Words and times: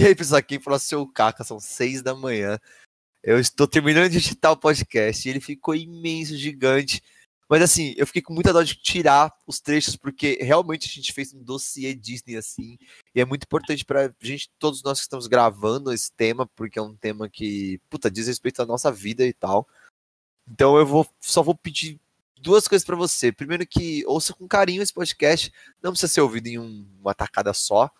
E 0.00 0.06
aí, 0.06 0.14
pessoal, 0.14 0.38
aqui 0.38 0.58
falou 0.58 0.78
seu 0.78 1.06
Caca, 1.06 1.44
são 1.44 1.60
seis 1.60 2.00
da 2.00 2.14
manhã. 2.14 2.58
Eu 3.22 3.38
estou 3.38 3.68
terminando 3.68 4.08
de 4.08 4.16
editar 4.16 4.50
o 4.50 4.56
podcast 4.56 5.28
e 5.28 5.30
ele 5.30 5.40
ficou 5.40 5.74
imenso, 5.74 6.38
gigante. 6.38 7.02
Mas 7.46 7.60
assim, 7.60 7.92
eu 7.98 8.06
fiquei 8.06 8.22
com 8.22 8.32
muita 8.32 8.50
dó 8.50 8.62
de 8.62 8.76
tirar 8.76 9.30
os 9.46 9.60
trechos, 9.60 9.96
porque 9.96 10.38
realmente 10.40 10.88
a 10.88 10.90
gente 10.90 11.12
fez 11.12 11.34
um 11.34 11.42
dossiê 11.42 11.94
Disney 11.94 12.36
assim. 12.36 12.78
E 13.14 13.20
é 13.20 13.26
muito 13.26 13.44
importante 13.44 13.84
pra 13.84 14.10
gente, 14.22 14.50
todos 14.58 14.82
nós 14.82 15.00
que 15.00 15.02
estamos 15.02 15.26
gravando 15.26 15.92
esse 15.92 16.10
tema, 16.10 16.46
porque 16.46 16.78
é 16.78 16.82
um 16.82 16.96
tema 16.96 17.28
que, 17.28 17.78
puta, 17.90 18.10
diz 18.10 18.26
respeito 18.26 18.62
à 18.62 18.64
nossa 18.64 18.90
vida 18.90 19.26
e 19.26 19.34
tal. 19.34 19.68
Então 20.50 20.78
eu 20.78 20.86
vou 20.86 21.06
só 21.20 21.42
vou 21.42 21.54
pedir 21.54 22.00
duas 22.40 22.66
coisas 22.66 22.86
para 22.86 22.96
você. 22.96 23.30
Primeiro 23.30 23.66
que 23.66 24.02
ouça 24.06 24.32
com 24.32 24.48
carinho 24.48 24.80
esse 24.80 24.94
podcast, 24.94 25.52
não 25.82 25.90
precisa 25.90 26.10
ser 26.10 26.22
ouvido 26.22 26.46
em 26.46 26.58
um, 26.58 26.88
uma 27.02 27.14
tacada 27.14 27.52
só. 27.52 27.92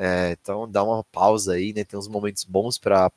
É, 0.00 0.36
então 0.40 0.70
dá 0.70 0.84
uma 0.84 1.02
pausa 1.02 1.54
aí, 1.54 1.72
né? 1.72 1.82
Tem 1.82 1.98
uns 1.98 2.06
momentos 2.06 2.44
bons 2.44 2.78
para 2.78 3.10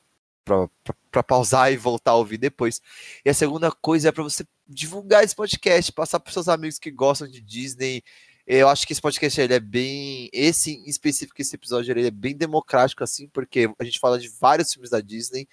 para 1.12 1.22
pausar 1.22 1.72
e 1.72 1.77
voltar 1.77 2.12
a 2.12 2.16
ouvir 2.16 2.39
depois. 2.39 2.81
E 3.23 3.30
a 3.30 3.34
segunda 3.35 3.72
coisa 3.72 4.09
é 4.09 4.12
para 4.12 4.23
você 4.23 4.44
divulgar 4.67 5.23
esse 5.23 5.36
podcast, 5.36 5.91
passar 5.91 6.20
para 6.20 6.34
seus 6.34 6.48
amigos 6.49 6.80
que 6.80 6.89
gostam 6.89 7.27
de 7.27 7.39
Disney. 7.39 8.03
Eu 8.48 8.67
acho 8.67 8.88
que 8.88 8.94
esse 8.94 9.02
podcast 9.02 9.39
ele 9.39 9.53
é 9.53 9.59
bem. 9.59 10.27
Esse 10.34 10.72
em 10.72 10.89
específico, 10.89 11.39
esse 11.39 11.55
episódio 11.55 11.91
ele 11.91 12.08
é 12.08 12.12
bem 12.12 12.36
democrático, 12.36 13.03
assim, 13.03 13.27
porque 13.27 13.70
a 13.77 13.84
gente 13.84 14.00
fala 14.00 14.17
de 14.17 14.27
vários 14.27 14.73
filmes 14.73 14.89
da 14.89 15.00
Disney. 15.00 15.48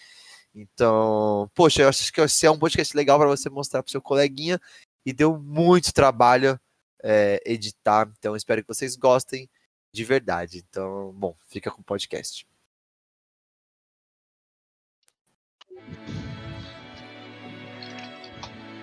Então, 0.55 1.51
poxa, 1.55 1.83
eu 1.83 1.89
acho 1.91 2.11
que 2.11 2.23
esse 2.23 2.47
é 2.47 2.51
um 2.51 2.59
podcast 2.59 2.97
legal 2.97 3.19
para 3.19 3.29
você 3.29 3.51
mostrar 3.51 3.83
para 3.83 3.91
seu 3.93 4.01
coleguinha. 4.01 4.59
E 5.05 5.13
deu 5.13 5.39
muito 5.39 5.93
trabalho 5.93 6.59
é, 7.03 7.43
editar. 7.45 8.11
Então, 8.19 8.35
espero 8.35 8.63
que 8.63 8.69
vocês 8.69 8.97
gostem 8.97 9.49
de 9.93 10.05
verdade. 10.05 10.65
Então, 10.69 11.13
bom, 11.15 11.35
fica 11.49 11.71
com 11.71 11.81
o 11.81 11.85
podcast. 11.85 12.47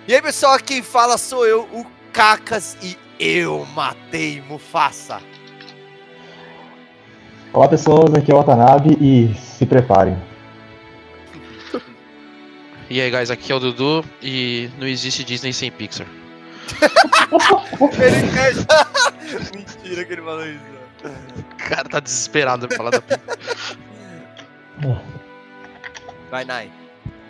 E 0.08 0.14
aí, 0.14 0.22
pessoal, 0.22 0.58
quem 0.58 0.82
fala 0.82 1.18
sou 1.18 1.46
eu, 1.46 1.64
o 1.64 1.84
Cacas, 2.12 2.76
e 2.80 2.96
eu 3.18 3.64
matei 3.66 4.40
Mufasa. 4.42 5.20
Olá, 7.52 7.68
pessoas, 7.68 8.14
aqui 8.14 8.30
é 8.30 8.34
o 8.34 8.38
Watanabe 8.38 8.96
e 9.00 9.34
se 9.34 9.66
preparem. 9.66 10.16
E 12.88 13.00
aí, 13.00 13.10
guys, 13.10 13.32
aqui 13.32 13.50
é 13.50 13.54
o 13.56 13.58
Dudu 13.58 14.04
e 14.22 14.70
não 14.78 14.86
existe 14.86 15.24
Disney 15.24 15.52
sem 15.52 15.72
Pixar. 15.72 16.06
ele 17.98 19.56
Mentira 19.56 20.04
que 20.04 20.12
ele 20.12 20.22
falou 20.22 20.46
isso. 20.46 20.75
O 21.08 21.68
cara 21.68 21.88
tá 21.88 22.00
desesperado 22.00 22.68
pra 22.68 22.76
falar 22.76 22.90
da. 22.90 23.02
Vai, 26.30 26.44
Nai. 26.44 26.70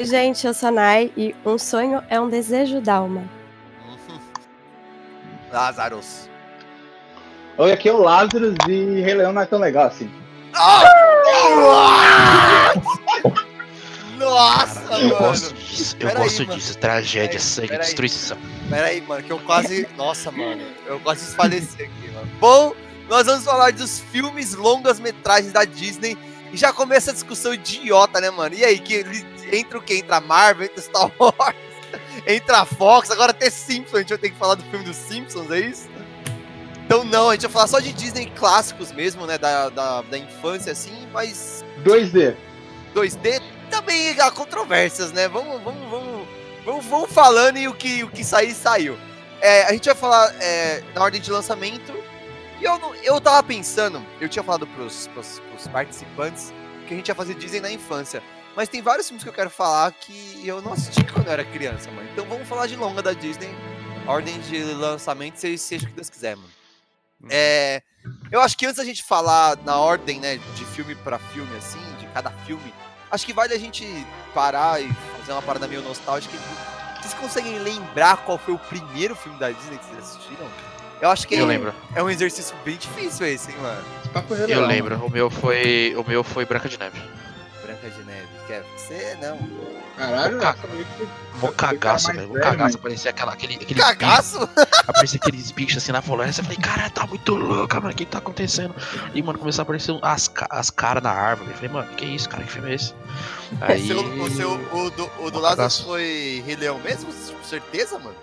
Gente, 0.01 0.47
eu 0.47 0.55
sou 0.55 0.69
a 0.69 0.73
Nai 0.73 1.13
e 1.17 1.35
um 1.45 1.59
sonho 1.59 2.03
é 2.09 2.21
um 2.21 2.29
desejo 2.29 2.81
d'alma. 2.81 3.25
Lázaros. 5.53 6.29
Oi, 7.59 7.73
aqui 7.73 7.89
é 7.89 7.93
o 7.93 7.99
Lázaro 8.03 8.55
e 8.69 9.01
Rei 9.01 9.15
Leão 9.15 9.33
não 9.33 9.43
é 9.43 9.47
tão 9.47 9.59
legal 9.59 9.87
assim. 9.87 10.11
Nossa, 14.19 14.81
Cara, 14.81 15.01
eu 15.03 15.09
mano. 15.11 15.19
gosto 15.27 15.55
disso, 15.55 15.97
eu 16.01 16.09
Pera 16.09 16.21
gosto 16.21 16.41
aí, 16.41 16.47
mano. 16.47 16.59
disso. 16.59 16.79
Tragédia, 16.79 17.29
Pera 17.29 17.39
aí, 17.39 17.41
sangue, 17.41 17.69
pera 17.69 17.83
aí. 17.83 17.87
destruição. 17.87 18.39
Pera 18.71 18.87
aí, 18.87 19.01
mano, 19.03 19.23
que 19.23 19.31
eu 19.33 19.39
quase. 19.41 19.89
Nossa, 19.97 20.31
mano. 20.31 20.63
Eu 20.87 20.99
quase 21.01 21.27
desfaleci 21.27 21.83
aqui, 21.83 22.11
mano. 22.13 22.29
Bom, 22.41 22.75
nós 23.09 23.27
vamos 23.27 23.45
falar 23.45 23.73
dos 23.73 24.01
filmes 24.01 24.55
longas 24.55 24.99
metragens 24.99 25.53
da 25.53 25.65
Disney. 25.65 26.17
E 26.53 26.57
já 26.57 26.73
começa 26.73 27.11
a 27.11 27.15
discussão 27.15 27.55
idiota, 27.55 28.21
né, 28.21 28.31
mano? 28.31 28.55
E 28.55 28.65
aí, 28.65 28.79
que 28.79 29.05
entra 29.53 29.79
o 29.79 29.83
que? 29.83 29.95
Entra 29.95 30.21
Marvel, 30.21 30.67
entra 30.67 30.81
Star 30.81 31.11
Wars, 31.19 31.57
entra 32.27 32.59
a 32.59 32.65
Fox, 32.65 33.11
agora 33.11 33.33
até 33.33 33.51
Simpsons. 33.51 33.95
A 33.95 33.99
gente 33.99 34.11
vai 34.11 34.19
ter 34.19 34.31
que 34.31 34.39
falar 34.39 34.55
do 34.55 34.63
filme 34.65 34.85
dos 34.85 34.97
Simpsons, 34.97 35.51
é 35.51 35.61
isso? 35.61 35.89
Então 36.85 37.05
não, 37.05 37.31
a 37.31 37.33
gente 37.33 37.43
vai 37.43 37.51
falar 37.51 37.67
só 37.67 37.81
de 37.81 37.93
Disney 37.93 38.27
clássicos 38.37 38.93
mesmo, 38.93 39.27
né? 39.27 39.37
Da, 39.39 39.69
da, 39.69 40.03
da 40.03 40.19
infância, 40.19 40.73
assim, 40.73 41.07
mas 41.13 41.65
2D. 41.85 42.37
2D 42.95 43.43
também 43.71 44.19
há 44.21 44.31
controvérsias, 44.31 45.13
né? 45.13 45.29
Vamos, 45.29 45.61
vamos, 45.63 45.91
vamos, 45.91 46.29
vamos, 46.65 46.87
vamos 46.87 47.13
falando 47.13 47.57
e 47.59 47.67
o 47.67 47.75
que, 47.75 48.05
o 48.05 48.09
que 48.09 48.25
sair, 48.25 48.55
saiu. 48.55 48.97
É, 49.41 49.65
a 49.65 49.73
gente 49.73 49.85
vai 49.87 49.95
falar 49.95 50.35
é, 50.41 50.83
na 50.95 51.03
ordem 51.03 51.21
de 51.21 51.31
lançamento. 51.31 51.93
E 52.61 52.65
eu, 52.65 52.79
não- 52.79 52.95
eu 52.97 53.21
tava 53.21 53.43
pensando, 53.43 54.05
eu 54.21 54.29
tinha 54.29 54.43
falado 54.43 54.67
pros, 54.67 55.07
pros, 55.09 55.41
pros 55.41 55.69
participantes 55.69 56.53
que 56.87 56.95
a 56.95 56.97
gente 56.97 57.09
ia 57.09 57.15
fazer 57.15 57.35
Disney 57.35 57.61
na 57.61 57.71
infância. 57.71 58.23
Mas 58.55 58.69
tem 58.69 58.81
vários 58.81 59.07
filmes 59.07 59.23
que 59.23 59.29
eu 59.29 59.35
quero 59.35 59.51
falar 59.51 59.93
que 59.93 60.41
eu 60.47 60.63
não 60.63 60.73
assisti 60.73 61.05
quando 61.13 61.27
eu 61.27 61.33
era 61.33 61.45
criança, 61.45 61.91
mano. 61.91 62.09
Então 62.13 62.25
vamos 62.27 62.49
falar 62.49 62.67
de 62.67 62.77
longa 62.77 63.03
da 63.03 63.13
Disney. 63.13 63.51
Ordem 64.07 64.39
de 64.41 64.63
lançamento, 64.63 65.37
seja, 65.37 65.59
seja 65.59 65.85
o 65.85 65.89
que 65.89 65.95
Deus 65.95 66.09
quiser, 66.09 66.37
mano. 66.37 66.49
É, 67.29 67.83
eu 68.31 68.41
acho 68.41 68.57
que 68.57 68.65
antes 68.67 68.77
da 68.77 68.85
gente 68.85 69.03
falar 69.03 69.59
na 69.65 69.77
ordem, 69.79 70.21
né, 70.21 70.37
de 70.55 70.65
filme 70.67 70.95
pra 70.95 71.19
filme, 71.19 71.55
assim, 71.57 71.81
de 71.99 72.07
cada 72.09 72.31
filme, 72.31 72.73
acho 73.11 73.27
que 73.27 73.33
vale 73.33 73.53
a 73.53 73.59
gente 73.59 73.85
parar 74.33 74.81
e 74.81 74.89
fazer 75.19 75.33
uma 75.33 75.43
parada 75.43 75.67
meio 75.67 75.83
nostálgica. 75.83 76.37
Vocês 77.01 77.15
conseguem 77.15 77.59
lembrar 77.59 78.19
qual 78.19 78.39
foi 78.39 78.55
o 78.55 78.59
primeiro 78.59 79.17
filme 79.17 79.39
da 79.39 79.51
Disney 79.51 79.79
que 79.79 79.85
vocês 79.87 79.99
assistiram? 79.99 80.49
Eu 81.01 81.11
acho 81.11 81.27
que 81.29 81.35
Eu 81.35 81.45
lembro, 81.47 81.75
é 81.95 82.03
um 82.03 82.09
exercício 82.09 82.55
bem 82.65 82.77
difícil 82.77 83.27
esse, 83.27 83.51
hein, 83.51 83.57
mano. 83.61 83.83
É 84.15 84.47
Rei 84.47 84.55
eu 84.55 84.67
lembro. 84.67 84.97
O 85.05 85.11
meu 85.11 85.29
foi. 85.31 85.95
O 85.99 86.09
meu 86.09 86.25
foi 86.25 86.45
Branca 86.47 86.69
de 86.69 86.79
Neve. 86.79 86.99
Branca 87.63 87.91
de 87.91 88.03
Neve. 88.05 88.27
Quer 88.47 88.65
você 88.77 89.17
não. 89.21 89.37
mano. 89.37 89.77
Caralho, 89.99 90.39
que- 90.39 91.07
Mó 91.41 91.49
cagaço, 91.53 92.07
mais 92.09 92.19
velho. 92.19 92.29
Mó 92.31 92.35
cagaço. 92.41 92.59
mano. 92.59 92.75
Aparecia 92.77 93.11
aquela, 93.11 93.33
aquele, 93.33 93.55
aquele 93.57 93.81
Cagaço? 93.81 94.39
Aparecia 94.87 95.19
aqueles 95.23 95.51
bichos 95.51 95.83
assim 95.83 95.93
na 95.93 96.01
floresta. 96.01 96.41
Eu 96.41 96.45
falei, 96.45 96.59
cara, 96.59 96.89
tá 96.91 97.07
muito 97.07 97.35
louca, 97.35 97.79
mano. 97.79 97.93
O 97.93 97.97
que 97.97 98.07
tá 98.07 98.19
acontecendo? 98.19 98.75
E, 99.15 99.23
mano, 99.23 99.39
começou 99.39 99.63
a 99.63 99.65
aparecer 99.65 99.93
um- 99.93 99.99
as, 100.03 100.31
as 100.49 100.71
caras 100.71 101.03
na 101.03 101.11
árvore. 101.11 101.51
Eu 101.51 101.57
falei, 101.57 101.71
mano, 101.71 101.89
que 101.95 102.05
isso, 102.07 102.29
cara? 102.29 102.43
Que 102.45 102.53
filme 102.53 102.71
é 102.71 102.75
esse? 102.75 102.95
Aí. 103.61 103.87
Seu- 103.87 104.01
o, 104.01 104.31
seu, 104.31 104.51
o 104.53 104.91
do, 104.91 105.11
o 105.19 105.31
do 105.31 105.43
cagaço. 105.43 105.85
foi 105.85 106.43
Rei 106.47 106.57
Leão 106.57 106.79
mesmo? 106.79 107.13
Com 107.13 107.45
certeza, 107.45 107.99
mano? 107.99 108.17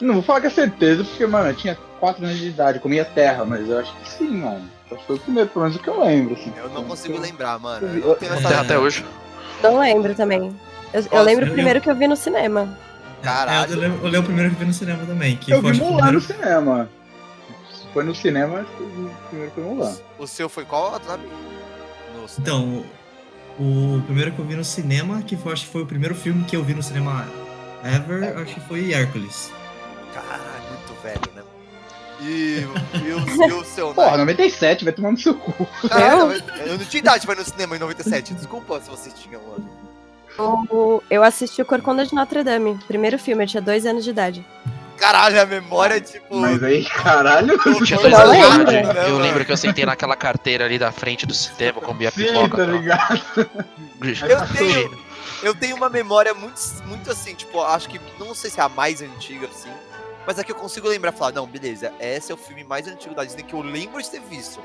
Não 0.00 0.14
vou 0.14 0.22
falar 0.22 0.40
que 0.40 0.46
é 0.48 0.50
certeza, 0.50 1.04
porque, 1.04 1.26
mano, 1.26 1.50
eu 1.50 1.54
tinha 1.54 1.78
4 2.00 2.24
anos 2.24 2.38
de 2.38 2.48
idade, 2.48 2.78
comia 2.80 3.04
terra, 3.04 3.44
mas 3.44 3.68
eu 3.68 3.78
acho 3.78 3.94
que 3.96 4.10
sim, 4.10 4.38
mano. 4.38 4.68
Acho 4.90 5.00
que 5.00 5.06
foi 5.06 5.16
o 5.16 5.20
primeiro, 5.20 5.48
pelo 5.50 5.64
menos 5.64 5.78
o 5.78 5.82
que 5.82 5.88
eu 5.88 6.04
lembro, 6.04 6.34
assim. 6.34 6.52
Eu 6.56 6.68
não 6.70 6.84
consigo 6.84 7.18
lembrar, 7.18 7.58
mano. 7.58 7.86
eu- 7.86 8.10
Eu 8.10 8.14
tenho 8.16 8.32
eu- 8.32 8.38
Até, 8.38 8.46
essa... 8.48 8.60
até 8.60 8.78
hoje. 8.78 9.04
Não 9.62 9.78
lembro 9.78 10.14
também. 10.14 10.54
Eu, 10.92 11.04
eu 11.10 11.22
lembro 11.22 11.46
eu 11.46 11.50
o 11.50 11.54
primeiro 11.54 11.80
que 11.80 11.90
eu 11.90 11.94
vi 11.96 12.06
no 12.06 12.16
cinema. 12.16 12.76
Caralho. 13.22 13.72
É, 13.72 13.74
eu, 13.74 13.80
lembro, 13.80 13.98
eu 13.98 14.04
lembro 14.04 14.20
o 14.20 14.24
primeiro 14.24 14.50
que 14.50 14.56
vi 14.56 14.64
no 14.66 14.72
cinema 14.74 15.06
também. 15.06 15.36
Que 15.36 15.52
Eu 15.52 15.62
foi, 15.62 15.72
vi 15.72 15.78
Mulan 15.78 15.90
no 15.92 15.96
primeiro- 15.96 16.20
cinema. 16.20 16.88
Foi 17.92 18.04
no 18.04 18.14
cinema, 18.14 18.58
acho 18.60 18.70
que 18.76 18.82
o 18.82 19.10
primeiro 19.28 19.52
foi 19.54 19.64
Mulan. 19.64 19.96
O 20.18 20.26
seu 20.26 20.48
foi 20.48 20.64
qual? 20.64 20.92
No. 21.00 22.26
Então, 22.38 22.84
o, 23.58 23.96
o 23.98 24.02
primeiro 24.04 24.32
que 24.32 24.38
eu 24.38 24.44
vi 24.44 24.56
no 24.56 24.64
cinema, 24.64 25.22
que 25.22 25.36
foi, 25.36 25.52
acho 25.52 25.64
que 25.66 25.72
foi 25.72 25.82
o 25.82 25.86
primeiro 25.86 26.14
filme 26.14 26.44
que 26.44 26.56
eu 26.56 26.62
vi 26.64 26.74
no 26.74 26.82
cinema 26.82 27.24
ever, 27.84 28.36
acho 28.38 28.54
que 28.54 28.60
foi 28.60 28.92
Hércules. 28.92 29.50
Caralho, 30.14 30.68
muito 30.70 31.02
velho, 31.02 31.20
né? 31.34 31.42
E, 32.20 32.60
e, 32.60 33.12
o, 33.12 33.48
e 33.48 33.52
o 33.52 33.64
seu, 33.64 33.92
Porra, 33.92 34.12
né? 34.12 34.18
97, 34.18 34.84
vai 34.84 34.92
tomar 34.92 35.10
no 35.12 35.18
seu 35.18 35.34
cu. 35.34 35.66
Caralho, 35.88 36.42
eu 36.66 36.78
não 36.78 36.84
tinha 36.84 37.00
idade 37.00 37.26
pra 37.26 37.34
ir 37.34 37.38
no 37.38 37.44
cinema 37.44 37.76
em 37.76 37.78
97. 37.80 38.34
Desculpa 38.34 38.80
se 38.80 38.88
vocês 38.88 39.14
tinham, 39.18 39.40
mano. 39.42 39.68
O- 40.70 41.02
eu 41.10 41.22
assisti 41.22 41.60
o 41.60 41.64
Corcunda 41.64 42.04
de 42.06 42.14
Notre 42.14 42.42
Dame, 42.42 42.78
primeiro 42.86 43.18
filme, 43.18 43.44
eu 43.44 43.48
tinha 43.48 43.60
dois 43.62 43.84
anos 43.84 44.04
de 44.04 44.10
idade. 44.10 44.46
Caralho, 44.96 45.40
a 45.42 45.44
memória, 45.44 46.00
tipo. 46.00 46.34
Mas 46.36 46.62
aí, 46.62 46.84
caralho. 46.84 47.58
Tinha 47.84 47.98
foi 47.98 48.10
dois 48.10 48.14
anos 48.44 48.68
de 48.70 48.76
idade. 48.76 48.98
Eu 48.98 49.14
mano? 49.14 49.18
lembro 49.18 49.44
que 49.44 49.50
eu 49.52 49.56
sentei 49.56 49.84
naquela 49.84 50.14
carteira 50.16 50.64
ali 50.64 50.78
da 50.78 50.92
frente 50.92 51.26
do 51.26 51.34
cinema, 51.34 51.80
comia 51.80 52.10
Sim, 52.12 52.26
pipoca. 52.26 52.56
tá 52.56 52.64
tal. 52.64 52.66
ligado? 52.76 53.22
Eu 54.28 54.46
tenho, 54.56 54.98
eu 55.42 55.54
tenho 55.54 55.76
uma 55.76 55.88
memória 55.90 56.32
muito, 56.32 56.60
muito 56.86 57.10
assim, 57.10 57.34
tipo, 57.34 57.60
acho 57.60 57.88
que 57.88 58.00
não 58.18 58.34
sei 58.34 58.50
se 58.50 58.60
é 58.60 58.62
a 58.62 58.68
mais 58.68 59.02
antiga, 59.02 59.46
assim, 59.48 59.70
mas 60.26 60.38
é 60.38 60.44
que 60.44 60.52
eu 60.52 60.56
consigo 60.56 60.88
lembrar, 60.88 61.12
falar, 61.12 61.32
não, 61.32 61.46
beleza, 61.46 61.92
esse 62.00 62.32
é 62.32 62.34
o 62.34 62.38
filme 62.38 62.64
mais 62.64 62.86
antigo 62.88 63.14
da 63.14 63.24
Disney 63.24 63.42
que 63.42 63.54
eu 63.54 63.60
lembro 63.60 64.02
de 64.02 64.10
ter 64.10 64.20
visto. 64.20 64.60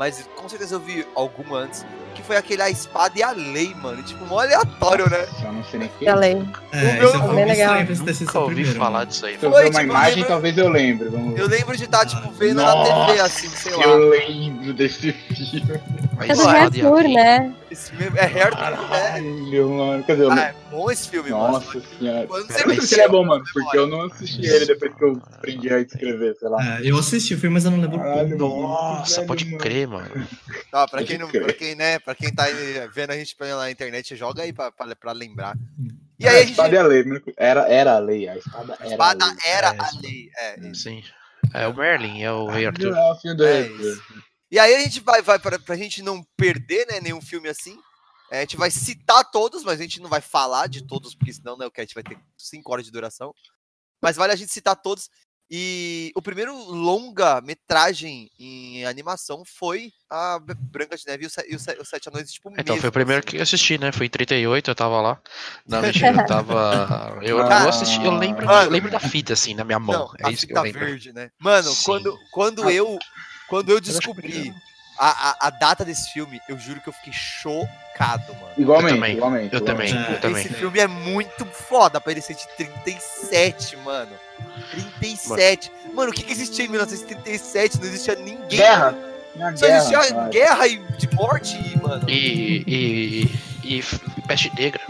Mas 0.00 0.26
com 0.34 0.48
certeza 0.48 0.76
eu 0.76 0.80
vi 0.80 1.06
algum 1.14 1.54
antes, 1.54 1.84
que 2.14 2.22
foi 2.22 2.34
aquele 2.34 2.62
A 2.62 2.70
Espada 2.70 3.18
e 3.18 3.22
a 3.22 3.32
Lei, 3.32 3.74
mano. 3.74 4.02
Tipo, 4.02 4.24
mó 4.24 4.40
aleatório, 4.40 5.10
né? 5.10 5.26
Eu 5.44 5.52
não 5.52 5.62
sei 5.62 5.78
nem 5.80 5.90
quem. 5.98 6.08
Eu 6.08 6.16
lembro. 6.16 6.58
É, 6.72 6.78
O 6.78 6.94
meu- 6.94 7.02
eu 7.02 7.10
fui 7.28 7.44
legal. 7.44 7.74
Nunca 7.84 8.38
ouvi 8.38 8.54
primeiro. 8.54 8.78
falar 8.78 8.90
mano. 9.00 9.06
disso 9.10 9.26
aí. 9.26 9.38
Se 9.38 9.44
eu 9.44 9.50
ver 9.50 9.56
uma 9.56 9.64
tipo, 9.68 9.80
imagem, 9.82 10.14
lembro- 10.14 10.28
talvez 10.30 10.56
eu 10.56 10.68
lembre. 10.70 11.08
Vamos 11.10 11.38
Eu 11.38 11.46
lembro 11.48 11.76
de 11.76 11.84
estar, 11.84 12.06
tipo, 12.06 12.30
vendo 12.32 12.62
na 12.62 12.74
Nossa, 12.74 13.06
TV, 13.08 13.20
assim, 13.20 13.48
sei 13.50 13.76
lá. 13.76 13.82
Eu 13.84 14.08
lembro 14.08 14.72
desse 14.72 15.12
filme. 15.12 15.80
É 16.28 16.34
do 16.34 16.48
Arthur, 16.48 17.02
né? 17.04 17.54
Esse 17.70 17.92
filme 17.92 18.18
é 18.18 18.24
Hair 18.24 18.50
né? 18.54 18.60
Caralho, 18.60 19.70
mano. 19.70 20.02
Quer 20.04 20.12
dizer, 20.12 20.24
eu 20.24 20.32
Ah, 20.32 20.40
é 20.40 20.54
bom 20.70 20.90
esse 20.90 21.08
filme, 21.08 21.30
mano. 21.30 21.52
Nossa 21.52 21.80
senhora. 21.98 22.26
Quando 22.26 22.42
Eu 22.42 22.46
você 22.56 22.66
não 22.66 22.74
sei 22.74 22.86
se 22.86 22.94
ele 22.94 23.02
é 23.02 23.08
bom, 23.08 23.24
mano, 23.24 23.44
porque 23.52 23.78
eu 23.78 23.86
não 23.86 24.02
assisti 24.02 24.44
ele 24.46 24.66
depois 24.66 24.94
que 24.94 25.04
eu 25.04 25.22
aprendi 25.36 25.72
a 25.72 25.78
escrever, 25.80 26.36
sei 26.38 26.48
lá. 26.48 26.78
É, 26.78 26.80
eu 26.90 26.98
assisti 26.98 27.34
o 27.34 27.38
filme, 27.38 27.54
mas 27.54 27.64
eu 27.64 27.70
não 27.70 27.80
lembro 27.80 27.98
Caralho, 27.98 28.28
mano. 28.38 28.62
Nossa, 28.62 29.22
pode 29.22 29.44
mano. 29.46 29.58
crer, 29.58 29.88
mano. 29.90 30.28
Pra 30.90 31.04
quem, 31.04 31.18
não, 31.18 31.28
pra 31.30 31.52
quem, 31.52 31.74
né, 31.74 31.98
pra 31.98 32.14
quem 32.14 32.32
tá 32.34 32.44
vendo 32.92 33.10
a 33.10 33.16
gente 33.16 33.34
pela 33.36 33.70
internet, 33.70 34.16
joga 34.16 34.42
aí 34.42 34.52
pra, 34.52 34.70
pra, 34.72 34.94
pra 34.96 35.12
lembrar. 35.12 35.56
E 36.18 36.26
aí 36.26 36.36
a 36.36 36.38
a 36.38 36.40
gente. 36.42 36.50
espada 36.52 36.76
é 36.76 36.78
a 36.78 36.82
lei. 36.82 37.04
né? 37.04 37.20
Era, 37.36 37.68
era 37.68 37.96
a 37.96 37.98
lei. 37.98 38.28
A 38.28 38.36
espada 38.36 38.74
A 38.78 38.84
era 38.84 38.90
espada 38.92 39.24
a 39.24 39.28
lei. 39.28 39.38
era 39.44 39.66
É, 39.68 39.78
a 39.80 39.90
lei. 40.00 40.30
É. 40.36 40.74
Sim. 40.74 41.02
É 41.52 41.66
o 41.66 41.74
Merlin, 41.74 42.22
é 42.22 42.30
o 42.32 42.46
Rei 42.46 42.66
Arthur. 42.66 42.96
É 42.96 43.10
o 43.10 43.16
filho 43.16 43.36
do 43.36 43.44
É. 43.44 43.68
E 44.50 44.58
aí 44.58 44.74
a 44.74 44.80
gente 44.80 45.00
vai, 45.00 45.22
vai 45.22 45.38
pra, 45.38 45.58
pra 45.58 45.76
gente 45.76 46.02
não 46.02 46.22
perder, 46.36 46.86
né, 46.86 47.00
nenhum 47.00 47.20
filme 47.20 47.48
assim. 47.48 47.78
é, 48.30 48.38
a 48.38 48.40
gente 48.42 48.56
vai 48.56 48.70
citar 48.70 49.24
todos, 49.30 49.64
mas 49.64 49.80
a 49.80 49.82
gente 49.82 50.00
não 50.00 50.08
vai 50.10 50.20
falar 50.20 50.68
de 50.68 50.86
todos, 50.86 51.14
porque 51.14 51.32
senão, 51.32 51.56
né, 51.56 51.66
o 51.66 51.70
cast 51.70 51.94
vai 51.94 52.02
ter 52.04 52.18
5 52.36 52.72
horas 52.72 52.84
de 52.84 52.90
duração. 52.92 53.32
Mas 54.02 54.16
vale 54.16 54.32
a 54.32 54.36
gente 54.36 54.52
citar 54.52 54.76
todos. 54.76 55.08
E 55.52 56.12
o 56.14 56.22
primeiro 56.22 56.54
longa-metragem 56.54 58.30
em 58.38 58.84
animação 58.86 59.42
foi 59.44 59.92
a 60.08 60.38
Branca 60.38 60.96
de 60.96 61.04
Neve 61.06 61.24
e 61.24 61.26
o, 61.26 61.30
Se- 61.30 61.46
e 61.48 61.54
o 61.56 61.58
Se- 61.58 61.76
o 61.80 61.84
Sete 61.84 62.08
Anões, 62.08 62.32
tipo, 62.32 62.50
Então, 62.52 62.64
foi 62.66 62.74
mesmo, 62.76 62.88
o 62.88 62.92
primeiro 62.92 63.18
assim. 63.20 63.28
que 63.30 63.36
eu 63.38 63.42
assisti, 63.42 63.78
né? 63.78 63.90
Foi 63.92 64.06
em 64.06 64.10
38, 64.10 64.70
eu 64.70 64.74
tava 64.74 65.00
lá. 65.00 65.20
Não, 65.66 65.82
mentira, 65.82 66.12
eu 66.12 66.26
tava. 66.26 67.18
Eu, 67.22 67.38
Cara, 67.48 67.64
eu 67.64 67.68
assisti, 67.68 68.04
eu 68.04 68.12
lembro, 68.12 68.46
mano. 68.46 68.62
eu 68.66 68.70
lembro 68.70 68.90
da 68.90 69.00
fita, 69.00 69.32
assim, 69.32 69.54
na 69.54 69.64
minha 69.64 69.78
mão. 69.80 70.08
Não, 70.08 70.10
é 70.20 70.28
a 70.28 70.30
isso 70.30 70.46
que 70.46 70.52
eu 70.52 70.56
fita 70.56 70.62
lembro. 70.62 70.80
verde, 70.86 71.12
né? 71.12 71.30
Mano, 71.38 71.70
Sim. 71.70 71.84
quando, 71.84 72.18
quando 72.30 72.70
eu 72.70 72.98
quando 73.48 73.70
eu 73.70 73.80
descobri 73.80 74.54
a, 74.96 75.30
a, 75.30 75.46
a 75.48 75.50
data 75.50 75.84
desse 75.84 76.12
filme, 76.12 76.40
eu 76.48 76.56
juro 76.58 76.80
que 76.80 76.88
eu 76.88 76.92
fiquei 76.92 77.12
chocado, 77.12 78.32
mano. 78.34 78.52
Igualmente, 78.56 78.92
Eu 78.92 78.94
também, 79.00 79.16
igualmente. 79.16 79.54
eu 79.54 79.60
também. 79.60 79.88
igualmente. 79.90 80.20
Também. 80.20 80.44
Esse 80.44 80.54
filme 80.54 80.78
é 80.78 80.86
muito 80.86 81.44
foda 81.46 82.00
pra 82.00 82.12
ele 82.12 82.20
ser 82.20 82.34
de 82.34 82.46
37, 82.56 83.76
mano. 83.78 84.12
37. 84.70 85.72
Mano, 85.94 86.10
o 86.10 86.14
que, 86.14 86.22
que 86.22 86.32
existia 86.32 86.64
em 86.64 86.68
1937? 86.68 87.78
Não 87.78 87.86
existia 87.86 88.14
ninguém. 88.16 88.58
Guerra. 88.58 88.94
Na 89.36 89.56
Só 89.56 89.66
guerra. 89.66 89.78
existia 89.78 90.14
cara. 90.14 90.28
guerra 90.28 90.66
e 90.68 90.78
de 90.78 91.14
morte, 91.14 91.56
e, 91.56 91.82
mano. 91.82 92.08
E, 92.08 92.64
e, 92.66 93.22
e, 93.64 93.78
e 93.78 94.22
peste 94.26 94.52
negra. 94.54 94.80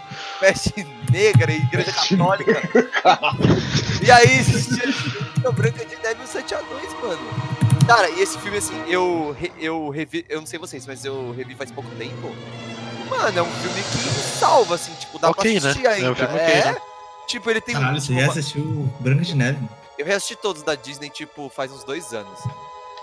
Peste 0.40 0.86
negra, 1.10 1.52
igreja 1.52 1.92
católica. 1.92 2.62
e 4.02 4.10
aí 4.10 4.38
existia 4.38 4.84
a 5.46 5.52
Branca 5.52 5.84
de 5.84 5.96
Neve 5.96 6.20
e 6.20 6.24
os 6.24 6.30
Sete 6.30 6.54
Anões, 6.54 6.92
mano. 7.02 7.20
Cara, 7.86 8.08
e 8.10 8.20
esse 8.20 8.38
filme, 8.38 8.58
assim, 8.58 8.80
eu, 8.88 9.36
eu 9.58 9.88
revi. 9.88 10.24
Eu 10.28 10.40
não 10.40 10.46
sei 10.46 10.58
vocês, 10.58 10.86
mas 10.86 11.04
eu 11.04 11.32
revi 11.36 11.54
faz 11.54 11.70
pouco 11.70 11.90
tempo. 11.96 12.34
Mano, 13.08 13.38
é 13.38 13.42
um 13.42 13.50
filme 13.50 13.82
que 13.82 14.38
salva, 14.38 14.76
assim, 14.76 14.92
tipo, 14.94 15.18
dá 15.18 15.30
Ok, 15.30 15.60
pra 15.60 15.70
assistir 15.70 15.82
né? 15.86 15.90
É 15.90 15.94
ainda. 15.96 16.12
um 16.12 16.14
filme 16.14 16.34
ok, 16.34 16.46
é, 16.46 16.64
né? 16.66 16.76
Tipo, 17.26 17.48
ele 17.50 17.60
tem 17.60 17.74
Caralho, 17.74 18.00
tipo, 18.00 18.06
você 18.06 18.14
já 18.14 18.20
uma- 18.26 18.30
assistiu 18.32 18.90
Branca 19.00 19.22
de 19.22 19.34
Neve? 19.34 19.58
Eu 19.98 20.06
reassisti 20.06 20.34
todos 20.36 20.62
da 20.62 20.74
Disney, 20.74 21.10
tipo, 21.10 21.48
faz 21.54 21.70
uns 21.72 21.84
dois 21.84 22.12
anos. 22.12 22.38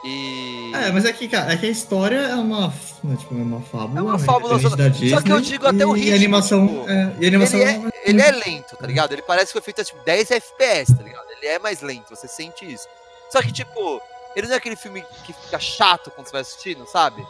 E. 0.03 0.71
É, 0.75 0.91
mas 0.91 1.05
é 1.05 1.13
que, 1.13 1.27
cara, 1.27 1.51
é 1.53 1.57
que 1.57 1.65
a 1.65 1.69
história 1.69 2.17
é 2.17 2.35
uma, 2.35 2.67
né, 3.03 3.15
tipo, 3.17 3.33
é 3.33 3.41
uma 3.41 3.61
fábula. 3.61 3.99
É 3.99 4.01
uma 4.03 4.17
né, 4.17 4.23
fábula, 4.23 4.59
só- 4.59 4.75
da 4.75 4.87
Disney, 4.87 5.09
só 5.09 5.21
que 5.21 5.31
eu 5.31 5.41
digo 5.41 5.67
até 5.67 5.85
o 5.85 5.95
e 5.97 5.99
ritmo, 6.01 6.13
a 6.13 6.15
animação, 6.15 6.67
tipo, 6.67 6.89
é, 6.89 7.15
e 7.19 7.25
a 7.25 7.27
animação 7.27 7.59
ele, 7.59 7.69
é, 7.69 7.91
ele 8.05 8.21
é 8.21 8.31
lento, 8.31 8.75
tá 8.77 8.85
ligado? 8.87 9.11
Ele 9.13 9.21
parece 9.23 9.47
que 9.47 9.53
foi 9.53 9.61
feito 9.61 9.83
tipo 9.83 9.99
10 10.05 10.29
FPS, 10.31 10.95
tá 10.95 11.03
ligado? 11.03 11.25
Ele 11.31 11.47
é 11.47 11.59
mais 11.59 11.81
lento, 11.81 12.09
você 12.15 12.27
sente 12.27 12.71
isso. 12.71 12.87
Só 13.31 13.41
que, 13.41 13.51
tipo, 13.51 14.01
ele 14.35 14.47
não 14.47 14.53
é 14.53 14.57
aquele 14.57 14.75
filme 14.75 15.03
que 15.25 15.33
fica 15.33 15.59
chato 15.59 16.11
quando 16.11 16.27
você 16.27 16.31
vai 16.33 16.41
assistindo, 16.41 16.85
sabe? 16.87 17.25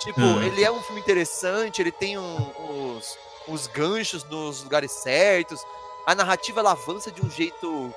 Tipo, 0.00 0.20
Hum. 0.20 0.42
ele 0.42 0.62
é 0.62 0.70
um 0.70 0.80
filme 0.82 1.00
interessante, 1.00 1.82
ele 1.82 1.92
tem 1.92 2.16
um- 2.16 2.50
uns, 2.70 3.18
uns 3.48 3.66
ganchos 3.66 4.24
nos 4.24 4.62
lugares 4.62 4.92
certos. 4.92 5.60
A 6.06 6.14
narrativa 6.14 6.60
ela 6.60 6.72
avança 6.72 7.10
de 7.10 7.24
um 7.24 7.30
jeito 7.30 7.94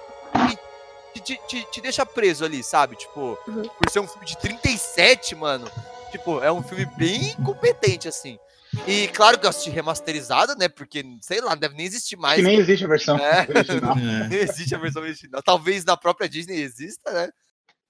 que 1.13 1.19
te, 1.21 1.35
te- 1.35 1.41
te- 1.47 1.71
te 1.71 1.81
deixa 1.81 2.05
preso 2.05 2.45
ali, 2.45 2.63
sabe? 2.63 2.95
Tipo, 2.95 3.37
Uhum. 3.47 3.63
por 3.63 3.89
ser 3.89 3.99
um 3.99 4.07
filme 4.07 4.25
de 4.25 4.37
37, 4.37 5.35
mano. 5.35 5.69
Tipo, 6.11 6.41
é 6.41 6.51
um 6.51 6.63
filme 6.63 6.85
bem 6.97 7.33
competente, 7.43 8.07
assim. 8.07 8.39
E 8.85 9.07
claro 9.09 9.39
que 9.39 9.45
eu 9.45 9.49
assisti 9.49 9.69
remasterizado, 9.69 10.55
né? 10.55 10.67
Porque, 10.69 11.03
sei 11.21 11.41
lá, 11.41 11.51
não 11.51 11.57
deve 11.59 11.75
nem 11.75 11.85
existir 11.85 12.15
mais. 12.17 12.37
Que 12.37 12.43
nem 12.43 12.57
existe 12.57 12.85
a 12.85 12.87
versão 12.87 13.17
É. 13.17 13.47
original. 13.49 13.95
É. 13.97 14.27
Nem 14.27 14.39
existe 14.39 14.75
a 14.75 14.77
versão 14.77 15.01
original. 15.01 15.41
Talvez 15.43 15.83
na 15.85 15.97
própria 15.97 16.29
Disney 16.29 16.61
exista, 16.61 17.11
né? 17.11 17.29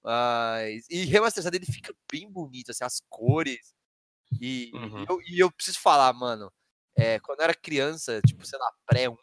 Mas. 0.02 0.84
E 0.88 1.04
remasterizado 1.04 1.56
ele 1.56 1.66
fica 1.66 1.92
bem 2.10 2.30
bonito, 2.30 2.70
assim, 2.70 2.84
as 2.84 3.00
cores. 3.08 3.74
E, 4.40 4.70
Uhum. 4.74 5.02
e 5.02 5.06
eu, 5.08 5.20
e 5.22 5.38
eu 5.40 5.50
preciso 5.50 5.78
falar, 5.80 6.12
mano. 6.12 6.50
é, 7.00 7.20
quando 7.20 7.38
eu 7.38 7.44
era 7.44 7.54
criança, 7.54 8.20
tipo, 8.26 8.44
sei 8.44 8.58
lá, 8.58 8.68
pré 8.84 9.08
1, 9.08 9.16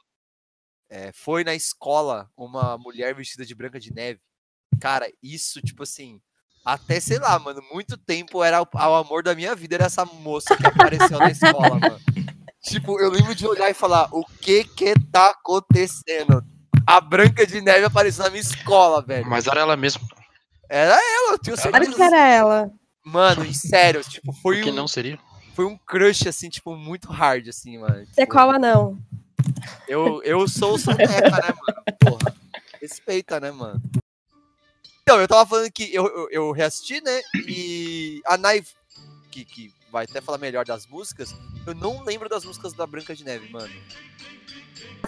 é, 0.90 1.12
foi 1.14 1.44
na 1.44 1.54
escola 1.56 2.30
uma 2.38 2.78
mulher 2.78 3.16
vestida 3.16 3.46
de 3.46 3.56
Branca 3.56 3.80
de 3.80 3.94
Neve. 3.94 4.20
Cara, 4.80 5.08
isso, 5.22 5.62
tipo 5.62 5.84
assim. 5.84 6.20
Até, 6.66 7.00
sei 7.00 7.20
lá, 7.20 7.38
mano, 7.38 7.62
muito 7.72 7.96
tempo 7.96 8.44
era 8.44 8.62
o, 8.62 8.68
o 8.74 8.96
amor 8.96 9.22
da 9.24 9.36
minha 9.36 9.54
vida, 9.56 9.76
era 9.76 9.86
essa 9.86 10.04
moça 10.04 10.58
que 10.58 10.66
apareceu 10.66 11.20
na 11.20 11.30
escola, 11.30 11.78
mano. 11.80 12.00
Tipo, 12.64 13.00
eu 13.00 13.12
lembro 13.12 13.36
de 13.36 13.46
olhar 13.46 13.70
e 13.70 13.74
falar, 13.76 14.10
o 14.12 14.26
que 14.42 14.64
que 14.64 14.96
tá 15.12 15.30
acontecendo? 15.30 16.44
A 16.88 17.00
Branca 17.00 17.46
de 17.46 17.62
Neve 17.62 17.86
apareceu 17.86 18.24
na 18.24 18.32
minha 18.32 18.42
escola, 18.42 19.02
velho. 19.04 19.28
Mas 19.30 19.46
era 19.46 19.62
ela 19.62 19.78
mesmo. 19.78 20.02
Era 20.68 20.96
ela, 20.96 21.34
eu 21.34 21.38
tenho 21.40 21.56
Claro 21.56 21.80
que 21.80 21.86
certeza. 21.86 22.06
era 22.06 22.28
ela. 22.28 22.72
Mano, 23.06 23.46
e 23.46 23.54
sério, 23.54 24.04
tipo, 24.04 24.34
foi 24.34 24.56
Porque 24.58 24.72
um, 24.72 24.74
não 24.76 24.88
seria? 24.88 25.20
foi 25.54 25.66
um 25.66 25.78
crush, 25.78 26.28
assim, 26.28 26.50
tipo, 26.50 26.76
muito 26.76 27.08
hard, 27.12 27.48
assim, 27.48 27.78
mano. 27.78 28.04
Você 28.08 28.22
é 28.22 28.26
Tipo, 28.26 28.32
qual 28.32 28.50
anão? 28.50 28.98
Eu, 29.88 30.22
eu 30.24 30.48
sou 30.48 30.76
o 30.76 30.80
Soneca, 30.80 31.30
né, 31.30 31.54
mano? 31.60 31.84
Porra. 32.00 32.36
Respeita, 32.82 33.40
né, 33.40 33.52
mano? 33.52 33.82
Então, 35.04 35.20
eu 35.22 35.28
tava 35.28 35.46
falando 35.48 35.72
que 35.72 35.94
eu, 35.94 36.06
eu, 36.08 36.28
eu 36.32 36.52
reassisti, 36.52 37.00
né? 37.02 37.22
E 37.48 38.22
a 38.26 38.38
Nai, 38.38 38.64
que, 39.32 39.46
que 39.46 39.72
vai 39.92 40.06
até 40.06 40.20
falar 40.20 40.38
melhor 40.40 40.66
das 40.66 40.88
músicas, 40.88 41.34
eu 41.66 41.76
não 41.76 42.04
lembro 42.04 42.28
das 42.28 42.44
músicas 42.44 42.74
da 42.74 42.88
Branca 42.88 43.16
de 43.16 43.24
Neve, 43.24 43.48
mano. 43.50 43.70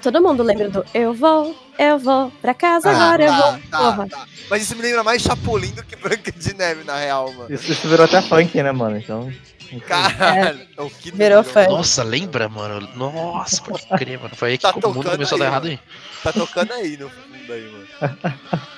Todo 0.01 0.21
mundo 0.21 0.43
lembra 0.43 0.69
do 0.69 0.85
Eu 0.93 1.13
vou, 1.13 1.55
eu 1.79 1.97
vou 1.97 2.29
pra 2.39 2.53
casa 2.53 2.89
Ah, 2.89 2.91
agora, 2.91 3.23
eu 3.25 3.31
tá, 3.31 3.37
vou. 3.51 3.59
tá, 3.71 3.77
Porra. 3.79 4.07
tá. 4.09 4.27
Mas 4.49 4.61
isso 4.61 4.75
me 4.75 4.83
lembra 4.83 5.03
mais 5.03 5.21
Chapolin 5.23 5.71
do 5.71 5.83
que 5.83 5.95
Branca 5.95 6.31
de 6.31 6.53
Neve, 6.53 6.83
na 6.83 6.95
real, 6.97 7.33
mano. 7.33 7.53
Isso, 7.53 7.71
isso 7.71 7.87
virou 7.89 8.05
até 8.05 8.21
funk, 8.21 8.61
né, 8.61 8.71
mano? 8.71 8.97
Então. 8.97 9.33
Caralho, 9.87 10.59
o 10.77 10.89
que 10.89 11.11
Virou 11.11 11.43
fã. 11.43 11.67
Nossa, 11.67 12.03
lembra, 12.03 12.47
mano? 12.47 12.87
Nossa, 12.95 13.61
pode 13.61 13.85
crer, 13.87 14.19
mano. 14.19 14.35
Foi 14.35 14.51
aí 14.51 14.57
que 14.57 14.63
Tá 14.63 14.71
o 14.71 14.93
mundo 14.93 15.09
começou 15.09 15.35
a 15.35 15.39
dar 15.39 15.45
aí, 15.45 15.51
errado 15.51 15.67
aí. 15.67 15.79
Tá 16.23 16.33
tocando 16.33 16.73
aí 16.73 16.97
no 16.97 17.09
fundo 17.09 17.53
aí, 17.53 17.71
mano. 17.71 17.87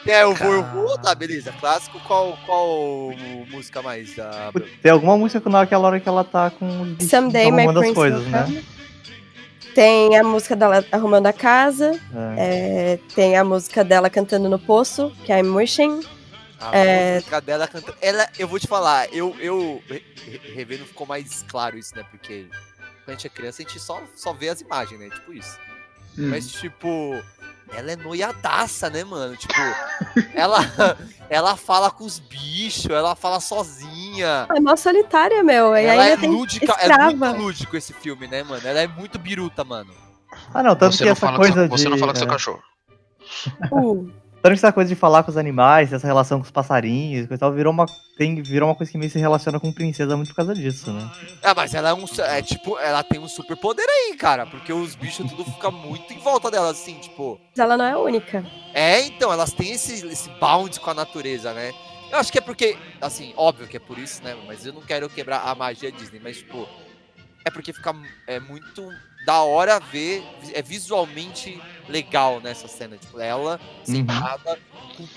É, 0.07 0.24
eu 0.24 0.33
vou, 0.33 0.53
eu 0.53 0.63
vou, 0.63 0.97
tá, 0.97 1.13
beleza. 1.13 1.53
Clássico, 1.59 2.00
qual, 2.07 2.38
qual 2.45 3.12
música 3.51 3.81
mais? 3.81 4.15
da 4.15 4.51
Tem 4.81 4.91
alguma 4.91 5.18
música 5.18 5.39
que 5.39 5.50
naquela 5.50 5.88
hora 5.88 6.00
que 6.00 6.09
ela 6.09 6.24
tá 6.24 6.50
com 6.50 6.95
Someday 7.00 7.51
My 7.51 7.71
Prince 7.74 7.94
coisas, 7.94 8.25
né? 8.27 8.63
Tem 9.75 10.17
a 10.17 10.24
música 10.24 10.55
dela 10.55 10.84
arrumando 10.91 11.27
a 11.27 11.34
casa. 11.34 12.00
É. 12.38 12.93
é, 12.93 13.00
tem 13.15 13.38
a 13.38 13.43
música 13.43 13.84
dela 13.84 14.10
cantando 14.10 14.50
no 14.50 14.58
poço, 14.58 15.12
que 15.24 15.31
é 15.31 15.39
I'm 15.39 15.55
Wishing. 15.55 16.01
A 16.62 16.75
É. 16.75 17.16
música 17.16 17.39
dela 17.42 17.68
cantando. 17.68 17.98
Ela, 18.01 18.28
eu 18.38 18.48
vou 18.48 18.60
te 18.60 18.68
falar, 18.68 19.12
eu, 19.13 19.36
eu 19.39 19.82
re- 19.88 20.04
re- 20.25 20.54
revendo 20.54 20.86
ficou 20.86 21.08
mais 21.08 21.44
claro 21.48 21.78
isso, 21.78 21.96
né? 21.96 22.04
Porque 22.12 22.48
quando 23.06 23.10
a 23.10 23.12
gente 23.12 23.28
é 23.28 23.30
criança, 23.30 23.62
a 23.62 23.66
gente 23.66 23.80
só, 23.80 24.01
só 24.16 24.34
vê 24.34 24.50
as 24.50 24.62
imagens, 24.62 25.00
né? 25.00 25.10
Tipo 25.10 25.34
isso. 25.34 25.58
Hum. 26.18 26.30
Mas, 26.30 26.51
tipo, 26.51 27.22
ela 27.72 27.92
é 27.92 27.96
noiadaça, 27.96 28.89
né, 28.89 29.04
mano? 29.06 29.38
Tipo, 29.38 29.54
ela, 30.34 30.58
ela 31.30 31.56
fala 31.56 31.89
com 31.89 32.04
os 32.04 32.20
bichos, 32.20 32.88
ela 32.92 33.16
fala 33.16 33.39
sozinha. 33.39 34.48
É 34.54 34.60
mó 34.60 34.75
solitária, 34.75 35.42
meu. 35.44 35.75
E 35.78 35.84
Ela 35.86 36.01
ainda 36.04 36.13
é 36.16 36.18
tem 36.18 36.30
lúdica, 36.30 36.74
é 36.74 36.88
escrava. 36.88 37.12
muito 37.16 37.38
lúdico 37.42 37.78
esse 37.78 37.94
filme, 37.94 38.28
né, 38.28 38.44
mano? 38.44 38.68
Ela 38.68 38.82
é 38.82 38.88
muito 38.88 39.18
biruta, 39.18 39.63
mano. 39.63 39.94
Ah, 40.54 40.62
não, 40.62 40.75
tanto 40.75 40.94
Você 40.96 41.00
que 41.00 41.06
não, 41.06 41.12
essa 41.13 41.32
coisa 41.34 41.54
seu, 41.54 41.63
de. 41.63 41.70
você 41.70 41.89
não 41.89 41.98
fala 41.98 42.12
com 42.13 42.20
seu 42.20 42.28
é, 42.28 42.32
cachorro. 42.32 42.63
Uh, 43.72 44.12
Tanto 44.41 44.53
que 44.53 44.60
essa 44.60 44.72
coisa 44.72 44.88
de 44.88 44.96
falar 44.96 45.24
com 45.24 45.31
os 45.31 45.38
animais, 45.38 45.91
essa 45.91 46.08
relação 46.08 46.39
com 46.39 46.46
os 46.46 46.51
passarinhos, 46.51 47.27
coisa 47.27 47.36
e 47.36 47.38
tal, 47.38 47.51
virou 47.51 47.74
uma, 47.74 47.86
tem, 48.17 48.41
virou 48.41 48.69
uma 48.69 48.75
coisa 48.75 48.89
que 48.89 48.98
meio 48.98 49.12
se 49.12 49.19
relaciona 49.19 49.60
com 49.60 49.72
princesa 49.72 50.15
muito 50.15 50.29
por 50.29 50.36
causa 50.36 50.53
disso, 50.53 50.93
né? 50.93 51.12
Ah, 51.43 51.53
mas 51.53 51.74
ela 51.74 51.89
é 51.89 51.93
um. 51.93 52.05
É 52.19 52.41
tipo, 52.41 52.79
ela 52.79 53.03
tem 53.03 53.19
um 53.19 53.27
super 53.27 53.58
poder 53.58 53.86
aí, 53.86 54.15
cara. 54.15 54.46
Porque 54.46 54.72
os 54.72 54.96
bichos 54.96 55.29
tudo 55.29 55.43
fica 55.43 55.69
muito 55.69 56.13
em 56.13 56.19
volta 56.19 56.50
dela, 56.50 56.72
assim, 56.72 56.96
tipo. 56.96 57.39
mas 57.50 57.60
ela 57.60 57.75
não 57.75 57.86
é 57.86 57.91
a 57.91 58.00
única. 58.00 58.46
É, 58.74 59.01
então, 59.01 59.31
elas 59.31 59.51
têm 59.51 59.72
esse, 59.74 60.08
esse 60.08 60.29
bound 60.39 60.79
com 60.79 60.89
a 60.89 60.93
natureza, 60.93 61.53
né? 61.53 61.74
Eu 62.10 62.17
acho 62.17 62.31
que 62.31 62.38
é 62.38 62.41
porque, 62.41 62.77
assim, 63.01 63.34
óbvio 63.36 63.67
que 63.67 63.77
é 63.77 63.79
por 63.79 63.98
isso, 63.98 64.24
né? 64.24 64.36
Mas 64.48 64.65
eu 64.65 64.74
não 64.74 64.81
quero 64.81 65.10
quebrar 65.10 65.41
a 65.41 65.53
magia 65.53 65.91
Disney, 65.91 66.19
mas, 66.24 66.38
tipo, 66.38 66.67
é 67.46 67.51
porque 67.51 67.74
fica 67.74 67.93
é 68.25 68.39
muito 68.39 68.89
da 69.29 69.43
hora 69.43 69.79
ver, 69.79 70.24
é 70.55 70.62
visualmente 70.63 71.62
legal 71.88 72.41
nessa 72.41 72.67
cena. 72.67 72.98
Tipo, 72.98 73.19
ela 73.19 73.59
sentada 73.83 74.57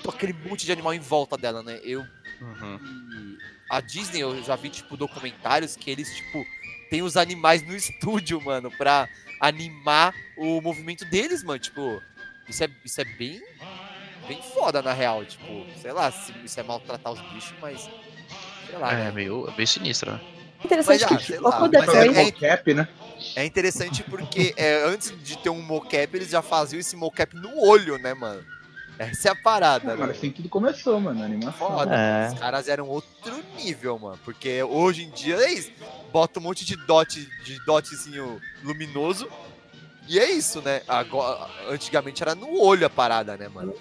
com 0.05 0.11
aquele 0.11 0.35
monte 0.35 0.67
de 0.67 0.73
animal 0.73 0.93
em 0.93 1.01
volta 1.01 1.39
dela, 1.39 1.63
né? 1.63 1.81
Eu 1.83 2.05
Uhum. 2.39 2.79
e 2.85 3.39
a 3.71 3.81
Disney, 3.81 4.21
eu 4.21 4.43
já 4.43 4.55
vi, 4.55 4.69
tipo, 4.69 4.99
documentários 4.99 5.77
que 5.77 5.91
eles, 5.91 6.15
tipo, 6.15 6.45
tem 6.91 7.01
os 7.01 7.17
animais 7.17 7.63
no 7.67 7.73
estúdio, 7.75 8.39
mano, 8.43 8.71
pra 8.73 9.09
animar 9.41 10.13
o 10.37 10.61
movimento 10.61 11.07
deles, 11.07 11.43
mano. 11.43 11.59
Tipo, 11.59 12.03
isso 12.47 12.65
é, 12.65 12.69
isso 12.85 13.01
é 13.01 13.05
bem, 13.05 13.41
bem 14.29 14.43
foda, 14.43 14.83
na 14.83 14.93
real. 14.93 15.25
Tipo, 15.25 15.67
sei 15.81 15.93
lá 15.93 16.11
se 16.11 16.35
isso 16.45 16.61
é 16.61 16.63
maltratar 16.63 17.15
os 17.15 17.21
bichos, 17.33 17.55
mas, 17.63 17.81
sei 17.81 17.91
sei 18.67 18.79
lá. 18.79 18.93
né? 18.93 19.09
É 19.09 19.13
meio, 19.13 19.51
meio 19.57 19.67
sinistro, 19.67 20.13
né? 20.13 20.21
Interessante 20.63 21.01
Mas, 21.03 21.13
ah, 21.13 21.17
que 21.17 21.25
sei 21.25 21.39
pouco 21.39 21.63
lá, 21.63 21.69
Mas 21.73 21.87
Mas 21.87 21.95
é 21.95 22.07
é- 22.07 22.25
mocap, 22.25 22.75
né? 22.75 22.89
É 23.37 23.45
interessante 23.45 24.03
porque 24.05 24.55
é, 24.57 24.85
antes 24.85 25.13
de 25.23 25.37
ter 25.39 25.51
um 25.51 25.63
mocap, 25.63 26.17
eles 26.17 26.31
já 26.31 26.43
faziam 26.43 26.81
esse 26.81 26.97
mocap 26.97 27.35
no 27.37 27.59
olho, 27.59 27.99
né, 27.99 28.15
mano? 28.15 28.45
Essa 28.99 29.29
é 29.29 29.33
a 29.33 29.35
parada, 29.35 29.97
Não, 29.97 30.07
né? 30.07 30.13
assim 30.13 30.31
tudo 30.31 30.49
começou, 30.49 31.01
mano, 31.01 31.23
a 31.23 31.25
animação. 31.25 31.69
Foda, 31.69 31.95
É. 31.95 32.29
Os 32.29 32.39
caras 32.39 32.69
eram 32.69 32.89
outro 32.89 33.43
nível, 33.57 33.99
mano. 33.99 34.19
Porque 34.25 34.63
hoje 34.63 35.05
em 35.05 35.11
dia 35.11 35.37
é 35.37 35.53
isso. 35.53 35.73
Bota 36.13 36.39
um 36.39 36.43
monte 36.43 36.65
de 36.65 36.77
dot, 36.77 37.29
de 37.45 37.65
dotzinho 37.65 38.41
luminoso. 38.63 39.29
E 40.09 40.19
é 40.19 40.31
isso, 40.31 40.61
né? 40.61 40.83
Agora, 40.87 41.49
antigamente 41.69 42.23
era 42.23 42.35
no 42.35 42.61
olho 42.61 42.87
a 42.87 42.91
parada, 42.91 43.37
né, 43.37 43.49
mano? 43.49 43.75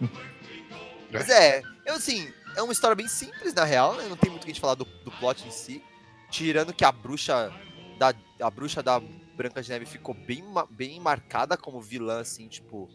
Mas 1.10 1.28
é, 1.28 1.62
eu 1.84 1.94
assim, 1.94 2.30
é 2.56 2.62
uma 2.62 2.72
história 2.72 2.94
bem 2.94 3.08
simples, 3.08 3.52
na 3.52 3.64
real, 3.64 3.94
né? 3.96 4.06
Não 4.08 4.16
tem 4.16 4.30
muito 4.30 4.42
o 4.42 4.44
que 4.46 4.50
a 4.50 4.54
gente 4.54 4.60
falar 4.60 4.74
do, 4.74 4.84
do 5.04 5.10
plot 5.10 5.46
em 5.46 5.50
si. 5.50 5.82
Tirando 6.30 6.72
que 6.72 6.84
a 6.84 6.92
bruxa 6.92 7.52
da, 7.98 8.14
a 8.40 8.50
bruxa 8.50 8.82
da 8.82 9.00
Branca 9.36 9.62
de 9.62 9.68
Neve 9.70 9.86
ficou 9.86 10.14
bem, 10.26 10.42
bem 10.70 11.00
marcada 11.00 11.56
como 11.56 11.80
vilã, 11.80 12.20
assim, 12.20 12.48
tipo. 12.48 12.90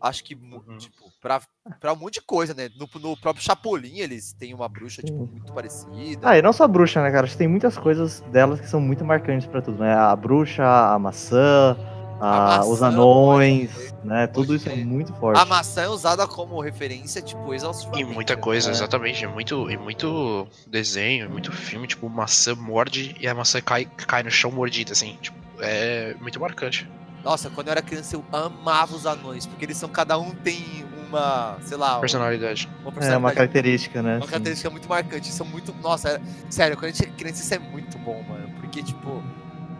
Acho 0.00 0.22
que, 0.22 0.34
Uhum. 0.34 0.78
tipo, 0.78 1.12
pra, 1.20 1.40
pra 1.80 1.92
um 1.92 1.96
monte 1.96 2.14
de 2.14 2.22
coisa, 2.22 2.54
né? 2.54 2.68
No, 2.76 2.88
no 3.00 3.16
próprio 3.16 3.44
Chapolin, 3.44 3.98
eles 3.98 4.32
têm 4.32 4.54
uma 4.54 4.68
bruxa, 4.68 5.02
tipo, 5.02 5.26
muito 5.26 5.52
parecida. 5.52 6.28
Ah, 6.28 6.38
e 6.38 6.42
não 6.42 6.52
só 6.52 6.68
bruxa, 6.68 7.02
né, 7.02 7.10
cara? 7.10 7.24
Acho 7.24 7.32
que 7.34 7.38
tem 7.38 7.48
muitas 7.48 7.76
coisas 7.76 8.20
delas 8.32 8.60
que 8.60 8.68
são 8.68 8.80
muito 8.80 9.04
marcantes 9.04 9.48
pra 9.48 9.60
tudo, 9.60 9.78
né? 9.78 9.92
A 9.92 10.14
bruxa, 10.14 10.64
a 10.64 10.96
maçã, 11.00 11.76
a- 12.20 12.56
A 12.56 12.64
os 12.66 12.82
anões, 12.82 13.94
né? 14.04 14.26
Tudo 14.26 14.54
isso 14.54 14.68
é 14.68 14.74
muito 14.74 15.12
forte. 15.14 15.40
A 15.40 15.44
maçã 15.44 15.82
é 15.82 15.88
usada 15.88 16.26
como 16.26 16.60
referência, 16.60 17.20
tipo, 17.22 17.52
E 17.52 17.56
exaustivamente. 17.56 18.04
muita 18.12 18.34
né? 18.34 18.40
coisa, 18.40 18.70
É. 18.70 18.72
exatamente. 18.72 19.24
E 19.24 19.26
muito, 19.26 19.70
e 19.70 19.76
muito 19.76 20.46
desenho, 20.66 21.26
e 21.26 21.28
muito 21.28 21.52
filme, 21.52 21.86
tipo, 21.86 22.08
maçã 22.08 22.54
morde 22.54 23.14
e 23.20 23.26
a 23.28 23.34
maçã 23.34 23.60
cai, 23.60 23.84
cai 23.84 24.22
no 24.22 24.30
chão 24.30 24.50
mordida, 24.50 24.92
assim. 24.92 25.16
Tipo, 25.20 25.36
é 25.60 26.14
muito 26.20 26.38
marcante. 26.40 26.88
Nossa, 27.24 27.50
quando 27.50 27.66
eu 27.68 27.72
era 27.72 27.82
criança, 27.82 28.14
eu 28.16 28.24
amava 28.32 28.94
os 28.94 29.04
anões, 29.04 29.44
porque 29.46 29.64
eles 29.64 29.76
são, 29.76 29.88
cada 29.88 30.16
um 30.18 30.30
tem 30.30 30.64
uma, 31.08 31.56
sei 31.62 31.76
lá, 31.76 31.98
Personalidade. 31.98 32.66
uma 32.66 32.74
É 32.76 32.82
uma 32.84 32.92
personalidade 32.92 33.34
característica, 33.34 34.02
né? 34.02 34.16
Uma 34.18 34.26
característica 34.26 34.70
muito 34.70 34.88
marcante. 34.88 35.32
São 35.32 35.44
muito. 35.46 35.74
Nossa, 35.82 36.10
era- 36.10 36.22
sério, 36.48 36.76
quando 36.76 36.84
a 36.84 36.88
gente 36.92 37.04
é 37.04 37.06
criança, 37.10 37.42
isso 37.42 37.54
é 37.54 37.58
muito 37.58 37.98
bom, 37.98 38.22
mano. 38.28 38.48
Porque, 38.60 38.82
tipo. 38.82 39.22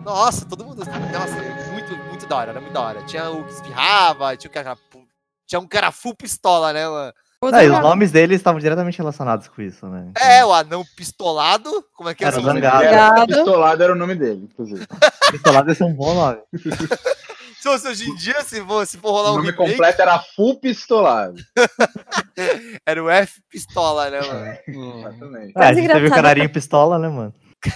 Nossa, 0.09 0.43
todo 0.43 0.65
mundo. 0.65 0.79
Nossa, 0.79 1.37
é 1.37 1.71
muito, 1.71 1.95
muito 2.09 2.25
da 2.25 2.35
hora, 2.35 2.49
era 2.49 2.59
muito 2.59 2.73
da 2.73 2.81
hora. 2.81 3.03
Tinha 3.03 3.29
o 3.29 3.43
que 3.43 3.53
espirrava, 3.53 4.35
tinha 4.35 4.49
o 4.49 4.75
pu- 4.89 5.07
Tinha 5.45 5.59
um 5.61 5.67
era 5.71 5.91
full 5.91 6.15
pistola, 6.15 6.73
né, 6.73 6.87
mano? 6.87 7.13
Os 7.43 7.53
Ah, 7.53 7.63
e 7.63 7.69
os 7.69 7.79
nomes 7.79 8.11
deles 8.11 8.37
estavam 8.37 8.59
diretamente 8.59 8.97
relacionados 8.97 9.47
com 9.47 9.61
isso, 9.61 9.85
né? 9.85 10.11
É, 10.19 10.43
o 10.43 10.51
anão 10.51 10.83
pistolado. 10.97 11.69
Como 11.95 12.09
é 12.09 12.15
que 12.15 12.25
é? 12.25 12.27
Era 12.27 12.39
o 12.39 12.43
Zangado. 12.43 12.83
Era 12.83 13.25
pistolado 13.27 13.83
era 13.83 13.93
o 13.93 13.95
nome 13.95 14.15
dele, 14.15 14.49
inclusive. 14.51 14.85
Pistolado 15.31 15.71
esse 15.71 15.83
é 15.83 15.85
um 15.85 15.93
bom 15.93 16.15
nome. 16.15 16.39
Se 16.53 17.63
fosse 17.63 17.87
hoje 17.87 18.09
em 18.09 18.15
dia, 18.15 18.41
se 18.41 18.65
for, 18.65 18.87
se 18.87 18.97
for 18.97 19.09
O 19.09 19.11
rolar 19.11 19.31
um 19.33 19.35
nome 19.35 19.51
remake, 19.51 19.71
completo 19.71 20.01
era 20.01 20.17
Full 20.19 20.59
Pistolado. 20.59 21.35
era 22.85 23.03
o 23.03 23.09
F 23.09 23.41
pistola, 23.47 24.09
né, 24.09 24.21
mano? 24.21 24.57
Exatamente. 24.99 25.53
É, 25.55 25.65
a 25.65 25.73
gente 25.73 25.87
teve 25.87 26.07
o 26.07 26.11
canarinho 26.11 26.49
pistola, 26.49 26.97
né, 26.97 27.07
mano? 27.09 27.33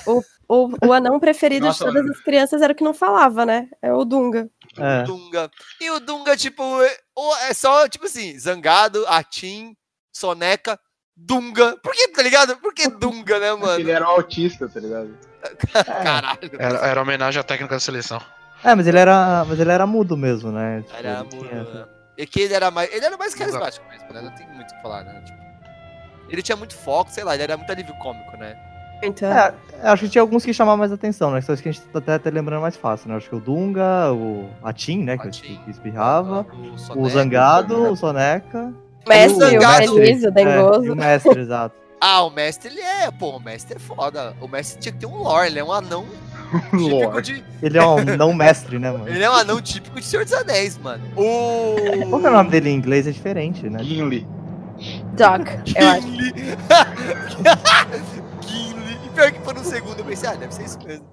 O, 0.07 0.21
o 0.85 0.93
anão 0.93 1.19
preferido 1.19 1.65
Nossa, 1.65 1.79
de 1.79 1.85
todas 1.85 2.01
mano. 2.03 2.13
as 2.15 2.21
crianças 2.23 2.61
era 2.61 2.73
o 2.73 2.75
que 2.75 2.83
não 2.83 2.93
falava, 2.93 3.45
né? 3.45 3.67
É 3.81 3.91
o 3.93 4.03
Dunga. 4.05 4.49
É. 4.77 5.01
O 5.01 5.05
Dunga. 5.05 5.51
E 5.81 5.89
o 5.91 5.99
Dunga, 5.99 6.35
tipo, 6.37 6.63
é, 6.81 6.97
é 7.49 7.53
só, 7.53 7.87
tipo 7.87 8.05
assim, 8.05 8.37
Zangado, 8.39 9.05
Atim, 9.07 9.75
Soneca, 10.13 10.79
Dunga. 11.15 11.77
Por 11.83 11.93
que, 11.93 12.07
tá 12.09 12.21
ligado? 12.21 12.57
Por 12.57 12.73
que 12.73 12.87
Dunga, 12.89 13.39
né, 13.39 13.53
mano? 13.53 13.79
Ele 13.79 13.91
era 13.91 14.05
um 14.05 14.11
autista, 14.11 14.67
tá 14.67 14.79
ligado? 14.79 15.17
Caralho. 16.03 16.51
Era, 16.57 16.77
era 16.87 17.01
homenagem 17.01 17.39
à 17.39 17.43
técnica 17.43 17.75
da 17.75 17.79
seleção. 17.79 18.21
É, 18.63 18.73
mas 18.75 18.87
ele 18.87 18.97
era, 18.97 19.43
mas 19.45 19.59
ele 19.59 19.71
era 19.71 19.85
mudo 19.85 20.15
mesmo, 20.15 20.51
né? 20.51 20.81
Tipo, 20.83 20.95
Era 20.95 21.25
tinha- 21.25 21.41
amor, 21.41 21.53
né? 21.75 21.85
É 22.17 22.25
que 22.25 22.39
ele 22.41 22.53
era 22.53 22.71
mais. 22.71 22.93
Ele 22.93 23.05
era 23.05 23.17
mais 23.17 23.33
carismático 23.35 23.85
mesmo, 23.89 24.13
né? 24.13 24.21
Não 24.21 24.33
tem 24.35 24.47
muito 24.47 24.71
o 24.71 24.75
que 24.75 24.81
falar, 24.81 25.03
né? 25.03 25.21
Tipo, 25.25 25.43
ele 26.29 26.41
tinha 26.41 26.55
muito 26.55 26.75
foco, 26.75 27.11
sei 27.11 27.23
lá, 27.23 27.33
ele 27.33 27.43
era 27.43 27.57
muito 27.57 27.69
alívio 27.71 27.93
cômico, 27.95 28.37
né? 28.37 28.55
Então, 29.03 29.29
É, 29.31 29.53
acho 29.83 30.03
que 30.05 30.09
tinha 30.09 30.21
alguns 30.21 30.45
que 30.45 30.53
chamavam 30.53 30.77
mais 30.77 30.91
atenção, 30.91 31.31
né? 31.31 31.41
Só 31.41 31.55
que 31.55 31.69
a 31.69 31.71
gente 31.71 31.81
tá 31.85 31.99
até, 31.99 32.13
até 32.15 32.29
lembrando 32.29 32.61
mais 32.61 32.75
fácil, 32.75 33.09
né? 33.09 33.15
Acho 33.17 33.29
que 33.29 33.35
o 33.35 33.39
Dunga, 33.39 34.11
o 34.13 34.47
Atim, 34.63 35.03
né? 35.03 35.17
Que, 35.17 35.29
que 35.29 35.69
espirrava. 35.71 36.45
O, 36.53 36.73
O 36.73 36.77
Soneca. 36.77 37.09
Zangado, 37.09 37.91
o 37.91 37.95
Soneca. 37.95 38.73
o 39.05 39.09
mestre, 39.09 39.43
o 39.43 39.49
Zangado. 39.49 39.93
o 39.93 39.99
É, 39.99 40.09
e 40.11 40.31
dengoso. 40.31 40.93
o 40.93 40.95
mestre, 40.95 41.39
exato. 41.41 41.75
Ah, 41.99 42.23
o 42.23 42.29
mestre, 42.29 42.69
ele 42.69 42.81
é, 42.81 43.09
pô, 43.11 43.37
o 43.37 43.39
mestre 43.39 43.77
é 43.77 43.79
foda. 43.79 44.35
O 44.41 44.47
mestre 44.47 44.79
tinha 44.79 44.91
que 44.91 44.99
ter 44.99 45.05
um 45.05 45.17
lore, 45.23 45.47
ele 45.47 45.59
é 45.59 45.63
um 45.63 45.71
anão 45.71 46.05
típico 46.71 46.75
Lore. 46.77 47.21
de. 47.21 47.43
Ele 47.61 47.77
é 47.77 47.85
um 47.85 48.03
não 48.17 48.33
mestre, 48.33 48.77
né, 48.77 48.91
mano? 48.91 49.07
Ele 49.07 49.23
é 49.23 49.29
um 49.29 49.33
anão 49.33 49.61
típico 49.61 49.99
de 49.99 50.05
Senhor 50.05 50.23
dos 50.25 50.33
Anéis, 50.33 50.77
mano. 50.77 51.01
O. 51.15 51.75
Qual 52.09 52.19
que 52.21 52.27
é 52.27 52.29
o 52.29 52.33
nome 52.33 52.49
dele 52.49 52.69
em 52.69 52.75
inglês? 52.75 53.07
É 53.07 53.11
diferente, 53.11 53.69
né? 53.69 53.81
Gimli. 53.83 54.27
Doc, 55.15 55.47
eu 55.75 55.87
acho. 55.87 56.01
Gimli. 56.07 56.33
Gimli. 58.45 58.82
Pior 59.13 59.31
que 59.31 59.39
por 59.39 59.57
um 59.57 59.63
segundo 59.63 59.99
eu 59.99 60.05
pensei, 60.05 60.27
ah, 60.29 60.33
deve 60.35 60.53
ser 60.53 60.63
isso 60.63 60.79
mesmo. 60.85 61.07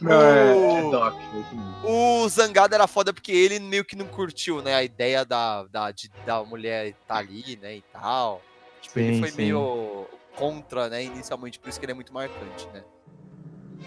Não, 0.00 0.12
é, 0.22 0.54
O- 0.54 0.76
é 0.76 0.90
Doc. 0.90 1.14
é. 1.14 1.86
O 1.86 2.28
Zangado 2.28 2.74
era 2.74 2.86
foda 2.86 3.12
porque 3.12 3.32
ele 3.32 3.58
meio 3.58 3.84
que 3.84 3.96
não 3.96 4.06
curtiu, 4.06 4.62
né? 4.62 4.74
A 4.74 4.82
ideia 4.82 5.24
da, 5.24 5.64
da, 5.64 5.90
de- 5.90 6.10
da 6.26 6.42
mulher 6.42 6.86
estar 6.88 7.16
ali, 7.18 7.58
né? 7.60 7.76
E 7.76 7.82
tal. 7.92 8.42
Tipo, 8.82 8.98
ele 8.98 9.14
Sim, 9.14 9.20
foi 9.20 9.30
sim. 9.30 9.36
meio 9.36 10.06
contra, 10.36 10.88
né? 10.88 11.04
Inicialmente, 11.04 11.58
por 11.58 11.68
isso 11.68 11.78
que 11.78 11.84
ele 11.84 11.92
é 11.92 11.94
muito 11.94 12.12
marcante, 12.12 12.68
né? 12.72 12.82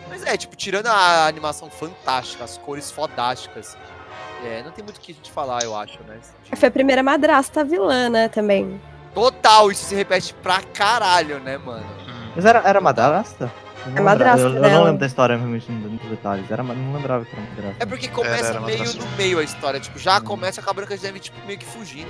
Mas 0.09 0.23
é, 0.25 0.35
tipo, 0.37 0.55
tirando 0.55 0.87
a 0.87 1.27
animação 1.27 1.69
fantástica, 1.69 2.43
as 2.43 2.57
cores 2.57 2.89
fodásticas. 2.91 3.77
É, 4.43 4.63
não 4.63 4.71
tem 4.71 4.83
muito 4.83 4.97
o 4.97 4.99
que 4.99 5.11
a 5.11 5.15
gente 5.15 5.31
falar, 5.31 5.63
eu 5.63 5.75
acho, 5.75 6.01
né? 6.03 6.19
de- 6.49 6.55
Foi 6.57 6.67
a 6.69 6.71
primeira 6.71 7.03
madrasta 7.03 7.63
vilã, 7.63 8.09
né, 8.09 8.27
também. 8.27 8.81
Total, 9.13 9.69
isso 9.71 9.85
se 9.85 9.93
repete 9.93 10.33
pra 10.35 10.61
caralho, 10.63 11.39
né, 11.39 11.57
mano? 11.57 11.85
Mas 12.35 12.45
era, 12.45 12.59
era 12.65 12.79
madrasta? 12.81 13.51
Eu 13.83 13.91
não 13.93 13.97
É 13.97 14.01
madrasta. 14.01 14.41
Eu, 14.47 14.55
eu 14.63 14.69
não 14.69 14.83
lembro 14.83 14.99
da 14.99 15.05
história 15.07 15.35
realmente 15.35 15.71
nos 15.71 16.09
detalhes. 16.09 16.49
Era, 16.51 16.61
não 16.61 16.93
lembrava 16.93 17.25
que 17.25 17.31
era 17.35 17.41
madrasta. 17.41 17.75
É 17.79 17.85
porque 17.85 18.07
começa 18.07 18.49
era 18.49 18.59
uma 18.59 18.67
meio 18.67 18.83
no 18.93 19.07
meio 19.17 19.39
a 19.39 19.43
história, 19.43 19.79
tipo, 19.79 19.97
já 19.97 20.17
Hum. 20.19 20.21
começa 20.21 20.61
com 20.61 20.69
a 20.69 20.73
Branca 20.73 20.95
de 20.95 21.03
Neve, 21.03 21.19
tipo, 21.19 21.37
meio 21.47 21.57
que 21.57 21.65
fugindo, 21.65 22.09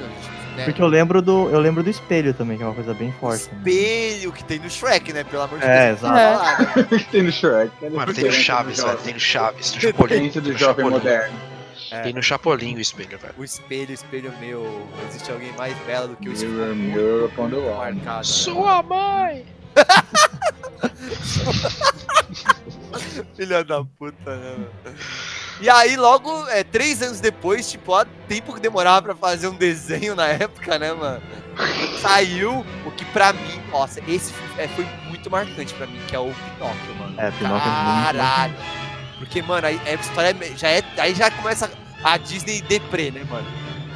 né? 0.58 0.66
Porque 0.66 0.82
eu 0.82 0.88
lembro 0.88 1.22
do. 1.22 1.50
Eu 1.50 1.60
lembro 1.62 1.82
do 1.82 1.90
espelho 1.90 2.34
também, 2.34 2.58
que 2.58 2.64
é 2.64 2.66
uma 2.66 2.76
coisa 2.76 2.94
bem 2.94 3.14
forte. 3.14 3.48
né? 3.54 3.58
espelho 3.60 4.34
que 4.34 4.44
tem 4.44 4.60
no 4.60 4.70
Shrek, 4.70 5.14
né? 5.14 5.24
Pelo 5.24 5.44
amor 5.44 5.60
de 5.60 5.66
É, 5.66 5.88
Deus. 5.88 6.00
exato. 6.00 6.18
É. 6.18 6.36
Falar, 6.36 6.60
né? 6.60 6.74
O 6.82 6.86
que 7.00 7.04
tem 7.06 7.24
no 7.24 7.32
Shrek? 7.32 7.72
Cadê 7.80 7.96
Mano, 7.96 8.14
tem 8.14 8.26
no 8.26 8.32
Chaves, 8.34 8.84
velho. 8.84 8.98
Tem 8.98 9.14
no 9.14 9.20
Chaves, 9.20 9.74
no 9.76 9.82
Chapolin. 9.82 10.30
Do 10.30 10.42
no 10.42 10.58
jovem 10.58 10.90
moderno. 10.90 11.36
É. 11.90 12.02
Tem 12.02 12.14
no 12.14 12.22
Chapolin 12.24 12.76
o 12.76 12.80
espelho, 12.82 13.18
velho. 13.18 13.34
O 13.38 13.44
espelho, 13.46 13.94
espelho 13.94 14.34
meu. 14.42 14.88
Existe 15.10 15.32
alguém 15.32 15.54
mais 15.58 15.76
belo 15.88 16.10
do 16.10 16.16
que 16.18 16.28
o 16.28 16.34
espelho. 16.34 17.26
Upon 17.28 17.50
the 17.50 17.56
wall. 17.56 17.78
Marcado. 17.78 18.18
né? 18.18 18.24
Sua 18.24 18.84
mãe! 18.84 19.46
Filha 23.36 23.64
da 23.64 23.84
puta, 23.84 24.36
né, 24.36 24.52
mano? 24.58 24.70
E 25.62 25.70
aí, 25.70 25.96
logo, 25.96 26.48
é, 26.50 26.64
três 26.64 27.02
anos 27.02 27.20
depois, 27.20 27.70
tipo, 27.70 27.92
ó, 27.92 28.04
tempo 28.28 28.54
que 28.54 28.60
demorava 28.60 29.02
pra 29.04 29.16
fazer 29.16 29.48
um 29.48 29.56
desenho 29.56 30.16
na 30.16 30.28
época, 30.28 30.80
né, 30.80 30.92
mano? 30.92 31.22
Saiu 32.02 32.66
o 32.86 32.92
que 32.92 33.06
pra 33.06 33.32
mim, 33.32 33.62
nossa, 33.72 34.02
esse 34.08 34.34
é, 34.58 34.68
foi 34.70 34.86
muito 35.08 35.30
marcante 35.30 35.74
pra 35.76 35.86
mim, 35.86 36.00
que 36.08 36.16
é 36.16 36.20
o 36.20 36.34
Pinóquio, 36.34 36.96
mano. 36.98 37.14
É, 37.20 37.30
Pinóquio 37.32 37.70
é 37.70 37.84
muito 37.84 38.06
Caralho. 38.06 38.56
Porque, 39.20 39.42
mano, 39.44 39.68
aí 39.68 39.80
a 39.86 39.94
história 39.94 40.36
é- 40.42 40.58
já 40.58 40.70
é. 40.70 40.84
Aí 40.98 41.14
já 41.14 41.30
começa 41.30 41.70
a 42.04 42.18
Disney 42.18 42.62
deprê, 42.64 43.12
né, 43.12 43.24
mano? 43.30 43.46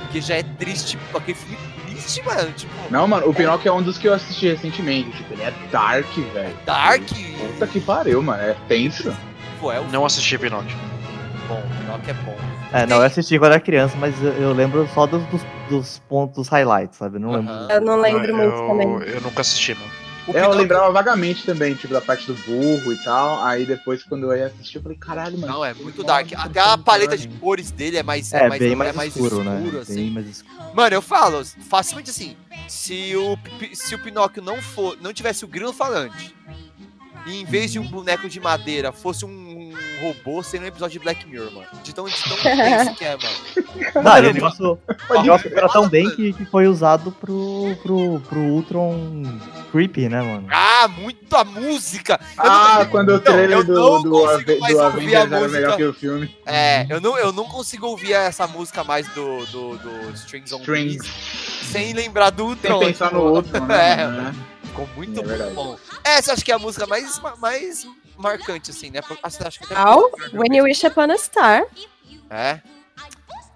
Porque 0.01 0.21
já 0.21 0.35
é 0.35 0.43
triste, 0.43 0.99
aquele 1.15 1.35
filme 1.35 1.57
triste, 1.95 2.23
mano. 2.23 2.51
Tipo, 2.51 2.73
Não, 2.89 3.07
mano, 3.07 3.29
o 3.29 3.33
Pinóquio 3.33 3.69
é 3.69 3.71
um 3.71 3.81
dos 3.81 3.97
que 3.97 4.07
eu 4.07 4.13
assisti 4.13 4.47
recentemente. 4.47 5.11
Tipo, 5.11 5.33
ele 5.33 5.43
é 5.43 5.53
dark, 5.71 6.07
velho. 6.33 6.55
Dark. 6.65 7.03
Puta 7.37 7.67
que 7.67 7.79
pariu, 7.79 8.21
mano. 8.21 8.41
É 8.41 8.55
tenso. 8.67 9.15
Pô, 9.59 9.71
é 9.71 9.79
o 9.79 9.87
Não 9.89 10.05
assisti 10.05 10.37
Pinóquio. 10.37 10.77
bom, 11.47 11.59
o 11.59 11.77
Pinóquio 11.81 12.11
é 12.11 12.13
bom. 12.25 12.37
É, 12.73 12.85
não, 12.85 12.97
eu 12.97 13.03
assisti 13.03 13.39
quando 13.39 13.53
era 13.53 13.61
criança, 13.61 13.95
mas 13.97 14.21
eu, 14.21 14.33
eu 14.33 14.53
lembro 14.53 14.87
só 14.93 15.05
dos, 15.05 15.23
dos, 15.27 15.41
dos 15.69 15.99
pontos, 16.09 16.47
highlights, 16.49 16.97
sabe? 16.97 17.15
Eu 17.17 17.21
não 17.21 17.31
lembro. 17.31 17.53
Eu 17.69 17.81
não 17.81 18.01
lembro 18.01 18.27
eu, 18.27 18.35
muito 18.35 18.67
também. 18.67 19.13
Eu 19.13 19.21
nunca 19.21 19.41
assisti, 19.41 19.73
mano. 19.75 19.91
O 20.27 20.35
É, 20.35 20.43
eu 20.43 20.51
lembrava 20.51 20.91
vagamente 20.91 21.45
também, 21.45 21.75
tipo, 21.75 21.93
da 21.93 22.01
parte 22.01 22.25
do 22.27 22.33
burro 22.33 22.91
e 22.91 23.03
tal. 23.03 23.43
Aí 23.43 23.65
depois, 23.65 24.03
quando 24.03 24.31
eu 24.31 24.37
ia 24.37 24.47
assistir, 24.47 24.77
eu 24.77 24.81
falei, 24.81 24.97
caralho, 24.97 25.37
mano. 25.37 25.53
Não, 25.53 25.65
é 25.65 25.73
muito 25.73 26.03
dark. 26.03 26.27
que 26.27 26.35
Até 26.35 26.59
a 26.59 26.77
paleta 26.77 27.17
de 27.17 27.27
cores 27.27 27.71
dele 27.71 27.97
é 27.97 28.03
mais, 28.03 28.33
É, 28.33 28.47
mais, 28.47 28.59
bem 28.59 28.75
mais, 28.75 28.89
é 28.89 28.93
mais 28.93 29.15
escuro, 29.15 29.43
né? 29.43 29.61
assim. 29.81 29.95
Bem 29.95 30.11
mais 30.11 30.27
escuro. 30.27 30.55
Mano, 30.73 30.95
eu 30.95 31.01
falo, 31.01 31.43
facilmente 31.69 32.09
assim, 32.09 32.35
se 32.67 33.15
o, 33.15 33.37
se 33.73 33.93
o 33.93 33.99
Pinóquio 33.99 34.41
não 34.41 34.61
for, 34.61 34.97
não 35.01 35.13
tivesse 35.13 35.45
o 35.45 35.47
grilo 35.47 35.71
falante, 35.71 36.35
e 37.27 37.41
em 37.41 37.45
vez 37.45 37.71
de 37.71 37.79
um 37.79 37.87
boneco 37.87 38.27
de 38.27 38.39
madeira 38.39 38.91
fosse 38.91 39.25
um, 39.25 39.55
robô, 40.01 40.43
seria 40.43 40.65
um 40.65 40.69
episódio 40.69 40.99
de 40.99 41.03
Black 41.03 41.27
Mirror, 41.27 41.51
mano. 41.51 41.67
De 41.83 41.93
tão, 41.93 42.05
de 42.05 42.23
tão 42.23 42.37
que 42.95 43.03
é, 43.03 43.17
mano. 43.17 44.03
Não, 44.03 44.17
e 44.17 44.29
o 44.29 44.33
negócio, 44.33 44.71
o 44.73 44.77
Pode 45.07 45.23
negócio 45.23 45.57
era 45.57 45.69
tão 45.69 45.89
bem 45.89 46.09
que, 46.15 46.33
que 46.33 46.45
foi 46.45 46.67
usado 46.67 47.11
pro, 47.11 47.75
pro, 47.81 48.19
pro 48.21 48.39
Ultron. 48.39 49.23
Creepy, 49.75 50.07
né, 50.07 50.21
mano? 50.21 50.47
Ah, 50.51 50.87
muito 50.87 51.35
a 51.35 51.43
música! 51.43 52.19
Eu 52.37 52.43
Ah, 52.49 52.77
não- 52.79 52.85
quando 52.91 53.09
o 53.09 53.13
não, 53.13 53.19
trailer 53.19 53.57
eu 53.57 53.63
do, 53.65 53.73
não 53.73 54.01
do, 54.03 54.09
consigo 54.11 54.45
do 54.45 54.53
ouvir 54.53 54.79
a 54.79 54.85
Avengers 54.87 55.13
era 55.13 55.39
música. 55.39 55.49
melhor 55.51 55.77
que 55.77 55.83
o 55.83 55.93
filme. 55.93 56.37
É, 56.45 56.85
eu 56.89 57.01
não, 57.01 57.17
eu 57.17 57.31
não 57.33 57.43
consigo 57.45 57.87
ouvir 57.87 58.13
essa 58.13 58.47
música 58.47 58.83
mais 58.85 59.05
do, 59.09 59.45
do, 59.47 59.77
do 59.77 60.11
Strings 60.15 60.53
on 60.53 60.59
Strings. 60.59 60.97
Beats 61.01 61.65
sem 61.71 61.93
lembrar 61.93 62.29
do 62.29 62.43
Sem 62.43 62.51
Ultron. 62.71 62.79
pensar 62.79 63.07
tipo, 63.09 63.19
no 63.19 63.25
outro, 63.27 63.65
né? 63.65 63.91
É, 64.01 64.07
né? 64.07 64.35
ficou 64.63 64.87
muito, 64.95 65.19
É 65.29 65.49
bom. 65.51 65.77
Essa 66.03 66.31
acho 66.33 66.45
que 66.45 66.51
é 66.51 66.55
a 66.55 66.59
música 66.59 66.87
mais, 66.87 67.19
mais 67.39 67.85
marcante, 68.17 68.71
assim, 68.71 68.89
né? 68.89 69.01
Acho, 69.23 69.59
que 69.59 69.65
até 69.65 69.75
Au, 69.75 70.09
porque- 70.09 70.37
When 70.37 70.55
You 70.57 70.63
Wish 70.63 70.85
Upon 70.87 71.11
a 71.11 71.17
Star. 71.17 71.63
É? 72.29 72.59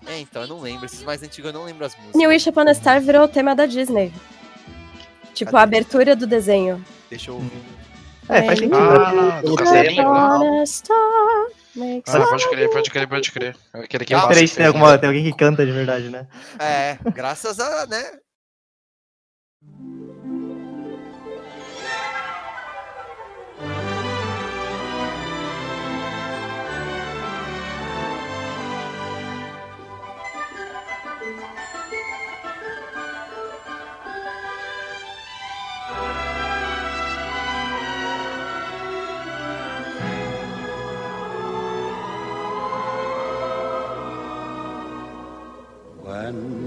É, 0.07 0.19
então, 0.19 0.41
eu 0.41 0.47
não 0.47 0.59
lembro. 0.59 0.85
Esses 0.85 1.03
mais 1.03 1.21
antigos 1.21 1.53
eu 1.53 1.57
não 1.57 1.65
lembro 1.65 1.85
as 1.85 1.93
músicas. 1.95 2.15
When 2.15 2.23
You 2.25 2.29
Wish 2.31 2.49
Upon 2.49 2.67
a 2.67 2.73
Star 2.73 2.99
virou 2.99 3.23
o 3.23 3.27
tema 3.27 3.55
da 3.55 3.65
Disney. 3.65 4.11
Tipo, 5.33 5.55
a 5.57 5.61
abertura 5.61 6.15
do 6.15 6.27
desenho. 6.27 6.83
Deixa 7.09 7.31
eu 7.31 7.35
ouvir. 7.35 7.51
É, 8.29 8.43
faz 8.43 8.59
sentido. 8.59 8.77
Ah, 8.77 9.41
do 9.41 9.55
né? 9.55 9.91
Upon 9.91 10.61
a 10.61 10.65
star 10.65 10.97
makes 11.75 12.13
Ah, 12.13 12.27
pode 12.27 12.49
crer, 12.49 12.69
pode 12.69 12.91
crer, 12.91 13.07
pode 13.07 13.31
crer. 13.31 13.55
Aquele 13.73 14.05
que 14.05 14.13
Ah, 14.13 14.21
Diferente, 14.21 14.53
feio. 14.53 14.67
alguma, 14.67 14.97
tem 14.97 15.07
alguém 15.07 15.23
que 15.23 15.35
canta 15.35 15.65
de 15.65 15.71
verdade, 15.71 16.09
né? 16.09 16.27
É, 16.59 16.97
graças 17.11 17.59
a, 17.59 17.87
né? 17.87 18.03
When 46.31 46.58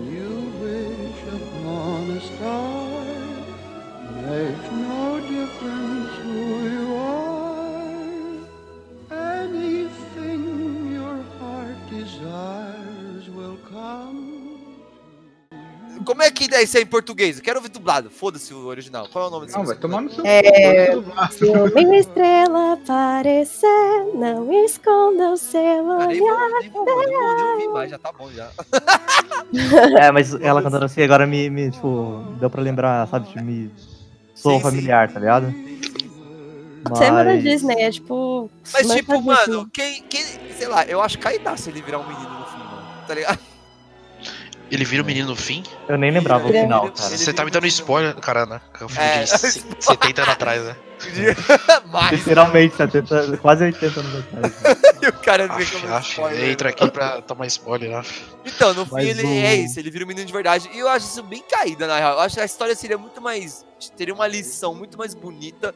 Como 16.12 16.22
é 16.22 16.30
que 16.30 16.54
é 16.54 16.62
isso 16.62 16.76
aí 16.76 16.82
em 16.82 16.86
português? 16.86 17.38
Eu 17.38 17.42
quero 17.42 17.56
ouvir 17.58 17.70
dublado. 17.70 18.10
Foda-se 18.10 18.52
o 18.52 18.66
original. 18.66 19.08
Qual 19.10 19.24
é 19.24 19.28
o 19.28 19.30
nome 19.30 19.46
desse 19.46 19.56
Não, 19.56 19.64
vai 19.64 19.76
tomar 19.76 20.02
no 20.02 20.12
seu 20.12 20.22
É, 20.26 20.90
Se 21.30 21.46
uma 21.46 21.96
estrela 21.96 22.74
aparecer, 22.74 23.66
não 24.14 24.52
esconda 24.62 25.30
o 25.30 25.38
seu 25.38 25.58
Ah, 25.90 26.06
nem 26.08 26.18
vou, 26.18 26.28
olhar. 26.28 26.60
nem 26.60 26.68
vou, 26.70 26.84
nem 26.84 26.94
vou, 26.94 27.34
nem 27.34 27.44
ouvir 27.54 27.68
mais, 27.68 27.90
já 27.90 27.98
tá 27.98 28.12
bom 28.12 28.30
já. 28.30 28.50
É, 30.02 30.12
mas 30.12 30.34
ela 30.34 30.62
cantando 30.62 30.84
assim 30.84 31.02
agora 31.02 31.26
me, 31.26 31.48
me, 31.48 31.70
tipo, 31.70 32.22
deu 32.38 32.50
pra 32.50 32.60
lembrar, 32.60 33.08
sabe? 33.08 33.28
Tipo, 33.28 33.42
me 33.42 33.70
sou 34.34 34.52
Sim, 34.52 34.58
sim. 34.58 34.62
familiar, 34.62 35.10
tá 35.10 35.18
ligado? 35.18 35.46
Da 36.90 37.10
Mas- 37.24 37.42
Disney, 37.42 37.76
é 37.84 37.90
tipo. 37.90 38.50
Mas, 38.70 38.86
tipo, 38.92 39.18
mano, 39.22 39.66
quem, 39.72 40.02
quem. 40.02 40.22
Sei 40.58 40.68
lá, 40.68 40.84
eu 40.84 41.00
acho 41.00 41.18
caidaço 41.18 41.62
se 41.64 41.70
ele 41.70 41.80
virar 41.80 42.00
um 42.00 42.06
menino 42.06 42.28
no 42.38 42.44
fim, 42.44 42.58
mano. 42.58 42.82
Tá 43.08 43.14
ligado? 43.14 43.51
Ele 44.72 44.84
vira 44.86 45.02
o 45.02 45.06
menino 45.06 45.28
no 45.28 45.36
fim? 45.36 45.62
Eu 45.86 45.98
nem 45.98 46.10
lembrava 46.10 46.46
o 46.46 46.48
Ele- 46.48 46.62
final, 46.62 46.90
cara. 46.90 47.10
Você 47.16 47.30
tá 47.32 47.44
me 47.44 47.50
dando 47.50 47.66
spoiler, 47.66 48.14
cara, 48.16 48.46
né? 48.46 48.60
É 48.80 48.84
um 48.84 48.88
filme 48.88 49.06
É. 49.06 49.22
de 49.24 49.28
se- 49.38 49.64
70 49.78 50.22
anos 50.22 50.32
atrás, 50.32 50.62
né? 50.64 50.76
Mais. 51.92 52.10
Literalmente, 52.12 52.76
70, 52.76 53.36
quase 53.38 53.64
80 53.64 54.00
anos 54.00 54.14
atrás. 54.24 54.52
E 55.02 55.06
o 55.08 55.12
cara 55.14 55.48
vê 55.48 55.64
Aff, 55.64 55.72
como 55.80 55.92
aff, 55.94 56.08
spoiler. 56.10 56.48
entra 56.50 56.68
aqui 56.68 56.88
pra 56.88 57.20
tomar 57.22 57.46
spoiler, 57.48 57.90
né? 57.90 58.02
Então, 58.46 58.72
no 58.72 58.84
fim 58.86 58.92
Mas 58.92 59.08
ele 59.08 59.24
o- 59.24 59.26
é 59.26 59.56
isso, 59.56 59.78
ele 59.80 59.90
vira 59.90 60.04
um 60.04 60.08
menino 60.08 60.24
de 60.24 60.32
verdade. 60.32 60.70
E 60.72 60.78
eu 60.78 60.88
acho 60.88 61.06
isso 61.06 61.22
bem 61.24 61.42
caída, 61.50 61.88
na 61.88 61.96
real. 61.98 62.12
Eu 62.14 62.20
acho 62.20 62.36
que 62.36 62.40
a 62.40 62.44
história 62.44 62.74
seria 62.76 62.96
muito 62.96 63.20
mais. 63.20 63.66
Teria 63.96 64.14
uma 64.14 64.28
lição 64.28 64.76
muito 64.76 64.96
mais 64.96 65.12
bonita 65.12 65.74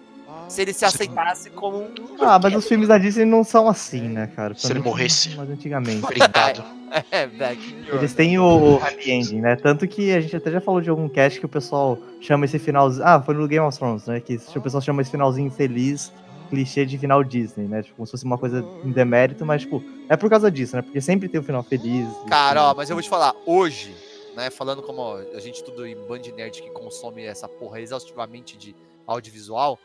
se 0.48 0.62
ele 0.62 0.72
se 0.72 0.84
aceitasse 0.84 1.50
como 1.50 1.78
um. 1.78 1.94
Ah, 2.20 2.38
mas 2.42 2.54
os 2.54 2.66
filmes 2.66 2.88
da 2.88 2.98
Disney 2.98 3.24
não 3.24 3.42
são 3.44 3.68
assim, 3.68 4.02
né, 4.02 4.30
cara? 4.34 4.54
Se 4.54 4.70
ele 4.72 4.80
morresse. 4.80 5.34
Mas 5.36 5.50
antigamente. 5.50 6.06
Brindado. 6.06 6.64
É, 7.10 7.26
Black 7.26 7.74
Mirror. 7.74 7.98
Eles 7.98 8.14
têm 8.14 8.38
o, 8.38 8.44
o 8.44 8.76
happy 8.76 9.10
ending, 9.10 9.40
né? 9.40 9.56
Tanto 9.56 9.88
que 9.88 10.12
a 10.12 10.20
gente 10.20 10.36
até 10.36 10.52
já 10.52 10.60
falou 10.60 10.80
de 10.80 10.88
algum 10.88 11.08
cast 11.08 11.38
que 11.40 11.44
o 11.44 11.48
pessoal 11.48 11.98
chama 12.20 12.44
esse 12.44 12.60
finalzinho. 12.60 13.04
Ah, 13.04 13.20
foi 13.20 13.34
no 13.34 13.46
Game 13.48 13.66
of 13.66 13.76
Thrones, 13.76 14.06
né? 14.06 14.20
Que 14.20 14.36
o 14.54 14.60
pessoal 14.62 14.80
chama 14.80 15.02
esse 15.02 15.10
finalzinho 15.10 15.50
feliz, 15.50 16.12
clichê 16.48 16.86
de 16.86 16.96
final 16.96 17.24
Disney, 17.24 17.66
né? 17.66 17.82
Tipo, 17.82 17.96
como 17.96 18.06
se 18.06 18.12
fosse 18.12 18.24
uma 18.24 18.38
coisa 18.38 18.64
em 18.84 18.92
demérito, 18.92 19.44
mas, 19.44 19.62
tipo, 19.62 19.82
é 20.08 20.16
por 20.16 20.30
causa 20.30 20.50
disso, 20.50 20.76
né? 20.76 20.82
Porque 20.82 21.00
sempre 21.00 21.28
tem 21.28 21.40
o 21.40 21.44
final 21.44 21.62
feliz. 21.62 22.08
Cara, 22.28 22.70
ó, 22.70 22.74
mas 22.74 22.88
eu 22.88 22.96
vou 22.96 23.02
te 23.02 23.08
falar, 23.08 23.34
hoje, 23.44 23.94
né, 24.36 24.50
falando 24.50 24.82
como 24.82 25.00
ó, 25.00 25.16
a 25.34 25.40
gente 25.40 25.64
tudo 25.64 25.86
em 25.86 25.96
Band 26.06 26.22
Nerd 26.36 26.62
que 26.62 26.70
consome 26.70 27.24
essa 27.24 27.48
porra 27.48 27.80
exaustivamente 27.80 28.56
de 28.56 28.76
audiovisual, 29.06 29.78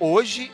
hoje 0.00 0.50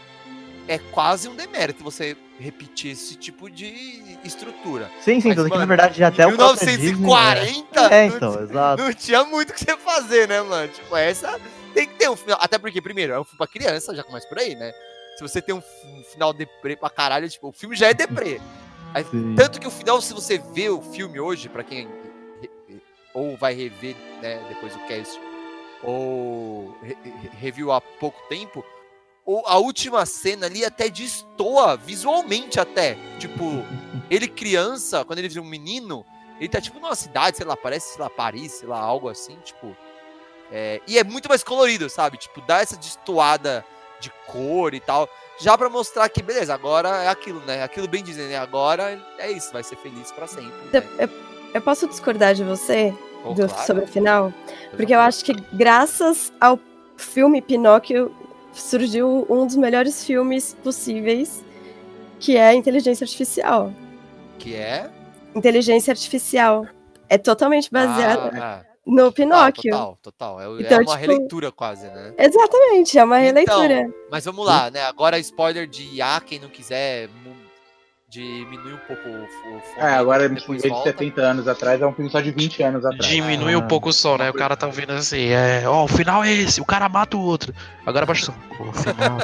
é 0.68 0.78
quase 0.78 1.28
um 1.28 1.34
demérito 1.34 1.82
você 1.82 2.16
repetir 2.38 2.92
esse 2.92 3.16
tipo 3.16 3.50
de 3.50 4.02
estrutura. 4.24 4.90
Sim, 5.00 5.20
sim, 5.20 5.28
Mas, 5.28 5.36
tanto 5.36 5.44
que 5.50 5.50
na 5.50 5.66
mano, 5.66 5.68
verdade 5.68 6.02
até 6.04 6.22
em 6.24 6.26
o 6.32 6.36
próprio 6.36 6.66
Disney, 6.66 6.92
1940, 6.94 7.88
né? 7.88 7.96
É, 8.04 8.08
não, 8.08 8.16
então, 8.16 8.42
exato. 8.42 8.82
não 8.82 8.92
tinha 8.94 9.24
muito 9.24 9.50
o 9.50 9.52
que 9.54 9.60
você 9.64 9.76
fazer, 9.76 10.28
né, 10.28 10.40
mano? 10.42 10.68
Tipo, 10.72 10.96
essa 10.96 11.40
tem 11.74 11.86
que 11.86 11.94
ter 11.94 12.08
um 12.08 12.16
final. 12.16 12.38
Até 12.40 12.58
porque, 12.58 12.80
primeiro, 12.80 13.12
é 13.12 13.20
um 13.20 13.24
filme 13.24 13.38
pra 13.38 13.46
criança, 13.46 13.94
já 13.94 14.02
começa 14.02 14.26
por 14.28 14.38
aí, 14.38 14.54
né? 14.54 14.72
Se 15.16 15.22
você 15.22 15.40
tem 15.42 15.54
um 15.54 15.58
um 15.84 16.04
final 16.04 16.32
deprê 16.32 16.74
pra 16.76 16.90
caralho, 16.90 17.28
tipo, 17.28 17.48
o 17.48 17.52
filme 17.52 17.74
já 17.76 17.88
é 17.88 17.94
deprê. 17.94 18.40
Aí, 18.94 19.04
tanto 19.36 19.58
que 19.60 19.66
o 19.66 19.70
final, 19.70 20.00
se 20.02 20.12
você 20.12 20.38
vê 20.52 20.68
o 20.68 20.82
filme 20.82 21.18
hoje, 21.20 21.48
pra 21.48 21.62
quem 21.64 21.88
ou 23.14 23.36
vai 23.36 23.54
rever, 23.54 23.94
né, 24.22 24.42
depois 24.48 24.72
do 24.72 24.78
cast, 24.80 25.18
ou 25.82 26.76
re- 26.82 26.96
re- 27.04 27.30
reviu 27.38 27.70
há 27.72 27.80
pouco 27.80 28.20
tempo, 28.28 28.64
a 29.46 29.56
última 29.58 30.04
cena 30.04 30.46
ali 30.46 30.64
até 30.64 30.88
destoa 30.88 31.76
visualmente 31.76 32.58
até. 32.58 32.96
Tipo, 33.18 33.64
ele 34.10 34.26
criança, 34.28 35.04
quando 35.04 35.20
ele 35.20 35.28
vira 35.28 35.40
um 35.40 35.44
menino, 35.46 36.04
ele 36.40 36.48
tá 36.48 36.60
tipo 36.60 36.80
numa 36.80 36.94
cidade, 36.94 37.36
sei 37.36 37.46
lá, 37.46 37.56
parece, 37.56 37.94
sei 37.94 38.02
lá, 38.02 38.10
Paris, 38.10 38.52
sei 38.52 38.68
lá, 38.68 38.78
algo 38.80 39.08
assim, 39.08 39.36
tipo. 39.44 39.76
é, 40.50 40.80
e 40.86 40.98
é 40.98 41.04
muito 41.04 41.28
mais 41.28 41.42
colorido, 41.44 41.88
sabe? 41.88 42.16
Tipo, 42.18 42.40
dá 42.42 42.60
essa 42.60 42.76
destoada 42.76 43.64
de 44.00 44.10
cor 44.26 44.74
e 44.74 44.80
tal. 44.80 45.08
Já 45.38 45.56
pra 45.56 45.68
mostrar 45.70 46.08
que, 46.08 46.22
beleza, 46.22 46.52
agora 46.52 46.88
é 47.04 47.08
aquilo, 47.08 47.40
né? 47.46 47.62
Aquilo 47.62 47.86
bem 47.88 48.02
dizendo, 48.02 48.28
né? 48.28 48.36
Agora 48.38 49.00
é 49.18 49.30
isso, 49.30 49.52
vai 49.52 49.62
ser 49.62 49.76
feliz 49.76 50.10
pra 50.12 50.26
sempre. 50.26 50.52
Né? 50.72 50.82
Eu, 50.98 51.08
eu 51.54 51.60
posso 51.62 51.86
discordar 51.86 52.34
de 52.34 52.42
você 52.44 52.92
Oh, 53.24 53.34
do- 53.34 53.46
claro. 53.48 53.66
sobre 53.66 53.84
o 53.84 53.86
final? 53.86 54.32
Porque 54.76 54.92
eu 54.92 54.98
acho 54.98 55.24
que 55.24 55.32
graças 55.52 56.32
ao 56.40 56.58
filme 56.96 57.40
Pinóquio 57.40 58.12
surgiu 58.52 59.26
um 59.28 59.46
dos 59.46 59.56
melhores 59.56 60.04
filmes 60.04 60.54
possíveis, 60.62 61.44
que 62.18 62.36
é 62.36 62.54
inteligência 62.54 63.04
artificial. 63.04 63.72
Que 64.38 64.54
é. 64.54 64.90
Inteligência 65.34 65.92
artificial. 65.92 66.66
É 67.08 67.18
totalmente 67.18 67.70
baseado 67.70 68.30
Ah, 68.34 68.64
no 68.86 68.96
total, 68.96 69.12
Pinóquio. 69.12 69.70
Total, 69.72 69.98
total. 70.02 70.40
É, 70.40 70.44
é 70.44 70.62
Então, 70.62 70.78
uma 70.78 70.84
tipo, 70.84 70.98
releitura 70.98 71.52
quase, 71.52 71.86
né? 71.86 72.14
Exatamente, 72.18 72.98
é 72.98 73.04
uma 73.04 73.22
Então, 73.22 73.60
releitura. 73.60 73.94
Mas 74.10 74.24
vamos 74.24 74.46
lá, 74.46 74.70
né? 74.70 74.82
Agora 74.84 75.18
spoiler 75.18 75.66
de 75.66 75.82
IA, 75.94 76.20
quem 76.20 76.38
não 76.38 76.48
quiser 76.48 77.08
diminui 78.12 78.74
um 78.74 78.78
pouco 78.86 79.08
o, 79.08 79.24
o 79.24 79.60
fone, 79.60 79.78
É, 79.78 79.94
agora, 79.94 80.26
em 80.26 80.34
depois 80.34 80.60
vez 80.60 80.62
de 80.62 80.68
volta. 80.68 80.90
70 80.90 81.20
anos 81.22 81.48
atrás, 81.48 81.80
é 81.80 81.86
um 81.86 81.94
filme 81.94 82.10
só 82.10 82.20
de 82.20 82.30
20 82.30 82.62
anos 82.62 82.84
atrás. 82.84 83.06
Diminui 83.10 83.54
Ah. 83.54 83.58
um 83.58 83.66
pouco 83.66 83.88
o 83.88 83.92
som, 83.92 84.18
né? 84.18 84.28
O 84.28 84.34
cara 84.34 84.54
tá 84.54 84.66
ouvindo 84.66 84.92
assim, 84.92 85.28
é, 85.28 85.66
ó, 85.66 85.84
o 85.84 85.88
final 85.88 86.22
é 86.22 86.30
esse, 86.30 86.60
o 86.60 86.64
cara 86.64 86.88
mata 86.90 87.16
o 87.16 87.20
outro. 87.20 87.54
Agora 87.86 88.04
baixa 88.04 88.22
o 88.22 88.26
som. 88.26 88.34
O 88.68 88.72
final, 88.74 89.16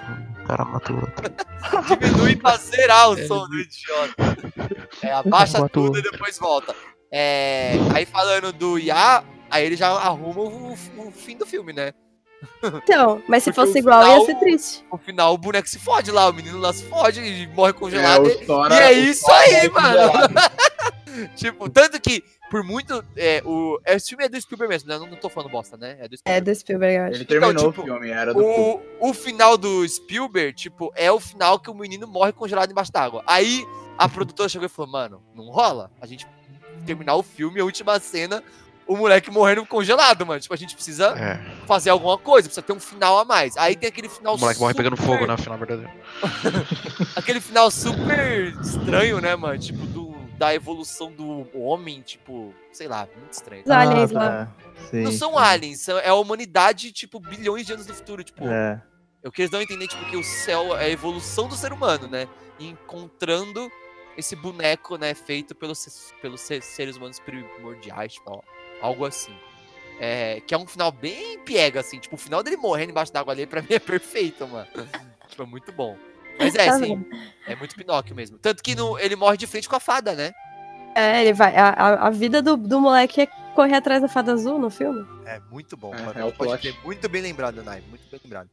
o 0.43 0.47
cara 0.47 0.65
mata 0.65 0.93
o 0.93 0.97
outro. 0.97 1.33
Diminui 2.01 2.37
pra 2.37 2.57
zerar 2.57 3.11
o 3.11 3.19
som 3.27 3.47
do 3.47 3.61
idiota. 3.61 4.39
É, 5.03 5.13
abaixa 5.13 5.69
tudo 5.69 5.99
e 5.99 6.03
depois 6.03 6.39
volta. 6.39 6.75
É, 7.13 7.75
aí 7.95 8.07
falando 8.07 8.53
do 8.53 8.79
IA, 8.79 9.23
aí 9.51 9.67
ele 9.67 9.77
já 9.77 9.89
arruma 9.91 10.41
o, 10.41 10.73
o 10.73 11.11
fim 11.13 11.37
do 11.37 11.45
filme, 11.45 11.75
né? 11.75 11.93
Então, 12.63 13.23
mas 13.29 13.43
se 13.43 13.51
Porque 13.53 13.67
fosse 13.67 13.79
o 13.79 13.81
igual, 13.81 14.01
ia 14.03 14.07
final- 14.11 14.27
ser 14.27 14.35
triste. 14.37 14.85
No 14.91 14.99
final 14.99 15.35
o 15.35 15.39
boneco 15.39 15.69
se 15.69 15.79
fode 15.79 16.11
lá, 16.11 16.29
o 16.29 16.33
menino 16.33 16.59
lá 16.59 16.73
se 16.73 16.85
fode 16.85 17.21
e 17.21 17.47
morre 17.49 17.71
É, 17.71 17.73
congelado. 17.73 18.25
o 18.25 18.29
e- 18.29 18.47
Sora- 18.47 18.75
e 18.75 18.79
é 18.83 18.89
o 18.89 19.11
isso 19.11 19.31
aí, 19.31 19.55
é 19.55 19.69
mano. 19.69 20.11
congelado. 20.13 20.35
tipo, 21.35 21.69
tanto 21.69 22.01
que, 22.01 22.23
por 22.51 22.63
muito. 22.63 23.05
É, 23.17 23.43
o, 23.45 23.79
esse 23.87 24.11
filme 24.11 24.25
é 24.25 24.29
do 24.29 24.41
Spielberg 24.41 24.73
mesmo, 24.73 24.89
né? 24.89 24.99
Não, 24.99 25.07
não 25.07 25.17
tô 25.17 25.29
falando 25.29 25.51
bosta, 25.51 25.77
né? 25.77 25.97
É 26.01 26.09
do 26.09 26.15
É 26.15 26.17
Spielberg. 26.19 26.45
do 26.51 26.55
Spielberg, 26.55 26.97
eu 26.97 27.03
acho. 27.05 27.15
Ele 27.17 27.25
terminou 27.25 27.51
Então, 27.53 27.71
tipo, 27.73 27.83
o 27.83 27.85
filme, 27.85 28.11
era 28.11 28.33
do. 28.35 28.45
O, 28.45 28.81
o 29.01 29.15
final 29.15 29.57
do 29.59 29.87
Spielberg, 29.89 30.53
tipo, 30.55 30.93
é 30.95 31.11
o 31.11 31.19
final 31.21 31.59
que 31.59 31.71
o 31.71 31.75
menino 31.75 32.07
morre 32.07 32.33
congelado 32.33 32.71
embaixo 32.71 32.93
d'água. 32.93 33.23
Aí 33.27 33.67
a 33.97 34.09
produtora 34.09 34.49
chegou 34.49 34.67
e 34.67 34.69
falou, 34.69 34.91
mano, 34.91 35.23
não 35.35 35.47
rola. 35.47 35.91
A 36.01 36.07
gente 36.07 36.27
terminar 36.87 37.17
o 37.17 37.23
filme, 37.23 37.61
a 37.61 37.65
última 37.65 37.99
cena, 37.99 38.43
o 38.89 38.97
moleque 38.97 39.31
morrendo 39.31 39.65
congelado, 39.67 40.25
mano. 40.27 40.41
Tipo, 40.41 40.55
a 40.55 40.57
gente 40.57 40.75
precisa 40.75 41.09
É. 41.19 41.39
fazer 41.67 41.91
alguma 41.91 42.17
coisa, 42.19 42.49
precisa 42.49 42.63
ter 42.67 42.73
um 42.73 42.81
final 42.81 43.19
a 43.19 43.25
mais. 43.25 43.57
Aí 43.57 43.77
tem 43.77 43.89
aquele 43.89 44.09
final 44.09 44.35
O 44.35 44.39
moleque 44.39 44.59
morre 44.61 44.75
pegando 44.75 44.97
super- 44.97 45.07
fogo 45.07 45.21
né? 45.21 45.27
na 45.29 45.37
final 45.37 45.59
verdadeira. 45.59 45.93
Aquele 47.15 47.41
final 47.41 47.71
super 47.71 48.55
estranho, 48.61 49.21
né, 49.21 49.37
mano? 49.37 49.59
Tipo, 49.59 49.87
do, 49.87 50.15
da 50.39 50.55
evolução 50.55 51.13
do 51.13 51.47
homem, 51.59 52.01
tipo, 52.01 52.55
sei 52.73 52.89
lá, 52.89 53.07
muito 53.19 53.33
estranho. 53.33 53.63
Os 53.65 53.71
aliens 53.71 54.15
Ah, 54.15 54.19
tá. 54.19 54.49
Sim, 54.91 55.03
Não 55.03 55.13
são 55.13 55.33
sim. 55.33 55.39
aliens, 55.39 55.81
são- 55.81 55.99
é 55.99 56.09
a 56.09 56.15
humanidade, 56.15 56.93
tipo, 56.93 57.19
bilhões 57.21 57.67
de 57.67 57.73
anos 57.73 57.87
no 57.87 57.95
futuro. 57.95 58.23
Tipo, 58.25 58.45
É. 58.49 58.81
o 59.25 59.31
que 59.31 59.43
eles 59.43 59.51
dão 59.51 59.61
a 59.61 59.63
entender, 59.63 59.89
tipo, 59.89 60.05
que 60.07 60.17
o 60.17 60.25
céu 60.25 60.77
é 60.77 60.85
a 60.85 60.89
evolução 60.91 61.49
do 61.49 61.55
ser 61.57 61.73
humano, 61.73 62.07
né? 62.09 62.27
E 62.59 62.69
encontrando 62.69 63.71
esse 64.17 64.35
boneco, 64.35 64.97
né, 64.97 65.15
feito 65.15 65.55
pelos, 65.55 66.13
pelos 66.21 66.41
se- 66.41 66.61
seres 66.61 66.97
humanos 66.97 67.21
primordiais, 67.21 68.15
tipo, 68.15 68.31
ó, 68.33 68.41
algo 68.81 69.05
assim. 69.05 69.35
É, 70.01 70.41
que 70.47 70.55
é 70.55 70.59
um 70.59 70.67
final 70.67 70.93
bem 70.93 71.39
piega, 71.41 71.81
assim. 71.81 71.99
Tipo, 71.99 72.15
o 72.15 72.19
final 72.19 72.43
dele 72.43 72.57
morrendo 72.57 72.91
embaixo 72.91 73.13
d'água 73.13 73.33
ali, 73.33 73.47
pra 73.47 73.61
mim, 73.61 73.69
é 73.71 73.79
perfeito, 73.79 74.47
mano. 74.47 74.69
tipo, 75.29 75.43
é 75.43 75.47
muito 75.47 75.73
bom. 75.73 75.97
Mas 76.39 76.55
é, 76.55 76.67
Tá 76.67 76.75
assim, 76.77 77.05
é 77.47 77.57
muito 77.57 77.75
Pinóquio 77.75 78.15
mesmo. 78.15 78.39
Tanto 78.39 78.63
que 78.63 78.75
no, 78.75 78.99
ele 78.99 79.17
morre 79.17 79.37
de 79.37 79.47
frente 79.47 79.69
com 79.69 79.75
a 79.75 79.81
fada, 79.81 80.15
né? 80.15 80.33
É, 80.95 81.23
ele 81.23 81.33
vai. 81.33 81.55
A, 81.57 82.07
a, 82.07 82.11
vida 82.11 82.41
do, 82.41 82.57
do 82.57 82.81
moleque 82.81 83.23
é 83.23 83.27
correr 83.55 83.75
atrás 83.75 84.01
da 84.01 84.09
fada 84.09 84.33
azul 84.33 84.59
no 84.59 84.71
filme. 84.71 85.05
É 85.27 85.41
muito 85.51 85.77
bom. 85.77 85.95
É, 85.95 86.01
mano. 86.01 86.21
é 86.21 86.25
o 86.25 86.33
Pode 86.33 86.63
ter 86.63 86.77
muito 86.85 87.09
bem 87.09 87.23
lembrado, 87.23 87.63
Nai. 87.63 87.83
Muito 87.89 88.09
bem 88.11 88.21
lembrado. 88.23 88.49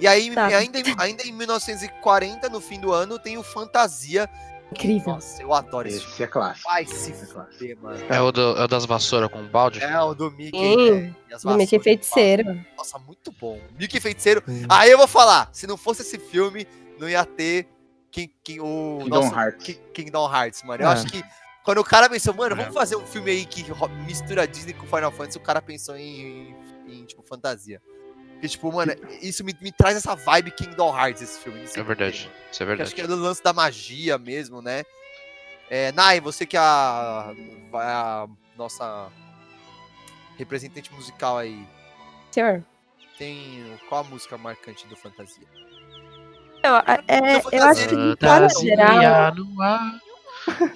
E 0.00 0.06
aí, 0.06 0.34
Tá. 0.34 0.46
ainda, 0.46 0.78
ainda 0.98 1.22
em 1.22 1.32
1940, 1.32 2.48
no 2.48 2.60
fim 2.60 2.80
do 2.80 2.92
ano, 2.92 3.18
tem 3.18 3.36
o 3.36 3.42
Fantasia. 3.42 4.28
Incrível. 4.72 5.14
Nossa, 5.14 5.42
eu 5.42 5.52
adoro 5.52 5.88
esse 5.88 5.98
filme. 6.00 6.12
Esse 6.14 6.22
é 6.22 6.26
clássico. 6.26 6.68
Vai 6.70 6.86
se 6.86 7.10
é 7.12 7.14
fuder, 7.14 7.78
mano. 7.80 8.04
É 8.08 8.20
o, 8.20 8.30
do- 8.32 8.56
é 8.58 8.64
o 8.64 8.68
das 8.68 8.84
vassouras 8.84 9.30
com 9.30 9.42
balde? 9.46 9.82
É 9.82 10.00
o 10.00 10.14
do 10.14 10.30
Mickey. 10.30 10.58
Sim, 10.58 10.90
né? 11.00 11.16
E 11.28 11.34
as 11.34 11.42
Do 11.42 11.48
Mickey 11.50 11.78
vassouras. 11.78 11.84
Feiticeiro. 11.84 12.64
Nossa, 12.76 12.98
muito 12.98 13.32
bom. 13.32 13.60
Mickey 13.78 14.00
Feiticeiro. 14.00 14.42
Sim. 14.46 14.64
Aí 14.68 14.90
eu 14.90 14.98
vou 14.98 15.06
falar, 15.08 15.48
se 15.52 15.66
não 15.66 15.76
fosse 15.76 16.02
esse 16.02 16.18
filme, 16.18 16.66
não 16.98 17.08
ia 17.08 17.24
ter 17.24 17.68
King, 18.10 18.32
King, 18.42 18.60
o 18.60 18.98
Kingdom 19.02 19.08
nosso 19.22 19.34
Hearts. 19.34 19.64
Ki- 19.66 19.80
Kingdom 19.92 20.32
Hearts, 20.34 20.62
mano. 20.62 20.82
Eu 20.84 20.88
É. 20.88 20.92
acho 20.92 21.06
que 21.06 21.22
quando 21.64 21.78
o 21.78 21.84
cara 21.84 22.08
pensou, 22.08 22.32
mano, 22.34 22.56
vamos 22.56 22.70
É. 22.74 22.78
fazer 22.78 22.96
um 22.96 23.06
filme 23.06 23.30
aí 23.30 23.44
que 23.44 23.64
mistura 24.06 24.46
Disney 24.46 24.72
com 24.74 24.86
Final 24.86 25.12
Fantasy, 25.12 25.38
o 25.38 25.40
cara 25.40 25.60
pensou 25.60 25.96
em, 25.96 26.54
em, 26.88 27.00
em, 27.00 27.04
tipo, 27.04 27.22
fantasia. 27.22 27.80
Porque, 28.40 28.48
tipo, 28.48 28.72
mano, 28.72 28.94
isso 29.20 29.44
me, 29.44 29.54
me 29.60 29.70
traz 29.70 29.98
essa 29.98 30.14
vibe 30.16 30.50
Kingdom 30.52 30.98
Hearts, 30.98 31.20
esse 31.20 31.38
filme. 31.40 31.62
É 31.62 31.66
quê, 31.66 31.82
verdade. 31.82 32.20
mano. 32.26 32.40
Isso 32.50 32.62
é 32.62 32.66
Que 32.66 32.72
acho 32.72 32.76
verdade. 32.76 32.94
que 32.94 33.00
é 33.02 33.06
do 33.06 33.16
lance 33.16 33.42
da 33.42 33.52
magia 33.52 34.16
mesmo, 34.16 34.62
né? 34.62 34.82
É, 35.68 35.92
Nai, 35.92 36.22
você 36.22 36.46
que 36.46 36.56
é 36.56 36.60
a, 36.60 37.34
a 37.74 38.26
nossa 38.56 39.08
representante 40.38 40.90
musical 40.94 41.36
aí, 41.36 41.68
Senhor. 42.30 42.64
tem 43.18 43.78
qual 43.90 44.00
a 44.00 44.04
música 44.08 44.38
marcante 44.38 44.86
do 44.86 44.96
Fantasia? 44.96 45.46
Eu, 46.62 46.76
é, 47.06 47.42
eu 47.52 47.64
acho 47.64 47.88
que 47.88 47.94
de 47.94 48.16
forma 48.26 48.48
geral. 48.48 49.34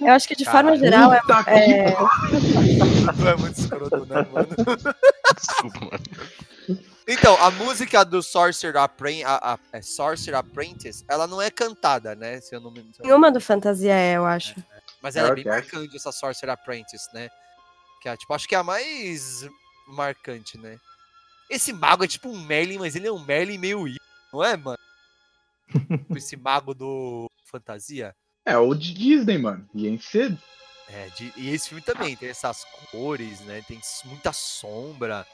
Eu 0.01 0.13
acho 0.13 0.27
que 0.27 0.35
de 0.35 0.45
forma 0.45 0.77
geral 0.77 1.13
é. 1.13 1.19
É 1.47 1.91
Tu 3.11 3.27
é 3.27 3.35
muito 3.37 3.59
escroto, 3.59 4.05
né, 4.05 4.23
mano? 4.31 4.47
Desculpa, 5.35 5.79
mano. 5.79 6.03
Então, 7.07 7.35
a 7.41 7.51
música 7.51 8.03
do 8.03 8.23
Sorcerer, 8.23 8.77
Appren 8.77 9.23
a, 9.23 9.53
a- 9.53 9.59
é 9.71 9.81
Sorcerer 9.81 10.39
Apprentice, 10.39 11.05
ela 11.07 11.27
não 11.27 11.39
é 11.41 11.51
cantada, 11.51 12.15
né? 12.15 12.41
Se 12.41 12.55
eu 12.55 12.59
não 12.59 12.71
me 12.71 12.81
não- 12.81 12.91
nenhuma 13.05 13.31
do 13.31 13.39
Fantasia 13.39 13.93
é, 13.93 14.13
eu 14.17 14.25
acho. 14.25 14.55
Mas 15.01 15.15
ela 15.15 15.29
é 15.29 15.35
bem 15.35 15.43
Ok. 15.43 15.51
marcante, 15.51 15.95
essa 15.95 16.11
Sorcerer 16.11 16.53
Apprentice, 16.53 17.07
né? 17.13 17.29
Que 18.01 18.09
é, 18.09 18.17
tipo, 18.17 18.33
acho 18.33 18.47
que 18.47 18.55
é 18.55 18.57
a 18.57 18.63
mais 18.63 19.47
marcante, 19.87 20.57
né? 20.57 20.79
Esse 21.47 21.71
mago 21.71 22.03
é 22.03 22.07
tipo 22.07 22.27
um 22.27 22.41
Merlin, 22.43 22.79
mas 22.79 22.95
ele 22.95 23.07
é 23.07 23.11
um 23.11 23.23
Merlin 23.23 23.59
meio 23.59 23.87
ídolo, 23.87 23.99
não 24.33 24.43
é, 24.43 24.57
mano? 24.57 24.79
Esse 26.17 26.35
mago 26.35 26.73
do 26.73 27.29
Fantasia. 27.45 28.15
É 28.43 28.57
o 28.57 28.73
de 28.73 28.93
Disney, 28.93 29.37
mano. 29.37 29.67
E 29.75 29.87
em 29.87 29.99
cedo. 29.99 30.37
É, 30.87 31.07
de- 31.09 31.33
e 31.35 31.49
esse 31.49 31.69
filme 31.69 31.83
também 31.83 32.15
tem 32.15 32.29
essas 32.29 32.63
cores, 32.91 33.39
né? 33.41 33.63
Tem 33.67 33.79
muita 34.05 34.31
sombra. 34.33 35.25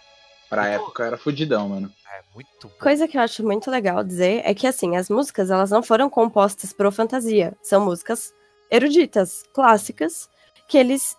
Pra 0.51 0.63
tô- 0.65 0.83
época 0.83 1.05
era 1.05 1.17
fudidão, 1.17 1.69
mano. 1.69 1.89
É 2.13 2.21
muito 2.35 2.67
bom. 2.67 2.73
Coisa 2.77 3.07
que 3.07 3.17
eu 3.17 3.21
acho 3.21 3.41
muito 3.41 3.71
legal 3.71 4.03
dizer 4.03 4.41
é 4.45 4.53
que, 4.53 4.67
assim, 4.67 4.97
as 4.97 5.09
músicas, 5.09 5.49
elas 5.49 5.71
não 5.71 5.81
foram 5.81 6.09
compostas 6.09 6.73
pro 6.73 6.91
fantasia. 6.91 7.53
São 7.63 7.83
músicas 7.85 8.33
eruditas, 8.69 9.43
clássicas, 9.53 10.29
que 10.67 10.77
eles... 10.77 11.15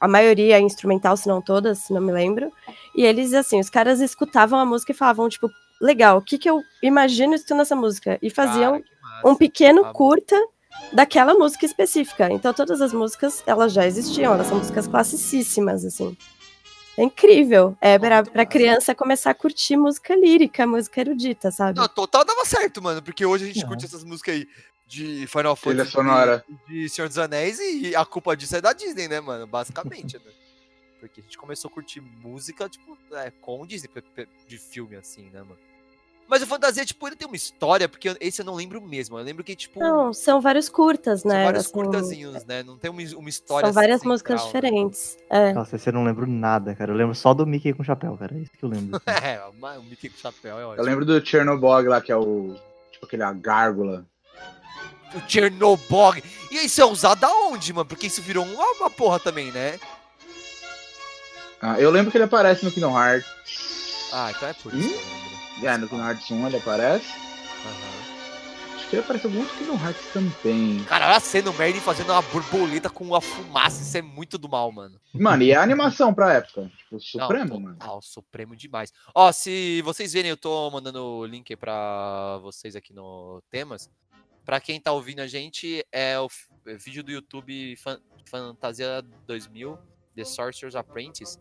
A 0.00 0.08
maioria 0.08 0.56
é 0.56 0.60
instrumental, 0.60 1.16
se 1.16 1.28
não 1.28 1.40
todas, 1.40 1.78
se 1.80 1.92
não 1.92 2.00
me 2.00 2.12
lembro. 2.12 2.50
E 2.96 3.04
eles, 3.04 3.32
assim, 3.34 3.60
os 3.60 3.68
caras 3.70 4.00
escutavam 4.00 4.58
a 4.58 4.64
música 4.64 4.92
e 4.92 4.94
falavam, 4.94 5.28
tipo, 5.28 5.48
legal, 5.80 6.18
o 6.18 6.22
que 6.22 6.38
que 6.38 6.48
eu 6.48 6.62
imagino 6.82 7.34
isso 7.34 7.54
nessa 7.54 7.76
música? 7.76 8.18
E 8.22 8.30
faziam 8.30 8.72
Cara, 8.80 8.84
um 9.28 9.34
pequeno 9.34 9.84
Ah, 9.84 9.92
curta 9.92 10.36
daquela 10.92 11.34
música 11.34 11.64
específica. 11.66 12.30
Então 12.30 12.52
todas 12.52 12.80
as 12.80 12.92
músicas, 12.92 13.42
elas 13.46 13.72
já 13.72 13.86
existiam, 13.86 14.32
elas 14.32 14.46
são 14.46 14.58
músicas 14.58 14.86
classicíssimas, 14.86 15.84
assim. 15.84 16.16
É 16.96 17.02
incrível. 17.02 17.76
É 17.80 17.98
pra, 17.98 18.22
pra 18.22 18.46
criança 18.46 18.94
começar 18.94 19.30
a 19.30 19.34
curtir 19.34 19.76
música 19.76 20.14
lírica, 20.14 20.66
música 20.66 21.00
erudita, 21.00 21.50
sabe? 21.50 21.78
Não, 21.78 21.88
total 21.88 22.24
dava 22.24 22.44
certo, 22.44 22.82
mano, 22.82 23.02
porque 23.02 23.26
hoje 23.26 23.44
a 23.44 23.46
gente 23.48 23.60
Não. 23.62 23.68
curte 23.68 23.84
essas 23.84 24.04
músicas 24.04 24.34
aí 24.34 24.48
de 24.86 25.26
Final 25.26 25.56
Fantasy 25.56 25.90
sonora. 25.90 26.44
e 26.68 26.82
de 26.82 26.88
Senhor 26.88 27.08
dos 27.08 27.18
Anéis 27.18 27.58
e 27.58 27.96
a 27.96 28.04
culpa 28.04 28.36
disso 28.36 28.54
é 28.56 28.60
da 28.60 28.72
Disney, 28.72 29.08
né, 29.08 29.20
mano? 29.20 29.46
Basicamente, 29.46 30.16
né? 30.16 30.32
Porque 31.00 31.20
a 31.20 31.22
gente 31.24 31.36
começou 31.36 31.68
a 31.68 31.72
curtir 31.74 32.00
música, 32.00 32.68
tipo, 32.68 32.96
é, 33.12 33.30
com 33.40 33.60
o 33.60 33.66
Disney, 33.66 33.90
de 34.46 34.58
filme, 34.58 34.96
assim, 34.96 35.28
né, 35.30 35.40
mano? 35.40 35.58
Mas 36.26 36.42
o 36.42 36.46
Fantasia, 36.46 36.84
tipo, 36.86 37.06
ele 37.06 37.16
tem 37.16 37.26
uma 37.28 37.36
história, 37.36 37.86
porque 37.88 38.16
esse 38.18 38.40
eu 38.40 38.46
não 38.46 38.54
lembro 38.54 38.80
mesmo. 38.80 39.18
Eu 39.18 39.22
lembro 39.24 39.44
que, 39.44 39.54
tipo, 39.54 39.78
Não, 39.78 40.12
são 40.12 40.40
vários 40.40 40.68
curtas, 40.70 41.20
são 41.20 41.30
né? 41.30 41.44
vários 41.44 41.64
assim, 41.66 41.72
curtazinhos, 41.72 42.44
né? 42.46 42.62
Não 42.62 42.78
tem 42.78 42.90
uma, 42.90 43.02
uma 43.18 43.28
história 43.28 43.66
São 43.66 43.74
várias 43.74 43.96
central, 44.00 44.12
músicas 44.12 44.40
né? 44.40 44.46
diferentes. 44.46 45.18
É. 45.28 45.52
Nossa, 45.52 45.76
esse 45.76 45.88
eu 45.88 45.92
não 45.92 46.02
lembro 46.02 46.26
nada, 46.26 46.74
cara. 46.74 46.92
Eu 46.92 46.96
lembro 46.96 47.14
só 47.14 47.34
do 47.34 47.46
Mickey 47.46 47.74
com 47.74 47.84
chapéu, 47.84 48.16
cara. 48.16 48.34
É 48.34 48.38
isso 48.38 48.52
que 48.58 48.64
eu 48.64 48.68
lembro. 48.70 49.00
É, 49.06 49.40
uma- 49.56 49.78
o 49.78 49.82
Mickey 49.82 50.08
com 50.08 50.16
chapéu 50.16 50.58
é 50.58 50.64
ótimo. 50.64 50.80
Eu 50.82 50.84
lembro 50.86 51.04
do 51.04 51.24
Chernobog 51.24 51.86
lá, 51.88 52.00
que 52.00 52.10
é 52.10 52.16
o. 52.16 52.56
Tipo 52.90 53.04
aquele 53.06 53.22
a 53.22 53.32
gárgula. 53.32 54.06
O 55.14 55.30
Chernobog. 55.30 56.22
E 56.50 56.56
isso 56.64 56.80
é 56.80 56.84
usado 56.86 57.24
aonde, 57.24 57.72
mano? 57.72 57.86
Porque 57.86 58.06
isso 58.06 58.22
virou 58.22 58.44
uma, 58.46 58.64
uma 58.80 58.90
porra 58.90 59.20
também, 59.20 59.52
né? 59.52 59.78
Ah, 61.60 61.78
eu 61.78 61.90
lembro 61.90 62.10
que 62.10 62.16
ele 62.16 62.24
aparece 62.24 62.64
no 62.64 62.72
Kingdom 62.72 62.98
Hearts. 62.98 63.28
Ah, 64.12 64.32
então 64.34 64.48
é 64.48 64.52
por 64.54 64.72
isso. 64.74 64.88
Hum? 64.88 65.23
É, 65.62 65.76
no 65.78 65.88
Kingdom 65.88 66.04
Hearts 66.06 66.30
1 66.30 66.46
ele 66.46 66.56
aparece. 66.56 67.06
Aham. 67.64 68.74
Acho 68.76 68.88
que 68.90 68.96
ele 68.96 69.02
aparece 69.02 69.26
em 69.26 69.30
algum 69.30 69.40
outro 69.42 69.56
Kingdom 69.58 69.76
Hearts 69.84 70.12
também. 70.12 70.84
Cara, 70.84 71.06
olha 71.06 71.16
a 71.16 71.20
cena, 71.20 71.50
o 71.50 71.54
Merlin 71.54 71.80
fazendo 71.80 72.10
uma 72.12 72.20
borboleta 72.22 72.90
com 72.90 73.04
uma 73.04 73.20
fumaça. 73.20 73.82
Isso 73.82 73.96
é 73.96 74.02
muito 74.02 74.36
do 74.36 74.48
mal, 74.48 74.70
mano. 74.72 75.00
Mano, 75.14 75.42
e 75.42 75.54
a 75.54 75.62
animação 75.62 76.12
pra 76.12 76.34
época? 76.34 76.70
Tipo, 76.76 76.92
Não, 76.92 77.00
Supremo, 77.00 77.60
mano. 77.60 77.76
total, 77.78 78.02
Supremo 78.02 78.56
demais. 78.56 78.92
Ó, 79.14 79.30
se 79.32 79.80
vocês 79.82 80.12
verem, 80.12 80.30
eu 80.30 80.36
tô 80.36 80.70
mandando 80.70 81.02
o 81.02 81.24
link 81.26 81.54
pra 81.56 82.38
vocês 82.42 82.74
aqui 82.76 82.92
no 82.92 83.42
Temas. 83.50 83.88
Pra 84.44 84.60
quem 84.60 84.78
tá 84.78 84.92
ouvindo 84.92 85.20
a 85.20 85.26
gente, 85.26 85.82
é 85.90 86.18
o 86.20 86.28
é 86.66 86.74
vídeo 86.76 87.02
do 87.02 87.10
YouTube 87.10 87.76
Fan- 87.76 88.00
Fantasia 88.26 89.02
2000, 89.26 89.78
The 90.14 90.24
Sorcerer's 90.24 90.76
Apprentice. 90.76 91.38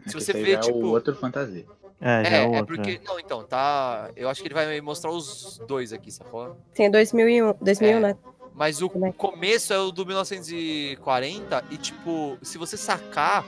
Se 0.00 0.04
Que 0.06 0.12
você 0.14 0.32
vê, 0.32 0.52
é 0.52 0.58
tipo... 0.58 0.78
o 0.78 0.90
outro 0.90 1.14
fantasia. 1.14 1.64
É, 2.00 2.24
já 2.24 2.30
É, 2.36 2.44
é 2.46 2.56
é 2.56 2.62
porque. 2.64 3.00
Não, 3.04 3.18
então, 3.20 3.44
tá. 3.44 4.10
Eu 4.16 4.28
acho 4.28 4.40
que 4.40 4.48
ele 4.48 4.54
vai 4.54 4.80
mostrar 4.80 5.10
os 5.10 5.60
dois 5.66 5.92
aqui, 5.92 6.10
sacou? 6.10 6.56
Tem 6.74 6.90
2001, 6.90 7.54
2000, 7.60 7.90
É. 7.96 8.00
né? 8.00 8.16
Mas 8.54 8.82
o 8.82 8.88
Também. 8.88 9.12
começo 9.12 9.72
é 9.72 9.78
o 9.78 9.90
do 9.90 10.04
1940 10.04 11.64
e, 11.70 11.76
tipo, 11.76 12.36
se 12.42 12.58
você 12.58 12.76
sacar, 12.76 13.44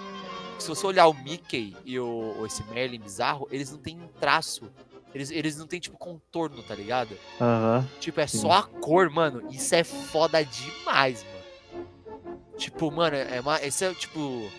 se 0.58 0.68
você 0.68 0.86
olhar 0.86 1.06
o 1.06 1.14
Mickey 1.14 1.76
e 1.84 1.98
o, 1.98 2.36
o 2.38 2.46
esse 2.46 2.62
Merlin 2.70 3.00
bizarro, 3.00 3.48
eles 3.50 3.70
não 3.70 3.78
têm 3.78 3.98
traço. 4.20 4.70
Eles, 5.14 5.30
eles 5.30 5.58
não 5.58 5.66
têm, 5.66 5.78
tipo, 5.80 5.98
contorno, 5.98 6.62
tá 6.62 6.74
ligado? 6.74 7.16
Aham. 7.40 7.86
Tipo, 8.00 8.20
é 8.20 8.26
Sim. 8.26 8.38
só 8.38 8.52
a 8.52 8.62
cor, 8.62 9.10
mano. 9.10 9.42
Isso 9.50 9.74
é 9.74 9.84
foda 9.84 10.42
demais, 10.42 11.22
mano. 11.24 11.86
Tipo, 12.56 12.90
mano, 12.90 13.16
é 13.16 13.40
uma. 13.40 13.62
Esse 13.62 13.84
é, 13.84 13.92
tipo. 13.94 14.50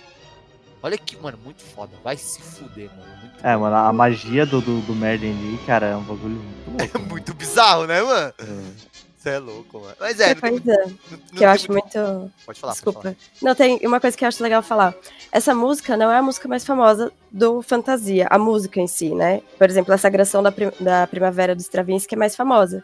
Olha 0.84 0.98
que, 0.98 1.15
mano, 1.17 1.38
muito 1.43 1.63
foda. 1.63 1.93
Vai 2.04 2.17
se 2.17 2.41
fuder, 2.41 2.89
mano. 2.89 3.10
Muito 3.22 3.36
É, 3.46 3.54
bom. 3.56 3.62
mano, 3.62 3.76
a 3.78 3.93
magia 3.93 4.46
do, 4.46 4.60
do, 4.60 4.82
do 4.82 4.93
Merlin 4.93 5.32
ali, 5.32 5.58
cara, 5.65 5.86
é 5.88 5.96
um 5.96 6.04
bagulho 6.04 6.36
muito 6.36 6.67
louco. 6.78 6.98
É 6.98 7.10
muito 7.10 7.34
bizarro, 7.34 7.86
né, 7.88 8.02
mano? 8.02 8.34
É. 8.38 8.93
Você 9.17 9.30
é 9.30 9.39
louco, 9.39 9.80
mano. 9.80 9.96
Mas 9.98 10.19
é, 10.19 10.36
não 10.36 10.41
tem 10.41 10.41
Pois 10.41 10.52
muito. 10.52 10.69
é, 10.69 10.78
não- 10.86 10.89
não 11.12 11.17
que 11.38 11.46
eu 11.46 11.50
acho 11.50 11.72
muito- 11.72 11.98
muito. 11.98 12.32
Pode 12.46 12.60
falar, 12.60 12.74
pode 12.74 12.76
Desculpa. 12.84 13.02
falar. 13.02 13.15
Não, 13.41 13.56
tem 13.56 13.80
uma 13.88 14.02
coisa 14.02 14.17
que 14.17 14.26
eu 14.26 14.28
acho 14.28 14.43
legal 14.43 14.62
falar. 14.62 14.93
Essa 15.32 15.56
música 15.56 15.96
não 15.96 16.12
é 16.12 16.17
a 16.17 16.22
música 16.22 16.46
mais 16.50 16.65
famosa 16.65 17.10
do 17.32 17.62
Fantasia, 17.62 18.28
a 18.30 18.38
música 18.38 18.82
em 18.82 18.88
si, 18.88 19.15
né? 19.15 19.41
Por 19.58 19.69
exemplo, 19.69 19.93
a 19.93 19.98
Sagração 19.98 20.43
da, 20.43 20.52
Prim- 20.52 20.74
da 20.82 21.08
Primavera 21.08 21.56
do 21.56 21.62
Stravinsky 21.62 22.15
é 22.15 22.17
mais 22.17 22.36
famosa. 22.36 22.84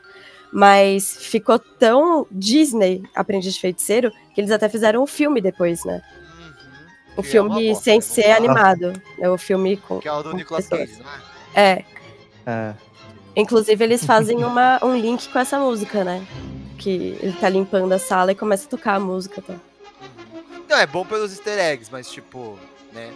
Mas 0.52 1.18
ficou 1.20 1.60
tão 1.60 2.26
Disney, 2.32 3.04
Aprendiz 3.14 3.54
de 3.54 3.60
Feiticeiro, 3.60 4.10
que 4.34 4.40
eles 4.40 4.50
até 4.52 4.70
fizeram 4.70 5.04
um 5.04 5.08
filme 5.08 5.42
depois, 5.42 5.84
né? 5.84 6.02
O 7.20 7.22
é 7.22 7.24
filme 7.24 7.68
bosta, 7.70 7.84
sem 7.84 7.96
né? 7.96 8.02
ser 8.02 8.28
lá. 8.30 8.36
animado. 8.38 9.02
É 9.20 9.30
o 9.30 9.38
filme 9.38 9.78
com. 9.78 10.00
Que 10.00 10.08
é 10.08 10.14
o 10.14 10.24
do 10.24 10.34
Nicolas. 10.34 10.68
Cage, 10.68 10.98
não 11.00 11.10
é? 11.10 11.62
É. 11.72 11.86
É. 12.46 12.74
Inclusive, 13.36 13.84
eles 13.84 14.04
fazem 14.06 14.44
uma, 14.44 14.84
um 14.84 14.96
link 14.98 15.30
com 15.30 15.40
essa 15.40 15.60
música, 15.60 16.04
né? 16.04 16.26
Que 16.78 17.18
ele 17.22 17.34
tá 17.40 17.48
limpando 17.50 17.92
a 17.94 18.00
sala 18.00 18.32
e 18.32 18.36
começa 18.36 18.66
a 18.66 18.70
tocar 18.70 18.96
a 18.96 19.00
música. 19.00 19.42
Tá? 19.42 19.56
Não, 20.68 20.78
é 20.78 20.86
bom 20.88 21.06
pelos 21.06 21.32
easter 21.32 21.58
eggs, 21.60 21.90
mas 21.92 22.10
tipo, 22.10 22.58
né? 22.94 23.12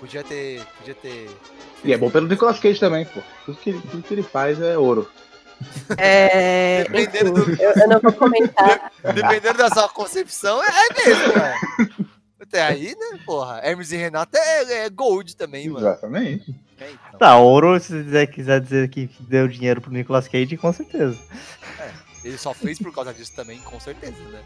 Podia 0.00 0.22
ter. 0.22 0.62
Podia 0.78 0.94
ter. 0.94 1.30
E 1.84 1.92
é 1.92 1.96
bom 1.98 2.10
pelo 2.10 2.26
Nicolas 2.26 2.58
Cage 2.58 2.80
também, 2.80 3.04
pô. 3.04 3.20
Tudo 3.44 3.58
que, 3.58 3.70
ele- 3.70 3.82
tudo 3.90 4.02
que 4.02 4.14
ele 4.14 4.22
faz 4.22 4.60
é 4.60 4.76
ouro. 4.76 5.08
É, 5.96 6.84
Dependendo 6.84 7.40
enfim, 7.50 7.62
eu, 7.62 7.72
eu 7.72 7.88
não 7.88 8.00
vou 8.00 8.12
comentar. 8.12 8.92
Dependendo 9.14 9.56
da 9.58 9.70
sua 9.70 9.88
concepção, 9.88 10.62
é 10.62 10.66
é 10.68 11.06
mesmo, 11.06 11.32
cara. 11.32 11.54
Até 12.56 12.62
aí, 12.62 12.96
né, 12.98 13.18
porra? 13.26 13.60
Hermes 13.62 13.92
e 13.92 13.96
Renato 13.96 14.36
é, 14.36 14.86
é 14.86 14.90
gold 14.90 15.36
também, 15.36 15.68
mano. 15.68 15.86
Exatamente. 15.86 16.54
É, 16.80 16.90
então. 16.90 17.18
Tá, 17.18 17.36
ouro, 17.36 17.78
se 17.78 18.02
você 18.02 18.26
quiser 18.26 18.60
dizer 18.60 18.88
que 18.88 19.10
deu 19.20 19.46
dinheiro 19.46 19.80
pro 19.80 19.92
Nicolas 19.92 20.26
Cage, 20.26 20.56
com 20.56 20.72
certeza. 20.72 21.18
Ele 22.24 22.38
só 22.38 22.54
fez 22.54 22.78
por 22.78 22.92
causa 22.94 23.12
disso 23.12 23.32
também, 23.36 23.58
com 23.58 23.78
certeza, 23.78 24.16
né? 24.32 24.40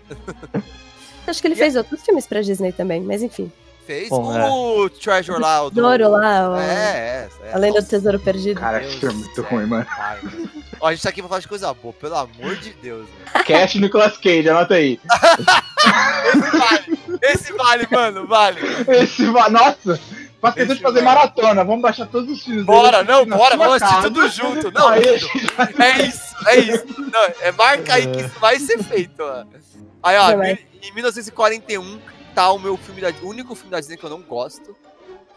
Acho 1.26 1.40
que 1.40 1.46
ele 1.46 1.54
fez 1.54 1.76
outros 1.76 2.02
filmes 2.02 2.26
pra 2.26 2.40
Disney 2.40 2.72
também, 2.72 3.00
mas 3.00 3.22
enfim. 3.22 3.50
Fez 3.86 4.08
Bom, 4.08 4.84
o 4.84 4.90
Treasure 4.90 5.40
lá, 5.40 5.62
o 5.62 5.70
do... 5.70 5.80
Douro 5.80 6.08
lá, 6.10 6.50
o... 6.50 6.56
É, 6.56 6.64
é. 6.64 7.28
é. 7.44 7.52
Além 7.52 7.72
do 7.72 7.82
Tesouro 7.82 8.18
Perdido. 8.18 8.58
Cara, 8.58 8.80
Deus 8.80 8.94
que 8.94 9.00
filme 9.00 9.14
do 9.14 9.26
muito 9.26 9.42
ruim, 9.42 9.66
mano. 9.66 9.86
pai, 9.86 10.20
mano. 10.22 10.50
Ó, 10.80 10.88
a 10.88 10.92
gente 10.92 11.02
tá 11.02 11.10
aqui 11.10 11.20
pra 11.20 11.28
falar 11.28 11.40
de 11.40 11.48
coisa 11.48 11.72
boa, 11.74 11.92
pelo 11.94 12.16
amor 12.16 12.56
de 12.56 12.72
Deus, 12.74 13.06
mano. 13.08 13.44
Cash 13.46 13.76
Nicolas 13.76 14.16
Cage, 14.18 14.48
anota 14.48 14.74
aí. 14.74 15.00
Esse 16.32 16.50
vale, 16.58 16.98
esse 17.22 17.52
vale, 17.52 17.88
mano, 17.90 18.26
vale. 18.26 18.60
Esse 18.88 19.26
va- 19.26 19.48
Nossa! 19.50 20.00
Faz 20.40 20.54
questão 20.54 20.74
de 20.76 20.82
fazer 20.82 21.02
vai. 21.02 21.14
maratona. 21.14 21.62
Vamos 21.64 21.82
baixar 21.82 22.06
todos 22.06 22.30
os 22.30 22.42
filmes. 22.42 22.64
Bora, 22.64 23.02
não, 23.02 23.26
bora, 23.26 23.56
vamos 23.58 23.74
assistir 23.74 23.94
casa. 23.96 24.08
tudo 24.10 24.28
junto. 24.28 24.70
Não, 24.72 24.88
Aí, 24.88 25.02
é 25.78 26.02
isso, 26.06 26.34
é 26.46 26.58
isso. 26.58 26.84
Não, 26.98 27.20
é 27.42 27.52
marca 27.52 27.94
aí 27.94 28.06
que 28.06 28.20
isso 28.22 28.38
vai 28.40 28.58
ser 28.58 28.82
feito, 28.82 29.22
mano. 29.22 29.50
Aí, 30.02 30.16
ó, 30.16 30.36
mi- 30.38 30.58
em 30.82 30.94
1941 30.94 32.00
tá 32.34 32.50
o 32.52 32.58
meu 32.58 32.76
filme 32.78 33.02
da 33.02 33.10
o 33.22 33.28
único 33.28 33.54
filme 33.54 33.70
da 33.70 33.80
Disney 33.80 33.98
que 33.98 34.04
eu 34.04 34.10
não 34.10 34.22
gosto. 34.22 34.74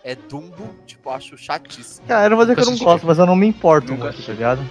É 0.05 0.15
Dumbo, 0.15 0.73
tipo, 0.85 1.09
eu 1.09 1.13
acho 1.13 1.37
chatíssimo. 1.37 2.05
Cara, 2.07 2.25
eu 2.25 2.29
não 2.29 2.37
vou 2.37 2.45
dizer 2.45 2.55
que 2.55 2.61
eu 2.61 2.71
não 2.71 2.77
gosto, 2.77 3.05
mas 3.07 3.17
eu 3.19 3.25
não 3.25 3.35
me 3.37 3.47
importo 3.47 3.93
muito, 3.93 4.21
tá 4.25 4.31
ligado? 4.33 4.61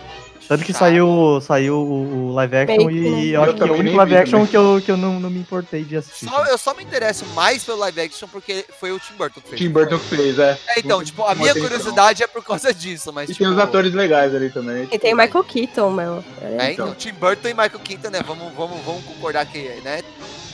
Tanto 0.48 0.64
que 0.64 0.72
saiu, 0.72 1.40
saiu 1.40 1.76
o 1.76 2.28
o 2.28 2.32
live 2.34 2.56
action 2.56 2.86
né? 2.86 2.92
e 2.92 3.28
eu 3.30 3.34
Eu 3.34 3.42
acho 3.44 3.54
que 3.54 3.62
é 3.62 3.66
o 3.66 3.74
único 3.74 3.96
live 3.96 4.16
action 4.16 4.38
também. 4.38 4.46
que 4.50 4.56
eu, 4.56 4.82
que 4.84 4.90
eu 4.90 4.96
não, 4.96 5.20
não 5.20 5.30
me 5.30 5.38
importei 5.40 5.84
de 5.84 5.96
assistir. 5.96 6.26
Só- 6.26 6.44
eu 6.46 6.58
só 6.58 6.74
me 6.74 6.82
interesso 6.82 7.24
mais 7.34 7.62
pelo 7.64 7.78
live 7.78 8.00
action 8.00 8.28
porque 8.28 8.64
foi 8.80 8.92
o 8.92 8.98
Tim 8.98 9.14
Burton 9.16 9.40
que 9.40 9.48
fez. 9.48 9.60
Tim 9.60 9.68
Burton 9.70 9.98
que 9.98 10.16
fez, 10.16 10.38
é. 10.38 10.58
É, 10.68 10.78
então, 10.80 11.02
tipo, 11.02 11.22
a 11.24 11.34
minha 11.34 11.50
atenção. 11.52 11.68
curiosidade 11.68 12.22
é 12.22 12.26
por 12.26 12.44
causa 12.44 12.72
disso, 12.74 13.12
mas 13.12 13.30
E 13.30 13.32
tipo... 13.32 13.44
tem 13.44 13.52
os 13.52 13.58
atores 13.58 13.92
legais 13.94 14.34
ali 14.34 14.50
também. 14.50 14.88
E 14.90 14.98
tem 14.98 15.14
o 15.14 15.16
Michael 15.16 15.44
Keaton, 15.44 15.90
meu. 15.90 16.24
É, 16.40 16.72
então, 16.72 16.94
Tim 16.94 17.12
Burton 17.12 17.48
e 17.48 17.54
Michael 17.54 17.80
Keaton, 17.80 18.10
né? 18.10 18.20
Vamos, 18.26 18.52
vamos, 18.54 18.80
vamos 18.84 19.04
concordar 19.04 19.46
que, 19.46 19.58
né? 19.84 20.02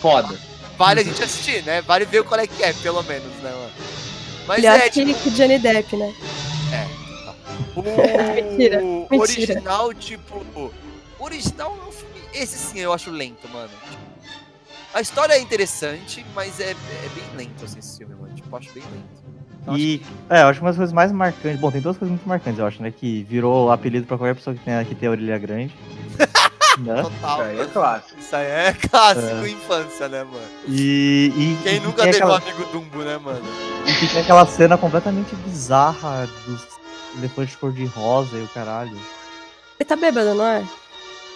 Foda. 0.00 0.38
Vale 0.76 1.00
a 1.00 1.04
gente 1.04 1.22
assistir, 1.22 1.62
né? 1.64 1.82
Vale 1.82 2.04
ver 2.04 2.22
qual 2.22 2.40
é 2.40 2.46
que 2.46 2.62
é, 2.62 2.72
pelo 2.72 3.02
menos, 3.02 3.32
né, 3.42 3.50
mano? 3.50 3.70
Mas 4.46 4.62
Melhor 4.62 4.78
é, 4.78 4.88
que, 4.88 5.12
que 5.14 5.30
Johnny 5.30 5.58
Depp, 5.58 5.96
né? 5.96 6.14
O 7.74 7.82
Mentira, 7.82 8.80
mentira. 8.80 9.06
original, 9.20 9.94
tipo. 9.94 10.38
O 10.54 10.70
original 11.24 11.76
é 11.84 11.88
um 11.88 11.92
filme. 11.92 12.14
Esse 12.34 12.56
sim 12.58 12.78
eu 12.80 12.92
acho 12.92 13.10
lento, 13.10 13.48
mano. 13.48 13.70
A 14.94 15.00
história 15.00 15.34
é 15.34 15.40
interessante, 15.40 16.24
mas 16.34 16.58
é, 16.60 16.70
é 16.70 17.08
bem 17.14 17.24
lento 17.36 17.64
assim, 17.64 17.78
esse 17.78 17.98
filme, 17.98 18.14
mano. 18.14 18.34
Tipo, 18.34 18.48
eu 18.50 18.58
acho 18.58 18.72
bem 18.72 18.82
lento. 18.82 19.28
Então, 19.62 19.74
acho 19.74 19.82
E, 19.82 20.02
é, 20.30 20.42
eu 20.42 20.46
acho 20.48 20.58
que 20.60 20.64
uma 20.64 20.70
das 20.70 20.76
coisas 20.78 20.92
mais 20.92 21.12
marcantes. 21.12 21.60
Bom, 21.60 21.70
tem 21.70 21.80
duas 21.80 21.96
coisas 21.98 22.10
muito 22.10 22.26
marcantes, 22.28 22.58
eu 22.58 22.66
acho, 22.66 22.82
né? 22.82 22.90
Que 22.90 23.22
virou 23.24 23.70
apelido 23.70 24.06
pra 24.06 24.16
qualquer 24.16 24.34
pessoa 24.34 24.54
que 24.56 24.64
tem, 24.64 24.84
que 24.84 24.94
tem 24.94 25.08
a 25.08 25.12
orelha 25.12 25.38
grande. 25.38 25.74
que 26.74 26.80
né? 26.80 27.02
Total. 27.02 27.40
Isso 27.42 27.50
aí 27.50 27.60
é 27.60 27.66
clássico. 27.66 28.20
Isso 28.20 28.36
aí 28.36 28.46
é 28.46 28.72
clássico 28.72 29.44
É. 29.44 29.50
infância, 29.50 30.08
né, 30.08 30.24
mano? 30.24 30.40
E, 30.68 31.32
e 31.36 31.58
Quem 31.62 31.76
e 31.76 31.80
nunca 31.80 32.02
tem 32.04 32.12
teve 32.12 32.24
aquela, 32.24 32.34
um 32.34 32.42
amigo 32.42 32.64
Dumbo, 32.72 33.02
né, 33.02 33.18
mano? 33.18 33.42
e 33.86 33.92
que 33.94 34.06
tem 34.08 34.22
aquela 34.22 34.46
cena 34.46 34.78
completamente 34.78 35.34
bizarra 35.36 36.26
dos 36.46 36.77
elefantes 37.18 37.56
cor-de-rosa 37.56 38.36
e 38.36 38.42
o 38.42 38.48
caralho. 38.48 38.96
Ele 39.78 39.88
tá 39.88 39.96
bêbado, 39.96 40.34
não 40.34 40.44
é? 40.44 40.64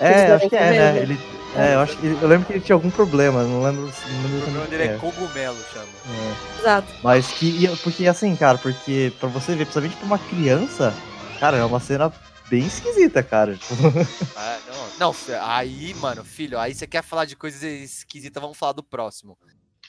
É, 0.01 0.33
acho 0.33 0.49
que 0.49 0.57
é, 0.57 0.71
devem 0.73 0.79
né? 0.81 0.99
Ele, 1.03 1.19
é, 1.55 1.75
eu 1.75 1.81
acho 1.81 1.97
que 1.99 2.07
eu 2.07 2.27
lembro 2.29 2.47
que 2.47 2.55
ele 2.55 2.61
tinha 2.61 2.75
algum 2.75 2.91
problema, 2.91 3.45
não 3.45 3.63
lembro, 3.63 3.83
não 3.83 3.89
O 3.89 4.23
lembro 4.23 4.41
problema 4.41 4.65
o 4.65 4.69
dele 4.69 4.83
que 4.85 4.89
é 4.89 4.95
é. 4.95 4.99
cogumelo, 4.99 5.59
chama. 5.73 5.87
É. 5.87 6.61
Exato. 6.61 6.89
Mas 7.03 7.27
que. 7.33 7.69
Porque 7.83 8.07
assim, 8.09 8.35
cara, 8.35 8.59
porque 8.59 9.13
pra 9.21 9.29
você 9.29 9.53
ver, 9.55 9.65
principalmente 9.67 9.97
pra 9.97 10.07
uma 10.07 10.19
criança, 10.19 10.95
cara, 11.39 11.59
é 11.59 11.65
uma 11.65 11.79
cena 11.79 12.13
bem 12.49 12.67
esquisita, 12.67 13.23
cara. 13.23 13.55
Tipo, 13.57 13.75
Ah, 14.35 14.59
não, 14.99 15.13
não, 15.13 15.17
aí, 15.43 15.95
mano, 15.95 16.25
filho, 16.25 16.59
aí 16.59 16.75
você 16.75 16.87
quer 16.87 17.03
falar 17.05 17.25
de 17.27 17.37
coisas 17.37 17.63
esquisitas, 17.63 18.41
vamos 18.41 18.59
falar 18.59 18.73
do 18.73 18.83
próximo. 18.83 19.39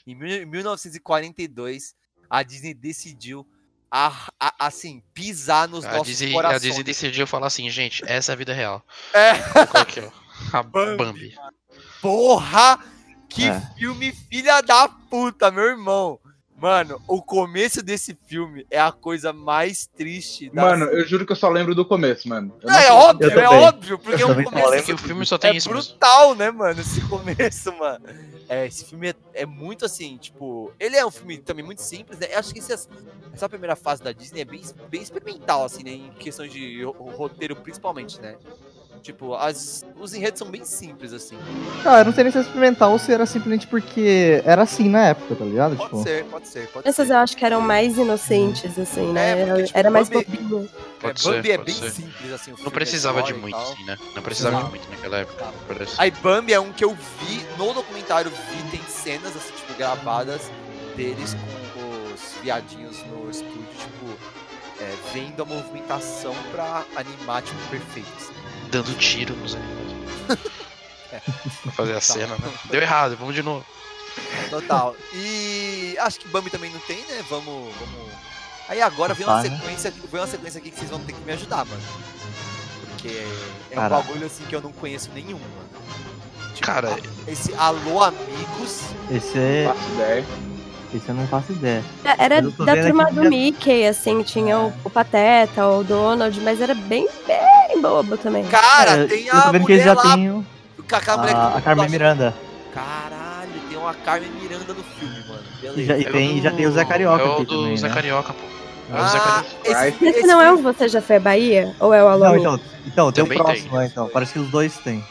Em 0.05 0.13
mil- 0.15 0.45
1942, 0.47 1.95
a 2.29 2.43
Disney 2.43 2.73
decidiu, 2.73 3.47
a- 3.95 4.31
a- 4.39 4.53
assim, 4.65 5.03
pisar 5.13 5.67
nos 5.67 5.85
A 5.85 5.91
nossos 5.91 6.07
Disney, 6.07 6.31
a 6.31 6.33
corações. 6.33 6.61
Disney 6.63 6.83
decidiu 6.83 7.27
falar 7.27 7.45
assim, 7.47 7.69
gente, 7.69 8.01
essa 8.07 8.31
é 8.31 8.33
a 8.33 8.35
vida 8.35 8.51
real. 8.53 8.83
É. 9.13 9.33
Qual 9.67 9.83
aqui, 9.83 9.99
ó? 9.99 10.57
A 10.57 10.63
Bambi. 10.63 10.97
Bambi. 10.97 11.35
Porra! 12.01 12.79
Que 13.29 13.47
É. 13.47 13.61
filme 13.77 14.11
filha 14.11 14.61
da 14.61 14.87
puta, 14.87 15.49
meu 15.51 15.63
irmão! 15.65 16.19
Mano, 16.63 17.01
o 17.09 17.21
começo 17.21 17.83
desse 17.83 18.17
filme 18.25 18.65
é 18.71 18.79
a 18.79 18.89
coisa 18.89 19.33
mais 19.33 19.85
triste 19.85 20.49
da 20.49 20.61
Mano, 20.61 20.85
eu 20.85 21.05
juro 21.05 21.25
que 21.25 21.33
eu 21.33 21.35
só 21.35 21.49
lembro 21.49 21.75
do 21.75 21.83
começo, 21.85 22.29
mano. 22.29 22.55
Eu 22.63 22.71
não 22.71 22.79
É 22.79 22.89
óbvio, 22.89 23.37
é 23.37 23.49
óbvio, 23.49 23.99
porque 23.99 24.23
Eu 24.23 24.29
o 24.29 24.33
só 24.33 24.43
começo 24.45 24.85
que 24.85 24.93
o 24.93 24.97
filme 24.97 25.25
só 25.25 25.37
tem 25.37 25.51
é 25.51 25.55
isso 25.57 25.69
mesmo. 25.69 25.89
brutal, 25.89 26.33
né, 26.35 26.49
mano? 26.51 26.79
Esse 26.79 27.01
começo, 27.01 27.77
mano. 27.77 28.05
É, 28.47 28.65
esse 28.65 28.85
filme 28.85 29.09
é, 29.09 29.15
é 29.33 29.45
muito 29.45 29.83
assim, 29.83 30.15
tipo. 30.17 30.71
Ele 30.79 30.95
é 30.95 31.05
um 31.05 31.11
filme 31.11 31.37
também 31.39 31.65
muito 31.65 31.81
simples, 31.81 32.17
né? 32.17 32.27
Eu 32.31 32.39
acho 32.39 32.53
que 32.53 32.59
esse- 32.59 32.87
essa 33.33 33.49
primeira 33.49 33.75
fase 33.75 34.01
da 34.01 34.13
Disney 34.13 34.39
é 34.39 34.45
bem, 34.45 34.61
bem 34.89 35.01
experimental, 35.01 35.65
assim, 35.65 35.83
né? 35.83 35.91
Em 35.91 36.11
questões 36.11 36.49
de 36.53 36.81
ro- 36.81 37.11
roteiro, 37.11 37.57
principalmente, 37.57 38.21
né? 38.21 38.37
Tipo, 39.03 39.35
as, 39.35 39.85
os 39.99 40.13
enredos 40.13 40.39
são 40.39 40.49
bem 40.49 40.63
simples, 40.63 41.11
assim. 41.11 41.37
Cara, 41.83 41.99
eu 42.01 42.05
não 42.05 42.13
sei 42.13 42.23
nem 42.23 42.31
se 42.31 42.37
é 42.37 42.41
experimental 42.41 42.93
ou 42.93 42.97
se 42.97 43.11
era 43.11 43.25
simplesmente 43.25 43.67
porque 43.67 44.41
era 44.45 44.61
assim 44.61 44.87
na 44.87 45.07
época, 45.07 45.35
tá 45.35 45.43
ligado? 45.43 45.75
Pode 45.75 45.89
Tipo, 45.89 46.03
ser, 46.03 46.23
pode 46.25 46.47
ser, 46.47 46.67
pode 46.69 46.87
Essas 46.87 47.07
ser. 47.07 47.13
eu 47.13 47.17
acho 47.17 47.35
que 47.35 47.43
eram 47.45 47.59
mais 47.59 47.97
inocentes, 47.97 48.79
assim, 48.79 49.11
né? 49.11 49.41
É, 49.41 49.45
porque, 49.45 49.63
tipo, 49.63 49.77
Era 49.77 49.91
mais 49.91 50.07
Bambi- 50.07 50.25
bobinho. 50.25 50.69
Pode 51.01 51.19
é, 51.19 51.21
ser, 51.21 51.31
Bambi 51.35 51.51
é 51.51 51.57
pode 51.57 51.71
bem 51.73 51.81
ser. 51.81 51.91
simples, 51.91 52.31
assim. 52.31 52.51
o 52.51 52.53
Não 52.53 52.57
filme, 52.57 52.69
a 52.69 52.71
precisava 52.71 53.23
de 53.23 53.33
muito, 53.33 53.57
assim, 53.57 53.83
né? 53.83 53.97
Não 54.15 54.23
precisava 54.23 54.55
de 54.55 54.63
Não. 54.63 54.69
muito 54.69 54.89
naquela 54.89 55.17
época. 55.17 55.43
Tá. 55.43 55.53
parece. 55.67 55.95
Aí 55.97 56.09
Bambi 56.09 56.53
é 56.53 56.59
um 56.61 56.71
que 56.71 56.85
eu 56.85 56.95
vi 56.95 57.45
no 57.57 57.73
documentário, 57.73 58.31
vi, 58.31 58.71
tem 58.71 58.81
cenas, 58.87 59.35
assim, 59.35 59.51
tipo, 59.53 59.73
gravadas 59.77 60.49
deles 60.95 61.35
com 61.73 62.13
os 62.13 62.41
viadinhos 62.41 62.95
no 63.07 63.29
estúdio, 63.29 63.67
tipo, 63.77 64.17
é, 64.81 64.95
vendo 65.13 65.43
a 65.43 65.45
movimentação 65.45 66.33
pra 66.53 66.85
animar, 66.95 67.41
tipo, 67.41 67.59
perfeito. 67.69 68.07
assim. 68.17 68.33
Dando 68.73 68.97
tiro 68.97 69.35
nos 69.35 69.53
animais. 69.53 69.91
É. 71.11 71.19
pra 71.61 71.71
fazer 71.73 71.95
a 71.95 72.01
cena, 72.01 72.35
né? 72.35 72.51
Deu 72.71 72.81
errado, 72.81 73.15
vamos 73.15 73.35
de 73.35 73.43
novo. 73.43 73.63
Total. 74.49 74.95
E 75.13 75.95
acho 75.99 76.19
que 76.19 76.27
Bambi 76.27 76.49
também 76.49 76.71
não 76.71 76.79
tem, 76.79 76.97
né? 77.05 77.23
Vamos. 77.29 77.71
vamos... 77.75 78.11
Aí 78.67 78.81
agora 78.81 79.13
vem 79.13 79.27
uma 79.27 79.43
né? 79.43 79.49
sequência, 79.49 79.93
vem 80.11 80.19
uma 80.19 80.25
sequência 80.25 80.57
aqui 80.57 80.71
que 80.71 80.79
vocês 80.79 80.89
vão 80.89 80.99
ter 81.01 81.13
que 81.13 81.21
me 81.21 81.33
ajudar, 81.33 81.65
mano. 81.65 81.81
Porque 82.89 83.09
é 83.69 83.73
um 83.73 83.75
Caraca. 83.75 84.01
bagulho 84.01 84.25
assim 84.25 84.43
que 84.45 84.55
eu 84.55 84.61
não 84.61 84.71
conheço 84.71 85.11
nenhum, 85.13 85.37
mano. 85.37 86.53
Tipo, 86.55 86.65
Cara, 86.65 86.97
esse 87.27 87.53
Alô 87.53 88.01
Amigos. 88.01 88.81
esse 89.11 89.37
é. 89.37 90.23
Esse 90.93 91.09
eu 91.09 91.15
não 91.15 91.27
faço 91.27 91.51
ideia. 91.51 91.83
É, 92.05 92.23
Era 92.25 92.41
da 92.41 92.51
turma 92.75 93.05
do 93.11 93.23
já- 93.23 93.29
Mickey, 93.29 93.85
assim, 93.87 94.21
tinha 94.21 94.59
o, 94.59 94.73
o 94.83 94.89
Pateta, 94.89 95.65
o 95.67 95.83
Donald, 95.83 96.39
mas 96.41 96.61
era 96.61 96.75
bem, 96.75 97.07
bem 97.25 97.81
bobo 97.81 98.15
também. 98.17 98.43
Cara, 98.45 98.91
É, 99.03 99.05
tem 99.07 99.25
eu 99.25 99.31
tô 99.31 99.37
a 99.47 99.51
vendo 99.51 99.65
que 99.65 99.71
eles 99.73 99.85
já 99.85 99.93
lá. 99.93 100.01
que 100.03 100.95
a, 100.95 101.57
a 101.57 101.61
Carmen 101.61 101.89
Miranda. 101.89 102.33
Caralho, 102.73 103.51
tem 103.69 103.77
uma 103.77 103.93
Carmen 103.93 104.29
Miranda 104.39 104.73
no 104.73 104.83
filme, 104.83 105.15
mano. 105.27 105.41
Beleza. 105.61 105.81
E 105.81 106.03
já, 106.03 106.11
tem, 106.11 106.41
já 106.41 106.51
tem 106.51 106.67
o 106.67 106.71
Zé 106.71 106.83
do- 106.83 106.87
Carioca 106.89 107.23
É 107.23 107.27
o 107.27 107.33
aqui 107.33 107.45
do 107.45 107.57
também, 107.61 107.77
Zé 107.77 107.87
né? 107.87 107.93
Carioca, 107.93 108.33
pô. 108.33 108.39
É 108.95 109.01
o 109.01 109.07
Zé 109.07 109.17
Ah, 109.17 109.21
Carioca. 109.21 109.45
esse, 109.63 109.87
Esse 110.05 110.05
esse 110.19 110.27
não 110.27 110.41
é 110.41 110.51
o 110.51 110.57
Você 110.57 110.87
Já 110.87 111.01
Foi 111.01 111.15
à 111.15 111.19
Bahia? 111.19 111.75
Ou 111.79 111.93
é 111.93 112.03
o 112.03 112.07
Alô? 112.07 112.25
Não, 112.25 112.35
então, 112.37 112.59
então 112.85 113.11
tem 113.11 113.23
o 113.23 113.27
próximo, 113.27 113.69
tem. 113.69 113.79
né, 113.79 113.87
então. 113.91 114.09
Parece 114.09 114.33
que 114.33 114.39
os 114.39 114.49
dois 114.49 114.77
têm. 114.77 115.03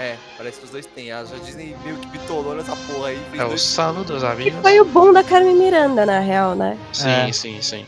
É, 0.00 0.16
parece 0.38 0.58
que 0.60 0.64
os 0.64 0.70
dois 0.70 0.86
têm. 0.86 1.12
A 1.12 1.22
Disney 1.22 1.76
meio 1.84 1.96
que 1.98 2.06
bitolou 2.06 2.54
nessa 2.54 2.74
porra 2.74 3.08
aí. 3.08 3.22
fez 3.30 3.42
É 3.42 3.44
o 3.44 3.58
Salve 3.58 4.02
dos 4.04 4.22
Que 4.22 4.26
Amigos. 4.28 4.62
foi 4.62 4.80
o 4.80 4.84
boom 4.86 5.12
da 5.12 5.22
Carmen 5.22 5.54
Miranda, 5.56 6.06
na 6.06 6.20
real, 6.20 6.54
né? 6.54 6.78
Sim, 6.90 7.08
É. 7.08 7.32
sim, 7.32 7.60
sim. 7.60 7.86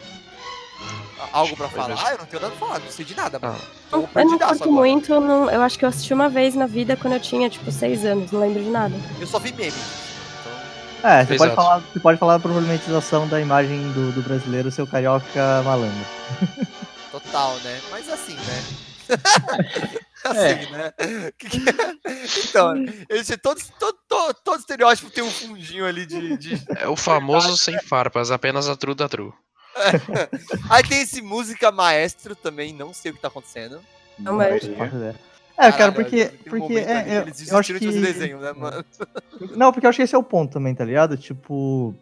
Algo 1.33 1.57
pra 1.57 1.68
falar? 1.70 1.94
Ah, 2.05 2.12
eu 2.12 2.18
não 2.18 2.27
tenho 2.27 2.42
nada 2.42 2.55
pra 2.55 2.66
falar, 2.66 2.81
não 2.81 2.90
sei 2.90 3.05
de 3.07 3.14
nada, 3.16 3.38
mano. 3.38 3.57
Ah, 3.59 3.66
Tô 3.90 3.96
Eu 4.14 4.25
não 4.27 4.38
curto 4.38 4.70
muito, 4.70 5.18
não- 5.20 5.51
eu 5.51 5.62
acho 5.62 5.79
que 5.79 5.85
eu 5.87 5.88
assisti 5.88 6.12
uma 6.12 6.29
vez 6.29 6.55
na 6.55 6.66
vida 6.66 6.94
quando 6.96 7.14
eu 7.14 7.20
tinha, 7.20 7.48
tipo, 7.48 7.72
seis 7.72 8.05
anos, 8.05 8.31
não 8.31 8.40
lembro 8.40 8.62
de 8.62 8.68
nada. 8.68 8.94
Eu 9.18 9.27
só 9.27 9.38
vi 9.38 9.51
meme. 9.53 9.72
Então, 10.98 11.11
É, 11.11 11.25
você 11.25 11.37
pode, 11.37 11.55
falar, 11.55 11.79
você 11.79 12.01
pode 12.01 12.18
falar 12.18 12.35
da 12.35 12.40
problematização 12.40 13.27
da 13.27 13.40
imagem 13.40 13.90
do, 13.92 14.12
do 14.12 14.20
brasileiro 14.22 14.70
ser 14.70 14.83
o 14.83 14.87
carioca 14.87 15.62
malandro. 15.64 16.07
Total, 17.11 17.55
né? 17.64 17.81
Mas 17.90 18.11
assim, 18.11 18.35
né? 18.37 18.62
assim, 20.31 20.71
né? 20.71 20.93
É? 20.99 21.33
Então, 22.49 22.75
eles 23.09 23.29
todo, 23.43 23.61
todo, 23.79 23.99
todo, 24.09 24.35
todo 24.45 24.61
estereótipo 24.61 25.11
tem 25.11 25.25
um 25.25 25.31
fundinho 25.31 25.87
ali 25.87 26.05
de. 26.07 26.37
de- 26.37 26.63
É 26.77 26.87
o 26.89 26.97
famoso 26.97 27.57
sem 27.57 27.79
farpas, 27.81 28.31
apenas 28.31 28.69
a 28.69 28.77
tru 28.77 28.95
da 28.95 29.09
tru. 29.09 29.35
Aí 30.69 30.83
tem 30.83 31.01
esse 31.01 31.23
música 31.23 31.73
maestro 31.73 32.37
também, 32.37 32.73
não 32.75 32.93
sei 32.93 33.11
o 33.11 33.15
que 33.15 33.21
tá 33.21 33.29
acontecendo. 33.29 33.81
Não, 34.19 34.37
mas-. 34.37 34.65
É, 34.65 35.71
cara, 35.71 35.73
Caralho, 35.73 35.93
porque, 35.95 36.31
porque 36.49 36.75
é, 36.79 37.19
eu, 37.19 37.23
eles 37.23 37.51
eu 37.51 37.59
acho 37.59 37.73
desistiram 37.73 37.79
que... 37.79 37.87
de 37.87 37.87
fazer 37.87 38.01
desenho, 38.01 38.41
né, 38.41 38.53
mano? 38.53 38.85
Não, 39.57 39.73
porque 39.73 39.87
eu 39.87 39.91
acho 39.91 39.97
que 39.97 40.03
esse 40.03 40.15
é 40.15 40.19
o 40.19 40.23
ponto 40.23 40.53
também, 40.53 40.75
tá 40.75 40.85
ligado? 40.85 41.17
Tipo, 41.17 41.95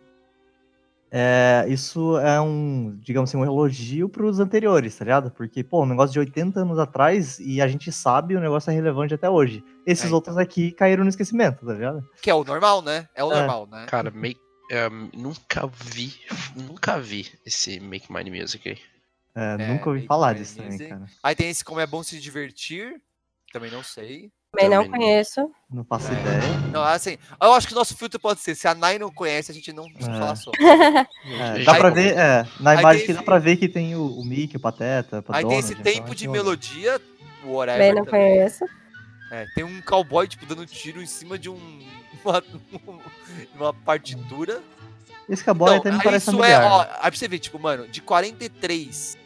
é, 1.11 1.65
isso 1.69 2.17
é 2.19 2.41
um, 2.41 2.97
digamos 3.03 3.29
assim, 3.31 3.37
um 3.37 3.45
elogio 3.45 4.09
pros 4.09 4.39
anteriores, 4.39 4.97
tá 4.97 5.05
ligado? 5.05 5.31
Porque, 5.31 5.65
pô, 5.65 5.83
um 5.83 5.87
negócio 5.87 6.13
de 6.13 6.19
80 6.21 6.61
anos 6.61 6.79
atrás 6.79 7.39
e 7.41 7.61
a 7.61 7.67
gente 7.69 7.91
sabe 7.91 8.37
o 8.37 8.41
negócio 8.41 8.71
é 8.71 8.75
relevante 8.75 9.13
até 9.15 9.29
hoje. 9.29 9.65
Esses 9.87 10.05
É, 10.05 10.07
então. 10.07 10.17
outros 10.17 10.37
aqui 10.39 10.71
caíram 10.73 11.03
no 11.05 11.11
esquecimento, 11.11 11.67
tá 11.67 11.73
ligado? 11.73 12.09
Que 12.23 12.31
é 12.31 12.35
o 12.35 12.45
normal, 12.45 12.81
né? 12.83 13.09
É 13.15 13.25
o 13.25 13.33
É. 13.33 13.39
normal, 13.39 13.67
né? 13.67 13.87
Cara, 13.87 14.11
make, 14.11 14.41
é, 14.71 14.89
nunca 15.17 15.67
vi, 15.67 16.15
nunca 16.55 16.99
vi 17.01 17.27
esse 17.45 17.81
Make 17.81 18.13
Mine 18.13 18.41
Music 18.41 18.69
aí. 18.69 18.79
É, 19.35 19.55
É, 19.63 19.67
nunca 19.69 19.89
ouvi 19.91 20.07
falar 20.07 20.35
disso 20.35 20.57
também, 20.57 20.79
cara. 20.79 21.07
Aí 21.23 21.35
tem 21.35 21.49
esse 21.51 21.65
como 21.65 21.81
é 21.81 21.87
bom 21.87 22.03
se 22.03 22.21
divertir. 22.21 23.01
Também 23.53 23.71
não 23.71 23.83
sei. 23.83 24.31
Também 24.53 24.69
não 24.69 24.89
conheço. 24.89 25.51
Não 25.71 25.85
faço 25.85 26.09
É. 26.11 26.21
ideia. 26.21 26.41
Não, 26.73 26.83
assim, 26.83 27.17
eu 27.41 27.53
acho 27.53 27.69
que 27.69 27.73
o 27.73 27.77
nosso 27.77 27.97
filtro 27.97 28.19
pode 28.19 28.41
ser, 28.41 28.55
se 28.57 28.67
a 28.67 28.75
Nai 28.75 28.99
não 28.99 29.11
conhece, 29.11 29.53
a 29.53 29.55
gente 29.55 29.73
não 29.73 29.85
precisa 29.85 30.11
É. 30.11 30.19
falar 30.19 30.35
sobre. 30.37 30.59
É, 31.25 31.65
dá 31.65 31.73
Aí- 31.73 31.79
pra 31.79 31.91
ver, 31.91 32.17
é, 32.19 32.47
na 32.59 32.75
imagem 32.75 33.03
aqui 33.05 33.13
dá 33.13 33.19
esse- 33.21 33.25
pra 33.25 33.39
ver 33.39 33.57
que 33.57 33.69
tem 33.69 33.95
o, 33.95 34.05
o 34.07 34.25
Mickey, 34.25 34.57
o 34.57 34.61
Pateta, 34.61 35.25
o 35.27 35.33
Aí 35.33 35.47
tem 35.47 35.59
esse 35.59 35.75
tempo 35.77 35.99
então 36.01 36.15
de 36.15 36.25
que 36.25 36.29
melodia, 36.29 37.01
o 37.45 37.53
whatever 37.53 37.79
Também 37.81 37.95
não 37.95 38.05
também. 38.05 38.37
conheço. 38.37 38.65
É, 39.31 39.47
tem 39.55 39.63
um 39.63 39.81
cowboy, 39.83 40.27
tipo, 40.27 40.45
dando 40.45 40.67
tiro 40.67 41.01
em 41.01 41.07
cima 41.07 41.39
de 41.39 41.49
um... 41.49 41.57
Uma, 42.23 42.43
uma 43.55 43.73
partitura. 43.73 44.61
Esse 45.29 45.43
cowboy 45.43 45.77
até 45.77 45.91
me 45.91 46.03
parece 46.03 46.29
isso 46.29 46.37
familiar. 46.37 46.63
é, 46.63 46.67
ó, 46.67 46.81
aí 46.83 47.11
pra 47.11 47.13
você 47.13 47.29
ver, 47.29 47.39
tipo, 47.39 47.59
mano, 47.59 47.89
de 47.89 48.03
43 48.03 49.17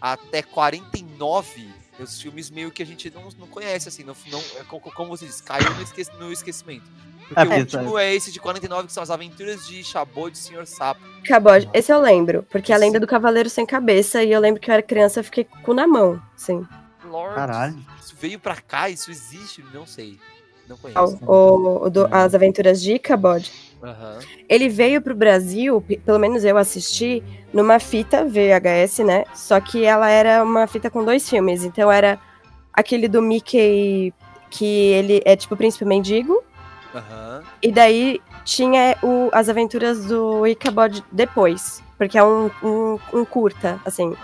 até 0.00 0.42
49, 0.42 1.66
os 1.98 2.20
filmes 2.20 2.50
meio 2.50 2.70
que 2.70 2.82
a 2.82 2.86
gente 2.86 3.10
não, 3.14 3.28
não 3.38 3.46
conhece, 3.46 3.88
assim, 3.88 4.04
não, 4.04 4.14
não, 4.30 4.38
é 4.60 4.64
co- 4.68 4.80
como 4.80 5.08
você 5.16 5.26
disse, 5.26 5.42
caiu 5.42 5.72
no, 5.74 5.82
esque- 5.82 6.06
no 6.18 6.32
esquecimento. 6.32 6.84
Porque 7.28 7.40
É, 7.40 7.56
o 7.56 7.58
último 7.60 7.98
é 7.98 8.14
esse 8.14 8.30
de 8.30 8.38
49, 8.38 8.86
que 8.86 8.92
são 8.92 9.02
as 9.02 9.10
aventuras 9.10 9.66
de 9.66 9.82
Chabot 9.82 10.30
de 10.30 10.38
Sr. 10.38 10.64
Sapo. 10.66 11.00
Cabode, 11.26 11.68
esse 11.74 11.92
eu 11.92 12.00
lembro, 12.00 12.44
porque 12.50 12.70
é 12.72 12.74
a 12.74 12.78
lenda 12.78 13.00
do 13.00 13.06
Cavaleiro 13.06 13.50
Sem 13.50 13.66
Cabeça, 13.66 14.22
e 14.22 14.30
eu 14.30 14.38
lembro 14.40 14.60
que 14.60 14.70
eu 14.70 14.74
era 14.74 14.82
criança 14.82 15.20
e 15.20 15.24
fiquei 15.24 15.42
com 15.44 15.58
o 15.58 15.62
cu 15.62 15.74
na 15.74 15.86
mão, 15.88 16.22
sim. 16.36 16.64
Lord, 17.04 17.34
Caralho. 17.34 17.78
isso 18.00 18.14
veio 18.20 18.38
pra 18.38 18.56
cá, 18.56 18.88
isso 18.88 19.10
existe? 19.10 19.64
Não 19.74 19.86
sei. 19.86 20.18
Não 20.68 20.76
O, 20.76 20.78
conheço. 20.78 21.18
o- 21.24 21.84
o 21.86 21.90
do- 21.90 22.08
as 22.12 22.34
aventuras 22.34 22.80
de 22.82 22.98
Cabode. 22.98 23.52
Aham. 23.86 24.18
Ele 24.48 24.68
veio 24.68 25.00
pro 25.00 25.14
Brasil, 25.14 25.80
pe- 25.80 25.98
pelo 25.98 26.18
menos 26.18 26.44
eu 26.44 26.56
assisti, 26.58 27.22
numa 27.52 27.78
fita 27.78 28.24
VHS, 28.24 28.98
né? 29.04 29.24
Só 29.34 29.60
que 29.60 29.84
ela 29.84 30.10
era 30.10 30.42
uma 30.42 30.66
fita 30.66 30.90
com 30.90 31.04
dois 31.04 31.28
filmes. 31.30 31.62
Então 31.64 31.90
era 31.90 32.18
aquele 32.72 33.06
do 33.06 33.22
Mickey, 33.22 34.12
que 34.50 34.64
ele 34.92 35.22
é 35.24 35.36
tipo 35.36 35.54
o 35.54 35.56
Príncipe 35.56 35.84
Mendigo. 35.84 36.42
Aham. 36.94 37.42
E 37.62 37.70
daí 37.70 38.20
tinha 38.44 38.96
o, 39.02 39.28
as 39.32 39.48
aventuras 39.48 40.06
do 40.06 40.46
Ichabod 40.46 41.04
depois. 41.12 41.82
Porque 41.96 42.18
é 42.18 42.24
um, 42.24 42.50
um, 42.62 42.98
um 43.12 43.24
curta, 43.24 43.80
assim. 43.84 44.14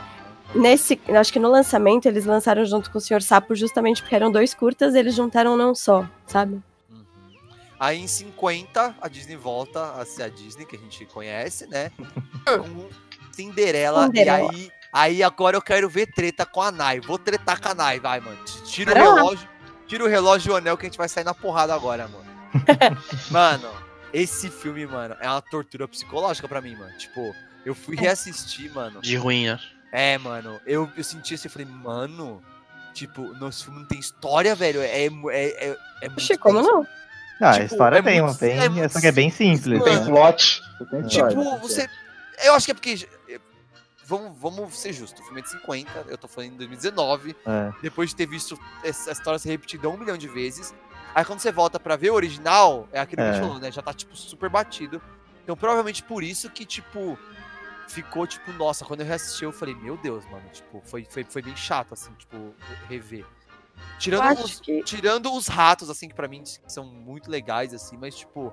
Nesse, 0.54 1.00
acho 1.08 1.32
que 1.32 1.38
no 1.38 1.48
lançamento 1.50 2.06
eles 2.06 2.26
lançaram 2.26 2.64
junto 2.66 2.90
com 2.90 2.98
o 2.98 3.00
Sr. 3.00 3.22
Sapo 3.22 3.54
justamente 3.54 4.02
porque 4.02 4.14
eram 4.14 4.30
dois 4.30 4.52
curtas, 4.52 4.94
eles 4.94 5.14
juntaram 5.14 5.56
num 5.56 5.74
só, 5.74 6.04
sabe? 6.26 6.60
Aí 7.82 7.98
em 7.98 8.06
50, 8.06 8.94
a 9.00 9.08
Disney 9.08 9.34
volta 9.34 9.94
a 10.00 10.04
ser 10.04 10.22
a 10.22 10.28
Disney 10.28 10.64
que 10.64 10.76
a 10.76 10.78
gente 10.78 11.04
conhece, 11.06 11.66
né? 11.66 11.90
Com 12.46 12.88
Cinderela. 13.32 14.06
Cinderela. 14.06 14.52
E 14.52 14.56
aí, 14.56 14.72
aí 14.92 15.22
agora 15.24 15.56
eu 15.56 15.60
quero 15.60 15.88
ver 15.88 16.06
treta 16.12 16.46
com 16.46 16.62
a 16.62 16.70
Nai. 16.70 17.00
Vou 17.00 17.18
tretar 17.18 17.60
com 17.60 17.70
a 17.70 17.74
Nai, 17.74 17.98
vai, 17.98 18.20
mano. 18.20 18.38
Tira 18.64 18.92
o 18.92 18.94
Bora 18.94 19.08
lá. 19.08 19.14
relógio. 19.16 19.48
Tira 19.88 20.04
o 20.04 20.06
relógio 20.06 20.50
e 20.50 20.52
o 20.52 20.56
anel 20.56 20.76
que 20.76 20.86
a 20.86 20.88
gente 20.88 20.96
vai 20.96 21.08
sair 21.08 21.24
na 21.24 21.34
porrada 21.34 21.74
agora, 21.74 22.06
mano. 22.06 22.24
mano, 23.32 23.68
esse 24.12 24.48
filme, 24.48 24.86
mano, 24.86 25.16
é 25.18 25.28
uma 25.28 25.42
tortura 25.42 25.88
psicológica 25.88 26.46
pra 26.46 26.60
mim, 26.60 26.76
mano. 26.76 26.96
Tipo, 26.96 27.34
eu 27.66 27.74
fui 27.74 27.96
reassistir, 27.96 28.72
mano. 28.72 29.00
De 29.00 29.16
ruim, 29.16 29.46
né? 29.46 29.60
É, 29.90 30.16
mano, 30.18 30.60
eu, 30.64 30.88
eu 30.96 31.02
senti 31.02 31.34
assim, 31.34 31.48
eu 31.48 31.50
falei, 31.50 31.66
mano, 31.66 32.40
tipo, 32.94 33.22
nosso 33.34 33.64
filme 33.64 33.80
não 33.80 33.88
tem 33.88 33.98
história, 33.98 34.54
velho. 34.54 34.80
É, 34.80 35.06
é, 35.06 35.08
é, 35.08 35.78
é 36.00 36.08
muito 36.08 36.20
Oxi, 36.20 36.38
como 36.38 36.62
não? 36.62 36.86
Ah, 37.42 37.50
a 37.50 37.52
tipo, 37.54 37.64
história 37.66 37.98
é 37.98 38.02
tem, 38.02 38.20
muito- 38.22 38.32
uma 38.32 38.38
tem, 38.38 38.58
é 38.58 38.68
muito 38.68 38.92
só 38.92 39.00
que 39.00 39.06
é 39.06 39.12
bem 39.12 39.30
simples. 39.30 39.78
Mano, 39.78 39.84
Tem 39.84 39.98
né? 40.00 40.04
plot. 40.06 40.62
Tem 40.90 41.02
Tipo, 41.02 41.28
história. 41.28 41.58
você. 41.60 41.88
Eu 42.44 42.54
acho 42.54 42.66
que 42.66 42.70
é 42.72 42.74
porque. 42.74 43.08
Vamos, 44.04 44.36
vamos 44.38 44.78
ser 44.78 44.92
justos. 44.92 45.20
O 45.20 45.24
filme 45.24 45.40
é 45.40 45.44
de 45.44 45.50
50, 45.50 46.06
eu 46.08 46.18
tô 46.18 46.26
falando 46.28 46.52
em 46.52 46.56
2019. 46.56 47.36
É. 47.46 47.72
Depois 47.80 48.10
de 48.10 48.16
ter 48.16 48.26
visto 48.26 48.58
essa 48.84 49.12
história 49.12 49.38
ser 49.38 49.50
repetida 49.50 49.88
um 49.88 49.96
milhão 49.96 50.16
de 50.18 50.28
vezes. 50.28 50.74
Aí 51.14 51.24
quando 51.24 51.38
você 51.40 51.52
volta 51.52 51.78
pra 51.78 51.94
ver 51.96 52.10
o 52.10 52.14
original, 52.14 52.88
é 52.92 53.00
aquilo 53.00 53.22
que 53.22 53.28
a 53.28 53.32
gente 53.32 53.42
É. 53.42 53.46
falou, 53.46 53.58
né? 53.60 53.70
Já 53.70 53.80
tá, 53.80 53.92
tipo, 53.94 54.14
super 54.16 54.48
batido. 54.50 55.00
Então, 55.42 55.56
provavelmente 55.56 56.02
por 56.02 56.22
isso 56.22 56.50
que, 56.50 56.64
tipo, 56.64 57.18
ficou, 57.88 58.26
tipo, 58.26 58.52
nossa, 58.52 58.84
quando 58.84 59.00
eu 59.00 59.06
reassisti, 59.06 59.44
eu 59.44 59.52
falei, 59.52 59.74
meu 59.74 59.96
Deus, 59.96 60.24
mano, 60.30 60.44
tipo, 60.52 60.82
foi, 60.84 61.06
foi, 61.08 61.24
foi 61.24 61.42
bem 61.42 61.54
chato, 61.56 61.92
assim, 61.94 62.12
tipo, 62.18 62.54
rever. 62.88 63.24
Tirando 63.98 64.40
os, 64.40 64.60
que. 64.60 64.82
tirando 64.82 65.32
os 65.32 65.46
ratos, 65.46 65.88
assim, 65.88 66.08
que 66.08 66.14
pra 66.14 66.26
mim 66.26 66.42
são 66.66 66.84
muito 66.84 67.30
legais, 67.30 67.72
assim, 67.72 67.96
mas, 67.96 68.16
tipo, 68.16 68.52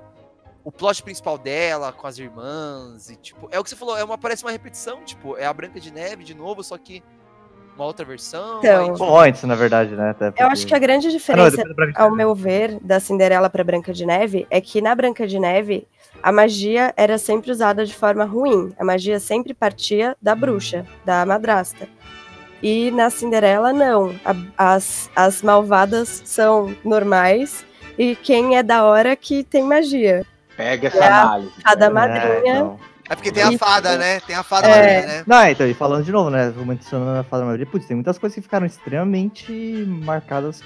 o 0.63 0.71
plot 0.71 1.01
principal 1.01 1.37
dela 1.37 1.91
com 1.91 2.05
as 2.05 2.19
irmãs 2.19 3.09
e, 3.09 3.15
tipo, 3.15 3.47
é 3.51 3.59
o 3.59 3.63
que 3.63 3.69
você 3.69 3.75
falou, 3.75 3.97
é 3.97 4.03
uma, 4.03 4.17
parece 4.17 4.43
uma 4.43 4.51
repetição, 4.51 5.03
tipo, 5.03 5.35
é 5.37 5.45
a 5.45 5.53
Branca 5.53 5.79
de 5.79 5.91
Neve 5.91 6.23
de 6.23 6.35
novo, 6.35 6.63
só 6.63 6.77
que 6.77 7.03
uma 7.75 7.85
outra 7.85 8.05
versão. 8.05 8.59
Então, 8.59 8.85
aí, 8.85 8.91
tipo, 8.91 9.17
antes, 9.17 9.43
na 9.43 9.55
verdade, 9.55 9.95
né? 9.95 10.09
Até 10.09 10.33
Eu 10.37 10.47
acho 10.47 10.67
que 10.67 10.75
a 10.75 10.79
grande 10.79 11.07
Ah, 11.07 11.09
não, 11.09 11.17
diferença, 11.17 11.63
Branca 11.73 11.93
de 11.93 12.01
ao 12.01 12.11
meu 12.11 12.35
ver, 12.35 12.77
da 12.81 12.99
Cinderela 12.99 13.49
pra 13.49 13.63
Branca 13.63 13.93
de 13.93 14.05
Neve 14.05 14.45
é 14.49 14.59
que 14.59 14.81
na 14.81 14.93
Branca 14.93 15.25
de 15.25 15.39
Neve 15.39 15.87
a 16.21 16.31
magia 16.31 16.93
era 16.97 17.17
sempre 17.17 17.49
usada 17.49 17.85
de 17.85 17.95
forma 17.95 18.25
ruim. 18.25 18.73
A 18.77 18.83
magia 18.83 19.19
sempre 19.19 19.53
partia 19.53 20.15
da 20.21 20.35
bruxa, 20.35 20.85
da 21.05 21.25
madrasta. 21.25 21.87
E 22.61 22.91
na 22.91 23.09
Cinderela, 23.09 23.71
não. 23.73 24.15
A- 24.25 24.73
as, 24.75 25.09
as 25.15 25.41
malvadas 25.41 26.21
são 26.25 26.75
normais 26.83 27.65
e 27.97 28.15
quem 28.15 28.57
é 28.57 28.63
da 28.63 28.83
hora 28.83 29.15
que 29.15 29.43
tem 29.43 29.63
magia. 29.63 30.25
Pega 30.57 30.87
essa 30.89 30.97
É 30.97 31.07
a 31.07 31.21
análise. 31.21 31.51
fada 31.63 31.85
É. 31.85 31.89
madrinha. 31.89 32.55
então. 32.55 32.79
É 33.11 33.15
porque 33.15 33.31
tem 33.31 33.41
a 33.41 33.57
fada, 33.57 33.97
né? 33.97 34.19
Tem 34.19 34.35
a 34.35 34.43
fada 34.43 34.67
É. 34.67 34.75
madrinha, 34.75 35.07
né? 35.17 35.23
Não, 35.25 35.47
então, 35.47 35.65
e 35.65 35.73
falando 35.73 36.03
de 36.05 36.11
novo, 36.11 36.29
né? 36.29 36.53
Mencionando 36.57 37.19
a 37.19 37.23
fada 37.23 37.43
maioria, 37.43 37.65
putz, 37.65 37.87
tem 37.87 37.95
muitas 37.95 38.19
coisas 38.19 38.35
que 38.35 38.41
ficaram 38.41 38.67
extremamente 38.67 39.51
marcadas, 39.87 40.61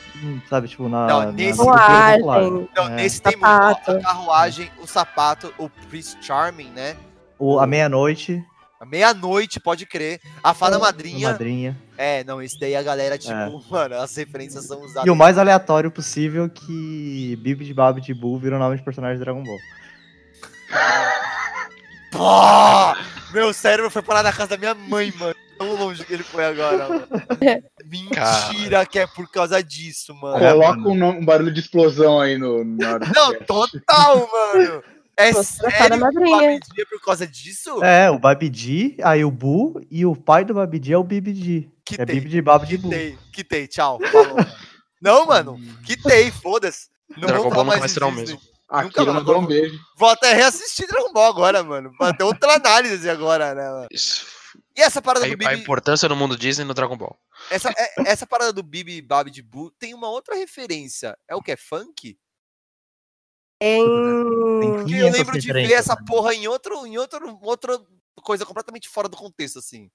sabe, 0.49 0.67
tipo, 0.67 0.89
na. 0.89 1.07
Não, 1.07 1.19
na 1.21 1.31
nesse- 1.31 1.57
popular. 1.57 2.11
Carruagem. 2.17 2.69
Não, 2.75 2.85
É. 2.87 2.89
nesse 2.89 3.21
tem 3.21 3.33
muito 3.37 3.45
a 3.45 3.75
carruagem, 4.01 4.69
o 4.81 4.85
sapato, 4.87 5.53
o 5.57 5.69
Prince 5.89 6.17
Charming, 6.19 6.69
né? 6.75 6.95
O, 7.39 7.59
a 7.59 7.65
meia-noite, 7.67 8.43
A 8.43 8.52
meia-noite, 8.85 9.59
pode 9.59 9.85
crer. 9.85 10.19
A 10.43 10.53
fada 10.53 10.77
a 10.77 10.79
madrinha. 10.79 11.31
madrinha. 11.31 11.77
É, 11.97 12.23
não, 12.23 12.41
esse 12.41 12.59
daí 12.59 12.75
a 12.75 12.81
galera, 12.83 13.17
tipo, 13.17 13.33
É. 13.33 13.51
mano, 13.69 13.95
as 13.95 14.15
referências 14.15 14.65
são 14.65 14.81
usadas. 14.81 15.05
E 15.05 15.09
o 15.09 15.15
mais 15.15 15.37
aleatório 15.37 15.91
possível 15.91 16.49
que 16.49 17.37
Bibi 17.41 17.65
de 17.65 17.73
Babi 17.73 18.01
de 18.01 18.13
Boo 18.13 18.37
virou 18.39 18.59
nome 18.59 18.77
de 18.77 18.83
personagem 18.83 19.17
de 19.17 19.23
Dragon 19.23 19.43
Ball. 19.43 19.57
Pô! 22.11 23.33
Meu 23.33 23.51
cérebro 23.53 23.89
foi 23.89 24.01
parar 24.01 24.23
na 24.23 24.31
casa 24.31 24.49
da 24.49 24.57
minha 24.57 24.75
mãe, 24.75 25.11
mano. 25.17 25.35
Tão 25.57 25.75
longe 25.75 26.03
que 26.03 26.13
ele 26.13 26.23
foi 26.23 26.45
agora, 26.45 26.87
mano. 26.89 27.07
Mentira 27.85 28.85
que 28.85 28.99
é 28.99 29.07
por 29.07 29.29
causa 29.29 29.63
disso, 29.63 30.13
mano. 30.15 30.39
Coloca 30.39 30.89
um, 30.89 31.03
um 31.09 31.25
barulho 31.25 31.53
de 31.53 31.59
explosão 31.59 32.19
aí 32.19 32.37
no, 32.37 32.63
do 32.63 32.75
Não, 33.15 33.33
total, 33.45 34.29
mano. 34.31 34.83
É 35.17 35.29
a 35.29 35.43
sério 35.43 35.71
que 35.71 35.93
o 35.93 35.99
madrinha. 35.99 36.37
Babidi 36.59 36.81
é 36.81 36.85
por 36.85 37.01
causa 37.01 37.27
disso? 37.27 37.83
É, 37.83 38.09
o 38.09 38.17
Babidi, 38.17 38.97
aí 39.03 39.23
o 39.23 39.29
Boo, 39.31 39.79
e 39.91 40.05
o 40.05 40.15
pai 40.15 40.43
do 40.43 40.53
Babidi 40.53 40.91
é 40.93 40.97
o 40.97 41.03
Bibidi. 41.03 41.71
Que 41.85 42.01
É 42.01 42.05
tem, 42.05 42.15
Bibi 42.15 42.29
de 42.29 42.41
Babi 42.41 42.65
de 42.67 42.77
que 42.77 42.83
Boo. 42.83 43.49
tem, 43.49 43.67
tchau. 43.67 43.99
Falou, 44.11 44.35
mano. 44.35 44.51
Não, 45.01 45.25
mano, 45.25 45.59
que 45.85 45.97
tem, 45.97 46.31
foda-se. 46.31 46.87
Não 47.17 47.27
Dragon 47.27 47.43
Ball 47.43 47.51
falar 47.51 47.63
nunca 47.63 47.65
mais 47.65 47.79
mais 47.81 47.91
em 47.91 47.93
será 47.93 48.07
o 48.07 48.11
Disney. 48.11 48.25
mesmo. 48.35 48.41
Nunca 48.83 49.05
mandou 49.05 49.35
um 49.37 49.41
mais. 49.41 49.47
beijo. 49.49 49.79
Vou 49.97 50.09
até 50.09 50.33
reassistir 50.33 50.87
Dragon 50.87 51.11
Ball 51.13 51.29
agora, 51.29 51.61
mano. 51.63 51.91
Pra 51.97 52.13
ter 52.13 52.23
outra 52.23 52.55
análise 52.55 53.07
agora, 53.09 53.53
né, 53.53 53.69
mano? 53.69 53.87
Isso. 53.91 54.25
E 54.75 54.81
essa 54.81 54.99
parada 55.01 55.25
A, 55.25 55.29
do 55.29 55.33
a 55.33 55.37
Bibi. 55.37 55.61
importância 55.61 56.09
no 56.09 56.15
mundo 56.15 56.35
Disney 56.35 56.63
no 56.65 56.73
Dragon 56.73 56.97
Ball. 56.97 57.15
Essa, 57.51 57.69
é- 57.77 57.93
essa 58.07 58.25
parada 58.25 58.51
do 58.51 58.63
Bibi 58.63 59.01
Babi 59.01 59.29
de 59.29 59.43
Boo 59.43 59.69
tem 59.77 59.93
uma 59.93 60.09
outra 60.09 60.35
referência. 60.35 61.15
É 61.29 61.35
o 61.35 61.41
que? 61.41 61.51
É 61.51 61.57
funk? 61.57 62.17
Em... 63.65 64.99
Eu 64.99 65.09
lembro 65.09 65.39
de 65.39 65.53
ver 65.53 65.71
essa 65.71 65.95
porra 65.95 66.33
em 66.33 66.49
outro, 66.49 66.85
em 66.85 66.97
outro, 66.97 67.39
outra 67.41 67.79
coisa 68.21 68.45
completamente 68.45 68.89
fora 68.89 69.07
do 69.07 69.15
contexto, 69.15 69.59
assim. 69.59 69.89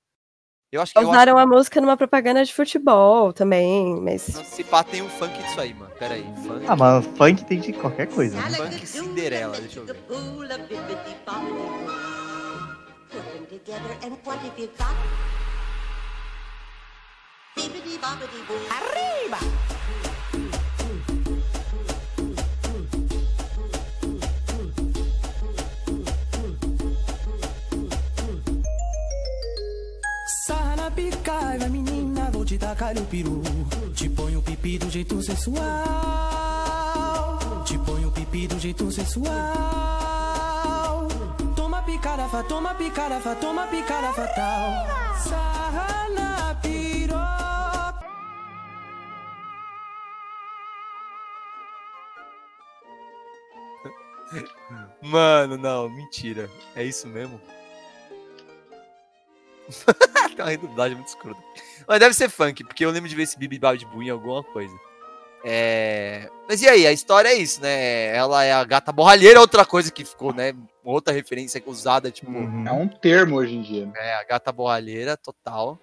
Eu 0.72 0.80
acho 0.80 0.92
que 0.92 0.98
eu 0.98 1.02
acho 1.02 1.10
Usaram 1.10 1.36
a 1.36 1.46
música 1.46 1.78
numa 1.78 1.96
propaganda 1.96 2.42
de 2.42 2.52
futebol 2.52 3.30
também, 3.30 4.00
mas. 4.00 4.22
se 4.22 4.64
pá 4.64 4.82
tem 4.82 5.02
um 5.02 5.08
funk 5.10 5.36
disso 5.42 5.60
aí, 5.60 5.74
mano. 5.74 5.94
Pera 5.98 6.14
aí, 6.14 6.24
funk, 6.46 6.64
Ah, 6.66 6.76
mas 6.76 7.06
funk 7.16 7.44
tem 7.44 7.60
de 7.60 7.74
qualquer 7.74 8.06
coisa, 8.06 8.40
né? 8.40 8.50
funk 8.50 8.86
Cinderela, 8.86 9.60
deixa 9.60 9.80
eu 9.80 9.84
ver. 9.84 9.94
Put 19.14 19.77
Sarra 30.98 31.04
na 31.04 31.10
pica, 31.10 31.58
vai 31.58 31.68
menina, 31.68 32.28
vou 32.32 32.44
te 32.44 32.58
tacar 32.58 32.98
o 32.98 33.04
peru. 33.04 33.40
Te 33.94 34.08
ponho 34.08 34.42
pipi 34.42 34.78
do 34.78 34.90
jeito 34.90 35.22
sensual. 35.22 35.62
Te 37.64 37.78
ponho 37.78 38.10
pipi 38.10 38.48
do 38.48 38.58
jeito 38.58 38.90
sensual. 38.90 39.36
Toma 41.54 41.82
picada, 41.82 42.28
fa, 42.28 42.42
toma 42.42 42.74
picada, 42.74 43.20
fa, 43.20 43.36
toma 43.36 43.68
picada 43.68 44.12
fatal. 44.12 44.86
Sarra 45.22 46.08
na 46.10 46.54
piroca. 46.56 48.06
Mano, 55.02 55.56
não, 55.56 55.88
mentira. 55.88 56.50
É 56.74 56.82
isso 56.82 57.06
mesmo? 57.06 57.40
Tem 60.36 60.44
uma 60.44 60.50
redundância 60.50 60.94
muito 60.94 61.08
escrota. 61.08 61.40
Mas 61.86 62.00
deve 62.00 62.14
ser 62.14 62.28
funk, 62.28 62.64
porque 62.64 62.84
eu 62.84 62.90
lembro 62.90 63.08
de 63.08 63.14
ver 63.14 63.22
esse 63.22 63.38
Bibi 63.38 63.58
de 63.58 63.86
Boo 63.86 64.02
em 64.02 64.10
alguma 64.10 64.42
coisa. 64.42 64.74
É... 65.44 66.28
Mas 66.48 66.62
e 66.62 66.68
aí, 66.68 66.86
a 66.86 66.92
história 66.92 67.28
é 67.28 67.34
isso, 67.34 67.60
né? 67.60 68.14
Ela 68.14 68.44
é 68.44 68.52
a 68.52 68.64
gata 68.64 68.90
borralheira, 68.92 69.40
outra 69.40 69.64
coisa 69.64 69.90
que 69.90 70.04
ficou, 70.04 70.32
né? 70.32 70.54
Outra 70.84 71.12
referência 71.12 71.62
usada, 71.66 72.10
tipo, 72.10 72.30
Uhum. 72.30 72.66
É 72.66 72.72
um 72.72 72.88
termo 72.88 73.36
hoje 73.36 73.54
em 73.54 73.62
dia. 73.62 73.86
né? 73.86 73.92
é 73.96 74.14
a 74.14 74.24
gata 74.24 74.50
borralheira 74.50 75.16
total. 75.16 75.78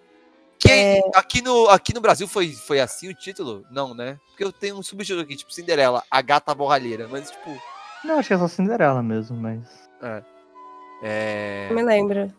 Que 0.57 0.71
É. 0.71 1.01
aqui, 1.13 1.41
no, 1.41 1.69
aqui 1.69 1.93
no 1.93 2.01
Brasil 2.01 2.27
foi, 2.27 2.51
foi 2.53 2.79
assim 2.79 3.09
o 3.09 3.13
título? 3.13 3.65
Não, 3.71 3.93
né? 3.93 4.17
Porque 4.29 4.43
eu 4.43 4.51
tenho 4.51 4.77
um 4.77 4.83
subtítulo 4.83 5.21
aqui, 5.21 5.35
tipo, 5.35 5.53
Cinderela, 5.53 6.03
a 6.09 6.21
gata 6.21 6.53
borralheira. 6.55 7.07
Mas, 7.09 7.29
tipo, 7.31 7.61
Não, 8.03 8.19
acho 8.19 8.27
que 8.27 8.33
é 8.33 8.37
só 8.37 8.47
Cinderela 8.47 9.01
mesmo, 9.03 9.37
mas. 9.37 9.59
é. 11.03 11.67
Não 11.69 11.75
me 11.75 11.83
lembro. 11.83 12.33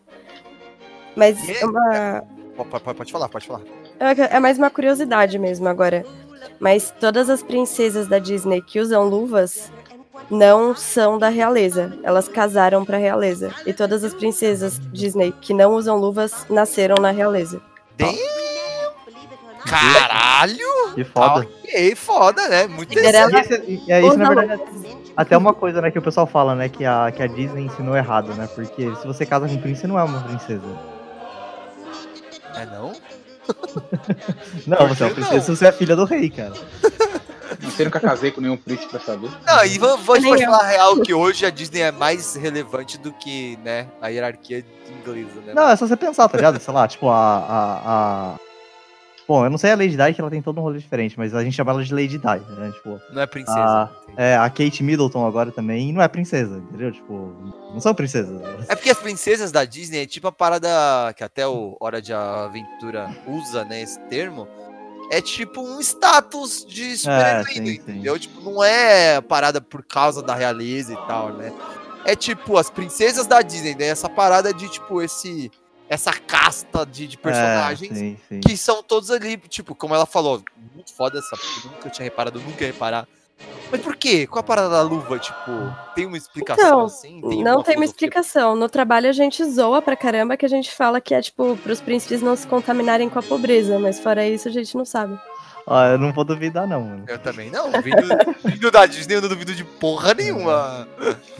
Mas 1.17 1.49
E- 1.49 1.51
é 1.57 1.65
uma. 1.65 2.23
Pode, 2.55 2.69
pode- 2.83 2.97
pode 2.97 3.11
falar, 3.11 3.27
pode 3.27 3.47
falar. 3.47 3.61
É 3.99 4.35
é 4.37 4.39
mais 4.39 4.57
uma 4.57 4.69
curiosidade 4.69 5.37
mesmo 5.39 5.67
agora. 5.67 6.05
Mas 6.59 6.93
todas 6.99 7.29
as 7.29 7.41
princesas 7.43 8.07
da 8.07 8.19
Disney 8.19 8.61
que 8.61 8.79
usam 8.79 9.03
luvas 9.03 9.71
não 10.29 10.75
são 10.75 11.17
da 11.17 11.29
realeza. 11.29 11.97
Elas 12.03 12.27
casaram 12.27 12.85
pra 12.85 12.97
realeza. 12.97 13.51
E 13.65 13.73
todas 13.73 14.03
as 14.03 14.13
princesas 14.13 14.79
Disney 14.91 15.31
que 15.41 15.53
não 15.53 15.73
usam 15.73 15.97
luvas 15.97 16.45
nasceram 16.49 16.95
na 17.01 17.11
realeza. 17.11 17.59
Tem- 17.97 18.17
Caralho! 19.65 20.93
Que 20.95 21.03
foda. 21.03 21.47
Ok, 21.63 21.95
foda, 21.95 22.47
né? 22.47 22.67
Muito 22.67 22.93
Cinderela- 22.93 23.31
E 23.67 23.91
é 23.91 24.01
isso, 24.01 24.17
na 24.17 24.29
verdade, 24.33 24.61
até 25.15 25.37
uma 25.37 25.53
coisa, 25.53 25.81
né, 25.81 25.91
que 25.91 25.99
o 25.99 26.01
pessoal 26.01 26.25
fala, 26.25 26.55
né, 26.55 26.69
que 26.69 26.85
a, 26.85 27.11
que 27.11 27.21
a 27.21 27.27
Disney 27.27 27.63
ensinou 27.65 27.95
errado, 27.95 28.33
né? 28.35 28.47
Porque 28.55 28.95
se 28.95 29.05
você 29.05 29.25
casa 29.25 29.47
com 29.47 29.53
um 29.55 29.57
príncipe, 29.57 29.81
você 29.81 29.87
não 29.87 29.99
é 29.99 30.03
uma 30.03 30.21
princesa. 30.23 30.61
É 32.61 32.65
não? 32.65 32.93
Não, 34.67 34.87
você 34.89 35.03
é 35.03 35.05
uma 35.05 35.13
que 35.13 35.21
princesa 35.21 35.35
não? 35.35 35.41
se 35.41 35.55
você 35.55 35.67
é 35.67 35.71
filha 35.71 35.95
do 35.95 36.03
rei, 36.03 36.29
cara. 36.29 36.53
Não 37.61 37.71
sei, 37.71 37.85
nunca 37.85 37.99
casei 37.99 38.29
com 38.31 38.41
nenhum 38.41 38.57
príncipe 38.57 38.89
pra 38.89 38.99
saber. 38.99 39.29
Não, 39.45 39.65
e 39.65 39.77
vamos, 39.79 40.05
vamos 40.05 40.21
Nem 40.21 40.31
pode 40.31 40.43
eu. 40.43 40.51
falar 40.51 40.63
a 40.63 40.67
real 40.67 41.01
que 41.01 41.13
hoje 41.13 41.45
a 41.45 41.49
Disney 41.49 41.81
é 41.81 41.91
mais 41.91 42.35
relevante 42.35 42.97
do 42.97 43.13
que, 43.13 43.57
né, 43.63 43.87
a 44.01 44.09
hierarquia 44.09 44.65
inglesa, 44.89 45.41
né? 45.45 45.53
Não, 45.53 45.69
é 45.69 45.75
só 45.75 45.87
você 45.87 45.95
pensar, 45.95 46.27
tá 46.27 46.37
ligado? 46.37 46.59
Sei 46.59 46.73
lá, 46.73 46.87
tipo, 46.87 47.09
a. 47.09 47.15
a, 47.15 47.81
a... 48.33 48.35
Bom, 49.27 49.43
eu 49.43 49.49
não 49.49 49.57
sei 49.57 49.71
a 49.71 49.75
Lady 49.75 49.97
Di, 49.97 50.13
que 50.13 50.21
ela 50.21 50.29
tem 50.29 50.41
todo 50.41 50.59
um 50.59 50.63
rolê 50.63 50.79
diferente, 50.79 51.17
mas 51.17 51.35
a 51.35 51.43
gente 51.43 51.53
chama 51.53 51.71
ela 51.71 51.83
de 51.83 51.93
Lady 51.93 52.17
Di, 52.17 52.25
né? 52.25 52.71
Tipo, 52.73 53.01
Não 53.11 53.21
é 53.21 53.27
princesa. 53.27 53.91
Entende? 54.03 54.15
é, 54.17 54.37
a 54.37 54.49
Kate 54.49 54.81
Middleton 54.81 55.27
agora 55.27 55.51
também 55.51 55.91
não 55.91 56.01
é 56.01 56.07
princesa, 56.07 56.57
entendeu? 56.57 56.93
Tipo, 56.93 57.35
não 57.73 57.79
são 57.81 57.93
princesas. 57.93 58.41
É 58.69 58.75
porque 58.75 58.89
as 58.89 58.97
princesas 58.97 59.51
da 59.51 59.65
Disney 59.65 60.03
é 60.03 60.05
tipo 60.05 60.27
a 60.29 60.31
parada 60.31 61.13
que 61.15 61.23
até 61.25 61.45
o 61.45 61.75
Hora 61.79 62.01
de 62.01 62.13
Aventura 62.13 63.13
usa, 63.27 63.65
né, 63.65 63.81
esse 63.81 63.99
termo. 64.09 64.47
É 65.11 65.21
tipo 65.21 65.61
um 65.61 65.79
status 65.81 66.65
de 66.65 66.97
super 66.97 67.45
sim, 67.45 67.53
sim. 67.53 67.73
entendeu? 67.73 68.17
Tipo, 68.17 68.41
não 68.41 68.63
é 68.63 69.21
parada 69.21 69.59
por 69.59 69.83
causa 69.83 70.21
da 70.21 70.35
realeza 70.35 70.93
e 70.93 70.97
tal, 71.07 71.33
né? 71.33 71.53
É 72.05 72.15
tipo 72.15 72.57
as 72.57 72.69
princesas 72.69 73.27
da 73.27 73.41
Disney, 73.41 73.75
né? 73.75 73.87
Essa 73.87 74.09
parada 74.09 74.53
de 74.53 74.69
tipo 74.69 75.01
esse 75.01 75.51
essa 75.89 76.11
casta 76.13 76.85
de, 76.85 77.07
de 77.07 77.17
personagens 77.17 77.91
É, 77.91 77.95
sim, 77.95 78.17
sim. 78.27 78.39
que 78.41 78.57
são 78.57 78.83
todos 78.83 79.09
ali, 79.11 79.37
tipo, 79.37 79.73
como 79.73 79.95
ela 79.95 80.05
falou, 80.05 80.41
muito 80.73 80.93
foda 80.93 81.19
essa, 81.19 81.35
eu 81.65 81.71
nunca 81.71 81.89
tinha 81.89 82.03
reparado, 82.03 82.39
eu 82.39 82.43
nunca 82.43 82.61
ia 82.63 82.71
reparar. 82.71 83.07
Mas 83.71 83.81
por 83.81 83.95
quê? 83.95 84.25
Qual 84.25 84.39
a 84.39 84.43
parada 84.43 84.69
da 84.69 84.81
luva? 84.81 85.19
Tipo, 85.19 85.51
tem 85.93 86.07
uma 86.07 86.17
explicação 86.17 86.65
Então, 86.65 86.85
assim? 86.85 87.21
não 87.21 87.29
alguma 87.51 87.63
tem 87.63 87.75
uma 87.75 87.85
explicação. 87.85 88.55
No 88.55 88.67
trabalho 88.67 89.07
a 89.07 89.11
gente 89.11 89.43
zoa 89.45 89.79
pra 89.81 89.95
caramba 89.95 90.35
que 90.35 90.45
a 90.45 90.49
gente 90.49 90.73
fala 90.73 90.99
que 90.99 91.13
é 91.13 91.21
tipo 91.21 91.55
pros 91.57 91.79
príncipes 91.79 92.21
não 92.21 92.35
se 92.35 92.47
contaminarem 92.47 93.07
com 93.09 93.19
a 93.19 93.23
pobreza, 93.23 93.77
mas 93.77 93.99
fora 93.99 94.25
isso 94.27 94.47
a 94.47 94.51
gente 94.51 94.75
não 94.75 94.85
sabe. 94.85 95.19
Ó, 95.67 95.83
eu 95.85 95.97
não 95.99 96.11
vou 96.13 96.23
duvidar, 96.23 96.65
não, 96.65 96.81
mano. 96.81 97.03
Eu 97.07 97.19
também 97.19 97.51
não. 97.51 97.69
Vindo, 97.81 98.07
vindo 98.43 98.71
da 98.71 98.85
Disney, 98.87 99.15
eu 99.17 99.21
não 99.21 99.29
duvido 99.29 99.53
de 99.53 99.63
porra 99.65 100.13
nenhuma. 100.15 100.87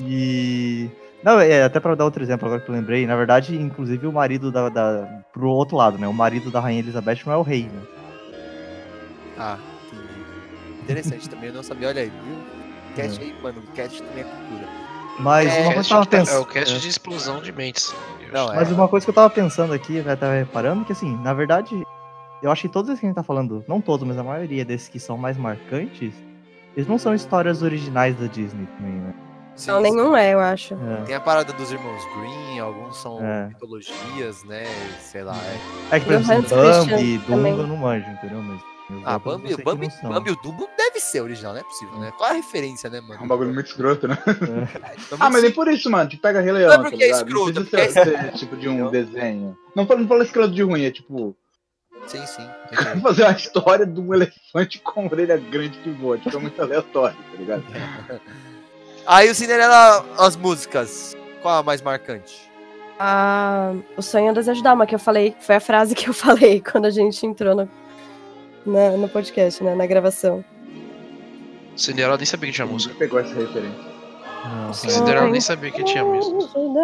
E. 0.01 0.89
Não, 1.27 1.41
é, 1.41 1.61
até 1.61 1.77
pra 1.81 1.93
dar 1.93 2.05
outro 2.05 2.23
exemplo 2.23 2.45
agora 2.45 2.61
que 2.61 2.69
eu 2.69 2.73
lembrei, 2.73 3.05
na 3.05 3.13
verdade, 3.17 3.53
inclusive 3.53 4.07
o 4.07 4.13
marido 4.13 4.49
da, 4.49 4.69
da. 4.69 5.05
Pro 5.33 5.49
outro 5.49 5.75
lado, 5.75 5.97
né? 5.97 6.07
O 6.07 6.13
marido 6.13 6.49
da 6.49 6.61
Rainha 6.61 6.79
Elizabeth 6.79 7.19
não 7.25 7.33
é 7.33 7.35
o 7.35 7.41
rei, 7.41 7.63
né? 7.63 7.81
Ah, 9.37 9.57
entendi. 9.87 10.07
Interessante 10.83 11.29
também, 11.29 11.49
eu 11.49 11.55
não 11.55 11.63
sabia. 11.63 11.89
Olha 11.89 12.01
aí, 12.01 12.09
viu? 12.09 12.37
Cast 12.95 13.21
aí, 13.21 13.35
mano. 13.43 13.61
Cast 13.75 14.01
também 14.01 14.23
é 14.23 14.23
cultura. 14.23 14.69
Mas 15.19 15.53
É, 15.53 15.61
uma 15.63 15.73
coisa 15.73 15.89
que 15.89 15.93
eu 15.93 15.97
tava 16.05 16.05
de- 16.05 16.15
é 16.15 16.19
o 16.21 16.45
pensando. 16.45 16.45
cast 16.45 16.79
de 16.79 16.87
explosão 16.87 17.41
de 17.41 17.51
mentes. 17.51 17.93
Não, 18.31 18.53
é. 18.53 18.55
Mas 18.55 18.71
uma 18.71 18.87
coisa 18.87 19.05
que 19.05 19.09
eu 19.09 19.13
tava 19.15 19.29
pensando 19.29 19.73
aqui, 19.73 19.99
né, 19.99 20.15
tava 20.15 20.31
reparando, 20.33 20.85
que 20.85 20.93
assim, 20.93 21.13
na 21.17 21.33
verdade, 21.33 21.75
eu 22.41 22.49
acho 22.49 22.61
que 22.61 22.69
todos 22.69 22.87
esses 22.89 23.01
que 23.01 23.05
a 23.05 23.09
gente 23.09 23.17
tá 23.17 23.23
falando, 23.23 23.65
não 23.67 23.81
todos, 23.81 24.07
mas 24.07 24.17
a 24.17 24.23
maioria 24.23 24.63
desses 24.63 24.87
que 24.87 24.97
são 24.97 25.17
mais 25.17 25.35
marcantes, 25.35 26.13
eles 26.73 26.87
não 26.87 26.97
são 26.97 27.13
histórias 27.13 27.61
originais 27.61 28.15
da 28.15 28.27
Disney 28.27 28.65
também, 28.77 28.93
né? 28.93 29.13
Sim, 29.57 29.71
Não, 29.71 29.77
sim. 29.77 29.83
nenhum 29.91 30.15
é, 30.15 30.33
eu 30.33 30.39
acho. 30.39 30.75
É. 30.75 31.01
Tem 31.05 31.15
a 31.15 31.19
parada 31.19 31.51
dos 31.51 31.71
irmãos 31.71 32.01
Green, 32.15 32.59
alguns 32.59 32.95
são 32.97 33.19
É. 33.25 33.47
mitologias, 33.47 34.43
né? 34.45 34.63
Sei 35.01 35.23
lá. 35.23 35.35
É. 35.91 35.95
É 35.95 35.99
que, 35.99 36.05
por 36.05 36.13
E 36.13 36.17
exemplo, 36.17 36.49
Bambi, 36.49 37.17
Christian 37.17 37.19
Dumbo 37.35 37.47
eu 37.61 37.67
não 37.67 37.77
manjo, 37.77 38.09
entendeu? 38.11 38.41
Mas 38.41 38.61
Ah, 39.03 39.19
Bambi, 39.19 39.53
Bambi, 39.63 39.89
não. 40.03 40.11
Bambi 40.11 40.29
e 40.29 40.33
o 40.33 40.35
Dumbo 40.41 40.69
deve 40.77 40.99
ser 41.01 41.21
original, 41.21 41.53
não 41.53 41.59
é 41.59 41.63
possível, 41.63 41.99
né? 41.99 42.13
Qual 42.17 42.29
a 42.29 42.33
referência, 42.33 42.89
né, 42.89 43.01
mano? 43.01 43.15
É 43.19 43.23
um 43.23 43.27
bagulho 43.27 43.53
muito 43.53 43.65
escroto, 43.67 44.07
né? 44.07 44.17
É, 44.25 44.95
Ah, 45.19 45.29
mas 45.29 45.41
nem 45.41 45.51
por 45.51 45.67
isso, 45.67 45.89
mano. 45.89 46.09
Tipo, 46.09 46.21
pega 46.21 46.39
Rei 46.39 46.51
Leão, 46.53 46.67
Não 46.69 46.73
é 46.73 46.77
tá 46.77 46.89
porque 46.89 47.03
é 47.03 47.07
ligado? 47.07 47.27
escroto, 47.27 47.53
Não 47.53 47.61
é 47.61 47.65
porque 47.65 47.89
ser, 47.91 48.31
tipo 48.33 48.55
de 48.55 48.69
um 48.69 48.73
Entendeu? 48.87 48.91
desenho. 48.91 49.57
Não 49.75 49.85
falo, 49.87 49.99
não 50.01 50.07
falo 50.07 50.21
escroto 50.23 50.53
de 50.53 50.61
ruim, 50.63 50.85
é 50.85 50.91
tipo... 50.91 51.35
Sim, 52.05 52.25
sim. 52.25 52.47
Fazer 53.01 53.23
uma 53.23 53.31
história 53.33 53.85
de 53.85 53.99
um 53.99 54.13
elefante 54.13 54.79
com 54.79 55.07
orelha 55.07 55.35
grande 55.35 55.77
que 55.79 55.89
voa. 55.89 56.17
Tipo, 56.17 56.37
é 56.37 56.39
muito 56.39 56.61
aleatório, 56.61 57.17
tá 57.17 57.37
ligado? 57.37 57.63
Aí 59.07 59.29
o 59.29 59.35
Cinderela, 59.35 60.05
as 60.17 60.35
músicas. 60.35 61.15
Qual 61.41 61.55
a 61.59 61.63
mais 61.63 61.81
marcante? 61.81 62.47
Ah, 62.99 63.73
o 63.95 64.01
sonho 64.01 64.27
é 64.27 64.31
o 64.31 64.33
desejo 64.33 64.61
da 64.63 64.71
alma, 64.71 64.85
que 64.87 64.95
eu 64.95 64.99
falei, 64.99 65.35
foi 65.39 65.55
a 65.55 65.59
frase 65.59 65.93
que 65.95 66.09
eu 66.09 66.13
falei 66.13 66.61
quando 66.61 66.85
a 66.85 66.89
gente 66.89 67.25
entrou 67.25 67.55
no, 67.55 67.69
na- 68.65 68.91
no 68.97 69.07
podcast, 69.07 69.63
né? 69.63 69.75
Na 69.75 69.85
gravação. 69.85 70.43
Cinderela 71.75 72.17
nem 72.17 72.25
sabia 72.25 72.49
que 72.49 72.55
tinha 72.55 72.65
música. 72.67 72.93
Você 72.93 72.99
pegou 72.99 73.19
essa 73.19 73.33
referência. 73.33 73.97
Não, 74.45 74.73
Cinderela 74.73 75.27
nem 75.27 75.41
sabia 75.41 75.71
que 75.71 75.83
tinha 75.83 76.03
música. 76.03 76.35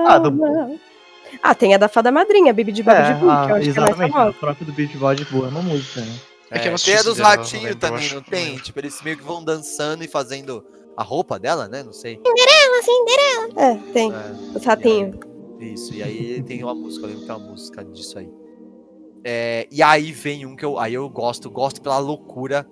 Ah, 0.08 0.20
do- 0.20 0.80
Ah, 1.42 1.56
tem 1.56 1.74
a 1.74 1.78
da 1.80 1.90
Fada 1.90 2.12
Madrinha, 2.12 2.54
Bibi 2.54 2.72
de 2.72 2.84
Bob 2.84 2.96
de 2.96 3.12
É, 3.12 3.14
Boo, 3.16 3.30
ah, 3.30 3.46
que 3.48 3.52
eu 3.52 3.56
acho 3.56 3.64
que 3.64 3.70
é 3.70 3.74
mais 3.82 3.90
exatamente. 3.90 4.12
famosa. 4.14 4.30
O 4.30 4.34
próprio 4.36 4.66
do 4.68 4.72
Beach 4.74 4.96
Boy 4.98 5.16
Boa 5.32 5.48
é 5.48 5.50
uma 5.50 5.62
música, 5.64 6.02
né? 6.02 6.16
É 6.52 6.60
que 6.60 6.68
eu 6.68 6.72
não 6.72 6.78
tem 6.78 6.96
a 6.96 7.02
dos 7.02 7.18
ratinhos 7.18 7.76
também, 7.78 8.14
não 8.14 8.22
que 8.22 8.30
tem? 8.30 8.46
lembro. 8.50 8.64
Tipo, 8.64 8.80
eles 8.80 9.02
meio 9.02 9.18
que 9.18 9.24
vão 9.24 9.44
dançando 9.44 10.04
e 10.04 10.08
fazendo 10.08 10.64
a 10.96 11.04
roupa 11.04 11.40
dela, 11.40 11.68
né? 11.68 11.84
Não 11.84 11.94
sei. 11.94 12.20
É, 13.56 13.76
tem. 13.94 14.12
É, 14.12 14.58
Os 14.58 14.64
ratinhos. 14.66 15.16
isso, 15.60 15.94
e 15.94 16.04
aí 16.04 16.44
tem 16.44 16.64
uma 16.64 16.74
música, 16.76 17.06
eu 17.06 17.10
lembro 17.10 17.22
que 17.22 17.28
tem 17.28 17.36
uma 17.36 17.48
música 17.52 17.84
disso 17.86 18.20
aí. 18.20 18.30
É, 19.24 19.68
e 19.72 19.82
aí 19.82 20.12
vem 20.12 20.46
um 20.46 20.56
que 20.56 20.66
eu, 20.66 20.78
aí 20.78 20.94
eu 20.94 21.10
gosto, 21.10 21.50
gosto 21.50 21.82
pela 21.82 21.98
loucura, 22.00 22.68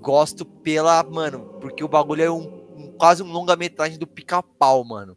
gosto 0.00 0.44
pela, 0.44 1.02
mano, 1.02 1.40
porque 1.60 1.82
o 1.82 1.88
bagulho 1.88 2.22
é 2.22 2.30
um, 2.30 2.42
um 2.76 2.92
quase 2.98 3.22
um 3.22 3.32
longa-metragem 3.32 3.98
do 3.98 4.06
pica-pau, 4.06 4.84
mano. 4.84 5.16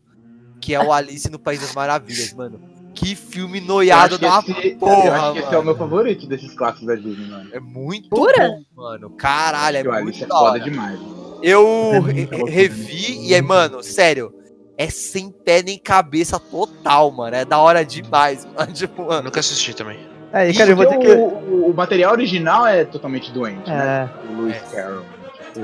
Que 0.61 0.73
é 0.73 0.79
o 0.83 0.91
Alice 0.93 1.29
no 1.29 1.37
País 1.39 1.59
das 1.61 1.73
Maravilhas, 1.75 2.33
mano. 2.33 2.59
Que 2.95 3.15
filme 3.15 3.59
Eu 3.59 3.65
noiado 3.65 4.17
da 4.17 4.39
esse- 4.39 4.71
eu 4.71 4.77
porra, 4.77 5.11
acho 5.11 5.33
que 5.33 5.39
esse 5.39 5.47
é 5.47 5.49
o 5.49 5.51
mano. 5.51 5.63
meu 5.65 5.75
favorito 5.77 6.25
desses 6.27 6.53
clássicos 6.55 6.87
da 6.87 6.95
Disney, 6.95 7.27
mano. 7.27 7.49
É 7.53 7.59
muito 7.59 8.07
Jura? 8.15 8.47
bom, 8.49 8.63
mano. 8.81 9.09
Caralho, 9.11 9.77
é 9.77 9.83
Porque 9.83 9.89
o 9.97 10.01
muito 10.03 10.07
Alice 10.15 10.23
é 10.23 10.27
da 10.27 10.35
foda 10.35 10.59
demais. 10.59 10.99
Eu 11.41 12.01
revi 12.47 13.27
e 13.27 13.33
é, 13.33 13.41
mano, 13.41 13.81
sério. 13.83 14.33
É 14.77 14.89
sem 14.89 15.31
pé 15.31 15.63
nem 15.63 15.77
cabeça 15.79 16.39
total, 16.39 17.09
mano. 17.11 17.35
É 17.35 17.43
da 17.43 17.57
hora 17.57 17.83
demais, 17.83 18.45
mano. 18.55 18.71
Tipo, 18.73 19.05
mano. 19.07 19.23
nunca 19.23 19.39
assisti 19.39 19.73
também. 19.73 19.99
É, 20.31 20.49
e 20.49 20.53
cara, 20.53 20.69
eu 20.69 20.75
vou 20.75 20.85
ter 20.85 20.97
que. 20.99 21.07
o, 21.07 21.27
o- 21.27 21.71
o 21.71 21.73
material 21.73 22.11
original 22.11 22.67
é 22.67 22.83
totalmente 22.85 23.31
doente, 23.31 23.67
né? 23.69 24.09
É. 24.29 24.31
O 24.33 24.41
Lewis 24.41 24.55
É. 24.55 24.75
Carroll. 24.75 25.03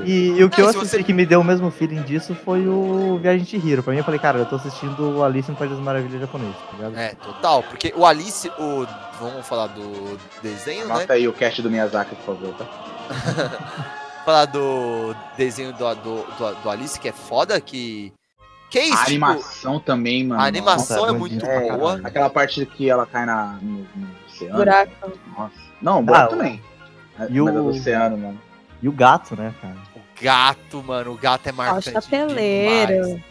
E, 0.04 0.30
e 0.38 0.42
o 0.42 0.50
que 0.50 0.60
É, 0.60 0.64
eu 0.64 0.68
assisti 0.70 0.88
você- 0.88 1.02
que 1.04 1.12
me 1.12 1.24
deu 1.24 1.40
o 1.40 1.44
mesmo 1.44 1.70
feeling 1.70 2.02
disso 2.02 2.34
foi 2.44 2.66
o 2.66 3.16
Viagem 3.22 3.44
de 3.44 3.56
Hiro. 3.56 3.80
Pra 3.84 3.92
mim, 3.92 3.98
eu 4.00 4.04
falei, 4.04 4.18
cara, 4.18 4.38
eu 4.38 4.46
tô 4.46 4.56
assistindo 4.56 5.22
Alice 5.22 5.48
no 5.48 5.56
País 5.56 5.70
das 5.70 5.78
Maravilhas 5.78 6.20
japonês, 6.20 6.52
tá 6.68 6.76
ligado? 6.76 6.98
É, 6.98 7.14
total. 7.14 7.62
Porque 7.62 7.92
o 7.96 8.04
Alice, 8.04 8.48
o. 8.58 8.84
Vamos 9.20 9.46
falar 9.46 9.68
do 9.68 10.18
desenho, 10.42 10.88
né? 10.88 10.94
Anota 10.94 11.12
aí 11.12 11.28
o 11.28 11.32
cast 11.32 11.62
do 11.62 11.70
Miyazaki, 11.70 12.16
por 12.16 12.34
favor, 12.34 12.54
tá? 12.54 12.64
Falar 14.24 14.46
do 14.46 15.14
desenho 15.36 15.72
do, 15.72 15.94
do, 15.96 16.22
do, 16.22 16.54
do 16.62 16.70
Alice, 16.70 16.98
que 16.98 17.08
é 17.08 17.12
foda, 17.12 17.60
que. 17.60 18.12
Que 18.70 18.78
é 18.78 18.84
isso? 18.86 18.94
A 18.94 19.04
tipo, 19.04 19.24
animação 19.24 19.78
também, 19.78 20.24
mano. 20.26 20.40
a 20.40 20.44
animação 20.46 20.96
Nossa, 21.02 21.12
é 21.12 21.14
é 21.14 21.18
muito 21.18 21.46
É, 21.46 21.76
boa. 21.76 22.00
Aquela 22.02 22.28
parte 22.30 22.64
que 22.66 22.88
ela 22.90 23.06
cai 23.06 23.24
na, 23.26 23.58
no, 23.62 23.86
no 23.94 24.08
oceano. 24.26 24.56
Buraco. 24.56 25.12
Nossa. 25.38 25.54
Não, 25.80 26.00
o 26.00 26.02
buraco 26.02 26.34
Ah, 26.34 26.36
também. 26.36 26.54
e 26.54 27.18
Mas 27.20 27.36
é 27.36 27.40
o- 27.42 27.52
do 27.52 27.66
oceano, 27.68 28.18
mano. 28.18 28.40
E 28.82 28.88
o 28.88 28.92
gato, 28.92 29.36
né, 29.36 29.54
cara? 29.62 29.76
O 29.94 30.00
gato, 30.22 30.82
mano. 30.82 31.12
O 31.12 31.16
gato 31.16 31.46
é 31.46 31.50
Ó, 31.50 31.54
o 31.54 31.56
marcante. 31.56 31.92
chapeleiro. 31.92 33.02
demais. 33.04 33.22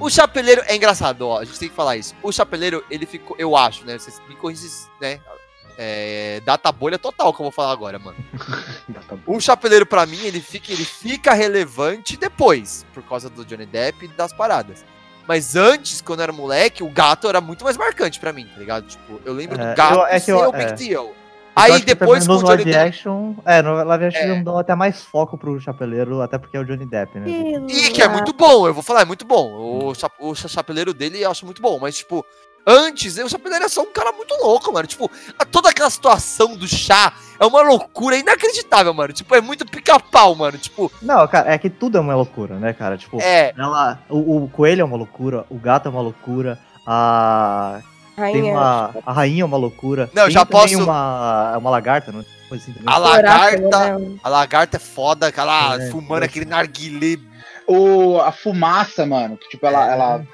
O 0.00 0.10
Chapeleiro 0.10 0.62
é 0.66 0.74
engraçado, 0.74 1.22
ó. 1.28 1.38
A 1.38 1.44
gente 1.44 1.58
tem 1.60 1.68
que 1.68 1.74
falar 1.74 1.96
isso. 1.96 2.12
O 2.22 2.32
Chapeleiro, 2.32 2.84
ele 2.90 3.06
ficou, 3.06 3.36
eu 3.38 3.56
acho, 3.56 3.86
né? 3.86 3.96
Vocês 3.96 4.20
me 4.28 4.34
corrigem, 4.34 4.68
né? 5.00 5.20
É, 5.82 6.42
data 6.44 6.70
bolha 6.70 6.98
total 6.98 7.32
que 7.32 7.40
eu 7.40 7.44
vou 7.44 7.50
falar 7.50 7.72
agora, 7.72 7.98
mano. 7.98 8.16
O 9.26 9.40
Chapeleiro, 9.40 9.86
pra 9.86 10.04
mim, 10.04 10.18
ele 10.24 10.40
fica, 10.40 10.70
ele 10.72 10.84
fica 10.84 11.32
relevante 11.32 12.16
depois, 12.18 12.84
por 12.92 13.02
causa 13.02 13.30
do 13.30 13.44
Johnny 13.46 13.64
Depp 13.64 14.04
e 14.04 14.08
das 14.08 14.30
paradas. 14.32 14.84
Mas 15.26 15.56
antes, 15.56 16.00
quando 16.02 16.18
eu 16.20 16.24
era 16.24 16.32
moleque, 16.32 16.82
o 16.82 16.90
gato 16.90 17.28
era 17.28 17.40
muito 17.40 17.64
mais 17.64 17.76
marcante 17.78 18.18
pra 18.20 18.32
mim, 18.32 18.46
tá 18.52 18.58
ligado? 18.58 18.86
Tipo, 18.86 19.20
eu 19.24 19.32
lembro 19.32 19.58
É, 19.60 19.70
do 19.70 19.76
gato 19.76 19.94
eu- 19.94 20.06
é 20.06 20.14
que 20.14 20.20
ser 20.26 20.32
eu- 20.32 20.48
o 20.48 20.52
Big 20.52 20.64
é. 20.64 20.72
Deal. 20.72 21.04
Eu 21.06 21.14
Aí 21.56 21.80
depois 21.82 22.26
com 22.26 22.32
o 22.32 22.34
nos 22.36 22.42
Johnny 22.44 22.56
live 22.64 22.64
Depp. 22.72 22.88
action. 22.88 23.34
É, 23.44 23.60
no 23.62 23.74
live 23.84 24.04
action 24.06 24.20
É. 24.22 24.42
dão 24.42 24.58
até 24.58 24.74
mais 24.74 25.02
foco 25.02 25.36
pro 25.38 25.58
chapeleiro, 25.60 26.20
até 26.22 26.38
porque 26.38 26.56
é 26.56 26.60
o 26.60 26.64
Johnny 26.64 26.86
Depp, 26.86 27.18
né? 27.18 27.26
E 27.68 27.90
que 27.90 28.02
é 28.02 28.08
muito 28.08 28.32
bom, 28.32 28.66
eu 28.66 28.74
vou 28.74 28.82
falar, 28.82 29.02
é 29.02 29.04
muito 29.04 29.24
bom. 29.24 29.86
O, 29.88 29.94
cha- 29.94 30.10
o 30.18 30.34
cha- 30.34 30.48
chapeleiro 30.48 30.92
dele 30.94 31.20
eu 31.22 31.30
acho 31.30 31.44
muito 31.44 31.60
bom, 31.60 31.78
mas, 31.80 31.96
tipo, 31.98 32.24
antes, 32.70 33.16
o 33.18 33.28
chapeleiro 33.28 33.64
era 33.64 33.68
só 33.68 33.82
um 33.82 33.92
cara 33.92 34.12
muito 34.12 34.34
louco, 34.36 34.72
mano. 34.72 34.86
Tipo, 34.86 35.10
a- 35.38 35.44
toda 35.44 35.70
aquela 35.70 35.90
situação 35.90 36.56
do 36.56 36.68
chá 36.68 37.12
é 37.38 37.44
uma 37.46 37.62
loucura 37.62 38.16
inacreditável, 38.16 38.94
mano. 38.94 39.12
Tipo, 39.12 39.34
é 39.34 39.40
muito 39.40 39.66
pica-pau, 39.66 40.34
mano. 40.34 40.56
Tipo, 40.58 40.90
Não, 41.02 41.26
cara, 41.26 41.52
é 41.52 41.58
que 41.58 41.68
tudo 41.70 41.98
é 41.98 42.00
uma 42.00 42.14
loucura, 42.14 42.56
né, 42.56 42.72
cara? 42.72 42.96
Tipo, 42.96 43.20
é. 43.20 43.52
ela, 43.58 43.98
o, 44.08 44.44
o 44.44 44.48
coelho 44.48 44.82
é 44.82 44.84
uma 44.84 44.96
loucura, 44.96 45.44
o 45.50 45.56
gato 45.58 45.86
é 45.88 45.90
uma 45.90 46.00
loucura, 46.02 46.58
a. 46.86 47.80
Tem 48.16 48.24
Rainha. 48.34 48.52
uma. 48.52 48.94
A 49.06 49.12
rainha 49.12 49.42
é 49.42 49.44
uma 49.46 49.56
loucura. 49.56 50.10
Não, 50.12 50.24
tem 50.24 50.32
já 50.32 50.44
posso- 50.44 50.76
Uma, 50.82 51.56
uma 51.56 51.70
lagarta, 51.70 52.12
não? 52.12 52.24
Assim. 52.52 52.74
A 52.84 52.98
lagarta. 52.98 53.98
né? 53.98 54.18
A 54.22 54.28
lagarta 54.28 54.76
é 54.76 54.80
foda, 54.80 55.28
aquela 55.28 55.76
É, 55.80 55.88
fumando 55.90 56.22
eu- 56.22 56.26
aquele 56.26 56.44
narguilé. 56.44 57.16
O, 57.66 58.20
a 58.20 58.32
fumaça, 58.32 59.06
mano, 59.06 59.36
que 59.38 59.48
tipo, 59.48 59.64
ela, 59.64 59.88
É. 59.88 59.92
ela 59.92 60.26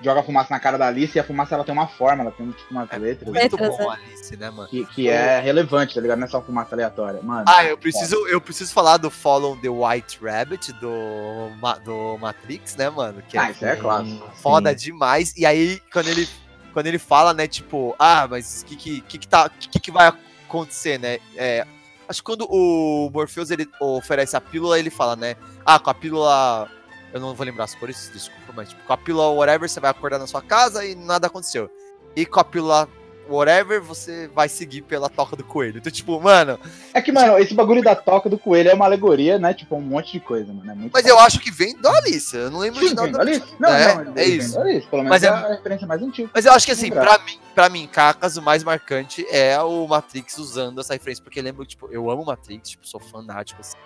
joga 0.00 0.22
fumaça 0.22 0.52
na 0.54 0.60
cara 0.60 0.78
da 0.78 0.86
Alice 0.86 1.16
e 1.16 1.20
a 1.20 1.24
fumaça 1.24 1.54
ela 1.54 1.64
tem 1.64 1.72
uma 1.72 1.88
forma, 1.88 2.22
ela 2.22 2.30
tem 2.30 2.50
tipo 2.50 2.70
umas 2.70 2.88
letras. 2.90 3.28
Muito 3.28 3.56
Letras, 3.56 3.76
bom, 3.76 3.90
né? 3.90 3.98
Alice, 4.04 4.36
né, 4.36 4.50
mano? 4.50 4.68
Que, 4.68 4.84
que 4.86 5.08
é 5.08 5.40
relevante, 5.40 5.94
tá 5.94 6.00
ligado? 6.00 6.18
Não 6.18 6.26
é 6.26 6.30
só 6.30 6.40
fumaça 6.40 6.74
aleatória. 6.74 7.20
Mano. 7.22 7.44
Ah, 7.48 7.64
eu 7.64 7.76
preciso, 7.76 8.14
eu 8.28 8.40
preciso 8.40 8.72
falar 8.72 8.96
do 8.96 9.10
Follow 9.10 9.56
the 9.56 9.68
White 9.68 10.18
Rabbit 10.22 10.72
do, 10.74 11.50
do 11.84 12.18
Matrix, 12.18 12.76
né, 12.76 12.88
mano? 12.90 13.22
Que 13.28 13.36
Ah, 13.36 13.50
isso 13.50 13.64
é 13.64 13.76
clássico. 13.76 14.28
foda 14.36 14.70
Sim. 14.70 14.76
demais. 14.76 15.34
E 15.36 15.44
aí, 15.44 15.80
quando 15.92 16.08
ele, 16.08 16.28
quando 16.72 16.86
ele 16.86 16.98
fala, 16.98 17.34
né, 17.34 17.46
tipo, 17.48 17.94
ah, 17.98 18.26
mas 18.28 18.62
o 18.62 18.66
que 18.66 18.76
que, 18.76 19.00
que, 19.02 19.18
que, 19.18 19.28
tá, 19.28 19.48
que, 19.48 19.80
que 19.80 19.90
vai 19.90 20.12
acontecer, 20.46 20.98
né? 20.98 21.18
É, 21.36 21.66
acho 22.08 22.20
que 22.20 22.24
quando 22.26 22.46
o 22.48 23.10
Morpheus 23.12 23.50
ele 23.50 23.68
oferece 23.80 24.36
a 24.36 24.40
pílula, 24.40 24.78
ele 24.78 24.90
fala, 24.90 25.16
né? 25.16 25.34
Ah, 25.66 25.78
com 25.78 25.90
a 25.90 25.94
pílula. 25.94 26.68
Eu 27.12 27.20
não 27.20 27.34
vou 27.34 27.46
lembrar 27.46 27.64
as 27.64 27.74
cores, 27.74 28.10
desculpa, 28.12 28.52
mas 28.54 28.68
tipo, 28.70 28.82
com 28.84 28.92
a 28.92 28.96
pílula 28.96 29.30
whatever, 29.30 29.68
você 29.68 29.80
vai 29.80 29.90
acordar 29.90 30.18
na 30.18 30.26
sua 30.26 30.42
casa 30.42 30.84
e 30.84 30.94
nada 30.94 31.26
aconteceu. 31.26 31.70
E 32.14 32.26
com 32.26 32.38
a 32.40 32.44
pílula 32.44 32.88
whatever, 33.30 33.82
você 33.82 34.26
vai 34.34 34.48
seguir 34.48 34.80
pela 34.82 35.08
toca 35.10 35.36
do 35.36 35.44
coelho. 35.44 35.78
Então, 35.78 35.92
tipo, 35.92 36.18
mano, 36.18 36.58
É 36.94 37.02
que, 37.02 37.12
mano, 37.12 37.38
esse 37.38 37.52
bagulho 37.54 37.82
da 37.82 37.94
toca 37.94 38.26
do 38.28 38.38
coelho 38.38 38.70
é 38.70 38.74
uma 38.74 38.86
alegoria, 38.86 39.38
né? 39.38 39.52
Tipo, 39.52 39.76
um 39.76 39.82
monte 39.82 40.12
de 40.12 40.20
coisa, 40.20 40.50
mano. 40.50 40.70
É 40.70 40.74
muito 40.74 40.92
mas 40.94 41.04
eu 41.06 41.18
acho 41.18 41.38
que 41.38 41.50
vem 41.50 41.78
da 41.78 41.90
Alice. 41.98 42.34
Eu 42.34 42.50
não 42.50 42.58
lembro 42.58 42.80
Sim, 42.80 42.88
de 42.88 42.94
nada. 42.94 43.06
vem 43.06 43.12
da 43.12 43.20
Alice. 43.20 43.44
Não, 43.58 43.68
É, 43.68 43.94
não, 43.94 44.00
é 44.00 44.14
vem 44.14 44.36
isso. 44.36 44.58
Alice. 44.58 44.86
Pelo 44.86 45.02
menos 45.02 45.10
Mas 45.10 45.22
é 45.22 45.26
é- 45.26 45.30
a 45.30 45.48
referência 45.56 45.86
mais 45.86 46.02
antiga. 46.02 46.30
Mas 46.34 46.46
eu 46.46 46.52
acho 46.52 46.64
que 46.64 46.72
assim, 46.72 46.88
pra 46.90 47.18
mim, 47.18 47.38
pra 47.54 47.68
mim, 47.68 47.86
Cacas, 47.86 48.38
o 48.38 48.42
mais 48.42 48.64
marcante 48.64 49.26
é 49.30 49.60
o 49.60 49.86
Matrix 49.86 50.38
usando 50.38 50.80
essa 50.80 50.94
referência, 50.94 51.22
porque 51.22 51.42
lembro, 51.42 51.66
tipo, 51.66 51.86
eu 51.92 52.10
amo 52.10 52.24
Matrix, 52.24 52.70
tipo, 52.70 52.86
sou 52.88 52.98
fanático, 52.98 53.60
assim. 53.60 53.76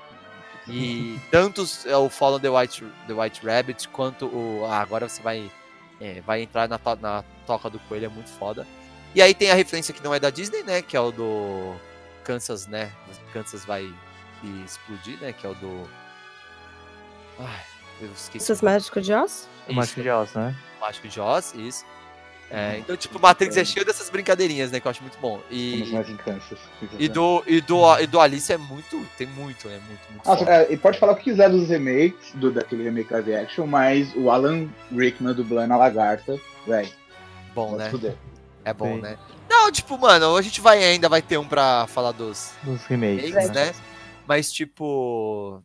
E 0.68 1.18
tanto 1.30 1.66
é, 1.86 1.96
o 1.96 2.08
Follow 2.08 2.38
the 2.38 2.48
White, 2.48 2.84
the 3.06 3.12
White 3.12 3.44
Rabbit, 3.44 3.88
quanto 3.88 4.26
o. 4.26 4.64
Ah, 4.68 4.80
agora 4.80 5.08
você 5.08 5.20
vai. 5.22 5.50
é, 6.00 6.20
vai 6.20 6.42
entrar 6.42 6.68
na, 6.68 6.78
to- 6.78 6.98
na 7.00 7.24
toca 7.46 7.68
do 7.68 7.78
coelho, 7.80 8.06
é 8.06 8.08
muito 8.08 8.30
foda. 8.30 8.66
E 9.14 9.20
aí 9.20 9.34
tem 9.34 9.50
a 9.50 9.54
referência 9.54 9.92
que 9.92 10.02
não 10.02 10.14
é 10.14 10.20
da 10.20 10.30
Disney, 10.30 10.62
né? 10.62 10.80
Que 10.82 10.96
é 10.96 11.00
o 11.00 11.10
do. 11.10 11.74
Kansas, 12.24 12.66
né? 12.68 12.92
Kansas 13.32 13.64
vai 13.64 13.92
explodir, 14.64 15.18
né? 15.20 15.32
Que 15.32 15.46
é 15.46 15.50
o 15.50 15.54
do. 15.54 15.88
Ai, 17.40 17.60
eu 18.00 18.12
esqueci. 18.12 18.38
Esses 18.44 18.62
mágicos 18.62 19.04
de 19.04 19.12
Oz? 19.12 19.48
O 19.68 19.72
Mágico 19.74 20.00
de 20.02 20.10
Oz, 20.10 20.32
né? 20.34 20.54
Mágico 20.80 21.08
de 21.08 21.20
Oz, 21.20 21.54
isso. 21.54 21.84
É, 22.54 22.78
então, 22.78 22.94
tipo, 22.98 23.18
Matrix 23.18 23.56
é 23.56 23.64
cheio 23.64 23.84
dessas 23.86 24.10
brincadeirinhas, 24.10 24.70
né? 24.70 24.78
Que 24.78 24.86
eu 24.86 24.90
acho 24.90 25.00
muito 25.00 25.16
bom. 25.18 25.40
Somos 25.50 25.88
E, 25.88 25.92
mais 25.92 26.08
em 26.10 26.16
Kansas. 26.18 26.58
e, 26.98 27.08
do, 27.08 27.42
e, 27.46 27.62
do, 27.62 27.98
e 27.98 28.06
do 28.06 28.20
Alice 28.20 28.52
é 28.52 28.58
muito. 28.58 29.02
Tem 29.16 29.26
muito, 29.26 29.68
né? 29.68 29.80
Muito, 29.86 30.00
muito. 30.10 30.26
Nossa, 30.28 30.44
é, 30.44 30.70
e 30.70 30.76
pode 30.76 30.98
falar 30.98 31.12
o 31.12 31.16
que 31.16 31.24
quiser 31.24 31.48
dos 31.48 31.70
remakes, 31.70 32.32
do, 32.34 32.52
daquele 32.52 32.84
remake 32.84 33.10
live 33.10 33.34
action, 33.36 33.66
mas 33.66 34.14
o 34.14 34.30
Alan 34.30 34.68
Rickman 34.94 35.32
dublando 35.34 35.72
a 35.72 35.76
lagarta, 35.78 36.38
velho, 36.66 36.90
bom, 37.54 37.74
né? 37.76 37.88
fuder. 37.88 38.16
É 38.66 38.74
bom, 38.74 38.96
Sim. 38.96 39.00
né? 39.00 39.16
Não, 39.48 39.72
tipo, 39.72 39.96
mano, 39.98 40.36
a 40.36 40.42
gente 40.42 40.60
vai 40.60 40.84
ainda 40.84 41.08
vai 41.08 41.22
ter 41.22 41.38
um 41.38 41.46
pra 41.48 41.86
falar 41.88 42.12
dos 42.12 42.52
Dos 42.62 42.84
remakes. 42.84 43.24
remakes, 43.30 43.50
né? 43.50 43.64
né? 43.66 43.74
Mas, 44.26 44.52
tipo. 44.52 45.62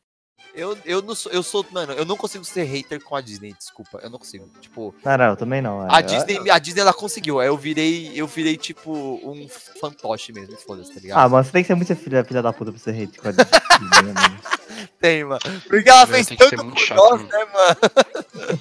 Eu, 0.57 0.75
eu 0.85 1.01
não 1.03 1.13
sou. 1.13 1.31
Eu 1.31 1.43
sou. 1.43 1.63
Mano, 1.71 1.93
eu 1.93 2.03
não 2.03 2.17
consigo 2.17 2.43
ser 2.43 2.63
hater 2.63 2.99
com 3.03 3.15
a 3.15 3.21
Disney, 3.21 3.53
desculpa. 3.53 3.99
Eu 4.01 4.09
não 4.09 4.17
consigo. 4.17 4.49
Tipo, 4.59 4.93
Não, 5.05 5.17
não, 5.17 5.25
eu 5.25 5.35
também 5.37 5.61
não. 5.61 5.85
é. 5.85 5.87
a 5.95 5.99
Eu- 5.99 6.05
Disney, 6.07 6.49
a 6.49 6.57
Disney 6.57 6.81
ela 6.81 6.93
conseguiu. 6.93 7.39
Aí 7.39 7.47
eu 7.47 7.55
virei. 7.55 8.11
Eu 8.15 8.25
virei, 8.25 8.57
tipo, 8.57 8.91
um 8.91 9.47
fantoche 9.79 10.33
mesmo, 10.33 10.57
foda-se, 10.57 10.91
tá 10.93 10.99
ligado? 10.99 11.17
Ah, 11.19 11.29
mano, 11.29 11.43
você 11.43 11.51
tem 11.51 11.61
que 11.63 11.67
ser 11.67 11.75
muito 11.75 11.95
filha, 11.95 12.23
filha 12.25 12.41
da 12.41 12.51
puta 12.51 12.71
pra 12.71 12.79
ser 12.79 12.99
hate 12.99 13.19
com 13.19 13.27
a 13.29 13.31
Disney, 13.31 14.03
né, 14.03 14.13
mano? 14.19 14.39
Tem, 14.99 15.23
mano. 15.23 15.39
Porque 15.69 15.89
ela 15.89 16.01
É, 16.01 16.07
fez 16.07 16.25
tanto 16.27 16.65
por 16.69 16.77
chato, 16.79 16.97
nós, 16.97 17.21
né, 17.21 17.45
mano? 17.53 18.57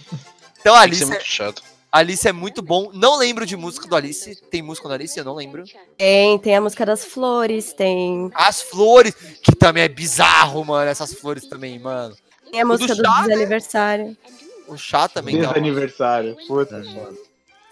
Então 0.61 0.75
a 0.75 0.81
Tem 0.81 0.91
que 0.91 0.97
ser 0.97 1.05
Alice, 1.05 1.07
muito 1.07 1.25
chato. 1.25 1.63
Alice 1.91 2.27
é 2.29 2.33
muito 2.33 2.61
bom. 2.63 2.91
Não 2.93 3.17
lembro 3.19 3.47
de 3.47 3.57
música 3.57 3.87
do 3.89 3.97
Alice. 3.97 4.37
Tem 4.51 4.61
música 4.63 4.87
do 4.89 4.95
Alice? 4.95 5.17
Eu 5.19 5.25
não 5.25 5.35
lembro. 5.35 5.65
Tem, 5.97 6.39
tem 6.39 6.55
a 6.57 6.61
música 6.61 6.85
das 6.85 7.05
flores, 7.05 7.73
tem, 7.73 8.31
As 8.35 8.61
flores, 8.61 9.15
que 9.43 9.55
também 9.55 9.85
é 9.85 9.89
bizarro, 9.89 10.65
mano. 10.65 10.91
Essas 10.91 11.15
flores 11.15 11.47
também, 11.47 11.79
mano. 11.79 12.15
tem 12.51 12.61
a 12.61 12.65
música 12.67 12.95
do 12.95 13.03
chá, 13.05 13.23
né? 13.23 13.29
desaniversário. 13.29 14.17
O 14.69 14.77
chá 14.77 15.09
também 15.09 15.37
Desde 15.37 15.53
tem 15.55 15.63
uma... 15.63 15.69
aniversário. 15.69 16.37
Puta, 16.47 16.77
É. 16.79 16.85
foda. 16.95 17.17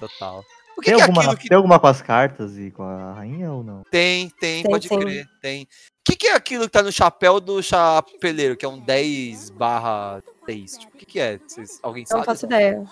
Total. 0.01 0.45
O 0.77 0.81
que, 0.81 0.87
Tem 0.91 0.95
que 0.97 1.01
é 1.01 1.05
alguma, 1.05 1.23
aquilo 1.23 1.37
que 1.37 1.49
tem 1.49 1.57
alguma 1.57 1.79
com 1.79 1.87
as 1.87 2.03
cartas 2.03 2.59
e 2.59 2.71
com 2.73 2.83
a 2.83 3.13
rainha 3.13 3.53
ou 3.53 3.63
não? 3.63 3.83
tem? 3.91 4.29
Tem, 4.41 4.63
Tem, 4.63 4.71
pode 4.71 4.89
sim. 4.89 4.99
crer, 4.99 5.29
tem. 5.41 5.63
O 5.65 5.67
que, 6.05 6.17
que 6.17 6.27
é 6.27 6.35
aquilo 6.35 6.65
que 6.65 6.71
tá 6.71 6.83
no 6.83 6.91
chapéu 6.93 7.39
do 7.41 7.63
chapeleiro, 7.63 8.57
que 8.57 8.65
é 8.65 8.69
um 8.69 8.79
10 8.79 9.51
barra 9.51 10.21
3? 10.45 10.79
Tipo, 10.79 10.95
o 10.95 10.99
que, 10.99 11.07
que 11.07 11.21
é? 11.21 11.39
Vocês- 11.39 11.79
alguém 11.83 12.03
Não 12.03 12.09
sabe? 12.09 12.25
faço 12.27 12.47
ideia. 12.47 12.85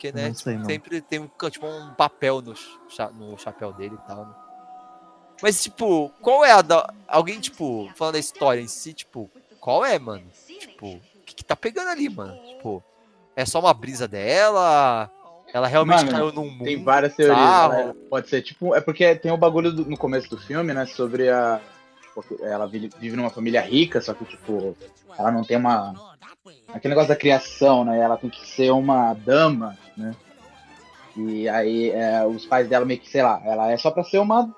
Porque, 0.00 0.12
né, 0.16 0.28
Não 0.28 0.34
sei, 0.34 0.54
tipo, 0.54 0.66
sempre 0.66 1.00
tem 1.02 1.18
um, 1.18 1.28
tipo, 1.50 1.66
um 1.66 1.92
papel 1.92 2.40
no, 2.40 2.54
cha- 2.88 3.10
no 3.10 3.36
chapéu 3.36 3.70
dele 3.70 3.94
e 4.02 4.06
tal, 4.08 4.24
né? 4.24 4.34
Mas, 5.42 5.62
tipo, 5.62 6.10
qual 6.22 6.42
é 6.42 6.52
a 6.52 6.62
da... 6.62 6.90
Alguém, 7.06 7.38
tipo, 7.38 7.90
falando 7.94 8.14
da 8.14 8.18
história 8.18 8.62
em 8.62 8.66
si, 8.66 8.94
tipo, 8.94 9.30
qual 9.60 9.84
é, 9.84 9.98
mano? 9.98 10.24
Tipo, 10.58 10.86
o 10.94 11.00
que, 11.26 11.34
que 11.34 11.44
tá 11.44 11.54
pegando 11.54 11.88
ali, 11.90 12.08
mano? 12.08 12.34
Tipo, 12.46 12.82
é 13.36 13.44
só 13.44 13.60
uma 13.60 13.74
brisa 13.74 14.08
dela? 14.08 15.10
Ela 15.52 15.66
realmente 15.66 15.98
Mano, 16.06 16.10
caiu 16.12 16.32
num 16.32 16.50
mundo 16.50 16.64
Tem 16.64 16.82
várias 16.82 17.14
teorias. 17.14 17.38
né? 17.70 17.94
Pode 18.08 18.28
ser 18.30 18.40
tipo. 18.40 18.74
É 18.74 18.80
porque 18.80 19.14
tem 19.16 19.30
o 19.32 19.36
bagulho 19.36 19.70
do- 19.70 19.84
no 19.84 19.98
começo 19.98 20.30
do 20.30 20.38
filme, 20.38 20.72
né? 20.72 20.86
Sobre 20.86 21.28
a. 21.28 21.60
ela 22.40 22.66
vive, 22.66 22.90
vive 22.98 23.16
numa 23.16 23.30
família 23.30 23.60
rica, 23.60 24.00
só 24.00 24.14
que, 24.14 24.24
tipo, 24.24 24.76
ela 25.18 25.30
não 25.30 25.44
tem 25.44 25.56
uma. 25.56 25.94
Aquele 26.68 26.92
negócio 26.92 27.08
da 27.08 27.16
criação, 27.16 27.84
né? 27.84 27.98
Ela 28.00 28.16
tem 28.16 28.30
que 28.30 28.46
ser 28.48 28.70
uma 28.70 29.14
dama, 29.14 29.76
né? 29.96 30.14
E 31.16 31.48
aí 31.48 31.90
é, 31.90 32.24
os 32.24 32.46
pais 32.46 32.68
dela 32.68 32.84
meio 32.84 33.00
que, 33.00 33.08
sei 33.10 33.22
lá, 33.22 33.40
ela 33.44 33.70
é 33.70 33.76
só 33.76 33.90
pra 33.90 34.04
ser 34.04 34.18
uma. 34.18 34.48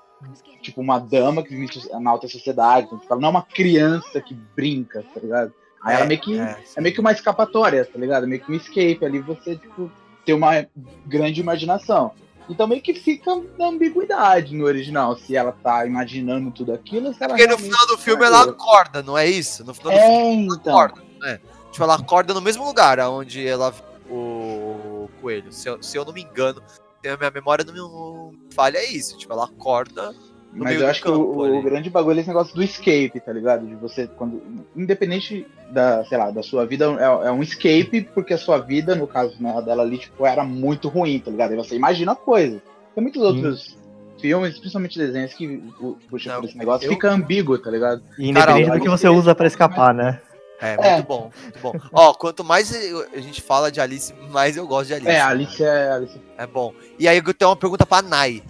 Tipo, 0.61 0.79
uma 0.79 0.99
dama 0.99 1.43
que 1.43 1.53
vive 1.53 1.81
na 1.99 2.09
alta 2.09 2.27
sociedade. 2.29 2.85
Então, 2.85 2.97
tipo, 2.97 3.11
ela 3.11 3.21
não 3.21 3.27
é 3.27 3.31
uma 3.31 3.41
criança 3.41 4.21
que 4.21 4.33
brinca, 4.33 5.03
tá 5.13 5.19
ligado? 5.19 5.53
Aí 5.83 5.95
ela 5.95 6.05
meio 6.05 6.21
que. 6.21 6.39
é, 6.39 6.57
É 6.77 6.81
meio 6.81 6.95
que 6.95 7.01
uma 7.01 7.11
escapatória, 7.11 7.83
tá 7.83 7.99
ligado? 7.99 8.25
Meio 8.25 8.41
que 8.41 8.51
um 8.51 8.55
escape 8.55 9.03
ali, 9.03 9.19
você, 9.19 9.57
tipo, 9.57 9.91
ter 10.25 10.33
uma 10.33 10.65
grande 11.05 11.41
imaginação. 11.41 12.11
Então 12.49 12.67
meio 12.67 12.81
que 12.81 12.93
fica 12.93 13.31
na 13.57 13.67
ambiguidade 13.67 14.53
no 14.55 14.65
original, 14.65 15.17
se 15.17 15.35
ela 15.35 15.51
tá 15.63 15.85
imaginando 15.85 16.51
tudo 16.51 16.73
aquilo, 16.73 17.13
se 17.13 17.23
ela 17.23 17.33
Porque 17.35 17.47
no 17.47 17.57
final 17.57 17.87
do 17.87 17.97
filme 17.97 18.21
tá 18.21 18.27
ela 18.27 18.43
acorda, 18.43 19.01
não 19.03 19.17
é 19.17 19.27
isso? 19.27 19.63
No 19.63 19.73
final 19.73 19.93
do 19.93 19.99
filme 19.99 20.13
É, 20.13 20.45
ela 20.45 20.55
então. 20.55 20.73
acorda, 20.77 21.01
não 21.19 21.27
é? 21.27 21.41
Tipo, 21.71 21.83
ela 21.83 21.95
acorda 21.95 22.33
no 22.33 22.41
mesmo 22.41 22.65
lugar 22.65 22.99
onde 22.99 23.47
ela 23.47 23.71
viu 23.71 23.83
o 24.15 25.09
coelho. 25.21 25.51
Se 25.51 25.67
eu, 25.69 25.81
se 25.81 25.97
eu 25.97 26.05
não 26.05 26.13
me 26.13 26.21
engano, 26.21 26.61
se 27.01 27.09
a 27.09 27.17
minha 27.17 27.31
memória 27.31 27.65
não 27.65 28.31
me 28.31 28.53
falha, 28.53 28.77
é 28.77 28.85
isso. 28.85 29.17
Tipo, 29.17 29.33
ela 29.33 29.45
acorda 29.45 30.13
Mas 30.55 30.79
eu 30.79 30.87
acho 30.87 31.01
que 31.01 31.07
campo 31.07 31.19
o, 31.19 31.57
o 31.59 31.61
grande 31.63 31.89
bagulho 31.89 32.17
é 32.17 32.21
esse 32.21 32.29
negócio 32.29 32.53
do 32.55 32.61
escape, 32.63 33.19
tá 33.19 33.33
ligado? 33.33 33.65
De 33.65 33.75
você, 33.75 34.07
quando. 34.07 34.41
Independente 34.75 35.47
da, 35.71 36.03
sei 36.05 36.17
lá, 36.17 36.29
da 36.31 36.43
sua 36.43 36.65
vida, 36.65 36.85
é, 36.99 37.27
é 37.27 37.31
um 37.31 37.41
escape, 37.41 38.07
porque 38.13 38.33
a 38.33 38.37
sua 38.37 38.59
vida, 38.59 38.95
no 38.95 39.07
caso 39.07 39.35
né, 39.39 39.59
dela 39.63 39.83
ali, 39.83 39.97
tipo, 39.97 40.25
era 40.25 40.43
muito 40.43 40.89
ruim, 40.89 41.19
tá 41.19 41.31
ligado? 41.31 41.51
Aí 41.51 41.57
você 41.57 41.75
imagina 41.75 42.15
coisas. 42.15 42.61
Tem 42.93 43.01
muitos 43.01 43.21
outros 43.21 43.77
filmes, 44.21 44.57
principalmente 44.59 44.97
desenhos, 44.97 45.33
que 45.33 45.61
o- 45.81 45.97
puxa 46.09 46.31
Não, 46.31 46.39
por 46.41 46.47
esse 46.47 46.57
negócio, 46.57 46.85
eu- 46.85 46.91
fica 46.93 47.09
ambíguo, 47.11 47.57
tá 47.57 47.71
ligado? 47.71 48.01
E 48.19 48.29
independente 48.29 48.65
Cara, 48.67 48.79
do 48.79 48.83
que 48.83 48.89
você 48.89 49.09
usa 49.09 49.33
pra 49.33 49.47
escapar, 49.47 49.93
né? 49.93 50.21
É, 50.61 50.75
É. 50.79 50.93
muito 50.95 51.07
bom, 51.07 51.31
muito 51.41 51.59
bom. 51.59 51.73
Ó, 51.91 52.13
quanto 52.13 52.41
mais 52.43 52.71
eu- 52.89 53.05
a 53.13 53.19
gente 53.19 53.41
fala 53.41 53.69
de 53.69 53.81
Alice, 53.81 54.13
mais 54.31 54.55
eu 54.55 54.65
gosto 54.65 54.87
de 54.87 54.93
Alice. 54.93 55.09
É, 55.09 55.19
a 55.19 55.27
Alice 55.27 55.63
é. 55.63 55.89
a 55.89 55.95
Alice 55.95 56.21
É 56.37 56.47
bom. 56.47 56.73
E 56.97 57.05
aí 57.07 57.17
eu 57.17 57.33
tenho 57.33 57.49
uma 57.49 57.57
pergunta 57.57 57.85
pra 57.85 58.01
Nai. 58.01 58.41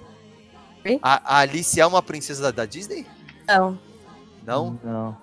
A, 1.02 1.36
a 1.36 1.40
Alice 1.40 1.80
é 1.80 1.86
uma 1.86 2.02
princesa 2.02 2.44
da, 2.44 2.52
da 2.52 2.66
Disney? 2.66 3.06
Não, 3.48 3.78
Não? 4.46 4.80
Não. 4.84 5.18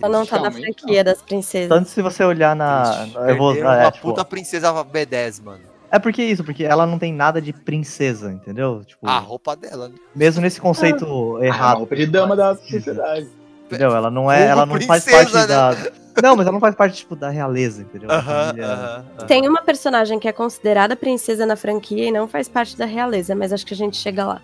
Ela 0.00 0.18
não 0.18 0.26
tá 0.26 0.40
na 0.40 0.50
franquia 0.50 1.04
das 1.04 1.22
princesas. 1.22 1.68
Tanto 1.68 1.88
se 1.88 2.02
você 2.02 2.24
olhar 2.24 2.56
na. 2.56 3.06
Eu 3.28 3.36
vou, 3.36 3.52
Perderam 3.52 3.72
é, 3.74 3.82
uma 3.84 3.92
tipo, 3.92 4.08
puta 4.08 4.24
princesa 4.24 4.72
B10, 4.84 5.40
mano. 5.42 5.62
é 5.90 5.98
porque 5.98 6.22
isso, 6.24 6.42
porque 6.42 6.64
ela 6.64 6.86
não 6.86 6.98
tem 6.98 7.12
nada 7.12 7.40
de 7.40 7.52
princesa, 7.52 8.32
entendeu? 8.32 8.82
Tipo, 8.84 9.06
A 9.08 9.18
roupa 9.18 9.54
dela, 9.54 9.88
né? 9.88 9.94
mesmo 10.14 10.42
nesse 10.42 10.60
conceito 10.60 11.36
Ah, 11.40 11.44
errado. 11.44 11.78
roupa 11.78 11.94
de 11.94 12.06
dama 12.06 12.34
da 12.34 12.56
sociedade. 12.56 13.28
Entendeu? 13.66 13.94
Ela 13.94 14.10
não 14.10 14.30
é, 14.30 14.38
Como 14.40 14.50
ela 14.50 14.66
não 14.66 14.80
faz 14.82 15.04
princesa, 15.04 15.16
parte 15.16 15.34
né? 15.34 15.46
da. 15.46 16.22
Não, 16.22 16.36
mas 16.36 16.46
ela 16.46 16.52
não 16.52 16.60
faz 16.60 16.74
parte, 16.74 16.96
tipo, 16.98 17.14
da 17.16 17.28
realeza, 17.30 17.82
entendeu? 17.82 18.10
Aham, 18.10 18.46
família- 18.48 18.66
aham. 18.66 19.04
aham. 19.18 19.26
Tem 19.26 19.48
uma 19.48 19.62
personagem 19.62 20.18
que 20.18 20.26
é 20.28 20.32
considerada 20.32 20.96
princesa 20.96 21.46
na 21.46 21.54
franquia 21.56 22.08
e 22.08 22.10
não 22.10 22.26
faz 22.26 22.48
parte 22.48 22.76
da 22.76 22.84
realeza, 22.86 23.34
mas 23.36 23.52
acho 23.52 23.64
que 23.64 23.72
a 23.72 23.76
gente 23.76 23.96
chega 23.96 24.26
lá. 24.26 24.42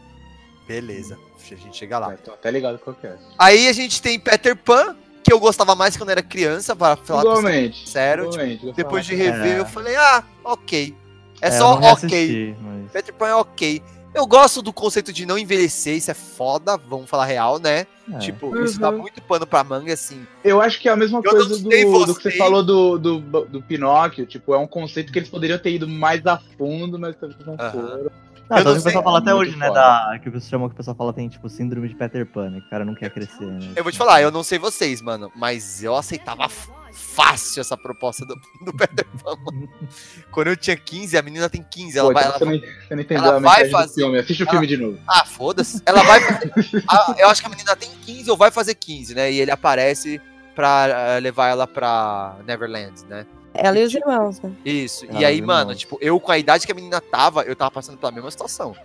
Beleza, 0.69 1.19
a 1.51 1.55
gente 1.55 1.77
chega 1.77 1.99
lá. 1.99 2.13
Ah, 2.13 2.17
tô 2.23 2.31
até 2.33 2.51
ligado 2.51 2.79
qual 2.79 2.95
que 2.95 3.07
é. 3.07 3.17
Aí 3.39 3.67
a 3.69 3.73
gente 3.73 4.01
tem 4.03 4.21
Peter 4.21 4.55
Pan, 4.55 4.95
que 5.25 5.33
eu 5.33 5.41
gostava 5.41 5.75
mais 5.75 5.97
quando 5.97 6.11
era 6.11 6.23
criança, 6.23 6.77
pra 6.77 6.95
falar 6.95 7.23
pra 7.23 7.31
você. 7.33 7.39
Igualmente. 7.39 7.89
sério, 7.89 8.27
gostava 8.27 8.73
Depois 8.77 9.07
de 9.07 9.15
rever, 9.15 9.57
É. 9.57 9.61
eu 9.61 9.67
falei, 9.67 9.97
ah, 9.97 10.23
ok. 10.45 10.95
É, 11.41 11.49
eu 11.49 11.53
só 11.53 11.73
ok. 11.79 12.55
mas- 12.61 12.93
Peter 12.93 13.15
Pan 13.15 13.29
é 13.29 13.35
ok. 13.35 13.83
Eu 14.15 14.27
gosto 14.27 14.63
do 14.63 14.73
conceito 14.73 15.13
de 15.13 15.25
não 15.27 15.39
envelhecer, 15.39 15.95
isso 15.95 16.11
é 16.11 16.15
foda, 16.15 16.77
vamos 16.77 17.09
falar 17.09 17.27
real, 17.27 17.59
né? 17.59 17.87
é. 18.13 18.19
Tipo, 18.19 18.59
isso 18.65 18.81
dá 18.81 18.91
Uhum. 18.91 18.99
muito 18.99 19.21
pano 19.23 19.47
pra 19.47 19.63
manga, 19.63 19.93
assim. 19.93 20.27
Eu 20.43 20.61
acho 20.63 20.81
que 20.81 20.89
é 20.89 20.93
a 20.93 20.97
mesma 20.97 21.19
Eu 21.19 21.23
coisa 21.31 21.47
do, 21.47 21.59
do 21.59 22.15
que 22.15 22.23
você 22.23 22.31
falou 22.33 22.63
do, 22.65 22.99
do, 22.99 23.21
do 23.21 23.63
Pinóquio. 23.63 24.25
Tipo, 24.27 24.55
é 24.55 24.59
um 24.59 24.67
conceito 24.67 25.13
que 25.13 25.19
eles 25.19 25.29
poderiam 25.29 25.59
ter 25.59 25.73
ido 25.73 25.87
mais 25.87 26.27
a 26.27 26.39
fundo, 26.57 26.99
mas 26.99 27.15
talvez 27.17 27.39
não 27.47 27.55
Aham. 27.61 27.71
foram. 27.71 28.11
Não, 28.51 28.73
o 28.73 28.83
pessoal 28.83 29.05
fala 29.05 29.19
até 29.19 29.35
hoje, 29.35 29.57
né? 29.57 29.71
Da, 29.71 30.19
que 30.23 30.29
o 30.29 30.33
pessoal 30.33 30.51
chama 30.51 30.69
que 30.69 30.75
o 30.75 30.77
pessoal 30.77 30.97
fala 30.97 31.13
tem, 31.13 31.29
tipo, 31.29 31.49
síndrome 31.49 31.89
de 31.89 31.95
Peter 31.95 32.25
Pan, 32.27 32.51
né? 32.51 32.61
Que 32.61 32.67
o 32.67 32.71
cara 32.71 32.85
não 32.85 32.95
quer 32.95 33.11
crescer, 33.11 33.45
né? 33.45 33.73
Eu 33.77 33.83
vou 33.83 33.93
te 33.93 33.99
falar, 33.99 34.23
eu 34.23 34.31
não 34.31 34.43
sei 34.43 34.59
vocês, 34.59 35.03
mano, 35.03 35.31
mas 35.37 35.83
eu 35.83 35.95
aceitava 35.95 36.49
fácil 36.93 37.61
essa 37.61 37.77
proposta 37.77 38.25
do, 38.25 38.35
do 38.65 38.73
Peter 38.73 39.07
Pan, 39.23 39.37
mano. 39.45 39.69
Quando 40.33 40.49
eu 40.49 40.57
tinha 40.57 40.77
15, 40.77 41.17
a 41.17 41.23
menina 41.23 41.49
tem 41.51 41.63
15, 41.63 41.99
ela 41.99 42.09
Pô, 42.09 42.15
vai. 42.15 42.23
então 42.25 42.33
ela 42.33 42.39
você, 42.39 42.45
vai- 42.45 42.55
não, 42.57 42.83
você 42.89 42.95
não 42.95 43.03
entendeu 43.03 43.25
ela 43.25 43.37
a 43.37 43.41
vai 43.41 43.69
fazer- 43.71 43.87
do 43.89 43.95
filme. 43.95 44.19
Assiste 44.19 44.41
o 44.41 44.45
ela- 44.45 44.51
filme 44.53 44.67
de 44.67 44.77
novo. 44.77 44.99
Ah, 45.09 45.25
foda-se. 45.25 45.83
Ela 45.85 46.03
vai 46.03 46.21
fazer. 46.21 46.85
Ah, 46.89 47.15
eu 47.19 47.29
acho 47.29 47.41
que 47.43 47.47
a 47.47 47.51
menina 47.51 47.77
tem 47.77 47.91
15 48.05 48.31
ou 48.31 48.37
vai 48.37 48.51
fazer 48.51 48.75
15, 48.75 49.15
né? 49.15 49.31
E 49.31 49.41
ele 49.41 49.51
aparece 49.51 50.21
pra 50.55 50.87
eh, 50.89 51.21
levar 51.21 51.49
ela 51.49 51.67
pra 51.67 52.37
Neverland, 52.47 53.05
né? 53.09 53.25
Ela 53.61 53.81
e 53.81 53.85
os 53.85 53.93
irmãos, 53.93 54.41
né? 54.41 54.53
Isso. 54.65 55.05
Ah, 55.11 55.21
e 55.21 55.25
aí, 55.25 55.43
mano, 55.43 55.75
tipo, 55.75 55.99
eu 56.01 56.21
com 56.21 56.31
a 56.31 56.39
idade 56.39 56.65
que 56.65 56.71
a 56.71 56.75
menina 56.75 57.01
tava, 57.01 57.43
eu 57.43 57.57
tava 57.57 57.73
passando 57.73 57.99
pela 57.99 58.13
mesma 58.13 58.31
situação. 58.31 58.77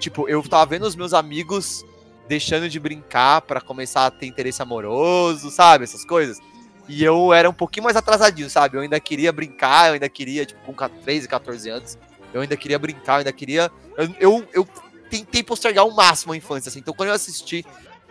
Tipo, 0.00 0.26
eu 0.26 0.42
tava 0.42 0.64
vendo 0.66 0.86
os 0.86 0.96
meus 0.96 1.12
amigos 1.12 1.84
deixando 2.26 2.66
de 2.66 2.80
brincar 2.80 3.42
pra 3.42 3.60
começar 3.60 4.06
a 4.06 4.10
ter 4.10 4.26
interesse 4.26 4.62
amoroso, 4.62 5.50
sabe? 5.50 5.84
Essas 5.84 6.02
coisas. 6.02 6.38
E 6.88 7.04
eu 7.04 7.32
era 7.32 7.48
um 7.48 7.52
pouquinho 7.52 7.84
mais 7.84 7.96
atrasadinho, 7.96 8.48
sabe? 8.48 8.76
Eu 8.76 8.80
ainda 8.80 8.98
queria 8.98 9.30
brincar, 9.30 9.88
eu 9.88 9.94
ainda 9.94 10.08
queria, 10.08 10.46
tipo, 10.46 10.72
com 10.72 10.88
13, 10.88 11.28
14 11.28 11.68
anos, 11.68 11.98
eu 12.32 12.40
ainda 12.40 12.56
queria 12.56 12.78
brincar, 12.78 13.14
eu 13.14 13.18
ainda 13.18 13.32
queria. 13.32 13.70
Eu, 13.98 14.14
eu, 14.18 14.48
eu 14.54 14.68
tentei 15.10 15.42
postergar 15.42 15.84
ao 15.84 15.90
máximo 15.90 16.32
a 16.32 16.36
infância, 16.36 16.70
assim. 16.70 16.78
Então, 16.78 16.94
quando 16.94 17.10
eu 17.10 17.14
assisti, 17.14 17.66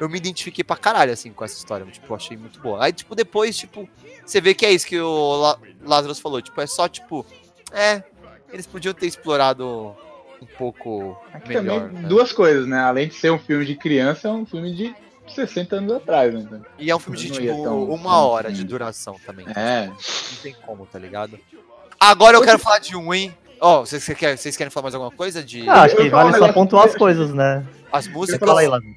eu 0.06 0.10
me 0.10 0.18
identifiquei 0.18 0.64
pra 0.64 0.76
caralho, 0.76 1.12
assim, 1.14 1.32
com 1.32 1.44
essa 1.46 1.58
história. 1.58 1.86
Tipo, 1.86 2.12
eu 2.12 2.16
achei 2.16 2.36
muito 2.38 2.60
boa. 2.60 2.84
Aí, 2.84 2.92
tipo, 2.94 3.14
depois, 3.16 3.58
tipo, 3.58 3.88
você 4.26 4.40
vê 4.42 4.54
que 4.54 4.66
é 4.66 4.72
isso 4.72 4.86
que 4.88 5.00
o 5.00 5.36
La 5.42 5.58
Lazarus 5.84 6.20
falou. 6.20 6.42
Tipo, 6.42 6.60
é 6.62 6.68
só, 6.68 6.88
tipo, 6.88 7.26
é, 7.72 8.04
eles 8.52 8.66
podiam 8.68 8.94
ter 8.94 9.08
explorado 9.08 9.96
um 10.42 10.46
pouco 10.58 11.18
Aqui 11.34 11.50
melhor. 11.50 11.82
também, 11.82 12.02
né? 12.04 12.08
duas 12.10 12.32
coisas, 12.34 12.66
né? 12.68 12.80
Além 12.80 13.08
de 13.08 13.14
ser 13.16 13.32
um 13.32 13.40
filme 13.40 13.66
de 13.66 13.76
criança, 13.76 14.28
é 14.28 14.32
um 14.32 14.46
filme 14.46 14.74
de 14.76 14.96
60 15.34 15.76
anos 15.78 15.94
atrás, 15.94 16.34
né? 16.34 16.42
Então, 16.46 16.62
E 16.80 16.90
é 16.92 16.96
um 16.96 17.00
filme 17.00 17.18
de, 17.18 17.30
tipo, 17.32 17.64
tão- 17.64 17.84
uma 17.86 18.10
tão 18.10 18.28
hora 18.28 18.52
de 18.52 18.58
fundo. 18.62 18.68
duração 18.70 19.16
também. 19.26 19.46
É. 19.56 19.88
Não 19.88 19.96
tem 20.42 20.56
como, 20.66 20.86
tá 20.86 20.98
ligado? 21.00 21.40
Agora 22.00 22.38
eu 22.38 22.42
quero 22.42 22.58
falar 22.60 22.80
de 22.80 22.96
um, 22.98 23.14
hein? 23.14 23.36
Ó, 23.60 23.82
vocês, 23.86 24.04
vocês 24.04 24.18
querem, 24.18 24.36
vocês 24.38 24.58
querem 24.58 24.72
falar 24.72 24.86
mais 24.86 24.96
alguma 24.96 25.12
coisa? 25.12 25.44
De 25.44 25.70
Ah, 25.70 25.84
acho 25.84 25.96
que 25.96 26.10
vale 26.10 26.36
só 26.36 26.52
pontuar 26.52 26.88
as 26.88 26.96
coisas, 26.96 27.32
né? 27.32 27.64
as 27.92 28.08
músicas? 28.08 28.40
Fala 28.48 28.62
aí, 28.62 28.68
Lázaro. 28.68 28.92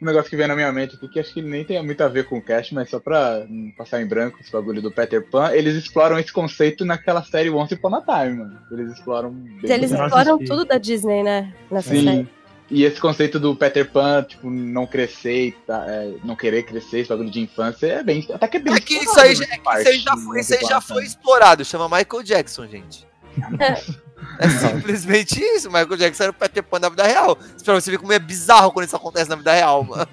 Um 0.00 0.06
negócio 0.06 0.30
que 0.30 0.36
vem 0.36 0.46
na 0.46 0.54
minha 0.54 0.72
mente 0.72 0.96
aqui, 0.96 1.08
que 1.08 1.20
acho 1.20 1.32
que 1.32 1.42
nem 1.42 1.64
tem 1.64 1.82
muito 1.82 2.00
a 2.02 2.08
ver 2.08 2.24
com 2.24 2.38
o 2.38 2.42
cast, 2.42 2.74
mas 2.74 2.90
só 2.90 2.98
pra 2.98 3.44
não 3.48 3.70
passar 3.72 4.02
em 4.02 4.06
branco 4.06 4.38
esse 4.40 4.50
bagulho 4.50 4.82
do 4.82 4.90
Peter 4.90 5.26
Pan, 5.28 5.50
eles 5.52 5.74
exploram 5.74 6.18
esse 6.18 6.32
conceito 6.32 6.84
naquela 6.84 7.22
série 7.22 7.50
Once 7.50 7.74
Upon 7.74 7.94
a 7.94 8.00
Time, 8.00 8.38
mano. 8.38 8.58
Eles 8.70 8.92
exploram 8.92 9.30
bem. 9.30 9.72
Eles 9.72 9.90
exploram 9.90 10.34
assisti. 10.36 10.46
tudo 10.46 10.64
da 10.64 10.78
Disney, 10.78 11.22
né? 11.22 11.52
Nessa 11.70 11.90
série. 11.90 12.02
Sim. 12.02 12.28
E 12.70 12.84
esse 12.84 12.98
conceito 12.98 13.38
do 13.38 13.54
Peter 13.54 13.88
Pan, 13.90 14.22
tipo, 14.22 14.48
não 14.48 14.86
crescer, 14.86 15.54
tá, 15.66 15.84
é, 15.86 16.14
não 16.24 16.34
querer 16.34 16.62
crescer, 16.62 17.00
esse 17.00 17.08
bagulho 17.08 17.30
de 17.30 17.40
infância, 17.40 17.86
é 17.86 18.02
bem. 18.02 18.26
Até 18.32 18.48
que 18.48 18.56
é 18.56 18.60
bem. 18.60 18.74
É 18.74 18.80
que 18.80 18.94
isso 18.94 19.20
aí, 19.20 19.32
é 19.32 19.34
que 19.34 19.60
parte 19.60 19.82
isso 19.82 19.90
aí 19.90 19.98
já 19.98 20.16
foi, 20.16 20.40
isso 20.40 20.54
aí 20.54 20.60
já 20.62 20.80
foi 20.80 21.04
explorado. 21.04 21.64
Chama 21.64 21.88
Michael 21.88 22.22
Jackson, 22.22 22.66
gente. 22.66 23.06
É 24.38 24.48
simplesmente 24.48 25.40
isso. 25.40 25.68
Michael 25.68 25.96
Jackson 25.96 26.22
era 26.24 26.30
o 26.30 26.34
Peter 26.34 26.62
Pan 26.62 26.80
da 26.80 26.88
vida 26.88 27.04
real. 27.06 27.36
Pra 27.64 27.74
você 27.74 27.90
ver 27.90 27.98
como 27.98 28.12
é 28.12 28.18
bizarro 28.18 28.72
quando 28.72 28.86
isso 28.86 28.96
acontece 28.96 29.28
na 29.30 29.36
vida 29.36 29.52
real, 29.52 29.84
mano. 29.84 30.06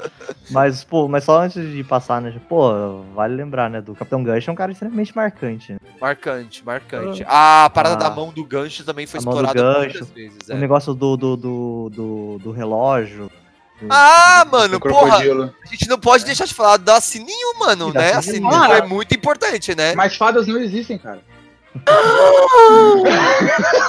Mas, 0.50 0.82
pô, 0.82 1.06
mas 1.08 1.24
só 1.24 1.42
antes 1.42 1.62
de 1.74 1.84
passar, 1.84 2.22
né? 2.22 2.34
Pô, 2.48 3.02
vale 3.14 3.34
lembrar, 3.36 3.68
né? 3.68 3.82
Do 3.82 3.94
Capitão 3.94 4.22
Gancho 4.24 4.48
é 4.48 4.52
um 4.52 4.56
cara 4.56 4.72
extremamente 4.72 5.14
marcante. 5.14 5.72
Né? 5.74 5.78
Marcante, 6.00 6.64
marcante. 6.64 7.22
A 7.28 7.70
parada 7.74 7.96
Ah. 7.96 8.08
da 8.08 8.10
mão 8.10 8.32
do 8.32 8.42
gancho 8.44 8.82
também 8.82 9.06
foi 9.06 9.20
A 9.20 9.22
mão 9.22 9.34
do 9.34 9.44
explorada 9.44 9.74
gancho. 9.82 9.98
muitas 9.98 10.10
vezes. 10.10 10.48
O 10.48 10.52
é. 10.52 10.56
negócio 10.56 10.94
do, 10.94 11.16
do, 11.18 11.36
do, 11.36 11.90
do, 11.94 12.38
do 12.44 12.50
relógio. 12.50 13.30
do- 13.78 13.88
Ah, 13.90 14.42
O 14.48 14.50
mano, 14.50 14.80
porra. 14.80 15.00
crocodilo. 15.18 15.54
A 15.62 15.66
gente 15.68 15.86
não 15.86 15.98
pode 15.98 16.24
deixar 16.24 16.46
de 16.46 16.54
falar 16.54 16.78
da 16.78 16.98
Sininho, 16.98 17.58
mano, 17.58 17.92
da 17.92 18.00
né? 18.00 18.12
A 18.14 18.22
Sininho. 18.22 18.48
Ah. 18.50 18.78
é 18.78 18.82
muito 18.86 19.14
importante, 19.14 19.74
né? 19.74 19.94
Mas 19.94 20.16
fadas 20.16 20.46
não 20.46 20.56
existem, 20.58 20.96
cara. 20.98 21.20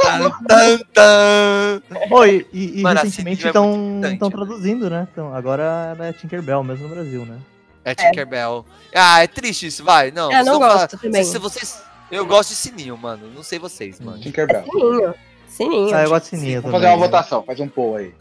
Tan, 0.01 0.29
tan, 0.47 0.79
tan. 0.93 1.81
Pô, 2.09 2.25
e, 2.25 2.45
e- 2.53 2.81
Mano, 2.81 2.99
a 2.99 3.03
recentemente 3.03 3.41
Sininho 3.41 3.47
é 3.47 4.11
estão 4.13 4.29
né? 4.29 4.31
traduzindo, 4.31 4.89
né? 4.89 5.07
Então, 5.11 5.33
agora 5.33 5.93
ela 5.95 6.07
é 6.07 6.13
Tinkerbell 6.13 6.63
mesmo 6.63 6.87
no 6.87 6.93
Brasil, 6.95 7.25
né? 7.25 7.37
É 7.85 7.95
Tinkerbell. 7.95 8.65
Ah, 8.93 9.23
é 9.23 9.27
triste 9.27 9.67
isso, 9.67 9.83
vai. 9.83 10.11
Não, 10.11 10.29
É, 10.31 10.35
vocês 10.35 10.45
não 10.45 10.59
gosto 10.59 10.73
falar- 10.75 10.87
também. 10.87 11.23
Se, 11.23 11.31
se 11.31 11.37
vocês... 11.39 11.81
Eu 12.11 12.25
gosto 12.25 12.49
de 12.49 12.55
Sininho, 12.55 12.97
mano. 12.97 13.29
Não 13.35 13.43
sei 13.43 13.59
vocês, 13.59 13.99
mano. 13.99 14.19
Tinkerbell. 14.19 14.63
Sininho. 14.63 15.13
Sininho. 15.47 15.95
Ah, 15.95 16.03
eu 16.03 16.09
gosto 16.09 16.23
de 16.25 16.29
Sininho 16.31 16.61
Vamos 16.61 16.77
fazer 16.77 16.87
uma 16.87 16.97
né? 16.97 17.03
votação, 17.05 17.43
faz 17.43 17.59
um 17.59 17.67
poll 17.67 17.97
aí. 17.97 18.13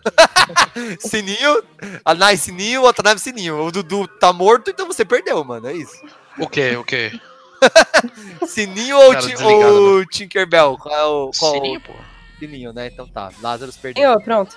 Sininho, 1.00 1.62
a 2.04 2.14
Nai 2.14 2.36
Sininho, 2.36 2.86
a 2.86 2.92
Tanabe 2.92 3.20
Sininho. 3.20 3.64
O 3.64 3.72
Dudu 3.72 4.06
tá 4.06 4.32
morto, 4.32 4.70
então 4.70 4.86
você 4.86 5.04
perdeu, 5.04 5.42
mano. 5.44 5.68
É 5.68 5.72
isso. 5.72 5.96
O 6.38 6.46
quê? 6.48 6.76
O 6.76 6.84
quê? 6.84 7.18
Sininho 8.46 8.96
ou, 8.96 9.12
Cara, 9.12 9.26
Ti- 9.26 9.44
ou 9.44 10.06
Tinkerbell? 10.06 10.76
Qual 10.78 10.94
é 10.94 11.04
o. 11.04 11.30
Qual 11.38 11.52
Sininho, 11.54 11.80
pô. 11.80 11.92
Sininho, 12.38 12.72
né? 12.72 12.86
Então 12.92 13.06
tá. 13.06 13.30
Lázaro 13.42 13.72
perdeu. 13.80 14.02
Sininho, 14.02 14.20
pronto. 14.24 14.56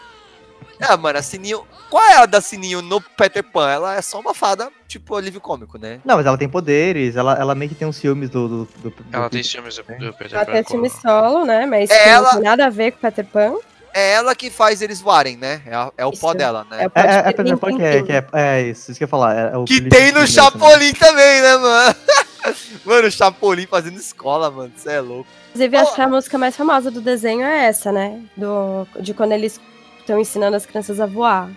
É, 0.80 0.96
mano, 0.98 1.20
a 1.20 1.22
Sininho. 1.22 1.66
Qual 1.90 2.04
é 2.04 2.16
a 2.18 2.26
da 2.26 2.40
Sininho 2.40 2.82
no 2.82 3.02
Peter 3.02 3.44
Pan? 3.44 3.70
Ela 3.70 3.96
é 3.96 4.02
só 4.02 4.20
uma 4.20 4.34
fada, 4.34 4.70
tipo, 4.88 5.16
alívio 5.16 5.42
cômico, 5.42 5.78
né? 5.78 6.00
Não, 6.06 6.16
mas 6.16 6.26
ela 6.26 6.38
tem 6.38 6.48
poderes, 6.48 7.16
ela, 7.16 7.34
ela 7.38 7.54
meio 7.54 7.70
que 7.70 7.76
tem 7.76 7.88
uns 7.88 8.00
filmes 8.00 8.30
do. 8.30 8.48
do, 8.48 8.66
do, 8.78 8.90
do 8.90 9.06
Ela 9.12 9.30
tem 9.30 9.44
filmes 9.44 9.76
do, 9.76 9.84
do 9.84 10.14
Peter 10.14 10.36
Ela 10.36 10.46
Pan. 10.46 10.52
tem 10.54 10.64
filme 10.64 10.90
solo, 10.90 11.46
né? 11.46 11.66
Mas 11.66 11.90
É 11.90 12.10
ela- 12.10 12.24
não 12.28 12.32
tem 12.34 12.42
nada 12.44 12.66
a 12.68 12.70
ver 12.70 12.92
com 12.92 13.00
Peter 13.00 13.26
Pan. 13.26 13.56
É 13.94 14.14
ela 14.14 14.34
que 14.34 14.50
faz 14.50 14.82
eles 14.82 15.02
voarem, 15.02 15.36
né? 15.36 15.62
É, 15.66 15.76
a- 15.76 15.92
é 15.98 16.06
o 16.06 16.12
pó 16.12 16.30
Isso. 16.30 16.38
dela, 16.38 16.66
né? 16.72 16.84
É 16.84 16.88
o 16.88 16.92
É, 16.96 17.02
é, 17.02 17.30
é 17.30 17.34
Peter 17.34 17.58
Pan 17.58 17.76
que 17.76 17.84
é, 17.84 18.04
que 18.04 18.12
é, 18.14 18.26
é 18.34 18.62
isso, 18.62 18.90
isso 18.92 18.98
que 18.98 19.04
eu 19.04 19.08
ia 19.08 19.10
falar. 19.10 19.36
É, 19.36 19.54
é 19.54 19.58
o 19.58 19.66
Que 19.66 19.74
Felipe 19.76 19.94
tem 19.96 20.12
no 20.14 20.22
né? 20.22 20.28
Chapolin 20.28 20.94
também, 20.94 21.42
né, 21.42 21.58
mano? 21.58 21.96
mano, 22.86 23.08
o 23.08 23.12
Chapolin 23.12 23.66
fazendo 23.68 23.98
escola, 23.98 24.50
mano. 24.52 24.72
Você 24.76 24.92
é 24.92 25.00
louco. 25.02 25.30
Inclusive, 25.50 25.78
Oh. 25.78 25.80
acho 25.82 25.96
que 25.96 26.02
a 26.02 26.08
música 26.08 26.38
mais 26.38 26.56
famosa 26.56 26.90
do 26.92 27.02
desenho 27.02 27.44
é 27.44 27.66
essa, 27.66 27.92
né? 27.92 28.22
Do, 28.38 28.88
de 29.00 29.14
quando 29.14 29.34
eles 29.34 29.60
estão 30.00 30.20
ensinando 30.20 30.56
as 30.56 30.66
crianças 30.66 31.00
a 31.00 31.06
voar. 31.06 31.50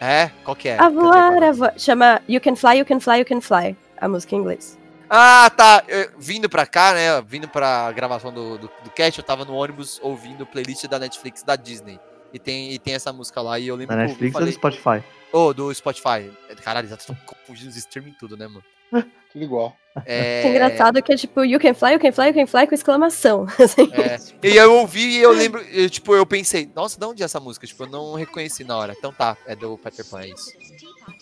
É? 0.00 0.30
Qual 0.44 0.56
que 0.56 0.68
é? 0.68 0.78
a 0.78 0.88
voar, 0.88 1.42
a 1.42 1.52
voar. 1.52 1.74
Chama 1.78 2.20
You 2.28 2.40
Can 2.40 2.56
Fly, 2.56 2.78
You 2.78 2.86
Can 2.86 2.98
Fly, 3.00 3.18
You 3.20 3.26
Can 3.26 3.40
Fly. 3.40 3.76
A 4.00 4.08
música 4.08 4.34
em 4.34 4.38
inglês. 4.38 4.76
Ah, 5.08 5.50
tá. 5.54 5.84
Eu- 5.86 6.10
vindo 6.18 6.48
pra 6.48 6.66
cá, 6.66 6.92
né? 6.94 7.22
Vindo 7.22 7.46
pra 7.46 7.92
gravação 7.92 8.32
do, 8.32 8.58
do, 8.58 8.70
do 8.82 8.90
cast, 8.90 9.18
eu 9.20 9.24
tava 9.24 9.44
no 9.44 9.54
ônibus 9.54 10.00
ouvindo 10.02 10.44
playlist 10.46 10.86
da 10.88 10.98
Netflix 10.98 11.42
da 11.42 11.54
Disney. 11.54 12.00
E 12.34 12.38
tem, 12.38 12.72
e 12.72 12.78
tem 12.78 12.94
essa 12.94 13.12
música 13.12 13.40
lá, 13.42 13.58
e 13.58 13.68
eu 13.68 13.76
lembro 13.76 13.94
Da 13.94 14.02
eu 14.04 14.08
Netflix 14.08 14.34
ou 14.34 14.40
do 14.40 14.52
falei... 14.52 14.52
Spotify? 14.54 15.04
Ô, 15.30 15.52
do 15.52 15.72
Spotify. 15.74 16.30
Caralho, 16.64 16.88
já 16.88 16.96
tô 16.96 17.14
confundindo 17.26 17.68
os 17.70 17.76
streaming 17.76 18.14
tudo, 18.18 18.36
né, 18.36 18.48
mano? 18.48 18.64
Tudo 19.32 19.44
igual. 19.44 19.76
É... 20.06 20.42
Que 20.42 20.48
engraçado 20.48 21.02
que 21.02 21.12
é 21.12 21.16
tipo 21.16 21.44
You 21.44 21.60
Can 21.60 21.74
Fly, 21.74 21.92
You 21.94 22.00
Can 22.00 22.12
Fly, 22.12 22.26
You 22.28 22.34
Can 22.34 22.46
Fly 22.46 22.66
com 22.66 22.74
exclamação. 22.74 23.46
assim. 23.58 23.90
É, 23.92 24.18
e 24.48 24.56
eu 24.56 24.74
ouvi 24.74 25.18
e 25.18 25.22
eu 25.22 25.32
lembro, 25.32 25.60
eu, 25.70 25.88
tipo, 25.90 26.14
eu 26.14 26.24
pensei, 26.24 26.70
nossa, 26.74 26.98
de 26.98 27.04
onde 27.06 27.22
é 27.22 27.26
essa 27.26 27.40
música? 27.40 27.66
Tipo, 27.66 27.84
eu 27.84 27.88
não 27.88 28.14
reconheci 28.14 28.64
na 28.64 28.76
hora. 28.76 28.94
Então 28.96 29.12
tá, 29.12 29.36
é 29.46 29.54
do 29.54 29.76
Peter 29.78 30.04
Pan, 30.08 30.20
é 30.22 30.28
isso. 30.28 30.50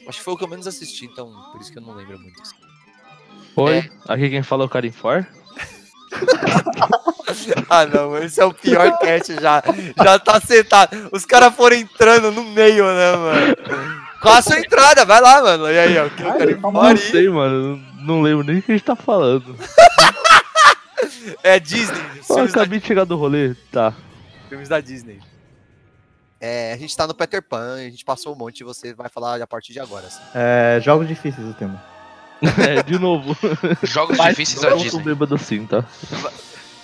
Acho 0.06 0.18
que 0.18 0.24
foi 0.24 0.34
o 0.34 0.36
que 0.36 0.44
eu 0.44 0.48
menos 0.48 0.66
assisti, 0.66 1.06
então 1.06 1.32
por 1.52 1.60
isso 1.60 1.72
que 1.72 1.78
eu 1.78 1.82
não 1.82 1.94
lembro 1.94 2.18
muito. 2.18 2.40
Oi, 3.56 3.78
É. 3.78 3.90
aqui 4.08 4.30
quem 4.30 4.42
fala 4.42 4.64
é 4.64 4.66
o 4.66 4.68
Karim 4.68 4.92
For. 4.92 5.26
Ah, 7.68 7.86
não, 7.86 8.18
esse 8.18 8.40
é 8.40 8.44
o 8.44 8.52
pior 8.52 8.98
cast 8.98 9.34
já. 9.40 9.62
Já 9.96 10.18
tá 10.18 10.40
sentado. 10.40 11.08
Os 11.12 11.24
caras 11.24 11.54
foram 11.54 11.76
entrando 11.76 12.32
no 12.32 12.42
meio, 12.42 12.84
né, 12.84 13.16
mano? 13.16 13.56
Com 14.20 14.28
a 14.28 14.42
sua 14.42 14.58
entrada, 14.58 15.04
vai 15.04 15.20
lá, 15.20 15.40
mano. 15.40 15.70
E 15.70 15.78
aí, 15.78 15.96
ó, 15.96 16.08
que 16.08 16.22
eu 16.22 16.60
Não 16.60 16.96
sei, 16.96 17.28
mano. 17.28 17.80
Não, 18.00 18.22
lembro 18.22 18.44
nem 18.44 18.58
o 18.58 18.62
que 18.62 18.72
a 18.72 18.74
gente 18.76 18.84
tá 18.84 18.96
falando. 18.96 19.56
É 21.42 21.58
Disney, 21.58 21.98
Eu 22.16 22.24
filmes 22.24 22.52
da, 22.52 22.60
acabei 22.62 22.78
de 22.78 22.86
chegar 22.86 23.04
do 23.04 23.16
rolê. 23.16 23.54
Tá. 23.70 23.92
filmes 24.48 24.68
da 24.68 24.80
Disney. 24.80 25.20
É, 26.40 26.72
a 26.72 26.76
gente 26.76 26.96
tá 26.96 27.06
no 27.06 27.14
Peter 27.14 27.42
Pan, 27.42 27.74
a 27.74 27.90
gente 27.90 28.04
passou 28.04 28.34
um 28.34 28.38
monte 28.38 28.60
e 28.60 28.64
você 28.64 28.94
vai 28.94 29.08
falar 29.08 29.40
a 29.40 29.46
partir 29.46 29.72
de 29.74 29.80
agora. 29.80 30.06
Assim. 30.06 30.20
É, 30.34 30.80
jogos 30.82 31.06
difíceis 31.06 31.46
o 31.46 31.54
tema. 31.54 31.82
É, 32.66 32.82
de 32.82 32.98
novo. 32.98 33.36
Jogos 33.82 34.16
Mas 34.16 34.30
difíceis 34.30 34.62
da 34.62 34.74
Disney. 34.74 35.02
bêbado 35.02 35.34
assim, 35.34 35.66
tá? 35.66 35.84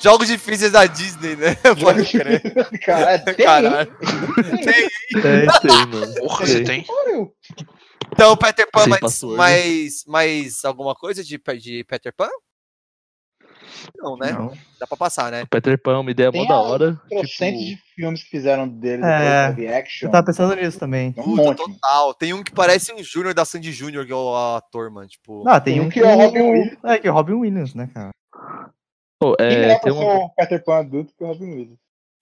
Jogos 0.02 0.28
difíceis 0.28 0.70
da 0.70 0.84
Disney, 0.84 1.34
né? 1.34 1.54
Pode 1.80 2.04
crer. 2.04 2.42
Cara, 2.84 3.18
tem, 3.20 3.46
Caralho. 3.46 3.96
Tem, 4.62 4.88
tem, 5.22 5.86
mano. 5.86 6.14
Porra, 6.16 6.46
você 6.46 6.62
tem? 6.62 6.84
Olha, 6.86 7.26
Então, 8.12 8.36
Peter 8.36 8.68
Pan, 8.70 8.86
mais, 8.86 9.22
mais, 9.22 10.05
mais 10.07 10.64
alguma 10.64 10.94
coisa 10.94 11.22
de, 11.22 11.38
de 11.61 11.84
Peter 11.84 12.12
Pan? 12.16 12.28
Não, 13.99 14.16
né? 14.16 14.32
Não. 14.32 14.53
Dá 14.78 14.86
pra 14.86 14.97
passar, 14.97 15.30
né? 15.30 15.44
Peter 15.51 15.80
Pan, 15.80 15.94
é 15.94 15.99
uma 15.99 16.11
ideia 16.11 16.30
mó 16.32 16.44
da 16.47 16.59
hora. 16.59 17.01
trocentos 17.09 17.61
de 17.61 17.76
Tipo, 17.76 17.82
filmes 17.94 18.22
que 18.24 18.30
fizeram 18.30 18.68
dele 18.68 19.03
É, 19.05 19.47
live 19.49 19.68
action. 19.68 20.07
Eu 20.09 20.12
tava 20.12 20.26
pensando 20.26 20.55
nisso 20.55 20.78
também. 20.78 21.14
Um 21.16 21.22
Puta, 21.22 21.42
monte. 21.42 21.59
total. 21.59 22.14
Tem 22.14 22.32
um 22.32 22.42
que 22.42 22.53
parece 22.53 22.92
um 22.92 23.03
Júnior 23.03 23.34
da 23.34 23.44
Sandy 23.44 23.72
Júnior, 23.72 24.07
que 24.07 24.12
é 24.12 24.14
o 24.14 24.34
ator, 24.57 24.90
mano. 24.90 25.09
Tipo, 25.09 25.42
Não, 25.44 25.61
tem 25.61 25.74
Tem 25.74 25.80
um 25.82 25.86
um 25.86 25.88
que 25.88 26.01
que 26.01 26.07
é 26.07 26.14
o 26.14 26.16
Robin 26.18 26.40
Williams. 26.40 26.78
É, 26.84 26.99
que 26.99 27.09
é 27.09 27.11
o 27.11 27.14
Robin 27.14 27.32
Williams, 27.34 27.74
né, 27.74 27.90
cara? 27.92 28.11
pô, 29.18 29.34
é, 29.38 29.49
melhor 29.49 29.80
tem 29.80 29.92
uma. 29.92 30.03
ser 30.03 30.16
o 30.18 30.28
Peter 30.30 30.64
Pan 30.64 30.76
adulto 30.78 31.14
que 31.16 31.24
o 31.24 31.26
Robin 31.26 31.51
Williams. 31.51 31.78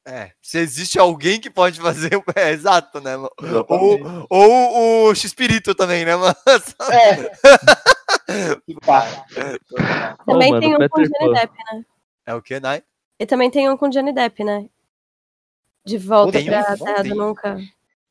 É. 0.07 0.33
Se 0.43 0.59
existe 0.59 0.99
alguém 0.99 1.41
que 1.41 1.49
pode 1.51 1.81
fazer. 1.81 2.17
o- 2.17 2.25
É, 2.37 2.51
exato, 2.51 3.01
né. 3.01 3.17
Ou, 3.17 3.29
ou 4.31 5.11
o 5.11 5.15
X-Espírito 5.15 5.75
também, 5.75 6.05
né, 6.05 6.15
mano? 6.17 6.35
É. 6.91 7.31
Também 10.27 10.51
mano, 10.51 10.61
tem 10.61 10.75
um 10.75 10.79
com 10.79 10.97
Peter 10.97 11.11
Johnny 11.11 11.27
Pan. 11.27 11.33
Depp, 11.35 11.53
né? 11.73 11.85
É 12.27 12.35
o 12.35 12.43
que, 12.43 12.59
né? 12.61 12.83
E 13.21 13.27
também 13.27 13.51
tem 13.51 13.69
um 13.71 13.77
com 13.77 13.89
Johnny 13.89 14.13
Depp, 14.13 14.43
né? 14.45 14.69
De 15.85 15.99
volta 15.99 16.33
Tem 16.33 16.47
pra 16.47 16.77
Terra 16.77 17.03
do 17.03 17.15
Nunca. 17.15 17.59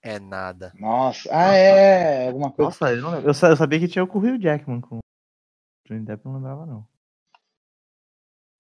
É 0.02 0.20
nada. 0.20 0.72
Nossa. 0.80 1.30
Ah, 1.32 1.54
é. 1.56 2.28
Alguma 2.28 2.52
coisa. 2.52 2.70
Nossa, 2.70 2.92
eu 2.94 3.02
não. 3.02 3.20
Eu, 3.22 3.34
sa- 3.34 3.50
eu 3.50 3.56
sabia 3.58 3.80
que 3.80 3.88
tinha 3.88 4.04
o 4.04 4.08
com 4.08 4.20
o 4.20 4.22
Hugh 4.22 4.38
Jackman 4.40 4.82
com 4.82 4.98
o 4.98 5.00
Johnny 5.88 6.02
Depp, 6.06 6.24
não 6.26 6.36
lembrava, 6.36 6.66
não. 6.66 6.86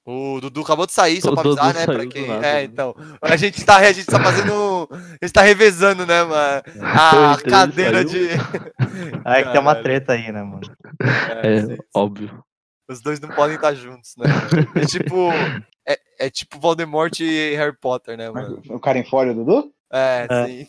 O 0.05 0.41
Dudu 0.41 0.61
acabou 0.61 0.85
de 0.85 0.91
sair, 0.91 1.21
só 1.21 1.31
O 1.31 1.33
pra 1.33 1.41
avisar, 1.41 1.73
Dudu 1.73 1.79
né? 1.79 1.85
Pra 1.85 2.07
quem... 2.07 2.27
nada, 2.27 2.45
é, 2.45 2.53
né? 2.55 2.63
então. 2.63 2.93
A 3.21 3.37
gente 3.37 3.63
tá, 3.63 3.77
a 3.77 3.91
gente 3.91 4.05
tá 4.05 4.19
fazendo. 4.19 4.89
A 4.91 5.25
gente 5.25 5.33
tá 5.33 5.41
revezando, 5.41 6.05
né, 6.05 6.23
mano? 6.23 6.61
A 6.81 7.15
Eu 7.15 7.31
entrei, 7.33 7.51
cadeira 7.51 8.03
de. 8.03 8.27
Ah, 9.25 9.39
é 9.39 9.43
que 9.43 9.51
tem 9.51 9.61
uma 9.61 9.75
treta 9.75 10.13
aí, 10.13 10.31
né, 10.31 10.43
mano? 10.43 10.61
É, 11.41 11.57
É, 11.57 11.77
óbvio. 11.95 12.43
Os 12.89 13.01
dois 13.01 13.19
não 13.19 13.29
podem 13.29 13.55
estar 13.55 13.73
juntos, 13.73 14.13
né? 14.17 14.25
É 14.75 14.85
tipo. 14.85 15.31
É, 15.87 15.97
é 16.19 16.29
tipo 16.29 16.59
Voldemort 16.59 17.17
e 17.21 17.55
Harry 17.55 17.75
Potter, 17.77 18.17
né, 18.17 18.29
mano? 18.29 18.61
O 18.69 18.79
cara 18.79 18.99
em 18.99 19.05
fora, 19.05 19.31
o 19.31 19.33
Dudu? 19.33 19.71
É, 19.93 20.25
É. 20.29 20.47
sim. 20.47 20.67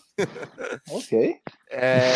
Ok. 0.91 1.37
É. 1.71 2.13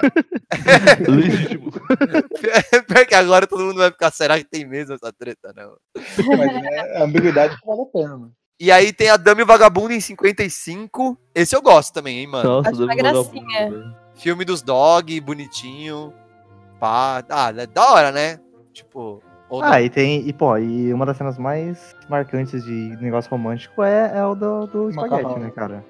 Legítimo. 1.10 1.70
Pior 2.86 3.06
que 3.06 3.14
agora 3.14 3.46
todo 3.46 3.64
mundo 3.64 3.78
vai 3.78 3.90
ficar. 3.90 4.10
Será 4.12 4.38
que 4.38 4.44
tem 4.44 4.64
mesmo 4.64 4.94
essa 4.94 5.12
treta, 5.12 5.52
não? 5.54 5.76
Mas 6.38 6.50
é 6.64 6.98
a 6.98 7.04
ambiguidade 7.04 7.58
que 7.58 7.66
vale 7.66 7.82
a 7.82 7.86
pena, 7.86 8.16
mano. 8.16 8.32
E 8.60 8.70
aí 8.70 8.92
tem 8.92 9.10
a 9.10 9.16
Dame 9.16 9.42
e 9.42 9.44
Vagabundo 9.44 9.92
em 9.92 10.00
55. 10.00 11.18
Esse 11.34 11.56
eu 11.56 11.60
gosto 11.60 11.92
também, 11.92 12.20
hein, 12.20 12.28
mano? 12.28 12.48
Nossa, 12.48 12.70
Acho 12.70 12.84
uma 12.84 12.94
gracinha. 12.94 13.96
Filme 14.14 14.44
dos 14.44 14.62
dog, 14.62 15.20
bonitinho. 15.20 16.14
Pá. 16.78 17.24
Ah, 17.28 17.52
é 17.56 17.66
da 17.66 17.90
hora, 17.92 18.12
né? 18.12 18.38
Tipo. 18.72 19.20
não. 19.50 19.60
Ah, 19.62 19.82
e 19.82 19.90
tem. 19.90 20.26
E, 20.26 20.32
pô, 20.32 20.56
e 20.56 20.92
uma 20.94 21.04
das 21.04 21.16
cenas 21.16 21.36
mais 21.36 21.96
marcantes 22.08 22.62
de 22.64 22.96
negócio 23.00 23.28
romântico 23.28 23.82
é, 23.82 24.12
é 24.16 24.24
o 24.24 24.36
do, 24.36 24.66
do 24.68 24.90
espaguete, 24.90 25.22
Macarrão. 25.24 25.38
né, 25.40 25.50
cara? 25.50 25.84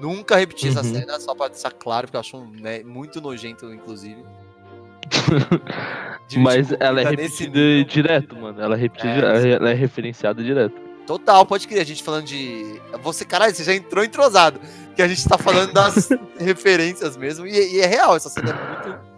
Nunca 0.00 0.36
repeti 0.36 0.68
essa 0.68 0.82
Uhum. 0.82 0.94
cena, 0.94 1.18
só 1.20 1.34
pra 1.34 1.48
deixar 1.48 1.70
claro, 1.72 2.06
porque 2.06 2.16
eu 2.16 2.20
acho 2.20 2.36
um, 2.36 2.50
né, 2.50 2.82
muito 2.84 3.20
nojento, 3.20 3.72
inclusive. 3.72 4.22
Dividir 6.28 6.38
Mas 6.42 6.72
ela 6.78 7.00
é 7.00 7.04
repetida 7.10 7.58
nível. 7.58 7.84
direto, 7.84 8.36
mano. 8.36 8.60
Ela 8.60 8.74
é 8.74 8.78
repetida, 8.78 9.10
É, 9.12 9.18
ela 9.18 9.38
é- 9.46 9.50
ela 9.52 9.70
é 9.70 9.74
referenciada 9.74 10.42
direto. 10.42 10.74
Total, 11.06 11.44
pode 11.46 11.66
crer. 11.66 11.80
A 11.80 11.84
gente 11.84 12.02
falando 12.02 12.26
de. 12.26 12.80
Você, 13.02 13.24
caralho, 13.24 13.54
você 13.54 13.64
já 13.64 13.74
entrou 13.74 14.04
entrosado. 14.04 14.60
Que 14.94 15.00
a 15.00 15.08
gente 15.08 15.26
tá 15.26 15.38
falando 15.38 15.72
das 15.72 16.10
referências 16.38 17.16
mesmo. 17.16 17.46
E, 17.46 17.76
e 17.76 17.80
é 17.80 17.86
real, 17.86 18.14
essa 18.14 18.28
cena 18.28 18.50
é 18.50 18.86
muito. 18.90 19.08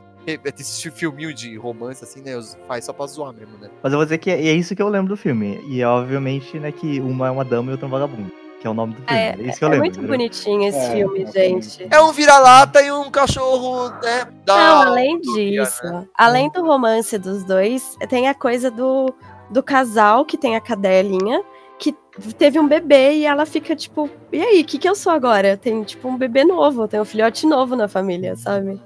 Esse 0.56 0.88
filminho 0.92 1.34
de 1.34 1.56
romance, 1.56 2.04
assim, 2.04 2.20
né? 2.20 2.32
Faz 2.68 2.84
só 2.84 2.92
pra 2.92 3.06
zoar 3.06 3.32
mesmo, 3.32 3.58
né? 3.58 3.68
Mas 3.82 3.92
eu 3.92 3.98
vou 3.98 4.04
dizer 4.06 4.18
que 4.18 4.30
é, 4.30 4.34
é 4.34 4.52
isso 4.52 4.76
que 4.76 4.82
eu 4.82 4.88
lembro 4.88 5.08
do 5.08 5.16
filme. 5.16 5.60
E 5.66 5.80
é 5.80 5.86
obviamente, 5.88 6.58
né, 6.60 6.70
que 6.70 7.00
uma 7.00 7.26
é 7.26 7.30
uma 7.30 7.44
dama 7.44 7.70
e 7.70 7.72
outra 7.72 7.86
é 7.86 7.88
um 7.88 7.90
vagabundo. 7.90 8.30
Que 8.60 8.66
é 8.66 8.70
o 8.70 8.74
nome 8.74 8.92
do 8.94 9.02
filme. 9.02 9.20
É, 9.20 9.34
É, 9.38 9.42
isso 9.42 9.58
que 9.58 9.64
eu 9.64 9.68
é 9.68 9.70
lembro. 9.70 9.84
muito 9.86 9.98
entendeu? 9.98 10.10
bonitinho 10.18 10.68
esse 10.68 10.78
É, 10.78 10.90
filme, 10.90 11.26
gente. 11.32 11.88
É 11.90 12.00
um 12.02 12.12
vira-lata 12.12 12.82
e 12.82 12.92
um 12.92 13.10
cachorro, 13.10 13.88
né? 14.02 14.26
Da 14.44 14.56
Não, 14.56 14.82
além 14.88 15.16
utopia, 15.16 15.62
disso, 15.64 15.82
né? 15.84 16.06
além 16.16 16.50
do 16.50 16.62
romance 16.64 17.16
dos 17.18 17.42
dois, 17.42 17.96
tem 18.08 18.28
a 18.28 18.34
coisa 18.34 18.70
do, 18.70 19.14
do 19.50 19.62
casal 19.62 20.24
que 20.26 20.36
tem 20.36 20.56
a 20.56 20.60
cadelinha, 20.60 21.42
que 21.78 21.94
teve 22.36 22.60
um 22.60 22.68
bebê 22.68 23.14
e 23.14 23.24
ela 23.24 23.46
fica 23.46 23.74
tipo, 23.74 24.10
e 24.30 24.42
aí, 24.42 24.60
o 24.60 24.64
que, 24.66 24.76
que 24.78 24.86
eu 24.88 24.94
sou 24.94 25.10
agora? 25.12 25.56
Tem 25.56 25.82
tipo 25.82 26.06
um 26.06 26.18
bebê 26.18 26.44
novo, 26.44 26.86
tem 26.86 27.00
um 27.00 27.04
filhote 27.06 27.46
novo 27.46 27.74
na 27.74 27.88
família, 27.88 28.36
sabe? 28.36 28.78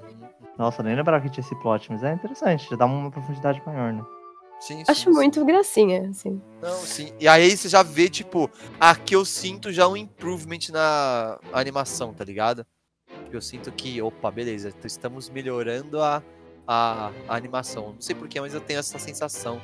Nossa, 0.57 0.81
nem 0.81 0.95
lembrava 0.95 1.21
que 1.21 1.29
tinha 1.29 1.43
esse 1.43 1.53
plot, 1.59 1.91
mas 1.91 2.01
é 2.01 2.13
interessante, 2.13 2.69
já 2.69 2.77
dá 2.77 2.85
uma 2.85 3.11
profundidade 3.11 3.61
maior, 3.65 3.91
né? 3.91 4.01
Sim, 4.59 4.77
sim, 4.77 4.83
Acho 4.87 5.03
sim. 5.03 5.09
muito 5.11 5.43
gracinha, 5.45 6.09
assim. 6.09 6.41
Não, 6.61 6.71
sim. 6.71 7.11
E 7.19 7.27
aí 7.27 7.55
você 7.55 7.69
já 7.69 7.83
vê, 7.83 8.09
tipo, 8.09 8.49
aqui 8.79 9.15
eu 9.15 9.23
sinto 9.25 9.71
já 9.71 9.87
um 9.87 9.95
improvement 9.97 10.59
na 10.71 11.39
animação, 11.51 12.13
tá 12.13 12.23
ligado? 12.23 12.65
Eu 13.31 13.41
sinto 13.41 13.71
que, 13.71 14.01
opa, 14.01 14.31
beleza, 14.31 14.73
estamos 14.83 15.29
melhorando 15.29 16.01
a, 16.01 16.23
a, 16.67 17.11
a 17.27 17.35
animação. 17.35 17.93
Não 17.93 18.01
sei 18.01 18.15
porquê, 18.15 18.39
mas 18.41 18.53
eu 18.53 18.61
tenho 18.61 18.79
essa 18.79 18.97
sensação. 18.97 19.61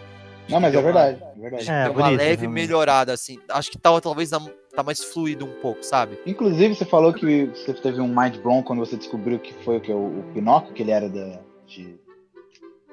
Não, 0.49 0.59
mas 0.59 0.73
é 0.73 0.77
uma- 0.77 0.83
verdade. 0.83 1.23
É 1.23 1.39
verdade. 1.39 1.63
de 1.65 1.71
É, 1.71 1.89
uma 1.89 2.03
bonito, 2.03 2.17
leve 2.17 2.41
realmente. 2.41 2.53
melhorada, 2.53 3.13
assim. 3.13 3.39
Acho 3.49 3.71
que 3.71 3.77
tá, 3.79 3.99
talvez 4.01 4.29
tá, 4.29 4.39
tá 4.75 4.83
mais 4.83 5.03
fluido 5.03 5.45
um 5.45 5.53
pouco, 5.61 5.81
sabe? 5.83 6.19
Inclusive, 6.25 6.75
você 6.75 6.85
falou 6.85 7.13
que 7.13 7.45
você 7.45 7.73
teve 7.73 8.01
um 8.01 8.07
mind 8.07 8.37
blown 8.37 8.61
quando 8.61 8.79
você 8.79 8.97
descobriu 8.97 9.39
que 9.39 9.53
foi 9.63 9.77
o 9.77 9.81
que? 9.81 9.91
O, 9.91 10.19
o 10.19 10.23
Pinóquio, 10.33 10.73
que 10.73 10.81
ele 10.83 10.91
era 10.91 11.07
da, 11.09 11.39
de 11.65 11.97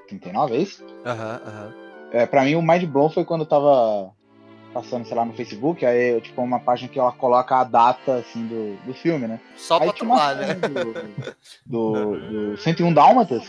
39, 0.07 0.57
é 0.57 0.61
isso? 0.61 0.85
Aham, 1.05 1.41
aham. 1.45 1.88
É, 2.13 2.27
pra 2.27 2.45
mim, 2.45 2.55
o 2.55 2.63
mind 2.63 2.85
blown 2.85 3.11
foi 3.11 3.25
quando 3.25 3.43
eu 3.43 3.47
tava, 3.47 4.11
passando, 4.73 5.07
sei 5.07 5.17
lá, 5.17 5.25
no 5.25 5.35
Facebook, 5.35 5.85
aí, 5.85 6.21
tipo, 6.21 6.41
uma 6.41 6.61
página 6.61 6.89
que 6.89 6.99
ela 6.99 7.13
coloca 7.13 7.57
a 7.57 7.65
data, 7.65 8.17
assim, 8.17 8.47
do, 8.47 8.77
do 8.87 8.95
filme, 8.95 9.27
né? 9.27 9.41
Só 9.57 9.77
aí 9.77 9.85
pra 9.85 9.93
tomar, 9.93 10.37
né? 10.37 10.55
do, 11.67 11.93
do, 11.93 12.53
do 12.53 12.57
101 12.57 12.93
Dálmatas, 12.93 13.45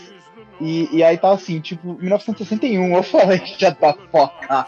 e, 0.60 0.94
e 0.94 1.02
aí 1.02 1.16
tá 1.16 1.32
assim, 1.32 1.58
tipo, 1.58 1.94
1961, 1.94 2.94
eu 2.94 3.02
falei 3.02 3.38
que 3.38 3.58
já 3.58 3.74
tá 3.74 3.96
foca. 4.12 4.66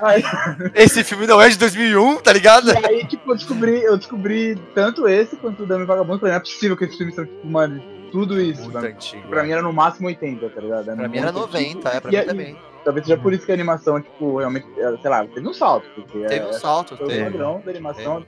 Aí, 0.00 0.22
Esse 0.74 1.02
filme 1.02 1.26
não 1.26 1.42
é 1.42 1.48
de 1.48 1.58
2001, 1.58 2.20
tá 2.20 2.32
ligado? 2.32 2.70
e 2.70 2.86
aí, 2.86 3.04
tipo, 3.04 3.32
eu 3.32 3.34
descobri, 3.34 3.82
eu 3.82 3.96
descobri 3.96 4.56
tanto 4.74 5.08
esse 5.08 5.34
quanto 5.36 5.64
o 5.64 5.66
Dami 5.66 5.84
Vagabundo, 5.86 6.20
falei, 6.20 6.34
não 6.34 6.38
é 6.38 6.40
possível 6.40 6.76
que 6.76 6.84
esses 6.84 6.96
filmes 6.96 7.16
são, 7.16 7.24
tipo, 7.24 7.46
mano, 7.46 7.82
tudo 8.14 8.40
isso, 8.40 8.62
Muito 8.62 8.74
mano. 8.74 8.86
antigo. 8.86 9.26
Pra 9.28 9.42
mim 9.42 9.50
era 9.50 9.60
no 9.60 9.72
máximo 9.72 10.06
80, 10.06 10.48
tá 10.48 10.60
ligado? 10.60 10.84
Pra 10.84 11.08
mim 11.08 11.18
era 11.18 11.32
muito 11.32 11.46
90, 11.46 11.88
é, 11.88 12.00
pra 12.00 12.10
E 12.10 12.14
mim 12.14 12.20
aí- 12.20 12.26
também. 12.26 12.56
Talvez 12.84 13.06
seja 13.06 13.18
por 13.20 13.32
isso 13.32 13.44
que 13.44 13.50
a 13.50 13.54
animação, 13.54 14.00
tipo, 14.00 14.36
realmente, 14.38 14.66
é, 14.78 14.96
sei 15.00 15.10
lá, 15.10 15.26
teve 15.26 15.48
um 15.48 15.52
salto. 15.54 15.84
Porque 15.96 16.18
Teve 16.20 16.44
é, 16.44 16.48
um 16.48 16.52
salto, 16.52 16.94
o 16.94 16.98
teve. 17.08 17.24
padrão 17.24 17.60
da 17.64 17.70
animação. 17.72 18.24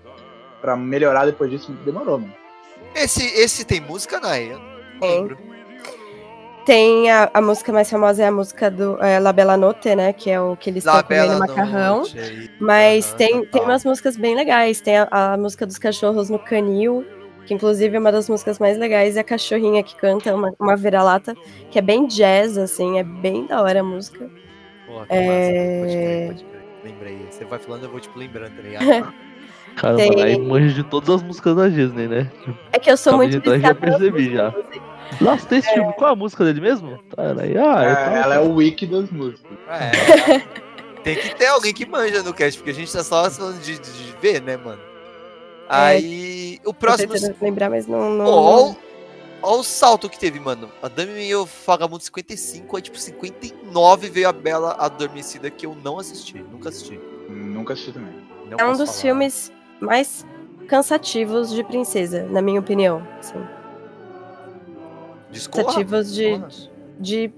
Pra 0.61 0.75
melhorar 0.75 1.27
depois 1.27 1.51
disso, 1.51 1.71
demorou, 1.85 2.19
mano. 2.19 2.33
Esse, 2.95 3.23
esse 3.41 3.65
tem 3.65 3.81
música, 3.81 4.19
Nai? 4.19 4.51
Eu 4.51 4.59
não 4.59 5.01
Tem. 5.01 5.21
lembro. 5.21 5.39
Tem 6.65 7.09
a, 7.13 7.31
a 7.33 7.41
música 7.41 7.73
mais 7.73 7.89
famosa 7.89 8.25
é 8.25 8.27
a 8.27 8.33
música 8.33 8.69
do 8.69 9.01
é, 9.01 9.21
La 9.21 9.33
Bella 9.33 9.57
Notte, 9.57 9.95
né? 9.95 10.13
Que 10.13 10.31
é 10.31 10.41
o 10.41 10.57
que 10.57 10.69
eles 10.71 10.79
estão 10.83 10.95
La 10.97 11.03
comendo 11.05 11.27
Bella 11.29 11.39
macarrão. 11.39 11.99
Notte 11.99 12.19
aí. 12.19 12.51
Mas 12.59 13.07
Aham, 13.11 13.17
tem, 13.19 13.29
tem 13.33 13.45
total. 13.47 13.65
umas 13.69 13.85
músicas 13.85 14.17
bem 14.17 14.35
legais. 14.35 14.81
Tem 14.81 14.97
a, 14.99 15.07
a 15.11 15.37
música 15.37 15.65
dos 15.65 15.79
cachorros 15.79 16.29
no 16.29 16.41
canil, 16.41 17.07
que 17.47 17.55
inclusive 17.55 17.97
é 17.97 17.99
uma 17.99 18.13
das 18.13 18.29
músicas 18.29 18.59
mais 18.59 18.77
legais. 18.77 19.17
É 19.17 19.21
a 19.21 19.25
cachorrinha 19.25 19.83
que 19.83 19.95
canta 19.97 20.35
uma, 20.35 20.53
uma 20.59 20.77
vira-lata, 20.77 21.35
que 21.71 21.79
é 21.79 21.83
bem 21.83 22.07
jazz, 22.07 22.59
assim, 22.59 22.99
é 22.99 23.03
bem 23.05 23.47
da 23.47 23.63
hora 23.63 23.81
a 23.81 23.85
música. 23.85 24.29
Pô, 24.87 25.01
que 25.07 25.15
É. 25.15 25.27
massa. 25.27 25.81
Pode 25.81 25.97
crer, 25.97 26.27
pode 26.27 26.45
crer. 26.45 26.65
Lembrei. 26.85 27.19
Você 27.31 27.45
vai 27.45 27.59
falando, 27.59 27.85
eu 27.85 27.91
vou 27.91 28.01
tipo 28.01 28.19
lembrando, 28.19 28.55
tá 28.57 28.63
ligado? 28.63 29.15
Caramba, 29.77 29.99
Tem- 30.03 30.23
aí 30.23 30.39
manja 30.41 30.75
de 30.75 30.83
todas 30.85 31.09
as 31.17 31.23
músicas 31.23 31.55
da 31.55 31.69
Disney, 31.69 32.07
né? 32.09 32.31
É 32.73 32.79
que 32.79 32.91
eu 32.91 32.97
sou 32.97 33.15
Acabei 33.15 33.29
muito 33.33 33.53
entrar, 33.55 33.59
já 33.69 33.75
percebi 33.75 34.33
já. 34.35 34.55
Nossa, 35.21 35.47
tem 35.47 35.59
esse 35.59 35.73
filme. 35.73 35.93
Qual 35.95 36.11
é 36.11 36.13
a 36.13 36.17
música 36.17 36.45
dele 36.45 36.61
mesmo? 36.63 36.99
Tá, 37.15 37.23
aí, 37.39 37.57
ah, 37.59 37.85
É, 37.85 37.91
eu 37.91 37.95
tava- 37.95 38.17
ela 38.17 38.35
é 38.37 38.39
o 38.41 38.55
wiki 38.55 38.87
das 38.87 39.11
músicas. 39.11 39.43
É. 39.69 40.41
Tem 41.03 41.15
que 41.17 41.35
ter 41.37 41.47
alguém 41.47 41.73
que 41.75 41.85
manja 41.87 42.23
no 42.23 42.33
cast, 42.33 42.59
porque 42.59 42.71
a 42.71 42.75
gente 42.75 42.91
tá 42.93 43.05
só 43.05 43.31
falando 43.31 43.61
de, 43.61 43.79
de- 43.79 43.93
de 43.93 44.15
ver, 44.21 44.41
né, 44.43 44.57
mano? 44.57 44.81
Aí. 45.69 46.59
O 46.63 46.67
Tô 46.67 46.75
próximo. 46.75 47.13
tentando 47.13 47.37
lembrar, 47.41 47.71
mas 47.71 47.87
não. 47.87 48.11
não, 48.11 48.25
não- 48.25 48.77
o- 49.43 49.63
salto 49.63 50.09
que 50.09 50.19
teve, 50.19 50.41
mano. 50.41 50.71
A 50.83 50.89
Dami 50.89 51.27
e 51.29 51.35
o 51.37 51.47
Vagabundo 51.67 52.03
55, 52.03 52.77
aí 52.77 52.83
tipo 52.83 52.99
59 52.99 54.09
veio 54.09 54.29
a 54.29 54.33
Bela 54.33 54.73
Adormecida 54.79 55.51
que 55.51 55.67
eu 55.67 55.77
não 55.85 55.99
assisti, 55.99 56.39
nunca 56.39 56.69
assisti. 56.71 56.99
Nunca 57.29 57.73
assisti 57.75 57.93
também. 57.93 58.15
Não 58.51 58.59
É 58.59 58.65
um 58.65 58.77
dos 58.77 58.89
falar. 58.91 59.01
filmes 59.03 59.53
mais 59.81 60.25
cansativos 60.69 61.51
de 61.53 61.63
princesa, 61.65 62.25
na 62.25 62.41
minha 62.43 62.59
opinião. 62.61 63.07
Assim. 63.19 63.35
Cansativos 65.51 66.13
de, 66.15 66.31
Porra. 66.31 66.49
de. 66.99 67.33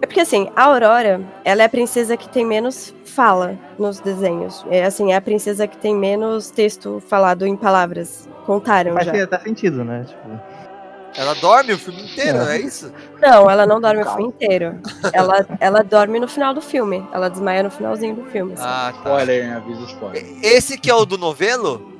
É 0.00 0.06
porque 0.06 0.20
assim, 0.20 0.50
a 0.54 0.64
Aurora, 0.64 1.20
ela 1.44 1.62
é 1.62 1.64
a 1.64 1.68
princesa 1.68 2.16
que 2.16 2.28
tem 2.28 2.44
menos 2.44 2.94
fala 3.04 3.58
nos 3.78 3.98
desenhos. 4.00 4.64
É 4.70 4.84
assim, 4.84 5.12
é 5.12 5.16
a 5.16 5.20
princesa 5.20 5.66
que 5.66 5.76
tem 5.78 5.94
menos 5.96 6.50
texto 6.50 7.02
falado 7.08 7.46
em 7.46 7.56
palavras. 7.56 8.28
Contaram 8.44 8.92
Faz 8.94 9.06
já. 9.06 9.24
até 9.24 9.38
sentido, 9.40 9.82
né? 9.84 10.04
Tipo, 10.06 10.40
Ela 11.16 11.34
dorme 11.36 11.72
o 11.72 11.78
filme 11.78 12.02
inteiro, 12.04 12.36
É. 12.38 12.44
não 12.44 12.50
é 12.50 12.58
isso? 12.60 12.92
Não, 13.20 13.50
ela 13.50 13.66
não 13.66 13.80
dorme 13.80 14.02
o 14.02 14.06
filme 14.06 14.24
inteiro. 14.26 14.78
Ela, 15.14 15.46
ela 15.58 15.82
dorme 15.82 16.20
no 16.20 16.28
final 16.28 16.52
do 16.52 16.60
filme. 16.60 17.02
Ela 17.12 17.30
desmaia 17.30 17.62
no 17.62 17.70
finalzinho 17.70 18.14
do 18.16 18.24
filme. 18.26 18.52
assim. 18.52 18.62
Ah, 18.64 18.92
tá. 18.92 18.98
Spoiler, 18.98 19.44
hein? 19.46 19.52
Aviso 19.54 19.84
spoiler. 19.86 20.24
Esse 20.42 20.76
que 20.78 20.90
é 20.90 20.94
o 20.94 21.06
do 21.06 21.16
novelo? 21.16 21.95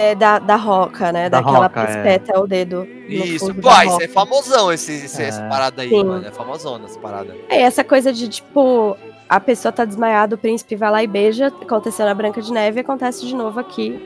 É 0.00 0.14
da, 0.14 0.38
da 0.38 0.54
roca, 0.56 1.10
né? 1.10 1.28
Da 1.28 1.40
Daquela 1.40 1.64
roca, 1.66 1.80
é. 1.82 1.90
espeta 1.90 2.38
o 2.40 2.46
dedo. 2.46 2.84
no 2.84 3.08
Isso. 3.08 3.46
fundo 3.46 3.60
Pô, 3.60 3.68
isso 3.82 4.00
é 4.02 4.06
famosão, 4.08 4.72
esse, 4.72 4.92
esse, 4.92 5.22
É. 5.22 5.26
essa 5.26 5.42
parada 5.48 5.82
aí, 5.82 5.88
Sim. 5.88 6.04
mano. 6.04 6.24
É 6.26 6.30
famosona 6.30 6.84
essa 6.84 6.98
parada. 7.00 7.34
É, 7.48 7.62
essa 7.62 7.82
coisa 7.82 8.12
de, 8.12 8.28
tipo, 8.28 8.96
a 9.28 9.40
pessoa 9.40 9.72
tá 9.72 9.84
desmaiada, 9.84 10.36
o 10.36 10.38
príncipe 10.38 10.76
vai 10.76 10.90
lá 10.90 11.02
e 11.02 11.06
beija, 11.06 11.48
aconteceu 11.48 12.06
na 12.06 12.14
Branca 12.14 12.40
de 12.40 12.52
Neve, 12.52 12.80
acontece 12.80 13.26
de 13.26 13.34
novo 13.34 13.58
aqui 13.58 14.00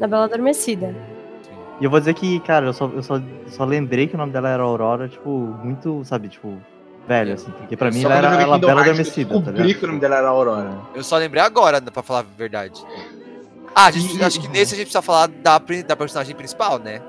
na 0.00 0.06
Bela 0.08 0.24
Adormecida. 0.24 0.94
E 1.80 1.84
eu 1.84 1.90
vou 1.90 2.00
dizer 2.00 2.14
que, 2.14 2.40
cara, 2.40 2.66
eu 2.66 2.72
só, 2.72 2.86
eu 2.92 3.02
só, 3.04 3.20
só 3.46 3.64
lembrei 3.64 4.08
que 4.08 4.16
o 4.16 4.18
nome 4.18 4.32
dela 4.32 4.48
era 4.48 4.62
Aurora, 4.64 5.08
tipo, 5.08 5.30
muito, 5.62 6.04
sabe, 6.04 6.28
tipo, 6.28 6.58
velho, 7.06 7.34
assim. 7.34 7.52
Porque 7.52 7.76
pra 7.76 7.90
mim 7.92 8.02
Só 8.02 8.08
ela 8.10 8.14
eu 8.14 8.18
era 8.18 8.42
ela 8.42 8.54
Kingdom 8.54 8.66
bela 8.66 8.80
adormecida, 8.80 9.34
eu 9.34 9.38
tá 9.38 9.44
descobri 9.52 9.62
ligado? 9.68 9.78
que 9.78 9.84
o 9.84 9.88
nome 9.88 10.00
dela 10.00 10.16
era 10.16 10.28
Aurora. 10.28 10.70
Eu 10.96 11.04
só 11.04 11.16
lembrei 11.16 11.40
agora, 11.42 11.80
pra 11.80 12.02
falar 12.02 12.20
a 12.20 12.24
verdade. 12.36 12.84
Ah, 13.80 13.86
a 13.86 13.90
gente, 13.92 14.16
E- 14.18 14.24
acho 14.24 14.40
que 14.40 14.48
nesse 14.48 14.74
a 14.74 14.76
gente 14.76 14.86
precisa 14.86 15.02
falar 15.02 15.28
da, 15.28 15.56
da 15.86 15.94
personagem 15.96 16.34
principal, 16.34 16.80
né? 16.80 17.00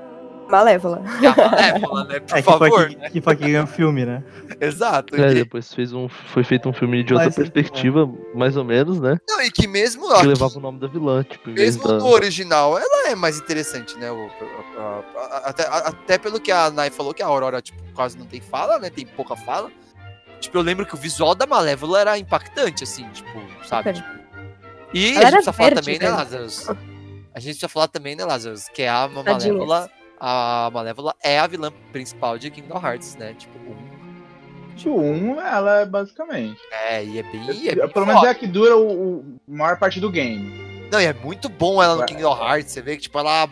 Malévola. 0.48 1.02
É 1.22 1.26
a 1.26 1.50
Malévola, 1.50 2.04
né? 2.04 2.20
Por 2.20 2.36
É, 2.38 2.42
que 2.42 2.42
foi, 2.42 2.42
favor. 2.42 2.80
aqui, 2.84 3.10
que 3.10 3.20
foi 3.20 3.36
que 3.36 3.42
ganhou 3.44 3.64
o 3.64 3.66
filme, 3.66 4.06
né? 4.06 4.22
Exato. 4.60 5.16
É, 5.20 5.30
E- 5.32 5.34
depois 5.34 5.74
fez 5.74 5.92
um, 5.92 6.08
foi 6.08 6.44
feito 6.44 6.68
um 6.68 6.72
filme 6.72 7.02
de 7.02 7.12
outra 7.12 7.26
Mas, 7.26 7.34
é. 7.38 7.40
perspectiva, 7.40 8.08
mais 8.36 8.56
ou 8.56 8.62
menos, 8.64 9.00
né? 9.00 9.18
Não, 9.28 9.42
e 9.42 9.50
que 9.50 9.66
mesmo, 9.66 10.08
Que 10.14 10.26
levava 10.26 10.56
o 10.58 10.60
nome 10.60 10.78
da 10.78 10.86
vilã, 10.86 11.24
tipo, 11.24 11.50
em 11.50 11.54
vez 11.54 11.74
mesmo 11.76 11.88
da... 11.88 11.98
no 11.98 12.06
original, 12.06 12.78
ela 12.78 13.08
é 13.10 13.14
mais 13.16 13.36
interessante, 13.40 13.98
né? 13.98 14.08
o- 14.12 14.30
a- 14.78 14.80
a- 14.80 15.20
a- 15.36 15.42
até, 15.50 15.62
a- 15.66 15.76
até 15.88 16.18
pelo 16.18 16.38
que 16.40 16.52
a 16.52 16.70
Nai 16.70 16.90
falou, 16.90 17.12
que 17.12 17.22
a 17.22 17.26
Aurora, 17.26 17.60
tipo, 17.60 17.80
quase 17.94 18.16
não 18.16 18.26
tem 18.26 18.40
fala, 18.40 18.78
né? 18.78 18.90
Tem 18.90 19.04
pouca 19.04 19.34
fala. 19.34 19.70
Tipo, 20.40 20.56
eu 20.58 20.62
lembro 20.62 20.86
que 20.86 20.94
o 20.94 20.98
visual 20.98 21.34
da 21.34 21.46
Malévola 21.46 22.00
era 22.00 22.16
impactante, 22.18 22.84
assim, 22.84 23.08
tipo, 23.10 23.40
sabe? 23.66 23.92
Tipo, 23.92 24.08
e 24.92 25.16
Ela 25.16 25.20
a 25.20 25.22
gente 25.22 25.32
precisa 25.32 25.52
falar 25.52 25.74
também, 25.74 25.98
né. 25.98 26.08
Lázaro? 26.10 26.44
A 27.32 27.40
gente 27.40 27.50
precisa 27.52 27.68
falar 27.68 27.88
também, 27.88 28.16
né, 28.16 28.24
Lázaro? 28.24 28.56
Que 28.74 28.84
a 28.84 29.08
Tadinhas. 29.08 29.56
Malévola. 29.56 29.90
A 30.22 30.70
Malévola 30.72 31.14
é 31.22 31.38
a 31.38 31.46
vilã 31.46 31.72
principal 31.92 32.36
de 32.36 32.50
Kingdom 32.50 32.78
Hearts, 32.78 33.16
né? 33.16 33.34
Tipo, 33.38 33.58
um. 33.58 33.76
Tipo, 34.76 35.00
um, 35.00 35.40
ela 35.40 35.80
é 35.80 35.86
basicamente. 35.86 36.60
É, 36.70 37.02
e 37.02 37.18
é 37.18 37.22
bem. 37.22 37.50
e 37.52 37.68
é 37.70 37.74
bem 37.74 37.88
Pelo 37.88 38.06
menos 38.06 38.22
é 38.24 38.28
a 38.28 38.34
que 38.34 38.46
dura 38.46 38.76
o, 38.76 39.20
o 39.20 39.40
maior 39.46 39.78
parte 39.78 39.98
do 39.98 40.10
game. 40.10 40.88
Não, 40.90 41.00
e 41.00 41.06
é 41.06 41.14
muito 41.14 41.48
bom 41.48 41.82
ela 41.82 41.94
no 41.94 42.00
Ué. 42.00 42.06
Kingdom 42.06 42.36
Hearts. 42.36 42.72
Você 42.72 42.82
vê 42.82 42.96
que, 42.96 43.02
tipo, 43.02 43.18
ela. 43.18 43.48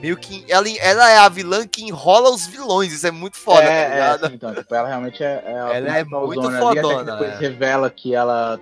Meio 0.00 0.16
que. 0.16 0.44
Ela, 0.48 0.68
ela 0.78 1.10
é 1.10 1.18
a 1.18 1.28
vilã 1.28 1.66
que 1.66 1.84
enrola 1.84 2.30
os 2.30 2.46
vilões. 2.46 2.92
Isso 2.92 3.06
é 3.06 3.10
muito 3.10 3.38
foda, 3.38 3.62
é, 3.62 3.66
tá 3.66 3.72
é, 3.72 3.94
ligado? 3.94 4.24
assim, 4.26 4.34
então, 4.34 4.54
tipo, 4.54 4.74
ela 4.74 4.88
realmente 4.88 5.22
é, 5.22 5.42
é 5.46 5.60
a 5.60 5.76
Ela 5.76 5.98
é 5.98 6.04
muito 6.04 6.42
zona 6.42 6.58
ali, 6.58 6.66
até 6.66 6.74
que 6.74 6.82
fodona, 6.82 7.12
depois 7.12 7.30
é. 7.30 7.36
revela 7.38 7.90
que 7.90 8.14
ela. 8.14 8.60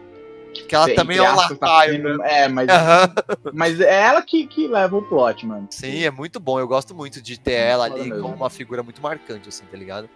Que 0.64 0.74
ela 0.74 0.84
entre 0.84 0.96
também 0.96 1.18
é 1.18 1.22
um 1.22 1.26
tá 1.36 1.48
lacaio. 1.48 1.92
sendo- 1.92 2.18
né? 2.18 2.42
É, 2.44 2.48
mas, 2.48 2.68
Aham. 2.68 3.14
mas 3.52 3.80
é 3.80 4.02
ela 4.02 4.22
que, 4.22 4.46
que 4.46 4.66
leva 4.66 4.96
o 4.96 5.02
plot, 5.02 5.46
mano. 5.46 5.66
Sim, 5.70 6.02
é 6.04 6.10
muito 6.10 6.38
bom. 6.40 6.58
Eu 6.58 6.66
gosto 6.68 6.94
muito 6.94 7.20
de 7.20 7.38
ter 7.38 7.52
ela 7.52 7.84
ali 7.86 8.08
mesmo. 8.10 8.22
como 8.22 8.34
uma 8.34 8.50
figura 8.50 8.82
muito 8.82 9.00
marcante, 9.02 9.48
assim, 9.48 9.64
tá 9.70 9.76
ligado? 9.76 10.08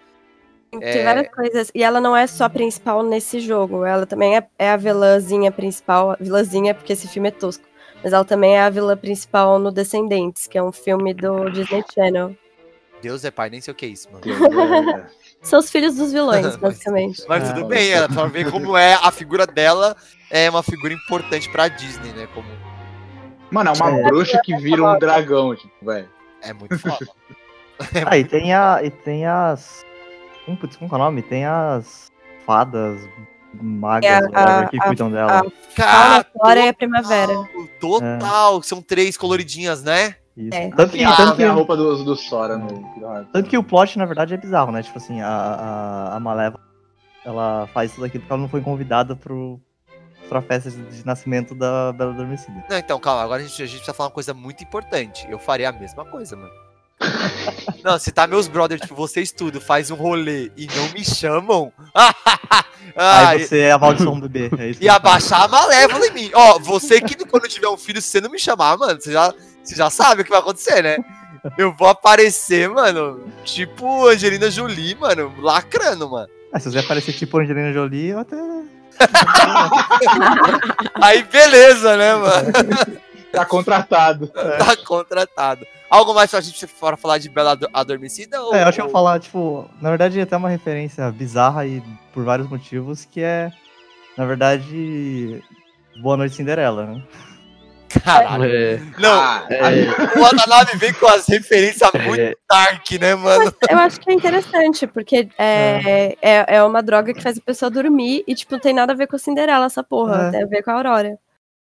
Tem 0.71 0.81
É. 0.83 1.05
várias 1.05 1.29
coisas. 1.35 1.71
E 1.75 1.83
ela 1.83 2.01
não 2.01 2.17
é 2.17 2.27
só 2.27 2.45
a 2.45 2.51
principal 2.51 3.03
nesse 3.03 3.41
jogo. 3.41 3.85
Ela 3.85 4.07
também 4.07 4.37
é, 4.37 4.47
é 4.59 4.71
a 4.71 4.77
vilãzinha 4.77 5.53
principal. 5.53 6.17
Vilãzinha, 6.19 6.75
porque 6.75 6.95
esse 6.95 7.07
filme 7.09 7.29
é 7.29 7.33
tosco. 7.33 7.65
Mas 8.03 8.13
ela 8.13 8.25
também 8.25 8.57
é 8.57 8.63
a 8.63 8.71
vilã 8.71 8.97
principal 8.97 9.59
no 9.59 9.71
Descendentes, 9.71 10.47
que 10.47 10.57
é 10.59 10.63
um 10.63 10.73
filme 10.73 11.13
do 11.15 11.51
Disney 11.51 11.85
Channel. 11.95 12.35
Deus 13.03 13.25
é 13.25 13.31
pai, 13.31 13.51
nem 13.51 13.61
sei 13.61 13.73
o 13.73 13.75
que 13.75 13.85
é 13.85 13.89
isso, 13.91 14.09
mano. 14.11 14.23
É, 15.43 15.47
São 15.47 15.59
os 15.59 15.71
filhos 15.71 15.95
dos 15.97 16.13
vilões, 16.13 16.55
basicamente. 16.57 17.23
Mas 17.29 17.49
É. 17.49 17.53
tudo 17.53 17.67
bem, 17.67 17.91
ela 17.91 18.09
pra 18.09 18.27
ver 18.27 18.51
como 18.51 18.77
é 18.77 18.95
a 18.95 19.11
figura 19.11 19.47
dela 19.47 19.97
é 20.31 20.49
uma 20.49 20.63
figura 20.63 20.95
importante 20.95 21.49
pra 21.51 21.69
Disney, 21.69 22.13
né? 22.13 22.29
Como 22.35 22.47
Mano, 23.51 23.71
é 23.71 23.73
uma 23.75 24.01
É. 24.01 24.03
bruxa 24.05 24.41
que 24.43 24.57
vira 24.57 24.83
um 24.83 24.99
dragão, 24.99 25.55
tipo, 25.55 25.73
velho. 25.85 26.09
é 26.43 26.53
muito 26.53 26.79
foda. 26.79 27.07
Ah, 28.07 28.17
e 28.17 28.23
tem, 28.25 28.55
a, 28.55 28.79
e 28.83 28.91
tem 28.91 29.27
as. 29.27 29.85
Como, 30.45 30.57
putz, 30.57 30.77
como 30.77 30.89
que 30.89 30.95
é 30.95 30.99
o 30.99 31.01
nome? 31.01 31.21
Tem 31.21 31.45
as 31.45 32.13
fadas 32.47 33.01
magas, 33.61 34.09
É, 34.09 34.17
a- 34.33 34.69
que 34.69 34.79
a- 34.81 34.85
cuidam 34.85 35.11
dela. 35.11 35.41
A 35.41 35.75
Cara, 35.75 36.27
flora 36.33 36.61
e 36.61 36.69
a 36.69 36.75
primavera. 36.75 37.33
total, 37.81 38.63
são 38.63 38.81
três 38.81 39.17
coloridinhas, 39.17 39.83
né? 39.83 40.15
Isso. 40.37 40.55
é. 40.55 40.71
Tanto, 40.71 40.93
que, 40.97 41.05
Ah, 41.05 41.17
tanto, 41.17 41.37
tem 41.37 41.47
a 41.47 41.51
que, 41.51 41.55
roupa 41.55 41.77
do, 41.77 42.05
do 42.05 42.17
Sora 42.17 42.57
no 42.57 42.69
tanto 43.33 43.49
que 43.51 43.59
o 43.59 43.63
plot, 43.63 43.99
na 43.99 44.07
verdade, 44.07 44.35
é 44.35 44.37
bizarro, 44.37 44.73
né? 44.73 44.83
Tipo 44.83 44.99
assim, 44.99 45.21
a, 45.21 45.29
a, 45.29 46.17
a 46.17 46.21
Malévola, 46.21 46.63
ela 47.25 47.69
faz 47.73 47.93
tudo 47.93 48.05
aquilo 48.05 48.23
porque 48.23 48.33
ela 48.33 48.43
não 48.43 48.49
foi 48.49 48.61
convidada 48.61 49.15
pro, 49.15 49.61
pra 50.29 50.41
festa 50.41 50.71
de, 50.71 50.83
de 50.83 51.07
nascimento 51.07 51.55
da 51.55 51.93
Bela 51.93 52.13
Adormecida. 52.13 52.65
Não, 52.69 52.79
então, 52.79 52.99
calma, 52.99 53.23
agora 53.23 53.43
a 53.43 53.45
gente, 53.47 53.63
a 53.63 53.67
gente 53.67 53.77
precisa 53.77 53.95
falar 53.95 54.09
uma 54.09 54.15
coisa 54.15 54.33
muito 54.33 54.65
importante. 54.65 55.27
Eu 55.29 55.39
faria 55.39 55.69
a 55.69 55.73
mesma 55.73 56.05
coisa, 56.05 56.37
mano. 56.37 56.53
Não, 57.83 57.99
se 57.99 58.13
tá 58.13 58.27
meus 58.27 58.49
brothers, 58.49 58.81
tipo, 58.81 58.95
vocês 58.95 59.33
tudo, 59.33 59.61
faz 59.61 59.91
um 59.91 59.97
rolê 59.97 60.53
e 60.57 60.67
não 60.67 60.89
me 60.93 61.05
chamam. 61.05 61.73
ah, 61.95 62.15
Aí 63.29 63.45
você 63.45 63.61
é 63.61 63.73
a 63.73 63.79
maldição 63.79 64.19
do 64.19 64.29
bebê, 64.29 64.63
é 64.63 64.71
isso. 64.71 64.83
E 64.83 64.89
abaixar 64.89 65.43
a 65.43 65.49
malévola 65.49 66.07
em 66.07 66.13
mim. 66.13 66.31
Ó, 66.33 66.59
você 66.61 67.01
que 67.01 67.17
quando 67.25 67.49
tiver 67.49 67.69
um 67.69 67.77
filho, 67.77 68.01
se 68.01 68.09
você 68.09 68.21
não 68.21 68.31
me 68.31 68.39
chamar, 68.39 68.77
mano, 68.79 69.01
você 69.01 69.13
já, 69.13 69.35
você 69.63 69.75
já 69.75 69.91
sabe 69.91 70.23
o 70.23 70.25
que 70.25 70.31
vai 70.31 70.41
acontecer, 70.41 70.83
né? 70.83 70.97
Eu 71.59 71.75
vou 71.77 71.89
aparecer, 71.89 72.69
mano, 72.69 73.21
tipo 73.45 74.07
Angelina 74.07 74.51
Jolie, 74.51 74.95
mano, 74.95 75.33
lacrando, 75.41 76.09
mano. 76.09 76.29
Ah, 76.53 76.61
se 76.61 76.71
você 76.71 76.79
aparecer 76.79 77.13
tipo 77.13 77.39
Angelina 77.39 77.73
Jolie, 77.73 78.09
eu 78.09 78.21
até. 78.21 78.37
Aí 81.01 81.23
beleza, 81.25 81.97
né, 81.97 82.15
mano? 82.15 82.53
Tá 83.33 83.47
contratado. 83.47 84.27
Tá 84.59 84.77
contratado. 84.85 85.67
Algo 85.89 86.13
mais 86.13 86.31
pra 86.31 86.43
gente 86.43 86.67
fora 86.67 86.99
falar 86.99 87.17
de 87.17 87.31
Bela 87.31 87.53
Ado- 87.53 87.69
Adormecida? 87.73 88.43
Ou... 88.43 88.55
É, 88.55 88.63
eu 88.63 88.67
acho 88.69 88.75
que 88.77 88.81
eu 88.83 88.85
vou 88.85 88.93
falar, 88.93 89.19
tipo, 89.21 89.67
na 89.81 89.89
verdade 89.89 90.21
é 90.21 90.23
até 90.23 90.37
uma 90.37 90.51
referência 90.51 91.11
bizarra 91.11 91.65
e 91.67 91.83
por 92.13 92.25
vários 92.25 92.47
motivos, 92.51 93.07
que 93.11 93.23
é, 93.23 93.51
na 94.19 94.27
verdade, 94.27 95.43
Boa 96.03 96.19
Noite 96.19 96.37
Cinderela, 96.37 96.85
né? 96.85 97.03
Caralho. 98.05 98.45
É, 98.45 98.81
Não, 98.99 99.21
Ah, 99.21 99.45
é, 99.51 100.19
o 100.19 100.23
Watanabe 100.23 100.77
vem 100.77 100.93
com 100.95 101.07
as 101.07 101.27
referências 101.27 101.91
muito 102.05 102.21
é, 102.21 102.35
dark, 102.49 102.91
né, 103.01 103.15
mano? 103.15 103.53
Eu 103.69 103.79
acho 103.79 104.01
que 104.01 104.11
é 104.11 104.15
interessante, 104.15 104.87
porque 104.87 105.29
é, 105.39 106.17
é, 106.23 106.57
é 106.57 106.63
uma 106.63 106.83
droga 106.83 107.13
que 107.13 107.23
faz 107.23 107.39
a 107.39 107.43
pessoa 107.43 107.71
dormir 107.71 108.25
e, 108.27 108.35
tipo, 108.35 108.53
não 108.53 108.61
tem 108.61 108.73
nada 108.75 108.93
a 108.93 108.97
ver 108.97 109.07
com 109.07 109.17
a 109.17 109.19
Cinderela, 109.19 109.67
essa 109.67 109.83
porra. 109.83 110.29
É. 110.29 110.31
Tem 110.31 110.43
a 110.43 110.47
ver 110.47 110.63
com 110.63 110.71
a 110.71 110.75
Aurora. 110.75 111.19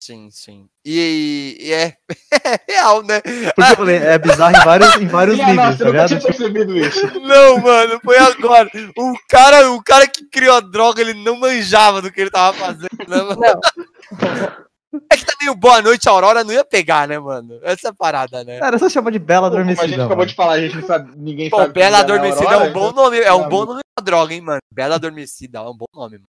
Sim, 0.01 0.31
sim. 0.33 0.67
E, 0.85 1.57
e 1.61 1.73
é, 1.73 1.95
é 2.45 2.73
real, 2.73 3.05
né? 3.05 3.21
Porque 3.21 3.71
eu 3.73 3.77
falei, 3.77 3.97
é 3.99 4.19
bizarro 4.19 4.57
em 4.57 4.65
vários, 4.65 4.97
em 4.97 5.07
vários 5.07 5.37
Minha 5.39 5.47
níveis, 5.49 5.69
nossa, 5.69 5.79
tá 5.79 5.85
eu 5.85 5.93
tinha 5.93 6.07
ligado? 6.19 6.23
percebido 6.27 6.77
isso. 6.77 7.21
Não, 7.21 7.59
mano, 7.59 8.01
foi 8.05 8.19
agora. 8.19 8.69
O 8.99 9.15
cara, 9.29 9.71
o 9.71 9.81
cara 9.81 10.09
que 10.09 10.29
criou 10.29 10.57
a 10.57 10.61
droga, 10.61 11.01
ele 11.01 11.15
não 11.15 11.37
manjava 11.39 12.03
do 12.03 12.11
que 12.11 12.21
ele 12.21 12.31
tava 12.31 12.57
fazendo, 12.57 12.89
né, 13.07 13.17
mano? 13.17 13.41
Não. 13.41 14.53
É 15.11 15.17
que 15.17 15.25
também 15.25 15.49
o 15.49 15.55
Boa 15.55 15.81
Noite 15.81 16.09
Aurora 16.09 16.45
não 16.45 16.53
ia 16.53 16.65
pegar, 16.65 17.09
né, 17.09 17.19
mano? 17.19 17.59
Essa 17.63 17.89
é 17.89 17.91
a 17.91 17.95
parada, 17.95 18.45
né? 18.45 18.59
Cara, 18.59 18.79
só 18.79 18.89
chama 18.89 19.11
de 19.11 19.19
Bela 19.19 19.51
Pô, 19.51 19.57
Como 19.57 19.63
a 19.63 19.67
gente 19.69 19.79
Adormecida. 19.79 20.03
acabou 20.05 20.17
mano. 20.19 20.29
de 20.29 20.35
falar, 20.35 20.53
a 20.53 20.61
gente 20.61 20.77
não 20.77 20.87
sabe, 20.87 21.13
ninguém 21.17 21.49
Pô, 21.51 21.57
sabe. 21.59 21.73
Bela 21.73 21.97
é 21.99 22.01
Adormecida 22.01 22.45
é 22.45 22.53
Aurora, 22.55 22.71
um 22.71 22.73
bom 22.73 22.89
então- 22.91 23.05
nome, 23.05 23.19
é 23.21 23.33
um 23.33 23.41
Não, 23.43 23.49
bom 23.49 23.65
nome 23.65 23.81
pra 23.95 24.05
droga, 24.05 24.35
hein, 24.35 24.41
mano? 24.43 24.61
Bela 24.73 24.95
Adormecida 24.97 25.59
é 25.59 25.63
um 25.63 25.77
bom 25.77 25.87
nome, 25.95 26.17
mano. 26.19 26.27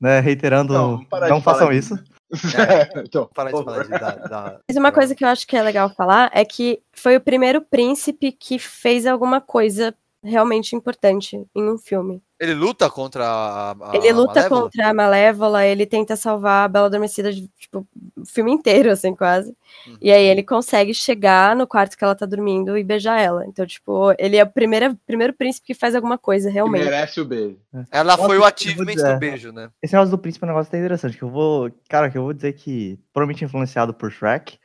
Né, 0.00 0.20
reiterando, 0.20 0.72
Não, 0.72 0.90
não, 0.92 0.98
de 0.98 1.08
façam 1.08 1.42
falar 1.42 1.74
isso. 1.74 1.94
então, 3.04 3.28
Para 3.34 3.50
de 3.50 3.56
por 3.56 3.64
falar 3.64 3.84
favor. 3.84 3.92
de, 3.92 3.98
da, 4.00 4.10
da- 4.28 4.60
Mas 4.68 4.76
uma 4.76 4.92
coisa 4.92 5.14
que 5.14 5.24
eu 5.24 5.28
acho 5.28 5.46
que 5.46 5.56
é 5.56 5.62
legal 5.62 5.90
falar 5.90 6.30
é 6.32 6.44
que 6.44 6.80
foi 6.92 7.16
o 7.16 7.20
primeiro 7.20 7.60
príncipe 7.60 8.30
que 8.30 8.58
fez 8.58 9.06
alguma 9.06 9.40
coisa 9.40 9.92
realmente 10.22 10.74
importante 10.74 11.46
em 11.54 11.70
um 11.70 11.78
filme. 11.78 12.22
Ele 12.40 12.54
luta 12.54 12.88
contra 12.88 13.24
a, 13.24 13.70
a 13.72 13.96
ele 13.96 14.12
luta 14.12 14.34
Malévola? 14.34 14.62
contra 14.62 14.88
a 14.88 14.94
Malévola, 14.94 15.66
ele 15.66 15.84
tenta 15.84 16.14
salvar 16.14 16.64
a 16.64 16.68
Bela 16.68 16.86
Adormecida, 16.86 17.32
tipo, 17.32 17.84
o 18.16 18.24
filme 18.24 18.52
inteiro, 18.52 18.92
assim, 18.92 19.14
quase. 19.14 19.56
Uhum. 19.86 19.96
E 20.00 20.12
aí 20.12 20.24
ele 20.24 20.44
consegue 20.44 20.94
chegar 20.94 21.56
no 21.56 21.66
quarto 21.66 21.96
que 21.96 22.04
ela 22.04 22.14
tá 22.14 22.24
dormindo 22.26 22.78
e 22.78 22.84
beijar 22.84 23.20
ela. 23.20 23.44
Então, 23.44 23.66
tipo, 23.66 24.14
ele 24.18 24.36
é 24.36 24.44
o 24.44 24.50
primeiro, 24.50 24.96
primeiro 25.04 25.32
príncipe 25.32 25.66
que 25.66 25.74
faz 25.74 25.96
alguma 25.96 26.16
coisa, 26.16 26.48
Que 26.48 26.54
realmente. 26.54 26.84
merece 26.84 27.20
o 27.20 27.24
beijo. 27.24 27.58
Ela 27.90 28.16
Nossa, 28.16 28.28
foi 28.28 28.38
o 28.38 28.44
achievement 28.44 28.94
dizer. 28.94 29.14
do 29.14 29.18
beijo, 29.18 29.52
né? 29.52 29.70
Esse 29.82 29.94
negócio 29.94 30.12
do 30.12 30.18
príncipe 30.18 30.44
é 30.44 30.46
um 30.46 30.50
negócio 30.50 30.68
até 30.68 30.78
interessante, 30.78 31.16
que 31.18 31.24
eu 31.24 31.30
vou. 31.30 31.72
Cara, 31.88 32.08
que 32.08 32.16
eu 32.16 32.22
vou 32.22 32.32
dizer 32.32 32.52
que 32.52 32.98
provavelmente 33.12 33.44
influenciado 33.44 33.92
por 33.92 34.12
Shrek, 34.12 34.58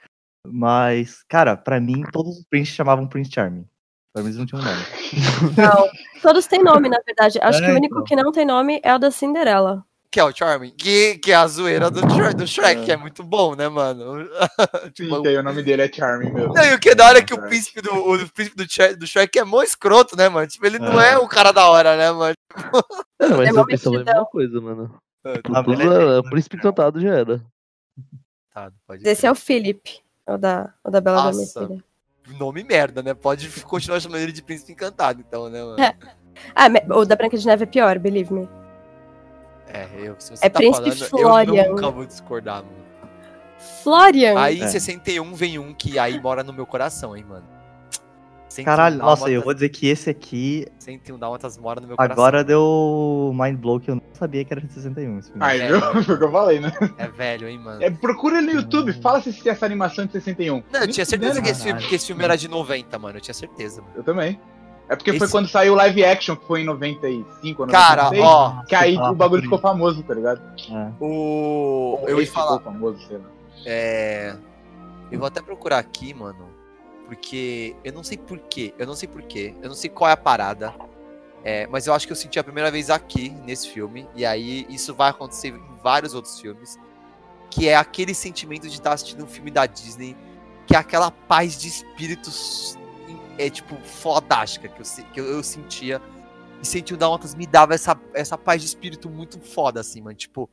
mas, 0.47 1.23
cara, 1.27 1.57
pra 1.57 1.79
mim, 1.79 2.03
todos 2.11 2.37
os 2.37 2.45
príncipes 2.45 2.75
chamavam 2.75 3.07
Prince 3.07 3.31
Charming. 3.31 3.65
Mim 4.15 4.21
eles 4.25 4.37
não 4.37 4.45
tinham 4.45 4.61
nome. 4.63 4.83
Não, 5.57 5.89
todos 6.21 6.45
têm 6.45 6.63
nome, 6.63 6.87
na 6.89 6.99
verdade. 7.05 7.39
Acho 7.41 7.59
É, 7.63 7.65
que 7.65 7.71
o 7.71 7.75
único 7.75 7.95
então. 7.95 8.03
que 8.03 8.15
não 8.15 8.31
tem 8.31 8.45
nome 8.45 8.79
é 8.83 8.93
o 8.93 8.99
da 8.99 9.09
Cinderela. 9.11 9.83
Que 10.11 10.19
é 10.19 10.23
o 10.23 10.31
Charming. 10.35 10.69
Que, 10.77 11.17
que 11.17 11.31
é 11.31 11.35
a 11.35 11.47
zoeira 11.47 11.89
do, 11.89 11.99
Shrek- 12.07 12.35
do 12.35 12.45
Shrek, 12.45 12.83
que 12.85 12.91
é 12.91 12.95
muito 12.95 13.23
bom, 13.23 13.55
né, 13.55 13.67
mano? 13.67 14.23
Sim, 14.25 14.91
Tipo, 14.93 15.15
o 15.15 15.41
nome 15.43 15.63
dele 15.63 15.81
é 15.81 15.91
Charming 15.91 16.31
mesmo. 16.31 16.53
Não, 16.53 16.63
e 16.63 16.75
o 16.75 16.79
que 16.79 16.89
é 16.89 16.95
da 16.95 17.07
hora 17.07 17.17
é 17.17 17.23
que 17.23 17.33
o 17.33 17.41
príncipe 17.41 17.81
do, 17.81 17.91
o 17.91 18.29
príncipe 18.31 18.55
do, 18.55 18.71
Shrek, 18.71 18.95
do 18.95 19.07
Shrek 19.07 19.39
é 19.39 19.43
mó 19.43 19.63
escroto, 19.63 20.15
né, 20.15 20.29
mano? 20.29 20.45
Tipo, 20.45 20.67
ele 20.67 20.77
não 20.77 21.01
é 21.01 21.17
o 21.17 21.27
cara 21.27 21.51
da 21.51 21.67
hora, 21.67 21.97
né, 21.97 22.11
mano? 22.11 22.35
é, 23.19 23.27
mas 23.29 23.47
É 23.47 23.59
eu 23.59 23.65
pensava 23.65 23.95
a 23.95 24.03
mesma 24.03 24.25
coisa, 24.27 24.61
mano. 24.61 24.95
Ah, 25.25 25.39
Tudo, 25.43 25.63
beleza. 25.63 26.19
o 26.19 26.23
príncipe 26.29 26.57
encantado 26.57 27.01
já 27.01 27.09
era. 27.15 27.41
Tá, 28.53 28.71
pode 28.85 29.07
Esse 29.07 29.25
é 29.25 29.31
o 29.31 29.35
Philip, 29.35 29.99
o 30.27 30.37
da, 30.37 30.71
o 30.83 30.91
da 30.91 31.01
Bela 31.01 31.23
Nossa. 31.23 31.59
Adormecida. 31.61 31.83
Nome 32.37 32.63
merda, 32.63 33.01
né? 33.03 33.13
Pode 33.13 33.49
continuar 33.63 33.99
chamando 33.99 34.21
ele 34.21 34.31
de 34.31 34.41
príncipe 34.41 34.71
encantado, 34.71 35.21
então, 35.25 35.49
né, 35.49 35.61
mano? 35.63 35.77
Ah, 36.55 36.67
me- 36.67 36.81
o 36.89 37.05
da 37.05 37.15
Branca 37.15 37.37
de 37.37 37.45
Neve 37.45 37.63
é 37.63 37.67
pior, 37.67 37.99
believe 37.99 38.33
me. 38.33 38.49
É, 39.67 39.87
eu, 39.95 40.15
se 40.19 40.31
você 40.35 40.45
É 40.45 40.49
tá 40.49 40.59
Príncipe 40.59 40.91
falando, 40.91 41.09
Florian. 41.09 41.63
eu 41.65 41.69
nunca 41.75 41.89
vou 41.91 42.05
discordar, 42.05 42.63
mano. 42.63 42.83
Florian! 43.83 44.37
Aí 44.39 44.59
em 44.59 44.63
É. 44.63 44.67
61 44.67 45.33
vem 45.35 45.59
um 45.59 45.73
que 45.73 45.97
aí 45.99 46.19
mora 46.19 46.43
no 46.43 46.51
meu 46.51 46.65
coração, 46.65 47.15
hein, 47.15 47.23
mano. 47.23 47.45
101 48.53 48.65
Caralho, 48.65 48.97
nossa, 48.97 49.23
eu 49.23 49.25
Dálmatas- 49.27 49.43
vou 49.45 49.53
dizer 49.53 49.69
que 49.69 49.87
esse 49.87 50.09
aqui 50.09 50.65
101 50.79 51.17
Dálmatas 51.17 51.57
mora 51.57 51.81
no 51.81 51.87
meu 51.87 51.95
agora 51.99 52.43
deu 52.43 53.31
mind 53.33 53.57
blow 53.59 53.79
que 53.79 53.89
eu 53.91 53.95
não 53.95 54.01
sabia 54.13 54.43
que 54.45 54.53
era 54.53 54.61
de 54.61 54.71
61. 54.71 55.19
Esse 55.19 55.31
filme. 55.31 55.43
Aí, 55.45 55.61
É. 55.61 55.69
Foi 56.03 56.15
o 56.15 56.17
que 56.17 56.23
eu 56.23 56.31
falei, 56.31 56.59
né? 56.59 56.71
coração. 56.71 56.95
É 56.99 57.07
velho, 57.07 57.47
hein, 57.47 57.59
mano. 57.59 57.83
É, 57.83 57.89
procura 57.89 58.41
no 58.41 58.51
YouTube, 58.51 58.93
fala 59.01 59.21
se 59.21 59.29
assistiu 59.29 59.51
essa 59.51 59.65
animação 59.65 60.05
de 60.05 60.11
61. 60.13 60.63
Não, 60.71 60.79
eu 60.81 60.87
tinha 60.87 61.05
certeza 61.05 61.41
que 61.41 61.49
esse, 61.49 61.63
filme, 61.63 61.81
que 61.81 61.95
esse 61.95 62.07
filme 62.07 62.23
era 62.23 62.35
de 62.37 62.47
90, 62.47 62.99
mano. 62.99 63.17
Eu 63.17 63.21
tinha 63.21 63.33
certeza, 63.33 63.81
mano. 63.81 63.93
Eu 63.95 64.03
também. 64.03 64.39
É 64.89 64.95
porque 64.97 65.11
foi 65.13 65.25
Esse- 65.25 65.31
quando 65.31 65.47
saiu 65.47 65.73
o 65.73 65.75
live 65.77 66.03
action, 66.03 66.35
que 66.35 66.45
foi 66.45 66.61
em 66.61 66.65
95 66.65 67.61
ou 67.63 67.67
96. 67.67 67.71
Cara, 67.71 68.11
ó, 68.21 68.63
Que 68.65 68.75
aí 68.75 68.97
o 68.97 69.15
bagulho 69.15 69.41
ficou 69.41 69.57
famoso, 69.57 70.03
tá 70.03 70.13
ligado? 70.13 70.41
É. 70.69 70.91
o. 70.99 71.99
Eu 72.03 72.09
ia 72.09 72.15
ele 72.17 72.25
ficou 72.25 72.43
falar. 72.43 72.59
famoso, 72.59 72.99
sei 73.07 73.17
lá. 73.17 73.23
É. 73.65 74.35
Eu 75.11 75.19
vou 75.19 75.27
até 75.27 75.41
procurar 75.41 75.77
aqui, 75.79 76.13
mano. 76.13 76.52
Porque 77.13 77.75
eu 77.83 77.93
não 77.93 78.03
sei 78.03 78.17
porquê. 78.17 78.73
Eu 78.77 78.87
não 78.87 78.95
sei 78.95 79.07
porquê. 79.07 79.53
Eu 79.61 79.69
não 79.69 79.75
sei 79.75 79.87
qual 79.89 80.09
é 80.09 80.13
a 80.13 80.17
parada. 80.17 80.73
É, 81.43 81.67
mas 81.67 81.85
eu 81.85 81.93
acho 81.93 82.07
que 82.07 82.11
eu 82.11 82.15
senti 82.15 82.39
a 82.39 82.43
primeira 82.43 82.71
vez 82.71 82.89
aqui, 82.89 83.29
nesse 83.29 83.69
filme. 83.69 84.07
E 84.15 84.25
aí 84.25 84.65
isso 84.67 84.95
vai 84.95 85.11
acontecer 85.11 85.49
em 85.49 85.61
vários 85.83 86.15
outros 86.15 86.39
filmes. 86.39 86.79
Que 87.51 87.69
é 87.69 87.75
aquele 87.75 88.15
sentimento 88.15 88.67
de 88.67 88.73
estar 88.75 88.93
assistindo 88.93 89.23
um 89.23 89.27
filme 89.27 89.51
da 89.51 89.67
Disney. 89.67 90.17
Que 90.65 90.75
é 90.75 90.79
aquela 90.79 91.11
paz 91.11 91.55
de 91.59 91.67
espíritos. 91.67 92.79
É 93.37 93.47
tipo, 93.47 93.75
fodástica 93.83 94.67
que 94.67 94.81
eu, 94.81 94.85
que 95.13 95.19
eu, 95.19 95.25
eu 95.25 95.43
sentia. 95.43 96.01
E 96.61 96.65
sentir 96.65 96.95
o 96.95 96.97
Dálmatas 96.97 97.35
me 97.35 97.45
dava 97.45 97.75
essa, 97.75 97.99
essa 98.15 98.37
paz 98.37 98.59
de 98.59 98.67
espírito 98.67 99.07
muito 99.07 99.39
foda, 99.39 99.81
assim, 99.81 100.01
mano. 100.01 100.15
Tipo, 100.15 100.49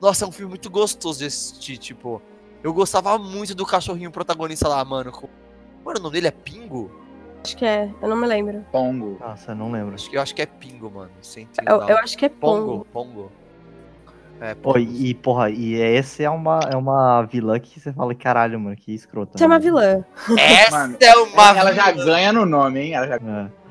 nossa, 0.00 0.24
é 0.24 0.28
um 0.28 0.32
filme 0.32 0.50
muito 0.50 0.70
gostoso 0.70 1.18
de 1.18 1.24
assistir, 1.26 1.78
tipo. 1.78 2.22
Eu 2.62 2.72
gostava 2.72 3.18
muito 3.18 3.54
do 3.56 3.66
cachorrinho 3.66 4.12
protagonista 4.12 4.68
lá, 4.68 4.84
mano. 4.84 5.10
com- 5.10 5.28
Mano, 5.86 6.00
o 6.00 6.02
nome 6.02 6.14
dele 6.14 6.26
é 6.26 6.30
Pingo? 6.32 6.90
Acho 7.44 7.56
que 7.56 7.64
é, 7.64 7.88
eu 8.02 8.08
não 8.08 8.16
me 8.16 8.26
lembro. 8.26 8.66
Pongo. 8.72 9.16
Nossa, 9.20 9.52
eu 9.52 9.54
não 9.54 9.70
lembro. 9.70 9.94
Acho 9.94 10.10
que, 10.10 10.16
eu 10.16 10.20
acho 10.20 10.34
que 10.34 10.42
é 10.42 10.46
Pingo, 10.46 10.90
mano. 10.90 11.12
101 11.22 11.64
Eu, 11.64 11.88
eu 11.88 11.98
acho 11.98 12.18
que 12.18 12.24
é 12.24 12.28
Pongo, 12.28 12.84
Pongo. 12.92 13.12
Pongo. 13.14 13.32
É, 14.40 14.54
Pô, 14.54 14.76
e, 14.76 15.14
porra, 15.14 15.48
e 15.48 15.80
essa 15.80 16.24
é 16.24 16.28
uma, 16.28 16.58
é 16.70 16.76
uma 16.76 17.22
vilã 17.22 17.58
que 17.60 17.78
você 17.78 17.92
fala, 17.92 18.14
caralho, 18.16 18.58
mano, 18.58 18.76
que 18.76 18.92
escrota. 18.92 19.38
Você 19.38 19.44
é 19.44 19.46
uma 19.46 19.58
né? 19.58 19.64
vilã. 19.64 20.04
Essa 20.36 20.70
Mano, 20.72 20.96
é 21.00 21.16
uma. 21.16 21.56
Ela 21.56 21.72
já 21.72 21.92
ganha 21.92 22.32
no 22.32 22.44
nome, 22.44 22.80
hein? 22.80 22.94
Ela 22.94 23.06
já 23.06 23.18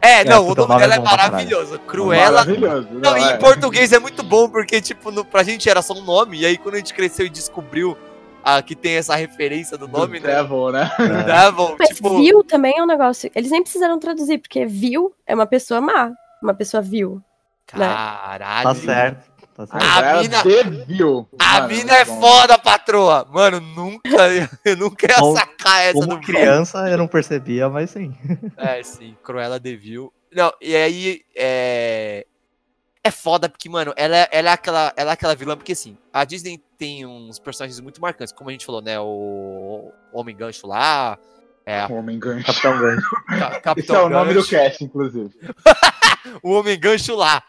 É, 0.02 0.22
É, 0.22 0.24
não, 0.24 0.44
o 0.48 0.56
nome 0.56 0.70
nome 0.70 0.80
dela 0.80 0.96
é 0.96 0.98
é 0.98 1.02
maravilhoso. 1.02 1.80
Cruella. 1.80 2.32
Maravilhoso. 2.46 2.88
Não, 2.94 3.12
Não, 3.12 3.18
é. 3.18 3.36
em 3.36 3.40
português 3.40 3.92
é 3.92 4.00
muito 4.00 4.24
bom, 4.24 4.50
porque, 4.50 4.80
tipo, 4.80 5.12
no, 5.12 5.26
pra 5.26 5.44
gente 5.44 5.70
era 5.70 5.82
só 5.82 5.94
um 5.94 6.02
nome, 6.02 6.40
e 6.40 6.46
aí 6.46 6.58
quando 6.58 6.76
a 6.76 6.78
gente 6.78 6.94
cresceu 6.94 7.26
e 7.26 7.30
descobriu 7.30 7.96
ah, 8.46 8.62
que 8.62 8.76
tem 8.76 8.96
essa 8.96 9.16
referência 9.16 9.76
do 9.78 9.88
nome, 9.88 10.20
Do 10.20 10.28
né? 10.28 10.36
Devil, 10.36 10.72
né? 10.72 10.92
Devil, 11.00 11.76
Mas 11.80 11.90
tipo. 11.90 12.18
vil 12.22 12.44
também 12.44 12.78
é 12.78 12.84
um 12.84 12.86
negócio. 12.86 13.32
Eles 13.34 13.50
nem 13.50 13.64
precisaram 13.64 13.98
traduzir, 14.00 14.38
porque 14.38 14.66
vil 14.68 15.14
é 15.26 15.34
uma 15.34 15.48
pessoa 15.48 15.82
má. 15.82 16.12
Uma 16.44 16.54
pessoa 16.54 16.82
vil. 16.82 17.20
Caralho. 17.66 18.64
Tá 18.64 18.76
certo, 18.76 19.26
tá 19.56 19.66
certo. 19.68 19.84
A 19.84 20.22
mina- 20.22 20.44
Devil. 20.44 21.28
A 21.40 21.54
Mano, 21.62 21.68
mina 21.70 21.96
é 21.96 22.06
bom. 22.06 22.22
foda, 22.22 22.58
patroa. 22.58 23.28
Mano, 23.32 23.60
nunca, 23.60 24.10
eu 24.64 24.78
nunca 24.78 25.08
ia 25.08 25.34
sacar 25.34 25.82
essa 25.84 25.94
Como 25.94 26.08
do 26.08 26.22
criança 26.22 26.88
eu 26.90 26.98
não 26.98 27.08
percebia, 27.08 27.68
mas 27.70 27.90
sim. 27.90 28.16
É, 28.58 28.82
sim, 28.84 29.16
Cruella 29.24 29.60
Devil. 29.60 30.14
Não, 30.34 30.54
e 30.62 30.76
aí 30.76 31.22
é. 31.36 32.26
É 33.06 33.12
foda 33.12 33.48
porque, 33.48 33.70
mano, 33.70 33.94
ela, 33.96 34.18
é- 34.18 34.30
ela, 34.32 34.50
é 34.50 34.54
aquela, 34.54 34.92
ela 34.98 35.12
é 35.12 35.14
aquela 35.14 35.36
vilã, 35.36 35.56
porque 35.56 35.74
assim, 35.74 35.96
a 36.12 36.26
Disney 36.26 36.58
tem 36.76 37.06
uns 37.06 37.38
personagens 37.38 37.80
muito 37.80 38.02
marcantes, 38.02 38.34
como 38.34 38.50
a 38.50 38.52
gente 38.52 38.66
falou, 38.66 38.82
né? 38.82 39.00
O 39.00 39.92
Homem 40.12 40.36
Gancho 40.36 40.66
lá, 40.66 41.16
é, 41.64 41.82
a 41.82 41.88
Homem 41.88 42.18
gancho. 42.18 42.48
Capitão 42.48 42.80
Gancho. 42.80 43.10
Ca- 43.28 43.52
Esse 43.52 43.62
Capitão 43.62 43.96
é 43.98 44.04
o 44.06 44.10
nome 44.10 44.34
do 44.34 44.40
Gancho, 44.40 44.50
cast, 44.50 44.84
inclusive. 44.84 45.30
o 46.42 46.50
Homem 46.54 46.80
Gancho 46.80 47.16
lá. 47.16 47.44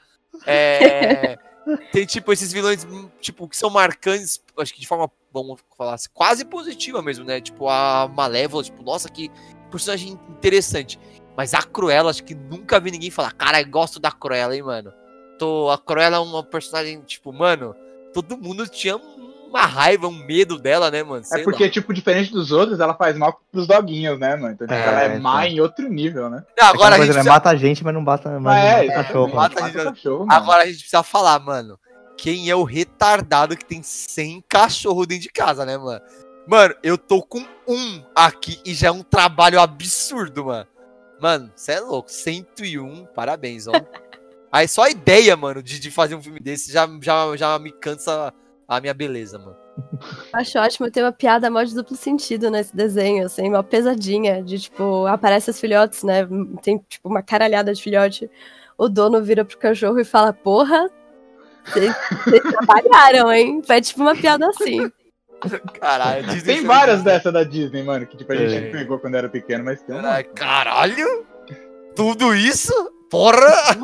É, 0.47 1.39
tem, 1.91 2.05
tipo, 2.05 2.31
esses 2.35 2.53
vilões, 2.53 2.87
tipo, 3.19 3.49
que 3.49 3.57
são 3.57 3.71
marcantes, 3.71 4.43
acho 4.59 4.75
que 4.75 4.81
de 4.81 4.87
forma, 4.87 5.11
vamos 5.33 5.59
falar 5.75 5.95
assim, 5.95 6.11
quase 6.13 6.45
positiva 6.45 7.01
mesmo, 7.01 7.25
né? 7.25 7.41
Tipo, 7.41 7.67
a 7.67 8.07
Malévola, 8.15 8.63
tipo, 8.63 8.83
nossa, 8.83 9.09
que 9.09 9.31
personagem 9.71 10.21
interessante. 10.29 10.99
Mas 11.35 11.55
a 11.55 11.63
Cruella, 11.63 12.11
acho 12.11 12.25
que 12.25 12.35
nunca 12.35 12.79
vi 12.79 12.91
ninguém 12.91 13.11
falar, 13.11 13.33
cara, 13.33 13.63
eu 13.63 13.67
gosto 13.71 13.99
da 13.99 14.13
Cruella, 14.13 14.55
hein, 14.55 14.63
mano. 14.63 14.93
Tô, 15.39 15.71
a 15.71 15.79
Cruella 15.79 16.17
é 16.17 16.21
uma 16.21 16.43
personagem, 16.43 17.01
tipo, 17.03 17.33
mano, 17.33 17.75
todo 18.15 18.37
mundo 18.37 18.67
tinha 18.67 18.97
uma 18.97 19.67
raiva, 19.67 20.09
um 20.09 20.13
medo 20.27 20.59
dela, 20.59 20.91
né, 20.91 21.03
mano? 21.03 21.23
Sei 21.25 21.41
É 21.41 21.45
porque, 21.45 21.65
lá. 21.65 21.71
tipo, 21.71 21.93
diferente 21.95 22.33
dos 22.33 22.51
outros, 22.53 22.81
ela 22.81 22.95
faz 22.95 23.17
mal 23.17 23.41
pros 23.53 23.67
doguinhos, 23.67 24.19
né, 24.19 24.35
mano? 24.37 24.53
Então, 24.55 24.67
tipo, 24.67 24.79
É, 24.79 24.87
ela 24.87 25.03
é 25.03 25.19
má 25.19 25.47
então. 25.47 25.57
em 25.57 25.61
outro 25.61 25.89
nível, 25.89 26.29
né? 26.31 26.43
Não, 26.59 26.67
agora, 26.69 26.97
a 26.97 26.99
gente 26.99 27.07
coisa, 27.07 27.13
né? 27.13 27.15
precisa, 27.15 27.33
Mata 27.33 27.51
a 27.51 27.57
gente, 27.57 27.85
mas 27.85 27.95
não 27.95 28.05
bata, 28.05 28.31
mas 28.31 28.43
Mas 28.43 28.63
não 28.63 28.69
é, 28.71 28.87
cachorro. 28.89 29.29
exatamente, 29.29 29.35
Mata 29.35 29.61
mata 29.61 29.65
a 29.65 29.69
gente- 29.85 29.95
cachorro, 29.95 30.27
agora 30.31 30.63
a 30.63 30.67
gente 30.67 30.79
precisa 30.79 31.03
falar, 31.03 31.39
mano. 31.39 31.79
quem 32.19 32.49
é 32.49 32.57
o 32.57 32.65
retardado 32.65 33.55
que 33.57 33.65
tem 33.65 33.83
100 33.83 34.43
cachorro 34.49 35.05
dentro 35.05 35.25
de 35.25 35.29
casa, 35.29 35.67
né, 35.67 35.77
mano? 35.77 36.01
Mano, 36.49 36.75
eu 36.83 36.97
tô 36.97 37.21
com 37.23 37.45
um 37.69 38.03
aqui 38.15 38.59
e 38.65 38.73
já 38.73 38.89
é 38.89 38.91
um 38.91 39.03
trabalho 39.03 39.61
absurdo, 39.61 40.47
mano. 40.47 40.67
Mano, 41.21 41.51
você 41.55 41.73
é 41.73 41.81
louco. 41.81 42.11
101, 42.11 43.05
parabéns, 43.15 43.67
ó. 43.67 43.73
Aí 44.57 44.67
só 44.67 44.85
a 44.85 44.91
ideia, 44.91 45.37
mano, 45.37 45.63
de, 45.63 45.79
de 45.79 45.91
fazer 45.91 46.15
um 46.15 46.23
filme 46.23 46.41
desse 46.41 46.73
já, 46.73 46.89
já, 47.03 47.37
já 47.37 47.59
me 47.59 47.71
cansa 47.71 48.33
a 48.67 48.81
minha 48.81 48.95
beleza, 48.95 49.39
mano. 49.39 49.55
Acho 50.33 50.59
ótimo 50.59 50.91
ter 50.91 51.03
uma 51.03 51.13
piada 51.13 51.51
mó 51.51 51.63
de 51.63 51.75
duplo 51.75 51.95
sentido 51.95 52.51
nesse 52.51 52.75
desenho, 52.75 53.27
assim, 53.27 53.51
uma 53.51 53.63
pesadinha, 53.63 54.43
de 54.43 54.59
tipo, 54.59 55.07
aparece 55.07 55.51
os 55.51 55.61
filhotes, 55.61 56.03
né? 56.03 56.27
Tem 56.63 56.79
tipo 56.89 57.07
uma 57.07 57.23
caralhada 57.23 57.75
de 57.75 57.83
filhote. 57.83 58.31
O 58.79 58.89
dono 58.89 59.23
vira 59.23 59.45
pro 59.45 59.59
cachorro 59.59 60.01
e 60.01 60.05
fala, 60.07 60.33
porra, 60.33 60.89
vocês 61.67 61.93
trabalharam, 62.41 63.31
hein? 63.31 63.61
É 63.69 63.81
tipo 63.83 64.01
uma 64.01 64.17
piada 64.17 64.49
assim. 64.49 64.91
Caralho, 65.79 66.29
Disney 66.29 66.55
Tem 66.55 66.65
várias 66.65 67.03
dessas 67.03 67.31
da 67.31 67.45
Disney, 67.45 67.83
mano, 67.83 68.07
que 68.07 68.17
tipo, 68.17 68.33
a 68.33 68.37
gente 68.37 68.69
É. 68.69 68.71
pegou 68.71 68.99
quando 68.99 69.17
era 69.17 69.29
pequeno, 69.29 69.63
mas 69.65 69.83
tem 69.83 69.95
uma. 69.95 70.23
Caralho? 70.23 71.27
Tudo 71.95 72.35
isso? 72.35 72.73
Porra! 73.11 73.77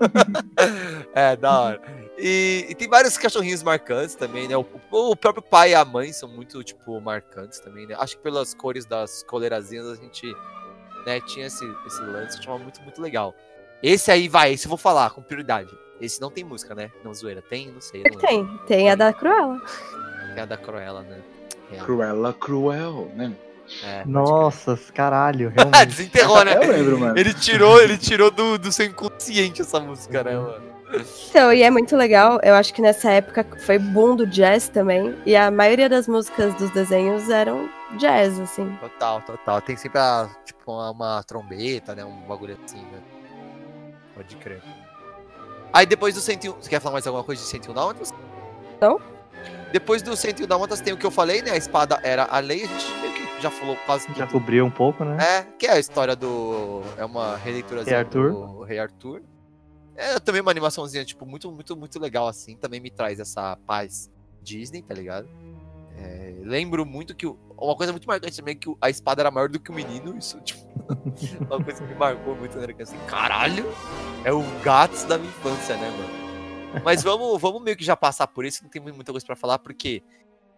é, 1.14 1.36
da 1.36 1.60
hora. 1.60 1.82
E, 2.16 2.66
e 2.68 2.74
tem 2.74 2.88
vários 2.88 3.18
cachorrinhos 3.18 3.62
marcantes 3.62 4.14
também, 4.14 4.46
né? 4.46 4.56
O, 4.56 4.66
o 4.90 5.16
próprio 5.16 5.42
pai 5.42 5.72
e 5.72 5.74
a 5.74 5.84
mãe 5.84 6.12
são 6.12 6.28
muito, 6.28 6.62
tipo, 6.62 7.00
marcantes 7.00 7.58
também, 7.58 7.86
né? 7.86 7.96
Acho 7.98 8.16
que 8.16 8.22
pelas 8.22 8.54
cores 8.54 8.86
das 8.86 9.22
coleirazinhas 9.24 9.86
a 9.88 9.94
gente, 9.96 10.26
né, 11.04 11.20
tinha 11.20 11.46
esse, 11.46 11.64
esse 11.86 12.00
lance, 12.02 12.38
achava 12.38 12.58
muito, 12.58 12.80
muito 12.82 13.02
legal. 13.02 13.34
Esse 13.82 14.10
aí, 14.10 14.28
vai, 14.28 14.52
esse 14.52 14.66
eu 14.66 14.70
vou 14.70 14.78
falar 14.78 15.10
com 15.10 15.22
prioridade. 15.22 15.70
Esse 16.00 16.20
não 16.20 16.30
tem 16.30 16.44
música, 16.44 16.74
né? 16.74 16.90
Não, 17.04 17.12
zoeira. 17.12 17.42
Tem? 17.42 17.70
Não 17.70 17.80
sei. 17.80 18.02
não. 18.02 18.18
Tem, 18.18 18.46
tem 18.66 18.90
a 18.90 18.94
da 18.94 19.12
Cruella. 19.12 19.60
Tem 20.34 20.42
a 20.42 20.46
da 20.46 20.56
Cruella, 20.56 21.02
né? 21.02 21.22
Real. 21.70 21.84
Cruella 21.84 22.32
Cruel, 22.32 23.12
né? 23.14 23.34
É, 23.82 24.04
Nossa, 24.04 24.78
caralho, 24.94 25.52
realmente. 25.56 25.86
Desenterrou, 25.86 26.44
né? 26.44 26.56
Eu 26.56 26.70
lembro, 26.70 26.98
mano. 26.98 27.18
Ele 27.18 27.32
tirou, 27.32 27.80
ele 27.80 27.96
tirou 27.96 28.30
do, 28.30 28.58
do 28.58 28.70
seu 28.70 28.86
inconsciente 28.86 29.62
essa 29.62 29.80
música, 29.80 30.22
né, 30.22 30.36
mano? 30.36 30.74
Então, 31.28 31.52
e 31.52 31.62
é 31.62 31.70
muito 31.70 31.96
legal, 31.96 32.38
eu 32.42 32.54
acho 32.54 32.72
que 32.72 32.80
nessa 32.80 33.10
época 33.10 33.44
foi 33.58 33.78
boom 33.78 34.14
do 34.14 34.26
jazz 34.26 34.68
também, 34.68 35.16
e 35.26 35.34
a 35.34 35.50
maioria 35.50 35.88
das 35.88 36.06
músicas 36.06 36.54
dos 36.54 36.70
desenhos 36.70 37.28
eram 37.28 37.68
jazz, 37.98 38.38
assim. 38.38 38.76
Total, 38.80 39.20
total. 39.22 39.60
Tem 39.60 39.76
sempre 39.76 39.98
a, 39.98 40.28
tipo, 40.44 40.70
uma, 40.70 40.90
uma 40.90 41.22
trombeta, 41.24 41.94
né? 41.94 42.04
Um 42.04 42.20
bagulho 42.28 42.56
assim, 42.64 42.80
né? 42.80 43.00
Pode 44.14 44.36
crer. 44.36 44.62
Aí 45.72 45.86
depois 45.86 46.14
do 46.14 46.20
101. 46.20 46.52
Você 46.52 46.70
quer 46.70 46.80
falar 46.80 46.92
mais 46.92 47.06
alguma 47.06 47.24
coisa 47.24 47.42
de 47.42 47.48
101 47.48 47.74
Dálmatas? 47.74 48.14
Não. 48.80 49.00
Depois 49.72 50.02
do 50.02 50.16
101 50.16 50.46
Dálmatas 50.46 50.80
tem 50.80 50.92
o 50.92 50.96
que 50.96 51.04
eu 51.04 51.10
falei, 51.10 51.42
né? 51.42 51.50
A 51.50 51.56
espada 51.56 51.98
era 52.04 52.28
a 52.30 52.38
lei, 52.38 52.62
a 52.62 52.66
gente 52.66 52.90
meio 53.00 53.12
que 53.12 53.26
já 53.44 53.50
falou 53.50 53.76
quase 53.84 54.06
Já 54.14 54.26
tudo. 54.26 54.32
cobriu 54.32 54.64
um 54.64 54.70
pouco, 54.70 55.04
né? 55.04 55.16
É, 55.22 55.42
que 55.58 55.66
é 55.66 55.72
a 55.72 55.78
história 55.78 56.16
do. 56.16 56.80
É 56.96 57.04
uma 57.04 57.36
releiturazinha 57.36 57.96
Rei 57.96 58.04
Arthur. 58.04 58.30
do 58.32 58.62
Rei 58.62 58.78
Arthur. 58.78 59.22
É 59.96 60.18
também 60.18 60.40
uma 60.40 60.50
animaçãozinha, 60.50 61.04
tipo, 61.04 61.24
muito, 61.26 61.52
muito, 61.52 61.76
muito 61.76 62.00
legal, 62.00 62.26
assim. 62.26 62.56
Também 62.56 62.80
me 62.80 62.90
traz 62.90 63.20
essa 63.20 63.56
paz 63.66 64.10
Disney, 64.42 64.82
tá 64.82 64.94
ligado? 64.94 65.28
É, 65.96 66.34
lembro 66.42 66.84
muito 66.86 67.14
que. 67.14 67.26
o- 67.26 67.38
Uma 67.56 67.76
coisa 67.76 67.92
muito 67.92 68.06
marcante 68.08 68.36
também 68.36 68.52
é 68.52 68.56
que 68.56 68.74
a 68.80 68.90
espada 68.90 69.22
era 69.22 69.30
maior 69.30 69.48
do 69.48 69.60
que 69.60 69.70
o 69.70 69.74
menino. 69.74 70.16
Isso, 70.18 70.40
tipo, 70.42 70.64
uma 71.44 71.62
coisa 71.62 71.80
que 71.82 71.92
me 71.92 71.94
marcou 71.94 72.34
muito, 72.34 72.58
né? 72.58 72.66
que 72.72 72.82
Assim, 72.82 72.96
caralho! 73.06 73.64
É 74.24 74.32
o 74.32 74.42
Gats 74.62 75.04
da 75.04 75.18
minha 75.18 75.28
infância, 75.30 75.76
né, 75.76 75.88
mano? 75.90 76.82
Mas 76.82 77.02
vamos, 77.02 77.38
vamos 77.42 77.62
meio 77.62 77.76
que 77.76 77.84
já 77.84 77.94
passar 77.96 78.26
por 78.26 78.44
isso, 78.46 78.62
não 78.64 78.70
tem 78.70 78.80
muita 78.82 79.12
coisa 79.12 79.24
pra 79.26 79.36
falar, 79.36 79.58
porque 79.60 80.02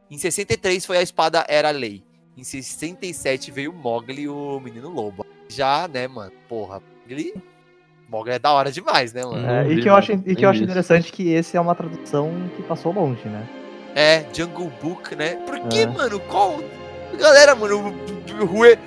em 0.09 0.16
63 0.16 0.87
foi 0.87 0.97
a 0.99 1.03
espada 1.03 1.45
Era 1.49 1.70
Lei. 1.70 2.05
Em 2.37 2.45
67 2.45 3.51
veio 3.51 3.70
o 3.70 3.74
Mogli, 3.74 4.28
o 4.28 4.61
menino 4.61 4.91
lobo. 4.91 5.24
Já, 5.49 5.89
né, 5.89 6.07
mano? 6.07 6.32
Porra, 6.49 6.82
Mogli. 7.03 7.32
Mogli 8.09 8.32
é 8.32 8.39
da 8.39 8.53
hora 8.53 8.70
demais, 8.70 9.12
né, 9.12 9.24
mano? 9.24 9.49
É, 9.49 9.68
e 9.72 9.80
que 9.80 9.89
eu 9.89 9.95
acho, 9.95 10.12
e 10.12 10.37
que 10.37 10.45
eu 10.45 10.51
acho 10.51 10.62
interessante 10.62 11.11
que 11.11 11.30
esse 11.30 11.57
é 11.57 11.61
uma 11.61 11.74
tradução 11.74 12.30
que 12.55 12.62
passou 12.62 12.93
longe, 12.93 13.26
né? 13.28 13.47
É, 13.95 14.26
Jungle 14.34 14.70
Book, 14.82 15.16
né? 15.16 15.37
Por 15.47 15.59
que, 15.68 15.80
É. 15.80 15.87
mano? 15.87 16.20
Qual. 16.20 16.61
Galera, 17.18 17.55
mano, 17.55 17.95
Rue. 18.45 18.78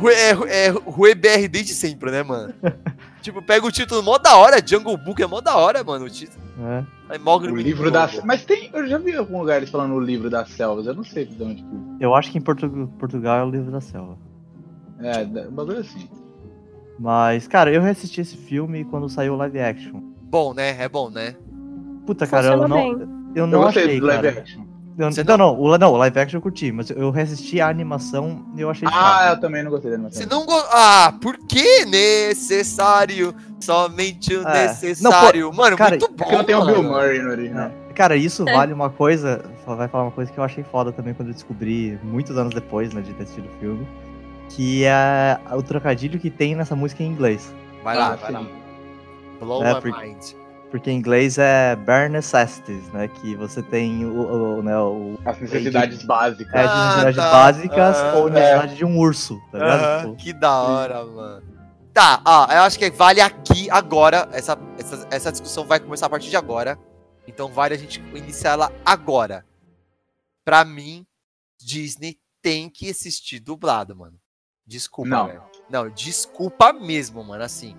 Rue, 0.00 0.12
é, 0.12 0.30
é 0.66 0.68
Rue 0.70 1.14
BR 1.14 1.46
desde 1.48 1.74
sempre, 1.74 2.10
né, 2.10 2.22
mano? 2.22 2.54
tipo, 3.24 3.42
pega 3.42 3.66
o 3.66 3.72
título 3.72 4.02
mó 4.02 4.18
da 4.18 4.36
hora, 4.36 4.64
Jungle 4.64 4.96
Book 4.96 5.20
é 5.22 5.26
mó 5.26 5.40
da 5.40 5.56
hora, 5.56 5.82
mano, 5.82 6.04
o 6.04 6.10
título. 6.10 6.44
É. 6.60 6.84
Aí 7.08 7.18
O 7.18 7.56
livro 7.56 7.90
da. 7.90 8.08
Mas 8.24 8.44
tem. 8.44 8.70
Eu 8.72 8.86
já 8.86 8.98
vi 8.98 9.12
em 9.12 9.16
algum 9.16 9.40
lugar 9.40 9.56
eles 9.56 9.70
falando 9.70 9.94
o 9.94 10.00
livro 10.00 10.30
das 10.30 10.48
selvas. 10.50 10.86
Eu 10.86 10.94
não 10.94 11.02
sei 11.04 11.24
de 11.24 11.42
onde 11.42 11.62
que. 11.62 11.68
Eu 12.00 12.14
acho 12.14 12.30
que 12.30 12.38
em 12.38 12.40
Portu- 12.40 12.88
Portugal 12.98 13.38
é 13.40 13.44
o 13.44 13.50
livro 13.50 13.72
da 13.72 13.80
selva. 13.80 14.16
É, 15.00 15.22
um 15.48 15.50
bagulho 15.52 15.78
assim. 15.80 16.08
Mas, 16.98 17.48
cara, 17.48 17.72
eu 17.72 17.82
reassisti 17.82 18.20
esse 18.20 18.36
filme 18.36 18.84
quando 18.84 19.08
saiu 19.08 19.34
o 19.34 19.36
live 19.36 19.58
action. 19.58 20.00
Bom, 20.22 20.54
né? 20.54 20.80
É 20.80 20.88
bom, 20.88 21.10
né? 21.10 21.34
Puta, 22.06 22.26
cara, 22.26 22.48
eu 22.54 22.68
não, 22.68 22.76
bem. 22.76 22.92
eu 22.92 23.08
Eu 23.34 23.46
não 23.46 23.62
gostei 23.62 23.84
achei, 23.84 24.00
do 24.00 24.06
live 24.06 24.22
cara. 24.28 24.40
action. 24.40 24.63
Eu- 24.96 25.10
Você 25.10 25.24
não, 25.24 25.36
não, 25.36 25.60
o, 25.60 25.76
não, 25.76 25.92
o 25.92 25.96
live 25.96 26.18
action 26.20 26.38
eu 26.38 26.42
curti, 26.42 26.70
mas 26.70 26.88
eu 26.90 27.10
reassisti 27.10 27.60
a 27.60 27.68
animação 27.68 28.44
e 28.56 28.60
eu 28.60 28.70
achei 28.70 28.86
Ah, 28.86 28.90
chato. 28.92 29.34
eu 29.36 29.40
também 29.40 29.62
não 29.64 29.70
gostei 29.70 29.90
da 29.90 29.96
animação. 29.96 30.22
Você 30.22 30.28
não 30.28 30.46
gosta. 30.46 30.68
Ah, 30.72 31.14
por 31.20 31.36
que 31.38 31.84
necessário? 31.84 33.34
Somente 33.60 34.34
o 34.36 34.46
É. 34.46 34.66
necessário. 34.68 35.52
mano, 35.52 35.76
cara, 35.76 35.90
muito 35.90 36.08
bom. 36.08 36.14
Porque 36.16 36.36
não 36.36 36.44
tem 36.44 36.54
o. 36.54 36.64
Bill 36.64 36.82
Murray 36.82 37.18
no 37.20 37.30
original. 37.30 37.70
Cara, 37.94 38.16
isso 38.16 38.48
É. 38.48 38.52
vale 38.52 38.72
uma 38.72 38.90
coisa. 38.90 39.44
Vai 39.66 39.88
falar 39.88 40.04
uma 40.04 40.10
coisa 40.12 40.30
que 40.30 40.38
eu 40.38 40.44
achei 40.44 40.62
foda 40.64 40.92
também 40.92 41.14
quando 41.14 41.28
eu 41.28 41.34
descobri, 41.34 41.98
muitos 42.02 42.36
anos 42.36 42.52
depois, 42.54 42.92
né, 42.92 43.00
de 43.00 43.12
ter 43.14 43.22
assistido 43.22 43.46
o 43.46 43.58
filme. 43.60 43.88
Que 44.50 44.84
é 44.84 45.38
o 45.52 45.62
trocadilho 45.62 46.20
que 46.20 46.30
tem 46.30 46.54
nessa 46.54 46.76
música 46.76 47.02
em 47.02 47.06
inglês. 47.06 47.52
Vai 47.82 47.96
lá, 47.96 48.12
Ah, 48.12 48.16
vai 48.16 48.32
lá. 48.32 48.42
Blow 49.40 49.64
É, 49.64 49.74
my 49.74 49.80
porque- 49.80 50.06
mind. 50.06 50.22
Porque 50.74 50.90
em 50.90 50.96
inglês 50.98 51.38
é 51.38 51.76
bare 51.76 52.08
necessities, 52.08 52.88
né? 52.92 53.06
Que 53.06 53.36
você 53.36 53.62
tem 53.62 54.04
o, 54.04 54.56
o, 54.58 54.60
né, 54.64 54.76
o 54.76 55.16
As 55.24 55.38
necessidades 55.38 56.02
básicas. 56.02 56.52
é, 56.52 56.62
de 56.64 56.68
Ah, 56.68 56.86
necessidades 57.04 57.16
tá. 57.16 57.30
básicas 57.30 57.96
Ah, 57.96 58.14
ou 58.16 58.26
é. 58.26 58.30
necessidade 58.32 58.74
de 58.74 58.84
um 58.84 58.98
urso, 58.98 59.40
tá 59.52 59.58
ligado? 59.58 59.80
Aham, 59.84 60.02
Tipo, 60.02 60.16
que 60.16 60.32
da 60.32 60.62
hora, 60.62 61.04
mano. 61.06 61.46
Tá, 61.92 62.20
ó, 62.24 62.46
eu 62.50 62.62
acho 62.62 62.76
que 62.76 62.90
vale 62.90 63.20
aqui 63.20 63.70
agora. 63.70 64.28
Essa, 64.32 64.58
essa, 64.76 65.06
essa 65.12 65.30
discussão 65.30 65.64
vai 65.64 65.78
começar 65.78 66.06
a 66.06 66.10
partir 66.10 66.28
de 66.28 66.36
agora. 66.36 66.76
Então 67.28 67.46
vale 67.52 67.74
a 67.74 67.78
gente 67.78 68.00
iniciar 68.12 68.54
ela 68.54 68.72
agora. 68.84 69.46
Pra 70.44 70.64
mim, 70.64 71.06
Disney 71.56 72.18
tem 72.42 72.68
que 72.68 72.90
assistir 72.90 73.38
dublado, 73.38 73.94
mano. 73.94 74.16
Desculpa, 74.66 75.08
Não. 75.08 75.26
velho. 75.28 75.42
Não, 75.70 75.88
desculpa 75.88 76.72
mesmo, 76.72 77.22
mano. 77.22 77.44
Assim, 77.44 77.76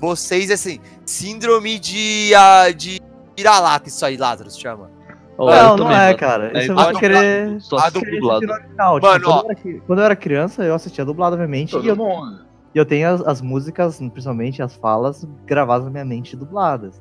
vocês, 0.00 0.50
assim, 0.50 0.80
síndrome 1.04 1.78
de, 1.78 2.32
ah, 2.34 2.70
de 2.72 3.00
vira-lata, 3.36 3.88
isso 3.88 4.04
aí, 4.04 4.16
Lázaro, 4.16 4.50
se 4.50 4.60
chama. 4.60 4.90
Ó, 5.38 5.50
não, 5.50 5.68
não 5.70 5.76
também, 5.86 5.96
é, 5.96 6.06
mano. 6.06 6.18
cara. 6.18 6.50
É, 6.54 6.62
Isso 6.62 6.72
eu 6.72 6.78
acho 6.78 6.98
querer. 6.98 7.60
Só 7.62 7.76
dublado. 7.90 8.44
original. 8.52 8.94
Tipo, 9.00 9.06
Mano, 9.06 9.24
quando, 9.24 9.28
ó. 9.30 9.40
eu 9.42 9.50
era, 9.50 9.80
quando 9.86 9.98
eu 10.00 10.04
era 10.04 10.16
criança, 10.16 10.62
eu 10.64 10.74
assistia 10.74 11.04
dublado, 11.04 11.34
obviamente. 11.34 11.70
E 11.70 11.72
Todo 11.72 11.88
eu, 11.88 11.96
mundo. 11.96 12.44
e 12.74 12.78
eu 12.78 12.84
tenho 12.84 13.08
as, 13.08 13.20
as 13.22 13.40
músicas, 13.40 13.96
principalmente 13.96 14.62
as 14.62 14.74
falas, 14.76 15.26
gravadas 15.46 15.86
na 15.86 15.90
minha 15.90 16.04
mente 16.04 16.36
dubladas. 16.36 17.00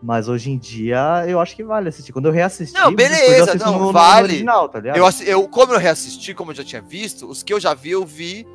Mas 0.00 0.28
hoje 0.28 0.52
em 0.52 0.56
dia, 0.56 1.24
eu 1.26 1.40
acho 1.40 1.56
que 1.56 1.64
vale 1.64 1.88
assistir. 1.88 2.12
Quando 2.12 2.26
eu 2.26 2.32
reassisti, 2.32 2.78
Não, 2.78 2.94
beleza, 2.94 3.56
não, 3.56 3.72
no, 3.72 3.78
no- 3.80 3.86
no 3.86 3.92
vale. 3.92 4.28
original, 4.28 4.68
tá 4.68 4.78
ligado? 4.78 4.96
Eu, 4.96 5.04
eu, 5.26 5.48
como 5.48 5.72
eu 5.74 5.78
reassisti, 5.78 6.32
como 6.32 6.52
eu 6.52 6.54
já 6.54 6.64
tinha 6.64 6.80
visto, 6.80 7.28
os 7.28 7.42
que 7.42 7.52
eu 7.52 7.58
já 7.60 7.74
vi, 7.74 7.90
eu 7.90 8.06
vi 8.06 8.46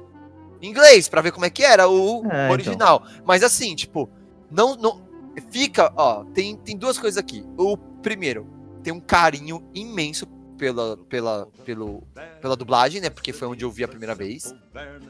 inglês, 0.62 1.08
pra 1.10 1.22
ver 1.22 1.32
como 1.32 1.46
é 1.46 1.50
que 1.50 1.64
era 1.64 1.88
o 1.88 2.26
É, 2.32 2.50
original. 2.52 3.04
Mas 3.26 3.44
assim, 3.44 3.76
tipo, 3.76 4.10
não, 4.52 4.76
não. 4.76 5.04
Fica, 5.52 5.92
ó, 5.98 6.24
tem, 6.34 6.56
tem 6.56 6.78
duas 6.78 6.98
coisas 6.98 7.18
aqui. 7.18 7.44
O 7.58 7.76
primeiro, 7.78 8.48
tem 8.84 8.94
um 8.94 9.00
carinho 9.02 9.64
imenso 9.74 10.26
pela, 10.58 10.96
pela, 11.10 11.48
pelo, 11.66 12.04
pela 12.42 12.56
dublagem, 12.56 13.02
né? 13.02 13.10
Porque 13.10 13.34
foi 13.34 13.46
onde 13.50 13.66
eu 13.66 13.70
vi 13.72 13.84
a 13.84 13.88
primeira 13.88 14.16
vez. 14.16 14.56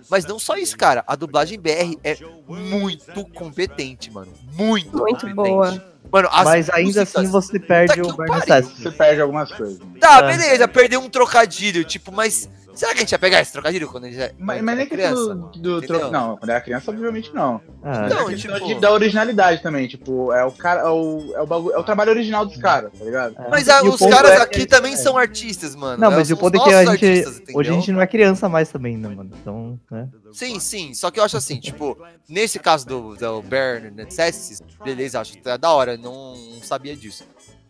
Mas 0.09 0.26
não 0.26 0.39
só 0.39 0.55
isso, 0.55 0.76
cara. 0.76 1.03
A 1.05 1.15
dublagem 1.15 1.59
BR 1.59 1.95
é 2.03 2.17
muito 2.47 3.23
competente, 3.34 4.09
mano. 4.11 4.34
Muito, 4.53 4.97
Muito 4.97 5.19
competente. 5.27 5.35
boa. 5.35 5.95
Mano, 6.11 6.30
as 6.31 6.45
Mas 6.45 6.69
ainda 6.69 7.01
músicas- 7.01 7.15
assim 7.15 7.27
você 7.31 7.59
perde 7.59 8.01
Puta 8.01 8.22
o 8.22 8.26
necessities. 8.35 8.84
Você 8.84 8.91
perde 8.91 9.22
algumas 9.22 9.51
coisas. 9.51 9.80
Tá, 9.99 10.19
É. 10.19 10.38
beleza, 10.38 10.67
perdeu 10.67 10.99
um 11.01 11.09
trocadilho, 11.09 11.84
tipo, 11.84 12.11
mas 12.11 12.49
será 12.76 12.91
que 12.91 12.97
a 12.97 13.02
gente 13.02 13.11
ia 13.11 13.19
pegar 13.19 13.41
esse 13.41 13.52
trocadilho 13.52 13.88
quando 13.88 14.06
a 14.06 14.10
gente, 14.11 14.22
a 14.22 14.31
Mas, 14.38 14.57
gente 14.57 14.65
mas 14.65 14.77
nem 14.77 14.88
criança? 14.88 15.35
do, 15.35 15.80
do 15.80 15.81
tro... 15.81 16.11
Não, 16.11 16.38
quando 16.38 16.49
era 16.49 16.61
criança, 16.61 16.91
obviamente 16.91 17.34
não. 17.34 17.61
É. 17.84 18.10
Não, 18.10 18.30
é 18.30 18.34
questão 18.34 18.56
tipo- 18.56 18.68
de- 18.68 18.76
da 18.76 18.91
originalidade 18.91 19.61
também, 19.64 19.88
tipo, 19.88 20.31
é 20.34 20.43
o 20.45 20.52
cara, 20.52 20.81
é 20.81 20.89
o, 20.89 21.34
é 21.35 21.41
o, 21.41 21.47
bagulho, 21.47 21.76
é 21.76 21.80
o 21.80 21.84
trabalho 21.84 22.11
original 22.11 22.45
dos 22.45 22.57
caras, 22.57 22.91
tá 22.97 23.03
ligado? 23.03 23.35
É. 23.38 23.49
Mas 23.49 23.69
ah, 23.69 23.84
o 23.84 23.89
os 23.89 23.99
caras 23.99 24.31
é- 24.31 24.41
aqui 24.41 24.65
também 24.65 24.95
são 24.95 25.18
artistas, 25.18 25.76
mano. 25.76 25.99
Não, 26.02 26.10
né? 26.10 26.18
mas 26.18 26.30
o 26.30 26.38
ponto 26.38 26.56
é 26.57 26.64
que 26.64 26.73
a 26.73 26.85
gente. 26.85 27.06
artistas, 27.06 27.41
hoje 27.56 27.69
a 27.69 27.73
gente 27.73 27.91
não 27.91 28.02
é 28.02 28.07
criança 28.07 28.49
mais 28.49 28.69
também, 28.69 28.97
né, 28.97 29.07
mano? 29.10 29.31
Então, 29.41 29.80
né? 29.89 30.10
Sim, 30.31 30.60
sim. 30.60 30.93
Só 30.93 31.10
que 31.10 31.19
eu 31.19 31.23
acho 31.23 31.38
assim, 31.38 31.60
tipo, 31.60 31.97
nesse 32.27 32.60
caso 32.60 32.85
do, 32.85 33.15
do 33.15 33.41
Bare 33.41 33.89
Necessities, 33.91 34.61
beleza, 34.84 35.19
acho 35.22 35.38
que 35.38 35.49
é 35.49 35.57
da 35.57 35.72
hora, 35.72 35.95
não, 35.97 36.35
não 36.35 36.61
sabia 36.61 36.95
disso. 36.95 37.23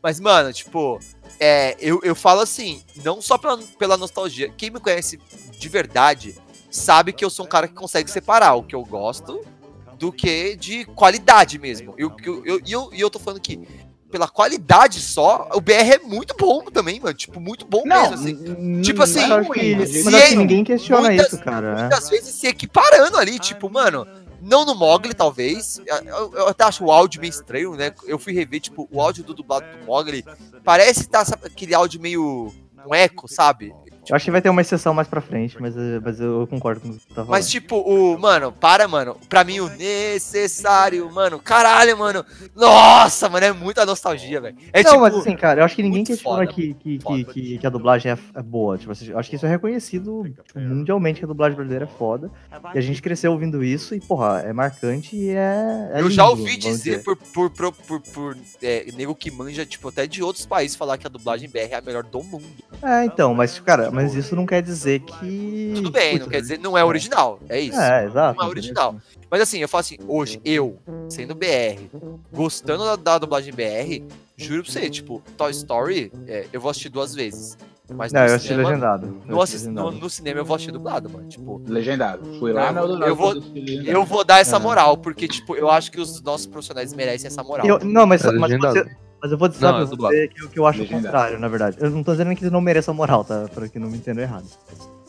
Mas, 0.05 0.19
mano, 0.19 0.53
tipo, 0.53 0.99
é, 1.39 1.75
eu, 1.79 1.99
eu 2.03 2.13
falo 2.13 2.41
assim, 2.41 2.83
não 3.03 3.19
só 3.23 3.39
pela, 3.39 3.57
pela 3.79 3.97
nostalgia. 3.97 4.49
Quem 4.55 4.69
me 4.69 4.79
conhece 4.79 5.19
de 5.57 5.67
verdade 5.67 6.35
sabe 6.69 7.11
que 7.11 7.25
eu 7.25 7.29
sou 7.31 7.43
um 7.43 7.49
cara 7.49 7.67
que 7.67 7.73
consegue 7.73 8.11
separar 8.11 8.53
o 8.53 8.61
que 8.61 8.75
eu 8.75 8.83
gosto 8.85 9.41
do 9.97 10.11
que 10.11 10.55
de 10.57 10.85
qualidade 10.85 11.57
mesmo. 11.57 11.95
E 11.97 12.03
eu, 12.03 12.11
eu, 12.23 12.45
eu, 12.45 12.61
eu, 12.67 12.89
eu 12.93 13.09
tô 13.09 13.17
falando 13.17 13.41
que 13.41 13.67
pela 14.11 14.27
qualidade 14.27 15.01
só, 15.01 15.49
o 15.55 15.59
BR 15.59 15.71
é 15.95 15.97
muito 15.97 16.35
bom 16.37 16.61
também, 16.65 16.99
mano. 16.99 17.15
Tipo, 17.15 17.39
muito 17.39 17.65
bom 17.65 17.81
Não, 17.83 18.11
mesmo, 18.11 18.13
assim. 18.13 18.81
Tipo 18.83 19.01
assim, 19.01 19.21
é 19.21 19.43
que, 19.43 19.75
mas 19.75 19.89
se 19.89 20.15
é- 20.15 20.35
ninguém 20.35 20.63
questiona 20.63 21.07
muitas- 21.07 21.33
isso, 21.33 21.43
cara. 21.43 21.73
né? 21.73 21.81
muitas 21.81 22.07
vezes 22.11 22.35
se 22.35 22.45
equiparando 22.45 23.17
ali, 23.17 23.39
tipo, 23.39 23.71
mano, 23.71 24.05
não 24.45 24.63
no 24.63 24.75
Mogli, 24.75 25.13
talvez. 25.13 25.81
Eu, 26.05 26.31
eu 26.33 26.47
até 26.47 26.63
acho 26.63 26.85
o 26.85 26.91
áudio 26.91 27.19
meio 27.19 27.31
estranho, 27.31 27.75
né? 27.75 27.91
Eu 28.05 28.19
fui 28.19 28.31
rever, 28.31 28.59
tipo, 28.61 28.87
o 28.91 29.01
áudio 29.01 29.23
do 29.23 29.33
dublado 29.33 29.65
do 29.77 29.85
Mogli. 29.85 30.23
Parece 30.63 31.07
tá, 31.07 31.25
sabe, 31.25 31.47
aquele 31.47 31.73
áudio 31.73 31.99
meio 31.99 32.53
um 32.85 32.93
eco, 32.93 33.27
sabe? 33.27 33.73
Eu 34.09 34.15
acho 34.15 34.25
que 34.25 34.31
vai 34.31 34.41
ter 34.41 34.49
uma 34.49 34.61
exceção 34.61 34.93
mais 34.93 35.07
pra 35.07 35.21
frente, 35.21 35.57
mas, 35.59 35.75
eh, 35.75 35.99
mas 36.03 36.19
eu 36.19 36.47
concordo 36.47 36.81
com 36.81 36.89
o 36.89 36.93
que 36.93 37.07
tá 37.07 37.15
falando. 37.15 37.29
Mas, 37.29 37.49
tipo, 37.49 37.77
o. 37.77 38.17
Mano, 38.17 38.51
para, 38.51 38.87
mano. 38.87 39.17
Pra 39.27 39.43
mim, 39.43 39.59
o 39.59 39.69
necessário, 39.69 41.11
mano. 41.11 41.39
Caralho, 41.39 41.97
mano. 41.97 42.23
Nossa, 42.55 43.29
mano, 43.29 43.45
é 43.45 43.51
muita 43.51 43.85
nostalgia, 43.85 44.39
velho. 44.41 44.57
É 44.71 44.83
não, 44.83 44.91
tipo. 44.91 45.01
mas 45.01 45.15
assim, 45.15 45.35
cara, 45.35 45.61
eu 45.61 45.65
acho 45.65 45.75
que 45.75 45.83
ninguém 45.83 46.03
questiona 46.03 46.45
que, 46.45 46.73
que, 46.75 46.99
que, 46.99 47.23
que, 47.25 47.57
que 47.57 47.67
a 47.67 47.69
dublagem 47.69 48.11
é, 48.11 48.17
é 48.35 48.41
boa. 48.41 48.77
Tipo, 48.77 48.91
assim, 48.91 49.09
eu 49.09 49.17
acho 49.17 49.29
que 49.29 49.35
isso 49.35 49.45
é 49.45 49.49
reconhecido 49.49 50.23
tipo, 50.23 50.59
mundialmente 50.59 51.19
que 51.19 51.25
a 51.25 51.27
dublagem 51.27 51.55
brasileira 51.55 51.85
é 51.85 51.97
foda. 51.97 52.31
E 52.73 52.77
a 52.77 52.81
gente 52.81 53.01
cresceu 53.01 53.31
ouvindo 53.31 53.63
isso 53.63 53.95
e, 53.95 53.99
porra, 53.99 54.41
é 54.45 54.53
marcante 54.53 55.15
e 55.15 55.29
é. 55.29 55.91
é 55.93 56.01
eu 56.01 56.09
já 56.09 56.27
ouvi 56.27 56.43
vamos 56.43 56.59
dizer 56.59 57.03
por, 57.03 57.15
por, 57.15 57.49
por, 57.49 57.71
por, 57.71 58.01
por 58.01 58.37
é, 58.61 58.85
nego 58.95 59.15
que 59.15 59.31
manja, 59.31 59.65
tipo, 59.65 59.89
até 59.89 60.07
de 60.07 60.23
outros 60.23 60.45
países 60.45 60.77
falar 60.77 60.97
que 60.97 61.07
a 61.07 61.09
dublagem 61.09 61.49
BR 61.49 61.71
é 61.71 61.75
a 61.75 61.81
melhor 61.81 62.03
do 62.03 62.23
mundo. 62.23 62.45
É, 62.81 63.05
então, 63.05 63.33
mas, 63.33 63.59
cara, 63.59 63.91
mas 63.95 64.13
isso 64.13 64.35
não 64.35 64.45
quer 64.45 64.61
dizer 64.61 64.99
que. 64.99 65.71
Tudo 65.75 65.89
bem, 65.91 66.13
não 66.13 66.19
Putz, 66.19 66.31
quer 66.31 66.41
dizer, 66.41 66.59
não 66.59 66.77
é 66.77 66.83
original. 66.85 67.39
É 67.49 67.59
isso. 67.59 67.79
É, 67.79 68.05
exato. 68.05 68.37
Não 68.39 68.45
é 68.45 68.49
original. 68.49 68.95
Mas 69.31 69.41
assim, 69.41 69.59
eu 69.59 69.67
falo 69.67 69.79
assim, 69.81 69.97
hoje, 70.07 70.39
eu, 70.45 70.77
sendo 71.09 71.33
BR, 71.33 71.79
gostando 72.31 72.83
da, 72.85 72.95
da 72.95 73.17
dublagem 73.17 73.53
BR, 73.53 74.03
juro 74.37 74.63
pra 74.63 74.71
você, 74.71 74.89
tipo, 74.89 75.21
Toy 75.37 75.51
Story, 75.51 76.11
é, 76.27 76.45
eu 76.53 76.61
vou 76.61 76.69
assistir 76.69 76.89
duas 76.89 77.15
vezes. 77.15 77.57
Mas 77.93 78.11
Não, 78.11 78.21
no 78.21 78.27
eu 78.27 78.35
assisti 78.35 78.47
cinema- 78.53 78.69
legendado. 78.69 79.07
No, 79.25 79.35
Eu 79.35 79.41
assisti 79.41 79.67
no, 79.67 79.73
legendado. 79.83 80.03
no 80.03 80.09
cinema 80.09 80.39
eu 80.39 80.45
vou 80.45 80.55
assistir 80.55 80.71
dublado, 80.71 81.07
mano. 81.07 81.27
Tipo, 81.27 81.61
Legendado. 81.67 82.39
Fui 82.39 82.51
lá 82.51 82.69
Eu 82.69 82.73
na 82.73 82.81
vou- 82.81 82.97
do 82.97 83.03
eu 83.05 83.15
vou- 83.15 83.33
eu 83.85 84.03
vou 84.05 84.23
dar 84.23 84.39
essa 84.39 84.55
É. 84.55 84.59
moral, 84.59 84.97
porque, 84.97 85.27
tipo, 85.27 85.55
eu 85.55 85.69
acho 85.69 85.91
que 85.91 86.01
os 86.01 86.19
nossos 86.23 86.47
profissionais 86.47 86.91
merecem 86.93 87.27
essa 87.27 87.43
moral. 87.43 87.67
Eu- 87.67 87.79
não, 87.83 88.07
mas, 88.07 88.25
É 88.25 88.31
mas, 88.31 88.51
você- 88.59 88.85
mas 89.25 89.31
eu 89.31 89.39
vou 89.39 89.47
dizer 89.47 89.65
Não, 89.65 89.73
pra 89.73 89.81
é 89.81 89.85
você 89.85 90.27
que, 90.27 90.47
que 90.49 90.59
eu 90.59 90.67
acho 90.67 90.83
o 90.83 90.87
contrário, 90.87 91.39
na 91.39 91.47
verdade. 91.47 91.77
Eu 91.79 91.89
não 91.89 92.03
tô 92.03 92.11
dizendo 92.11 92.35
que 92.35 92.43
ele 92.43 92.51
não 92.51 92.61
mereça 92.61 92.93
moral, 92.93 93.25
tá? 93.25 93.47
Pra 93.51 93.67
que 93.67 93.79
não 93.79 93.89
me 93.89 93.97
entendam 93.97 94.23
errado. 94.23 94.45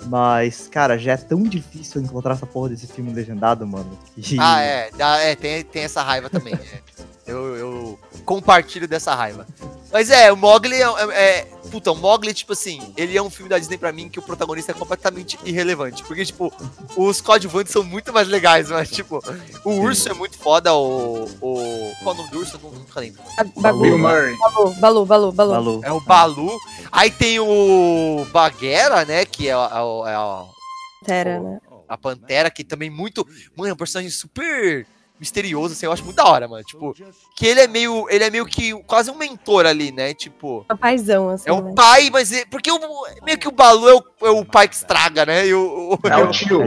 Mas, 0.07 0.69
cara, 0.69 0.97
já 0.99 1.13
é 1.13 1.17
tão 1.19 1.43
difícil 1.43 2.01
encontrar 2.01 2.33
essa 2.33 2.47
porra 2.47 2.71
desse 2.71 2.87
filme 2.87 3.13
legendado, 3.13 3.67
mano. 3.67 3.91
que- 4.15 4.39
Ah, 4.41 4.63
é, 4.63 4.91
é 5.23 5.37
tem, 5.37 5.63
tem 5.65 5.83
essa 5.83 6.03
raiva 6.03 6.31
também. 6.31 6.55
é. 6.57 6.81
Eu, 7.27 7.57
eu 7.57 7.99
compartilho 8.25 8.87
dessa 8.87 9.15
raiva. 9.15 9.47
Mas 9.93 10.11
é, 10.11 10.31
o 10.33 10.37
Mogli 10.37 10.75
é, 10.77 10.83
é, 10.85 11.39
é- 11.41 11.57
Puta, 11.71 11.91
o 11.91 11.97
Mogli, 11.97 12.33
tipo 12.33 12.53
assim, 12.53 12.93
ele 12.97 13.17
é 13.17 13.21
um 13.23 13.29
filme 13.29 13.49
da 13.49 13.59
Disney 13.59 13.77
pra 13.77 13.91
mim 13.91 14.09
que 14.09 14.21
o 14.21 14.23
protagonista 14.23 14.71
é 14.71 14.75
completamente 14.75 15.37
irrelevante. 15.45 16.05
Porque, 16.05 16.25
tipo, 16.25 16.53
os 16.97 17.21
coadjuvantes 17.21 17.73
são 17.73 17.83
muito 17.83 18.13
mais 18.13 18.29
legais, 18.29 18.71
mas, 18.71 18.89
tipo, 18.89 19.21
o 19.65 19.71
urso 19.81 20.09
é 20.09 20.15
muito 20.15 20.39
foda, 20.39 20.73
o. 20.73 21.25
o 21.41 21.93
qual 22.05 22.15
é 22.15 22.19
o 22.19 22.23
nome 22.23 22.31
do 22.31 22.39
urso? 22.39 22.57
Eu 22.57 22.71
não- 22.71 22.79
nunca 22.79 23.01
lembro. 23.01 23.21
Balu, 23.57 23.83
Bill 23.83 23.99
Murray. 23.99 24.37
Balu, 24.39 24.75
Balu, 24.75 25.07
Balu, 25.07 25.33
Balu. 25.33 25.53
Balu. 25.53 25.81
É 25.85 25.93
o 25.93 26.01
Balu. 26.01 26.57
Aí 26.93 27.11
tem 27.11 27.41
o 27.41 28.25
Baguera, 28.33 29.05
né? 29.05 29.25
Que 29.25 29.49
é, 29.49 29.57
o- 29.57 29.67
é, 29.67 29.83
o- 29.83 30.07
é 30.07 30.19
o- 30.19 30.47
Pantera, 31.01 31.41
né? 31.41 31.59
a 31.89 31.99
Pantera, 31.99 32.51
que 32.51 32.63
também 32.63 32.91
muito. 32.91 33.27
Mano, 33.57 33.71
é 33.71 33.73
um 33.73 33.77
personagem 33.77 34.11
super 34.11 34.87
misterioso, 35.19 35.73
assim, 35.75 35.87
eu 35.87 35.93
acho 35.93 36.05
muito 36.05 36.17
da 36.17 36.25
hora, 36.27 36.47
mano. 36.49 36.63
Tipo, 36.65 36.95
que 37.37 37.47
ele 37.47 37.61
é 37.61 37.67
meio. 37.67 38.07
Ele 38.11 38.25
é 38.25 38.31
meio 38.31 38.45
que 38.47 38.73
quase 38.85 39.11
um 39.11 39.17
mentor 39.17 39.67
ali, 39.67 39.93
né? 39.93 40.13
Tipo. 40.15 40.65
Um 40.71 40.77
paizão, 40.77 41.29
assim, 41.31 41.49
É 41.49 41.53
o 41.53 41.61
né? 41.63 41.73
pai, 41.75 42.11
mas. 42.11 42.33
é- 42.33 42.45
porque 42.47 42.71
o, 42.71 42.79
meio 43.25 43.39
que 43.39 43.49
o 43.49 43.53
Balu 43.53 43.89
é 43.89 43.95
o, 43.95 44.05
é 44.27 44.31
o 44.31 44.45
pai 44.45 44.69
que 44.69 44.75
estraga, 44.75 45.25
né? 45.27 45.47
E 45.47 45.55
o, 45.55 45.99
o- 46.03 46.09
É 46.09 46.17
o 46.17 46.31
tio. 46.31 46.63
É. 46.63 46.67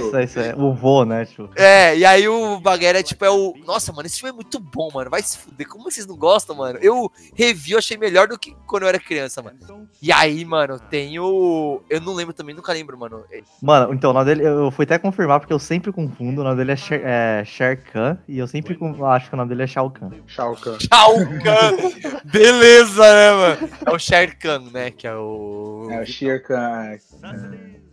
o 0.00 0.10
tio. 0.10 0.20
Isso, 0.20 0.38
é 0.40 0.54
o 0.56 0.72
vô, 0.74 1.04
né? 1.04 1.24
Tipo, 1.24 1.50
É, 1.56 1.96
e 1.96 2.04
aí 2.04 2.28
o 2.28 2.58
Baguera 2.60 3.00
é 3.00 3.02
tipo, 3.02 3.24
é 3.24 3.30
o. 3.30 3.54
Nossa, 3.66 3.92
mano, 3.92 4.06
esse 4.06 4.18
filme 4.20 4.30
é 4.30 4.34
muito 4.34 4.58
bom, 4.60 4.88
mano. 4.92 5.10
Vai 5.10 5.22
se 5.22 5.38
fuder. 5.38 5.68
Como 5.68 5.90
vocês 5.90 6.06
não 6.06 6.16
gostam, 6.16 6.56
mano? 6.56 6.78
Eu 6.82 7.10
revi, 7.34 7.72
eu 7.72 7.78
achei 7.78 7.96
melhor 7.96 8.28
do 8.28 8.38
que 8.38 8.54
quando 8.66 8.82
eu 8.84 8.88
era 8.88 8.98
criança, 8.98 9.42
mano. 9.42 9.58
E 10.00 10.12
aí, 10.12 10.44
mano, 10.44 10.78
tem 10.78 11.18
o. 11.18 11.80
Eu 11.88 12.00
não 12.00 12.12
lembro 12.14 12.34
também, 12.34 12.54
nunca 12.54 12.72
lembro, 12.72 12.98
mano. 12.98 13.24
É- 13.30 13.42
Mano, 13.60 13.92
então 13.94 14.10
o 14.10 14.12
nome 14.12 14.24
dele, 14.26 14.46
eu 14.46 14.70
fui 14.70 14.84
até 14.84 14.98
confirmar 14.98 15.38
porque 15.40 15.52
eu 15.52 15.58
sempre 15.58 15.92
confundo. 15.92 16.40
O 16.40 16.44
nome 16.44 16.56
dele 16.56 16.72
é 16.72 16.76
Sher, 16.76 17.00
é 17.04 17.44
Sher 17.44 17.61
Khan 17.92 18.18
e 18.28 18.38
eu 18.38 18.46
sempre 18.46 18.76
acho 19.06 19.28
que 19.28 19.34
o 19.34 19.36
nome 19.36 19.48
dele 19.48 19.62
é 19.62 19.66
Shao 19.66 19.90
Kahn. 19.90 20.10
Shao 20.26 20.56
Kahn. 20.56 20.78
Shao 20.80 21.14
Kahn! 21.42 22.20
Beleza, 22.24 23.02
né, 23.02 23.30
mano? 23.32 23.70
É 23.86 23.90
o 23.90 23.98
Sher 23.98 24.36
Khan, 24.38 24.64
né? 24.72 24.90
Que 24.90 25.06
é 25.06 25.14
o. 25.14 25.88
É 25.90 26.02
o 26.02 26.06
Shere 26.06 26.40
Khan. 26.40 26.98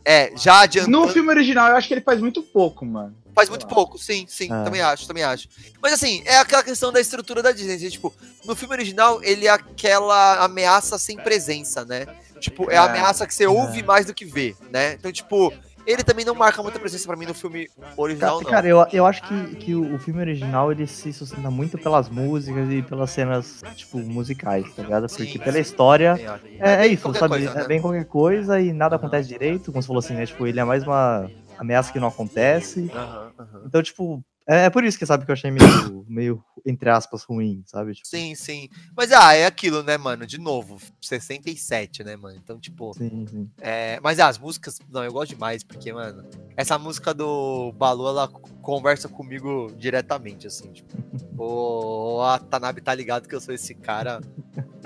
É, 0.05 0.31
já 0.35 0.61
adiantando. 0.61 0.97
No 0.99 1.07
filme 1.07 1.29
original, 1.29 1.69
eu 1.69 1.75
acho 1.75 1.87
que 1.87 1.93
ele 1.93 2.01
faz 2.01 2.19
muito 2.19 2.41
pouco, 2.41 2.85
mano. 2.85 3.15
Faz 3.35 3.47
muito 3.47 3.67
pouco, 3.67 3.97
sim, 3.97 4.25
sim, 4.27 4.51
Ah. 4.51 4.63
também 4.63 4.81
acho, 4.81 5.07
também 5.07 5.23
acho. 5.23 5.47
Mas 5.81 5.93
assim, 5.93 6.21
é 6.25 6.37
aquela 6.37 6.63
questão 6.63 6.91
da 6.91 6.99
estrutura 6.99 7.41
da 7.43 7.51
Disney. 7.51 7.75
assim, 7.75 7.89
Tipo, 7.89 8.13
no 8.45 8.55
filme 8.55 8.73
original, 8.73 9.23
ele 9.23 9.45
é 9.45 9.49
aquela 9.49 10.43
ameaça 10.43 10.97
sem 10.97 11.15
presença, 11.15 11.85
né? 11.85 12.05
Tipo, 12.39 12.69
é 12.71 12.77
a 12.77 12.85
É. 12.85 12.89
ameaça 12.89 13.27
que 13.27 13.33
você 13.33 13.45
ouve 13.45 13.83
mais 13.83 14.05
do 14.07 14.13
que 14.13 14.25
vê, 14.25 14.55
né? 14.71 14.93
Então, 14.93 15.11
tipo, 15.11 15.53
ele 15.85 16.03
também 16.03 16.25
não 16.25 16.35
marca 16.35 16.61
muita 16.61 16.79
presença 16.79 17.07
pra 17.07 17.17
mim 17.17 17.25
no 17.25 17.33
filme 17.33 17.69
original, 17.97 18.39
Cara, 18.39 18.43
não. 18.43 18.51
cara, 18.51 18.67
eu, 18.67 18.85
eu 18.93 19.05
acho 19.05 19.23
que, 19.23 19.55
que 19.57 19.75
o, 19.75 19.97
filme 19.97 20.21
original 20.21 20.71
ele 20.71 20.87
se 20.87 21.11
sustenta 21.11 21.49
muito 21.51 21.77
pelas 21.77 22.09
músicas 22.09 22.69
e 22.69 22.81
pelas 22.81 23.09
cenas, 23.11 23.61
tipo, 23.75 23.97
musicais, 23.99 24.73
tá 24.73 24.83
ligado? 24.83 25.07
Porque 25.07 25.25
Sim, 25.25 25.39
pela 25.39 25.55
sim. 25.57 25.61
história 25.61 26.19
é, 26.59 26.71
é 26.73 26.77
bem 26.79 26.93
isso, 26.93 27.13
sabe? 27.13 27.29
coisa, 27.29 27.49
é 27.51 27.55
né? 27.55 27.65
bem 27.65 27.81
qualquer 27.81 28.05
coisa 28.05 28.59
e 28.61 28.73
nada 28.73 28.95
acontece 28.95 29.27
direito, 29.29 29.71
como 29.71 29.81
você 29.81 29.87
falou 29.87 29.99
assim, 29.99 30.15
né? 30.15 30.25
Tipo, 30.25 30.47
ele 30.47 30.59
é 30.59 30.63
mais 30.63 30.83
uma 30.83 31.31
ameaça 31.57 31.91
que 31.91 31.99
não 31.99 32.07
acontece. 32.07 32.89
Aham, 32.93 33.31
aham. 33.39 33.63
Então, 33.65 33.81
tipo, 33.83 34.23
é, 34.49 34.65
é 34.65 34.69
por 34.71 34.83
isso 34.83 34.97
que 34.97 35.05
sabe 35.05 35.25
que 35.25 35.31
eu 35.31 35.33
achei 35.33 35.51
meio, 35.51 36.05
meio 36.09 36.43
entre 36.65 36.89
aspas, 36.89 37.23
ruim, 37.23 37.63
sabe? 37.67 37.93
Tipo, 37.93 38.07
Sim, 38.07 38.33
sim. 38.33 38.67
Mas, 38.97 39.11
ah, 39.11 39.33
é 39.35 39.45
aquilo, 39.45 39.83
né, 39.83 39.95
mano? 39.95 40.25
De 40.25 40.39
novo, 40.39 40.77
67, 40.99 42.03
né, 42.03 42.15
mano? 42.15 42.35
Então, 42.43 42.59
tipo, 42.59 42.93
sim, 42.95 43.27
sim. 43.27 43.49
É, 43.61 43.99
mas 44.01 44.19
ah, 44.19 44.27
as 44.27 44.39
músicas, 44.39 44.79
não, 44.89 45.03
eu 45.03 45.13
gosto 45.13 45.29
demais, 45.29 45.63
porque, 45.63 45.93
mano, 45.93 46.25
essa 46.57 46.79
música 46.79 47.13
do 47.13 47.71
Balu, 47.73 48.07
ela 48.07 48.27
conversa 48.61 49.07
comigo 49.07 49.71
diretamente, 49.77 50.47
assim, 50.47 50.71
tipo, 50.71 50.97
o 51.37 52.21
a 52.23 52.39
Tanabe 52.39 52.81
tá 52.81 52.93
ligado 52.93 53.27
que 53.27 53.35
eu 53.35 53.41
sou 53.41 53.53
esse 53.53 53.75
cara, 53.75 54.19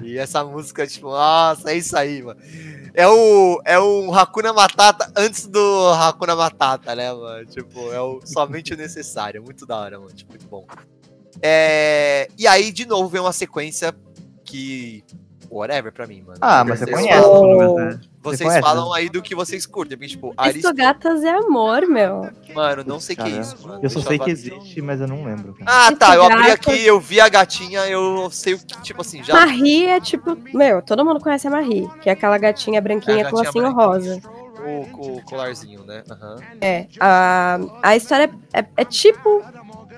e 0.03 0.17
essa 0.17 0.43
música, 0.43 0.85
tipo, 0.85 1.07
nossa, 1.07 1.71
é 1.71 1.77
isso 1.77 1.97
aí, 1.97 2.21
mano. 2.21 2.39
É 2.93 3.07
o, 3.07 3.61
é 3.65 3.79
o 3.79 4.13
Hakuna 4.13 4.53
Matata 4.53 5.11
antes 5.15 5.47
do 5.47 5.89
Hakuna 5.93 6.35
Matata, 6.35 6.93
né, 6.93 7.11
mano? 7.11 7.45
Tipo, 7.45 7.91
é 7.91 7.99
o 7.99 8.21
somente 8.23 8.73
o 8.73 8.77
necessário, 8.77 9.43
muito 9.53 9.65
da 9.67 9.77
hora, 9.77 9.99
mano, 9.99 10.11
tipo, 10.11 10.31
muito 10.31 10.47
bom. 10.47 10.65
É, 11.41 12.27
e 12.37 12.47
aí, 12.47 12.71
de 12.71 12.85
novo, 12.87 13.07
vem 13.07 13.21
uma 13.21 13.31
sequência 13.33 13.93
que, 14.43 15.03
whatever 15.49 15.91
pra 15.91 16.07
mim, 16.07 16.21
mano. 16.21 16.37
Ah, 16.41 16.63
mas 16.63 16.79
você 16.79 16.85
Vocês 16.85 16.97
conhece, 16.99 17.21
falam- 17.21 17.75
né? 17.75 17.99
vocês 18.21 18.41
conhece, 18.41 18.61
falam 18.61 18.89
né? 18.91 18.97
aí 18.99 19.09
do 19.09 19.21
que 19.21 19.35
vocês 19.35 19.65
curtem. 19.65 19.97
porque, 19.97 20.11
Tipo, 20.13 20.27
Isso 20.29 20.35
Aristo... 20.37 20.73
gatas 20.73 21.23
é 21.23 21.29
amor, 21.31 21.87
meu. 21.87 22.29
Mano, 22.53 22.83
não 22.85 22.99
sei 22.99 23.15
o 23.15 23.17
que 23.23 23.23
é 23.31 23.39
isso, 23.39 23.55
mano. 23.67 23.79
Eu 23.83 23.89
só 23.89 23.95
Deixa 23.99 24.09
sei 24.09 24.19
que 24.19 24.29
existe, 24.31 24.81
mas 24.81 25.01
eu 25.01 25.07
não 25.07 25.23
lembro. 25.23 25.53
cara. 25.53 25.87
Ah, 25.87 25.95
tá. 25.95 26.15
Eu 26.15 26.23
abri 26.23 26.49
aqui, 26.51 26.85
eu 26.85 26.99
vi 26.99 27.19
a 27.19 27.29
gatinha, 27.29 27.85
eu 27.87 28.29
sei 28.31 28.53
o 28.55 28.59
que, 28.59 28.81
tipo 28.81 29.01
assim, 29.01 29.23
já. 29.23 29.33
Marie 29.33 29.85
é 29.87 29.99
tipo. 29.99 30.37
Meu, 30.53 30.81
todo 30.81 31.03
mundo 31.05 31.19
conhece 31.19 31.47
a 31.47 31.51
Marie, 31.51 31.87
que 32.01 32.09
é 32.09 32.13
aquela 32.13 32.37
gatinha 32.37 32.79
branquinha 32.81 33.17
É 33.23 33.27
a 33.27 33.29
com 33.29 33.37
gatinha 33.37 33.63
lacinho 33.67 33.75
branquinha. 33.75 34.15
rosa. 34.17 34.42
O, 34.65 35.17
o 35.17 35.21
colarzinho, 35.23 35.83
né? 35.83 36.03
Aham. 36.09 36.35
É. 36.61 36.87
A, 36.99 37.59
a 37.81 37.95
história 37.95 38.29
é, 38.53 38.65
é 38.77 38.85
tipo 38.85 39.41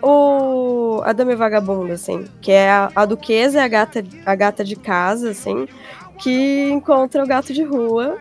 o 0.01 1.01
a 1.03 1.13
Dama 1.13 1.31
e 1.33 1.35
Vagabundo, 1.35 1.91
assim. 1.93 2.25
Que 2.41 2.51
é 2.51 2.69
a, 2.69 2.91
a 2.95 3.05
duquesa 3.05 3.59
e 3.59 3.61
a 3.61 3.67
gata, 3.67 4.03
a 4.25 4.35
gata 4.35 4.63
de 4.63 4.75
casa, 4.75 5.31
assim, 5.31 5.67
que 6.17 6.69
encontra 6.71 7.23
o 7.23 7.27
gato 7.27 7.53
de 7.53 7.63
rua. 7.63 8.17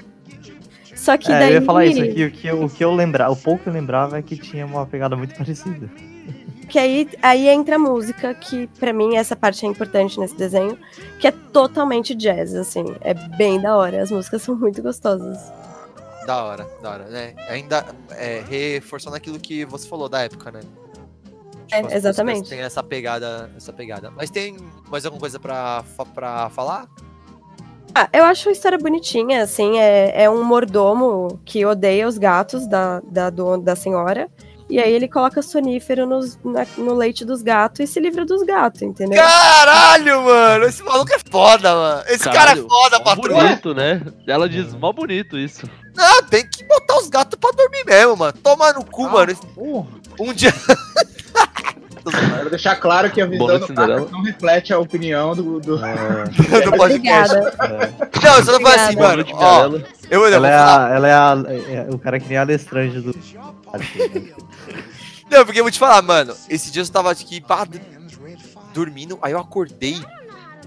Só 0.95 1.17
que 1.19 1.31
É, 1.31 1.39
daí. 1.39 1.49
eu 1.55 1.61
ia 1.61 1.63
falar 1.63 1.87
isso 1.87 2.03
aqui, 2.03 2.25
o 2.25 2.31
que, 2.31 2.47
eu- 2.47 2.63
o 2.65 2.71
que 2.71 2.83
eu 2.85 2.95
lembrava, 2.95 3.33
o 3.33 3.37
pouco 3.37 3.65
que 3.65 3.69
eu 3.69 3.73
lembrava 3.73 4.19
é 4.19 4.23
que 4.23 4.37
tinha 4.37 4.65
uma 4.65 4.87
pegada 4.87 5.15
muito 5.17 5.35
parecida. 5.35 5.91
Que 6.69 6.79
aí, 6.79 7.09
aí 7.21 7.49
entra 7.49 7.77
a 7.77 7.79
música, 7.79 8.33
que 8.33 8.67
pra 8.81 8.91
mim 8.93 9.17
essa 9.17 9.37
parte 9.37 9.67
é 9.67 9.69
importante 9.69 10.19
nesse 10.19 10.35
desenho, 10.35 10.79
que 11.21 11.27
é 11.27 11.31
totalmente 11.31 12.15
jazz, 12.15 12.55
assim. 12.55 12.85
É 13.03 13.13
bem 13.13 13.61
da 13.61 13.77
hora. 13.77 14.03
As 14.03 14.11
músicas 14.11 14.41
são 14.43 14.57
muito 14.57 14.81
gostosas. 14.83 15.39
Da 16.27 16.43
hora, 16.45 16.67
da 16.83 16.91
hora, 16.91 17.05
né? 17.05 17.35
Ainda 17.49 17.85
é, 18.11 18.43
reforçando 18.49 19.17
aquilo 19.17 19.39
que 19.39 19.65
você 19.65 19.87
falou 19.89 20.09
da 20.09 20.23
época, 20.23 20.51
né? 20.51 20.61
É, 21.71 21.77
Tipo, 21.77 21.87
as 21.89 21.95
exatamente. 21.95 22.49
Tem 22.49 22.61
essa 22.61 22.83
pegada, 22.83 23.51
essa 23.57 23.73
pegada. 23.73 24.11
Mas 24.11 24.31
tem 24.31 24.57
mais 24.89 25.05
alguma 25.05 25.21
coisa 25.21 25.39
pra, 25.41 25.83
pra 26.15 26.49
falar? 26.51 26.87
Ah, 27.95 28.09
eu 28.13 28.25
acho 28.25 28.49
a 28.49 28.53
história 28.53 28.77
bonitinha, 28.79 29.43
assim, 29.43 29.79
é, 29.79 30.25
é 30.25 30.31
um 30.31 30.43
mordomo 30.43 31.41
que 31.45 31.65
odeia 31.65 32.09
os 32.09 32.19
gatos 32.19 32.67
da, 32.67 33.01
da, 33.01 33.31
do- 33.31 33.57
da 33.59 33.77
senhora. 33.77 34.29
E 34.69 34.79
aí 34.81 34.93
ele 34.93 35.07
coloca 35.07 35.43
sonífero 35.43 36.07
nos- 36.07 36.39
na- 36.43 36.67
no 36.79 36.95
leite 36.95 37.25
dos 37.25 37.43
gatos 37.43 37.81
e 37.81 37.87
se 37.87 38.01
livra 38.01 38.25
dos 38.25 38.43
gatos, 38.43 38.81
entendeu? 38.83 39.23
Caralho, 39.23 40.23
mano! 40.23 40.65
Esse 40.65 40.83
maluco 40.83 41.13
é 41.13 41.19
foda, 41.31 41.75
mano. 41.75 42.03
Esse 42.09 42.25
cara 42.25 42.37
é 42.37 42.39
Caralho, 42.41 42.67
foda, 42.69 42.99
mó 42.99 43.05
patrão. 43.05 43.37
bonito, 43.37 43.75
né? 43.75 44.01
Ela 44.27 44.49
diz 44.49 44.73
mó 44.75 44.91
bonito 44.93 45.37
isso. 45.39 45.69
Não, 45.95 46.23
tem 46.25 46.49
que 46.49 46.65
botar 46.65 46.97
os 46.97 47.09
gatos 47.09 47.39
pra 47.39 47.51
dormir 47.53 47.85
mesmo, 47.85 48.17
mano. 48.17 48.33
Tomar 48.43 48.73
no 48.75 48.85
cu, 48.85 49.09
mano. 49.09 49.37
Porra. 49.55 49.87
Um 50.19 50.33
dia. 50.33 50.53
Quero 52.11 52.51
deixar 52.51 52.77
claro 52.77 53.11
que 53.11 53.21
a 53.21 53.27
visão 53.27 53.59
do 53.59 54.11
não 54.11 54.23
reflete 54.23 54.73
a 54.73 54.79
opinião 54.79 55.35
do. 55.35 55.61
do... 55.61 55.77
do 56.65 56.73
podcast. 56.77 57.35
Obrigada. 57.35 57.95
Não, 58.23 58.37
eu 58.37 58.45
só 58.45 58.53
não 58.53 58.61
falo 58.61 58.75
assim, 58.75 58.97
mano. 58.97 59.25
Ó, 59.33 59.67
eu, 60.11 60.27
eu, 60.27 60.27
Ela 60.27 60.39
vou 60.39 60.47
é, 60.47 60.55
a, 60.55 60.95
ela 60.95 61.09
é, 61.09 61.13
a, 61.13 61.85
é 61.87 61.87
o 61.91 61.99
cara 61.99 62.21
que 62.21 62.29
nem 62.29 62.37
a 62.37 62.43
Alestrange 62.43 63.01
do. 63.01 63.15
Não, 65.31 65.45
porque 65.45 65.61
eu 65.61 65.65
vou 65.65 65.71
te 65.71 65.79
falar, 65.79 66.03
mano. 66.03 66.35
Esse 66.49 66.71
dia 66.71 66.83
eu 66.83 66.89
tava 66.89 67.11
aqui 67.11 67.41
pá, 67.41 67.67
dormindo, 68.73 69.19
aí 69.23 69.33
eu 69.33 69.39
acordei 69.39 69.97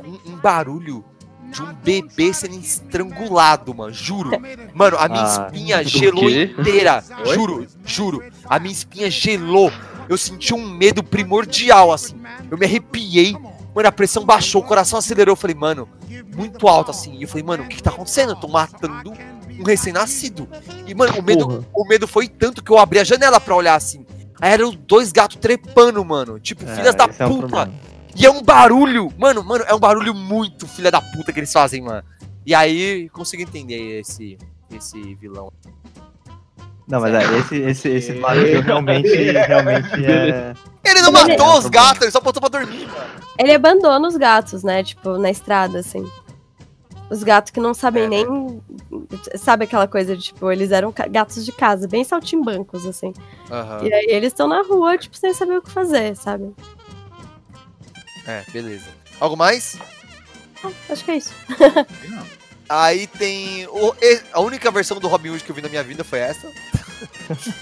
com 0.01 0.31
um 0.31 0.35
barulho 0.38 1.03
de 1.51 1.61
um 1.61 1.73
bebê 1.73 2.34
sendo 2.34 2.55
estrangulado, 2.55 3.73
mano. 3.73 3.93
Juro. 3.93 4.31
Mano, 4.73 4.97
a 4.97 5.07
minha 5.07 5.23
Ah, 5.23 5.45
espinha 5.45 5.84
gelou 5.84 6.26
quê? 6.26 6.53
inteira. 6.57 7.03
Oi? 7.26 7.34
Juro, 7.34 7.68
juro. 7.85 8.23
A 8.45 8.59
minha 8.59 8.73
espinha 8.73 9.09
gelou. 9.09 9.72
Eu 10.09 10.17
senti 10.17 10.53
um 10.53 10.67
medo 10.69 11.03
primordial, 11.03 11.91
assim. 11.91 12.15
Eu 12.49 12.57
me 12.57 12.65
arrepiei. 12.65 13.34
Mano, 13.75 13.89
a 13.89 13.91
pressão 13.91 14.25
baixou, 14.25 14.61
o 14.61 14.65
coração 14.65 14.97
acelerou. 14.97 15.34
Eu 15.34 15.38
falei, 15.38 15.55
mano, 15.55 15.88
muito 16.35 16.67
alto, 16.67 16.91
assim. 16.91 17.15
E 17.15 17.23
eu 17.23 17.27
falei, 17.27 17.43
mano, 17.43 17.63
o 17.63 17.67
que, 17.67 17.77
que 17.77 17.84
tá 17.84 17.91
acontecendo? 17.91 18.31
Eu 18.31 18.35
tô 18.35 18.47
matando 18.47 19.13
um 19.59 19.63
recém-nascido. 19.63 20.47
E, 20.85 20.93
mano, 20.93 21.19
o 21.19 21.23
medo, 21.23 21.45
Porra. 21.45 21.65
o 21.73 21.88
medo 21.88 22.07
foi 22.07 22.27
tanto 22.27 22.63
que 22.63 22.71
eu 22.71 22.77
abri 22.77 22.99
a 22.99 23.03
janela 23.03 23.39
pra 23.39 23.55
olhar 23.55 23.75
assim. 23.75 24.05
Aí 24.39 24.51
eram 24.51 24.71
dois 24.71 25.11
gatos 25.11 25.38
trepando, 25.38 26.03
mano. 26.05 26.39
Tipo, 26.39 26.65
filhas 26.67 26.95
da 26.95 27.05
é 27.05 27.27
puta. 27.27 27.71
e 28.15 28.25
é 28.25 28.29
um 28.29 28.41
barulho. 28.41 29.11
Mano, 29.17 29.43
mano, 29.43 29.65
é 29.67 29.73
um 29.73 29.79
barulho 29.79 30.13
muito 30.13 30.67
filha 30.67 30.91
da 30.91 31.01
puta 31.01 31.34
que 31.34 31.39
eles 31.39 31.51
fazem, 31.51 31.81
mano. 31.81 32.03
E 32.45 32.53
aí, 32.53 33.09
consigo 33.09 33.41
entender 33.41 33.99
esse, 33.99 34.38
esse 34.71 35.15
vilão. 35.15 35.51
Não, 36.88 37.01
mas 37.01 37.14
é, 37.14 37.38
esse, 37.39 37.55
esse, 37.57 37.89
esse 37.89 38.14
barulho 38.14 38.61
realmente, 38.61 39.09
realmente 39.09 40.05
é. 40.05 40.53
Ele 40.85 41.01
não 41.01 41.09
Ele- 41.09 41.31
matou 41.35 41.45
É 41.45 41.49
um 41.55 41.57
os 41.57 41.65
gatos, 41.68 42.01
ele 42.03 42.11
só 42.11 42.22
botou 42.22 42.39
pra 42.39 42.49
dormir, 42.61 42.88
mano. 42.88 43.09
Ele 43.38 43.51
abandona 43.53 44.07
os 44.07 44.15
gatos, 44.15 44.64
né? 44.64 44.84
Tipo, 44.84 45.18
na 45.18 45.30
estrada, 45.30 45.80
assim. 45.80 46.09
Os 47.09 47.23
gatos 47.23 47.51
que 47.51 47.59
não 47.59 47.73
sabem 47.73 48.03
É, 48.03 48.09
né? 48.09 48.23
nem. 48.26 48.61
Sabe 49.35 49.65
aquela 49.65 49.88
coisa 49.88 50.15
de, 50.15 50.23
tipo, 50.23 50.49
eles 50.51 50.72
eram 50.72 50.91
ca- 50.93 51.07
gatos 51.07 51.43
de 51.45 51.51
casa, 51.51 51.88
bem 51.88 52.03
saltimbancos, 52.05 52.85
assim. 52.85 53.14
Aham. 53.51 53.84
E 53.85 53.93
aí 53.93 54.05
eles 54.09 54.31
estão 54.31 54.47
na 54.47 54.61
rua, 54.61 54.97
tipo, 54.97 55.15
sem 55.18 55.34
saber 55.34 55.57
o 55.57 55.61
que 55.61 55.69
fazer, 55.72 56.15
sabe? 56.15 56.53
É, 58.26 58.43
beleza. 58.51 58.88
Algo 59.19 59.35
mais? 59.38 59.77
Acho 60.89 61.03
que 61.05 61.11
é 61.11 61.18
isso. 61.18 61.34
Aí 62.69 63.07
tem. 63.07 63.65
o- 63.68 63.95
a 64.34 64.41
única 64.41 64.69
versão 64.72 64.99
do 64.99 65.07
Robin 65.07 65.30
Hood 65.30 65.44
que 65.44 65.49
eu 65.52 65.56
vi 65.56 65.61
na 65.61 65.69
minha 65.69 65.84
vida 65.84 66.03
foi 66.03 66.19
essa. 66.19 66.52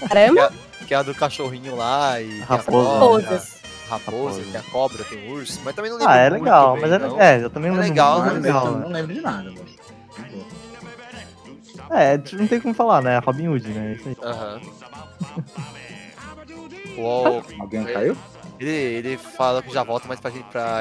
Caramba, 0.08 0.52
Que 0.86 0.94
é 0.94 0.96
a 0.96 1.02
do 1.02 1.14
cachorrinho 1.14 1.76
lá 1.76 2.20
e. 2.20 2.28
tem 2.28 2.42
a 2.42 2.46
Raposa. 2.46 2.88
cobra, 2.88 2.98
raposas. 2.98 3.56
Raposa, 3.88 3.88
Raposa. 3.88 4.42
tem 4.50 4.60
a 4.60 4.62
cobra, 4.64 5.04
tem 5.04 5.28
o 5.28 5.32
urso. 5.34 5.60
Mas 5.64 5.74
também 5.76 5.90
não 5.90 5.98
lembro 5.98 6.12
Ah, 6.12 6.16
é 6.16 6.30
muito 6.30 6.42
legal, 6.42 6.72
bem, 6.72 6.82
mas 6.82 6.92
é, 6.92 6.96
é, 7.36 7.44
eu 7.44 7.50
também 7.50 7.70
não 7.70 7.78
É 7.78 7.82
lembro 7.82 7.94
legal, 7.94 8.26
é 8.26 8.30
legal, 8.32 8.64
não, 8.66 8.72
né? 8.78 8.84
não 8.84 8.90
lembro 8.92 9.14
de 9.14 9.20
nada. 9.20 9.52
mas- 9.52 9.76
É, 11.90 12.18
não 12.32 12.46
tem 12.48 12.60
como 12.60 12.74
falar, 12.74 13.00
né? 13.02 13.18
Robin 13.18 13.48
Hood, 13.48 13.68
né? 13.68 13.92
Isso 13.98 14.08
aí. 14.08 14.16
Aham. 14.22 14.60
Uou, 16.98 17.44
Alguém 17.60 17.84
caiu? 17.84 18.16
ele, 18.58 18.70
ele 18.70 19.16
fala 19.18 19.62
que 19.62 19.72
já 19.72 19.82
volta, 19.84 20.06
mas 20.08 20.18
pra 20.18 20.30
gente, 20.30 20.44
pra, 20.50 20.80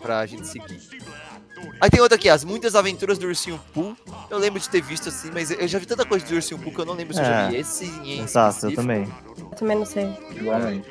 pra 0.00 0.26
gente 0.26 0.46
seguir. 0.46 0.78
Aí 1.80 1.88
tem 1.90 2.00
outra 2.00 2.16
aqui, 2.16 2.28
As 2.28 2.44
Muitas 2.44 2.74
Aventuras 2.74 3.18
do 3.18 3.26
Ursinho 3.26 3.60
Pooh. 3.72 3.96
Eu 4.28 4.38
lembro 4.38 4.60
de 4.60 4.68
ter 4.68 4.82
visto 4.82 5.08
assim, 5.08 5.30
mas 5.32 5.50
eu 5.50 5.66
já 5.66 5.78
vi 5.78 5.86
tanta 5.86 6.04
coisa 6.04 6.24
do 6.26 6.34
Ursinho 6.34 6.60
Pooh 6.60 6.72
que 6.72 6.78
eu 6.80 6.84
não 6.84 6.94
lembro 6.94 7.14
se 7.14 7.20
eu 7.20 7.24
já 7.24 7.42
É. 7.42 7.48
vi 7.48 7.56
esse 7.56 7.84
em 7.84 8.20
Exato, 8.22 8.66
eu 8.66 8.74
também. 8.74 9.08
Eu 9.38 9.44
também 9.56 9.76
não 9.78 9.86
sei. 9.86 10.12
Igualmente. 10.30 10.88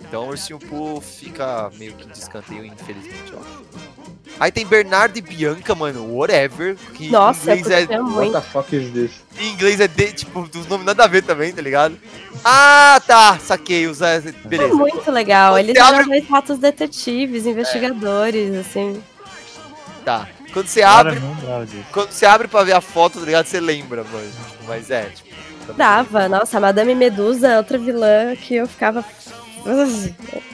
Então 0.00 0.26
o 0.26 0.28
Ursinho 0.28 0.58
Pooh 0.58 1.00
fica 1.00 1.70
meio 1.78 1.94
que 1.94 2.06
de 2.06 2.18
escanteio, 2.18 2.64
infelizmente, 2.64 3.32
eu 3.32 3.38
acho. 3.40 3.62
Aí 4.40 4.50
tem 4.50 4.66
Bernardo 4.66 5.16
e 5.18 5.20
Bianca, 5.20 5.74
mano, 5.74 6.14
whatever. 6.16 6.76
Que 6.94 7.10
Nossa, 7.10 7.54
em 7.54 7.60
inglês 7.60 7.88
é, 7.90 8.00
What 8.00 8.12
muito. 8.14 8.32
the 8.32 8.40
fuck 8.40 8.74
is 8.76 8.90
this? 8.92 9.10
em 9.38 9.52
inglês 9.52 9.80
é 9.80 9.88
de, 9.88 10.12
tipo, 10.12 10.42
dos 10.48 10.66
nomes 10.66 10.86
nada 10.86 11.04
a 11.04 11.06
ver 11.06 11.22
também, 11.22 11.52
tá 11.52 11.60
ligado? 11.62 11.98
Ah, 12.44 13.00
tá, 13.06 13.38
saquei, 13.38 13.86
os, 13.86 14.00
é, 14.00 14.16
É 14.16 14.20
beleza. 14.48 14.74
muito 14.74 15.10
legal. 15.10 15.58
Eles 15.58 15.76
abre- 15.78 15.96
eram 16.00 16.08
dois 16.08 16.26
ratos 16.28 16.58
detetives, 16.58 17.46
investigadores, 17.46 18.54
assim. 18.54 19.02
Tá. 20.04 20.28
Quando 20.52 20.66
você 20.66 20.80
Cara, 20.82 21.10
abre, 21.12 21.84
quando 21.92 22.10
você 22.10 22.26
abre 22.26 22.48
pra 22.48 22.64
ver 22.64 22.72
a 22.72 22.80
foto, 22.80 23.20
tá 23.20 23.24
ligado? 23.24 23.46
Você 23.46 23.60
lembra, 23.60 24.04
mano. 24.04 24.30
Tipo, 24.50 24.64
mas 24.64 24.90
é, 24.90 25.08
tipo. 25.10 25.30
também- 25.60 25.76
Dava. 25.76 26.28
Nossa, 26.28 26.58
a 26.58 26.60
Madame 26.60 26.94
Medusa, 26.94 27.56
outra 27.56 27.78
vilã 27.78 28.34
que 28.36 28.54
eu 28.56 28.66
ficava. 28.66 29.04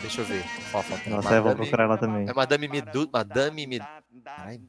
Deixa 0.03 0.21
eu 0.21 0.25
ver. 0.27 0.43
Foto? 0.71 0.89
Nossa, 1.09 1.35
eu 1.35 1.43
vou 1.43 1.57
procurar 1.57 1.87
lá 1.89 1.97
também. 1.97 2.29
É 2.29 2.33
Madame 2.35 2.69
Medu... 2.69 3.09
Madame 3.11 3.67
Med... 3.67 3.83
Ai. 4.27 4.61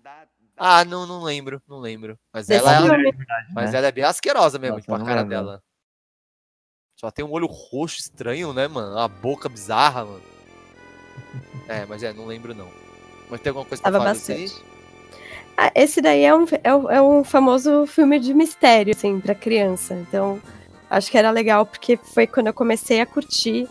Ah, 0.56 0.84
não, 0.86 1.06
não 1.06 1.24
lembro, 1.24 1.62
não 1.68 1.80
lembro. 1.80 2.18
Mas 2.34 2.48
Desse 2.48 2.66
ela, 2.66 2.86
é, 2.96 3.12
mas 3.54 3.72
né? 3.72 3.78
ela 3.78 3.88
é 3.88 3.92
bem 3.92 4.04
asquerosa 4.04 4.58
mesmo, 4.60 4.76
Nossa, 4.76 4.82
tipo, 4.82 4.96
a 4.96 5.00
cara 5.00 5.22
lembro. 5.22 5.30
dela. 5.30 5.64
Só 6.98 7.10
tem 7.12 7.24
um 7.24 7.32
olho 7.32 7.48
roxo 7.48 8.00
estranho, 8.00 8.52
né, 8.54 8.68
mano? 8.68 8.94
Uma 8.94 9.08
boca 9.08 9.48
bizarra, 9.48 10.04
mano. 10.06 10.22
É, 11.68 11.86
mas 11.86 12.04
é, 12.04 12.12
não 12.12 12.26
lembro 12.26 12.54
não. 12.54 12.70
Mas 13.30 13.40
tem 13.42 13.50
alguma 13.52 13.66
coisa 13.66 13.82
pra 13.82 13.92
Tava 13.92 14.04
falar 14.04 14.14
desse 14.14 14.32
aí? 14.32 14.42
bastante. 14.44 14.66
Ah, 15.58 15.72
esse 15.76 16.02
daí 16.02 16.24
é 16.24 16.34
um, 16.34 16.46
é, 16.64 16.76
um- 16.76 16.90
é 16.90 17.02
um 17.02 17.24
famoso 17.24 17.86
filme 17.86 18.20
de 18.20 18.34
mistério, 18.34 18.94
assim, 18.96 19.20
pra 19.20 19.36
criança. 19.36 19.94
Então, 19.94 20.40
acho 20.90 21.12
que 21.12 21.18
era 21.18 21.30
legal, 21.32 21.66
porque 21.66 21.98
foi 21.98 22.26
quando 22.26 22.48
eu 22.48 22.54
comecei 22.54 23.02
a 23.02 23.06
curtir 23.06 23.68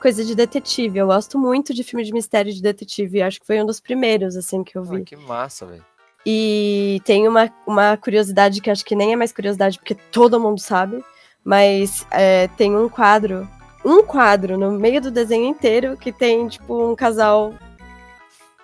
coisa 0.00 0.22
de 0.24 0.34
detetive. 0.34 0.98
Eu 0.98 1.06
gosto 1.06 1.38
muito 1.38 1.72
de 1.74 1.82
filme 1.82 2.04
de 2.04 2.12
mistério 2.12 2.52
de 2.52 2.60
detetive. 2.62 3.22
Acho 3.22 3.40
que 3.40 3.46
foi 3.46 3.60
um 3.62 3.66
dos 3.66 3.80
primeiros, 3.80 4.36
assim, 4.36 4.62
que 4.62 4.76
eu 4.76 4.84
vi. 4.84 4.98
Ah, 4.98 5.04
que 5.04 5.16
massa, 5.16 5.64
velho. 5.66 5.84
E 6.26 7.00
tem 7.04 7.26
uma, 7.26 7.50
uma 7.66 7.96
curiosidade 7.96 8.60
que 8.60 8.70
acho 8.70 8.84
que 8.84 8.94
nem 8.94 9.12
é 9.14 9.16
mais 9.16 9.32
curiosidade, 9.32 9.78
porque 9.78 9.94
todo 9.94 10.38
mundo 10.38 10.60
sabe. 10.60 11.02
Mas 11.42 12.06
é, 12.10 12.48
tem 12.48 12.76
um 12.76 12.86
quadro, 12.90 13.48
um 13.82 14.02
quadro 14.04 14.58
no 14.58 14.72
meio 14.72 15.00
do 15.00 15.10
desenho 15.10 15.46
inteiro 15.46 15.96
que 15.96 16.12
tem, 16.12 16.46
tipo, 16.48 16.90
um 16.90 16.94
casal 16.94 17.54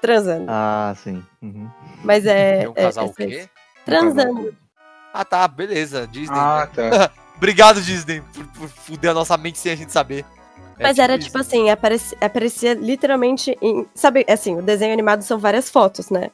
transando. 0.01 0.47
Ah, 0.49 0.95
sim. 1.03 1.23
Uhum. 1.43 1.69
Mas 2.05 2.27
é. 2.27 2.59
Tem 2.61 2.69
um 2.69 2.73
é- 2.77 2.83
casal 2.83 3.07
é 3.07 3.09
o 3.09 3.13
quê? 3.15 3.25
isso. 3.27 3.49
Transando. 3.85 4.55
Ah, 5.13 5.25
tá, 5.25 5.47
beleza. 5.49 6.07
Disney. 6.07 6.37
Ah, 6.39 6.69
tá. 6.75 7.11
Obrigado, 7.37 7.81
Disney, 7.83 8.23
por, 8.35 8.47
por 8.49 8.69
fuder 8.69 9.11
a 9.11 9.15
nossa 9.15 9.37
mente 9.37 9.59
sem 9.59 9.73
a 9.73 9.77
gente 9.77 9.93
saber. 9.93 10.25
É 10.79 10.83
Mas 10.83 10.99
era 10.99 11.17
isso. 11.17 11.27
tipo 11.27 11.39
assim, 11.39 11.71
aparecia, 11.71 12.17
aparecia 12.21 12.75
literalmente 12.75 13.57
em. 13.63 13.87
Sabe, 13.95 14.25
assim, 14.29 14.57
o 14.57 14.63
desenho 14.63 14.93
animado 14.93 15.23
são 15.23 15.39
várias 15.39 15.71
fotos, 15.71 16.11
né? 16.11 16.31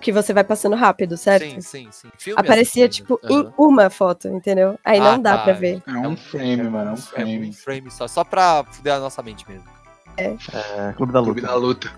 Que 0.00 0.12
você 0.12 0.34
vai 0.34 0.44
passando 0.44 0.76
rápido, 0.76 1.16
certo? 1.16 1.44
Sim, 1.48 1.60
sim, 1.62 1.88
sim. 1.90 2.10
Filme 2.18 2.38
Aparecia, 2.40 2.84
assim, 2.84 2.92
tipo, 2.92 3.18
né? 3.22 3.30
em 3.30 3.52
uma 3.56 3.88
foto, 3.88 4.28
entendeu? 4.28 4.78
Aí 4.84 4.98
Ah, 4.98 5.12
não 5.12 5.20
dá 5.22 5.38
tá. 5.38 5.44
pra 5.44 5.52
ver. 5.54 5.82
É 5.86 6.06
um 6.08 6.16
frame, 6.16 6.62
mano. 6.64 6.90
É 6.90 6.92
um 6.92 6.92
É 6.92 6.92
um 6.92 6.96
frame. 6.96 7.52
frame 7.54 7.90
só, 7.90 8.06
só 8.06 8.22
pra 8.24 8.64
fuder 8.70 8.94
a 8.94 8.98
nossa 9.00 9.22
mente 9.22 9.48
mesmo. 9.48 9.64
É, 10.16 10.92
Clube 10.96 11.12
da 11.12 11.20
Clube 11.22 11.40
Luta. 11.40 11.46
da 11.52 11.56
luta. 11.56 11.88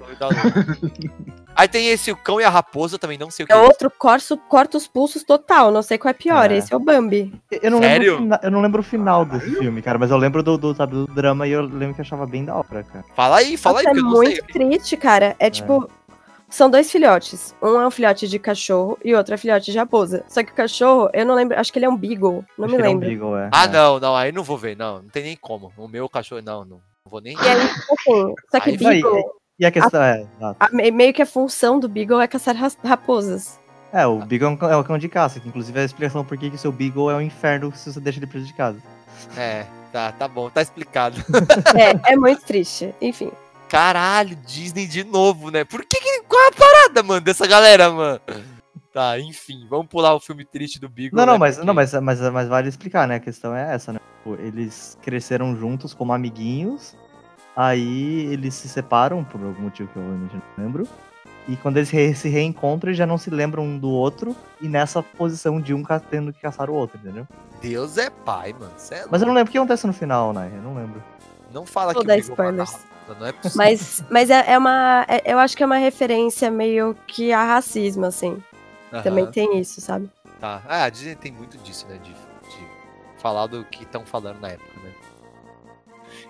Aí 1.54 1.66
tem 1.68 1.88
esse 1.88 2.12
o 2.12 2.16
cão 2.16 2.38
e 2.40 2.44
a 2.44 2.50
raposa, 2.50 2.98
também 2.98 3.16
não 3.16 3.30
sei 3.30 3.44
o 3.44 3.46
que 3.46 3.52
É 3.52 3.56
é 3.56 3.58
isso. 3.60 3.68
outro 3.68 3.90
corso, 3.90 4.36
corta 4.36 4.76
os 4.76 4.86
pulsos 4.86 5.22
total, 5.24 5.70
não 5.70 5.82
sei 5.82 5.96
qual 5.96 6.10
é 6.10 6.14
pior. 6.14 6.50
É. 6.50 6.56
Esse 6.58 6.72
é 6.72 6.76
o 6.76 6.80
Bambi. 6.80 7.32
Eu 7.50 7.70
não, 7.70 7.78
lembro 7.78 7.88
Sério? 7.94 8.14
o 8.14 8.18
fina- 8.18 8.40
eu 8.42 8.50
não 8.50 8.60
lembro 8.60 8.80
o 8.80 8.84
final 8.84 9.24
desse 9.24 9.50
filme, 9.56 9.80
cara, 9.80 9.98
mas 9.98 10.10
eu 10.10 10.16
lembro 10.18 10.42
do, 10.42 10.58
do, 10.58 10.74
sabe, 10.74 10.92
do 10.92 11.06
drama 11.06 11.46
e 11.48 11.52
eu 11.52 11.62
lembro 11.62 11.94
que 11.94 12.00
eu 12.00 12.04
achava 12.04 12.26
bem 12.26 12.44
da 12.44 12.54
hora, 12.54 12.82
cara. 12.84 13.04
Fala 13.14 13.36
aí, 13.38 13.56
fala 13.56 13.80
aí, 13.80 13.84
Nossa, 13.86 13.94
porque 13.94 13.98
é 13.98 14.00
eu 14.00 14.04
não 14.04 14.10
muito 14.10 14.52
sei. 14.52 14.68
triste, 14.68 14.96
cara. 14.96 15.34
É 15.38 15.48
tipo. 15.50 15.88
São 16.48 16.70
dois 16.70 16.88
filhotes. 16.92 17.56
Um 17.60 17.80
é 17.80 17.86
um 17.86 17.90
filhote 17.90 18.28
de 18.28 18.38
cachorro 18.38 18.96
e 19.04 19.12
outro 19.16 19.34
é 19.34 19.36
filhote 19.36 19.72
de 19.72 19.76
raposa. 19.76 20.24
Só 20.28 20.44
que 20.44 20.52
o 20.52 20.54
cachorro, 20.54 21.10
eu 21.12 21.26
não 21.26 21.34
lembro. 21.34 21.58
Acho 21.58 21.72
que 21.72 21.78
ele 21.80 21.86
é 21.86 21.88
um 21.88 21.96
beagle. 21.96 22.44
Não 22.56 22.66
Acho 22.66 22.76
me 22.76 22.80
que 22.80 22.82
ele 22.82 22.82
é 22.82 22.90
um 22.90 22.92
lembro. 23.00 23.08
Beagle, 23.08 23.36
é. 23.38 23.48
Ah, 23.52 23.64
É. 23.64 23.68
não, 23.68 23.98
não, 23.98 24.14
aí 24.14 24.30
não 24.30 24.44
vou 24.44 24.56
ver, 24.56 24.76
não. 24.76 25.02
Não 25.02 25.08
tem 25.08 25.24
nem 25.24 25.36
como. 25.36 25.72
O 25.76 25.88
meu 25.88 26.08
cachorro, 26.08 26.40
não, 26.44 26.64
não. 26.64 26.80
Não 27.06 27.10
vou 27.10 27.20
nem. 27.20 27.34
E 27.34 27.38
aí, 27.48 27.68
tipo 27.68 27.94
assim, 27.94 28.34
só 28.50 28.60
que 28.60 28.70
Aí 28.70 28.76
vai. 28.78 28.94
beagle. 29.00 29.22
E 29.60 29.64
a 29.64 29.70
questão 29.70 30.02
é, 30.02 30.20
exato. 30.36 30.56
a- 30.58 30.68
me- 30.70 30.90
meio 30.90 31.14
que 31.14 31.22
a 31.22 31.26
função 31.26 31.78
do 31.78 31.88
beagle 31.88 32.20
é 32.20 32.26
caçar 32.26 32.54
raposas. 32.84 33.58
é, 33.92 34.04
o 34.06 34.18
Beagle 34.18 34.48
é 34.48 34.50
um 34.50 34.56
cão- 34.56 34.70
é 34.70 34.76
um 34.76 34.82
cão 34.82 34.98
de 34.98 35.08
caça, 35.08 35.38
que 35.40 35.48
inclusive 35.48 35.78
é 35.78 35.82
a 35.82 35.84
explicação 35.84 36.24
por 36.24 36.36
que 36.36 36.50
que 36.50 36.56
o 36.56 36.58
seu 36.58 36.70
Beagle 36.72 37.10
é 37.10 37.14
um 37.14 37.20
inferno 37.22 37.72
se 37.74 37.90
você 37.90 38.00
deixa 38.00 38.18
ele 38.18 38.26
preso 38.26 38.44
de 38.44 38.52
casa. 38.52 38.76
É, 39.36 39.64
tá, 39.92 40.10
tá 40.12 40.26
bom, 40.28 40.50
tá 40.50 40.60
explicado. 40.60 41.16
É, 42.06 42.12
é 42.12 42.16
muito 42.16 42.42
triste. 42.42 42.92
Enfim. 43.00 43.30
Caralho, 43.68 44.36
Disney 44.36 44.86
de 44.86 45.02
novo, 45.04 45.50
né? 45.50 45.64
Por 45.64 45.84
que, 45.86 45.98
que 46.00 46.22
qual 46.28 46.42
é 46.42 46.48
a 46.48 46.52
parada, 46.52 47.02
mano, 47.02 47.20
dessa 47.22 47.46
galera, 47.46 47.88
mano? 47.90 48.20
Tá, 48.96 49.20
enfim, 49.20 49.66
vamos 49.68 49.88
pular 49.88 50.14
o 50.14 50.18
filme 50.18 50.42
triste 50.42 50.80
do 50.80 50.88
Beagle. 50.88 51.18
Não, 51.18 51.26
não, 51.26 51.34
né, 51.34 51.38
mas, 51.38 51.56
porque- 51.56 51.66
não 51.66 51.74
mas, 51.74 51.92
mas, 51.92 52.18
mas 52.18 52.48
vale 52.48 52.66
explicar, 52.66 53.06
né? 53.06 53.16
A 53.16 53.20
questão 53.20 53.54
é 53.54 53.74
essa, 53.74 53.92
né? 53.92 54.00
Tipo, 54.16 54.40
Eles 54.40 54.96
cresceram 55.02 55.54
juntos 55.54 55.92
como 55.92 56.14
amiguinhos, 56.14 56.96
aí 57.54 58.24
eles 58.32 58.54
se 58.54 58.70
separam, 58.70 59.22
por 59.22 59.38
algum 59.44 59.64
motivo 59.64 59.90
que 59.92 59.98
eu 59.98 60.02
realmente 60.02 60.34
não 60.56 60.64
lembro. 60.64 60.88
E 61.46 61.56
quando 61.56 61.76
eles 61.76 61.90
se 61.90 62.28
reencontram, 62.30 62.88
eles 62.88 62.96
já 62.96 63.04
não 63.04 63.18
se 63.18 63.28
lembram 63.28 63.64
um 63.64 63.78
do 63.78 63.90
outro, 63.90 64.34
e 64.62 64.66
nessa 64.66 65.02
posição 65.02 65.60
de 65.60 65.74
um 65.74 65.82
tendo 66.10 66.32
que 66.32 66.40
caçar 66.40 66.70
o 66.70 66.74
outro, 66.74 66.98
entendeu? 66.98 67.26
Deus 67.60 67.98
é 67.98 68.08
pai, 68.08 68.54
mano. 68.54 68.72
É 68.90 69.04
Mas 69.10 69.20
eu 69.20 69.28
não 69.28 69.34
lembro 69.34 69.50
o 69.50 69.52
que 69.52 69.58
acontece 69.58 69.86
no 69.86 69.92
final, 69.92 70.32
né? 70.32 70.50
Eu 70.56 70.62
não 70.62 70.74
lembro. 70.74 71.04
Não 71.52 71.66
fala 71.66 71.92
Vou 71.92 72.00
que 72.00 72.06
o 72.06 72.08
dar 72.08 72.18
spoilers. 72.18 72.72
matava, 72.72 73.20
Não 73.20 73.26
é 73.26 73.32
possível. 73.32 73.56
Mas, 73.58 74.04
mas 74.10 74.30
é, 74.30 74.52
é 74.52 74.58
uma. 74.58 75.04
é- 75.06 75.22
eu 75.32 75.38
acho 75.38 75.54
que 75.54 75.62
é 75.62 75.66
uma 75.66 75.76
referência 75.76 76.50
meio 76.50 76.96
que 77.06 77.30
a 77.32 77.44
racismo, 77.44 78.06
assim. 78.06 78.42
Aham, 78.92 79.02
Também 79.02 79.26
tem 79.30 79.58
isso, 79.58 79.80
sabe? 79.80 80.08
Tá. 80.40 80.62
Ah, 80.68 80.84
a 80.84 80.88
Disney 80.90 81.14
tem 81.16 81.32
muito 81.32 81.58
disso, 81.58 81.86
né? 81.88 81.98
De, 81.98 82.12
de 82.12 82.66
falar 83.18 83.46
do 83.46 83.64
que 83.64 83.82
estão 83.82 84.04
falando 84.06 84.40
na 84.40 84.48
época, 84.50 84.80
né? 84.80 84.92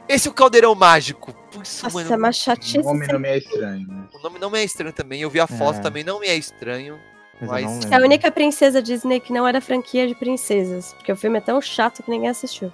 Esse 0.08 0.28
é 0.28 0.30
o 0.30 0.34
Caldeirão 0.34 0.74
Mágico. 0.74 1.32
Putz, 1.52 1.82
Nossa, 1.82 1.94
mano, 1.94 2.12
é 2.12 2.16
uma 2.16 2.28
O 2.28 2.32
chatice. 2.32 2.78
nome 2.78 3.06
não 3.06 3.18
me 3.18 3.28
é 3.28 3.38
estranho, 3.38 3.86
né? 3.88 4.04
o 4.14 4.18
nome 4.20 4.38
não 4.38 4.50
me 4.50 4.58
é 4.58 4.64
estranho 4.64 4.92
também. 4.92 5.20
Eu 5.20 5.30
vi 5.30 5.38
a 5.40 5.46
foto 5.46 5.78
É. 5.78 5.82
também, 5.82 6.02
não 6.04 6.20
me 6.20 6.26
é 6.26 6.34
estranho. 6.36 6.98
Mas, 7.40 7.48
Mas 7.64 7.84
é. 7.90 7.94
É 7.94 7.98
a 7.98 8.00
única 8.00 8.30
princesa 8.30 8.80
Disney 8.82 9.20
que 9.20 9.32
não 9.32 9.46
era 9.46 9.60
franquia 9.60 10.06
de 10.08 10.14
princesas. 10.14 10.94
Porque 10.94 11.12
o 11.12 11.16
filme 11.16 11.36
é 11.38 11.40
tão 11.40 11.60
chato 11.60 12.02
que 12.02 12.10
ninguém 12.10 12.30
assistiu. 12.30 12.72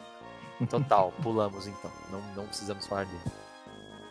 Total, 0.71 1.13
pulamos 1.23 1.67
então. 1.67 1.91
Não, 2.13 2.21
não 2.37 2.47
precisamos 2.47 2.87
falar 2.87 3.05
dele. 3.07 3.21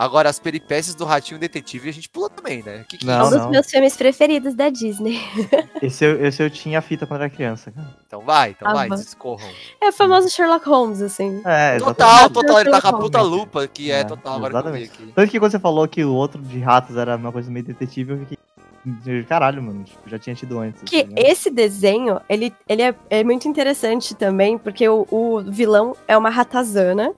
Agora, 0.01 0.29
as 0.29 0.39
peripécias 0.39 0.95
do 0.95 1.05
Ratinho 1.05 1.39
Detetive 1.39 1.87
a 1.87 1.93
gente 1.93 2.09
pula 2.09 2.27
também, 2.27 2.63
né? 2.63 2.83
Que 2.89 2.97
que 2.97 3.05
Não, 3.05 3.13
é 3.13 3.17
É 3.19 3.23
um 3.23 3.29
dos 3.29 3.51
meus 3.51 3.69
filmes 3.69 3.95
preferidos 3.95 4.55
da 4.55 4.67
Disney. 4.71 5.19
Esse, 5.79 6.03
eu, 6.05 6.25
esse 6.25 6.41
eu 6.41 6.49
tinha 6.49 6.79
a 6.79 6.81
fita 6.81 7.05
quando 7.05 7.21
era 7.21 7.29
criança, 7.29 7.69
cara. 7.69 7.87
Então 8.07 8.21
vai, 8.21 8.49
então 8.49 8.67
Ah, 8.67 8.73
vai, 8.73 8.89
discorram. 8.89 9.47
É 9.79 9.89
o 9.89 9.91
famoso 9.91 10.27
Sherlock 10.27 10.67
Holmes, 10.67 11.03
assim. 11.03 11.39
É, 11.45 11.77
Total, 11.77 12.31
total, 12.31 12.61
ele 12.61 12.71
tá 12.71 12.81
com 12.81 12.87
a 12.87 12.93
puta 12.93 13.21
lupa, 13.21 13.67
que 13.67 13.91
é, 13.91 13.99
É, 13.99 14.03
total, 14.03 14.37
agora 14.37 14.49
que 14.49 14.57
eu 14.69 14.73
vi 14.73 14.81
exatamente. 14.81 15.03
aqui. 15.03 15.13
Tanto 15.13 15.29
que 15.31 15.39
quando 15.39 15.51
você 15.51 15.59
falou 15.59 15.87
que 15.87 16.03
o 16.03 16.15
outro 16.15 16.41
de 16.41 16.59
ratos 16.59 16.97
era 16.97 17.15
uma 17.15 17.31
coisa 17.31 17.51
meio 17.51 17.63
detetive, 17.63 18.13
eu 18.13 18.17
fiquei. 18.17 19.23
Caralho, 19.29 19.61
mano. 19.61 19.83
Tipo, 19.83 20.09
já 20.09 20.17
tinha 20.17 20.35
tido 20.35 20.57
antes. 20.57 20.81
Que 20.81 21.03
tá 21.03 21.09
ligado? 21.09 21.27
esse 21.31 21.51
desenho, 21.51 22.19
ele, 22.27 22.51
ele 22.67 22.81
é, 22.81 22.95
é 23.07 23.23
muito 23.23 23.47
interessante 23.47 24.15
também, 24.15 24.57
porque 24.57 24.89
o, 24.89 25.05
o 25.11 25.43
vilão 25.43 25.95
é 26.07 26.17
uma 26.17 26.31
ratazana 26.31 27.13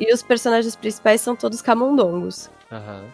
e 0.00 0.12
os 0.12 0.22
personagens 0.22 0.74
principais 0.76 1.20
são 1.20 1.34
todos 1.36 1.60
camundongos. 1.62 2.50
Aham. 2.70 3.04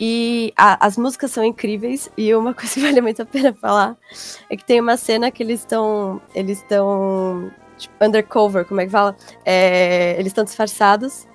E 0.00 0.52
a- 0.56 0.86
as 0.86 0.96
músicas 0.96 1.30
são 1.32 1.42
incríveis, 1.44 2.08
e 2.16 2.32
uma 2.34 2.54
coisa 2.54 2.72
que 2.74 2.80
vale 2.80 3.00
muito 3.00 3.20
a 3.22 3.26
pena 3.26 3.52
falar 3.52 3.96
é 4.48 4.56
que 4.56 4.64
tem 4.64 4.80
uma 4.80 4.96
cena 4.96 5.30
que 5.30 5.42
eles 5.42 5.60
estão. 5.60 6.20
Eles 6.34 6.58
estão. 6.58 7.50
Tipo, 7.76 7.94
undercover, 8.04 8.64
como 8.64 8.80
é 8.80 8.86
que 8.86 8.90
fala? 8.92 9.16
É, 9.44 10.14
eles 10.14 10.28
estão 10.28 10.44
disfarçados. 10.44 11.26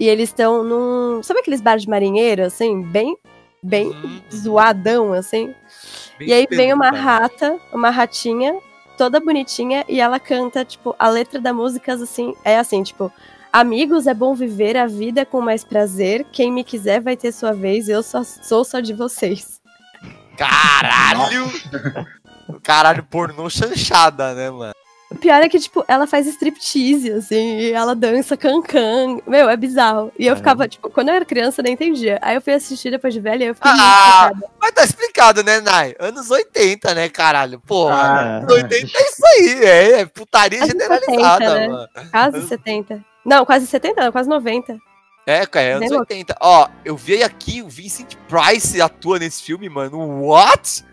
E 0.00 0.06
eles 0.08 0.28
estão 0.28 0.62
num. 0.62 1.22
Sabe 1.22 1.40
aqueles 1.40 1.60
bar 1.60 1.76
de 1.78 1.88
marinheiro, 1.88 2.44
assim? 2.44 2.82
Bem. 2.82 3.16
Bem 3.62 3.88
Uhum. 3.88 4.20
zoadão, 4.32 5.12
assim. 5.12 5.52
Bem 6.18 6.28
E 6.28 6.32
aí 6.32 6.46
vem 6.48 6.72
uma 6.72 6.90
rata, 6.90 7.58
uma 7.72 7.90
ratinha, 7.90 8.56
toda 8.96 9.18
bonitinha, 9.18 9.84
e 9.88 10.00
ela 10.00 10.20
canta, 10.20 10.64
tipo, 10.64 10.94
a 10.98 11.08
letra 11.08 11.40
da 11.40 11.52
música 11.52 11.94
assim, 11.94 12.34
é 12.44 12.56
assim, 12.56 12.82
tipo, 12.84 13.10
amigos, 13.52 14.06
é 14.06 14.14
bom 14.14 14.34
viver 14.34 14.76
a 14.76 14.86
vida 14.86 15.24
com 15.26 15.40
mais 15.40 15.64
prazer, 15.64 16.24
quem 16.32 16.52
me 16.52 16.64
quiser 16.64 17.00
vai 17.00 17.16
ter 17.16 17.32
sua 17.32 17.52
vez, 17.52 17.88
eu 17.88 18.02
só 18.02 18.22
sou 18.24 18.64
só 18.64 18.80
de 18.80 18.92
vocês. 18.94 19.60
Caralho! 20.36 21.50
Caralho, 22.62 23.04
pornô 23.04 23.50
chanchada, 23.50 24.34
né, 24.34 24.50
mano? 24.50 24.72
O 25.10 25.14
pior 25.16 25.42
é 25.42 25.48
que, 25.48 25.58
tipo, 25.58 25.82
ela 25.88 26.06
faz 26.06 26.26
striptease, 26.26 27.10
assim, 27.10 27.56
e 27.58 27.72
ela 27.72 27.94
dança 27.94 28.36
cancan. 28.36 29.18
Meu, 29.26 29.48
é 29.48 29.56
bizarro. 29.56 30.12
E 30.18 30.26
eu 30.26 30.36
ficava, 30.36 30.68
tipo, 30.68 30.90
quando 30.90 31.08
eu 31.08 31.14
era 31.14 31.24
criança, 31.24 31.60
eu 31.60 31.64
nem 31.64 31.72
entendia. 31.72 32.18
Aí 32.20 32.34
eu 32.34 32.42
fui 32.42 32.52
assistir 32.52 32.90
depois 32.90 33.14
de 33.14 33.20
velha 33.20 33.44
e 33.44 33.46
eu 33.48 33.54
fiquei 33.54 33.70
muito 33.70 33.82
Ah, 33.82 34.30
mas 34.60 34.72
tá 34.72 34.84
explicado, 34.84 35.42
né, 35.42 35.60
Nai? 35.62 35.94
Anos 35.98 36.30
80, 36.30 36.94
né, 36.94 37.08
caralho? 37.08 37.58
Porra, 37.60 37.94
Ah, 37.94 38.36
anos 38.40 38.52
80 38.52 38.74
é 38.76 39.02
isso 39.02 39.26
aí, 39.26 39.64
é, 39.64 40.00
é 40.00 40.06
putaria 40.06 40.58
Quase 40.58 40.72
generalizada, 40.72 41.44
70, 41.46 41.54
né? 41.58 41.68
mano. 41.68 41.88
Quase 42.10 42.48
70. 42.48 43.04
Não, 43.28 43.44
quase 43.44 43.66
70, 43.66 44.04
não, 44.04 44.12
quase 44.12 44.28
90. 44.28 44.78
É, 45.26 45.44
cara, 45.46 45.66
é 45.66 45.72
anos 45.72 45.80
Bem 45.88 45.98
louco. 45.98 46.12
80. 46.12 46.36
Ó, 46.40 46.68
eu 46.84 46.96
vi 46.96 47.22
aqui 47.22 47.60
o 47.60 47.68
Vincent 47.68 48.14
Price 48.28 48.80
atua 48.80 49.18
nesse 49.18 49.42
filme, 49.42 49.68
mano. 49.68 50.22
What? 50.24 50.84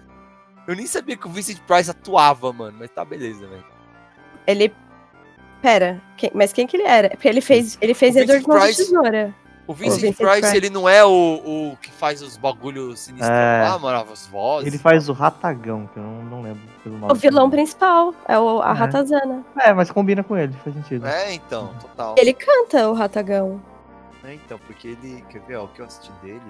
Eu 0.67 0.75
nem 0.75 0.85
sabia 0.85 1.15
que 1.15 1.25
o 1.27 1.29
Vincent 1.29 1.59
Price 1.61 1.89
atuava, 1.89 2.51
mano. 2.51 2.75
Mas 2.79 2.89
tá 2.91 3.05
beleza, 3.05 3.47
velho. 3.47 3.63
Ele. 4.45 4.73
Pera, 5.61 6.01
quem- 6.17 6.31
mas 6.35 6.51
quem 6.53 6.67
que 6.67 6.75
ele 6.77 6.83
era? 6.85 7.09
Porque 7.09 7.27
ele 7.27 7.41
fez, 7.41 7.77
ele 7.81 7.93
fez 7.93 8.15
O 8.15 8.19
Edward 8.19 8.43
Price- 8.45 8.83
Tesoura. 8.85 9.33
O 9.67 9.73
Vincent, 9.73 10.01
Vincent 10.01 10.17
Price, 10.17 10.41
Price. 10.41 10.55
ele 10.57 10.69
não 10.69 10.87
é 10.87 11.03
o, 11.03 11.09
o 11.71 11.77
que 11.81 11.91
faz 11.91 12.21
os 12.21 12.37
bagulhos 12.37 12.99
sinistros 12.99 13.31
É. 13.31 13.67
lá, 13.67 13.79
mano, 13.79 14.11
as 14.13 14.27
vozes. 14.27 14.67
Ele 14.67 14.77
faz 14.77 15.09
o 15.09 15.13
Ratagão, 15.13 15.89
que 15.91 15.97
eu 15.97 16.03
não, 16.03 16.23
não 16.23 16.41
lembro 16.43 16.61
pelo 16.83 16.97
nome. 16.99 17.11
O 17.11 17.15
vilão 17.15 17.49
principal 17.49 18.13
é 18.27 18.37
o, 18.37 18.61
a 18.61 18.69
É. 18.69 18.73
Ratazana. 18.73 19.43
É, 19.59 19.73
mas 19.73 19.89
combina 19.89 20.23
com 20.23 20.37
ele, 20.37 20.53
faz 20.63 20.75
sentido. 20.75 21.07
É, 21.07 21.33
então, 21.33 21.73
total. 21.81 22.13
Ele 22.17 22.33
canta 22.33 22.87
o 22.89 22.93
Ratagão. 22.93 23.59
É, 24.23 24.33
então, 24.35 24.59
porque 24.67 24.89
ele. 24.89 25.23
Quer 25.29 25.39
ver, 25.41 25.55
ó, 25.55 25.63
o 25.63 25.67
que 25.67 25.81
eu 25.81 25.85
assisti 25.85 26.11
dele? 26.23 26.41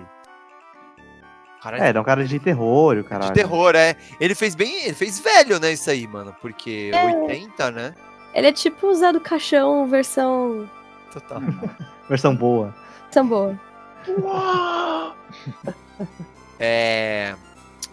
Cara, 1.61 1.79
É, 1.83 1.89
ele 1.89 1.97
é 1.97 2.01
um 2.01 2.03
cara 2.03 2.23
de 2.25 2.39
terror, 2.39 2.93
o 2.97 3.03
de 3.03 3.09
caralho. 3.09 3.33
terror, 3.33 3.75
é. 3.75 3.95
Ele 4.19 4.35
fez 4.35 4.55
bem. 4.55 4.83
Ele 4.85 4.93
fez 4.93 5.19
velho, 5.19 5.59
né, 5.59 5.71
isso 5.71 5.89
aí, 5.89 6.05
mano. 6.05 6.35
Porque 6.41 6.91
É. 6.93 7.05
80, 7.05 7.71
né? 7.71 7.93
Ele 8.33 8.47
é 8.47 8.51
tipo 8.51 8.87
o 8.87 8.93
Zé 8.93 9.11
do 9.13 9.19
Caixão, 9.21 9.87
versão 9.87 10.69
Total. 11.13 11.39
Versão 12.09 12.35
boa. 12.35 12.75
Samboa. 13.15 13.57
É. 16.59 17.35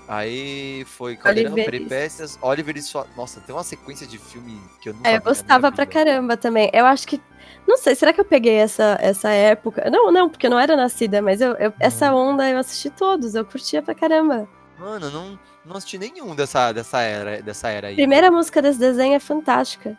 Aí 0.09 0.85
foi 0.87 1.17
Caldeirão, 1.17 1.53
Oliver 1.53 1.71
Peripécias, 1.71 2.39
Oliver 2.43 2.77
e 2.77 2.83
sua. 2.83 3.07
Nossa, 3.17 3.41
tem 3.41 3.55
uma 3.55 3.63
sequência 3.63 4.07
de 4.07 4.19
filme 4.19 4.61
que 4.81 4.89
eu 4.89 4.95
nunca 4.95 5.09
É, 5.09 5.17
eu 5.17 5.23
gostava 5.23 5.71
pra 5.71 5.87
caramba 5.87 6.37
também. 6.37 6.69
Eu 6.73 6.85
acho 6.85 7.07
que. 7.07 7.21
Não 7.67 7.77
sei, 7.77 7.95
será 7.95 8.13
que 8.13 8.21
eu 8.21 8.25
peguei 8.25 8.57
essa, 8.57 8.99
essa 9.01 9.31
época? 9.31 9.89
Não, 9.91 10.11
não, 10.11 10.29
porque 10.29 10.47
eu 10.47 10.51
não 10.51 10.59
era 10.59 10.77
nascida, 10.77 11.23
mas 11.23 11.41
eu, 11.41 11.53
eu- 11.53 11.73
essa 11.79 12.13
onda 12.13 12.49
eu 12.51 12.59
assisti 12.59 12.91
todos, 12.91 13.35
eu 13.37 13.45
curtia 13.45 13.81
pra 13.81 13.95
caramba. 13.95 14.49
Mano, 14.79 15.11
não, 15.11 15.39
não 15.65 15.77
assisti 15.77 15.97
nenhum 15.99 16.35
dessa, 16.35 16.73
dessa, 16.73 17.01
era, 17.01 17.41
dessa 17.41 17.69
era 17.69 17.89
aí. 17.89 17.95
Primeira 17.95 18.31
música 18.31 18.61
desse 18.61 18.81
desenho 18.81 19.15
é 19.15 19.21
fantástica. 19.21 19.97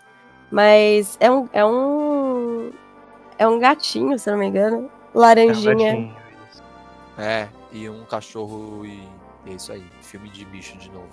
Mas 0.51 1.17
é 1.19 1.31
um. 1.31 1.47
É 1.53 1.65
um. 1.65 2.71
É 3.39 3.47
um 3.47 3.57
gatinho, 3.57 4.19
se 4.19 4.29
eu 4.29 4.33
não 4.33 4.39
me 4.39 4.47
engano. 4.47 4.91
É 5.13 5.17
um 5.17 5.19
Laranjinha. 5.19 6.15
É, 7.17 7.47
e 7.71 7.89
um 7.89 8.03
cachorro 8.05 8.85
e. 8.85 9.07
É 9.45 9.51
isso 9.51 9.71
aí, 9.73 9.83
filme 10.01 10.29
de 10.29 10.45
bicho 10.45 10.77
de 10.77 10.89
novo. 10.89 11.09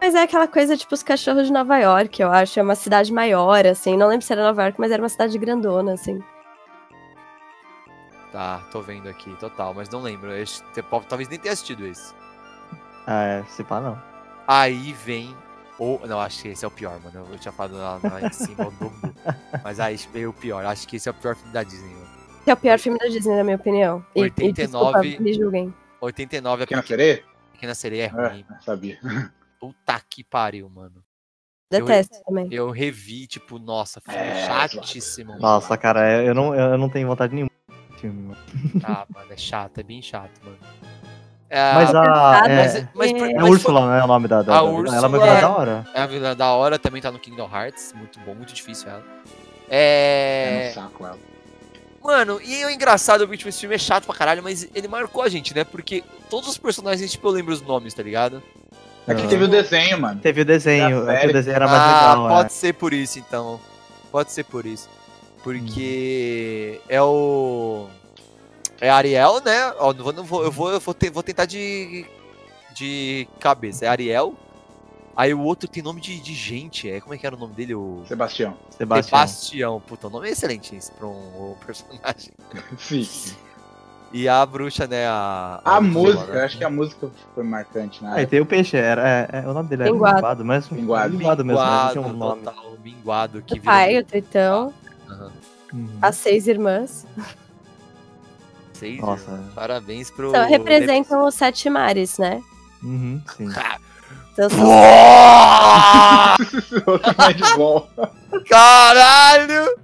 Mas 0.00 0.14
é 0.14 0.22
aquela 0.22 0.48
coisa, 0.48 0.76
tipo, 0.76 0.92
os 0.92 1.02
cachorros 1.02 1.46
de 1.46 1.52
Nova 1.52 1.78
York, 1.78 2.20
eu 2.20 2.30
acho. 2.30 2.58
É 2.58 2.62
uma 2.62 2.74
cidade 2.74 3.12
maior, 3.12 3.64
assim. 3.66 3.96
Não 3.96 4.08
lembro 4.08 4.26
se 4.26 4.32
era 4.32 4.42
Nova 4.42 4.62
York, 4.64 4.78
mas 4.78 4.90
era 4.90 5.02
uma 5.02 5.08
cidade 5.08 5.38
grandona, 5.38 5.94
assim. 5.94 6.22
Tá, 8.32 8.60
tô 8.72 8.82
vendo 8.82 9.08
aqui, 9.08 9.34
total, 9.36 9.72
mas 9.72 9.88
não 9.88 10.02
lembro. 10.02 10.28
Você 10.30 10.82
talvez 11.08 11.28
nem 11.28 11.38
tenha 11.38 11.52
assistido 11.52 11.86
esse. 11.86 12.12
Ah, 13.06 13.24
é, 13.24 13.44
se 13.44 13.62
pá 13.62 13.80
não. 13.80 13.96
Aí 14.46 14.92
vem. 14.92 15.34
O... 15.78 16.00
Não, 16.06 16.20
acho 16.20 16.42
que 16.42 16.48
esse 16.48 16.64
é 16.64 16.68
o 16.68 16.70
pior, 16.70 16.98
mano. 17.00 17.26
Eu 17.30 17.38
tinha 17.38 17.52
falado 17.52 17.76
lá, 17.76 18.00
lá 18.02 18.22
em 18.22 18.32
cima 18.32 18.66
o 18.66 18.70
Dumbo. 18.72 19.14
Mas 19.62 19.78
aí 19.80 19.96
veio 20.12 20.30
o 20.30 20.32
pior. 20.32 20.64
Acho 20.66 20.86
que 20.86 20.96
esse 20.96 21.08
é 21.08 21.12
o 21.12 21.14
pior 21.14 21.36
filme 21.36 21.52
da 21.52 21.62
Disney, 21.62 21.94
mano. 21.94 22.03
Que 22.44 22.50
é 22.50 22.54
o 22.54 22.56
pior 22.56 22.78
filme 22.78 22.98
da 22.98 23.06
Disney, 23.06 23.36
na 23.36 23.44
minha 23.44 23.56
opinião. 23.56 24.04
E, 24.14 24.20
89. 24.22 24.54
E, 24.54 24.66
desculpa, 25.10 25.22
me 25.22 25.32
julguem. 25.34 25.74
89 26.00 26.62
é 26.62 26.66
Pequena 26.66 26.82
sereia? 26.82 27.24
Pequena 27.52 27.74
Sereia 27.74 28.02
é 28.04 28.06
ruim. 28.08 28.44
É, 28.50 28.60
sabia. 28.62 28.98
Puta 29.58 30.00
que 30.10 30.22
pariu, 30.22 30.68
mano. 30.68 31.02
Detesto 31.70 32.22
também. 32.26 32.46
Eu 32.52 32.70
revi, 32.70 33.26
tipo, 33.26 33.58
nossa, 33.58 34.00
foi 34.00 34.14
É, 34.14 34.44
chatíssimo. 34.46 35.30
mano. 35.30 35.40
Nossa, 35.40 35.76
cara, 35.78 36.06
é- 36.06 36.28
eu 36.28 36.34
não, 36.34 36.54
eu 36.54 36.76
não 36.76 36.88
tenho 36.90 37.08
vontade 37.08 37.34
nenhuma 37.34 37.50
desse 37.90 38.00
filme, 38.02 38.28
mano. 38.28 38.40
Ah, 38.84 39.06
mano, 39.12 39.32
é 39.32 39.36
chato, 39.36 39.78
é 39.78 39.82
bem 39.82 40.02
chato, 40.02 40.38
mano. 40.44 40.58
É, 41.48 41.72
Mas 41.74 41.94
a. 41.94 42.02
pesado, 42.02 42.48
É, 42.48 42.56
mas, 42.56 42.72
mas, 42.74 42.74
é- 42.74 42.88
mas 42.94 43.12
é 43.12 43.40
foi- 43.40 43.50
Úrsula, 43.50 43.96
né? 43.96 44.04
O 44.04 44.06
nome 44.06 44.28
da. 44.28 44.42
da 44.42 44.52
A 44.52 44.56
da- 44.56 44.62
Úrsula 44.64 44.96
Ela 44.98 45.06
é 45.06 45.08
uma 45.08 45.18
vilã 45.18 45.32
é- 45.36 45.40
da 45.40 45.50
hora. 45.50 45.86
É 45.94 46.00
a 46.02 46.06
vilã 46.06 46.36
da 46.36 46.52
hora, 46.52 46.78
também 46.78 47.00
tá 47.00 47.10
no 47.10 47.18
Kingdom 47.18 47.48
Hearts. 47.50 47.92
Muito 47.96 48.20
bom, 48.20 48.34
muito 48.34 48.52
difícil 48.52 48.90
ela. 48.90 49.02
É 49.70 50.64
É. 50.64 50.68
no 50.68 50.74
saco 50.74 51.06
ela. 51.06 51.18
Mano, 52.04 52.38
e 52.44 52.62
o 52.66 52.70
engraçado, 52.70 53.26
o 53.26 53.34
esse 53.34 53.60
filme 53.60 53.74
é 53.74 53.78
chato 53.78 54.04
pra 54.04 54.14
caralho, 54.14 54.42
mas 54.42 54.68
ele 54.74 54.86
marcou 54.86 55.22
a 55.22 55.28
gente, 55.30 55.54
né? 55.54 55.64
Porque 55.64 56.04
todos 56.28 56.50
os 56.50 56.58
personagens, 56.58 57.10
tipo, 57.10 57.26
eu 57.26 57.32
lembro 57.32 57.54
os 57.54 57.62
nomes, 57.62 57.94
tá 57.94 58.02
ligado? 58.02 58.42
É 59.08 59.14
que 59.14 59.26
teve 59.26 59.44
o 59.44 59.48
desenho, 59.48 60.00
mano. 60.00 60.20
Teve 60.20 60.42
o 60.42 60.44
desenho, 60.44 61.08
é 61.10 61.26
o 61.26 61.32
desenho 61.32 61.56
era 61.56 61.66
mais 61.66 61.80
ah, 61.80 62.10
legal. 62.10 62.28
pode 62.28 62.46
é. 62.46 62.50
ser 62.50 62.74
por 62.74 62.92
isso, 62.92 63.18
então. 63.18 63.58
Pode 64.12 64.32
ser 64.32 64.44
por 64.44 64.66
isso. 64.66 64.88
Porque 65.42 66.80
é 66.88 67.02
o. 67.02 67.88
É 68.80 68.90
Ariel, 68.90 69.40
né? 69.42 69.72
Ó, 69.78 69.92
não 69.94 70.04
vou, 70.04 70.12
não 70.12 70.24
vou, 70.24 70.44
eu 70.44 70.50
vou, 70.50 70.70
eu 70.72 70.80
vou, 70.80 70.94
te- 70.94 71.10
vou 71.10 71.22
tentar 71.22 71.46
de. 71.46 72.06
De 72.74 73.28
cabeça. 73.40 73.84
É 73.84 73.88
Ariel. 73.88 74.34
Aí 75.16 75.32
o 75.32 75.40
outro 75.40 75.68
tem 75.68 75.82
nome 75.82 76.00
de, 76.00 76.18
de 76.20 76.34
gente. 76.34 76.90
É, 76.90 77.00
como 77.00 77.14
é 77.14 77.18
que 77.18 77.26
era 77.26 77.36
o 77.36 77.38
nome 77.38 77.54
dele? 77.54 77.74
O. 77.74 78.02
Sebastião. 78.06 78.56
Sebastião. 78.70 79.02
Sebastião. 79.20 79.80
Puta, 79.80 80.06
o 80.08 80.10
nome 80.10 80.28
é 80.28 80.32
excelente 80.32 80.74
esse 80.74 80.90
pra 80.92 81.06
um, 81.06 81.52
um 81.52 81.56
personagem. 81.64 82.32
Sim. 82.78 83.08
E 84.12 84.28
a 84.28 84.46
bruxa, 84.46 84.86
né? 84.86 85.06
A, 85.08 85.60
A 85.64 85.80
bruxa 85.80 85.98
música, 85.98 86.24
lá, 86.24 86.34
né? 86.34 86.44
acho 86.44 86.58
que 86.58 86.64
a 86.64 86.70
música 86.70 87.10
foi 87.34 87.42
marcante, 87.42 88.02
né? 88.02 88.12
Aí 88.14 88.26
tem 88.26 88.40
o 88.40 88.46
peixe, 88.46 88.76
era, 88.76 89.08
é, 89.08 89.28
é, 89.44 89.48
o 89.48 89.52
nome 89.52 89.68
dele 89.68 89.82
era 89.82 89.92
Minguado. 89.92 90.14
Minguado, 90.16 90.44
mas 90.44 90.70
Minguado. 90.70 91.16
Minguado 91.16 91.44
mesmo, 91.44 91.60
mas 91.60 91.68
não 91.68 91.74
Minguado, 91.74 91.92
tinha 91.92 92.06
um 92.06 92.16
nome. 92.16 92.42
total, 92.42 92.78
minguado. 92.84 93.42
Que 93.42 93.58
O 93.58 93.62
pai, 93.62 93.98
o 93.98 94.04
Tritão. 94.04 94.72
Uhum. 95.72 95.88
as 96.00 96.14
seis 96.16 96.46
irmãs. 96.46 97.04
Seis, 98.74 99.00
Nossa. 99.00 99.30
irmãos. 99.32 99.52
Parabéns 99.54 100.10
pro. 100.12 100.28
Então, 100.28 100.48
representam 100.48 101.26
os 101.26 101.34
sete 101.34 101.68
mares, 101.68 102.16
né? 102.18 102.40
Uhum, 102.84 103.20
sim. 103.36 103.48
Então! 104.34 104.48
Outro 106.86 107.56
bom. 107.56 107.88
Caralho! 108.48 109.76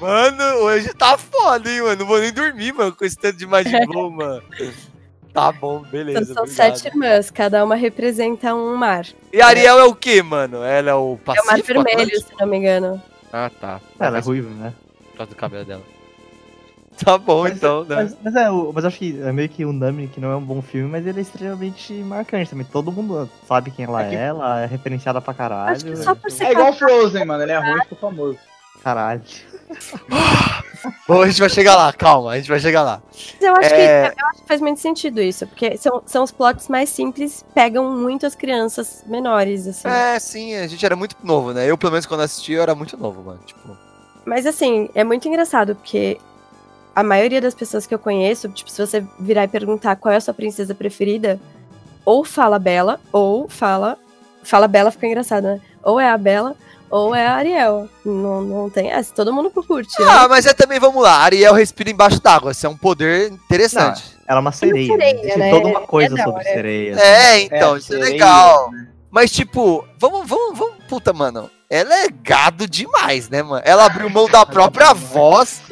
Mano, 0.00 0.44
hoje 0.60 0.92
tá 0.94 1.18
foda, 1.18 1.68
hein, 1.70 1.82
mano? 1.82 1.96
Não 1.96 2.06
vou 2.06 2.20
nem 2.20 2.32
dormir, 2.32 2.72
mano, 2.72 2.94
com 2.94 3.04
esse 3.04 3.16
tanto 3.16 3.36
de 3.36 3.46
Magic 3.46 3.74
Ball, 3.86 4.10
mano. 4.10 4.42
Tá 5.34 5.50
bom, 5.52 5.80
beleza. 5.82 6.20
então 6.20 6.34
são 6.34 6.42
obrigado. 6.44 6.76
sete 6.76 6.88
irmãs, 6.92 7.30
cada 7.30 7.64
uma 7.64 7.74
representa 7.74 8.54
um 8.54 8.76
mar. 8.76 9.06
E 9.32 9.40
Ariel 9.42 9.78
é 9.78 9.84
o 9.84 9.94
que, 9.94 10.22
mano? 10.22 10.62
Ela 10.62 10.90
é 10.90 10.94
o 10.94 10.98
É 10.98 11.00
o 11.14 11.18
Pacífico? 11.18 11.50
mar 11.50 11.62
vermelho, 11.62 12.00
Atlântico? 12.02 12.28
se 12.28 12.34
não 12.40 12.46
me 12.46 12.56
engano. 12.58 13.02
Ah, 13.32 13.50
tá. 13.60 13.80
Ela 13.98 14.18
é 14.18 14.20
ruiva, 14.20 14.48
né? 14.50 14.72
Por 15.10 15.16
causa 15.18 15.30
do 15.30 15.36
cabelo 15.36 15.64
dela. 15.64 15.82
Tá 17.04 17.16
bom, 17.16 17.42
Mas- 17.44 17.56
então, 17.56 17.84
né? 17.84 17.94
Mas, 17.96 18.16
mas 18.24 18.34
é, 18.34 18.50
o- 18.50 18.72
mas 18.74 18.84
acho 18.84 18.98
que 18.98 19.20
é 19.22 19.32
meio 19.32 19.48
que 19.48 19.64
unânime 19.64 20.08
que 20.08 20.20
não 20.20 20.32
é 20.32 20.36
um 20.36 20.42
bom 20.44 20.60
filme, 20.60 20.90
mas 20.90 21.06
ele 21.06 21.18
é 21.20 21.22
extremamente 21.22 21.92
marcante 21.92 22.50
também. 22.50 22.66
Todo 22.70 22.90
mundo 22.90 23.30
sabe 23.46 23.70
quem 23.70 23.84
ela 23.84 24.02
É 24.02 24.06
é, 24.06 24.10
que- 24.10 24.16
ela 24.16 24.60
é 24.62 24.66
referenciada 24.66 25.20
pra 25.20 25.32
caralho. 25.32 25.72
Acho 25.72 25.84
que 25.84 25.96
só 25.96 26.14
por 26.14 26.30
ser 26.30 26.44
É 26.46 26.52
igual 26.52 26.72
Frozen, 26.72 27.24
mano. 27.24 27.42
Ele 27.42 27.52
é 27.52 27.58
ruim 27.58 27.78
e 27.78 27.82
ficou 27.84 27.98
famoso. 27.98 28.38
Caralho. 28.82 29.22
Bom, 31.08 31.22
a 31.22 31.26
gente 31.26 31.40
vai 31.40 31.48
chegar 31.48 31.74
lá, 31.76 31.92
calma, 31.92 32.30
a 32.32 32.36
gente 32.36 32.48
vai 32.48 32.60
chegar 32.60 32.82
lá. 32.82 33.02
Eu 33.40 33.54
acho, 33.56 33.74
É. 33.74 34.10
que, 34.10 34.20
eu 34.20 34.26
acho 34.28 34.42
que 34.42 34.48
faz 34.48 34.60
muito 34.60 34.80
sentido 34.80 35.20
isso, 35.20 35.46
porque 35.46 35.76
são, 35.76 36.02
são 36.06 36.22
os 36.22 36.30
plots 36.30 36.68
mais 36.68 36.88
simples, 36.88 37.44
pegam 37.54 37.90
muito 37.96 38.24
as 38.26 38.34
crianças 38.34 39.02
menores, 39.06 39.66
assim. 39.66 39.88
É, 39.88 40.18
sim, 40.18 40.54
a 40.54 40.66
gente 40.66 40.84
era 40.84 40.94
muito 40.94 41.16
novo, 41.24 41.52
né? 41.52 41.66
Eu, 41.68 41.76
pelo 41.76 41.92
menos, 41.92 42.06
quando 42.06 42.20
assisti, 42.20 42.52
eu 42.52 42.62
era 42.62 42.74
muito 42.74 42.96
novo, 42.96 43.22
mano. 43.22 43.40
Tipo, 43.44 43.76
Mas 44.24 44.46
assim, 44.46 44.88
é 44.94 45.02
muito 45.02 45.26
engraçado, 45.26 45.74
porque 45.74 46.18
a 46.98 47.02
maioria 47.04 47.40
das 47.40 47.54
pessoas 47.54 47.86
que 47.86 47.94
eu 47.94 47.98
conheço, 47.98 48.48
tipo, 48.48 48.68
se 48.68 48.84
você 48.84 49.04
virar 49.20 49.44
e 49.44 49.48
perguntar 49.48 49.94
qual 49.94 50.12
é 50.12 50.16
a 50.16 50.20
sua 50.20 50.34
princesa 50.34 50.74
preferida, 50.74 51.38
ou 52.04 52.24
fala 52.24 52.58
Bela, 52.58 52.98
ou 53.12 53.48
fala. 53.48 53.96
Fala 54.42 54.66
Bela 54.66 54.90
fica 54.90 55.06
engraçado, 55.06 55.44
né? 55.44 55.60
Ou 55.84 56.00
é 56.00 56.10
a 56.10 56.18
Bela, 56.18 56.56
ou 56.90 57.14
é 57.14 57.24
a 57.24 57.34
Ariel. 57.34 57.88
Não, 58.04 58.40
não 58.42 58.68
tem 58.68 58.90
essa, 58.90 59.14
todo 59.14 59.32
mundo 59.32 59.48
curte. 59.48 59.90
né? 60.00 60.06
Ah, 60.08 60.26
mas 60.28 60.44
é 60.44 60.52
também, 60.52 60.80
vamos 60.80 61.00
lá, 61.00 61.18
Ariel 61.18 61.54
respira 61.54 61.88
embaixo 61.88 62.20
d'água, 62.20 62.50
isso 62.50 62.66
é 62.66 62.68
um 62.68 62.76
poder 62.76 63.30
interessante. 63.30 64.02
Ela 64.26 64.38
é 64.38 64.40
uma 64.40 64.50
sereia. 64.50 64.88
sereia, 64.88 65.14
né? 65.14 65.20
Existe 65.20 65.38
né? 65.38 65.50
toda 65.50 65.68
uma 65.68 65.82
coisa 65.82 66.14
É 66.18 66.24
sobre 66.24 66.40
hora. 66.40 66.52
sereias. 66.52 66.98
É, 66.98 67.40
então, 67.42 67.76
isso 67.76 67.92
é 67.94 67.96
sereia, 67.96 68.12
legal. 68.12 68.72
né? 68.72 68.88
Mas, 69.08 69.30
tipo, 69.30 69.86
vamos, 69.96 70.28
vamos, 70.28 70.58
vamos, 70.58 70.74
puta, 70.88 71.12
mano. 71.12 71.48
Ela 71.70 71.94
é 72.04 72.08
gado 72.08 72.66
demais, 72.66 73.28
né, 73.28 73.42
mano? 73.42 73.62
Ela 73.64 73.84
abriu 73.86 74.10
mão 74.10 74.28
da 74.28 74.44
própria 74.44 74.92
voz 74.94 75.62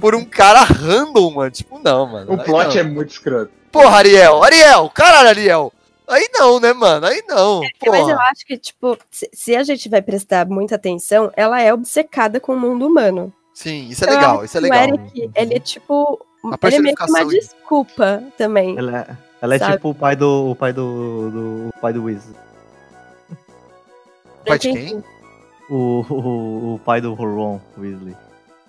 por 0.00 0.14
um 0.14 0.24
cara 0.24 0.62
random, 0.62 1.30
mano. 1.30 1.50
Tipo, 1.50 1.78
não, 1.78 2.06
mano. 2.06 2.32
O 2.32 2.40
aí 2.40 2.44
plot 2.44 2.74
não. 2.74 2.80
é 2.80 2.82
muito 2.82 3.10
escroto. 3.10 3.50
Porra, 3.70 3.98
Ariel, 3.98 4.42
Ariel, 4.42 4.90
caralho, 4.90 5.28
Ariel. 5.28 5.72
Aí 6.08 6.26
não, 6.32 6.58
né, 6.58 6.72
mano? 6.72 7.06
Aí 7.06 7.22
não. 7.28 7.60
Mas 7.60 7.70
eu 7.82 8.06
Porra. 8.06 8.30
acho 8.30 8.46
que, 8.46 8.56
tipo, 8.56 8.96
se, 9.10 9.54
a 9.54 9.62
gente 9.62 9.88
vai 9.90 10.00
prestar 10.00 10.48
muita 10.48 10.76
atenção, 10.76 11.30
ela 11.36 11.60
é 11.60 11.72
obcecada 11.72 12.40
com 12.40 12.54
o 12.54 12.58
mundo 12.58 12.86
humano. 12.86 13.32
Sim, 13.52 13.88
isso 13.88 14.04
é 14.04 14.08
Eu 14.08 14.14
legal, 14.14 14.44
isso 14.44 14.56
é 14.56 14.60
que 14.60 14.66
o 14.66 14.70
legal. 14.70 14.88
Eric, 14.88 15.30
ele 15.34 15.54
é 15.54 15.60
tipo. 15.60 16.26
A 16.44 16.66
Ele 16.66 16.76
é 16.76 16.80
meio 16.80 16.96
que 16.96 17.10
uma 17.10 17.24
desculpa 17.26 18.22
também. 18.38 18.78
Ela 18.78 19.00
é, 19.00 19.16
ela 19.42 19.54
é 19.56 19.58
tipo 19.58 19.90
o 19.90 19.94
pai 19.94 20.16
do. 20.16 20.50
o 20.50 20.56
pai 20.56 20.72
do. 20.72 21.30
do 21.30 21.68
o 21.68 21.80
pai 21.80 21.92
do 21.92 22.04
Wiz. 22.04 22.22
Pai 24.46 24.58
de 24.58 24.72
quem? 24.72 25.04
O, 25.68 26.04
o, 26.08 26.74
o 26.74 26.80
pai 26.84 27.00
do 27.00 27.12
Ron 27.12 27.60
Weasley. 27.76 28.16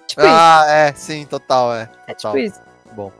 Tipo 0.09 0.21
Ah, 0.25 0.65
é, 0.67 0.93
sim, 0.93 1.25
total, 1.25 1.73
é. 1.75 1.83
isso. 1.83 1.91
É 2.07 2.13
Total. 2.15 2.31
tipo 2.33 2.37
isso. 2.45 2.61
Bom. 2.93 3.11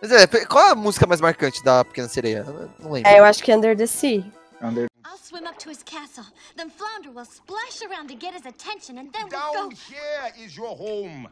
Mas 0.00 0.12
é, 0.12 0.26
qual 0.46 0.68
é 0.68 0.70
a 0.70 0.74
música 0.74 1.06
mais 1.06 1.20
marcante 1.20 1.62
da 1.64 1.84
Pequena 1.84 2.08
Sereia? 2.08 2.44
Não 2.78 2.92
lembro. 2.92 3.10
É, 3.10 3.18
eu 3.18 3.24
acho 3.24 3.42
que 3.42 3.50
é 3.52 3.56
Under 3.56 3.76
the 3.76 3.86
Sea. 3.86 4.24
Under... 4.60 4.86
I'll 5.04 5.18
swim 5.18 5.46
up 5.46 5.58
to 5.58 5.68
his 5.70 5.82
castle. 5.82 6.24
Then 6.56 6.70
Flounder 6.70 7.10
will 7.10 7.24
splash 7.26 7.82
around 7.82 8.08
to 8.08 8.14
get 8.14 8.34
his 8.34 8.46
attention, 8.46 8.98
and 8.98 9.10
then 9.12 9.28
we'll 9.30 9.52
Down 9.52 9.68
go. 9.70 9.76
here 9.88 10.32
is 10.44 10.56
your 10.56 10.76
home. 10.76 11.28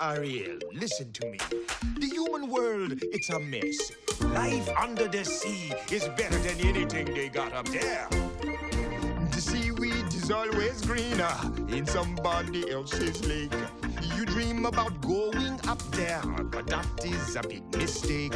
Ariel, 0.00 0.58
listen 0.72 1.12
to 1.12 1.26
me. 1.26 1.38
The 1.98 2.06
human 2.06 2.48
world, 2.50 2.92
it's 3.12 3.30
a 3.30 3.38
mess. 3.38 3.92
Life 4.32 4.68
under 4.80 5.08
the 5.08 5.24
sea 5.24 5.72
is 5.90 6.08
better 6.16 6.38
than 6.38 6.60
anything 6.66 7.06
they 7.14 7.28
got 7.28 7.52
up 7.52 7.66
there. 7.68 8.08
Is 10.24 10.30
always 10.30 10.80
greener 10.86 11.36
in 11.68 11.84
somebody 11.84 12.70
else's 12.70 13.22
lake. 13.26 13.52
You 14.16 14.24
dream 14.24 14.64
about 14.64 14.98
going 15.02 15.60
up 15.68 15.82
there, 15.90 16.22
but 16.44 16.66
that 16.68 16.86
is 17.04 17.36
a 17.36 17.42
big 17.42 17.62
mistake. 17.76 18.32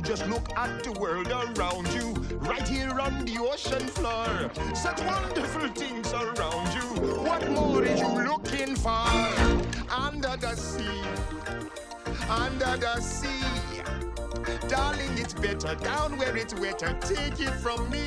Just 0.00 0.26
look 0.28 0.48
at 0.56 0.82
the 0.82 0.92
world 0.92 1.28
around 1.28 1.92
you, 1.92 2.14
right 2.38 2.66
here 2.66 2.98
on 2.98 3.26
the 3.26 3.36
ocean 3.38 3.86
floor. 3.86 4.50
Such 4.74 5.02
wonderful 5.02 5.68
things 5.74 6.10
around 6.14 6.72
you. 6.72 7.02
What 7.28 7.46
more 7.50 7.82
are 7.82 7.96
you 7.96 8.30
looking 8.30 8.74
for? 8.74 9.06
Under 9.92 10.38
the 10.38 10.54
sea, 10.54 11.02
under 12.30 12.78
the 12.78 12.98
sea. 13.02 13.44
Darling, 14.70 15.18
it's 15.18 15.34
better 15.34 15.74
down 15.74 16.16
where 16.16 16.34
it's 16.34 16.54
wetter. 16.54 16.96
Take 17.02 17.40
it 17.40 17.54
from 17.56 17.90
me. 17.90 18.06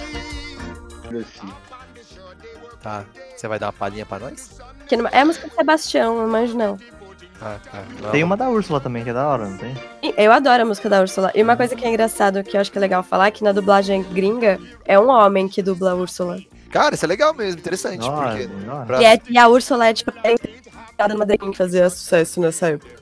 The. 1.12 1.28
Tá. 2.82 3.04
Você 3.36 3.48
vai 3.48 3.60
dar 3.60 3.68
uma 3.68 3.74
palhinha 3.74 4.06
pra 4.06 4.20
nós? 4.20 4.58
Que 4.88 4.96
não- 4.98 5.08
É 5.12 5.22
a 5.22 5.26
música 5.26 5.48
do 5.48 5.54
Sebastião, 5.54 6.18
não 6.18 6.28
manjo 6.28 6.58
não. 6.58 6.78
Ah, 7.42 7.58
tá. 7.64 7.84
Não. 8.02 8.12
Tem 8.12 8.24
uma 8.24 8.36
da 8.36 8.50
Úrsula 8.50 8.82
também, 8.82 9.04
que 9.04 9.10
é 9.10 9.14
da 9.14 9.26
hora, 9.28 9.48
não 9.48 9.58
tem? 9.58 9.74
Eu 10.18 10.32
adoro 10.32 10.64
a 10.64 10.66
música 10.66 10.90
da 10.90 11.00
Úrsula. 11.02 11.32
E 11.34 11.42
uma 11.42 11.56
coisa 11.56 11.74
que 11.76 11.86
é 11.86 11.90
engraçado, 11.90 12.44
que 12.44 12.58
eu 12.58 12.62
acho 12.62 12.72
que 12.72 12.78
é 12.78 12.82
legal 12.82 13.02
falar, 13.02 13.28
é 13.28 13.32
que 13.32 13.44
na 13.44 13.52
dublagem 13.54 14.04
gringa 14.04 14.60
é 14.86 15.00
um 15.00 15.08
homem 15.10 15.48
que 15.48 15.62
dubla 15.62 15.92
a 15.92 15.96
Úrsula. 15.96 16.38
Cara, 16.70 16.96
isso 16.96 17.06
é 17.06 17.08
legal 17.08 17.34
mesmo, 17.34 17.60
interessante. 17.60 18.04
Hora, 18.08 18.32
porque 18.36 18.50
pra- 18.86 19.02
E, 19.02 19.06
é- 19.06 19.22
e 19.30 19.38
a 19.38 19.48
Úrsula 19.48 19.88
é, 19.88 19.94
tipo, 19.94 20.12
é 20.24 20.34
entrada 20.92 21.14
numa 21.14 21.26
drag 21.26 21.40
que 21.50 21.58
fazia 21.58 21.90
sucesso 21.90 22.40
nessa 22.42 22.68
época. 22.72 23.00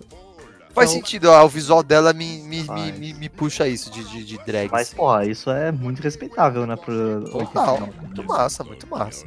faz 0.73 0.91
então- 0.91 1.01
sentido, 1.01 1.31
ó, 1.31 1.43
o 1.43 1.49
visual 1.49 1.81
dela 1.81 2.13
me, 2.13 2.37
me, 2.43 2.61
me, 2.63 2.91
me, 2.91 3.13
me 3.15 3.29
puxa 3.29 3.67
isso 3.67 3.89
de, 3.89 4.03
de, 4.03 4.23
de 4.23 4.37
drag. 4.45 4.69
Mas, 4.71 4.89
assim. 4.89 4.95
porra, 4.95 5.25
isso 5.25 5.49
é 5.49 5.71
muito 5.71 5.99
respeitável, 6.03 6.67
né? 6.67 6.75
Pro 6.75 7.21
Total, 7.31 7.73
89. 7.73 7.91
muito 8.05 8.23
massa, 8.23 8.63
muito 8.63 8.87
massa. 8.87 9.25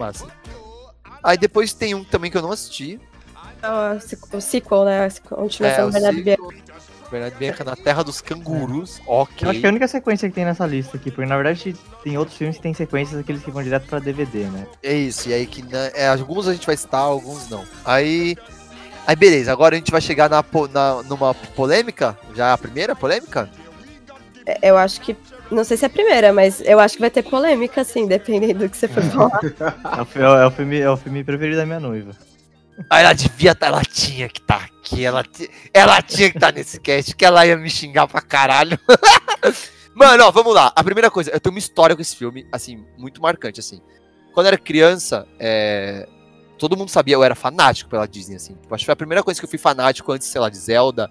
Massa. 0.00 0.26
Aí 1.22 1.36
depois 1.36 1.74
tem 1.74 1.94
um 1.94 2.02
também 2.02 2.30
que 2.30 2.36
eu 2.38 2.42
não 2.42 2.50
assisti. 2.52 2.98
Ah, 3.62 3.94
O 3.96 4.00
sequ- 4.00 4.34
o 4.34 4.40
sequel, 4.40 4.84
né? 4.86 5.04
A 5.06 5.10
continuação 5.36 5.80
É, 5.80 5.82
do 5.82 5.88
o 5.88 5.92
Bernardo. 5.92 6.22
Bianca. 6.22 6.80
Bernardo 7.10 7.36
Bianca 7.38 7.64
na 7.64 7.76
Terra 7.76 8.02
dos 8.02 8.20
Cangurus. 8.20 9.00
Ok. 9.06 9.46
Eu 9.46 9.50
acho 9.50 9.60
que 9.60 9.66
é 9.66 9.68
a 9.68 9.72
única 9.72 9.88
sequência 9.88 10.28
que 10.28 10.34
tem 10.34 10.44
nessa 10.46 10.64
lista 10.66 10.96
aqui, 10.96 11.10
porque 11.10 11.28
na 11.28 11.36
verdade 11.36 11.76
tem 12.02 12.16
outros 12.16 12.38
filmes 12.38 12.56
que 12.56 12.62
tem 12.62 12.72
sequências 12.72 13.20
aqueles 13.20 13.42
que 13.42 13.50
vão 13.50 13.62
direto 13.62 13.86
pra 13.86 13.98
DVD, 13.98 14.44
né? 14.44 14.66
É 14.82 14.94
isso, 14.94 15.28
e 15.28 15.34
aí 15.34 15.44
que 15.46 15.60
né, 15.62 15.90
é, 15.94 16.08
alguns 16.08 16.48
a 16.48 16.52
gente 16.54 16.64
vai 16.66 16.76
citar, 16.76 17.00
alguns 17.00 17.50
não. 17.50 17.64
Aí. 17.84 18.36
Aí 19.06 19.16
beleza, 19.16 19.50
agora 19.52 19.74
a 19.74 19.78
gente 19.78 19.90
vai 19.90 20.00
chegar 20.00 20.30
na, 20.30 20.42
na, 20.72 21.02
numa 21.02 21.34
polêmica. 21.34 22.16
Já 22.34 22.48
é 22.48 22.52
a 22.52 22.58
primeira 22.58 22.94
polêmica? 22.96 23.50
É, 24.46 24.70
Eu 24.70 24.78
acho 24.78 25.00
que. 25.00 25.14
Não 25.50 25.64
sei 25.64 25.76
se 25.76 25.84
é 25.84 25.86
a 25.86 25.90
primeira, 25.90 26.32
mas 26.32 26.60
eu 26.60 26.78
acho 26.78 26.94
que 26.94 27.00
vai 27.00 27.10
ter 27.10 27.22
polêmica, 27.22 27.80
assim, 27.80 28.06
dependendo 28.06 28.60
do 28.60 28.68
que 28.68 28.76
você 28.76 28.86
for 28.86 29.02
falar. 29.10 29.40
É 30.14 30.28
o, 30.28 30.36
é 30.36 30.46
o 30.46 30.50
filme, 30.50 30.80
é 30.80 30.90
o 30.90 30.96
filme 30.96 31.24
preferido 31.24 31.56
da 31.56 31.66
minha 31.66 31.80
noiva. 31.80 32.12
Aí 32.88 33.04
ela 33.04 33.12
devia 33.12 33.52
estar, 33.52 33.66
ela 33.66 33.82
tinha 33.82 34.28
que 34.28 34.40
estar 34.40 34.64
aqui, 34.64 35.04
ela, 35.04 35.24
ela 35.74 36.00
tinha 36.00 36.30
que 36.30 36.38
estar 36.38 36.52
nesse 36.52 36.80
cast, 36.80 37.14
que 37.14 37.24
ela 37.24 37.46
ia 37.46 37.56
me 37.56 37.68
xingar 37.68 38.06
pra 38.06 38.22
caralho. 38.22 38.78
Mano, 39.94 40.24
ó, 40.24 40.30
vamos 40.30 40.54
lá. 40.54 40.72
A 40.74 40.84
primeira 40.84 41.10
coisa, 41.10 41.30
eu 41.30 41.40
tenho 41.40 41.54
uma 41.54 41.58
história 41.58 41.94
com 41.94 42.00
esse 42.00 42.16
filme, 42.16 42.46
assim, 42.52 42.84
muito 42.96 43.20
marcante, 43.20 43.60
assim. 43.60 43.82
Quando 44.32 44.46
eu 44.46 44.52
era 44.52 44.58
criança, 44.58 45.26
é, 45.38 46.08
todo 46.58 46.76
mundo 46.76 46.90
sabia, 46.90 47.14
eu 47.16 47.24
era 47.24 47.34
fanático 47.34 47.90
pela 47.90 48.06
Disney, 48.06 48.36
assim. 48.36 48.56
Eu 48.68 48.74
acho 48.74 48.82
que 48.82 48.86
foi 48.86 48.92
a 48.92 48.96
primeira 48.96 49.22
coisa 49.22 49.38
que 49.38 49.44
eu 49.44 49.50
fui 49.50 49.58
fanático 49.58 50.10
antes, 50.12 50.28
sei 50.28 50.40
lá, 50.40 50.48
de 50.48 50.56
Zelda, 50.56 51.10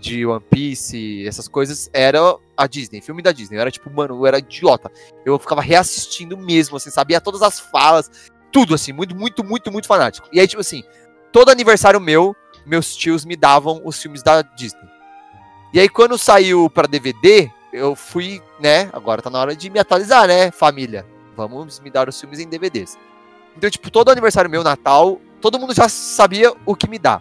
de 0.00 0.24
One 0.24 0.42
Piece, 0.50 1.26
essas 1.26 1.46
coisas, 1.46 1.90
era 1.92 2.18
a 2.56 2.66
Disney, 2.66 3.00
filme 3.00 3.22
da 3.22 3.32
Disney. 3.32 3.56
Eu 3.56 3.60
era 3.60 3.70
tipo, 3.70 3.90
mano, 3.90 4.16
eu 4.16 4.26
era 4.26 4.38
idiota. 4.38 4.90
Eu 5.24 5.38
ficava 5.38 5.60
reassistindo 5.60 6.36
mesmo, 6.36 6.76
assim, 6.76 6.90
sabia 6.90 7.20
todas 7.20 7.42
as 7.42 7.60
falas, 7.60 8.10
tudo, 8.50 8.74
assim, 8.74 8.92
muito, 8.92 9.14
muito, 9.14 9.44
muito, 9.44 9.70
muito 9.70 9.86
fanático. 9.86 10.28
E 10.32 10.40
aí, 10.40 10.48
tipo 10.48 10.60
assim, 10.60 10.82
todo 11.30 11.50
aniversário 11.50 12.00
meu, 12.00 12.34
meus 12.64 12.96
tios 12.96 13.24
me 13.24 13.36
davam 13.36 13.82
os 13.84 14.00
filmes 14.00 14.22
da 14.22 14.42
Disney. 14.42 14.88
E 15.72 15.78
aí, 15.78 15.88
quando 15.88 16.18
saiu 16.18 16.68
pra 16.70 16.88
DVD, 16.88 17.50
eu 17.72 17.94
fui, 17.94 18.42
né? 18.58 18.88
Agora 18.92 19.22
tá 19.22 19.30
na 19.30 19.38
hora 19.38 19.54
de 19.54 19.70
me 19.70 19.78
atualizar, 19.78 20.26
né, 20.26 20.50
família? 20.50 21.06
Vamos 21.36 21.78
me 21.78 21.90
dar 21.90 22.08
os 22.08 22.18
filmes 22.18 22.40
em 22.40 22.48
DVDs. 22.48 22.98
Então, 23.56 23.70
tipo, 23.70 23.90
todo 23.90 24.10
aniversário 24.10 24.50
meu, 24.50 24.64
Natal, 24.64 25.20
todo 25.40 25.58
mundo 25.58 25.74
já 25.74 25.88
sabia 25.88 26.52
o 26.64 26.74
que 26.74 26.88
me 26.88 26.98
dá. 26.98 27.20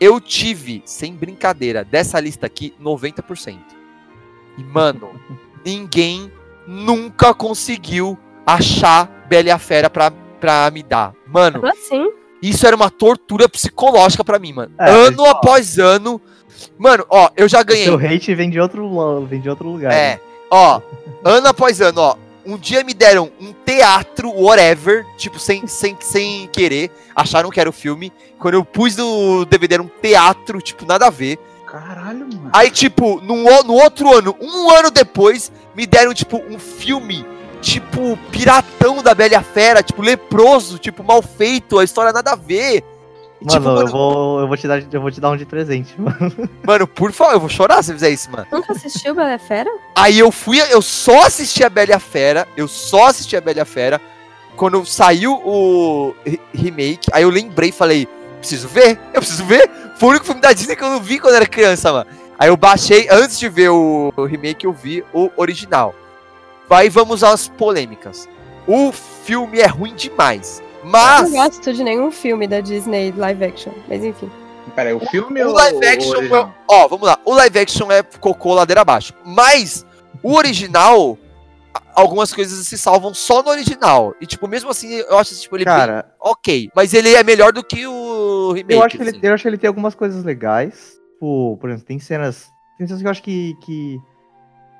Eu 0.00 0.20
tive, 0.20 0.82
sem 0.84 1.14
brincadeira, 1.14 1.84
dessa 1.84 2.20
lista 2.20 2.46
aqui, 2.46 2.74
90%. 2.82 3.58
E, 4.58 4.62
mano, 4.64 5.10
ninguém 5.64 6.30
nunca 6.66 7.32
conseguiu 7.32 8.18
achar 8.46 9.26
Bela 9.28 9.48
e 9.48 9.50
a 9.50 9.58
Fera 9.58 9.88
pra, 9.90 10.10
pra 10.40 10.70
me 10.70 10.82
dar. 10.82 11.12
Mano, 11.26 11.60
Como 11.60 11.72
assim? 11.72 12.10
isso 12.42 12.66
era 12.66 12.76
uma 12.76 12.90
tortura 12.90 13.48
psicológica 13.48 14.22
pra 14.24 14.38
mim, 14.38 14.52
mano. 14.52 14.72
É, 14.78 14.90
ano 14.90 15.22
mas, 15.22 15.30
após 15.30 15.78
ano. 15.78 16.20
Mano, 16.78 17.04
ó, 17.10 17.30
eu 17.36 17.48
já 17.48 17.60
O 17.60 17.64
ganhei. 17.64 17.84
seu 17.84 17.96
hate 17.98 18.34
vem 18.34 18.48
de 18.50 18.60
outro, 18.60 19.26
vem 19.26 19.40
de 19.40 19.48
outro 19.48 19.68
lugar. 19.68 19.92
É, 19.92 20.14
né? 20.14 20.20
ó, 20.50 20.80
ano 21.24 21.48
após 21.48 21.80
ano, 21.80 22.00
ó. 22.00 22.16
Um 22.46 22.56
dia 22.56 22.84
me 22.84 22.94
deram 22.94 23.30
um 23.40 23.52
teatro, 23.52 24.30
whatever, 24.30 25.04
tipo, 25.16 25.36
sem, 25.38 25.66
sem, 25.66 25.96
sem 26.00 26.46
querer. 26.46 26.92
Acharam 27.14 27.50
que 27.50 27.58
era 27.58 27.68
o 27.68 27.72
filme. 27.72 28.12
Quando 28.38 28.54
eu 28.54 28.64
pus 28.64 28.96
no 28.96 29.44
DVD 29.44 29.74
era 29.74 29.82
um 29.82 29.90
teatro, 30.00 30.60
tipo, 30.60 30.86
nada 30.86 31.08
a 31.08 31.10
ver. 31.10 31.38
Caralho, 31.66 32.20
mano. 32.20 32.50
Aí, 32.52 32.70
tipo, 32.70 33.20
no, 33.20 33.42
no 33.64 33.74
outro 33.74 34.16
ano, 34.16 34.36
um 34.40 34.70
ano 34.70 34.90
depois, 34.92 35.50
me 35.74 35.84
deram, 35.86 36.14
tipo, 36.14 36.36
um 36.48 36.56
filme, 36.58 37.26
tipo, 37.60 38.16
piratão 38.30 39.02
da 39.02 39.12
Bela 39.12 39.42
Fera, 39.42 39.82
tipo, 39.82 40.00
leproso, 40.00 40.78
tipo, 40.78 41.02
mal 41.02 41.20
feito, 41.22 41.80
a 41.80 41.84
história 41.84 42.12
nada 42.12 42.32
a 42.32 42.36
ver. 42.36 42.84
E, 43.48 43.48
Mano, 43.48 43.58
tipo, 43.60 43.68
eu, 43.68 43.74
mano, 43.76 43.86
vou, 43.90 44.40
eu, 44.40 44.48
vou 44.48 44.56
te 44.56 44.66
dar, 44.66 44.82
eu 44.92 45.00
vou 45.00 45.10
te 45.10 45.20
dar 45.20 45.30
um 45.30 45.36
de 45.36 45.46
presente, 45.46 45.94
mano. 46.00 46.32
mano, 46.64 46.86
por 46.86 47.12
favor, 47.12 47.32
eu 47.34 47.40
vou 47.40 47.48
chorar 47.48 47.82
se 47.82 47.92
fizer 47.92 48.10
isso, 48.10 48.30
mano. 48.30 48.46
Nunca 48.50 48.72
assistiu 48.72 49.14
Bela 49.14 49.30
e 49.30 49.34
a 49.34 49.38
Fera? 49.38 49.70
Aí 49.94 50.18
eu 50.18 50.32
fui, 50.32 50.60
eu 50.60 50.82
só 50.82 51.26
assisti 51.26 51.62
a 51.62 51.70
Bela 51.70 51.90
e 51.90 51.94
a 51.94 52.00
Fera, 52.00 52.46
eu 52.56 52.66
só 52.66 53.06
assisti 53.06 53.36
a 53.36 53.40
Bela 53.40 53.58
e 53.58 53.60
a 53.60 53.64
Fera 53.64 54.00
quando 54.56 54.84
saiu 54.84 55.34
o 55.44 56.14
re- 56.24 56.40
remake. 56.52 57.08
Aí 57.12 57.22
eu 57.22 57.30
lembrei 57.30 57.68
e 57.68 57.72
falei, 57.72 58.08
preciso 58.40 58.66
ver, 58.68 58.98
eu 59.14 59.20
preciso 59.20 59.44
ver. 59.44 59.70
Foi 59.96 60.08
o 60.08 60.10
único 60.12 60.26
filme 60.26 60.40
da 60.40 60.52
Disney 60.52 60.74
que 60.74 60.82
eu 60.82 60.90
não 60.90 61.00
vi 61.00 61.18
quando 61.18 61.34
era 61.36 61.46
criança, 61.46 61.92
mano. 61.92 62.06
Aí 62.38 62.48
eu 62.48 62.56
baixei, 62.56 63.06
antes 63.10 63.38
de 63.38 63.48
ver 63.48 63.70
o, 63.70 64.12
o 64.16 64.24
remake, 64.24 64.66
eu 64.66 64.72
vi 64.72 65.04
o 65.14 65.30
original. 65.36 65.94
Aí 66.68 66.88
vamos 66.88 67.22
às 67.22 67.46
polêmicas. 67.48 68.28
O 68.66 68.90
filme 68.92 69.60
é 69.60 69.66
ruim 69.66 69.94
demais, 69.94 70.60
Eu 70.86 70.90
mas 70.92 71.30
não 71.30 71.44
gosto 71.44 71.72
de 71.72 71.82
nenhum 71.82 72.12
filme 72.12 72.46
da 72.46 72.60
Disney 72.60 73.12
live 73.12 73.44
action, 73.44 73.72
mas 73.88 74.04
enfim. 74.04 74.30
Peraí, 74.74 74.94
o 74.94 75.00
filme 75.00 75.42
o 75.42 75.48
ou 75.48 75.54
live 75.54 75.78
o 75.78 75.88
action, 75.88 76.16
original? 76.16 76.54
ó, 76.68 76.88
vamos 76.88 77.06
lá. 77.06 77.18
O 77.24 77.34
live 77.34 77.58
action 77.58 77.90
é 77.90 78.02
cocô 78.02 78.54
ladeira 78.54 78.82
abaixo. 78.82 79.12
Mas 79.24 79.84
o 80.22 80.34
original, 80.34 81.18
algumas 81.92 82.32
coisas 82.32 82.66
se 82.66 82.78
salvam 82.78 83.12
só 83.12 83.42
no 83.42 83.50
original. 83.50 84.14
E, 84.20 84.26
tipo, 84.26 84.46
mesmo 84.46 84.70
assim, 84.70 84.92
eu 84.92 85.18
acho 85.18 85.34
tipo, 85.40 85.56
ele 85.56 85.64
bem 85.64 85.74
Cara, 85.74 86.14
ok. 86.20 86.70
Mas 86.74 86.94
ele 86.94 87.14
é 87.14 87.24
melhor 87.24 87.52
do 87.52 87.64
que 87.64 87.86
o 87.86 88.52
remake. 88.52 88.74
eu 88.74 88.82
acho, 88.82 88.96
que 88.96 89.02
ele, 89.02 89.10
assim. 89.10 89.20
eu 89.22 89.34
acho 89.34 89.42
que 89.42 89.48
ele 89.48 89.58
tem 89.58 89.68
algumas 89.68 89.94
coisas 89.94 90.22
legais. 90.22 91.00
Tipo, 91.14 91.56
por 91.60 91.68
exemplo, 91.68 91.86
tem 91.86 91.98
cenas. 91.98 92.52
Tem 92.78 92.86
cenas 92.86 93.02
que 93.02 93.06
eu 93.06 93.10
acho 93.10 93.22
que. 93.22 93.54
que 93.62 93.98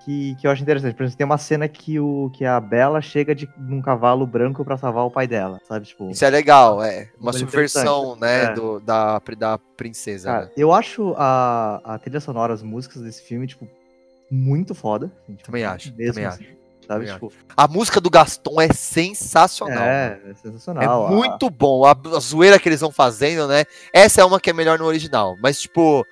que, 0.06 0.36
que 0.36 0.46
eu 0.46 0.52
acho 0.52 0.62
interessante. 0.62 0.94
Por 0.94 1.02
exemplo, 1.02 1.18
tem 1.18 1.24
uma 1.24 1.36
cena 1.36 1.66
que, 1.68 1.98
o, 1.98 2.30
que 2.32 2.44
a 2.44 2.60
Bela 2.60 3.00
chega 3.00 3.34
de 3.34 3.48
num 3.58 3.82
cavalo 3.82 4.24
branco 4.24 4.64
pra 4.64 4.76
salvar 4.78 5.04
o 5.04 5.10
pai 5.10 5.26
dela, 5.26 5.60
sabe? 5.66 5.84
Tipo, 5.84 6.08
Isso 6.08 6.24
é 6.24 6.30
legal, 6.30 6.80
é. 6.80 7.10
Uma 7.20 7.32
Muito 7.32 7.38
subversão, 7.40 8.14
né, 8.14 8.44
É. 8.44 8.54
do, 8.54 8.78
da, 8.78 9.20
da 9.36 9.58
princesa. 9.76 10.30
Cara, 10.30 10.44
né? 10.46 10.50
eu 10.56 10.72
acho 10.72 11.12
a, 11.18 11.80
a 11.84 11.98
trilha 11.98 12.20
sonora, 12.20 12.54
as 12.54 12.62
músicas 12.62 13.02
desse 13.02 13.20
filme, 13.22 13.48
tipo, 13.48 13.68
muito 14.30 14.76
foda. 14.76 15.10
assim, 15.24 15.34
tipo, 15.34 15.46
Também 15.46 15.64
acho, 15.64 15.92
mesmo, 15.96 16.14
também 16.14 16.24
assim, 16.26 16.44
Sabe, 16.86 17.06
Também 17.06 17.12
tipo, 17.14 17.32
A 17.56 17.66
música 17.66 18.00
do 18.00 18.08
Gaston 18.08 18.60
é 18.60 18.68
sensacional. 18.72 19.82
é, 19.82 20.20
é 20.24 20.30
É 20.30 20.34
sensacional. 20.34 21.06
a- 21.08 21.10
muito 21.10 21.50
bom. 21.50 21.84
A, 21.84 21.96
a 22.16 22.20
zoeira 22.20 22.60
que 22.60 22.68
eles 22.68 22.80
vão 22.80 22.92
fazendo, 22.92 23.48
né? 23.48 23.64
Essa 23.92 24.20
é 24.20 24.24
uma 24.24 24.38
que 24.38 24.50
é 24.50 24.52
melhor 24.52 24.78
no 24.78 24.84
original. 24.84 25.34
Mas, 25.42 25.60
tipo. 25.60 26.06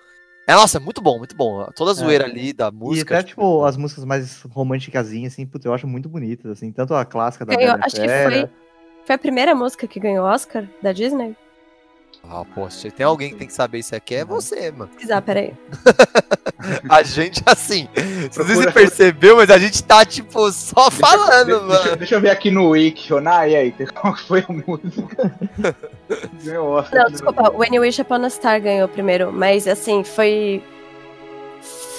É, 0.47 0.55
nossa, 0.55 0.77
é 0.77 0.81
muito 0.81 1.01
bom, 1.01 1.19
muito 1.19 1.35
bom. 1.35 1.67
Toda 1.75 1.91
a 1.93 1.95
zoeira 1.95 2.25
ali 2.25 2.53
da 2.53 2.67
É. 2.67 2.69
E 2.69 2.73
música. 2.73 3.19
até, 3.19 3.29
tipo, 3.29 3.65
as 3.65 3.77
músicas 3.77 4.05
mais 4.05 4.43
românticas, 4.43 5.09
assim, 5.09 5.47
puta, 5.47 5.67
eu 5.69 5.73
acho 5.73 5.87
muito 5.87 6.09
bonitas, 6.09 6.51
assim. 6.51 6.71
Tanto 6.71 6.95
a 6.95 7.05
clássica 7.05 7.47
da 7.47 7.55
Ganhou, 7.57 7.73
Bela 7.73 7.83
e 7.83 7.87
acho 7.87 7.97
que 7.97 8.09
foi, 8.09 8.51
foi 9.07 9.15
a 9.15 9.19
primeira 9.19 9.55
música 9.55 9.87
que 9.87 9.99
ganhou 9.99 10.27
Oscar 10.27 10.69
da 10.83 10.93
Disney. 10.93 11.35
Ah, 12.31 12.43
pô, 12.55 12.69
se 12.71 12.91
tem 12.91 13.05
alguém 13.07 13.31
que 13.31 13.37
tem 13.37 13.47
que 13.47 13.53
saber 13.53 13.79
isso 13.79 13.95
aqui, 13.95 14.15
é 14.17 14.25
você, 14.25 14.71
mano. 14.73 14.89
Pesquisar, 14.89 15.21
peraí. 15.23 15.53
A 16.89 17.03
gente, 17.03 17.43
assim, 17.45 17.87
não 17.95 18.03
sei 18.03 18.23
se 18.23 18.31
Procura- 18.31 18.55
você 18.55 18.73
percebeu, 18.73 19.37
mas 19.37 19.51
a 19.51 19.59
gente 19.59 19.85
tá, 19.85 20.03
tipo, 20.03 20.51
só 20.51 20.91
falando, 20.91 21.45
Deixa, 21.47 21.61
mano. 21.61 21.69
deixa- 21.83 21.97
deixa 21.97 22.15
eu 22.15 22.21
ver 22.23 22.31
aqui 22.31 22.51
no 22.51 22.71
Wiki, 22.71 23.07
Shoná, 23.09 23.47
e 23.47 23.55
aí, 23.55 23.75
qual 23.93 24.17
foi 24.17 24.41
a 24.49 24.53
música? 24.53 25.35
Ganhou 26.43 26.71
Oscar. 26.71 27.03
Não, 27.05 27.11
desculpa, 27.11 27.51
When 27.51 27.75
You 27.75 27.83
Wish 27.83 28.01
Upon 28.01 28.25
a 28.25 28.31
Star 28.31 28.61
ganhou 28.63 28.89
primeiro, 28.89 29.31
mas 29.31 29.69
assim, 29.69 30.03
foi. 30.05 30.63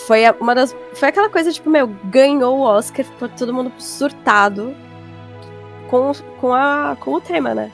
Foi 0.07 0.21
uma 0.39 0.55
das. 0.55 0.75
Foi 0.95 1.09
aquela 1.09 1.29
coisa, 1.29 1.51
tipo, 1.51 1.69
meu, 1.69 1.87
ganhou 2.05 2.57
o 2.57 2.61
Oscar, 2.61 3.05
ficou 3.05 3.29
todo 3.29 3.53
mundo 3.53 3.71
surtado 3.77 4.75
com, 5.89 6.11
com, 6.41 6.53
a, 6.53 6.97
com 6.99 7.13
o 7.13 7.21
tema, 7.21 7.53
né? 7.53 7.71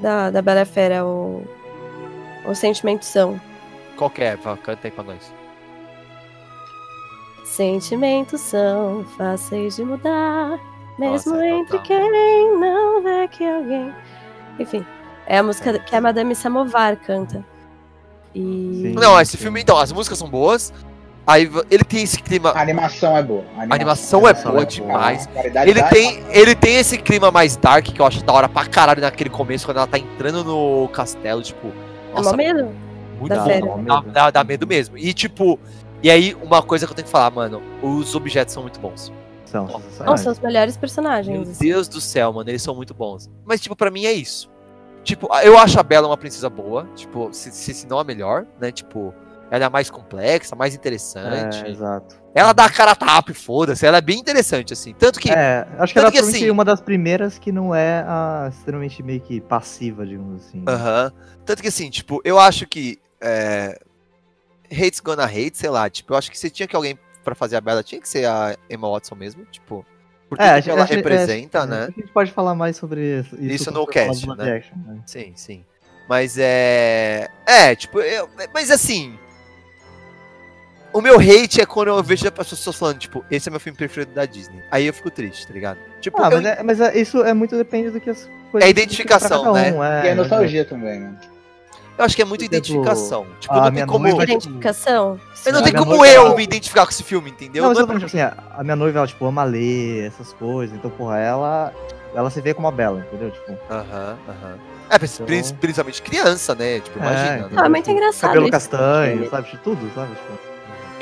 Da, 0.00 0.30
da 0.30 0.42
Bela 0.42 0.66
Fera, 0.66 1.04
o. 1.06 1.42
O 2.44 2.54
Sentimentos 2.54 3.08
são. 3.08 3.40
Qual 3.96 4.10
que 4.10 4.22
é? 4.22 4.36
Canta 4.36 4.78
aí 4.84 4.90
pra 4.90 5.04
nós. 5.04 5.32
Sentimentos 7.44 8.40
são 8.40 9.04
fáceis 9.16 9.76
de 9.76 9.84
mudar, 9.84 10.58
mesmo 10.98 11.34
Nossa, 11.34 11.46
entre 11.46 11.78
total. 11.78 11.82
quem 11.82 12.58
não 12.58 13.02
vê 13.02 13.28
que 13.28 13.44
alguém. 13.46 13.92
Enfim, 14.58 14.86
é 15.26 15.38
a 15.38 15.42
música 15.42 15.78
que 15.78 15.94
a 15.94 16.00
Madame 16.00 16.34
Samovar 16.34 16.96
canta. 16.96 17.44
E. 18.34 18.40
Sim. 18.40 18.92
Não, 18.94 19.20
esse 19.20 19.36
filme, 19.36 19.60
então, 19.60 19.76
as 19.76 19.92
músicas 19.92 20.18
são 20.18 20.28
boas. 20.28 20.72
Aí 21.26 21.48
ele 21.70 21.84
tem 21.84 22.02
esse 22.02 22.20
clima. 22.20 22.50
A 22.50 22.60
animação 22.60 23.16
é 23.16 23.22
boa. 23.22 23.44
A 23.56 23.62
animação 23.62 24.26
é 24.26 24.30
animação 24.30 24.50
boa 24.52 24.62
é 24.62 24.66
demais. 24.66 25.26
A 25.26 25.30
qualidade 25.30 25.70
Ele 25.70 25.82
tem, 25.84 26.24
ele 26.30 26.54
tem 26.54 26.76
esse 26.76 26.98
clima 26.98 27.30
mais 27.30 27.56
dark 27.56 27.84
que 27.84 28.00
eu 28.00 28.06
acho 28.06 28.24
da 28.24 28.32
hora 28.32 28.48
pra 28.48 28.64
caralho 28.66 29.00
naquele 29.00 29.30
começo, 29.30 29.64
quando 29.64 29.76
ela 29.76 29.86
tá 29.86 29.98
entrando 29.98 30.42
no 30.42 30.88
castelo, 30.88 31.42
tipo. 31.42 31.70
É 32.16 32.22
mó 32.22 32.32
medo? 32.32 32.68
muito 33.18 33.28
da 33.34 33.40
bom, 33.40 33.46
fera. 33.46 33.66
Dá, 33.82 34.00
dá- 34.00 34.30
dá 34.30 34.44
medo 34.44 34.66
mesmo. 34.66 34.96
E 34.98 35.12
tipo, 35.12 35.58
e 36.02 36.10
aí, 36.10 36.34
uma 36.42 36.62
coisa 36.62 36.86
que 36.86 36.92
eu 36.92 36.96
tenho 36.96 37.06
que 37.06 37.12
falar, 37.12 37.30
mano, 37.30 37.62
os 37.82 38.14
objetos 38.14 38.52
são 38.54 38.62
muito 38.62 38.80
bons. 38.80 39.12
São 39.44 39.66
sensacionais. 39.68 40.20
são 40.22 40.32
os 40.32 40.38
melhores 40.40 40.74
Meu 40.76 40.80
personagens. 40.80 41.48
assim. 41.50 41.64
Deus 41.68 41.86
do 41.86 42.00
céu, 42.00 42.32
mano, 42.32 42.48
eles 42.50 42.62
são 42.62 42.74
muito 42.74 42.94
bons. 42.94 43.30
Mas, 43.44 43.60
tipo, 43.60 43.76
pra 43.76 43.90
mim 43.90 44.06
é 44.06 44.12
isso. 44.12 44.50
Tipo, 45.04 45.28
eu 45.42 45.58
acho 45.58 45.78
a 45.78 45.82
Bela 45.82 46.06
uma 46.08 46.16
princesa 46.16 46.48
boa, 46.48 46.86
tipo, 46.94 47.28
se, 47.32 47.50
se, 47.50 47.74
se 47.74 47.86
não 47.88 47.98
a 47.98 48.04
melhor, 48.04 48.46
né? 48.60 48.70
Tipo, 48.72 49.12
ela 49.52 49.66
é 49.66 49.68
mais 49.68 49.90
complexa, 49.90 50.56
mais 50.56 50.74
interessante. 50.74 51.62
É, 51.66 51.68
exato. 51.68 52.16
ela 52.34 52.54
dá 52.54 52.64
a 52.64 52.70
cara 52.70 52.92
a 52.92 52.94
tapa 52.96 53.32
e 53.32 53.34
foda-se, 53.34 53.84
ela 53.84 53.98
é 53.98 54.00
bem 54.00 54.18
interessante, 54.18 54.72
assim. 54.72 54.94
Tanto 54.94 55.20
que. 55.20 55.30
É, 55.30 55.66
acho 55.78 55.92
que 55.92 55.98
ela 55.98 56.10
provavelmente 56.10 56.36
assim- 56.44 56.50
uma 56.50 56.64
das 56.64 56.80
primeiras 56.80 57.38
que 57.38 57.52
não 57.52 57.74
é 57.74 58.02
a, 58.08 58.48
extremamente 58.50 59.02
meio 59.02 59.20
que 59.20 59.42
passiva, 59.42 60.06
digamos 60.06 60.46
assim. 60.46 60.64
Aham. 60.66 61.12
Tanto 61.44 61.60
que 61.60 61.68
assim, 61.68 61.90
tipo, 61.90 62.22
eu 62.24 62.38
acho 62.40 62.66
que. 62.66 62.98
É, 63.20 63.78
hate's 64.70 65.00
gonna 65.00 65.24
hate, 65.26 65.52
sei 65.58 65.68
lá. 65.68 65.90
Tipo, 65.90 66.14
eu 66.14 66.16
acho 66.16 66.30
que 66.30 66.38
se 66.38 66.48
tinha 66.48 66.66
que 66.66 66.74
alguém 66.74 66.98
pra 67.22 67.34
fazer 67.34 67.56
a 67.56 67.60
Bela, 67.60 67.82
tinha 67.82 68.00
que 68.00 68.08
ser 68.08 68.24
a 68.24 68.56
Emma 68.70 68.88
Watson 68.90 69.14
mesmo. 69.16 69.44
Tipo, 69.50 69.84
por 70.30 70.38
tudo 70.38 70.46
É, 70.46 70.52
que 70.54 70.58
acho- 70.60 70.70
ela 70.70 70.84
acho- 70.84 70.94
representa, 70.94 71.58
é, 71.58 71.66
né? 71.66 71.82
A 71.94 72.00
gente 72.00 72.10
pode 72.10 72.32
falar 72.32 72.54
mais 72.54 72.74
sobre 72.78 73.20
isso. 73.20 73.36
Isso 73.38 73.70
no 73.70 73.86
cast, 73.86 74.26
né? 74.26 74.56
action, 74.56 74.78
né? 74.86 74.98
Sim, 75.04 75.34
sim. 75.36 75.62
Mas 76.08 76.38
é. 76.38 77.28
É, 77.46 77.74
tipo, 77.76 78.00
eu, 78.00 78.30
mas 78.54 78.70
assim. 78.70 79.18
O 80.92 81.00
meu 81.00 81.16
hate 81.18 81.60
é 81.60 81.66
quando 81.66 81.88
eu 81.88 82.02
vejo 82.02 82.26
as 82.26 82.48
pessoas 82.50 82.76
falando, 82.76 82.98
tipo, 82.98 83.24
esse 83.30 83.48
é 83.48 83.50
meu 83.50 83.58
filme 83.60 83.76
preferido 83.76 84.12
da 84.12 84.26
Disney. 84.26 84.62
Aí 84.70 84.86
eu 84.86 84.92
fico 84.92 85.10
triste, 85.10 85.46
tá 85.46 85.54
ligado? 85.54 85.78
Tipo, 86.00 86.22
Ah, 86.22 86.28
eu- 86.30 86.42
mas, 86.42 86.44
é, 86.46 86.62
mas 86.62 86.80
é- 86.80 86.98
isso 86.98 87.22
é 87.24 87.32
muito 87.32 87.56
depende 87.56 87.90
do 87.90 87.98
que 88.00 88.10
as 88.10 88.28
coisas. 88.50 88.66
É 88.66 88.70
identificação, 88.70 89.42
cada 89.44 89.52
né? 89.54 89.72
um, 89.72 89.82
é, 89.82 90.04
E 90.04 90.08
é 90.08 90.14
nostalgia 90.14 90.64
também, 90.66 91.00
né? 91.00 91.14
eu 91.98 92.04
acho 92.04 92.14
que 92.16 92.20
é 92.22 92.24
muito 92.24 92.42
exemplo, 92.42 92.56
identificação. 92.56 93.26
Tipo, 93.40 93.54
a 93.54 93.56
não 93.62 93.72
tem 93.72 93.86
como. 93.86 94.04
noiva, 94.06 94.22
Identificação? 94.24 95.20
Eu 95.46 95.52
não 95.54 95.62
tem 95.62 95.72
como 95.72 95.96
noiva- 95.96 96.14
eu 96.14 96.36
me 96.36 96.42
identificar 96.42 96.84
com 96.84 96.90
esse 96.90 97.02
filme, 97.02 97.30
entendeu? 97.30 97.62
Não, 97.62 97.70
mas 97.70 97.78
Não 97.78 97.82
eu 97.82 97.84
é 97.84 97.86
tô 97.86 97.98
falando, 97.98 98.08
tipo 98.10 98.38
assim, 98.38 98.54
a, 98.58 98.62
minha 98.64 98.76
noiva, 98.76 98.98
ela, 98.98 99.06
tipo, 99.06 99.24
ama 99.26 99.44
ler 99.44 100.06
essas 100.08 100.32
coisas. 100.34 100.76
Então, 100.76 100.90
porra, 100.90 101.18
ela. 101.18 101.72
Ela 102.14 102.28
se 102.28 102.42
vê 102.42 102.52
como 102.52 102.68
a 102.68 102.70
Bela, 102.70 103.00
entendeu? 103.08 103.30
Tipo, 103.30 103.52
Aham, 103.70 104.18
aham. 104.28 104.58
É, 104.90 104.98
prin- 104.98 105.08
Então- 105.14 105.26
prin- 105.26 105.54
principalmente 105.58 106.02
criança, 106.02 106.54
né? 106.54 106.80
Tipo, 106.80 106.98
É, 106.98 107.02
imagina. 107.02 107.36
então, 107.38 107.48
né? 107.50 107.56
Ah, 107.56 107.68
muito 107.70 107.90
engraçado 107.90 108.28
cabelo 108.28 108.44
isso, 108.44 108.52
castanho, 108.52 109.30
sabe? 109.30 109.48
Tipo, 109.48 109.62
Tudo, 109.64 109.90
sabe? 109.94 110.14
Tipo, 110.14 110.51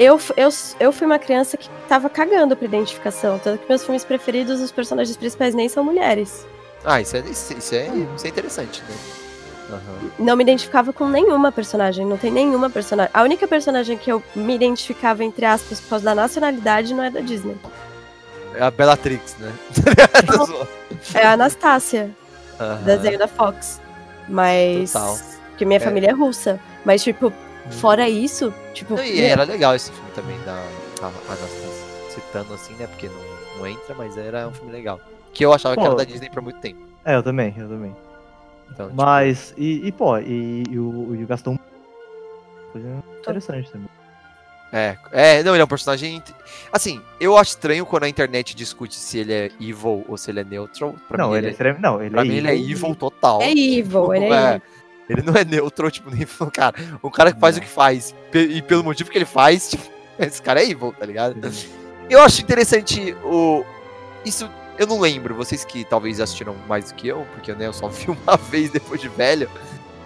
Eu, 0.00 0.18
eu, 0.34 0.48
eu 0.80 0.92
fui 0.92 1.06
uma 1.06 1.18
criança 1.18 1.58
que 1.58 1.68
tava 1.86 2.08
cagando 2.08 2.56
pra 2.56 2.64
identificação. 2.66 3.38
Tanto 3.38 3.60
que 3.60 3.68
meus 3.68 3.84
filmes 3.84 4.02
preferidos, 4.02 4.58
os 4.58 4.72
personagens 4.72 5.14
principais 5.14 5.54
nem 5.54 5.68
são 5.68 5.84
mulheres. 5.84 6.46
Ah, 6.82 7.02
isso 7.02 7.18
é, 7.18 7.20
isso, 7.20 7.52
isso 7.58 7.74
é, 7.74 7.86
isso 8.16 8.24
é 8.26 8.28
interessante, 8.30 8.82
né? 8.88 8.96
Aham. 9.70 10.10
não 10.18 10.34
me 10.36 10.42
identificava 10.42 10.90
com 10.92 11.06
nenhuma 11.08 11.52
personagem, 11.52 12.04
não 12.06 12.16
tem 12.16 12.30
nenhuma 12.32 12.70
personagem. 12.70 13.10
A 13.14 13.22
única 13.22 13.46
personagem 13.46 13.96
que 13.98 14.10
eu 14.10 14.20
me 14.34 14.54
identificava, 14.54 15.22
entre 15.22 15.44
aspas, 15.44 15.78
por 15.80 15.90
causa 15.90 16.06
da 16.06 16.14
nacionalidade, 16.14 16.92
não 16.94 17.04
é 17.04 17.10
da 17.10 17.20
Disney. 17.20 17.56
É 18.54 18.62
a 18.62 18.70
Bellatrix, 18.70 19.36
né? 19.38 19.52
É 21.14 21.24
a 21.26 21.32
Anastácia, 21.34 22.10
Aham. 22.58 22.82
desenho 22.84 23.18
da 23.18 23.28
Fox. 23.28 23.80
Mas. 24.28 24.92
Total. 24.92 25.18
Que 25.58 25.64
minha 25.66 25.76
É. 25.76 25.80
família 25.80 26.08
é 26.08 26.12
russa. 26.12 26.58
Mas, 26.84 27.02
tipo, 27.04 27.32
fora 27.70 28.08
isso, 28.08 28.52
tipo. 28.74 28.94
Não, 28.94 29.04
E 29.04 29.20
era 29.20 29.44
legal 29.44 29.74
esse 29.74 29.90
filme 29.92 30.10
também, 30.14 30.38
da 30.44 30.62
Anastasia. 31.00 31.70
Citando 32.10 32.54
assim, 32.54 32.74
né? 32.74 32.86
Porque 32.86 33.08
não, 33.08 33.58
não 33.58 33.66
entra, 33.66 33.94
mas 33.94 34.16
era 34.16 34.48
um 34.48 34.52
filme 34.52 34.72
legal. 34.72 35.00
Que 35.32 35.44
eu 35.44 35.52
achava 35.52 35.74
que 35.76 35.80
Pô. 35.80 35.86
era 35.86 35.96
da 35.96 36.04
Disney 36.04 36.28
por 36.28 36.42
muito 36.42 36.60
tempo. 36.60 36.80
É, 37.04 37.14
eu 37.14 37.22
também, 37.22 37.54
eu 37.56 37.68
também. 37.68 37.94
Então, 38.72 38.86
tipo, 38.88 38.96
Mas, 39.02 39.54
e, 39.56 39.86
e, 39.86 39.92
pô, 39.92 40.18
e, 40.18 40.64
e 40.68 40.78
o, 40.78 41.14
e 41.14 41.24
o 41.24 41.26
Gastão. 41.26 41.58
Coisa 42.72 42.88
interessante 43.18 43.70
também. 43.70 43.88
É, 44.72 44.96
é, 45.10 45.42
não, 45.42 45.52
ele 45.54 45.62
é 45.62 45.64
um 45.64 45.68
personagem. 45.68 46.22
Assim, 46.72 47.00
eu 47.18 47.36
acho 47.36 47.50
estranho 47.50 47.84
quando 47.84 48.04
a 48.04 48.08
internet 48.08 48.54
discute 48.54 48.94
se 48.94 49.18
ele 49.18 49.32
é 49.32 49.50
evil 49.60 50.04
ou 50.06 50.16
se 50.16 50.30
ele 50.30 50.40
é 50.40 50.44
neutral. 50.44 50.94
Pra 51.08 51.18
não, 51.18 51.30
mim, 51.30 51.38
ele 51.38 51.48
é 51.48 51.50
extremo. 51.50 51.78
Não, 51.80 52.00
ele 52.00 52.10
pra 52.10 52.20
é 52.20 52.24
mim, 52.24 52.34
ele 52.36 52.48
é 52.48 52.54
evil. 52.54 52.70
evil 52.70 52.94
total. 52.94 53.42
É 53.42 53.50
evil, 53.50 54.14
ele 54.14 54.26
é 54.26 54.28
É, 54.28 54.48
evil. 54.54 54.62
Ele 55.10 55.22
não 55.22 55.34
é 55.34 55.44
neutral, 55.44 55.90
tipo, 55.90 56.10
nem 56.10 56.26
cara. 56.52 56.74
Um 57.02 57.10
cara 57.10 57.32
que 57.32 57.40
faz 57.40 57.56
o 57.56 57.60
que 57.60 57.68
faz, 57.68 58.14
e 58.32 58.62
pelo 58.62 58.84
motivo 58.84 59.10
que 59.10 59.18
ele 59.18 59.24
faz, 59.24 59.70
tipo, 59.70 59.84
esse 60.18 60.40
cara 60.40 60.62
é 60.62 60.70
evil, 60.70 60.94
tá 60.98 61.04
ligado? 61.04 61.36
Eu 62.08 62.22
acho 62.22 62.40
interessante 62.40 63.14
o. 63.24 63.64
Isso 64.24 64.48
eu 64.78 64.86
não 64.86 64.98
lembro, 64.98 65.34
vocês 65.34 65.62
que 65.64 65.84
talvez 65.84 66.20
assistiram 66.20 66.54
mais 66.66 66.90
do 66.90 66.94
que 66.94 67.08
eu, 67.08 67.26
porque 67.34 67.52
né, 67.52 67.66
eu 67.66 67.72
só 67.72 67.86
vi 67.92 68.10
uma 68.10 68.36
vez 68.36 68.70
depois 68.70 69.00
de 69.00 69.08
velho. 69.08 69.50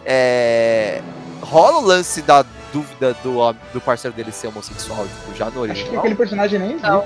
É. 0.05 1.01
Rola 1.40 1.78
o 1.78 1.85
lance 1.85 2.22
da 2.22 2.44
dúvida 2.72 3.14
do, 3.22 3.52
do 3.72 3.81
parceiro 3.81 4.16
dele 4.16 4.32
ser 4.32 4.48
homossexual, 4.48 5.06
tipo, 5.06 5.36
já 5.36 5.44
no 5.44 5.62
Acho 5.64 5.74
que 5.74 5.81
original. 5.81 5.98
aquele 6.01 6.14
personagem 6.14 6.59
nem 6.59 6.70
existe. 6.70 6.89
Não. 6.89 7.05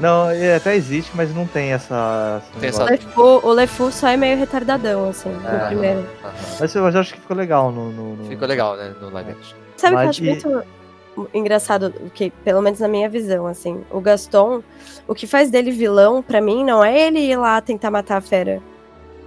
Não, 0.00 0.30
ele 0.32 0.52
até 0.54 0.74
existe, 0.76 1.10
mas 1.14 1.34
não 1.34 1.46
tem 1.46 1.72
essa. 1.72 2.42
Tem 2.60 2.68
essa- 2.68 2.84
O. 2.84 2.86
Lefu, 2.86 3.50
Lefu 3.52 3.92
só 3.92 4.08
é 4.08 4.16
meio 4.16 4.36
retardadão, 4.38 5.08
assim, 5.10 5.28
no 5.30 5.48
É. 5.48 5.66
primeiro. 5.66 6.00
Aham. 6.24 6.32
Mas 6.60 6.74
eu, 6.74 6.82
mas 6.82 6.94
eu 6.94 7.00
acho 7.00 7.14
que 7.14 7.20
ficou 7.20 7.36
legal 7.36 7.70
no. 7.72 7.90
no, 7.90 8.16
no- 8.16 8.24
Ficou 8.28 8.46
legal, 8.48 8.76
né, 8.76 8.92
no 9.00 9.10
live 9.10 9.30
action. 9.32 9.56
Sabe 9.76 9.94
o 9.94 9.98
que 9.98 10.02
eu 10.04 10.06
Mas 10.06 10.08
acho 10.10 10.24
muito 10.24 10.64
engraçado? 11.34 11.92
Que, 12.14 12.30
pelo 12.44 12.62
menos 12.62 12.80
na 12.80 12.88
minha 12.88 13.08
visão, 13.08 13.46
assim, 13.46 13.82
o 13.90 14.00
Gaston, 14.00 14.62
o 15.06 15.14
que 15.14 15.26
faz 15.26 15.50
dele 15.50 15.70
vilão, 15.70 16.22
pra 16.22 16.40
mim, 16.40 16.64
não 16.64 16.84
é 16.84 17.06
ele 17.06 17.18
ir 17.20 17.36
lá 17.36 17.60
tentar 17.60 17.90
matar 17.90 18.18
a 18.18 18.20
fera. 18.20 18.60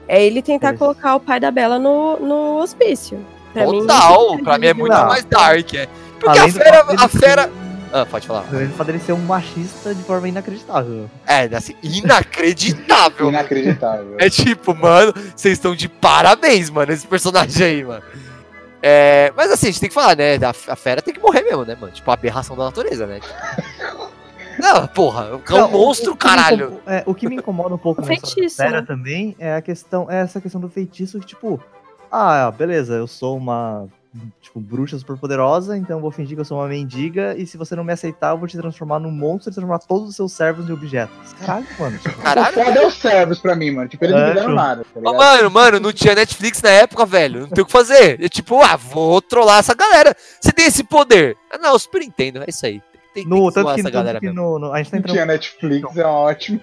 É 0.08 0.24
ele 0.24 0.42
tentar 0.42 0.72
Isso. 0.72 0.80
colocar 0.80 1.16
o 1.16 1.20
pai 1.20 1.40
da 1.40 1.50
Bela 1.52 1.80
no, 1.80 2.18
no 2.20 2.58
hospício. 2.62 3.20
Pra 3.54 3.66
mim, 3.68 3.82
Total, 3.82 4.36
isso 4.36 4.44
pra 4.44 4.58
mim 4.58 4.68
é 4.68 4.74
muito 4.74 4.92
Não. 4.94 5.08
mais 5.08 5.26
dark, 5.26 5.74
é. 5.74 5.88
Porque 6.20 6.40
Além 6.40 6.50
a 6.50 6.54
fera. 6.54 6.86
A 7.00 7.08
fera. 7.08 7.50
Ah, 7.94 8.06
pode 8.06 8.28
falar. 8.28 8.44
Fato 8.44 8.88
dele 8.88 9.00
ser 9.00 9.14
um 9.14 9.20
machista 9.20 9.94
de 9.96 10.04
forma 10.04 10.28
inacreditável. 10.28 11.10
É, 11.26 11.44
assim, 11.56 11.76
inacreditável. 11.82 13.30
Inacreditável. 13.30 14.16
É 14.20 14.30
tipo, 14.30 14.76
mano, 14.76 15.14
vocês 15.36 15.54
estão 15.58 15.76
de 15.76 15.88
parabéns, 15.88 16.70
mano, 16.70 16.92
esse 16.92 17.08
personagem 17.08 17.66
aí, 17.66 17.84
mano. 17.84 18.04
É, 18.84 19.32
mas 19.36 19.50
assim, 19.52 19.68
a 19.68 19.72
gente 19.72 19.80
tem 19.80 19.90
que 19.90 19.96
falar, 19.96 20.16
né? 20.16 20.36
A, 20.36 20.50
a 20.74 20.76
fera 20.76 21.02
tem 21.02 21.14
que 21.14 21.20
morrer 21.20 21.42
mesmo, 21.42 21.64
né, 21.66 21.76
mano? 21.80 21.92
Tipo, 21.94 22.12
a 22.12 22.14
aberração 22.14 22.56
da 22.56 22.66
natureza, 22.66 23.08
né? 23.08 23.20
Não, 24.60 24.88
porra, 24.88 25.26
é 25.32 25.34
um 25.54 25.58
Não, 25.58 25.68
o- 25.68 25.72
monstro, 25.72 26.14
o 26.14 26.16
caralho. 26.18 26.66
incomo- 26.68 26.82
é, 26.88 27.04
o 27.06 27.14
que 27.14 27.28
me 27.28 27.36
incomoda 27.36 27.76
um 27.76 27.78
pouco 27.78 28.02
O 28.02 28.06
nessa 28.08 28.70
né? 28.70 28.82
também 28.82 29.36
é 29.40 29.54
a 29.56 29.62
questão, 29.62 30.10
é 30.10 30.22
essa 30.22 30.40
questão 30.40 30.62
do 30.62 30.70
feitiço 30.70 31.20
que, 31.20 31.26
tipo, 31.26 31.62
ah, 32.12 32.50
beleza, 32.52 32.94
eu 32.94 33.08
sou 33.08 33.36
uma 33.38 33.88
tipo, 34.42 34.60
bruxa 34.60 34.98
super 34.98 35.18
poderosa, 35.18 35.78
então 35.78 35.98
eu 35.98 36.02
vou 36.02 36.12
fingir 36.12 36.36
que 36.36 36.42
eu 36.42 36.46
sou 36.46 36.58
uma 36.60 36.68
mendiga, 36.68 37.36
e 37.38 37.46
se 37.46 37.58
você 37.58 37.76
não 37.76 37.84
me 37.84 37.92
aceitar, 37.94 38.32
eu 38.32 38.38
vou 38.38 38.48
te 38.48 38.58
transformar 38.58 39.00
num 39.00 39.12
monstro 39.12 39.52
e 39.52 39.54
transformar 39.54 39.80
todos 39.80 40.10
os 40.10 40.16
seus 40.16 40.32
servos 40.32 40.70
em 40.70 40.74
objetos. 40.74 41.34
Caralho, 41.46 41.66
mano. 41.80 41.98
Tipo, 41.98 42.18
Caralho. 42.24 42.54
foda 42.54 42.80
é 42.80 42.88
os 42.88 42.94
servos 42.96 43.40
pra 43.40 43.56
mim, 43.56 43.72
mano. 43.72 43.88
Tipo, 43.90 44.06
eles 44.06 44.16
É, 44.16 44.20
não 44.20 44.28
fizeram 44.30 44.48
show. 44.48 44.56
nada, 44.56 44.84
tá 44.94 45.00
ligado? 45.00 45.18
mano, 45.18 45.52
mano, 45.52 45.80
não 45.80 45.92
tinha 45.94 46.16
Netflix 46.16 46.62
na 46.62 46.70
época, 46.70 47.06
velho. 47.06 47.42
Não 47.42 47.48
tem 47.50 47.62
o 47.62 47.66
que 47.66 47.72
fazer. 47.72 48.20
Eu, 48.22 48.30
tipo, 48.30 48.62
ah, 48.62 48.76
vou 48.76 49.22
trollar 49.22 49.60
essa 49.60 49.74
galera. 49.74 50.16
Você 50.40 50.52
tem 50.52 50.66
esse 50.66 50.84
poder. 50.84 51.36
Ah, 51.52 51.58
não, 51.58 51.74
eu 51.74 51.80
super 51.80 52.02
entendo. 52.02 52.42
É 52.42 52.46
isso 52.48 52.66
aí. 52.66 52.82
Tem, 53.14 53.24
tem 53.24 53.28
no, 53.30 53.48
que 53.48 53.54
tanto 53.54 53.64
zoar 53.64 53.76
que, 53.76 53.80
essa 53.82 53.90
tanto 53.90 53.94
galera 53.94 54.20
que 54.20 54.30
no, 54.30 54.60
no- 54.60 54.74
A 54.74 54.78
gente 54.78 54.92
tá 54.92 54.98
Não 54.98 55.00
entrando. 55.00 55.14
tinha 55.14 55.26
Netflix, 55.26 55.98
é 55.98 56.06
ótimo. 56.06 56.60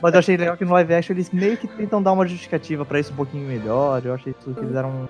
Mas 0.00 0.12
eu 0.14 0.18
achei 0.20 0.36
legal 0.36 0.56
que 0.56 0.64
no 0.64 0.72
live 0.72 0.94
action 0.94 1.14
eles 1.16 1.30
meio 1.30 1.56
que 1.56 1.66
tentam 1.66 2.00
dar 2.00 2.12
uma 2.12 2.24
justificativa 2.26 2.84
pra 2.84 3.00
isso 3.00 3.12
um 3.12 3.16
pouquinho 3.16 3.46
melhor. 3.48 4.00
Eu 4.04 4.14
achei 4.14 4.32
que 4.32 4.50
eles 4.50 4.70
deram 4.72 5.08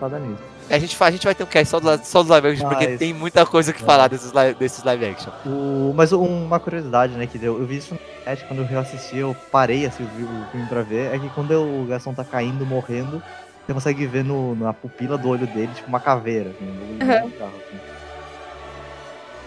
foda 0.00 0.18
nisso. 0.18 0.42
É, 0.70 0.76
A 0.76 0.78
gente, 0.78 0.96
a 1.02 1.10
gente 1.10 1.24
vai 1.24 1.34
ter 1.34 1.44
um 1.44 1.46
cast 1.46 1.70
só, 1.70 1.80
do, 1.80 2.04
só 2.04 2.20
dos 2.22 2.28
live 2.30 2.48
action, 2.48 2.68
porque 2.68 2.88
Mas- 2.88 2.98
tem 2.98 3.12
muita 3.14 3.46
coisa 3.46 3.72
que 3.72 3.82
É. 3.82 3.86
falar 3.86 4.08
desses 4.08 4.32
live, 4.32 4.54
desses 4.58 4.84
live 4.84 5.04
action. 5.06 5.32
O, 5.46 5.92
mas 5.96 6.12
uma 6.12 6.60
curiosidade, 6.60 7.14
né, 7.14 7.26
que 7.26 7.38
deu, 7.38 7.58
eu 7.58 7.66
vi 7.66 7.78
isso 7.78 7.94
no 7.94 8.00
net, 8.26 8.44
quando 8.44 8.60
eu 8.60 8.66
reassisti, 8.66 9.16
eu 9.16 9.34
parei 9.50 9.86
assim, 9.86 10.02
eu 10.04 10.08
vi 10.10 10.24
o 10.24 10.46
filme 10.50 10.66
pra 10.68 10.82
ver, 10.82 11.14
é 11.14 11.18
que 11.18 11.28
quando 11.30 11.52
o 11.52 11.86
Gaston 11.86 12.12
tá 12.12 12.24
caindo, 12.24 12.66
morrendo, 12.66 13.22
você 13.66 13.72
consegue 13.74 14.06
ver 14.06 14.24
no, 14.24 14.54
na 14.56 14.72
pupila 14.72 15.16
do 15.16 15.28
olho 15.28 15.46
dele, 15.46 15.70
tipo, 15.74 15.88
uma 15.88 16.00
caveira. 16.00 16.50
Assim, 16.50 16.64
um 16.64 16.72
muito 16.74 17.04
bizarro, 17.32 17.52
assim. 17.66 17.78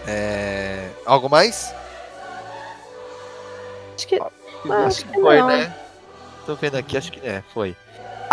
É... 0.06 0.88
Algo 1.06 1.28
mais? 1.28 1.72
Acho 3.96 4.06
que. 4.08 4.16
Ah, 4.20 4.86
acho 4.86 5.04
que 5.04 5.12
foi, 5.20 5.38
não. 5.38 5.46
né? 5.48 5.74
Tô 6.46 6.54
vendo 6.56 6.76
aqui, 6.76 6.96
acho 6.96 7.12
que 7.12 7.20
é, 7.26 7.42
foi. 7.54 7.76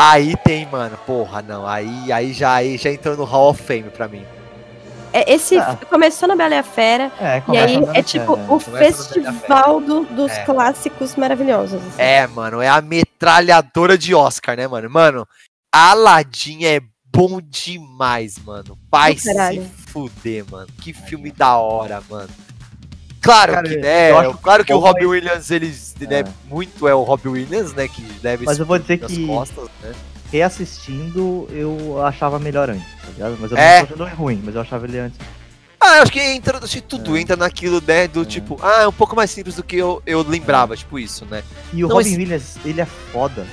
Aí 0.02 0.34
tem, 0.46 0.66
mano, 0.66 0.98
porra, 1.06 1.42
não. 1.42 1.68
Aí, 1.68 2.10
aí 2.12 2.32
já, 2.32 2.54
aí 2.54 2.78
já 2.78 2.90
entrou 2.90 3.18
no 3.18 3.26
Hall 3.26 3.50
of 3.50 3.62
Fame 3.62 3.90
pra 3.90 4.08
mim. 4.08 4.26
É, 5.12 5.34
esse 5.34 5.58
Ah. 5.58 5.78
começou 5.90 6.28
na 6.28 6.36
Bela 6.36 6.56
e 6.56 6.58
a 6.60 6.64
Fera, 6.64 7.12
É, 7.20 7.42
e 7.52 7.58
aí 7.58 7.76
é 7.96 8.02
tipo 8.04 8.38
né? 8.38 8.46
o 8.48 8.60
festival 8.60 9.82
do- 9.82 10.06
dos 10.06 10.32
É. 10.32 10.44
clássicos 10.46 11.16
maravilhosos. 11.16 11.82
assim. 11.82 11.96
É, 12.02 12.26
mano, 12.28 12.62
é 12.62 12.70
a 12.70 12.80
metralhadora 12.80 13.98
de 13.98 14.14
Oscar, 14.16 14.56
né, 14.56 14.68
mano? 14.68 14.90
Mano, 14.90 15.28
Aladdin 15.74 16.64
é 16.64 16.80
bom 17.12 17.42
demais, 17.42 18.38
mano. 18.38 18.78
Vai 18.90 19.18
se 19.18 19.34
fuder, 19.88 20.46
mano. 20.50 20.68
Que 20.82 20.94
filme 20.94 21.32
da 21.32 21.58
hora, 21.58 22.02
mano. 22.10 22.30
Claro 23.22 23.54
Cara, 23.54 23.68
que, 23.68 23.76
eu 23.76 23.82
né? 23.82 24.12
acho 24.12 24.38
Claro 24.38 24.64
que 24.66 24.74
o 24.74 24.80
Robbie 24.80 25.02
mas- 25.02 25.10
Williams, 25.10 25.52
eles, 25.52 25.96
né, 26.00 26.20
É. 26.22 26.24
muito 26.48 26.88
é 26.88 26.96
o 26.96 27.04
Robbie 27.04 27.28
Williams, 27.30 27.74
né, 27.74 27.88
que 27.88 28.02
deve 28.22 28.46
Mas 28.46 28.58
eu 28.60 28.66
vou 28.66 28.80
dizer 28.80 28.98
que- 28.98 29.28
costas, 29.28 29.68
né? 29.84 29.94
Reassistindo, 30.32 31.48
eu 31.52 32.04
achava 32.06 32.40
melhor 32.40 32.70
antes, 32.70 32.86
tá 33.02 33.08
ligado? 33.12 33.38
Mas 33.40 33.52
eu 33.52 33.58
É. 33.58 33.80
não 33.82 33.88
tô 33.88 34.04
achando 34.04 34.16
ruim, 34.18 34.42
mas 34.44 34.56
eu 34.56 34.62
achava 34.62 34.86
ele 34.86 35.00
antes. 35.00 35.20
Ah, 35.82 35.98
eu 35.98 36.04
acho 36.04 36.12
que 36.12 36.20
entra, 36.20 36.58
acho 36.64 36.74
que 36.76 36.82
tudo 36.82 37.16
É. 37.18 37.22
entra 37.22 37.36
naquilo, 37.36 37.82
né, 37.86 38.08
do 38.08 38.22
É. 38.22 38.26
tipo, 38.26 38.58
ah, 38.62 38.84
é 38.84 38.88
um 38.88 38.92
pouco 38.94 39.16
mais 39.16 39.32
simples 39.32 39.56
do 39.56 39.64
que 39.64 39.76
eu, 39.78 40.02
eu 40.06 40.22
lembrava, 40.22 40.76
tipo 40.78 40.98
isso, 41.00 41.26
né? 41.26 41.44
E 41.74 41.84
o 41.84 41.88
Não, 41.88 41.96
Robin 41.96 42.10
esse- 42.10 42.18
Williams, 42.18 42.58
ele 42.66 42.82
é 42.82 42.86
foda. 42.86 43.46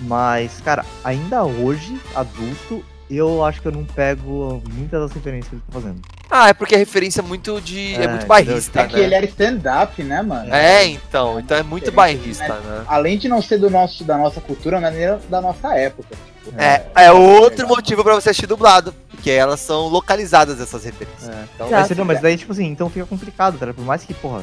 Mas, 0.00 0.60
cara, 0.64 0.84
ainda 1.04 1.44
hoje, 1.44 2.00
adulto, 2.14 2.82
eu 3.10 3.44
acho 3.44 3.60
que 3.60 3.68
eu 3.68 3.72
não 3.72 3.84
pego 3.84 4.62
muitas 4.72 5.00
das 5.02 5.12
referências 5.12 5.48
que 5.48 5.54
ele 5.56 5.62
tá 5.66 5.72
fazendo. 5.80 6.00
Ah, 6.30 6.48
é 6.48 6.52
porque 6.52 6.74
é 6.74 6.78
referência 6.78 7.22
muito 7.22 7.60
de. 7.60 7.94
É, 7.96 8.04
É, 8.04 8.08
muito 8.08 8.26
bairrista, 8.26 8.80
É 8.80 8.86
que 8.86 8.96
né? 8.96 9.02
ele 9.02 9.14
era 9.14 9.26
stand-up, 9.26 10.02
né, 10.02 10.22
mano? 10.22 10.54
É, 10.54 10.86
então, 10.86 11.40
então 11.40 11.56
é 11.56 11.62
muito 11.62 11.90
bairrista, 11.90 12.46
né? 12.46 12.84
Além 12.86 13.18
de 13.18 13.28
não 13.28 13.42
ser 13.42 13.58
do 13.58 13.68
nosso, 13.68 14.04
da 14.04 14.16
nossa 14.16 14.40
cultura, 14.40 14.80
não 14.80 14.88
é 14.88 14.90
nem 14.92 15.18
da 15.28 15.40
nossa 15.40 15.74
época. 15.74 16.16
Tipo, 16.44 16.60
É, 16.60 16.86
é 16.94 17.12
outro 17.12 17.66
motivo 17.66 18.02
pra 18.04 18.14
você 18.14 18.30
assistir 18.30 18.46
dublado, 18.46 18.94
porque 19.10 19.30
elas 19.30 19.60
são 19.60 19.88
localizadas 19.88 20.60
essas 20.60 20.84
referências. 20.84 21.28
É. 21.28 21.44
Então. 21.54 21.68
Mas, 21.70 21.90
não, 21.90 22.04
mas 22.04 22.20
daí, 22.20 22.36
tipo 22.36 22.52
assim, 22.52 22.66
então 22.66 22.88
fica 22.88 23.04
complicado, 23.06 23.58
tá? 23.58 23.74
Por 23.74 23.84
mais 23.84 24.04
que, 24.04 24.14
porra, 24.14 24.42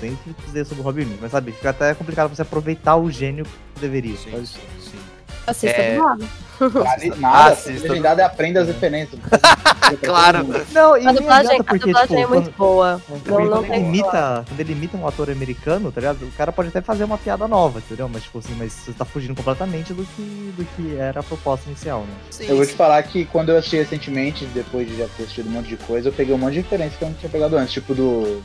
tem 0.00 0.18
que 0.24 0.34
dizer 0.46 0.66
sobre 0.66 0.82
o 0.82 0.84
Robin 0.84 1.00
Williams, 1.02 1.20
mas 1.22 1.30
sabe, 1.30 1.52
fica 1.52 1.70
até 1.70 1.94
complicado 1.94 2.28
você 2.34 2.42
aproveitar 2.42 2.96
o 2.96 3.10
gênio 3.10 3.44
que 3.74 3.80
deveria. 3.80 4.16
sim, 4.16 4.30
sim, 4.44 4.60
sim. 4.80 4.98
Assista 5.46 5.78
É. 5.80 5.94
dublado. 5.94 6.28
Vale 6.58 7.12
nada, 7.16 7.52
Assista. 7.52 7.88
legendado 7.88 8.20
é 8.20 8.24
aprenda 8.24 8.60
as 8.60 8.66
referências. 8.68 9.20
Claro. 10.04 10.46
Não, 10.70 10.98
e 10.98 11.06
A 11.06 11.12
dublagem, 11.12 11.46
adianta, 11.46 11.62
a 11.62 11.64
porque, 11.64 11.86
dublagem 11.86 12.08
tipo, 12.18 12.20
é 12.20 12.26
muito 12.26 12.50
quando, 12.50 12.56
boa. 12.58 13.02
porque 13.08 13.30
Não, 13.30 13.38
não 13.46 13.64
quando, 13.64 13.72
ele 13.72 13.84
imita, 13.86 14.44
quando 14.46 14.60
ele 14.60 14.72
imita 14.72 14.96
um 14.98 15.06
ator 15.08 15.30
americano, 15.30 15.90
tá 15.90 15.98
ligado? 15.98 16.22
O 16.26 16.32
cara 16.32 16.52
pode 16.52 16.68
até 16.68 16.82
fazer 16.82 17.04
uma 17.04 17.16
piada 17.16 17.48
nova, 17.48 17.78
entendeu? 17.78 18.06
Mas, 18.06 18.24
tipo 18.24 18.38
assim, 18.38 18.54
mas 18.58 18.70
você 18.70 18.92
tá 18.92 19.06
fugindo 19.06 19.34
completamente 19.34 19.94
do 19.94 20.04
que, 20.04 20.52
do 20.58 20.64
que 20.76 20.94
era 20.94 21.20
a 21.20 21.22
proposta 21.22 21.66
inicial, 21.70 22.00
né? 22.00 22.14
Sim, 22.30 22.48
Eu 22.48 22.56
vou 22.56 22.66
te 22.66 22.72
sim. 22.72 22.76
falar 22.76 23.02
que 23.02 23.24
quando 23.24 23.48
eu 23.48 23.56
assisti 23.56 23.76
recentemente, 23.76 24.44
depois 24.46 24.86
de 24.86 24.98
já 24.98 25.06
ter 25.16 25.22
assistido 25.22 25.48
um 25.48 25.52
monte 25.52 25.68
de 25.68 25.76
coisa, 25.78 26.08
eu 26.10 26.12
peguei 26.12 26.34
um 26.34 26.38
monte 26.38 26.52
de 26.52 26.60
referência 26.60 26.98
que 26.98 27.04
eu 27.04 27.08
não 27.08 27.14
tinha 27.16 27.30
pegado 27.30 27.56
antes, 27.56 27.72
tipo 27.72 27.94
do 27.94 28.42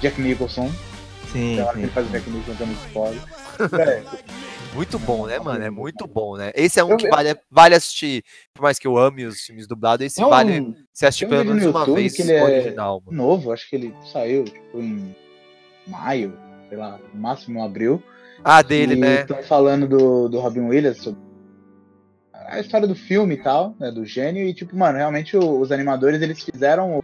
Jack 0.00 0.18
Nicholson. 0.22 0.70
Sim, 1.30 1.56
Tem 1.56 1.60
hora 1.60 1.68
que 1.72 1.76
sim. 1.76 1.82
ele 1.82 1.92
faz 1.92 2.06
o 2.06 2.10
Jack 2.10 2.30
Nicholson 2.30 2.54
que 2.56 2.62
é 2.62 2.66
muito 2.66 2.92
foda. 2.94 3.16
É, 3.78 4.02
Muito 4.74 4.98
bom, 4.98 5.26
né, 5.26 5.38
mano? 5.38 5.62
É 5.62 5.68
muito 5.68 6.06
bom, 6.06 6.34
né? 6.34 6.50
Esse 6.54 6.80
é 6.80 6.84
um 6.84 6.92
Eu- 6.92 6.96
que 6.96 7.06
vale, 7.08 7.36
vale 7.50 7.74
assistir, 7.74 8.24
por 8.54 8.62
mais 8.62 8.78
que 8.78 8.86
eu 8.86 8.96
ame 8.96 9.26
os 9.26 9.40
filmes 9.42 9.66
dublados, 9.66 10.06
esse 10.06 10.18
Não, 10.18 10.30
vale 10.30 10.74
você 10.90 11.04
assistir 11.04 11.26
um 11.26 11.28
pelo 11.28 11.44
menos 11.44 11.62
no 11.64 11.70
uma 11.70 11.80
YouTube 11.80 12.00
vez 12.00 12.16
que 12.16 12.22
ele 12.22 12.32
é 12.32 12.42
original, 12.42 13.02
mano. 13.04 13.16
novo, 13.18 13.52
acho 13.52 13.68
que 13.68 13.76
ele 13.76 13.94
saiu 14.10 14.44
tipo 14.44 14.80
em 14.80 15.14
maio, 15.86 16.32
sei 16.70 16.78
lá, 16.78 16.98
no 17.12 17.20
máximo 17.20 17.62
abril. 17.62 18.02
Ah, 18.42 18.62
dele, 18.62 18.94
e 18.94 18.96
né? 18.96 19.20
Estão 19.20 19.42
falando 19.42 19.86
do, 19.86 20.28
do 20.30 20.40
Robin 20.40 20.60
Williams 20.62 20.96
sobre 21.02 21.20
a 22.32 22.58
história 22.58 22.88
do 22.88 22.94
filme 22.94 23.34
e 23.34 23.42
tal, 23.42 23.76
né, 23.78 23.90
do 23.90 24.04
gênio, 24.06 24.42
e 24.46 24.54
tipo, 24.54 24.74
mano, 24.76 24.96
realmente 24.98 25.36
o- 25.36 25.60
os 25.60 25.70
animadores 25.70 26.20
eles 26.22 26.42
fizeram 26.42 26.98
o, 26.98 27.02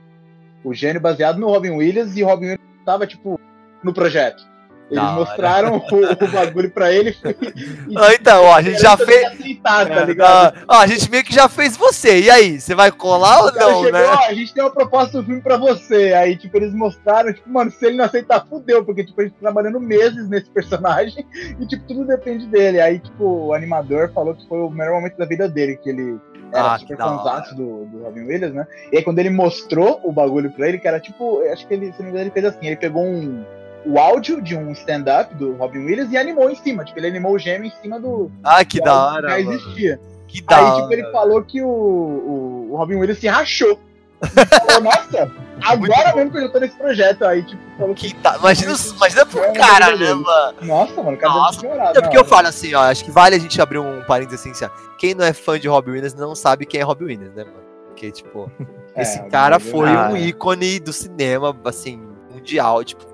o 0.71 0.73
gênio 0.75 1.01
baseado 1.03 1.39
no 1.39 1.49
Robin 1.49 1.71
Williams 1.71 2.17
e 2.17 2.23
o 2.23 2.27
Robin 2.27 2.47
Williams 2.47 2.85
tava, 2.85 3.07
tipo, 3.07 3.39
no 3.85 3.93
projeto. 3.93 4.43
Eles 4.91 5.05
Da 5.05 5.13
mostraram 5.13 5.77
o, 5.77 6.25
o 6.25 6.29
bagulho 6.33 6.71
pra 6.71 6.91
ele 6.91 7.15
Ah, 7.97 8.15
então, 8.15 8.45
ó, 8.45 8.55
a 8.55 8.63
gente 8.63 8.81
já 8.81 8.97
fez. 8.97 9.25
aceitar, 9.27 9.87
tá 9.87 10.05
ligado? 10.05 10.57
Ah, 10.57 10.65
ó, 10.67 10.77
a 10.81 10.87
gente 10.87 11.11
meio 11.11 11.23
que 11.25 11.35
já 11.35 11.47
fez 11.49 11.77
você. 11.77 12.21
E 12.21 12.31
aí, 12.31 12.59
você 12.61 12.75
vai 12.75 12.91
colar 12.91 13.43
ou 13.43 13.49
O 13.49 13.53
cara 13.53 13.71
não, 13.71 13.85
chegou, 13.85 13.93
né? 14.01 14.07
ó, 14.07 14.27
a 14.29 14.33
gente 14.35 14.55
tem 14.55 14.63
uma 14.63 14.71
proposta 14.71 15.19
do 15.19 15.25
filme 15.25 15.43
pra 15.43 15.57
você. 15.59 16.15
Aí, 16.15 16.37
tipo, 16.37 16.57
eles 16.57 16.73
mostraram, 16.73 17.33
tipo, 17.33 17.49
mano, 17.51 17.71
se 17.71 17.85
ele 17.85 17.97
não 17.97 18.05
aceitar, 18.07 18.47
fudeu, 18.49 18.83
porque, 18.85 19.05
tipo, 19.05 19.21
a 19.21 19.25
gente 19.25 19.35
tá 19.35 19.41
trabalhando 19.43 19.79
meses 19.79 20.29
nesse 20.29 20.49
personagem 20.51 21.27
e, 21.61 21.67
tipo, 21.67 21.85
tudo 21.87 22.07
depende 22.07 22.47
dele. 22.47 22.81
Aí, 22.81 22.99
tipo, 22.99 23.25
o 23.25 23.53
animador 23.53 24.11
falou 24.15 24.35
que 24.35 24.49
foi 24.49 24.59
o 24.59 24.71
melhor 24.71 24.95
momento 24.95 25.19
da 25.19 25.27
vida 25.27 25.49
dele, 25.49 25.77
que 25.77 25.91
ele 25.91 26.19
era 26.51 26.73
Ah, 26.75 26.79
super 26.79 26.97
fãzaço 26.97 27.55
do, 27.55 27.85
do 27.85 28.05
Robin 28.05 28.23
Williams, 28.23 28.55
né? 28.55 28.67
E 28.91 28.97
aí, 28.97 29.05
quando 29.05 29.19
ele 29.19 29.29
mostrou 29.29 30.01
o 30.03 30.11
bagulho 30.11 30.51
pra 30.51 30.67
ele, 30.67 30.79
que 30.79 30.89
era, 30.89 30.99
tipo, 30.99 31.43
acho 31.53 31.67
que 31.67 31.75
ele, 31.75 31.93
se 31.93 31.99
não 31.99 32.07
me 32.07 32.11
engano, 32.11 32.25
ele 32.25 32.31
fez 32.31 32.47
assim, 32.47 32.67
ele 32.67 32.77
pegou 32.77 33.05
um... 33.05 33.45
O 33.89 33.99
áudio 33.99 34.43
de 34.43 34.55
um 34.57 34.71
stand-up 34.73 35.35
do 35.35 35.55
Robin 35.55 35.79
Williams 35.79 36.13
e 36.13 36.17
animou 36.17 36.51
em 36.51 36.55
cima. 36.57 36.85
Tipo, 36.85 36.99
ele 36.99 37.07
animou 37.09 37.33
o 37.33 37.39
gêmeo 37.39 37.67
em 37.67 37.73
cima 37.83 37.99
do. 37.99 38.31
Ah, 38.45 38.65
que 38.65 38.79
do 38.81 38.85
da 38.85 38.95
hora. 39.07 39.23
que 39.23 39.39
já 39.43 39.45
mano. 39.45 39.53
existia. 39.59 40.01
Que 40.27 40.43
da 40.43 40.57
Aí, 40.59 40.65
hora. 40.65 40.83
tipo, 40.83 40.93
ele 40.93 41.11
falou 41.11 41.43
que 41.43 41.63
o, 41.63 41.69
o, 41.69 42.69
o 42.73 42.77
Robin 42.77 42.97
Williams 42.97 43.19
se 43.19 43.27
rachou. 43.29 43.81
Ele 44.21 44.47
falou, 44.47 44.81
nossa, 44.83 45.33
agora 45.65 46.17
mesmo 46.17 46.31
que 46.33 46.39
eu 46.39 46.53
tô 46.53 46.59
nesse 46.59 46.77
projeto. 46.77 47.25
Aí, 47.25 47.43
tipo, 47.45 47.63
falou 47.79 47.95
Que 47.95 48.13
da... 48.17 48.37
imagina, 48.37 48.75
imagina 48.97 49.25
pro 49.27 49.43
É, 49.45 49.53
cara, 49.53 49.87
é 49.87 49.91
né, 49.93 49.97
dele. 49.97 50.15
mano? 50.17 50.59
Nossa, 50.63 50.95
mano, 51.03 51.13
o 51.13 51.17
cara 51.17 51.33
Nossa, 51.33 51.61
deve. 51.63 51.99
É 51.99 52.01
porque 52.03 52.19
eu 52.19 52.25
falo 52.25 52.49
assim, 52.49 52.75
ó, 52.75 52.81
acho 52.83 53.05
que 53.05 53.11
vale 53.11 53.37
a 53.37 53.39
gente 53.39 53.61
abrir 53.63 53.79
um 53.79 54.03
parênteses 54.05 54.41
assim, 54.41 54.51
assim, 54.51 54.65
ó, 54.67 54.97
quem 54.99 55.15
não 55.15 55.25
é 55.25 55.33
fã 55.33 55.59
de 55.59 55.67
Robin 55.69 55.93
Williams 55.93 56.15
não 56.15 56.35
sabe 56.35 56.67
quem 56.67 56.81
é 56.81 56.85
Robin 56.85 57.05
Williams, 57.05 57.35
né, 57.35 57.45
mano? 57.45 57.57
Porque, 57.87 58.11
tipo, 58.11 58.51
É, 58.95 59.03
esse 59.03 59.23
cara 59.29 59.59
foi 59.61 59.89
um 59.89 60.17
é. 60.17 60.21
ícone 60.21 60.81
do 60.81 60.93
cinema, 60.93 61.57
assim, 61.65 62.03
mundial, 62.31 62.83
tipo, 62.83 63.05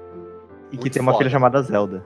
E 0.74 0.78
que 0.78 0.90
tem 0.90 1.02
uma 1.02 1.12
foda. 1.12 1.24
filha 1.24 1.30
chamada 1.30 1.62
Zelda. 1.62 2.02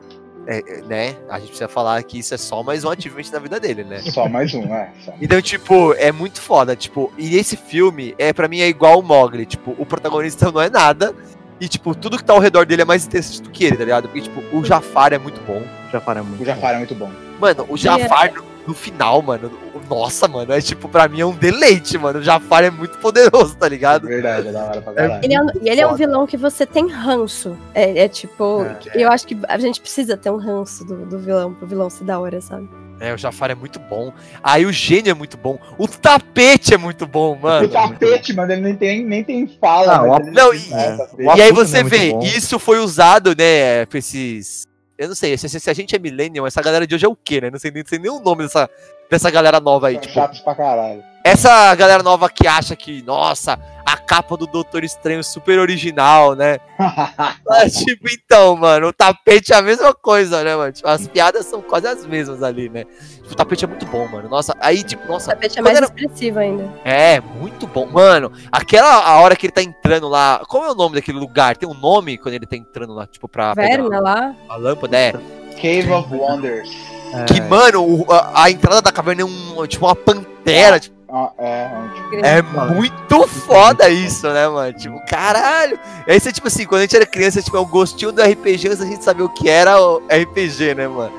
é, 0.46 0.58
é, 0.66 0.82
né? 0.82 1.16
A 1.28 1.38
gente 1.38 1.48
precisa 1.48 1.68
falar 1.68 2.02
que 2.02 2.18
isso 2.18 2.34
é 2.34 2.38
só 2.38 2.62
mais 2.62 2.82
um 2.82 2.90
achievement 2.90 3.30
na 3.32 3.38
vida 3.38 3.60
dele, 3.60 3.84
né? 3.84 4.00
Só 4.00 4.28
mais 4.28 4.52
um, 4.54 4.74
é. 4.74 4.90
Então, 5.20 5.42
tipo, 5.42 5.92
é 5.94 6.10
muito 6.10 6.40
foda, 6.40 6.74
tipo, 6.74 7.12
e 7.18 7.36
esse 7.36 7.56
filme, 7.56 8.14
é 8.18 8.32
para 8.32 8.48
mim, 8.48 8.60
é 8.60 8.68
igual 8.68 8.98
o 8.98 9.02
Mogli, 9.02 9.44
tipo, 9.44 9.74
o 9.78 9.84
protagonista 9.84 10.50
não 10.50 10.60
é 10.60 10.70
nada, 10.70 11.14
e, 11.60 11.68
tipo, 11.68 11.94
tudo 11.94 12.16
que 12.16 12.24
tá 12.24 12.32
ao 12.32 12.38
redor 12.38 12.64
dele 12.64 12.82
é 12.82 12.84
mais 12.84 13.04
interessante 13.04 13.42
do 13.42 13.50
que 13.50 13.64
ele, 13.64 13.76
tá 13.76 13.84
ligado? 13.84 14.08
Porque, 14.08 14.22
tipo, 14.22 14.40
o 14.56 14.64
Jafar 14.64 15.12
é 15.12 15.18
muito 15.18 15.40
bom. 15.44 15.62
Jafar 15.92 16.16
é 16.16 16.22
muito 16.22 16.42
O 16.42 16.46
Jafar 16.46 16.74
é 16.74 16.78
muito 16.78 16.94
bom. 16.94 17.10
Mano, 17.38 17.66
o 17.68 17.74
é. 17.74 17.78
Jafar 17.78 18.32
no, 18.32 18.42
no 18.68 18.74
final, 18.74 19.22
mano, 19.22 19.50
o- 19.74 19.80
nossa, 19.94 20.28
mano, 20.28 20.52
é 20.52 20.60
tipo, 20.60 20.88
pra 20.90 21.08
mim 21.08 21.20
é 21.22 21.24
um 21.26 21.32
deleite, 21.34 21.96
mano. 21.96 22.18
O 22.18 22.22
Jafar 22.22 22.62
é 22.64 22.70
muito 22.70 22.98
poderoso, 22.98 23.56
tá 23.56 23.66
ligado? 23.66 24.06
Verdade, 24.06 24.48
é 24.48 24.52
da 24.52 24.64
hora 24.64 24.82
pra 24.82 24.92
caralho. 24.92 25.24
Ele 25.24 25.34
é, 25.34 25.40
um, 25.42 25.46
e 25.62 25.68
ele 25.70 25.80
é 25.80 25.86
um 25.86 25.94
vilão 25.96 26.26
que 26.26 26.36
você 26.36 26.66
tem 26.66 26.86
ranço. 26.88 27.56
É, 27.74 28.00
é 28.04 28.08
tipo, 28.08 28.66
É. 28.94 29.02
eu 29.04 29.10
acho 29.10 29.26
que 29.26 29.38
a 29.48 29.56
gente 29.58 29.80
precisa 29.80 30.16
ter 30.18 30.30
um 30.30 30.36
ranço 30.36 30.84
do, 30.84 31.06
do 31.06 31.18
vilão, 31.18 31.54
pro 31.54 31.66
vilão 31.66 31.88
ser 31.88 32.04
da 32.04 32.20
hora, 32.20 32.40
sabe? 32.42 32.68
É, 33.00 33.14
o 33.14 33.16
Jafar 33.16 33.50
é 33.50 33.54
muito 33.54 33.78
bom. 33.78 34.12
Aí 34.42 34.66
o 34.66 34.72
gênio 34.72 35.12
é 35.12 35.14
muito 35.14 35.36
bom. 35.38 35.56
O 35.78 35.86
tapete 35.88 36.74
é 36.74 36.76
muito 36.76 37.06
bom, 37.06 37.32
O 37.34 37.40
mano. 37.40 37.68
tapete, 37.68 38.34
mano, 38.34 38.52
ele 38.52 38.60
nem 38.60 38.74
tem, 38.76 39.04
nem 39.04 39.24
tem 39.24 39.46
fala. 39.60 39.94
Ah, 39.94 40.02
mas 40.06 40.18
o 40.18 40.28
ele- 40.28 40.30
Não, 40.32 40.52
e- 40.52 40.72
É. 40.74 41.36
E 41.36 41.42
aí 41.42 41.52
você 41.52 41.78
é 41.78 41.82
vê, 41.84 42.10
bom. 42.10 42.20
isso 42.22 42.58
foi 42.58 42.78
usado, 42.80 43.34
né, 43.38 43.86
pra 43.86 43.98
esses. 43.98 44.64
Eu 44.98 45.08
não 45.08 45.14
sei, 45.14 45.38
se, 45.38 45.48
se 45.48 45.70
a 45.70 45.74
gente 45.74 45.94
é 45.94 45.98
millennial, 45.98 46.46
essa 46.46 46.60
galera 46.60 46.84
de 46.86 46.94
hoje 46.94 47.06
é 47.06 47.08
o 47.08 47.14
quê, 47.16 47.40
né? 47.40 47.50
Não 47.50 47.58
sei, 47.58 47.70
nem- 47.70 47.82
não 47.84 47.88
sei 47.88 47.98
nem 48.00 48.10
o 48.10 48.18
nome 48.18 48.42
dessa, 48.42 48.68
dessa 49.08 49.30
galera 49.30 49.60
nova 49.60 49.86
aí. 49.88 49.94
São 49.94 50.02
Tipo, 50.02 50.14
chatos 50.14 50.40
pra 50.40 50.54
caralho. 50.56 51.04
Essa 51.24 51.74
galera 51.74 52.02
nova 52.02 52.28
que 52.30 52.46
acha 52.46 52.74
que, 52.76 53.02
nossa, 53.02 53.58
a 53.84 53.96
capa 53.96 54.36
do 54.36 54.46
Doutor 54.46 54.84
Estranho 54.84 55.20
é 55.20 55.22
super 55.22 55.58
original, 55.58 56.34
né? 56.34 56.58
Ah, 57.50 57.68
tipo, 57.68 58.06
então, 58.12 58.54
mano, 58.56 58.88
o 58.88 58.92
tapete 58.92 59.52
é 59.52 59.56
a 59.56 59.62
mesma 59.62 59.92
coisa, 59.94 60.44
né, 60.44 60.54
mano? 60.54 60.70
Tipo, 60.72 60.88
as 60.88 61.08
piadas 61.08 61.46
são 61.46 61.60
quase 61.62 61.86
as 61.86 62.04
mesmas 62.06 62.42
ali, 62.42 62.68
né? 62.68 62.84
Tipo, 62.84 63.32
o 63.32 63.34
tapete 63.34 63.64
é 63.64 63.68
muito 63.68 63.86
bom, 63.86 64.06
mano. 64.06 64.28
Nossa, 64.28 64.54
aí, 64.60 64.82
tipo, 64.82 65.04
O 65.04 65.12
nossa, 65.12 65.30
tapete 65.32 65.58
é 65.58 65.62
mais 65.62 65.76
era- 65.76 65.86
expressivo 65.86 66.38
ainda. 66.38 66.70
é, 66.84 67.20
muito 67.20 67.66
bom. 67.66 67.86
Mano, 67.86 68.30
aquela 68.52 69.02
a 69.02 69.18
hora 69.20 69.34
que 69.34 69.46
ele 69.46 69.52
tá 69.52 69.62
entrando 69.62 70.08
lá. 70.08 70.42
Qual 70.46 70.64
é 70.64 70.70
o 70.70 70.74
nome 70.74 70.94
daquele 70.96 71.18
lugar? 71.18 71.56
Tem 71.56 71.68
um 71.68 71.74
nome 71.74 72.18
quando 72.18 72.34
ele 72.34 72.46
tá 72.46 72.56
entrando 72.56 72.92
lá, 72.94 73.06
tipo, 73.06 73.26
pra 73.28 73.54
Verna 73.54 73.98
lá. 73.98 74.34
a 74.48 74.56
lâmpada? 74.56 74.96
É. 74.96 75.12
Cave 75.60 75.90
of 75.90 76.14
Wonders. 76.14 76.68
É, 77.14 77.24
Que, 77.24 77.40
mano, 77.40 77.82
o- 77.82 78.12
a, 78.12 78.44
a 78.44 78.50
entrada 78.50 78.82
da 78.82 78.92
caverna 78.92 79.22
é 79.22 79.24
um, 79.24 79.66
tipo 79.66 79.86
uma 79.86 79.96
pantera. 79.96 80.78
Tipo, 80.78 80.97
Ah, 81.10 81.32
é, 81.38 81.50
é, 81.50 81.88
tipo, 81.94 82.26
é 82.26 82.42
mano. 82.42 82.74
muito 82.74 83.26
foda 83.26 83.88
isso, 83.88 84.28
né, 84.28 84.46
mano? 84.48 84.72
Tipo, 84.74 85.00
caralho. 85.06 85.78
Aí 86.06 86.20
você, 86.20 86.30
tipo 86.32 86.48
assim, 86.48 86.66
quando 86.66 86.80
a 86.80 86.82
gente 86.82 86.96
era 86.96 87.06
criança, 87.06 87.40
tipo, 87.42 87.56
é 87.56 87.60
o 87.60 87.64
gostinho 87.66 88.12
do 88.12 88.20
RPG 88.22 88.66
antes 88.68 88.78
da 88.78 88.84
gente 88.86 89.02
saber 89.04 89.22
o 89.22 89.28
que 89.28 89.48
era 89.48 89.80
o 89.80 90.02
RPG, 90.10 90.74
né, 90.74 90.86
mano? 90.86 91.12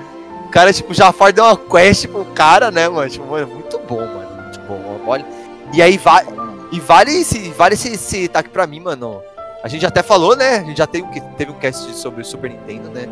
O 0.46 0.50
cara, 0.50 0.72
tipo, 0.72 0.94
Jafar 0.94 1.34
deu 1.34 1.44
uma 1.44 1.58
quest 1.58 2.08
pro 2.08 2.24
cara, 2.26 2.70
né, 2.70 2.88
mano? 2.88 3.10
Tipo, 3.10 3.26
mano, 3.26 3.48
muito 3.48 3.80
bom, 3.80 4.00
mano. 4.00 4.44
Muito 4.44 4.60
bom. 4.62 5.02
Olha. 5.08 5.26
E 5.74 5.82
aí 5.82 5.98
vai. 5.98 6.24
E 6.72 6.80
vale 6.80 7.12
esse, 7.22 7.50
vale 7.52 7.74
esse, 7.74 7.90
esse 7.94 8.26
ataque 8.26 8.50
pra 8.50 8.68
mim, 8.68 8.80
mano. 8.80 9.22
A 9.64 9.68
gente 9.68 9.86
até 9.86 10.04
falou, 10.04 10.36
né? 10.36 10.58
A 10.58 10.64
gente 10.64 10.78
já 10.78 10.86
um- 10.86 11.34
teve 11.36 11.52
um 11.52 11.56
cast 11.56 11.94
sobre 11.96 12.22
o 12.22 12.26
Super 12.26 12.50
Nintendo, 12.52 12.90
né? 12.90 13.08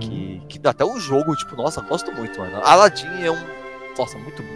Que, 0.00 0.42
que 0.48 0.58
dá 0.58 0.70
até 0.70 0.84
um 0.84 0.98
jogo, 0.98 1.34
tipo, 1.36 1.54
nossa, 1.56 1.80
gosto 1.82 2.10
muito, 2.12 2.38
mano. 2.40 2.58
Aladdin 2.64 3.22
é 3.22 3.30
um. 3.30 3.38
Nossa, 3.98 4.16
muito 4.18 4.42
bom. 4.42 4.55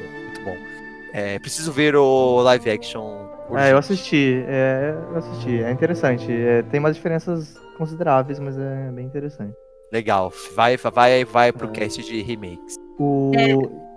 É, 1.12 1.38
preciso 1.38 1.72
ver 1.72 1.96
o 1.96 2.40
live 2.42 2.70
action. 2.70 3.26
É, 3.56 3.72
eu 3.72 3.78
assisti. 3.78 4.44
É, 4.46 4.94
eu 5.12 5.18
assisti. 5.18 5.62
É 5.62 5.70
interessante. 5.70 6.30
É, 6.30 6.62
tem 6.62 6.78
umas 6.80 6.94
diferenças 6.94 7.54
consideráveis, 7.76 8.38
mas 8.38 8.56
é 8.58 8.90
bem 8.92 9.06
interessante. 9.06 9.52
Legal. 9.92 10.32
Vai, 10.54 10.76
vai, 10.76 11.24
vai 11.24 11.52
pro 11.52 11.66
É. 11.68 11.70
cast 11.72 12.02
de 12.04 12.22
remakes. 12.22 12.76
O... 12.96 13.32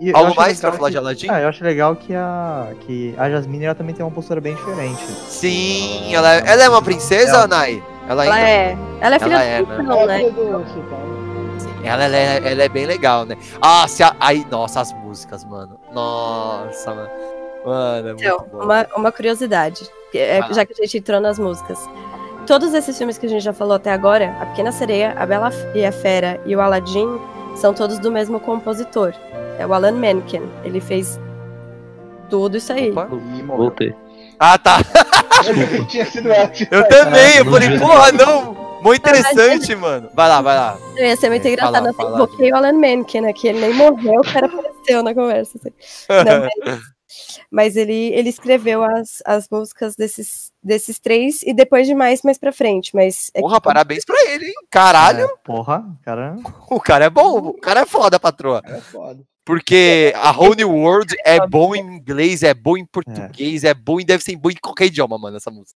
e 0.00 0.08
eu 0.08 0.16
Algo 0.16 0.34
mais 0.34 0.58
pra 0.60 0.72
falar 0.72 0.88
que- 0.88 0.92
de 0.92 0.98
Aladdin? 0.98 1.26
Ah, 1.30 1.40
eu 1.42 1.48
acho 1.48 1.62
legal 1.62 1.94
que 1.94 2.14
a, 2.14 2.72
que 2.80 3.14
a 3.18 3.30
Jasmine 3.30 3.66
ela 3.66 3.74
também 3.74 3.94
tem 3.94 4.04
uma 4.04 4.10
postura 4.10 4.40
bem 4.40 4.54
diferente. 4.54 5.02
Sim, 5.28 6.12
ela, 6.14 6.34
é- 6.36 6.42
ela 6.46 6.64
é 6.64 6.68
uma 6.68 6.82
princesa, 6.82 7.30
Ela- 7.36 7.46
Nai? 7.46 7.82
Ela, 8.08 8.24
Ela 8.24 8.34
ainda- 8.34 8.48
é. 8.48 8.78
Ela 9.00 9.16
é 9.16 9.18
filha 9.18 9.34
Ela 9.34 9.62
do 9.66 9.72
é, 9.72 9.76
né? 9.76 9.76
Sultão, 9.86 10.06
né? 10.06 11.23
Ela, 11.84 12.04
ela, 12.04 12.16
é, 12.16 12.52
ela 12.52 12.62
é 12.62 12.68
bem 12.68 12.86
legal, 12.86 13.24
né? 13.24 13.36
Ah, 13.60 13.86
se 13.88 14.02
a, 14.02 14.14
aí, 14.20 14.46
nossa, 14.50 14.80
as 14.80 14.92
músicas, 14.92 15.44
mano. 15.44 15.78
Nossa, 15.92 16.94
mano. 16.94 17.10
Mano, 17.64 18.08
é 18.08 18.12
muito 18.12 18.24
Então, 18.24 18.46
uma, 18.52 18.86
uma 18.96 19.12
curiosidade, 19.12 19.88
é- 20.14 20.40
já 20.52 20.66
que 20.66 20.72
a 20.72 20.76
gente 20.76 20.98
entrou 20.98 21.20
nas 21.20 21.38
músicas. 21.38 21.78
Todos 22.46 22.74
esses 22.74 22.96
filmes 22.98 23.16
que 23.16 23.24
a 23.24 23.28
gente 23.28 23.42
já 23.42 23.54
falou 23.54 23.74
até 23.74 23.90
agora, 23.90 24.36
A 24.40 24.46
Pequena 24.46 24.70
Sereia, 24.70 25.14
A 25.16 25.24
Bela 25.24 25.50
e 25.74 25.84
a 25.84 25.90
Fera 25.90 26.38
e 26.44 26.54
o 26.54 26.60
Aladdin, 26.60 27.18
são 27.56 27.72
todos 27.72 27.98
do 27.98 28.10
mesmo 28.12 28.38
compositor. 28.38 29.14
É 29.58 29.66
o 29.66 29.72
Alan 29.72 29.92
Menken. 29.92 30.42
Ele 30.62 30.80
fez 30.80 31.18
tudo 32.28 32.58
isso 32.58 32.70
aí. 32.72 32.90
Opa. 32.90 33.08
Voltei. 33.46 33.94
Ah, 34.38 34.58
tá. 34.58 34.78
Eu 36.70 36.88
também. 36.88 37.36
Eu 37.38 37.44
falei, 37.46 37.78
porra, 37.78 38.12
não. 38.12 38.63
Muito 38.84 39.00
interessante, 39.00 39.74
mano. 39.74 40.10
Vai 40.14 40.28
lá, 40.28 40.40
vai 40.42 40.56
lá. 40.56 40.78
Ia 40.96 41.16
ser 41.16 41.30
muito 41.30 41.46
É, 41.46 41.50
engraçado. 41.52 41.86
assim, 41.86 41.96
fala. 41.96 42.14
invoquei 42.16 42.52
o 42.52 42.56
Alan 42.56 42.72
Menken 42.74 43.26
aqui. 43.26 43.48
Ele 43.48 43.60
nem 43.60 43.72
morreu, 43.74 44.20
o 44.20 44.32
cara 44.32 44.46
apareceu 44.46 45.02
na 45.02 45.14
conversa. 45.14 45.58
assim. 45.58 45.74
Não, 46.08 46.40
mas, 46.66 46.80
mas 47.50 47.76
ele, 47.76 48.12
ele 48.12 48.28
escreveu 48.28 48.82
as, 48.82 49.22
as 49.24 49.48
músicas 49.50 49.94
desses, 49.96 50.50
desses 50.62 50.98
três 50.98 51.42
e 51.42 51.54
depois 51.54 51.86
de 51.86 51.94
mais 51.94 52.22
mais 52.22 52.38
pra 52.38 52.52
frente. 52.52 52.94
Mas 52.94 53.30
é 53.34 53.40
Porra, 53.40 53.56
que- 53.60 53.64
parabéns 53.64 54.04
pra 54.04 54.16
ele, 54.30 54.46
hein? 54.46 54.54
Caralho, 54.70 55.24
É, 55.24 55.36
porra, 55.44 55.84
cara. 56.04 56.36
o 56.70 56.80
cara 56.80 57.04
é 57.06 57.10
bom. 57.10 57.38
O 57.38 57.60
cara 57.60 57.80
é 57.80 57.86
foda, 57.86 58.20
patroa. 58.20 58.60
É 58.64 58.80
foda. 58.80 59.22
Porque 59.46 60.12
a 60.16 60.30
Whole 60.30 60.56
New 60.56 60.70
World 60.74 61.14
é 61.24 61.46
bom 61.46 61.74
em 61.74 61.80
inglês, 61.80 62.42
é 62.42 62.54
bom 62.54 62.76
em 62.78 62.84
português, 62.86 63.62
é, 63.62 63.74
bom 63.74 64.00
e 64.00 64.04
deve 64.04 64.24
ser 64.24 64.34
bom 64.36 64.48
em 64.50 64.54
qualquer 64.56 64.86
idioma, 64.86 65.18
mano, 65.18 65.36
essa 65.36 65.50
música. 65.50 65.78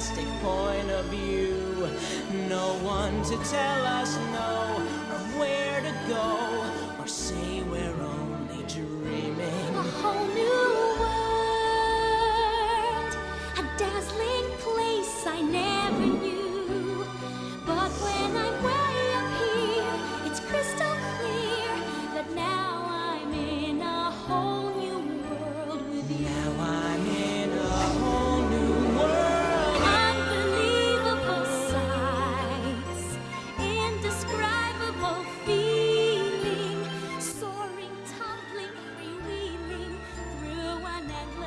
fantastic 0.00 0.28
point 0.40 0.90
of 0.90 1.04
view. 1.06 1.88
No 2.48 2.74
one 2.82 3.22
to 3.24 3.36
tell 3.50 3.84
us 3.84 4.16
no, 4.32 4.76
or 5.12 5.18
where 5.38 5.80
to 5.82 5.94
go, 6.08 6.64
or 6.98 7.06
say 7.06 7.62
we're 7.64 8.02
only 8.02 8.64
dreaming. 8.64 9.74
A 9.74 9.82
whole 10.00 10.26
new 10.28 10.96
world, 11.00 11.22
a 13.58 13.62
dazzling 13.78 14.50
place 14.58 15.26
I 15.26 15.42
never 15.42 15.69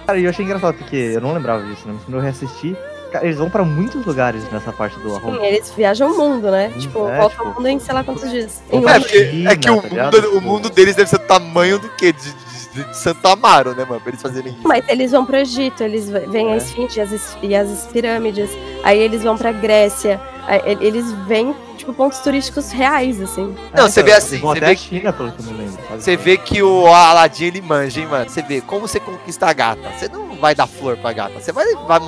Cara, 0.06 0.20
e 0.20 0.24
eu 0.26 0.30
achei 0.30 0.44
engraçado 0.46 0.76
porque 0.76 0.96
eu 0.96 1.22
não 1.22 1.34
lembrava 1.34 1.64
disso, 1.64 1.88
né? 1.88 1.94
Mas 1.96 2.04
quando 2.04 2.16
eu 2.16 2.22
reassisti, 2.22 2.76
cara, 3.12 3.26
eles 3.26 3.38
vão 3.38 3.50
pra 3.50 3.64
muitos 3.64 4.06
lugares 4.06 4.44
nessa 4.52 4.72
parte 4.74 5.00
do 5.00 5.16
Arrow. 5.16 5.34
Sim, 5.36 5.46
eles 5.46 5.72
viajam 5.76 6.12
o 6.12 6.18
mundo, 6.18 6.52
né? 6.52 6.72
Tipo, 6.78 7.08
é, 7.08 7.18
volta 7.20 7.36
tipo, 7.38 7.44
o 7.50 7.54
mundo 7.56 7.68
em 7.68 7.80
sei 7.80 7.94
lá 7.94 8.04
quantos 8.04 8.30
dias. 8.30 8.62
Um 8.72 8.88
É, 8.90 9.00
porque, 9.00 9.18
é 9.48 9.56
que 9.56 9.70
o 9.70 9.82
tá 9.82 9.88
mundo, 10.12 10.38
o 10.38 10.42
mundo 10.42 10.70
deles 10.70 10.96
deve 10.96 11.10
ser 11.10 11.20
do 11.20 11.26
tamanho 11.26 11.80
do 11.80 11.90
quê? 11.96 12.12
De, 12.12 12.22
de, 12.34 12.84
de 12.84 12.98
Santo 12.98 13.26
Amaro, 13.28 13.74
né, 13.76 13.86
mano? 13.86 14.02
Pra 14.02 14.10
eles 14.10 14.22
fazerem 14.22 14.52
isso. 14.54 14.62
Mas 14.68 14.84
eles 14.90 15.12
vão 15.12 15.26
pro 15.26 15.38
Egito, 15.38 15.84
eles 15.84 16.10
v- 16.10 16.28
veem 16.28 16.50
a 16.52 16.56
É. 16.56 16.58
esfinge 16.58 17.00
as 17.00 17.12
es- 17.12 17.38
e 17.42 17.56
as 17.56 17.88
pirâmides. 17.94 18.50
Aí 18.84 19.00
eles 19.00 19.24
vão 19.24 19.38
pra 19.38 19.52
Grécia. 19.52 20.20
E- 20.48 20.78
eles 20.86 21.12
vêm, 21.28 21.56
tipo, 21.78 21.94
pontos 21.94 22.20
turísticos 22.20 22.72
reais, 22.72 23.22
assim. 23.22 23.56
Não, 23.76 23.88
você 23.90 24.04
vê 24.04 24.12
eles 24.12 24.24
assim, 24.26 24.40
você 24.40 24.60
vê 24.60 24.76
China, 24.76 25.14
pelo 25.14 25.32
que 25.32 25.40
eu 25.40 25.46
me 25.46 25.54
lembro. 25.58 25.78
Você 25.98 26.18
vê 26.18 26.38
que 26.38 26.62
o 26.62 26.88
Aladdin 26.88 27.46
ele 27.46 27.62
manja, 27.62 28.02
hein, 28.02 28.08
mano? 28.08 28.30
Você 28.30 28.42
vê 28.42 28.60
como 28.62 28.88
você 28.88 29.00
conquista 29.00 29.48
a 29.48 29.54
gata. 29.54 29.82
Você 29.98 30.08
não 30.10 30.36
vai 30.36 30.54
dar 30.54 30.68
flor 30.68 30.98
pra 30.98 31.14
gata. 31.14 31.40
Você 31.40 31.52
vai, 31.54 31.66
vai, 31.88 32.00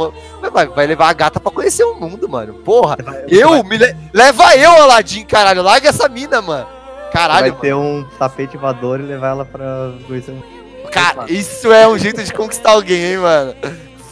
vai, 0.52 0.68
vai 0.68 0.88
levar 0.88 1.10
a 1.10 1.14
gata 1.14 1.40
pra 1.40 1.52
conhecer 1.52 1.84
o 1.86 1.96
mundo, 1.96 2.28
mano. 2.28 2.54
Porra. 2.56 2.98
Eu, 3.28 3.64
me 3.64 3.78
le- 3.78 3.96
leva 4.14 4.56
eu, 4.58 4.72
Aladdin, 4.72 5.24
caralho. 5.26 5.62
Larga 5.62 5.90
essa 5.90 6.10
mina, 6.10 6.42
mano. 6.42 6.68
Caralho, 7.14 7.54
vai 7.54 7.62
ter 7.62 7.74
um 7.74 8.06
tapete 8.20 8.58
voador 8.58 9.00
e 9.00 9.04
levar 9.04 9.30
ela 9.30 9.46
pra 9.46 9.94
conhecer 10.06 10.32
mano. 10.32 10.44
Cara, 10.92 11.26
isso 11.32 11.72
é 11.72 11.88
um 11.88 11.98
jeito 11.98 12.22
de 12.24 12.32
conquistar 12.34 12.72
alguém, 12.72 13.02
hein, 13.14 13.18
mano? 13.18 13.56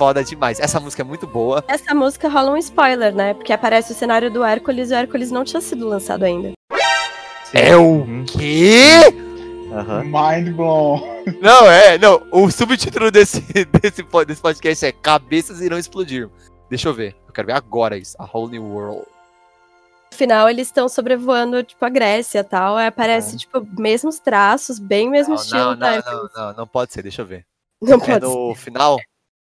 Foda 0.03 0.21
demais. 0.21 0.59
Essa 0.59 0.81
música 0.81 1.01
é 1.01 1.05
muito 1.05 1.25
boa. 1.25 1.63
Essa 1.65 1.95
música 1.95 2.27
rola 2.27 2.51
um 2.51 2.57
spoiler, 2.57 3.15
né? 3.15 3.33
Porque 3.33 3.53
aparece 3.53 3.93
o 3.93 3.95
cenário 3.95 4.29
do 4.29 4.43
Hércules 4.43 4.91
e 4.91 4.93
o 4.93 4.97
Hércules 4.97 5.31
não 5.31 5.45
tinha 5.45 5.61
sido 5.61 5.87
lançado 5.87 6.23
ainda. 6.23 6.51
É 7.53 7.73
o 7.77 8.01
Uhum. 8.01 8.25
quê? 8.27 8.81
Aham. 9.71 10.03
Mind 10.03 10.53
blown. 10.57 11.01
Não, 11.41 11.71
é, 11.71 11.97
não. 11.97 12.21
O 12.31 12.51
subtítulo 12.51 13.09
desse, 13.11 13.39
desse, 13.81 14.03
desse 14.27 14.41
podcast 14.41 14.85
é 14.85 14.91
Cabeças 14.91 15.61
Irão 15.61 15.77
Explodir. 15.79 16.29
Deixa 16.69 16.89
eu 16.89 16.93
ver. 16.93 17.15
Eu 17.25 17.31
quero 17.33 17.47
ver 17.47 17.53
agora 17.53 17.95
isso. 17.97 18.17
A 18.19 18.25
Whole 18.25 18.51
New 18.51 18.65
World. 18.65 19.05
No 20.11 20.17
final, 20.17 20.49
eles 20.49 20.67
estão 20.67 20.89
sobrevoando, 20.89 21.63
tipo, 21.63 21.85
a 21.85 21.87
Grécia 21.89 22.39
e 22.39 22.43
tal. 22.43 22.77
Aparece, 22.77 23.37
tipo, 23.37 23.65
mesmos 23.79 24.19
traços, 24.19 24.79
bem 24.79 25.09
mesmo 25.09 25.35
Não, 25.35 25.41
estilo 25.41 25.75
não, 25.75 25.77
não, 25.77 26.01
não, 26.01 26.29
não, 26.35 26.53
não 26.57 26.67
pode 26.67 26.91
ser. 26.91 27.03
Deixa 27.03 27.21
eu 27.21 27.25
ver. 27.25 27.45
Não 27.81 27.95
É 27.95 27.99
pode 28.19 28.19
no 28.25 28.53
final? 28.53 28.97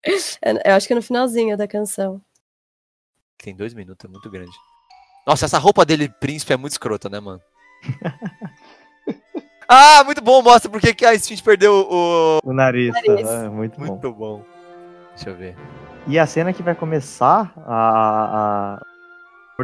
Ser. 0.05 0.39
Eu 0.65 0.75
acho 0.75 0.87
que 0.87 0.93
é 0.93 0.95
no 0.95 1.01
finalzinho 1.01 1.57
da 1.57 1.67
canção. 1.67 2.21
Tem 3.37 3.55
dois 3.55 3.73
minutos, 3.73 4.05
é 4.05 4.07
muito 4.07 4.29
grande. 4.29 4.51
Nossa, 5.25 5.45
essa 5.45 5.57
roupa 5.57 5.85
dele, 5.85 6.09
príncipe, 6.09 6.53
é 6.53 6.57
muito 6.57 6.73
escrota, 6.73 7.09
né, 7.09 7.19
mano? 7.19 7.41
ah, 9.67 10.03
muito 10.03 10.21
bom. 10.21 10.41
Mostra 10.41 10.69
por 10.69 10.79
que 10.79 10.93
que 10.93 11.05
a 11.05 11.13
Sphinx 11.13 11.41
perdeu 11.41 11.87
o... 11.89 12.39
O 12.43 12.53
nariz. 12.53 12.93
Nariz. 12.93 13.27
tá? 13.27 13.45
É, 13.45 13.49
muito 13.49 13.79
bom. 13.79 13.85
Muito 13.85 14.11
bom. 14.13 14.45
Deixa 15.15 15.29
eu 15.29 15.35
ver. 15.35 15.55
E 16.07 16.17
a 16.17 16.25
cena 16.25 16.53
que 16.53 16.63
vai 16.63 16.73
começar, 16.73 17.53
a. 17.57 18.79
a... 18.79 18.85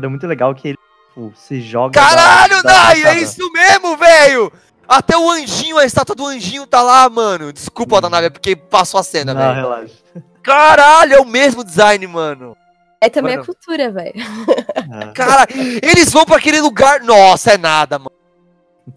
É 0.04 0.08
muito 0.08 0.28
legal 0.28 0.54
que 0.54 0.68
ele 0.70 0.78
tipo, 1.18 1.34
se 1.36 1.60
joga. 1.60 2.00
Caralho, 2.00 2.62
da- 2.62 2.70
da 2.70 2.84
Nai! 2.84 3.00
É 3.00 3.02
sacada. 3.02 3.20
isso 3.20 3.52
mesmo, 3.52 3.98
velho! 3.98 4.54
Até 4.88 5.18
o 5.18 5.30
anjinho, 5.30 5.78
a 5.78 5.86
estátua 5.86 6.16
do 6.16 6.26
anjinho 6.26 6.66
tá 6.66 6.82
lá, 6.82 7.10
mano. 7.10 7.52
Desculpa, 7.52 7.96
Watanabe, 7.96 8.28
é 8.28 8.30
porque 8.30 8.56
passou 8.56 9.00
a 9.00 9.04
cena, 9.04 9.34
Não, 9.34 9.42
velho. 9.42 9.56
relaxa. 9.56 9.94
Caralho, 10.44 11.14
é 11.16 11.20
o 11.20 11.26
mesmo 11.26 11.64
design, 11.64 12.08
mano. 12.08 12.56
É 13.02 13.10
também 13.10 13.34
Mano. 13.38 13.44
a 13.44 13.46
cultura, 13.46 13.92
velho. 13.92 14.14
É. 14.16 15.12
Cara, 15.14 15.46
eles 15.84 16.12
vão 16.12 16.26
pra 16.26 16.38
aquele 16.38 16.60
lugar. 16.62 17.02
Nossa, 17.02 17.52
é 17.52 17.58
nada, 17.58 18.00
mano. 18.00 18.12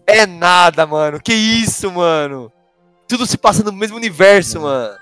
É 0.07 0.25
nada, 0.25 0.87
mano. 0.87 1.19
Que 1.21 1.33
isso, 1.33 1.91
mano. 1.91 2.51
Tudo 3.07 3.27
se 3.27 3.37
passa 3.37 3.61
no 3.63 3.71
mesmo 3.71 3.97
universo, 3.97 4.61
mano. 4.61 4.95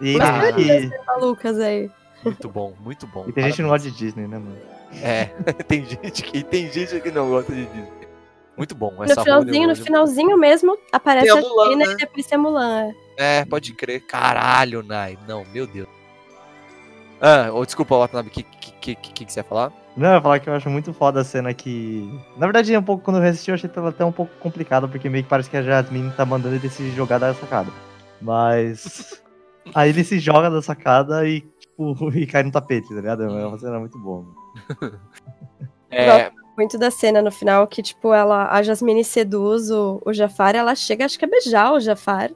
E 0.00 0.18
Ah. 0.20 0.52
que. 0.52 0.90
Malucas 1.06 1.58
aí. 1.58 1.90
Muito 2.22 2.48
bom, 2.50 2.74
muito 2.80 3.06
bom. 3.06 3.24
E 3.28 3.32
tem 3.32 3.44
gente 3.44 3.56
que 3.56 3.62
não 3.62 3.68
gosta 3.70 3.88
de 3.90 3.96
Disney, 3.96 4.26
né, 4.26 4.36
mano? 4.38 4.58
É, 5.02 5.26
tem 5.66 5.86
gente 5.86 6.22
que 6.22 6.42
tem 6.42 6.70
gente 6.70 7.00
que 7.00 7.10
não 7.10 7.30
gosta 7.30 7.52
de 7.54 7.64
Disney. 7.64 7.99
Muito 8.60 8.74
bom. 8.74 8.92
No 8.98 9.08
finalzinho, 9.08 9.68
no 9.68 9.74
finalzinho 9.74 10.36
mesmo, 10.36 10.76
aparece 10.92 11.28
Tem 11.28 11.34
a 11.34 11.38
a 11.38 11.40
Mulan, 11.40 11.70
China 11.70 11.86
né? 11.86 11.92
e 11.92 11.96
depois 11.96 12.26
tem 12.26 12.36
a 12.36 12.40
Mulan. 12.42 12.92
é. 13.16 13.40
É, 13.40 13.44
pode 13.46 13.72
crer. 13.72 14.00
Caralho, 14.00 14.82
Nai. 14.82 15.18
Não, 15.26 15.46
meu 15.46 15.66
Deus. 15.66 15.88
Ah, 17.22 17.48
oh, 17.54 17.64
desculpa, 17.64 17.96
Watanabe, 17.96 18.28
o 18.28 18.30
que, 18.30 18.42
que, 18.42 18.72
que, 18.72 18.94
que, 18.94 19.24
que 19.24 19.32
você 19.32 19.40
ia 19.40 19.44
falar? 19.44 19.72
Não, 19.96 20.08
eu 20.08 20.14
ia 20.16 20.20
falar 20.20 20.40
que 20.40 20.50
eu 20.50 20.52
acho 20.52 20.68
muito 20.68 20.92
foda 20.92 21.22
a 21.22 21.24
cena 21.24 21.54
que. 21.54 22.06
Na 22.36 22.46
verdade, 22.46 22.76
um 22.76 22.82
pouco, 22.82 23.02
quando 23.02 23.16
eu 23.16 23.26
assisti, 23.26 23.50
eu 23.50 23.54
achei 23.54 23.70
ela 23.74 23.88
até 23.88 24.04
um 24.04 24.12
pouco 24.12 24.30
complicada, 24.40 24.86
porque 24.86 25.08
meio 25.08 25.24
que 25.24 25.30
parece 25.30 25.48
que 25.48 25.56
a 25.56 25.62
Jasmine 25.62 26.10
tá 26.12 26.26
mandando 26.26 26.54
ele 26.54 26.68
se 26.68 26.90
jogar 26.90 27.16
da 27.16 27.32
sacada. 27.32 27.70
Mas. 28.20 29.22
Aí 29.74 29.88
ele 29.88 30.04
se 30.04 30.18
joga 30.18 30.50
da 30.50 30.60
sacada 30.60 31.26
e, 31.26 31.40
tipo, 31.58 32.10
e 32.12 32.26
cai 32.26 32.42
no 32.42 32.50
tapete, 32.50 32.90
tá 32.90 32.94
ligado? 32.96 33.22
É 33.22 33.46
uma 33.46 33.58
cena 33.58 33.78
muito 33.78 33.98
boa. 33.98 34.26
É, 35.92 36.30
Muito 36.60 36.76
da 36.76 36.90
cena 36.90 37.22
no 37.22 37.32
final 37.32 37.66
que, 37.66 37.82
tipo, 37.82 38.12
ela, 38.12 38.50
a 38.52 38.62
Jasmine 38.62 39.02
seduz 39.02 39.70
o, 39.70 39.98
o 40.04 40.12
Jafar, 40.12 40.54
ela 40.54 40.74
chega, 40.74 41.06
acho 41.06 41.18
que 41.18 41.24
a 41.24 41.28
beijar 41.28 41.72
o 41.72 41.80
Jafar 41.80 42.30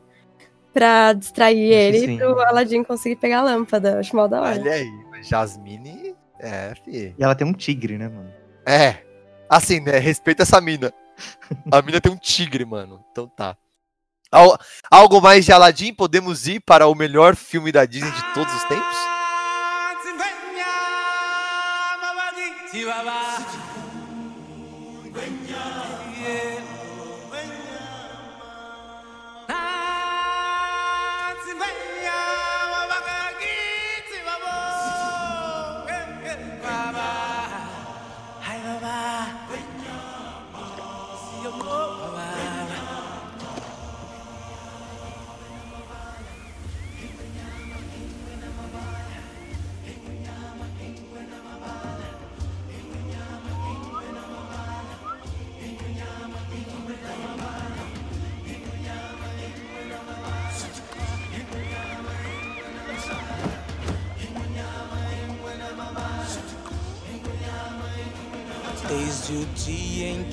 pra 0.73 1.13
distrair 1.13 1.71
ele 1.71 1.99
sim. 2.07 2.17
pro 2.17 2.41
Aladdin 2.41 2.83
conseguir 2.85 3.17
pegar 3.17 3.41
a 3.41 3.43
lâmpada. 3.43 4.01
Acho 4.01 4.17
mal 4.17 4.27
da 4.27 4.41
hora. 4.41 4.59
olha 4.59 4.73
aí. 4.73 4.89
Jasmine. 5.23 6.15
É, 6.41 6.73
fi. 6.83 7.15
E 7.19 7.23
ela 7.23 7.35
tem 7.35 7.47
um 7.47 7.53
tigre, 7.53 7.99
né, 7.99 8.09
mano? 8.09 8.33
É. 8.65 8.97
Assim, 9.47 9.79
né? 9.81 9.99
Respeita 9.99 10.43
essa 10.43 10.59
mina. 10.59 10.91
A 11.71 11.83
mina 11.83 12.01
tem 12.01 12.11
um 12.11 12.17
tigre, 12.17 12.65
mano. 12.65 13.05
Então 13.13 13.29
tá. 13.29 13.55
Al- 14.33 14.59
Algo 14.91 15.21
mais 15.21 15.45
de 15.45 15.53
Aladdin? 15.53 15.93
Podemos 15.93 16.47
ir 16.49 16.61
para 16.61 16.87
o 16.87 16.95
melhor 16.95 17.37
filme 17.37 17.71
da 17.71 17.85
Disney 17.85 18.11
de 18.11 18.23
todos 18.33 18.53
os 18.55 18.65
tempos? 18.65 18.97
Desde 25.15 25.44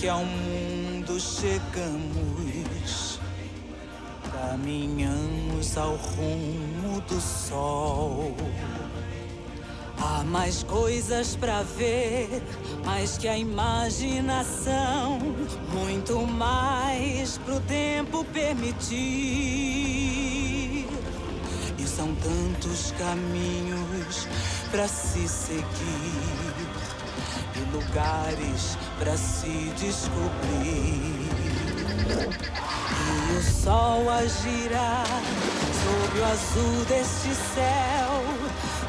que 0.01 0.09
ao 0.09 0.25
mundo 0.25 1.17
chegamos, 1.19 3.19
caminhamos 4.33 5.77
ao 5.77 5.95
rumo 5.95 6.99
do 7.01 7.21
sol. 7.21 8.35
Há 9.99 10.23
mais 10.23 10.63
coisas 10.63 11.35
pra 11.35 11.61
ver, 11.61 12.41
mais 12.83 13.19
que 13.19 13.27
a 13.27 13.37
imaginação, 13.37 15.19
muito 15.71 16.25
mais 16.25 17.37
pro 17.37 17.59
tempo 17.59 18.25
permitir. 18.33 18.97
E 21.77 21.85
são 21.85 22.15
tantos 22.15 22.91
caminhos 22.97 24.27
pra 24.71 24.87
se 24.87 25.27
seguir 25.27 26.40
lugares 27.71 28.77
pra 28.99 29.15
se 29.17 29.71
descobrir. 29.77 31.29
E 33.29 33.37
o 33.37 33.41
sol 33.41 34.09
a 34.09 34.25
girar 34.25 35.07
sob 35.83 36.19
o 36.19 36.25
azul 36.25 36.85
deste 36.85 37.33
céu 37.53 38.23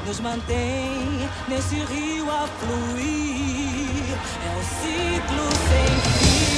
nos 0.07 0.21
mantém 0.21 1.29
nesse 1.49 1.77
rio 1.77 2.31
a 2.31 2.47
fluir. 2.47 4.19
É 4.45 4.57
o 4.57 4.63
ciclo 4.63 5.49
sem 5.69 5.87
fim 6.13 6.53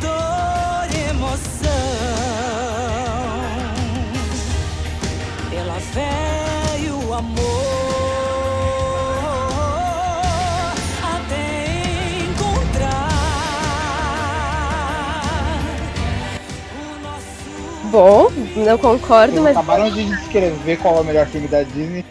dor 0.00 0.35
Bom, 17.96 18.28
não 18.56 18.76
concordo, 18.76 19.32
Vocês 19.32 19.42
mas 19.42 19.56
acabaram 19.56 19.90
de 19.90 20.04
descrever 20.04 20.76
qual 20.76 20.98
é 20.98 21.00
o 21.00 21.04
melhor 21.04 21.26
filme 21.28 21.48
da 21.48 21.62
Disney. 21.62 22.04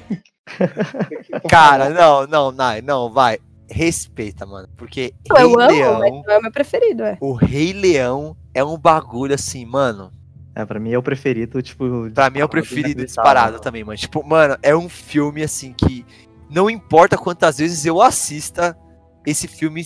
Cara, 1.47 1.91
não, 1.91 2.25
não, 2.25 2.51
não, 2.51 2.81
não, 2.83 3.13
vai. 3.13 3.37
Respeita, 3.69 4.47
mano. 4.47 4.67
Porque 4.75 5.13
eu 5.29 5.35
Rei 5.35 5.45
amo, 5.45 5.55
mas 5.57 5.71
Leão, 5.71 6.23
não 6.25 6.33
é 6.33 6.37
o 6.39 6.41
meu 6.41 6.51
preferido, 6.51 7.03
é. 7.03 7.19
o 7.21 7.33
Rei 7.33 7.71
Leão 7.71 8.35
é 8.51 8.63
um 8.63 8.75
bagulho 8.79 9.35
assim, 9.35 9.63
mano. 9.63 10.09
É, 10.55 10.65
pra 10.65 10.79
mim 10.79 10.91
é 10.91 10.97
o 10.97 11.03
preferido, 11.03 11.61
tipo. 11.61 12.09
Pra 12.15 12.31
mim 12.31 12.39
é 12.39 12.45
o 12.45 12.49
preferido 12.49 13.05
disparado 13.05 13.59
também, 13.59 13.83
mano. 13.83 13.95
Tipo, 13.95 14.25
mano, 14.25 14.57
é 14.63 14.75
um 14.75 14.89
filme 14.89 15.43
assim 15.43 15.71
que 15.71 16.03
não 16.49 16.67
importa 16.67 17.15
quantas 17.15 17.59
vezes 17.59 17.85
eu 17.85 18.01
assista, 18.01 18.75
esse 19.23 19.47
filme 19.47 19.83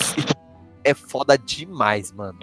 é 0.81 0.93
foda 0.93 1.37
demais, 1.37 2.13
mano. 2.13 2.39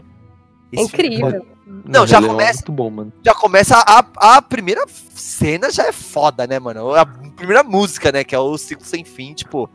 É 0.74 0.82
Esse 0.82 0.90
filme- 0.94 1.55
Não, 1.66 2.06
já 2.06 2.18
é 2.18 2.22
começa, 2.22 2.54
muito 2.54 2.72
bom, 2.72 2.90
mano. 2.90 3.12
já 3.24 3.34
começa 3.34 3.76
a, 3.86 4.36
a 4.36 4.42
primeira 4.42 4.84
cena 4.88 5.70
já 5.70 5.86
é 5.86 5.92
foda, 5.92 6.46
né, 6.46 6.58
mano? 6.60 6.94
A 6.94 7.04
primeira 7.04 7.62
música, 7.64 8.12
né, 8.12 8.22
que 8.22 8.34
é 8.34 8.38
o 8.38 8.56
ciclo 8.56 8.84
sem 8.86 9.04
fim, 9.04 9.34
tipo, 9.34 9.68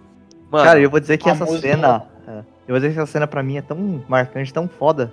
mano. 0.50 0.64
Cara, 0.66 0.80
eu 0.80 0.90
vou 0.90 1.00
dizer 1.00 1.18
que 1.18 1.30
essa 1.30 1.44
música- 1.46 1.68
cena. 1.68 2.04
é, 2.28 2.32
eu 2.40 2.44
vou 2.70 2.76
dizer 2.80 2.94
que 2.94 3.00
essa 3.00 3.12
cena 3.12 3.28
pra 3.28 3.44
mim 3.44 3.58
é 3.58 3.62
tão 3.62 4.04
marcante, 4.08 4.54
tão 4.54 4.68
foda. 4.70 5.12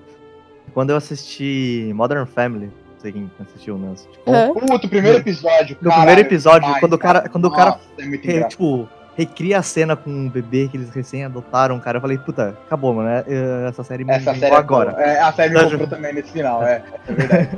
Quando 0.73 0.91
eu 0.91 0.97
assisti 0.97 1.91
Modern 1.95 2.27
Family, 2.27 2.67
não 2.67 3.01
sei 3.01 3.11
quem 3.13 3.31
assistiu, 3.41 3.77
né? 3.79 3.95
Tipo, 4.13 4.31
Hã? 4.31 4.53
Puta, 4.53 4.87
o 4.87 4.89
primeiro 4.91 5.19
episódio. 5.19 5.77
No 5.81 5.91
caralho, 5.91 6.07
primeiro 6.07 6.21
episódio, 6.29 6.61
demais, 6.61 6.81
quando 6.81 6.93
o 6.93 6.99
cara- 6.99 7.29
quando 7.29 7.45
o 7.47 7.51
cara- 7.51 7.71
Nossa, 7.99 8.31
é 8.31 8.43
tipo, 8.45 8.89
recria 9.19 9.59
a 9.59 9.63
cena 9.63 9.97
com 9.97 10.09
um 10.09 10.29
bebê 10.29 10.69
que 10.69 10.77
eles 10.77 10.91
recém 10.91 11.25
adotaram, 11.25 11.79
cara. 11.81 11.99
Eu 11.99 12.01
falei, 12.01 12.17
puta, 12.19 12.57
acabou, 12.67 12.95
mano. 12.95 13.09
é- 13.09 13.25
é- 13.27 13.69
Essa 13.69 13.83
série 13.83 14.05
me 14.05 14.13
Essa 14.13 14.33
série 14.35 14.55
é 14.55 14.57
agora. 14.57 14.93
É, 14.93 15.21
a 15.21 15.33
série 15.33 15.53
me 15.53 15.57
Tá 15.61 15.69
comprou 15.69 15.89
também 15.89 16.15
nesse 16.15 16.31
final, 16.31 16.63
é. 16.63 16.83
É 17.09 17.13
verdade. 17.13 17.49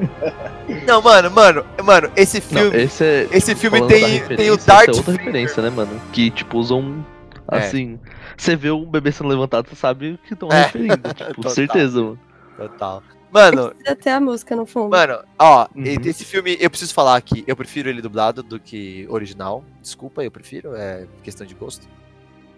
Não, 0.88 1.02
mano, 1.02 1.30
mano, 1.30 1.64
mano, 1.84 2.10
esse 2.16 2.38
Não, 2.52 2.62
filme, 2.62 2.76
esse 2.82 3.04
é. 3.04 3.28
esse 3.30 3.54
filme 3.54 3.78
falando 3.78 3.92
da 3.92 4.06
tem, 4.26 4.36
tem 4.36 4.50
o 4.50 4.54
essa 4.54 4.66
Darth 4.66 4.88
é 4.88 4.90
outra 4.92 5.02
Vader. 5.12 5.18
referência, 5.26 5.62
né, 5.62 5.68
mano? 5.70 6.00
Que, 6.12 6.30
tipo, 6.30 6.56
usam. 6.58 7.04
É. 7.52 7.58
Assim. 7.58 7.98
Você 8.36 8.56
vê 8.56 8.70
um 8.70 8.86
bebê 8.88 9.12
sendo 9.12 9.28
levantado, 9.28 9.68
você 9.68 9.74
sabe 9.76 10.18
que 10.26 10.32
estão 10.32 10.48
É. 10.50 10.62
referindo. 10.62 10.96
Tipo, 11.14 11.34
Total. 11.34 11.50
certeza, 11.50 12.00
mano. 12.00 12.18
Total. 12.56 13.02
Mano, 13.32 13.70
Precisa 13.70 13.94
ter 13.96 14.10
a 14.10 14.20
música 14.20 14.56
no 14.56 14.66
fundo. 14.66 14.90
Mano, 14.90 15.22
ó, 15.38 15.68
Uhum. 15.74 15.84
esse 16.04 16.24
filme, 16.24 16.56
eu 16.60 16.68
preciso 16.68 16.92
falar 16.92 17.16
aqui, 17.16 17.44
eu 17.46 17.54
prefiro 17.54 17.88
ele 17.88 18.02
dublado 18.02 18.42
do 18.42 18.58
que 18.58 19.06
original. 19.08 19.64
Desculpa, 19.80 20.22
eu 20.24 20.30
prefiro, 20.30 20.74
é 20.74 21.06
questão 21.22 21.46
de 21.46 21.54
gosto. 21.54 21.86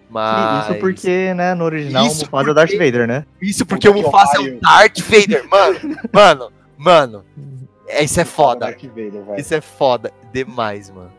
Mas. 0.08 0.68
Isso 0.70 0.78
porque, 0.80 1.32
né, 1.34 1.54
no 1.54 1.64
original, 1.64 2.06
Isso 2.06 2.22
o 2.22 2.26
Mufasa 2.26 2.48
é 2.48 2.50
o 2.50 2.54
Darth 2.54 2.70
porque- 2.70 2.84
Vader, 2.84 3.06
né? 3.08 3.26
Isso 3.40 3.66
porque 3.66 3.88
o 3.88 3.94
Mufasa 3.94 4.36
é 4.36 4.40
o 4.40 4.60
Darth 4.60 4.98
Vader, 5.00 5.48
mano. 5.48 5.78
Mano, 6.12 6.52
mano. 6.76 7.24
é- 7.88 8.04
Isso 8.04 8.20
é 8.20 8.24
foda. 8.24 8.66
Darth 8.66 8.82
Vader. 8.84 9.38
Isso 9.38 9.54
é 9.54 9.60
foda 9.60 10.12
demais, 10.32 10.90
mano. 10.90 11.12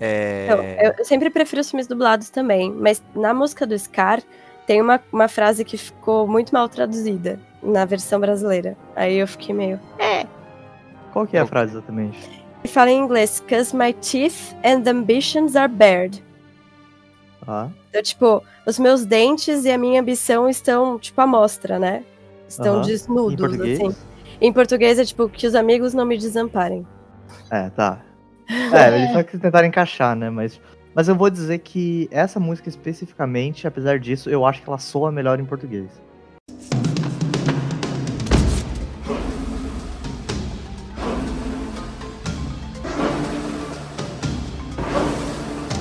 É. 0.00 0.44
Então, 0.48 0.64
eu, 0.64 0.94
eu 0.98 1.04
sempre 1.04 1.28
prefiro 1.30 1.60
os 1.60 1.68
filmes 1.70 1.88
dublados 1.88 2.30
também, 2.30 2.72
mas 2.72 3.02
na 3.14 3.34
música 3.34 3.66
do 3.66 3.76
Scar 3.76 4.22
tem 4.68 4.82
uma, 4.82 5.00
uma 5.10 5.28
frase 5.28 5.64
que 5.64 5.78
ficou 5.78 6.28
muito 6.28 6.52
mal 6.52 6.68
traduzida 6.68 7.40
na 7.62 7.86
versão 7.86 8.20
brasileira. 8.20 8.76
Aí 8.94 9.16
eu 9.16 9.26
fiquei 9.26 9.54
meio. 9.54 9.80
É. 9.98 10.26
Qual 11.10 11.26
que 11.26 11.38
é 11.38 11.40
a 11.40 11.46
frase 11.46 11.72
exatamente? 11.72 12.44
E 12.62 12.68
fala 12.68 12.90
em 12.90 12.98
inglês, 13.00 13.42
cause 13.48 13.74
my 13.74 13.94
teeth 13.94 14.54
and 14.62 14.86
ambitions 14.86 15.56
are 15.56 15.72
bared. 15.72 16.22
Ah, 17.46 17.68
Então, 17.88 18.02
tipo, 18.02 18.42
os 18.66 18.78
meus 18.78 19.06
dentes 19.06 19.64
e 19.64 19.70
a 19.70 19.78
minha 19.78 20.02
ambição 20.02 20.46
estão, 20.46 20.98
tipo, 20.98 21.18
à 21.18 21.26
mostra, 21.26 21.78
né? 21.78 22.04
Estão 22.46 22.82
desnudos, 22.82 23.32
em 23.32 23.36
português? 23.38 23.80
assim. 23.80 23.96
Em 24.38 24.52
português 24.52 24.98
é 24.98 25.04
tipo, 25.06 25.30
que 25.30 25.46
os 25.46 25.54
amigos 25.54 25.94
não 25.94 26.04
me 26.04 26.18
desamparem. 26.18 26.86
É, 27.50 27.70
tá. 27.70 28.00
É, 28.72 28.94
eles 28.96 29.12
só 29.12 29.22
que 29.22 29.38
tentaram 29.38 29.66
encaixar, 29.68 30.14
né? 30.14 30.28
Mas, 30.30 30.60
mas 30.94 31.08
eu 31.08 31.14
vou 31.14 31.30
dizer 31.30 31.58
que 31.58 32.08
essa 32.10 32.40
música 32.40 32.68
especificamente, 32.68 33.66
apesar 33.66 33.98
disso, 33.98 34.28
eu 34.30 34.44
acho 34.44 34.62
que 34.62 34.68
ela 34.68 34.78
soa 34.78 35.12
melhor 35.12 35.38
em 35.38 35.44
português. 35.44 35.90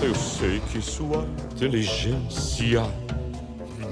Eu 0.02 0.16
sei 0.16 0.60
que 0.72 0.82
sua 0.82 1.28
inteligência 1.52 2.84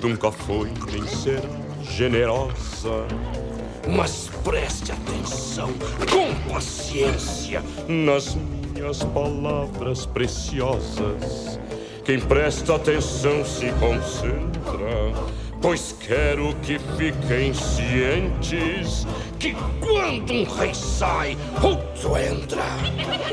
nunca 0.02 0.32
foi 0.32 0.72
nem 0.92 1.06
será 1.08 1.50
generosa. 1.90 3.08
Mas 3.88 4.30
preste 4.44 4.92
atenção, 4.92 5.70
com 6.12 6.52
paciência, 6.52 7.62
nas 7.88 8.36
minhas 8.36 8.65
palavras 9.14 10.06
preciosas. 10.06 11.60
Quem 12.04 12.20
presta 12.20 12.76
atenção 12.76 13.44
se 13.46 13.72
concentra, 13.74 15.14
pois 15.62 15.96
quero 16.00 16.54
que 16.62 16.78
fiquem 16.98 17.54
cientes 17.54 19.08
que 19.40 19.56
quando 19.80 20.34
um 20.34 20.44
rei 20.44 20.74
sai, 20.74 21.38
outro 21.64 22.18
entra. 22.18 22.64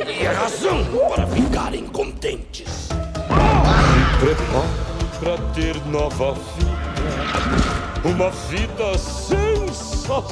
E 0.07 0.25
é 0.25 0.33
razão 0.33 0.85
para 1.09 1.27
ficarem 1.27 1.87
contentes. 1.87 2.89
Se 2.89 2.95
prepare 4.21 4.93
para 5.21 5.39
ter 5.53 5.77
nova 5.87 6.35
vida, 6.35 6.71
uma 8.05 8.31
vida 8.31 8.97
sensacional. 8.99 10.23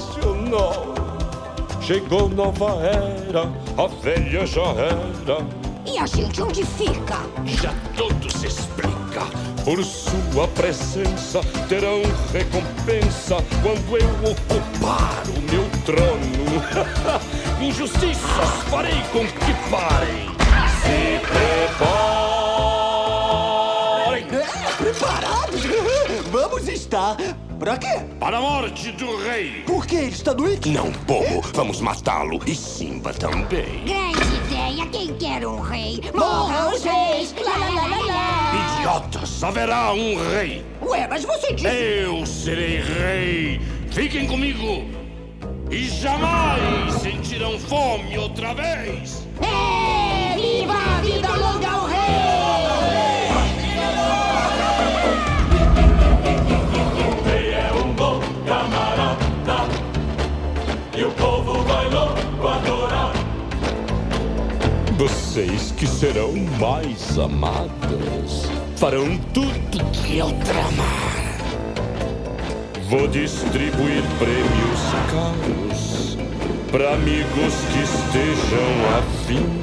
Chegou 1.80 2.28
nova 2.28 2.80
era, 2.82 3.42
a 3.82 3.86
velha 4.02 4.46
já 4.46 4.62
era. 4.62 5.44
E 5.86 5.98
a 5.98 6.06
gente 6.06 6.42
onde 6.42 6.64
fica? 6.64 7.18
Já 7.46 7.72
tudo 7.96 8.30
se 8.30 8.46
explica. 8.46 9.24
Por 9.64 9.82
sua 9.84 10.46
presença 10.48 11.40
terão 11.68 12.02
recompensa 12.32 13.36
quando 13.62 13.96
eu 13.96 14.08
ocupar 14.30 15.22
o 15.28 15.40
meu 15.50 15.68
trono. 15.84 16.60
Injustiças 17.60 18.62
farei 18.68 19.02
com 19.12 19.26
que 19.26 19.54
parem. 19.70 20.30
Se 20.80 21.20
preparem 21.26 22.20
Preparados? 24.78 25.62
Vamos 26.30 26.68
estar. 26.68 27.16
Pra 27.60 27.76
quê? 27.76 28.00
para 28.18 28.38
a 28.38 28.40
morte 28.40 28.90
do 28.92 29.18
rei. 29.18 29.62
Por 29.66 29.86
que 29.86 29.94
ele 29.94 30.08
está 30.08 30.32
doente? 30.32 30.70
Não, 30.70 30.90
bobo, 31.06 31.42
vamos 31.52 31.78
matá-lo 31.82 32.40
e 32.46 32.54
Simba 32.54 33.12
também. 33.12 33.84
Grande 33.84 34.36
ideia, 34.46 34.86
quem 34.86 35.14
quer 35.18 35.46
um 35.46 35.60
rei? 35.60 36.00
Morram 36.14 36.72
os 36.72 36.82
reis! 36.82 37.34
Lá, 37.44 37.58
lá, 37.58 37.68
lá, 37.68 37.86
lá, 37.86 37.98
lá. 37.98 38.78
Idiotas, 38.78 39.44
haverá 39.44 39.92
um 39.92 40.16
rei. 40.30 40.64
Ué, 40.80 41.06
mas 41.06 41.26
você 41.26 41.52
disse. 41.52 41.68
Eu 41.68 42.24
serei 42.24 42.80
rei. 42.80 43.60
Fiquem 43.90 44.26
comigo. 44.26 44.88
E 45.70 45.84
jamais 45.84 46.94
sentirão 46.94 47.58
fome 47.58 48.16
outra 48.16 48.54
vez. 48.54 49.28
É, 49.42 50.34
viva 50.34 50.72
a 50.72 51.00
vida 51.02 51.39
mulheres 65.30 65.72
que 65.76 65.86
serão 65.86 66.32
mais 66.58 67.18
amadas 67.18 68.50
farão 68.76 69.16
tudo 69.32 69.84
que 69.92 70.18
eu 70.18 70.32
tramar. 70.44 71.36
Vou 72.88 73.06
distribuir 73.06 74.02
prêmios 74.18 74.80
caros 75.10 76.18
para 76.72 76.94
amigos 76.94 77.54
que 77.72 77.82
estejam 77.82 78.70
afim. 78.98 79.62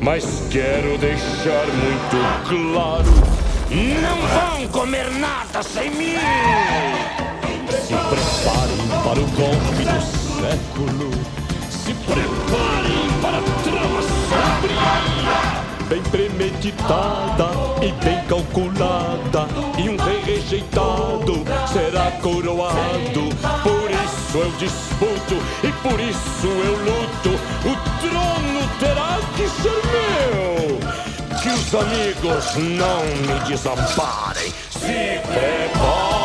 Mas 0.00 0.24
quero 0.50 0.96
deixar 0.98 1.66
muito 1.66 2.72
claro: 2.72 3.12
não 4.00 4.18
vão 4.28 4.68
comer 4.68 5.10
nada 5.10 5.62
sem 5.62 5.90
mim! 5.90 6.16
Se 7.68 7.94
preparem 7.94 8.88
para 9.04 9.20
o 9.20 9.26
golpe 9.32 9.84
do 9.84 10.00
século. 10.40 11.10
Se 11.70 11.92
preparem 11.94 13.20
para 13.20 13.38
a 13.38 13.42
trama 13.64 14.21
sombria. 14.32 15.62
Bem 15.88 16.02
premeditada 16.04 17.50
e 17.82 17.92
bem 18.04 18.24
calculada. 18.24 19.46
E 19.78 19.88
um 19.90 19.96
rei 19.96 20.22
rejeitado 20.22 21.44
será 21.70 22.10
coroado. 22.22 23.28
Por 23.62 23.90
isso 23.90 24.38
eu 24.38 24.50
disputo 24.52 25.34
e 25.62 25.72
por 25.82 26.00
isso 26.00 26.46
eu 26.46 26.76
luto. 26.84 27.30
O 27.68 27.76
trono 28.00 28.68
terá 28.80 29.18
que 29.36 29.48
ser 29.48 29.80
meu. 29.92 30.78
Que 31.42 31.48
os 31.48 31.74
amigos 31.74 32.54
não 32.56 33.02
me 33.04 33.40
desamparem. 33.46 34.52
Se 34.70 35.20
preparem. 35.26 36.21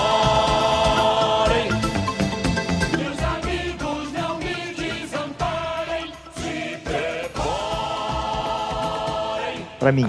Pra 9.88 9.92
mim. 9.94 10.06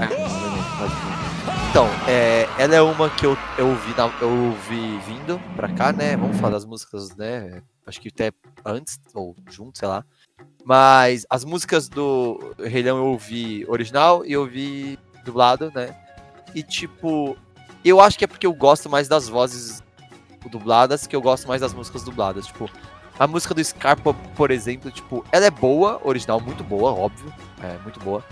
Então, 1.71 1.87
é, 2.09 2.49
ela 2.59 2.75
é 2.75 2.83
uma 2.83 3.09
que 3.11 3.27
eu, 3.27 3.37
eu, 3.57 3.69
ouvi 3.69 3.95
na- 3.97 4.11
eu 4.21 4.31
ouvi 4.31 4.99
vindo 5.07 5.41
pra 5.55 5.69
cá, 5.69 5.93
né? 5.93 6.17
Vamos 6.17 6.37
falar 6.39 6.55
das 6.55 6.65
músicas, 6.65 7.15
né? 7.15 7.63
Acho 7.87 8.01
que 8.01 8.09
até 8.09 8.33
antes, 8.65 8.99
ou 9.15 9.37
junto, 9.51 9.79
sei 9.79 9.87
lá. 9.89 10.05
Mas 10.65 11.25
as 11.31 11.45
músicas 11.45 11.89
do 11.89 12.55
Rei 12.59 12.83
Leão 12.83 12.99
eu 12.99 13.07
ouvi 13.07 13.65
original 13.69 14.25
e 14.25 14.33
eu 14.33 14.41
ouvi 14.43 14.99
dublado, 15.25 15.71
né? 15.75 15.95
E 16.55 16.63
tipo, 16.63 17.37
eu 17.85 18.01
acho 18.01 18.19
que 18.19 18.25
é 18.25 18.29
porque 18.29 18.47
eu 18.47 18.53
gosto 18.55 18.89
mais 18.89 19.07
das 19.09 19.29
vozes 19.29 19.83
dubladas 20.51 21.07
que 21.07 21.15
eu 21.15 21.21
gosto 21.21 21.47
mais 21.47 21.61
das 21.61 21.75
músicas 21.75 22.03
dubladas. 22.03 22.47
Tipo, 22.47 22.71
a 23.19 23.27
música 23.27 23.53
do 23.55 23.63
Scarpa, 23.63 24.15
por 24.35 24.51
exemplo, 24.51 24.91
tipo, 24.91 25.25
ela 25.31 25.45
é 25.47 25.51
boa, 25.51 26.01
original, 26.05 26.41
muito 26.41 26.65
boa, 26.65 26.93
óbvio. 26.93 27.33
É, 27.63 27.77
muito 27.83 28.01
boa. 28.01 28.25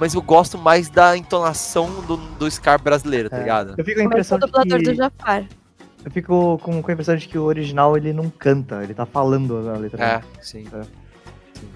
Mas 0.00 0.14
eu 0.14 0.22
gosto 0.22 0.56
mais 0.56 0.88
da 0.88 1.14
entonação 1.14 2.00
do, 2.06 2.16
do 2.16 2.50
Scar 2.50 2.82
brasileiro, 2.82 3.28
tá 3.28 3.36
É. 3.36 3.40
ligado? 3.40 3.74
Eu 3.76 3.84
fico 3.84 3.96
com 3.96 4.00
a 4.00 4.04
impressão 4.06 4.38
o 4.38 4.40
de 4.40 4.46
dublador 4.46 4.78
que... 4.78 4.84
do 4.84 4.94
Jafar. 4.94 5.46
Eu 6.02 6.10
fico 6.10 6.58
com, 6.62 6.82
com 6.82 6.90
a 6.90 6.94
impressão 6.94 7.14
de 7.14 7.28
que 7.28 7.36
o 7.36 7.42
original 7.44 7.94
ele 7.96 8.10
não 8.12 8.30
canta, 8.30 8.82
ele 8.82 8.94
tá 8.94 9.04
falando 9.04 9.68
a 9.68 9.76
letra. 9.76 10.02
É, 10.02 10.22
sim. 10.42 10.64
Sim. 10.64 11.68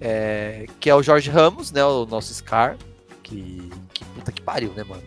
É, 0.00 0.64
que 0.80 0.88
é 0.88 0.94
o 0.94 1.02
Jorge 1.02 1.30
Ramos, 1.30 1.70
né? 1.70 1.84
O 1.84 2.06
nosso 2.06 2.32
Scar. 2.32 2.76
Que, 3.22 3.70
que 3.92 4.04
puta 4.06 4.32
que 4.32 4.40
pariu, 4.40 4.72
né, 4.74 4.82
mano? 4.82 5.02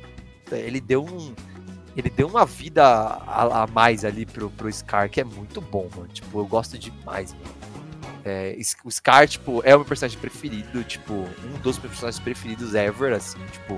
Ele 0.51 0.79
deu 0.79 1.03
um. 1.03 1.33
Ele 1.97 2.09
deu 2.09 2.27
uma 2.27 2.45
vida 2.45 2.83
a, 2.85 3.63
a 3.63 3.67
mais 3.67 4.05
ali 4.05 4.25
pro, 4.25 4.49
pro 4.51 4.71
Scar, 4.71 5.09
que 5.09 5.19
é 5.19 5.23
muito 5.23 5.59
bom, 5.59 5.89
mano. 5.95 6.07
Tipo, 6.07 6.39
eu 6.39 6.45
gosto 6.45 6.77
demais, 6.77 7.33
mano. 7.33 7.62
É, 8.25 8.57
o 8.85 8.91
Scar, 8.91 9.27
tipo, 9.27 9.61
é 9.65 9.75
o 9.75 9.79
meu 9.79 9.85
personagem 9.85 10.17
preferido, 10.17 10.83
tipo, 10.83 11.13
um 11.13 11.59
dos 11.61 11.77
meus 11.77 11.89
personagens 11.89 12.23
preferidos 12.23 12.73
ever, 12.73 13.13
assim, 13.13 13.39
tipo. 13.51 13.77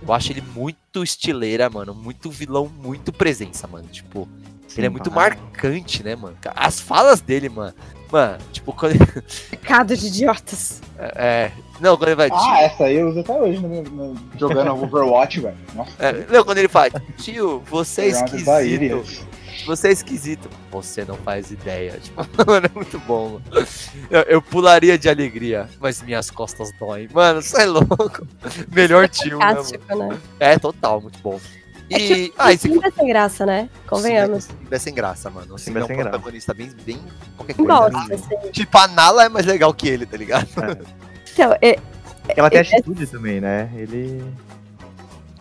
Eu 0.00 0.12
acho 0.12 0.32
ele 0.32 0.42
muito 0.54 1.02
estileira, 1.02 1.70
mano. 1.70 1.94
Muito 1.94 2.30
vilão, 2.30 2.68
muito 2.68 3.12
presença, 3.12 3.66
mano. 3.68 3.86
Tipo, 3.88 4.28
ele 4.76 4.86
é 4.86 4.90
muito 4.90 5.10
ah. 5.10 5.14
marcante, 5.14 6.02
né, 6.02 6.16
mano? 6.16 6.36
As 6.56 6.80
falas 6.80 7.20
dele, 7.20 7.48
mano. 7.48 7.74
Mano, 8.10 8.38
tipo, 8.52 8.72
quando. 8.72 8.94
Pecado 9.50 9.96
de 9.96 10.06
idiotas. 10.06 10.82
É. 10.98 11.50
Não, 11.80 11.96
quando 11.96 12.08
ele 12.10 12.16
vai. 12.16 12.28
Ah, 12.30 12.62
essa 12.62 12.84
aí 12.84 12.96
eu 12.96 13.08
uso 13.08 13.20
até 13.20 13.32
hoje 13.32 13.58
no 13.58 13.68
meu- 13.68 13.82
no- 13.82 14.14
jogando 14.38 14.70
Overwatch, 14.82 15.40
velho. 15.40 15.56
Nossa. 15.74 15.90
É, 15.98 16.26
não, 16.30 16.44
quando 16.44 16.58
ele 16.58 16.68
fala, 16.68 16.90
tio, 17.16 17.62
você 17.70 18.02
é 18.02 18.08
esquisito. 18.08 19.02
Você 19.66 19.88
é 19.88 19.92
esquisito. 19.92 20.48
Você 20.70 21.04
não 21.04 21.16
faz 21.16 21.50
ideia. 21.50 21.98
Tipo, 22.00 22.22
mano, 22.46 22.66
é 22.66 22.70
muito 22.74 22.98
bom, 23.00 23.40
mano. 23.52 23.66
Eu, 24.10 24.20
eu 24.22 24.42
pularia 24.42 24.98
de 24.98 25.08
alegria, 25.08 25.68
mas 25.80 26.02
minhas 26.02 26.30
costas 26.30 26.72
doem. 26.78 27.08
Mano, 27.12 27.42
você 27.42 27.62
é 27.62 27.66
louco. 27.66 28.26
Melhor 28.72 29.08
tio, 29.08 29.38
né, 29.38 29.54
né? 29.54 30.18
É, 30.40 30.58
total, 30.58 31.00
muito 31.00 31.18
bom. 31.20 31.40
É 31.90 31.98
E. 31.98 32.28
que 32.28 32.34
ah, 32.38 32.46
o 32.46 32.50
esse 32.50 32.68
Simba 32.68 32.86
é 32.86 32.90
sem 32.90 33.06
graça, 33.06 33.46
né? 33.46 33.68
Convenhamos. 33.86 34.44
Simba 34.44 34.76
é 34.76 34.78
sem 34.78 34.94
graça, 34.94 35.30
mano. 35.30 35.54
O 35.54 35.58
Simba 35.58 35.80
é 35.80 35.84
um 35.84 35.86
sem 35.86 35.96
graça. 35.96 36.10
protagonista 36.10 36.54
bem, 36.54 36.70
bem 36.84 36.98
qualquer 37.36 37.54
coisa. 37.54 37.72
Gosto, 37.72 38.08
né? 38.08 38.14
assim. 38.14 38.50
Tipo, 38.50 38.78
a 38.78 38.88
Nala 38.88 39.24
é 39.24 39.28
mais 39.28 39.44
legal 39.46 39.72
que 39.74 39.88
ele, 39.88 40.06
tá 40.06 40.16
ligado? 40.16 40.48
Então, 41.32 41.52
é, 41.60 41.78
Ela 42.36 42.50
tem 42.50 42.58
é- 42.58 42.62
atitude 42.62 43.06
também, 43.06 43.40
né? 43.40 43.70
Ele. 43.74 44.24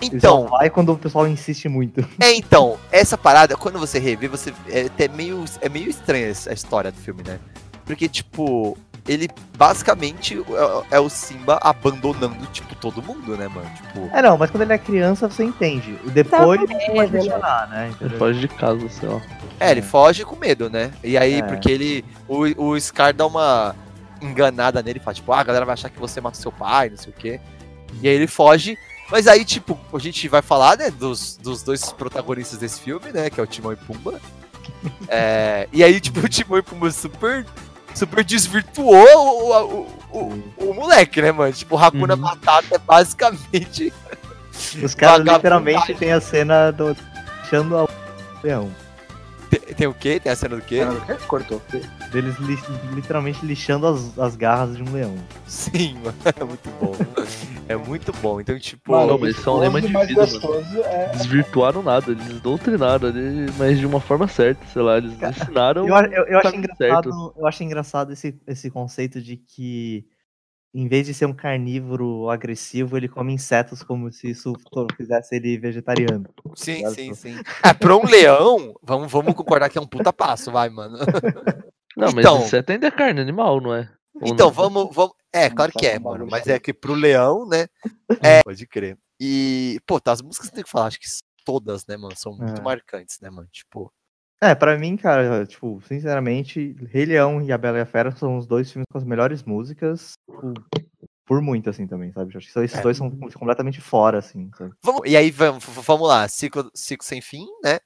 Ele 0.02 0.16
Então, 0.18 0.48
vai 0.48 0.70
quando 0.70 0.92
o 0.94 0.98
pessoal 0.98 1.28
insiste 1.28 1.70
muito. 1.70 2.02
É, 2.20 2.34
então, 2.34 2.78
essa 2.92 3.18
parada, 3.18 3.56
quando 3.56 3.80
você 3.80 4.00
revê, 4.00 4.28
você. 4.28 4.54
É 4.68 4.82
até 4.86 5.08
meio, 5.08 5.46
é 5.62 5.70
meio 5.70 5.90
estranha 5.90 6.28
a 6.28 6.54
história 6.54 6.92
do 6.92 6.98
filme, 6.98 7.24
né? 7.26 7.40
Porque, 7.86 8.08
tipo, 8.08 8.78
ele 9.08 9.28
basicamente 9.58 10.40
é, 10.92 10.96
é 10.98 11.00
o 11.00 11.10
Simba 11.10 11.60
abandonando, 11.62 12.46
tipo, 12.54 12.74
todo 12.76 13.02
mundo, 13.02 13.36
né, 13.36 13.48
mano? 13.48 13.70
Tipo. 13.76 14.10
É, 14.16 14.22
não, 14.22 14.38
mas 14.38 14.50
quando 14.52 14.64
ele 14.64 14.74
é 14.74 14.78
criança, 14.78 15.28
você 15.28 15.44
entende. 15.44 15.98
Depois 16.14 16.30
Tá 16.62 16.68
com 16.68 16.94
pode 16.94 17.12
né? 17.12 17.20
questionar, 17.20 17.68
né? 17.70 17.92
Ele 18.00 18.18
foge 18.18 18.40
de 18.40 18.48
casa, 18.48 18.90
sei 18.90 19.10
lá. 19.10 19.22
É, 19.60 19.72
ele 19.72 19.82
foge 19.82 20.24
com 20.24 20.36
medo, 20.36 20.70
né? 20.70 20.92
E 21.04 21.18
aí, 21.18 21.40
É. 21.40 21.42
porque 21.44 21.70
ele. 21.72 22.06
O, 22.28 22.70
o 22.70 22.80
Scar 22.80 23.14
dá 23.14 23.26
uma 23.26 23.76
enganada 24.22 24.82
nele, 24.84 25.00
fala, 25.00 25.16
tipo, 25.16 25.32
ah, 25.34 25.40
a 25.40 25.44
galera 25.44 25.66
vai 25.66 25.74
achar 25.74 25.90
que 25.90 26.00
você 26.00 26.22
mata 26.22 26.38
seu 26.38 26.52
pai, 26.52 26.90
não 26.90 26.98
sei 26.98 27.12
o 27.12 27.16
quê. 27.16 27.40
E 28.02 28.08
aí 28.08 28.14
ele 28.16 28.28
foge. 28.28 28.78
Mas 29.12 29.28
aí, 29.28 29.44
tipo, 29.44 29.78
a 29.94 30.00
gente 30.00 30.26
vai 30.30 30.42
falar, 30.42 30.78
né, 30.78 30.90
dos, 30.90 31.36
dos 31.36 31.62
dois 31.62 31.92
protagonistas 31.92 32.58
desse 32.58 32.80
filme, 32.80 33.12
né? 33.12 33.30
Que 33.30 33.42
é 33.42 33.44
o 33.44 33.48
Timão 33.48 33.74
e 33.74 33.76
Pumba. 33.76 34.20
É, 35.08 35.68
e 35.74 35.84
aí, 35.84 36.00
tipo, 36.00 36.22
o 36.22 36.30
Timão 36.30 36.58
e 36.58 36.62
Pumba 36.62 36.90
super, 36.90 37.46
super 37.94 38.24
desvirtuou 38.24 38.96
o, 38.96 39.88
o, 40.14 40.18
o, 40.18 40.70
o 40.70 40.74
moleque, 40.74 41.22
né, 41.22 41.32
mano? 41.32 41.52
Tipo, 41.52 41.76
o 41.76 41.78
Hakuna 41.78 42.16
Matata 42.16 42.76
é 42.76 42.80
basicamente. 42.80 43.94
Os 44.82 44.96
caras 44.96 45.26
literalmente 45.26 45.94
tem 45.96 46.14
a 46.14 46.22
cena 46.22 46.72
do. 46.72 46.96
deixando 47.42 47.76
o 47.76 47.90
leão. 48.44 48.72
Tem, 49.52 49.60
tem 49.60 49.88
o 49.88 49.94
quê? 49.94 50.18
Tem 50.18 50.32
a 50.32 50.36
cena 50.36 50.56
do 50.56 50.62
quê? 50.62 50.80
Cortou. 51.28 51.62
Deles 52.10 52.38
li- 52.40 52.58
literalmente 52.96 53.46
lixando 53.46 53.86
as, 53.86 54.18
as 54.18 54.38
garras 54.38 54.78
de 54.78 54.82
um 54.82 54.94
leão. 54.94 55.14
Sim, 55.46 55.96
mano. 55.96 56.16
É 56.40 56.44
muito 56.46 56.70
bom. 56.80 56.96
É 57.68 57.76
muito 57.76 58.12
bom. 58.22 58.40
Então, 58.40 58.58
tipo. 58.58 58.92
não, 58.92 59.18
mas 59.18 59.38
isso 59.38 59.50
é 59.50 59.54
um 59.54 59.58
lema 59.58 59.82
de 59.82 59.88
vida, 59.88 60.24
é. 60.86 61.10
Desvirtuaram 61.10 61.84
nada, 61.84 62.12
eles 62.12 62.40
doutrinaram 62.40 63.10
ali, 63.10 63.52
mas 63.58 63.78
de 63.78 63.86
uma 63.86 64.00
forma 64.00 64.28
certa, 64.28 64.66
sei 64.68 64.82
lá, 64.82 64.98
eles 64.98 65.12
ensinaram. 65.22 65.88
Eu, 65.88 65.96
eu, 65.96 66.26
eu 66.28 66.38
o 66.38 66.40
acho 66.40 66.56
engraçado, 66.56 66.78
certo. 66.78 67.34
eu 67.38 67.48
acho 67.48 67.64
engraçado 67.64 68.14
esse, 68.14 68.40
esse 68.48 68.72
conceito 68.72 69.22
de 69.22 69.36
que, 69.36 70.06
em 70.74 70.88
vez 70.88 71.06
de 71.06 71.14
ser 71.14 71.26
um 71.26 71.34
carnívoro 71.34 72.30
agressivo, 72.30 72.96
ele 72.96 73.10
come 73.10 73.34
insetos 73.34 73.84
como 73.84 74.12
se 74.12 74.30
isso 74.30 74.54
fizesse 74.96 75.36
ele 75.36 75.58
vegetariano. 75.58 76.30
Sim, 76.56 76.82
Sabe? 76.84 76.96
sim, 76.96 77.14
sim. 77.14 77.36
É, 77.64 77.74
pra 77.74 77.96
um 77.96 78.06
leão, 78.06 78.74
vamos, 78.82 79.12
vamos 79.12 79.34
concordar 79.34 79.70
que 79.70 79.78
é 79.78 79.82
um 79.82 79.88
puta 79.88 80.14
passo, 80.14 80.52
vai, 80.52 80.70
mano. 80.70 80.98
Não, 81.98 82.08
mas 82.14 82.20
Então- 82.26 82.42
inseto 82.42 82.72
ainda 82.72 82.88
é 82.88 82.92
carne 82.92 83.20
animal, 83.20 83.60
não 83.60 83.74
é? 83.76 83.92
Ou 84.16 84.28
Então, 84.28 84.48
não? 84.48 84.54
vamos, 84.54 84.96
vamos. 84.96 85.14
É, 85.34 85.50
claro 85.50 85.72
que 85.74 85.86
é, 85.86 86.00
mano. 86.00 86.26
Mas 86.30 86.48
é 86.48 86.58
que 86.58 86.74
pro 86.74 86.94
leão, 86.94 87.46
né? 87.48 87.68
É, 88.40 88.42
pode 88.44 88.66
crer. 88.66 88.98
E, 89.20 89.78
pô, 89.86 90.00
tá, 90.00 90.14
as 90.14 90.22
músicas 90.22 90.50
tem 90.50 90.64
que 90.64 90.70
falar, 90.70 90.88
acho 90.88 91.00
que 91.00 91.08
todas, 91.46 91.86
né, 91.86 91.98
mano? 91.98 92.16
São 92.16 92.34
muito 92.38 92.60
É. 92.60 92.62
marcantes, 92.64 93.20
né, 93.20 93.30
mano? 93.30 93.48
Tipo. 93.52 93.92
É, 94.44 94.56
pra 94.56 94.78
mim, 94.78 94.98
cara, 94.98 95.46
tipo, 95.46 95.80
sinceramente, 95.88 96.76
Rei 96.90 97.06
Leão 97.06 97.42
e 97.42 97.52
A 97.52 97.58
Bela 97.58 97.78
e 97.78 97.82
a 97.82 97.86
Fera 97.86 98.12
são 98.12 98.38
os 98.38 98.48
dois 98.48 98.72
filmes 98.72 98.88
com 98.92 98.98
as 98.98 99.04
melhores 99.04 99.44
músicas, 99.44 100.14
tipo, 100.28 100.54
por 101.26 101.42
muito, 101.42 101.70
assim, 101.70 101.86
também, 101.86 102.12
sabe? 102.12 102.36
Acho 102.36 102.52
que 102.52 102.60
esses 102.60 102.78
É. 102.80 102.82
dois 102.82 102.98
são 102.98 103.12
completamente 103.12 103.80
fora, 103.80 104.18
assim, 104.18 104.50
sabe? 104.58 104.74
Vamos, 104.84 105.02
e 105.06 105.16
aí, 105.16 105.30
vamos, 105.30 105.64
vamos 105.64 106.08
lá. 106.08 106.28
Ciclo, 106.28 106.72
ciclo 106.74 107.06
sem 107.06 107.22
fim, 107.22 107.46
né? 107.64 107.80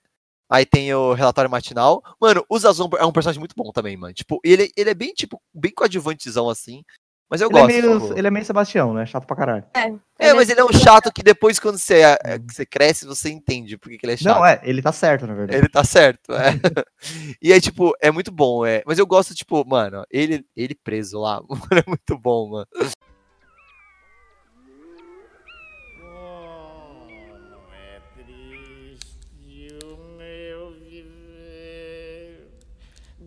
Aí 0.49 0.65
tem 0.65 0.94
o 0.94 1.14
relatório 1.14 1.52
matinal. 1.52 2.02
Mano, 2.22 2.45
o 2.48 2.57
Zazon 2.57 2.90
é 2.99 3.06
um 3.06 3.11
personagem 3.11 3.40
muito 3.40 3.56
bom 3.57 3.72
também, 3.72 3.98
mano. 3.98 4.14
Tipo, 4.14 4.40
ele, 4.44 4.72
ele 4.77 4.90
é 4.91 4.94
bem, 4.94 5.11
tipo, 5.14 5.41
bem 5.53 5.73
coadjuvantezão, 5.73 6.49
assim. 6.49 6.84
Mas 7.30 7.41
eu 7.41 7.49
ele 7.49 7.57
é 7.57 7.61
gosto. 7.61 7.72
É 7.72 7.81
meio, 7.81 8.18
ele 8.18 8.27
é 8.27 8.31
meio 8.31 8.45
Sebastião, 8.45 8.93
né? 8.93 9.06
Chato 9.06 9.26
pra 9.26 9.35
caralho. 9.35 9.64
É, 9.73 10.30
é 10.30 10.34
mas 10.34 10.47
é 10.47 10.53
ele 10.53 10.61
é 10.61 10.64
um 10.64 10.72
chato 10.72 11.11
que 11.11 11.23
depois, 11.23 11.60
quando 11.60 11.77
você, 11.77 12.02
é, 12.02 12.39
você 12.39 12.65
cresce, 12.65 13.06
você 13.06 13.30
entende 13.30 13.77
porque 13.77 13.97
que 13.97 14.06
ele 14.06 14.14
é 14.14 14.18
chato. 14.18 14.38
Não, 14.38 14.45
é, 14.45 14.61
ele 14.64 14.81
tá 14.81 14.91
certo, 14.91 15.26
na 15.26 15.34
verdade. 15.34 15.57
Ele 15.57 15.68
tá 15.68 15.84
certo, 15.84 16.34
é. 16.34 16.53
e 17.41 17.52
é 17.52 17.60
tipo, 17.60 17.93
é 17.99 18.11
muito 18.11 18.31
bom, 18.31 18.65
é. 18.65 18.84
Mas 18.85 18.99
eu 18.99 19.07
gosto, 19.07 19.34
tipo, 19.34 19.65
mano, 19.68 20.06
ele, 20.11 20.45
ele 20.56 20.76
preso 20.76 21.19
lá, 21.19 21.41
é 21.72 21.84
muito 21.88 22.18
bom, 22.18 22.49
mano. 22.49 22.68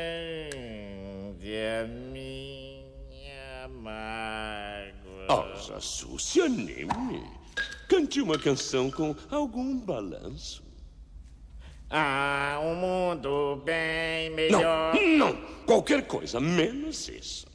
mágoa. 5.27 5.53
Osa 5.53 5.79
Súcia, 5.79 6.45
anime. 6.45 7.23
Cante 7.87 8.21
uma 8.21 8.37
canção 8.37 8.89
com 8.89 9.15
algum 9.29 9.77
balanço. 9.77 10.63
Há 11.89 12.59
um 12.63 12.75
mundo 12.75 13.61
bem 13.63 14.29
Não, 14.29 14.35
melhor. 14.35 14.95
não. 15.17 15.35
Qualquer 15.65 16.07
coisa, 16.07 16.39
menos 16.39 17.07
isso. 17.07 17.45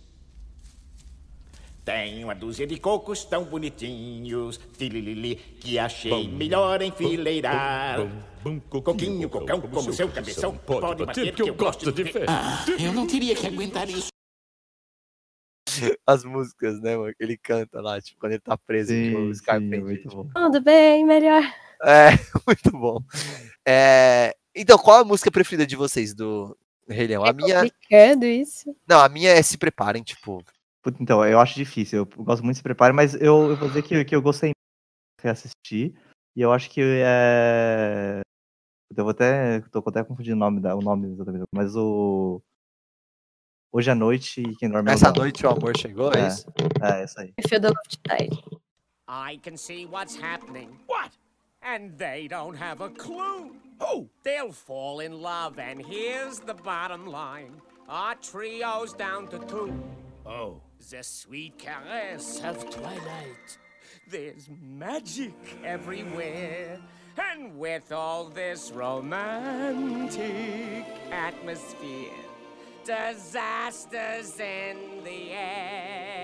Tem 1.85 2.23
uma 2.23 2.35
dúzia 2.35 2.67
de 2.67 2.79
cocos 2.79 3.25
tão 3.25 3.45
bonitinhos, 3.45 4.61
tililili, 4.77 5.37
que 5.37 5.79
achei 5.79 6.29
melhor 6.29 6.83
enfileirar. 6.83 7.99
Coquinho, 8.69 9.29
cocão, 9.29 9.61
como 9.61 9.93
seu 9.93 10.09
cabeção, 10.09 10.55
pode 10.55 11.05
bater 11.05 11.35
que 11.35 11.43
eu 11.43 11.55
gosto 11.55 11.91
de 11.91 12.05
ver. 12.05 12.27
Ah, 12.29 12.65
eu 12.79 12.93
não 12.93 13.07
teria 13.07 13.35
que 13.35 13.47
aguentar 13.47 13.89
isso. 13.89 14.09
As 16.07 16.25
músicas, 16.25 16.81
né, 16.81 16.97
mano? 16.97 17.15
que 17.15 17.23
Ele 17.23 17.37
canta 17.37 17.81
lá, 17.81 18.01
tipo, 18.01 18.21
quando 18.21 18.33
ele 18.33 18.41
tá 18.41 18.57
preso 18.57 18.91
Sim, 18.91 19.11
no 19.11 19.35
sim, 19.35 19.41
Scarpente. 19.41 19.81
muito 19.81 20.09
bom. 20.09 20.29
Tudo 20.35 20.61
bem, 20.61 21.05
melhor. 21.05 21.43
É, 21.83 22.11
muito 22.47 22.71
bom. 22.73 23.03
É, 23.67 24.35
então, 24.55 24.79
qual 24.79 25.01
a 25.01 25.05
música 25.05 25.31
preferida 25.31 25.67
de 25.67 25.77
vocês 25.77 26.15
do 26.15 26.57
Rei 26.89 27.07
Leão? 27.07 27.25
A 27.25 27.33
minha. 27.33 27.63
Complicado 27.63 28.25
isso. 28.25 28.75
Não, 28.89 29.01
a 29.01 29.09
minha 29.09 29.31
é 29.31 29.43
Se 29.43 29.57
Preparem, 29.57 30.03
tipo. 30.03 30.43
Então, 31.01 31.25
eu 31.25 31.39
acho 31.39 31.55
difícil. 31.55 31.99
Eu 31.99 32.25
gosto 32.25 32.43
muito 32.43 32.55
de 32.55 32.59
se 32.59 32.63
prepare, 32.63 32.93
mas 32.93 33.15
eu, 33.15 33.51
eu 33.51 33.57
vou 33.57 33.69
dizer 33.69 33.83
que, 33.83 34.05
que 34.05 34.17
eu 34.17 34.23
gostei 34.23 34.51
de 34.51 35.23
reassistir. 35.23 35.95
E 36.35 36.41
eu 36.41 36.53
acho 36.53 36.71
que 36.71 36.81
é. 36.83 38.21
Eu 38.97 39.05
vou 39.05 39.11
até. 39.11 39.61
Tô 39.71 39.83
até 39.87 40.03
confundindo 40.03 40.37
o 40.37 40.39
nome, 40.39 40.61
da, 40.61 40.75
o 40.75 40.81
nome 40.81 41.13
exatamente. 41.13 41.45
Mas 41.55 41.77
o. 41.77 42.43
Hoje 43.71 43.91
à 43.91 43.95
noite 43.95 44.41
e 44.41 44.57
quem 44.57 44.69
dorme. 44.71 44.91
Essa 44.91 45.11
Dom. 45.13 45.21
noite 45.23 45.45
o 45.47 45.51
amor 45.51 45.77
chegou, 45.77 46.11
é, 46.13 46.21
É. 46.21 46.29
isso? 46.29 46.47
É, 46.83 47.03
essa 47.03 47.21
aí. 47.23 47.35
I 47.39 47.49
feel 47.49 47.61
the 47.61 47.69
love 47.69 47.89
to 47.89 47.99
die. 48.09 48.31
I 49.09 49.39
can 49.39 49.57
see 49.57 49.87
what's 49.87 50.17
happening. 50.17 50.71
What? 50.87 51.11
And 51.63 51.93
they 51.99 52.29
don't 52.29 52.57
have 52.57 52.83
a 52.83 52.89
clue. 52.91 53.57
Who? 53.81 54.09
They'll 54.23 54.53
fall 54.53 55.01
in 55.01 55.21
love, 55.21 55.59
and 55.59 55.81
here's 55.81 56.41
the 56.41 56.55
bottom 56.55 57.07
line. 57.07 57.53
Our 57.89 58.15
trio's 58.17 58.93
down 58.95 59.29
to 59.29 59.39
two. 59.47 59.73
Oh. 60.27 60.61
The 60.91 61.03
sweet 61.03 61.59
caress 61.59 62.41
of 62.45 62.69
twilight. 62.71 63.59
There's 64.11 64.49
magic 64.63 65.33
everywhere. 65.65 66.79
And 67.19 67.59
with 67.59 67.91
all 67.93 68.29
this 68.29 68.71
romantic 68.73 70.21
atmosphere, 71.11 72.13
disasters 72.89 74.41
in 74.41 75.05
the 75.05 75.33
air. 75.33 76.18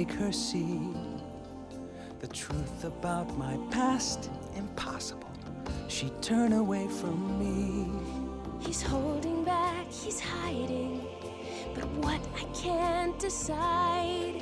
Make 0.00 0.12
her 0.12 0.32
see 0.32 0.80
the 2.20 2.26
truth 2.28 2.84
about 2.84 3.28
my 3.36 3.58
past? 3.70 4.30
Impossible. 4.56 5.30
She'd 5.88 6.22
turn 6.22 6.54
away 6.54 6.88
from 6.88 7.18
me. 7.38 7.60
He's 8.66 8.80
holding 8.80 9.44
back, 9.44 9.86
he's 9.92 10.18
hiding. 10.18 11.04
But 11.74 11.84
what 12.04 12.22
I 12.34 12.44
can't 12.54 13.18
decide. 13.18 14.40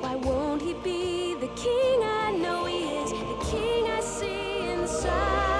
Why 0.00 0.14
won't 0.14 0.62
he 0.62 0.72
be 0.72 1.34
the 1.34 1.52
king 1.64 1.98
I 2.02 2.30
know 2.42 2.64
he 2.64 2.84
is? 3.02 3.10
The 3.10 3.40
king 3.50 3.90
I 3.90 4.00
see 4.00 4.70
inside. 4.72 5.53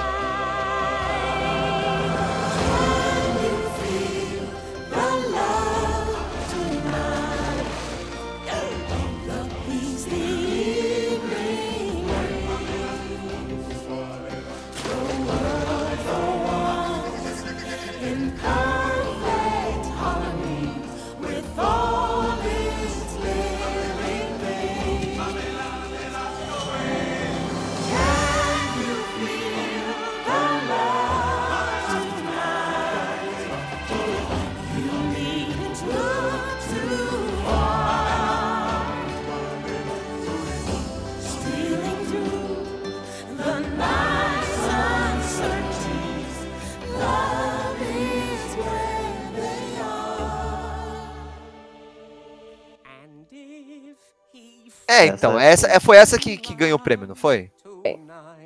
É, 55.05 55.13
então, 55.13 55.39
essa, 55.39 55.67
é, 55.67 55.79
foi 55.79 55.97
essa 55.97 56.17
que, 56.17 56.37
que 56.37 56.53
ganhou 56.55 56.77
o 56.77 56.81
prêmio, 56.81 57.07
não 57.07 57.15
foi? 57.15 57.51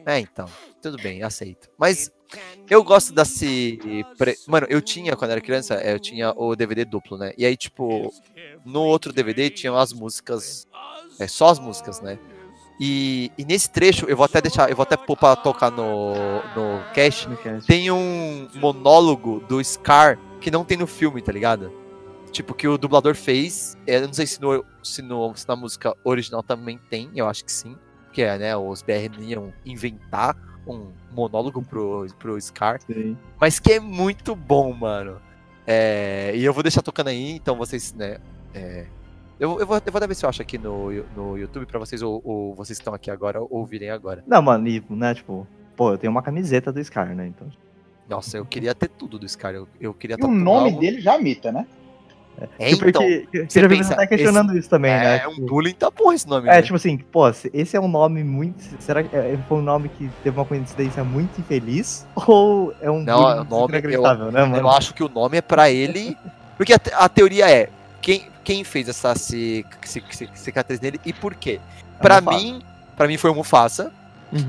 É, 0.06 0.20
então, 0.20 0.46
tudo 0.82 0.98
bem, 1.02 1.24
aceito. 1.24 1.70
Mas 1.78 2.12
eu 2.70 2.84
gosto 2.84 3.14
desse. 3.14 3.80
pre- 4.18 4.38
Mano, 4.48 4.66
eu 4.70 4.82
tinha, 4.82 5.16
quando 5.16 5.32
era 5.32 5.42
criança, 5.42 5.76
é, 5.76 5.94
eu 5.94 6.00
tinha 6.00 6.34
o 6.36 6.56
DVD 6.56 6.86
duplo, 6.86 7.18
né? 7.18 7.32
E 7.38 7.46
aí, 7.46 7.56
tipo, 7.58 8.12
no 8.66 8.82
outro 8.82 9.12
DVD 9.14 9.50
tinham 9.50 9.78
as 9.78 9.94
músicas. 9.94 10.66
É, 11.20 11.28
só 11.28 11.50
as 11.50 11.60
músicas, 11.60 12.00
né? 12.02 12.18
E, 12.80 13.30
e 13.38 13.44
nesse 13.44 13.70
trecho, 13.70 14.06
eu 14.06 14.16
vou 14.16 14.24
até 14.26 14.40
deixar, 14.42 14.70
eu 14.70 14.76
vou 14.76 14.84
até 14.84 14.96
pôr 14.96 15.18
pra 15.18 15.36
tocar 15.36 15.70
no, 15.70 16.14
no 16.56 16.82
cast. 16.94 17.28
Tem 17.68 17.92
um 17.92 18.48
monólogo 18.56 19.42
do 19.42 19.62
Scar 19.64 20.18
que 20.40 20.50
não 20.50 20.64
tem 20.64 20.78
no 20.78 20.88
filme, 20.88 21.22
tá 21.22 21.32
ligado? 21.32 21.74
Tipo, 22.32 22.54
que 22.54 22.68
o 22.68 22.78
dublador 22.78 23.16
fez. 23.16 23.78
é, 23.88 23.98
Eu 23.98 24.08
não 24.08 24.14
sei 24.14 24.26
se, 24.28 24.42
no, 24.42 24.64
se, 24.84 25.02
no, 25.02 25.36
se 25.36 25.48
na 25.48 25.56
música 25.56 25.96
original 26.04 26.44
também 26.44 26.80
tem, 26.90 27.10
eu 27.16 27.28
acho 27.28 27.44
que 27.44 27.52
sim. 27.52 27.76
Que 28.14 28.22
é, 28.24 28.38
né? 28.38 28.56
Os 28.56 28.82
BR 28.82 29.20
iam 29.22 29.54
inventar 29.66 30.36
um 30.68 30.92
monólogo 31.12 31.62
pro, 31.62 32.06
pro 32.18 32.40
Scar. 32.40 32.80
Mas 33.40 33.60
que 33.60 33.74
é 33.74 33.80
muito 33.80 34.36
bom, 34.36 34.74
mano. 34.74 35.22
É, 35.66 36.32
e 36.36 36.44
eu 36.44 36.54
vou 36.54 36.64
deixar 36.64 36.82
tocando 36.82 37.10
aí, 37.10 37.32
então 37.34 37.56
vocês, 37.56 37.94
né? 37.94 38.18
é, 38.56 38.88
eu, 39.40 39.58
eu, 39.60 39.66
vou, 39.66 39.82
eu 39.86 39.92
vou 39.92 40.08
ver 40.08 40.16
se 40.16 40.26
eu 40.26 40.30
acho 40.30 40.42
aqui 40.42 40.58
no, 40.58 40.92
no 41.16 41.38
YouTube 41.38 41.66
pra 41.66 41.80
vocês, 41.80 42.02
ou, 42.02 42.22
ou 42.26 42.54
vocês 42.56 42.78
que 42.78 42.82
estão 42.82 42.94
aqui 42.94 43.10
agora, 43.10 43.40
ouvirem 43.42 43.90
agora. 43.90 44.24
Não, 44.28 44.42
mano, 44.42 44.68
e, 44.68 44.84
né, 44.90 45.14
tipo, 45.16 45.48
pô, 45.78 45.92
eu 45.94 45.98
tenho 45.98 46.12
uma 46.12 46.22
camiseta 46.22 46.74
do 46.74 46.84
Scar, 46.84 47.16
né? 47.16 47.28
Então. 47.28 47.48
Nossa, 48.10 48.38
eu 48.38 48.46
queria 48.46 48.76
ter 48.76 48.90
tudo 48.90 49.18
do 49.18 49.30
Scar. 49.30 49.54
Eu, 49.54 49.68
eu 49.80 49.94
queria 49.94 50.18
E 50.20 50.26
o 50.26 50.28
nome 50.28 50.78
dele 50.78 51.00
já 51.00 51.18
mita, 51.18 51.52
né? 51.52 51.66
É, 52.60 52.70
Tipo, 52.70 52.90
então. 52.90 53.02
que- 53.02 53.28
que- 53.32 53.46
você 53.50 53.62
já 53.62 53.70
pensa, 53.70 53.96
tá 53.96 54.08
questionando 54.08 54.50
esse- 54.52 54.60
isso 54.60 54.70
também, 54.70 54.92
é, 54.92 55.00
né? 55.00 55.22
É 55.24 55.28
um 55.28 55.34
Tipo, 55.36 55.48
bullying 55.48 55.76
da 55.80 55.92
porra 55.92 56.16
esse 56.16 56.28
nome. 56.28 56.48
É, 56.48 56.54
né? 56.54 56.62
tipo 56.62 56.76
assim, 56.76 56.98
pô, 56.98 57.32
se- 57.34 57.50
esse 57.54 57.76
é 57.76 57.80
um 57.80 57.88
nome 57.88 58.24
muito. 58.24 58.64
Será 58.82 59.04
que 59.04 59.16
é- 59.16 59.38
foi 59.48 59.58
um 59.58 59.62
nome 59.62 59.90
que 59.90 60.10
teve 60.24 60.38
uma 60.38 60.46
coincidência 60.46 61.04
muito 61.04 61.40
infeliz? 61.40 62.06
Ou 62.28 62.74
é 62.82 62.90
um 62.90 63.04
Não, 63.04 63.18
bullying 63.22 63.40
o 63.40 63.44
nome, 63.46 63.82
eu, 63.94 64.32
né, 64.32 64.46
mano? 64.46 64.58
eu 64.58 64.70
acho 64.70 64.94
que 64.94 65.04
o 65.04 65.10
nome 65.10 65.38
é 65.38 65.42
pra 65.42 65.70
ele. 65.70 66.16
Porque 66.58 66.74
a, 66.74 66.80
a 66.98 67.08
teoria 67.10 67.50
é 67.50 67.70
quem, 68.02 68.28
quem 68.44 68.64
fez 68.64 68.90
essa 68.90 69.16
ci- 69.16 69.66
ci- 69.86 70.04
ci- 70.12 70.30
cicatriz 70.36 70.80
nele 70.80 71.00
e 71.06 71.14
por 71.14 71.34
quê? 71.36 71.60
Pra 72.02 72.20
Mufasa. 72.22 72.38
mim, 72.44 72.62
para 72.98 73.08
mim 73.08 73.18
foi 73.18 73.32
o 73.32 73.36
Mufasa. 73.36 73.92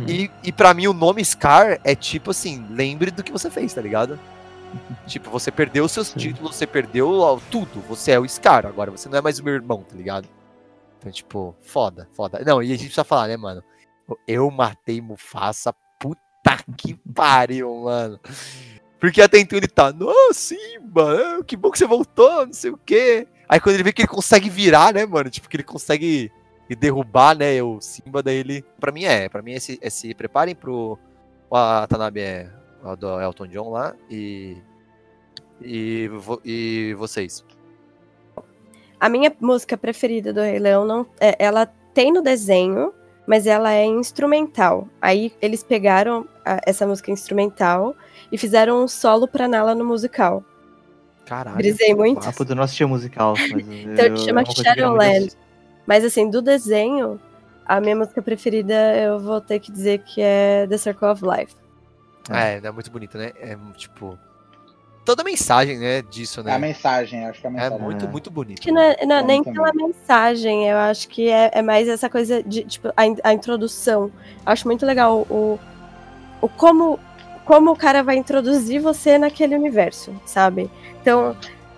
E, 0.07 0.31
e 0.45 0.53
para 0.53 0.75
mim 0.75 0.87
o 0.89 0.93
nome 0.93 1.25
Scar 1.25 1.79
é 1.83 1.95
tipo 1.95 2.33
assim, 2.33 2.63
lembre 2.71 3.11
do 3.11 3.23
que 3.23 3.33
você 3.33 3.49
fez, 3.49 3.73
tá 3.73 3.81
ligado? 3.81 4.19
Tipo, 5.07 5.31
você 5.31 5.51
perdeu 5.51 5.85
os 5.85 5.93
seus 5.93 6.13
títulos, 6.13 6.57
você 6.57 6.67
perdeu 6.67 7.11
ó, 7.11 7.39
tudo, 7.51 7.81
você 7.89 8.13
é 8.13 8.19
o 8.19 8.29
Scar, 8.29 8.67
agora 8.67 8.91
você 8.91 9.09
não 9.09 9.19
é 9.19 9.21
mais 9.21 9.39
o 9.39 9.45
meu 9.45 9.55
irmão, 9.55 9.83
tá 9.83 9.97
ligado? 9.97 10.29
Então, 10.99 11.11
tipo, 11.11 11.57
foda, 11.63 12.09
foda. 12.13 12.43
Não, 12.45 12.63
e 12.63 12.67
a 12.67 12.71
gente 12.71 12.85
precisa 12.85 13.05
falar, 13.05 13.29
né, 13.29 13.37
mano? 13.37 13.65
Eu 14.29 14.51
matei 14.51 15.01
Mufasa, 15.01 15.75
puta 15.99 16.21
que 16.77 16.95
pariu, 17.15 17.75
mano. 17.85 18.21
Porque 18.99 19.23
até 19.23 19.39
então 19.39 19.57
ele 19.57 19.67
tá, 19.67 19.93
nossa, 19.93 20.35
Simba, 20.35 21.43
que 21.47 21.57
bom 21.57 21.71
que 21.71 21.79
você 21.79 21.87
voltou, 21.87 22.47
não 22.47 22.53
sei 22.53 22.71
o 22.71 22.77
quê. 22.77 23.27
Aí 23.49 23.59
quando 23.59 23.75
ele 23.77 23.83
vê 23.83 23.93
que 23.93 24.03
ele 24.03 24.09
consegue 24.09 24.51
virar, 24.51 24.93
né, 24.93 25.07
mano? 25.07 25.31
Tipo, 25.31 25.49
que 25.49 25.57
ele 25.57 25.65
consegue 25.65 26.31
derrubar, 26.79 27.37
né, 27.37 27.61
o 27.63 27.81
Simba, 27.81 28.23
daí 28.23 28.37
ele... 28.37 28.63
Pra 28.79 28.93
mim 28.93 29.05
é, 29.05 29.29
pra 29.29 29.43
mim 29.43 29.55
é 29.55 29.59
se, 29.59 29.79
é 29.81 29.91
se 29.91 30.15
preparem 30.15 30.55
pro... 30.55 30.99
O 31.49 31.57
Watanabe 31.57 32.21
é 32.21 32.60
o 32.83 32.97
do 32.97 33.21
Elton 33.21 33.47
John 33.47 33.71
lá 33.71 33.95
e... 34.11 34.57
E, 35.63 36.09
vo- 36.09 36.41
e 36.45 36.95
vocês? 36.99 37.45
A 38.99 39.09
minha 39.09 39.35
música 39.41 39.77
preferida 39.77 40.33
do 40.33 40.41
Rei 40.41 40.59
Leão, 40.59 40.87
não, 40.87 41.07
é- 41.21 41.37
ela 41.39 41.67
tem 41.93 42.13
no 42.13 42.23
desenho, 42.23 42.93
mas 43.27 43.47
ela 43.47 43.73
é 43.73 43.85
instrumental. 43.85 44.89
Aí 45.01 45.33
eles 45.41 45.63
pegaram 45.63 46.27
a- 46.45 46.61
essa 46.67 46.87
música 46.87 47.11
instrumental 47.11 47.95
e 48.33 48.39
fizeram 48.39 48.83
um 48.85 48.89
solo 48.89 49.29
pra 49.29 49.47
Nala 49.49 49.75
no 49.75 49.85
musical. 49.85 50.43
Caralho. 51.27 51.57
Brisei 51.59 51.95
muito. 51.95 52.27
Ah, 52.27 52.33
puta, 52.37 52.53
eu 52.53 52.57
não 52.57 52.63
assisti 52.63 52.85
o 52.85 52.89
musical. 52.89 53.35
Mas 53.39 53.51
Então 53.53 54.07
eu, 54.07 54.17
chama 54.17 54.41
é 54.41 54.43
eu 54.43 54.47
queria 54.47 54.55
muito 54.55 54.63
Shadowland. 54.63 55.33
Mas 55.87 56.05
assim, 56.05 56.31
do 56.31 56.41
desenho, 56.43 57.21
a 57.67 57.81
minha 57.81 57.97
música 57.97 58.23
preferida 58.23 58.75
eu 58.97 59.19
vou 59.19 59.41
ter 59.41 59.59
que 59.61 59.71
dizer 59.71 59.99
que 60.05 60.21
é 60.23 60.67
The 60.69 60.77
Circle 60.79 61.09
of 61.09 61.23
Life. 61.25 61.55
É, 62.37 62.61
é 62.63 62.71
muito 62.71 62.91
bonito, 62.91 63.17
né? 63.19 63.33
É 63.41 63.57
tipo. 63.77 64.19
Toda 65.05 65.23
a 65.23 65.25
mensagem, 65.25 65.79
né, 65.79 66.03
disso, 66.03 66.43
né? 66.43 66.53
É 66.53 66.55
a 66.55 66.59
mensagem, 66.59 67.25
acho 67.27 67.41
que 67.41 67.47
a 67.47 67.51
É 67.51 67.53
mensagem. 67.55 67.79
muito, 67.81 68.07
muito 68.09 68.31
bonito. 68.31 68.61
Que 68.61 68.71
não 68.71 68.83
é, 68.83 68.97
não 69.07 69.17
é 69.17 69.23
nem 69.23 69.43
também. 69.43 69.55
pela 69.63 69.73
mensagem, 69.89 70.69
eu 70.69 70.77
acho 70.77 71.09
que 71.09 71.29
é, 71.31 71.51
é 71.55 71.63
mais 71.63 71.89
essa 71.89 72.09
coisa 72.09 72.43
de, 72.43 72.65
tipo, 72.65 72.93
a, 72.97 73.07
in- 73.07 73.17
a 73.25 73.33
introdução. 73.33 74.05
Eu 74.05 74.13
acho 74.53 74.69
muito 74.69 74.85
legal 74.85 75.27
o, 75.31 75.59
o 76.41 76.49
como, 76.51 77.01
como 77.47 77.73
o 77.73 77.77
cara 77.77 78.03
vai 78.03 78.17
introduzir 78.17 78.79
você 78.81 79.17
naquele 79.19 79.55
universo, 79.57 80.15
sabe? 80.27 80.71
Então, 81.01 81.35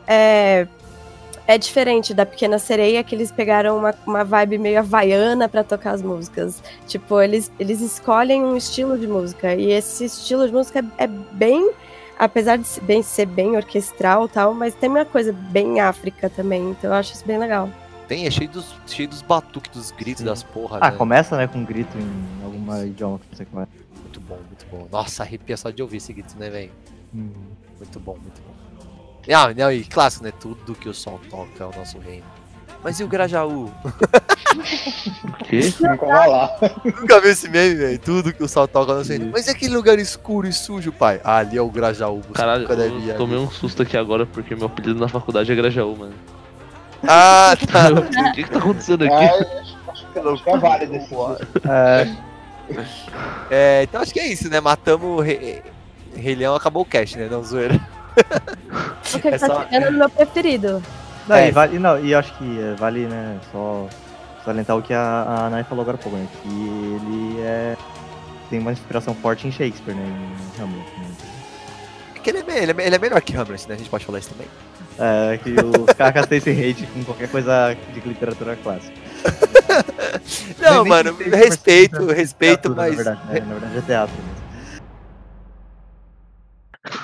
é, 0.07 0.67
é 1.47 1.59
diferente 1.59 2.15
da 2.15 2.25
Pequena 2.25 2.59
Sereia, 2.59 3.03
que 3.03 3.15
eles 3.15 3.31
pegaram 3.31 3.79
uma, 3.79 3.95
uma 4.07 4.25
vibe 4.25 4.59
meio 4.59 4.79
havaiana 4.79 5.49
pra 5.49 5.65
tocar 5.65 5.93
as 5.93 6.03
músicas. 6.03 6.63
Tipo, 6.87 7.21
eles, 7.21 7.51
eles 7.59 7.81
escolhem 7.81 8.45
um 8.45 8.57
estilo 8.57 8.99
de 8.99 9.07
música, 9.07 9.55
e 9.55 9.71
esse 9.71 10.05
estilo 10.05 10.47
de 10.47 10.53
música 10.53 10.81
é, 10.99 11.05
é 11.05 11.07
bem 11.07 11.73
apesar 12.19 12.57
de 12.57 12.67
ser 12.67 12.81
bem, 12.83 13.03
ser 13.03 13.27
bem 13.27 13.57
orquestral 13.57 14.27
e 14.27 14.29
tal, 14.29 14.55
mas 14.55 14.75
tem 14.75 14.89
uma 14.89 15.05
coisa 15.05 15.33
bem 15.33 15.81
África 15.81 16.31
também, 16.31 16.71
então 16.71 16.91
eu 16.91 16.95
acho 16.95 17.15
isso 17.15 17.27
bem 17.27 17.37
legal. 17.37 17.69
Tem, 18.07 18.27
é 18.27 18.31
cheio 18.31 18.49
dos, 18.49 18.75
cheio 18.87 19.09
dos 19.09 19.23
batuques, 19.23 19.73
dos 19.73 19.91
gritos, 19.91 20.23
das 20.23 20.43
porra. 20.43 20.79
Ah, 20.81 20.91
né? 20.91 20.97
começa, 20.97 21.37
né, 21.37 21.47
com 21.49 21.59
um 21.59 21.65
grito 21.65 21.97
em 21.99 22.45
alguma 22.45 22.85
idioma 22.85 23.19
que 23.19 23.27
não 23.29 23.37
sei 23.37 23.47
qual 23.47 23.65
é. 23.65 23.67
Muito 24.01 24.21
bom, 24.21 24.39
muito 24.47 24.67
bom. 24.71 24.87
Nossa, 24.93 25.23
arrepia 25.23 25.57
só 25.57 25.71
de 25.71 25.83
ouvir 25.83 25.97
esse 25.97 26.13
grito, 26.13 26.37
né, 26.39 26.51
velho? 26.51 26.71
Hum. 27.15 27.31
Muito 27.79 27.99
bom, 27.99 28.17
muito 28.23 28.41
bom. 28.43 28.52
Ah, 29.31 29.53
não, 29.57 29.71
e 29.71 29.85
clássico, 29.85 30.25
né? 30.25 30.33
Tudo 30.39 30.75
que 30.75 30.89
o 30.89 30.95
sol 30.95 31.21
toca 31.31 31.63
é 31.63 31.67
o 31.67 31.71
nosso 31.79 31.99
reino. 31.99 32.25
Mas 32.83 32.99
e 32.99 33.05
o 33.05 33.09
Grajaú? 33.09 33.71
O 35.25 35.33
quê? 35.45 35.73
Nunca 35.81 36.07
vai 36.07 36.29
lá. 36.29 36.51
Nunca 36.85 37.21
viu 37.21 37.31
esse 37.31 37.49
meme, 37.49 37.75
velho? 37.75 37.99
Tudo 37.99 38.33
que 38.35 38.43
o 38.43 38.49
sol 38.49 38.69
toca 38.69 38.93
é 38.93 38.95
o 38.95 38.99
nosso 38.99 39.09
reino. 39.11 39.31
Mas 39.33 39.47
e 39.47 39.51
aquele 39.51 39.75
lugar 39.75 39.99
escuro 39.99 40.47
e 40.47 40.53
sujo, 40.53 40.93
pai? 40.93 41.21
Ah, 41.25 41.39
ali 41.39 41.57
é 41.57 41.63
o 41.63 41.71
Grajaú. 41.71 42.21
Você 42.21 42.33
Caralho, 42.35 42.63
nunca 42.63 42.77
deve 42.77 42.97
ir 42.97 43.05
eu 43.05 43.09
ali. 43.11 43.19
tomei 43.19 43.39
um 43.39 43.51
susto 43.51 43.81
aqui 43.83 43.97
agora 43.97 44.27
porque 44.27 44.55
meu 44.55 44.67
apelido 44.67 45.01
na 45.01 45.09
faculdade 45.09 45.51
é 45.51 45.55
Grajaú, 45.55 45.97
mano. 45.97 46.13
Ah, 47.09 47.57
tá. 47.71 47.89
O 48.29 48.33
que 48.35 48.45
que 48.45 48.51
tá 48.51 48.59
acontecendo 48.59 49.05
aqui? 49.05 49.15
É, 49.15 49.61
acho, 49.91 50.07
que- 50.13 50.19
acho 50.19 50.45
que 50.45 50.51
é 50.51 50.59
válido 50.59 50.97
esse 50.97 51.15
É, 51.67 52.17
É, 53.51 53.83
então 53.85 54.01
acho 54.03 54.13
que 54.13 54.21
é 54.21 54.27
isso, 54.27 54.51
né? 54.51 54.61
Matamos 54.61 55.19
o 55.19 55.21
Rei, 55.23 55.63
Rei 56.15 56.35
Leão, 56.35 56.55
acabou 56.55 56.83
o 56.83 56.87
cast, 56.87 57.17
né? 57.17 57.29
Não, 57.31 57.43
zoeira. 57.43 57.81
Porque 59.11 59.29
É 59.29 59.39
tá 59.39 59.47
só- 59.47 59.65
chegando 59.65 59.93
no 59.93 59.99
meu 59.99 60.11
preferido. 60.11 60.83
não, 61.29 61.37
É. 61.37 61.49
e, 61.49 61.51
vale, 61.51 61.79
não, 61.79 61.99
e 62.01 62.13
eu 62.13 62.19
acho 62.19 62.33
que 62.39 62.61
é, 62.61 62.75
vale, 62.75 63.07
né, 63.07 63.39
só 63.51 63.87
salientar 64.45 64.77
o 64.77 64.83
que 64.83 64.93
a, 64.93 65.45
a 65.47 65.51
Nai 65.51 65.65
falou 65.65 65.83
agora 65.83 65.97
há 65.97 66.03
pouco, 66.03 66.17
né, 66.19 66.27
que 66.43 66.49
ele 66.49 67.41
é, 67.41 67.77
tem 68.51 68.59
uma 68.59 68.73
inspiração 68.73 69.15
forte 69.15 69.47
em 69.47 69.53
Shakespeare, 69.53 69.95
né, 69.95 70.03
em 70.59 70.63
Hamlet. 70.63 70.87
Né. 70.99 71.07
É 72.17 72.19
que 72.19 72.31
ele 72.31 72.39
é, 72.39 72.63
ele, 72.63 72.73
é, 72.83 72.87
ele 72.87 72.95
é 72.97 72.99
melhor 72.99 73.21
que 73.21 73.37
Hamlet, 73.37 73.69
né? 73.69 73.75
A 73.75 73.79
gente 73.79 73.91
pode 73.91 74.05
falar 74.07 74.19
isso 74.21 74.31
também. 74.31 74.47
É, 74.99 75.39
que 75.39 75.51
os 75.51 75.93
caras 75.97 76.27
têm 76.27 76.39
esse 76.39 76.51
hate 76.51 76.87
com 76.87 77.03
qualquer 77.05 77.29
coisa 77.29 77.77
de 77.93 78.01
literatura 78.01 78.57
clássica. 78.63 78.93
Não, 80.61 80.83
Nem- 80.85 80.89
mano, 80.91 81.17
seja 81.17 81.37
respeito, 81.37 81.93
literatura, 81.93 82.15
respeito, 82.15 82.69
na 82.71 82.75
mas. 82.77 82.95
verdade, 82.95 83.21
né, 83.29 83.41
na 83.41 83.55
verdade 83.55 83.79
é 83.79 83.81
teatro. 83.81 84.15
mesmo. 84.17 84.32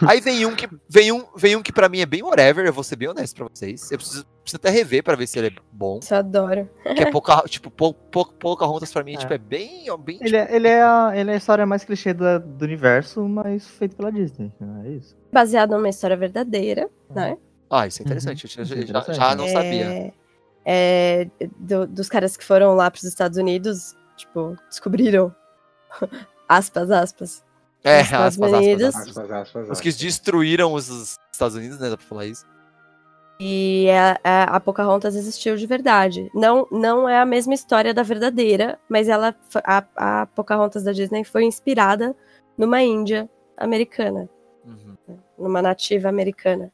Aí 0.09 0.20
vem 0.20 0.44
um 0.44 0.56
que 0.56 0.68
vem 0.88 1.12
um, 1.12 1.24
vem 1.36 1.55
um 1.55 1.62
que 1.62 1.72
pra 1.72 1.88
mim 1.88 2.00
é 2.00 2.06
bem 2.06 2.22
whatever, 2.22 2.66
eu 2.66 2.72
vou 2.72 2.82
ser 2.82 2.96
bem 2.96 3.09
honesto 3.09 3.36
pra 3.36 3.46
vocês. 3.52 3.90
Eu 3.92 3.98
preciso, 3.98 4.26
preciso 4.42 4.56
até 4.56 4.70
rever 4.70 5.05
pra 5.05 5.14
ver 5.14 5.26
se 5.28 5.38
ele 5.38 5.48
é 5.48 5.52
bom. 5.72 6.00
Isso 6.02 6.12
eu 6.12 6.18
adoro. 6.18 6.68
Que 6.82 7.02
é 7.05 7.10
pouca, 7.10 7.42
tipo, 7.42 7.70
pou, 7.70 7.94
pou, 7.94 8.26
Pocahontas 8.26 8.92
pra 8.92 9.05
mim, 9.05 9.14
É. 9.14 9.18
tipo, 9.18 9.32
é 9.32 9.38
bem, 9.38 9.84
bem 10.00 10.18
Ele 10.20 10.36
é, 10.36 10.55
ele, 10.56 10.66
é 10.68 10.82
a, 10.82 11.12
ele 11.14 11.30
é 11.30 11.34
a 11.34 11.36
história 11.36 11.64
mais 11.64 11.84
clichê 11.84 12.12
do, 12.12 12.40
do 12.40 12.64
universo, 12.64 13.22
mas 13.28 13.68
feito 13.68 13.94
pela 13.94 14.10
Disney. 14.10 14.52
né, 14.59 14.82
É 14.86 14.90
isso. 14.90 15.16
Baseado 15.32 15.70
numa 15.70 15.88
história 15.88 16.16
verdadeira, 16.16 16.88
né? 17.14 17.36
Ah, 17.70 17.86
isso 17.86 18.02
é 18.02 18.05
interessante. 18.05 18.44
eu 18.44 18.48
Isso 18.48 18.60
é 18.60 18.64
já, 18.64 18.74
já- 18.74 18.82
interessante, 18.82 19.16
já 19.16 19.34
não 19.36 19.46
sabia. 19.46 19.84
É, 19.84 20.12
é, 20.64 21.30
do- 21.56 21.86
dos 21.86 22.09
caras 22.09 22.36
que 22.36 22.44
foram 22.44 22.74
lá 22.74 22.90
pros 22.90 23.05
Estados 23.05 23.38
Unidos, 23.38 23.94
tipo, 24.16 24.56
descobriram. 24.68 25.32
aspas, 26.48 26.90
aspas. 26.90 27.44
É, 27.84 28.00
aspas, 28.00 28.42
aspas, 28.42 28.52
aspas. 28.52 29.09
Aspas, 29.09 29.30
aspas, 29.30 29.70
Os 29.70 29.80
que 29.80 29.92
destruíram 29.92 30.72
os 30.72 30.88
os 30.90 31.16
Estados 31.32 31.56
Unidos, 31.56 31.78
né? 31.78 31.88
Dá 31.90 31.96
pra 31.96 32.06
falar 32.06 32.26
isso. 32.26 32.44
E 33.40 33.88
a, 33.90 34.18
a, 34.24 34.56
a 34.56 34.60
Pocahontas 34.60 35.14
existiu 35.14 35.56
de 35.56 35.64
verdade. 35.64 36.28
Não, 36.34 36.66
não 36.72 37.09
é 37.09 37.20
a 37.20 37.24
mesma 37.24 37.55
história 37.55 37.94
da 37.94 38.02
verdadeira, 38.02 38.80
mas 38.88 39.09
ela, 39.09 39.34
a, 39.64 39.84
a 40.22 40.26
Pocahontas 40.26 40.82
da 40.82 40.90
Disney 40.90 41.22
foi 41.22 41.44
inspirada 41.44 42.16
numa 42.56 42.82
Índia 42.82 43.30
americana, 43.56 44.28
Uhum. 44.64 45.18
numa 45.38 45.62
nativa 45.62 46.09
americana. 46.09 46.72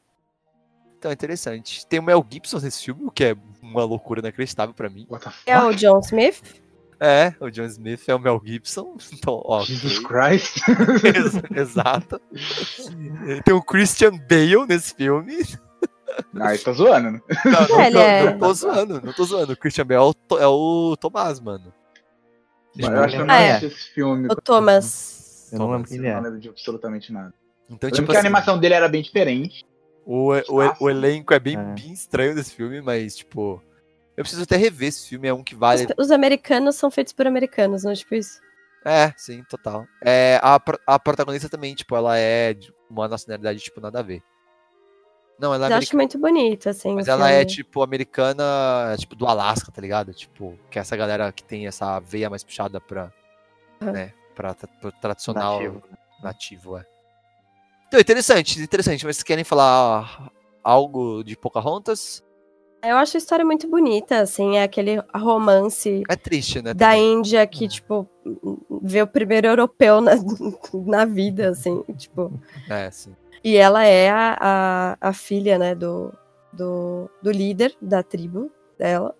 Então 0.97 1.11
é 1.11 1.13
interessante. 1.13 1.85
Tem 1.85 1.99
o 1.99 2.03
Mel 2.03 2.25
Gibson 2.27 2.59
nesse 2.59 2.83
filme, 2.83 3.05
o 3.05 3.11
que 3.11 3.25
é 3.25 3.37
uma 3.61 3.83
loucura 3.83 4.19
inacreditável 4.19 4.73
pra 4.73 4.89
mim. 4.89 5.05
What 5.07 5.23
the 5.23 5.31
fuck? 5.31 5.49
É 5.49 5.61
o 5.61 5.71
John 5.71 5.99
Smith. 5.99 6.41
É, 6.99 7.33
o 7.39 7.49
John 7.49 7.65
Smith 7.65 8.07
é 8.07 8.15
o 8.15 8.19
Mel 8.19 8.41
Gibson. 8.43 8.95
Então, 9.13 9.41
ó. 9.45 9.63
Jesus. 9.63 9.99
Christ. 9.99 10.57
Ex- 11.03 11.41
Exato. 11.55 12.19
Tem 13.43 13.53
o 13.53 13.61
Christian 13.61 14.11
Bale 14.29 14.65
nesse 14.67 14.93
filme. 14.95 15.43
Não, 16.33 16.49
ele 16.49 16.57
tá 16.59 16.71
zoando, 16.71 17.11
né? 17.11 17.21
Não, 17.43 17.51
não, 17.51 17.67
tô, 17.67 17.79
é- 17.81 18.23
não 18.31 18.39
tô 18.39 18.53
zoando, 18.53 19.01
não 19.03 19.13
tô 19.13 19.23
zoando. 19.25 19.53
O 19.53 19.57
Christian 19.57 19.85
Bale 19.85 19.99
é 19.99 20.03
o, 20.03 20.13
To- 20.13 20.39
é 20.39 20.47
o 20.47 20.95
Tomás, 20.99 21.39
mano. 21.39 21.73
Mano, 22.77 22.95
eu 22.97 23.03
acho 23.03 23.15
que 23.15 23.21
eu 23.21 23.25
não 23.25 23.33
Ah, 23.33 23.41
é. 23.41 23.57
esse 23.57 23.69
filme. 23.93 24.27
O 24.29 24.35
Thomas. 24.35 25.49
Eu 25.51 25.59
não 25.59 25.71
lembro 25.71 25.87
quem 25.87 25.97
Eu 25.97 26.03
ele 26.03 26.11
não 26.13 26.19
é. 26.19 26.21
lembro 26.23 26.39
de 26.39 26.49
absolutamente 26.49 27.11
nada. 27.11 27.33
Então, 27.69 27.89
tipo 27.89 28.07
que 28.09 28.15
a 28.15 28.19
assim, 28.19 28.27
animação 28.27 28.59
dele 28.59 28.73
era 28.75 28.87
bem 28.87 29.01
diferente. 29.01 29.65
o, 30.05 30.33
o, 30.33 30.83
o 30.85 30.89
elenco 30.89 31.33
é 31.33 31.39
bem, 31.39 31.57
É. 31.57 31.63
bem 31.73 31.91
estranho 31.93 32.35
desse 32.35 32.53
filme, 32.53 32.81
mas, 32.81 33.15
tipo. 33.15 33.61
Eu 34.17 34.23
preciso 34.23 34.43
até 34.43 34.55
rever 34.55 34.89
esse 34.89 35.09
filme, 35.09 35.27
é 35.27 35.33
um 35.33 35.43
que 35.43 35.55
vale. 35.55 35.85
Os, 35.97 36.05
os 36.05 36.11
americanos 36.11 36.75
são 36.75 36.89
feitos 36.89 37.11
por 37.13 37.27
americanos, 37.27 37.83
não 37.83 37.91
é 37.91 37.95
tipo 37.95 38.15
isso? 38.15 38.39
É, 38.85 39.11
sim, 39.17 39.43
total. 39.49 39.87
É, 40.03 40.39
a, 40.43 40.59
a 40.87 40.99
protagonista 40.99 41.49
também, 41.49 41.73
tipo, 41.73 41.95
ela 41.95 42.17
é 42.17 42.53
de 42.53 42.71
uma 42.89 43.07
nacionalidade, 43.07 43.59
tipo, 43.59 43.81
nada 43.81 43.99
a 43.99 44.03
ver. 44.03 44.21
Não, 45.39 45.53
ela 45.53 45.65
é 45.65 45.73
Eu 45.73 45.77
acho 45.77 45.95
americana. 45.95 46.01
muito 46.01 46.17
bonito, 46.19 46.69
assim. 46.69 46.95
Mas 46.95 47.07
ela 47.07 47.29
é, 47.29 47.43
tipo, 47.43 47.81
americana, 47.81 48.43
tipo, 48.97 49.15
do 49.15 49.27
Alasca, 49.27 49.71
tá 49.71 49.81
ligado? 49.81 50.13
Tipo, 50.13 50.57
que 50.71 50.79
é 50.79 50.81
essa 50.81 50.95
galera 50.95 51.31
que 51.33 51.43
tem 51.43 51.67
essa 51.67 51.99
veia 51.99 52.29
mais 52.29 52.43
puxada 52.43 52.79
pra, 52.79 53.11
Aham. 53.81 53.91
né, 53.91 54.13
pra, 54.33 54.53
pro 54.53 54.91
tradicional 54.93 55.59
Nativo. 55.59 55.83
nativo, 56.23 56.77
é. 56.77 56.85
Então, 57.87 57.99
interessante, 57.99 58.61
interessante. 58.61 59.05
Mas 59.05 59.17
vocês 59.17 59.23
querem 59.23 59.43
falar 59.43 60.31
algo 60.63 61.23
de 61.23 61.35
Pocahontas? 61.35 62.23
Eu 62.85 62.97
acho 62.97 63.17
a 63.17 63.19
história 63.19 63.43
muito 63.45 63.67
bonita, 63.67 64.19
assim, 64.19 64.57
é 64.57 64.63
aquele 64.63 65.01
romance 65.13 66.03
É 66.09 66.15
triste, 66.15 66.61
né? 66.61 66.73
da 66.73 66.89
também. 66.91 67.13
Índia 67.13 67.45
que, 67.47 67.67
tipo, 67.67 68.07
vê 68.81 69.01
o 69.01 69.07
primeiro 69.07 69.47
europeu 69.47 70.01
na, 70.01 70.11
na 70.85 71.05
vida, 71.05 71.49
assim, 71.49 71.83
tipo. 71.97 72.31
É, 72.69 72.89
sim. 72.91 73.15
E 73.43 73.55
ela 73.57 73.83
é 73.85 74.09
a, 74.09 74.37
a, 74.39 74.97
a 75.09 75.13
filha, 75.13 75.57
né, 75.57 75.75
do, 75.75 76.13
do, 76.51 77.09
do 77.21 77.31
líder 77.31 77.75
da 77.81 78.01
tribo 78.01 78.51
dela. 78.77 79.15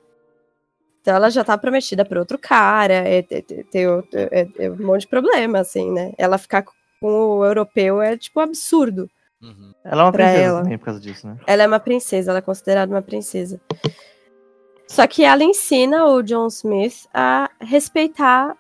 Então 1.02 1.16
ela 1.16 1.30
já 1.30 1.44
tá 1.44 1.56
prometida 1.58 2.04
pra 2.04 2.20
outro 2.20 2.40
cara, 2.40 2.94
é, 2.94 3.20
é, 3.20 3.38
é, 3.38 3.42
tem 3.42 3.86
é- 3.86 4.48
é 4.66 4.72
um 4.72 4.78
monte 4.78 5.02
de 5.02 5.08
problema, 5.08 5.60
assim, 5.60 5.92
né? 5.92 6.12
Ela 6.18 6.40
ficar 6.40 6.64
com 6.64 6.76
o 7.38 7.46
europeu 7.46 8.02
é, 8.02 8.18
tipo, 8.18 8.40
absurdo. 8.40 9.08
Uhum. 9.42 9.74
Ela 9.84 10.02
é 10.02 10.06
uma 10.06 10.12
Pra 10.12 10.26
princesa 10.26 10.44
ela. 10.44 10.62
também 10.64 10.78
por 10.78 10.86
causa 10.86 11.00
disso, 11.00 11.28
né? 11.28 11.38
Ela 11.46 11.64
é 11.64 11.68
uma 11.68 11.80
princesa, 11.80 12.32
ela 12.32 12.40
é 12.40 12.42
considerada 12.42 12.92
uma 12.94 13.02
princesa. 13.02 13.60
Só 14.88 15.06
que 15.08 15.24
ela 15.24 15.44
ensina 15.44 16.06
o 16.06 16.22
John 16.22 16.48
Smith 16.48 17.08
a 17.14 17.50
respeitar 17.60 18.56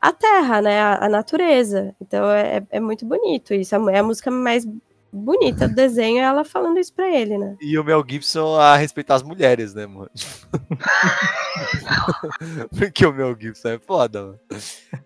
a 0.00 0.12
terra, 0.12 0.62
né? 0.62 0.80
A, 0.80 1.04
a 1.04 1.08
natureza. 1.08 1.94
Então 2.00 2.30
é, 2.30 2.62
é 2.70 2.80
muito 2.80 3.04
bonito 3.04 3.52
isso. 3.52 3.74
É 3.90 3.98
a 3.98 4.02
música 4.02 4.30
mais 4.30 4.66
bonita 5.12 5.68
do 5.68 5.74
desenho 5.74 6.18
é 6.18 6.22
ela 6.22 6.44
falando 6.44 6.78
isso 6.78 6.92
pra 6.92 7.08
ele, 7.10 7.36
né? 7.38 7.56
E 7.60 7.78
o 7.78 7.84
Mel 7.84 8.04
Gibson 8.08 8.58
a 8.58 8.76
respeitar 8.76 9.14
as 9.16 9.22
mulheres, 9.22 9.74
né, 9.74 9.86
mano? 9.86 10.10
Porque 12.76 13.06
o 13.06 13.12
Mel 13.12 13.36
Gibson 13.38 13.68
é 13.70 13.78
foda, 13.78 14.22
mano. 14.22 14.40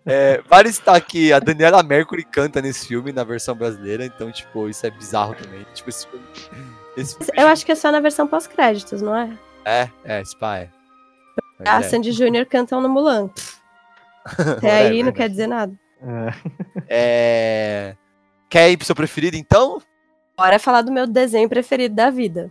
É, 0.05 0.43
vale 0.49 0.69
estar 0.69 1.01
que 1.01 1.33
a 1.33 1.39
Daniela 1.39 1.83
Mercury 1.83 2.25
canta 2.25 2.61
nesse 2.61 2.87
filme 2.87 3.13
na 3.13 3.25
versão 3.25 3.55
brasileira, 3.55 4.05
então, 4.05 4.31
tipo, 4.31 4.69
isso 4.69 4.87
é 4.87 4.91
bizarro 4.91 5.35
também. 5.35 5.65
Tipo, 5.75 5.91
esse 5.91 6.07
filme. 6.07 6.27
Esse 6.97 7.17
filme 7.17 7.33
Eu 7.37 7.49
acho 7.49 7.65
que 7.67 7.73
é 7.73 7.75
só 7.75 7.91
na 7.91 8.01
versão 8.01 8.27
pós-créditos, 8.27 9.03
não 9.03 9.17
é? 9.17 9.31
é, 9.65 9.89
é, 10.05 10.25
Spa 10.25 10.59
é. 10.59 10.69
A 11.67 11.81
é. 11.81 11.83
Sandy 11.83 12.13
Júnior 12.13 12.47
cantam 12.47 12.81
no 12.81 12.89
Mulan. 12.89 13.31
Até 14.25 14.69
É 14.69 14.77
aí 14.89 15.03
não 15.03 15.13
verdade. 15.13 15.17
quer 15.17 15.29
dizer 15.29 15.47
nada. 15.47 15.73
É... 16.89 17.97
Quer 18.51 18.71
ir 18.71 18.77
pro 18.77 18.87
seu 18.87 18.95
preferido, 18.95 19.37
então? 19.37 19.81
Bora 20.37 20.59
falar 20.59 20.83
do 20.83 20.91
meu 20.93 21.07
desenho 21.07 21.49
preferido 21.49 21.95
da 21.95 22.11
vida. 22.11 22.51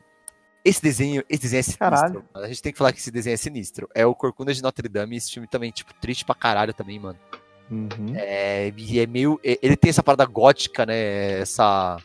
Esse 0.64 0.82
desenho, 0.82 1.24
esse 1.30 1.42
desenho 1.42 1.60
é 1.60 1.64
sinistro. 1.64 1.80
Caralho. 1.80 2.26
mano. 2.34 2.46
A 2.46 2.48
gente 2.48 2.62
tem 2.62 2.72
que 2.72 2.78
falar 2.78 2.94
que 2.94 3.00
esse 3.00 3.12
desenho 3.12 3.34
é 3.34 3.38
sinistro. 3.38 3.90
É 3.94 4.06
o 4.06 4.16
Corcunda 4.16 4.54
de 4.54 4.62
Notre 4.64 4.88
Dame, 4.88 5.18
esse 5.18 5.32
filme 5.32 5.48
também, 5.48 5.72
tipo, 5.72 5.94
triste 5.96 6.24
pra 6.24 6.34
caralho 6.34 6.74
também, 6.74 7.00
mano. 7.00 7.20
Uhum. 7.70 8.14
É, 8.16 8.72
e 8.78 9.00
é 9.00 9.06
meio. 9.06 9.40
é- 9.44 9.60
Ele 9.62 9.76
tem 9.76 9.90
essa 9.90 10.04
parada 10.04 10.26
gótica, 10.26 10.86
né? 10.86 11.40
Essa. 11.42 11.98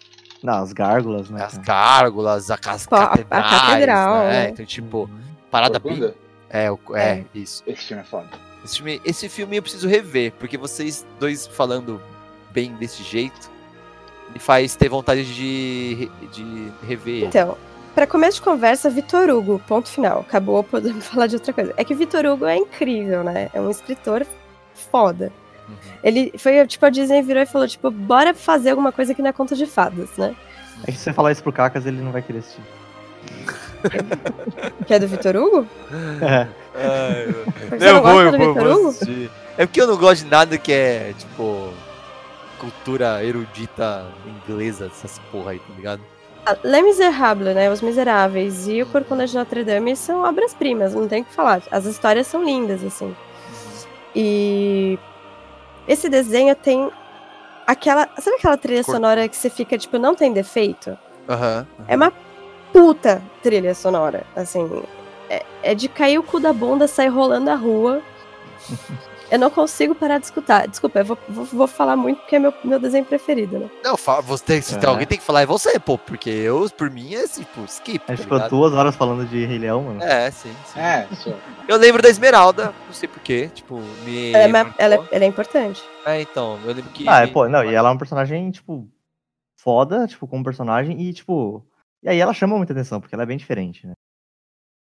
Não, 0.43 0.55
as 0.55 0.73
gárgulas, 0.73 1.31
né? 1.31 1.45
As 1.45 1.59
gárgulas, 1.59 2.51
a, 2.51 2.59
as 2.67 2.87
Pô, 2.87 2.95
a- 2.97 3.03
a 3.05 3.09
catedrais, 3.09 3.51
catedral, 3.61 4.19
né? 4.25 4.31
né? 4.31 4.49
Então, 4.51 4.65
tipo, 4.67 5.09
parada 5.51 5.79
bem. 5.79 6.13
É, 6.51 6.71
o- 6.71 6.79
é, 6.97 7.25
isso. 7.35 7.63
Esse 7.67 7.83
filme 7.85 8.03
é 8.03 8.07
foda. 8.07 8.29
Esse 8.65 8.77
filme, 8.77 9.01
esse 9.05 9.29
filme 9.29 9.57
eu 9.57 9.63
preciso 9.63 9.87
rever, 9.89 10.33
porque 10.33 10.57
vocês 10.59 11.07
dois 11.21 11.47
falando 11.47 12.01
bem 12.51 12.75
desse 12.75 13.03
jeito 13.05 13.51
me 14.33 14.39
faz 14.39 14.75
ter 14.77 14.89
vontade 14.89 15.25
de, 15.35 16.11
de 16.33 16.73
rever 16.87 17.15
ele. 17.17 17.27
Então, 17.27 17.57
pra 17.95 18.07
começo 18.07 18.37
de 18.37 18.43
conversa, 18.43 18.89
Vitor 18.91 19.29
Hugo, 19.31 19.61
ponto 19.67 19.89
final. 19.89 20.21
Acabou 20.21 20.63
podendo 20.65 21.01
falar 21.01 21.27
de 21.27 21.37
outra 21.37 21.53
coisa. 21.53 21.73
É 21.77 21.85
que 21.85 21.95
Vitor 21.95 22.25
Hugo 22.27 22.47
é 22.47 22.57
incrível, 22.57 23.23
né? 23.25 23.51
É 23.53 23.61
um 23.61 23.71
escritor 23.71 24.27
foda. 24.91 25.33
Uhum. 25.69 25.75
Ele 26.03 26.33
foi, 26.39 26.67
tipo, 26.67 26.87
a 26.87 26.91
Disney 26.91 27.23
virou 27.23 27.43
e 27.43 27.47
falou, 27.47 27.67
tipo, 27.69 27.91
bora 27.91 28.33
fazer 28.35 28.71
alguma 28.71 28.91
coisa 28.93 29.15
que 29.15 29.21
não 29.21 29.29
é 29.31 29.33
conta 29.33 29.55
de 29.55 29.67
fadas, 29.67 30.09
né? 30.17 30.35
É 30.87 30.93
que 30.93 30.97
se 30.99 31.05
você 31.05 31.13
falar 31.13 31.33
isso 31.33 31.43
pro 31.43 31.53
Cacas, 31.53 31.85
ele 31.87 32.01
não 32.01 32.13
vai 32.13 32.23
querer 32.23 32.39
assistir. 32.39 32.63
Que 34.87 34.95
é 34.95 34.99
do 34.99 35.07
Vitor 35.07 35.37
Hugo? 35.37 35.67
É. 36.21 36.47
Ai, 36.75 37.27
eu- 37.29 37.79
Você 37.79 37.93
não 37.93 37.97
eu 37.97 38.03
vou, 38.03 38.03
gosta 38.03 38.23
eu 38.23 38.33
do 38.33 38.39
vou, 38.39 38.55
Vitor 38.55 38.69
vou 38.69 38.79
Hugo? 38.81 38.89
assistir. 38.89 39.31
É 39.57 39.67
porque 39.67 39.81
eu 39.81 39.87
não 39.87 39.97
gosto 39.97 40.25
de 40.25 40.31
nada 40.31 40.59
que 40.59 40.73
é, 40.73 41.13
tipo, 41.19 41.73
cultura 42.59 43.22
erudita 43.24 44.06
inglesa, 44.26 44.86
essas 44.86 45.18
porra 45.30 45.52
aí, 45.52 45.59
tá 45.59 45.72
ligado? 45.76 46.02
Ah, 46.47 46.56
Les 46.64 46.82
Miserables, 46.85 47.55
né? 47.55 47.70
Os 47.70 47.80
Miseráveis 47.82 48.66
e 48.68 48.82
o 48.82 48.86
Corcunda 48.86 49.26
de 49.26 49.35
Notre 49.36 49.64
Dame 49.64 49.94
são 49.97 50.22
obras-primas, 50.22 50.94
não 50.94 51.06
tem 51.09 51.22
o 51.22 51.24
que 51.24 51.32
falar. 51.32 51.62
As 51.70 51.85
histórias 51.85 52.26
são 52.26 52.44
lindas, 52.44 52.82
assim. 52.85 53.14
E 54.14 54.98
esse 55.86 56.09
desenho 56.09 56.55
tem 56.55 56.90
aquela. 57.66 58.09
Sabe 58.18 58.36
aquela 58.36 58.56
trilha 58.56 58.82
Cor- 58.85 58.94
sonora 58.94 59.28
que 59.28 59.36
você 59.36 59.51
fica, 59.51 59.76
tipo, 59.76 59.98
não 59.98 60.14
tem 60.14 60.32
defeito? 60.32 60.97
Aham. 61.28 61.66
É 61.86 61.97
uma 61.97 62.12
puta 62.72 63.22
trilha 63.43 63.74
sonora, 63.74 64.24
assim. 64.35 64.82
É, 65.28 65.44
é 65.62 65.74
de 65.74 65.89
cair 65.89 66.18
o 66.18 66.22
cu 66.22 66.40
da 66.40 66.52
bunda, 66.52 66.89
sair 66.89 67.09
rolando 67.09 67.51
a 67.51 67.55
rua. 67.55 68.01
Eu 69.31 69.39
não 69.39 69.51
consigo 69.51 69.95
parar 69.95 70.19
de 70.19 70.25
escutar. 70.25 70.67
Desculpa, 70.67 71.01
eu 71.01 71.05
vou, 71.05 71.19
vou, 71.29 71.45
vou 71.45 71.67
falar 71.67 71.97
muito 71.97 72.19
porque 72.21 72.37
é 72.37 72.39
meu, 72.39 72.53
meu 72.65 72.79
desenho 72.79 73.05
preferido, 73.05 73.59
né? 73.59 73.71
Não, 73.85 73.97
fa- 73.97 74.21
você, 74.23 74.63
se 74.63 74.79
tem 74.79 74.89
É. 74.89 74.91
alguém 74.91 75.07
tem 75.07 75.19
que 75.19 75.25
falar 75.25 75.43
é 75.43 75.47
você, 75.47 75.79
pô, 75.79 75.99
porque 75.99 76.31
eu, 76.31 76.69
por 76.71 76.91
mim, 76.91 77.15
é 77.15 77.27
tipo, 77.29 77.65
skip. 77.67 77.99
A 78.05 78.07
tá 78.07 78.15
gente 78.15 78.23
ficou 78.23 78.39
ligado? 78.39 78.51
duas 78.51 78.73
horas 78.73 78.97
falando 78.97 79.27
de 79.27 79.45
Rei 79.45 79.59
Leão, 79.59 79.83
mano. 79.83 80.03
É, 80.03 80.31
sim, 80.31 80.51
sim. 80.73 80.81
É, 80.81 81.07
isso. 81.11 81.35
Eu 81.69 81.77
lembro 81.77 82.03
da 82.03 82.09
Esmeralda, 82.09 82.73
não 82.87 82.95
sei 82.95 83.09
porquê, 83.09 83.49
tipo, 83.55 83.79
me. 84.05 84.33
Ela 84.33 84.59
é, 84.61 84.73
ela 84.79 84.95
é- 84.95 85.09
ela 85.11 85.25
é 85.25 85.27
importante. 85.27 85.83
É, 86.07 86.23
então, 86.23 86.59
eu 86.65 86.73
lembro 86.73 86.91
que. 86.93 87.07
Ah, 87.07 87.21
é, 87.21 87.27
pô, 87.27 87.47
não, 87.49 87.63
e 87.63 87.75
ela 87.75 87.91
é 87.91 87.93
um 87.93 87.99
personagem, 87.99 88.51
tipo, 88.51 88.89
foda, 89.57 90.07
tipo, 90.07 90.27
como 90.27 90.43
personagem, 90.43 90.99
e, 91.03 91.13
tipo. 91.13 91.63
E 92.03 92.09
aí 92.09 92.19
ela 92.19 92.33
chama 92.33 92.57
muita 92.57 92.73
atenção, 92.73 92.99
porque 93.01 93.15
ela 93.15 93.25
é 93.25 93.27
bem 93.27 93.37
diferente, 93.37 93.87
né? 93.87 93.93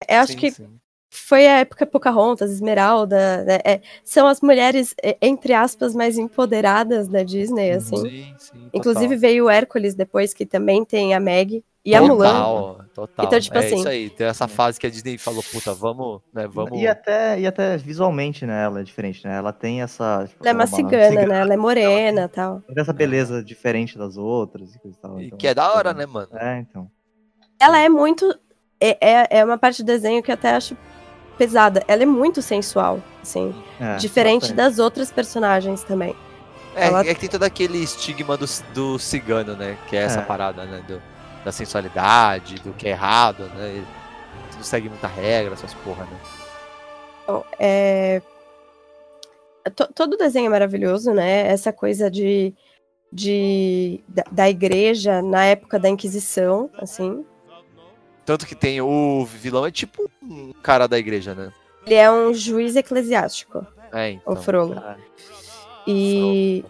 Eu 0.07 0.19
acho 0.19 0.33
Sim, 0.33 0.39
que 0.39 0.51
sim. 0.51 0.81
Foi 1.15 1.47
a 1.47 1.61
época 1.61 1.87
Pocahontas, 1.87 2.51
Esmeralda, 2.51 3.45
né? 3.45 3.59
É, 3.65 3.81
são 4.03 4.27
as 4.27 4.41
mulheres, 4.41 4.95
é, 5.01 5.17
entre 5.23 5.53
aspas, 5.53 5.95
mais 5.95 6.19
empoderadas 6.19 7.07
da 7.07 7.23
Disney, 7.23 7.71
assim. 7.71 7.97
Sim, 7.97 8.35
sim. 8.37 8.71
Inclusive 8.73 9.15
veio 9.17 9.45
o 9.45 9.51
Hércules 9.51 9.95
depois, 9.95 10.35
que 10.35 10.45
também 10.45 10.85
tem 10.85 11.15
a 11.15 11.21
Meg 11.21 11.65
e 11.85 11.95
a 11.95 12.01
total, 12.01 12.17
Mulan. 12.17 12.33
Total, 12.33 12.85
total. 12.95 13.27
Então, 13.27 13.41
tipo 13.41 13.57
é 13.57 13.59
assim- 13.61 13.77
isso 13.77 13.89
aí, 13.89 14.11
tem 14.11 14.27
essa 14.27 14.49
fase 14.49 14.81
que 14.81 14.87
a 14.89 14.91
Disney 14.91 15.17
falou, 15.17 15.43
puta, 15.53 15.73
vamos, 15.73 16.21
né, 16.33 16.49
vamos... 16.49 16.81
E 16.81 16.89
até, 16.89 17.39
e 17.39 17.47
até 17.47 17.77
visualmente, 17.77 18.45
né? 18.45 18.65
Ela 18.65 18.81
é 18.81 18.83
diferente, 18.83 19.25
né? 19.25 19.37
Ela 19.37 19.53
tem 19.53 19.83
essa. 19.83 20.27
tipo, 20.27 20.43
Ela 20.43 20.51
é 20.51 20.53
uma 20.53 20.67
cigana, 20.67 21.27
né? 21.27 21.41
Ela 21.41 21.55
é 21.55 21.57
morena 21.57 22.25
e 22.25 22.29
tal. 22.29 22.61
Tem 22.63 22.83
essa 22.83 22.93
beleza 22.93 23.45
diferente 23.45 23.97
das 23.97 24.17
outras 24.17 24.75
e 24.75 24.79
coisa 24.81 24.97
e 24.97 25.01
tal. 25.01 25.21
E 25.21 25.27
então, 25.27 25.39
que 25.39 25.47
é 25.47 25.55
da 25.55 25.73
hora, 25.73 25.95
né, 25.95 26.07
mano? 26.07 26.29
É, 26.33 26.59
então. 26.59 26.91
Ela 27.61 27.79
é 27.79 27.89
muito. 27.89 28.37
É, 28.81 28.99
é, 29.01 29.39
é 29.39 29.45
uma 29.45 29.57
parte 29.57 29.83
do 29.83 29.87
desenho 29.87 30.21
que 30.23 30.31
eu 30.31 30.35
até 30.35 30.51
acho 30.57 30.77
pesada. 31.35 31.83
Ela 31.89 32.03
é 32.03 32.07
muito 32.07 32.41
sensual, 32.41 33.01
assim. 33.23 33.55
É, 33.81 33.97
diferente 33.97 34.43
bastante. 34.43 34.57
das 34.57 34.79
outras 34.79 35.11
personagens 35.13 35.83
também. 35.83 36.15
É, 36.75 36.87
Ela- 36.87 37.01
é 37.07 37.15
que 37.15 37.21
tem 37.21 37.29
todo 37.29 37.43
aquele 37.45 37.79
estigma 37.79 38.37
do, 38.37 38.47
do 38.75 38.99
cigano, 38.99 39.55
né, 39.57 39.77
que 39.89 39.97
é 39.97 40.01
essa 40.03 40.21
É. 40.21 40.25
parada, 40.25 40.65
né, 40.65 40.83
do, 40.89 41.01
da 41.45 41.53
sensualidade, 41.53 42.57
do 42.57 42.73
que 42.73 42.89
é 42.89 42.91
errado, 42.91 43.45
né, 43.55 43.85
não 44.57 44.63
segue 44.63 44.89
muita 44.89 45.07
regra, 45.07 45.55
essas 45.55 45.73
porra, 45.75 46.05
né. 46.05 46.19
Então, 47.23 47.45
é... 47.59 48.21
to- 49.75 49.89
todo 49.95 50.17
desenho 50.17 50.47
é 50.47 50.51
maravilhoso, 50.51 51.13
né? 51.13 51.47
Essa 51.49 51.73
coisa 51.73 52.11
de, 52.11 52.53
de 53.13 54.01
da, 54.09 54.25
da 54.31 54.51
igreja 54.51 55.23
na 55.23 55.45
época 55.45 55.79
da 55.79 55.89
Inquisição, 55.89 56.69
assim. 56.77 57.25
Tanto 58.25 58.47
que 58.47 58.55
tem 58.55 58.81
o 58.81 59.25
vilão 59.25 59.67
é 59.67 59.71
tipo 59.71 60.11
um 60.23 60.53
cara 60.63 60.87
da 60.87 60.99
igreja, 60.99 61.35
né. 61.35 61.53
Ele 61.85 61.95
é 61.95 62.11
um 62.11 62.33
juiz 62.33 62.75
eclesiástico, 62.77 63.67
É, 63.93 64.13
então. 64.13 64.33
o 64.33 64.37
Frollo. 64.37 64.75
Caralho. 64.75 65.03
E 65.87 66.65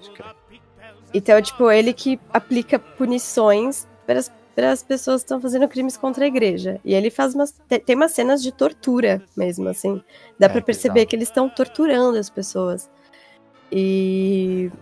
então, 1.12 1.40
tipo, 1.40 1.70
ele 1.70 1.92
que 1.92 2.18
aplica 2.32 2.76
punições 2.78 3.86
para 4.04 4.18
as, 4.18 4.32
para 4.56 4.72
as 4.72 4.82
pessoas 4.82 5.20
que 5.22 5.26
estão 5.26 5.40
fazendo 5.40 5.68
crimes 5.68 5.96
contra 5.96 6.24
a 6.24 6.26
igreja. 6.26 6.80
E 6.84 6.92
ele 6.92 7.08
faz 7.10 7.34
umas. 7.36 7.52
te- 7.68 7.78
Tem 7.78 7.94
umas 7.94 8.10
cenas 8.10 8.42
de 8.42 8.50
tortura 8.50 9.22
mesmo, 9.36 9.68
assim. 9.68 10.02
Dá 10.36 10.46
É, 10.46 10.48
pra 10.48 10.60
perceber 10.60 11.06
que 11.06 11.14
eles 11.14 11.28
estão 11.28 11.48
torturando 11.48 12.18
as 12.18 12.28
pessoas. 12.28 12.90
E. 13.70 14.72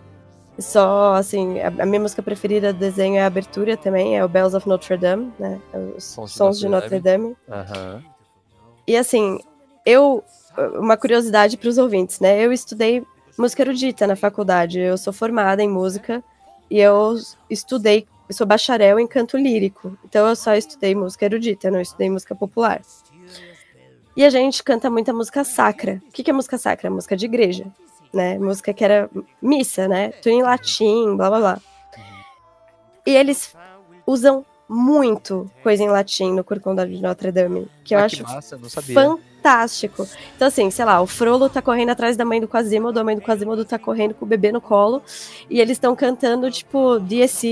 Só, 0.59 1.15
assim, 1.15 1.59
a, 1.59 1.67
a 1.67 1.85
minha 1.85 1.99
música 1.99 2.21
preferida 2.21 2.71
do 2.71 2.79
desenho 2.79 3.15
é 3.15 3.23
a 3.23 3.27
abertura 3.27 3.75
também, 3.75 4.17
é 4.17 4.23
o 4.23 4.29
Bells 4.29 4.55
of 4.55 4.67
Notre 4.67 4.97
Dame, 4.97 5.33
né? 5.39 5.59
Os 5.97 6.03
Sons 6.03 6.31
Sons, 6.31 6.59
de 6.59 6.69
Notre 6.69 6.95
Notre 6.95 6.99
Dame. 6.99 7.35
Aham. 7.49 8.03
E 8.87 8.95
assim, 8.95 9.39
eu. 9.85 10.23
Uma 10.75 10.95
curiosidade 10.95 11.57
para 11.57 11.67
os 11.67 11.79
ouvintes, 11.79 12.19
né? 12.19 12.39
Eu 12.45 12.53
estudei 12.53 13.03
música 13.35 13.63
erudita 13.63 14.05
na 14.05 14.15
faculdade. 14.15 14.79
Eu 14.79 14.97
sou 14.99 15.11
formada 15.11 15.63
em 15.63 15.67
música 15.67 16.23
e 16.69 16.79
eu 16.79 17.15
estudei, 17.49 18.07
eu 18.29 18.35
sou 18.35 18.45
bacharel 18.45 18.99
em 18.99 19.07
canto 19.07 19.35
lírico. 19.35 19.97
Então 20.05 20.27
eu 20.27 20.35
só 20.35 20.55
estudei 20.55 20.93
música 20.93 21.25
erudita, 21.25 21.71
não 21.71 21.81
estudei 21.81 22.09
música 22.09 22.35
popular. 22.35 22.81
E 24.15 24.23
a 24.23 24.29
gente 24.29 24.63
canta 24.63 24.91
muita 24.91 25.11
música 25.11 25.43
sacra. 25.43 25.99
O 26.07 26.11
que 26.11 26.29
é 26.29 26.33
música 26.33 26.57
sacra? 26.57 26.89
Música 26.89 27.17
de 27.17 27.25
igreja, 27.25 27.65
né? 28.13 28.37
Música 28.37 28.73
que 28.73 28.83
era 28.83 29.09
missa, 29.41 29.87
né? 29.87 30.09
Tudo 30.09 30.29
em 30.29 30.41
latim, 30.43 31.15
blá 31.15 31.29
blá 31.29 31.39
blá. 31.39 31.57
E 33.05 33.11
eles 33.15 33.55
usam 34.05 34.45
muito 34.69 35.51
coisa 35.61 35.83
em 35.83 35.89
latim 35.89 36.31
no 36.31 36.43
Corcunda 36.43 36.87
de 36.87 37.01
Notre 37.01 37.31
Dame, 37.31 37.67
que 37.83 37.93
eu 37.93 37.99
Ah, 37.99 38.05
acho 38.05 38.23
massa, 38.23 38.57
não 38.57 38.69
sabia. 38.69 38.95
fantástico. 38.95 40.07
Então, 40.35 40.47
assim, 40.47 40.71
sei 40.71 40.85
lá, 40.85 41.01
o 41.01 41.05
Frollo 41.05 41.49
tá 41.49 41.61
correndo 41.61 41.89
atrás 41.89 42.15
da 42.15 42.23
mãe 42.23 42.39
do 42.39 42.47
Quasimodo, 42.47 42.99
a 42.99 43.03
mãe 43.03 43.15
do 43.15 43.21
Quasimodo 43.21 43.65
tá 43.65 43.77
correndo 43.77 44.13
com 44.15 44.25
o 44.25 44.27
bebê 44.27 44.51
no 44.51 44.61
colo, 44.61 45.01
e 45.49 45.59
eles 45.59 45.73
estão 45.75 45.95
cantando, 45.95 46.49
tipo, 46.49 46.97
Dies 46.99 47.43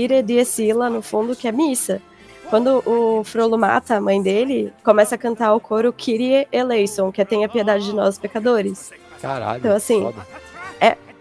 Illa, 0.58 0.88
no 0.88 1.02
fundo, 1.02 1.36
que 1.36 1.46
é 1.46 1.52
missa. 1.52 2.00
Quando 2.48 2.82
o 2.86 3.22
Frollo 3.24 3.56
mata 3.58 3.96
a 3.96 4.00
mãe 4.00 4.20
dele, 4.22 4.72
começa 4.82 5.14
a 5.14 5.18
cantar 5.18 5.54
o 5.54 5.60
coro 5.60 5.92
Kyrie 5.92 6.46
eleison, 6.50 7.12
que 7.12 7.20
é 7.20 7.24
Tenha 7.24 7.48
piedade 7.48 7.84
de 7.84 7.94
nós, 7.94 8.18
pecadores. 8.18 8.90
Caralho, 9.20 9.58
Então, 9.60 9.76
assim, 9.76 10.02
foda. 10.02 10.26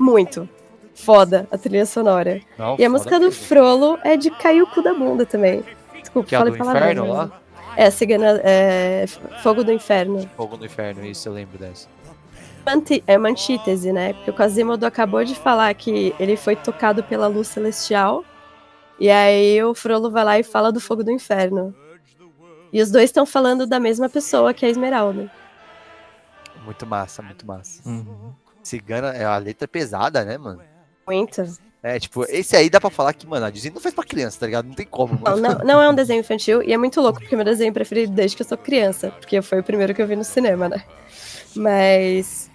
É 0.01 0.03
muito 0.03 0.49
foda 0.95 1.47
a 1.51 1.57
trilha 1.57 1.85
sonora. 1.85 2.41
Não, 2.57 2.75
e 2.77 2.83
a 2.83 2.89
música 2.89 3.19
do 3.19 3.25
mesmo. 3.27 3.43
Frollo 3.45 3.99
é 4.03 4.17
de 4.17 4.31
cair 4.31 4.61
o 4.63 4.67
cu 4.67 4.81
da 4.81 4.93
bunda 4.93 5.25
também. 5.25 5.63
Desculpa, 5.99 6.27
Que 6.27 6.35
é 6.35 6.39
falei 6.39 6.53
do 6.53 6.57
palavrão. 6.57 6.81
inferno 6.91 7.13
lá? 7.13 7.41
É, 7.77 7.89
cigana, 7.91 8.41
é, 8.43 9.05
Fogo 9.41 9.63
do 9.63 9.71
Inferno. 9.71 10.27
Fogo 10.35 10.57
no 10.57 10.65
Inferno, 10.65 11.05
isso 11.05 11.29
eu 11.29 11.33
lembro 11.33 11.57
dessa. 11.57 11.87
anti- 12.67 13.01
é 13.07 13.17
uma 13.17 13.29
antítese, 13.29 13.93
né? 13.93 14.13
Porque 14.13 14.31
o 14.31 14.33
Quasimodo 14.33 14.85
acabou 14.85 15.23
de 15.23 15.35
falar 15.35 15.73
que 15.75 16.13
ele 16.19 16.35
foi 16.35 16.55
tocado 16.55 17.01
pela 17.03 17.27
luz 17.27 17.47
celestial. 17.47 18.25
E 18.99 19.09
aí 19.09 19.63
o 19.63 19.73
Frollo 19.73 20.11
vai 20.11 20.23
lá 20.25 20.37
e 20.39 20.43
fala 20.43 20.71
do 20.71 20.79
fogo 20.81 21.03
do 21.03 21.11
inferno. 21.11 21.73
E 22.73 22.81
os 22.81 22.91
dois 22.91 23.05
estão 23.05 23.25
falando 23.25 23.65
da 23.65 23.79
mesma 23.79 24.09
pessoa, 24.09 24.53
que 24.53 24.65
é 24.65 24.67
a 24.67 24.71
Esmeralda. 24.71 25.31
Muito 26.65 26.85
massa, 26.85 27.21
muito 27.21 27.45
massa. 27.47 27.81
Uhum. 27.87 28.33
Cigana, 28.63 29.09
é 29.09 29.25
a 29.25 29.37
letra 29.37 29.65
é 29.65 29.67
pesada, 29.67 30.23
né, 30.23 30.37
mano? 30.37 30.61
Muito. 31.07 31.43
É, 31.83 31.99
tipo, 31.99 32.23
esse 32.29 32.55
aí 32.55 32.69
dá 32.69 32.79
pra 32.79 32.91
falar 32.91 33.11
que, 33.13 33.25
mano, 33.25 33.43
a 33.45 33.49
Disney 33.49 33.71
não 33.73 33.81
fez 33.81 33.93
pra 33.93 34.03
criança, 34.03 34.39
tá 34.39 34.45
ligado? 34.45 34.67
Não 34.67 34.75
tem 34.75 34.85
como, 34.85 35.13
Não, 35.15 35.31
mano. 35.31 35.41
não, 35.41 35.65
não 35.65 35.81
é 35.81 35.89
um 35.89 35.95
desenho 35.95 36.19
infantil 36.19 36.61
e 36.61 36.71
é 36.71 36.77
muito 36.77 37.01
louco, 37.01 37.19
porque 37.19 37.33
é 37.33 37.37
meu 37.37 37.45
desenho 37.45 37.73
preferido 37.73 38.13
desde 38.13 38.35
que 38.37 38.43
eu 38.43 38.47
sou 38.47 38.57
criança. 38.57 39.09
Porque 39.19 39.41
foi 39.41 39.59
o 39.59 39.63
primeiro 39.63 39.93
que 39.95 40.01
eu 40.01 40.05
vi 40.05 40.15
no 40.15 40.23
cinema, 40.23 40.69
né? 40.69 40.83
Mas. 41.55 42.51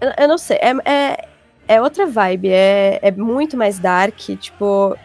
Eu, 0.00 0.12
eu 0.16 0.28
não 0.28 0.38
sei. 0.38 0.58
É, 0.58 0.70
é, 0.90 1.28
é 1.66 1.82
outra 1.82 2.06
vibe. 2.06 2.50
É, 2.50 3.00
é 3.02 3.10
muito 3.10 3.56
mais 3.56 3.78
dark. 3.80 4.16
Tipo. 4.38 4.96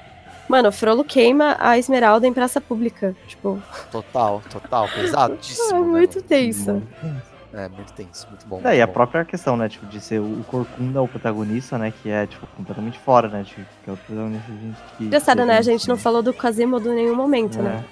Mano, 0.47 0.69
o 0.69 0.71
Frollo 0.71 1.03
queima 1.03 1.55
a 1.59 1.79
Esmeralda 1.79 2.27
em 2.27 2.33
praça 2.33 2.61
pública. 2.61 3.15
Tipo. 3.27 3.61
Total, 3.91 4.41
total, 4.51 4.87
pesadíssimo. 4.93 5.69
É 5.69 5.73
né, 5.73 5.79
muito 5.79 6.15
mano? 6.17 6.27
tenso. 6.27 6.83
É, 7.53 7.69
muito 7.69 7.93
tenso, 7.93 8.27
muito 8.29 8.47
bom. 8.47 8.57
É, 8.57 8.61
e 8.61 8.63
muito 8.77 8.81
a 8.83 8.87
própria 8.87 9.23
questão, 9.23 9.55
né, 9.55 9.69
tipo, 9.69 9.85
de 9.85 10.01
ser 10.01 10.19
o 10.19 10.43
Corcunda 10.47 11.01
o 11.01 11.07
protagonista, 11.07 11.77
né, 11.77 11.93
que 12.01 12.09
é, 12.09 12.25
tipo, 12.25 12.47
completamente 12.47 12.97
fora, 12.99 13.27
né, 13.27 13.43
tipo, 13.43 13.61
que 13.83 13.89
é 13.89 13.93
o 13.93 13.97
protagonista 13.97 14.51
que... 14.97 15.03
Engraçado, 15.03 15.45
né? 15.45 15.57
A 15.57 15.61
gente 15.61 15.87
não 15.87 15.95
falou 15.95 16.23
do 16.23 16.33
Quasimodo 16.33 16.91
em 16.91 16.95
nenhum 16.95 17.15
momento, 17.15 17.61
né? 17.61 17.83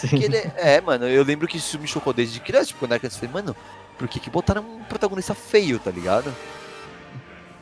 Porque 0.00 0.24
ele 0.24 0.36
é, 0.36 0.52
é, 0.76 0.80
mano, 0.80 1.06
eu 1.06 1.22
lembro 1.24 1.46
que 1.48 1.56
isso 1.56 1.78
me 1.78 1.86
chocou 1.86 2.12
desde 2.12 2.38
criança, 2.40 2.66
tipo, 2.66 2.80
quando 2.80 2.92
era 2.92 2.98
criança, 2.98 3.16
eu 3.16 3.28
falei, 3.28 3.42
mano, 3.44 3.56
por 3.98 4.08
que 4.08 4.20
que 4.20 4.30
botaram 4.30 4.62
um 4.62 4.84
protagonista 4.84 5.34
feio, 5.34 5.78
tá 5.78 5.90
ligado? 5.90 6.32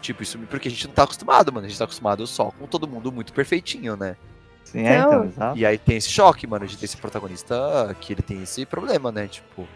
Tipo, 0.01 0.23
isso 0.23 0.39
me- 0.39 0.47
porque 0.47 0.69
a 0.69 0.71
gente 0.71 0.87
não 0.87 0.95
tá 0.95 1.03
acostumado, 1.05 1.53
mano, 1.53 1.67
a 1.67 1.69
gente 1.69 1.79
tá 1.79 1.85
acostumado 1.85 2.27
só 2.27 2.51
com 2.53 2.67
todo 2.67 2.89
mundo 2.89 3.13
muito 3.13 3.33
perfeitinho, 3.33 3.97
né? 3.97 4.17
Sim, 4.65 4.87
é, 4.87 4.99
então, 4.99 5.25
exato. 5.25 5.59
E 5.59 5.67
aí 5.67 5.77
tem 5.77 5.97
esse 5.97 6.09
choque, 6.09 6.47
mano, 6.47 6.67
de 6.67 6.77
ter 6.77 6.85
esse 6.85 6.97
protagonista 6.97 7.95
que 8.01 8.13
ele 8.13 8.23
tem 8.23 8.43
esse 8.43 8.65
problema, 8.65 9.11
né? 9.13 9.27
Tipo, 9.27 9.67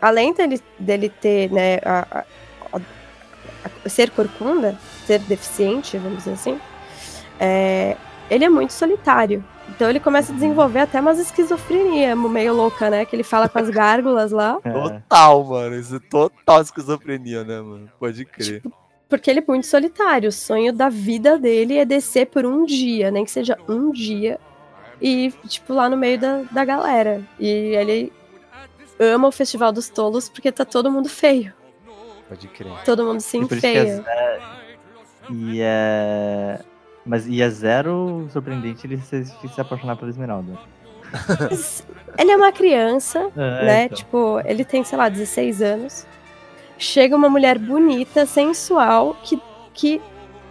além 0.00 0.32
dele, 0.34 0.60
dele 0.78 1.08
ter, 1.08 1.50
né, 1.52 1.76
a, 1.84 2.06
a- 2.10 2.24
a- 2.72 2.80
a- 3.84 3.88
ser 3.88 4.10
corcunda, 4.10 4.78
ser 5.06 5.18
deficiente, 5.20 5.96
vamos 5.98 6.18
dizer 6.18 6.32
assim, 6.32 6.60
é, 7.38 7.96
ele 8.30 8.44
é 8.44 8.48
muito 8.48 8.72
solitário. 8.72 9.44
Então 9.68 9.90
ele 9.90 9.98
começa 9.98 10.30
a 10.30 10.34
desenvolver 10.34 10.78
até 10.80 11.00
umas 11.00 11.18
esquizofrenia 11.18 12.14
meio 12.14 12.54
louca, 12.54 12.88
né? 12.88 13.04
Que 13.04 13.16
ele 13.16 13.24
fala 13.24 13.48
com 13.48 13.58
as 13.58 13.68
gárgulas 13.70 14.30
lá. 14.30 14.58
É. 14.64 14.70
total, 14.70 15.44
mano, 15.44 15.76
isso 15.76 15.96
é 15.96 15.98
total 15.98 16.62
esquizofrenia, 16.62 17.42
né, 17.44 17.60
mano? 17.60 17.90
Pode 17.98 18.24
crer. 18.24 18.62
Porque 19.08 19.28
ele 19.30 19.40
é 19.40 19.44
muito 19.46 19.66
solitário. 19.66 20.28
O 20.28 20.32
sonho 20.32 20.72
da 20.72 20.88
vida 20.88 21.36
dele 21.38 21.78
é 21.78 21.84
descer 21.84 22.26
por 22.26 22.46
um 22.46 22.64
dia, 22.64 23.10
nem 23.10 23.24
que 23.24 23.30
seja 23.30 23.58
um 23.68 23.90
dia. 23.90 24.38
E, 25.02 25.32
tipo, 25.48 25.74
lá 25.74 25.88
no 25.88 25.96
meio 25.96 26.18
da, 26.18 26.42
da 26.50 26.64
galera. 26.64 27.20
E 27.38 27.46
ele 27.46 28.12
ama 28.98 29.28
o 29.28 29.32
Festival 29.32 29.72
dos 29.72 29.88
Tolos 29.88 30.28
porque 30.28 30.50
tá 30.52 30.64
todo 30.64 30.90
mundo 30.90 31.08
feio. 31.08 31.52
Pode 32.28 32.48
crer. 32.48 32.72
Todo 32.84 33.04
mundo 33.04 33.20
se 33.20 33.36
é 33.36 33.40
enfeia. 33.40 34.04
E 35.30 35.60
é... 35.60 36.60
Mas 37.04 37.26
e 37.26 37.40
é 37.40 37.48
zero 37.48 38.28
surpreendente 38.32 38.86
ele 38.86 38.98
se, 38.98 39.24
se 39.24 39.60
apaixonar 39.60 39.96
pela 39.96 40.10
Esmeralda. 40.10 40.58
Ele 42.18 42.32
é 42.32 42.36
uma 42.36 42.50
criança, 42.50 43.30
É, 43.36 43.64
né? 43.64 43.84
então. 43.84 43.96
Tipo, 43.96 44.40
ele 44.44 44.64
tem, 44.64 44.82
sei 44.82 44.98
lá, 44.98 45.08
16 45.08 45.62
anos. 45.62 46.06
Chega 46.78 47.14
uma 47.14 47.28
mulher 47.28 47.58
bonita, 47.58 48.26
sensual, 48.26 49.16
que, 49.22 49.40
que 49.72 50.00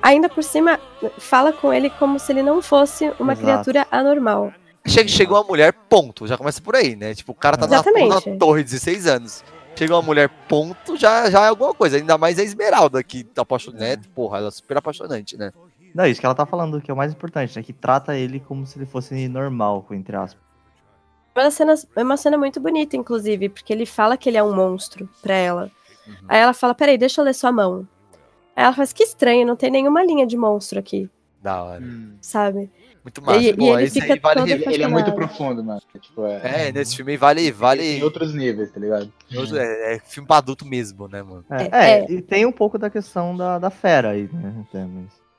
ainda 0.01 0.30
por 0.30 0.43
cima 0.43 0.80
fala 1.17 1.51
com 1.51 1.73
ele 1.73 1.89
como 1.89 2.17
se 2.19 2.31
ele 2.31 2.41
não 2.41 2.61
fosse 2.61 3.11
uma 3.19 3.34
Exato. 3.34 3.41
criatura 3.41 3.88
anormal. 3.91 4.53
Chega, 4.86 5.10
chega 5.10 5.34
uma 5.34 5.44
mulher, 5.44 5.74
ponto. 5.74 6.28
Já 6.28 6.38
começa 6.38 6.62
por 6.62 6.76
aí, 6.76 6.95
né? 6.95 7.14
Tipo, 7.16 7.32
o 7.32 7.36
cara 7.36 7.57
tá 7.57 7.68
na, 7.68 7.82
na 8.07 8.38
torre, 8.38 8.64
16 8.64 9.07
anos. 9.07 9.44
Chega 9.76 9.94
uma 9.94 10.02
mulher, 10.02 10.30
ponto, 10.48 10.95
já, 10.95 11.30
já 11.30 11.45
é 11.45 11.49
alguma 11.49 11.74
coisa. 11.74 11.98
Ainda 11.98 12.18
mais 12.18 12.40
a 12.40 12.44
Esmeralda, 12.44 13.03
que 13.03 13.24
tá 13.24 13.41
apaixonante. 13.41 14.07
Porra, 14.10 14.38
ela 14.38 14.48
é 14.48 14.52
super 14.52 14.78
apaixonante, 14.78 15.36
né? 15.36 15.52
Não, 15.94 16.06
isso 16.06 16.20
que 16.20 16.26
ela 16.26 16.36
tá 16.36 16.46
falando, 16.46 16.81
que 16.81 16.89
é 16.91 16.94
o 16.94 16.97
mais 16.97 17.12
importante, 17.12 17.55
né? 17.55 17.64
Que 17.64 17.73
trata 17.73 18.15
ele 18.18 18.39
como 18.39 18.65
se 18.65 18.78
ele 18.78 18.86
fosse 18.86 19.28
normal, 19.28 19.86
entre 19.91 20.15
aspas. 20.15 20.41
É 21.36 21.41
uma 21.41 21.52
cena, 21.52 21.76
é 21.96 22.04
uma 22.04 22.18
cena 22.18 22.38
muito 22.38 22.60
bonita, 22.62 22.96
inclusive, 22.96 23.49
porque 23.49 23.73
ele 23.73 23.86
fala 23.86 24.15
que 24.15 24.30
ele 24.30 24.38
é 24.38 24.44
um 24.44 24.55
monstro 24.55 25.10
pra 25.22 25.34
ela. 25.34 25.72
Aí 26.30 26.39
ela 26.39 26.54
fala, 26.54 26.73
peraí, 26.73 26.97
deixa 26.97 27.20
eu 27.20 27.26
ler 27.26 27.34
sua 27.34 27.52
mão. 27.52 27.86
Aí 28.55 28.64
ela 28.64 28.73
faz, 28.73 28.94
que 28.94 29.04
estranho, 29.04 29.46
não 29.46 29.55
tem 29.55 29.70
nenhuma 29.70 30.04
linha 30.05 30.26
de 30.26 30.38
monstro 30.38 30.80
aqui, 30.80 31.10
Da 31.41 31.62
hora. 31.64 31.84
sabe? 32.22 32.72
Muito 33.05 33.21
massa. 33.21 33.39
E, 33.39 33.49
e 33.49 33.55
Pô, 33.55 33.77
ele 33.77 33.84
esse 33.84 34.01
fica 34.01 34.13
aí 34.13 34.19
vale. 34.19 34.51
Ele 34.51 34.84
é 34.84 34.87
muito 34.87 35.11
profundo, 35.13 35.63
mano. 35.63 35.79
Tipo, 36.01 36.25
é, 36.25 36.69
É, 36.69 36.71
nesse 36.71 36.95
filme 36.95 37.15
vale. 37.15 37.51
vale 37.51 37.99
em 37.99 38.03
outros 38.03 38.34
níveis, 38.34 38.71
tá 38.71 38.79
ligado? 38.79 39.13
é, 39.55 39.93
é 39.93 39.99
filme 39.99 40.27
pra 40.27 40.37
adulto 40.37 40.65
mesmo, 40.65 41.07
né, 41.07 41.21
mano? 41.21 41.45
É, 41.51 41.99
é, 41.99 42.11
e 42.11 42.19
tem 42.19 42.47
um 42.47 42.51
pouco 42.51 42.79
da 42.79 42.89
questão 42.89 43.37
da, 43.37 43.59
da 43.59 43.69
fera 43.69 44.09
aí, 44.09 44.27
né? 44.34 44.65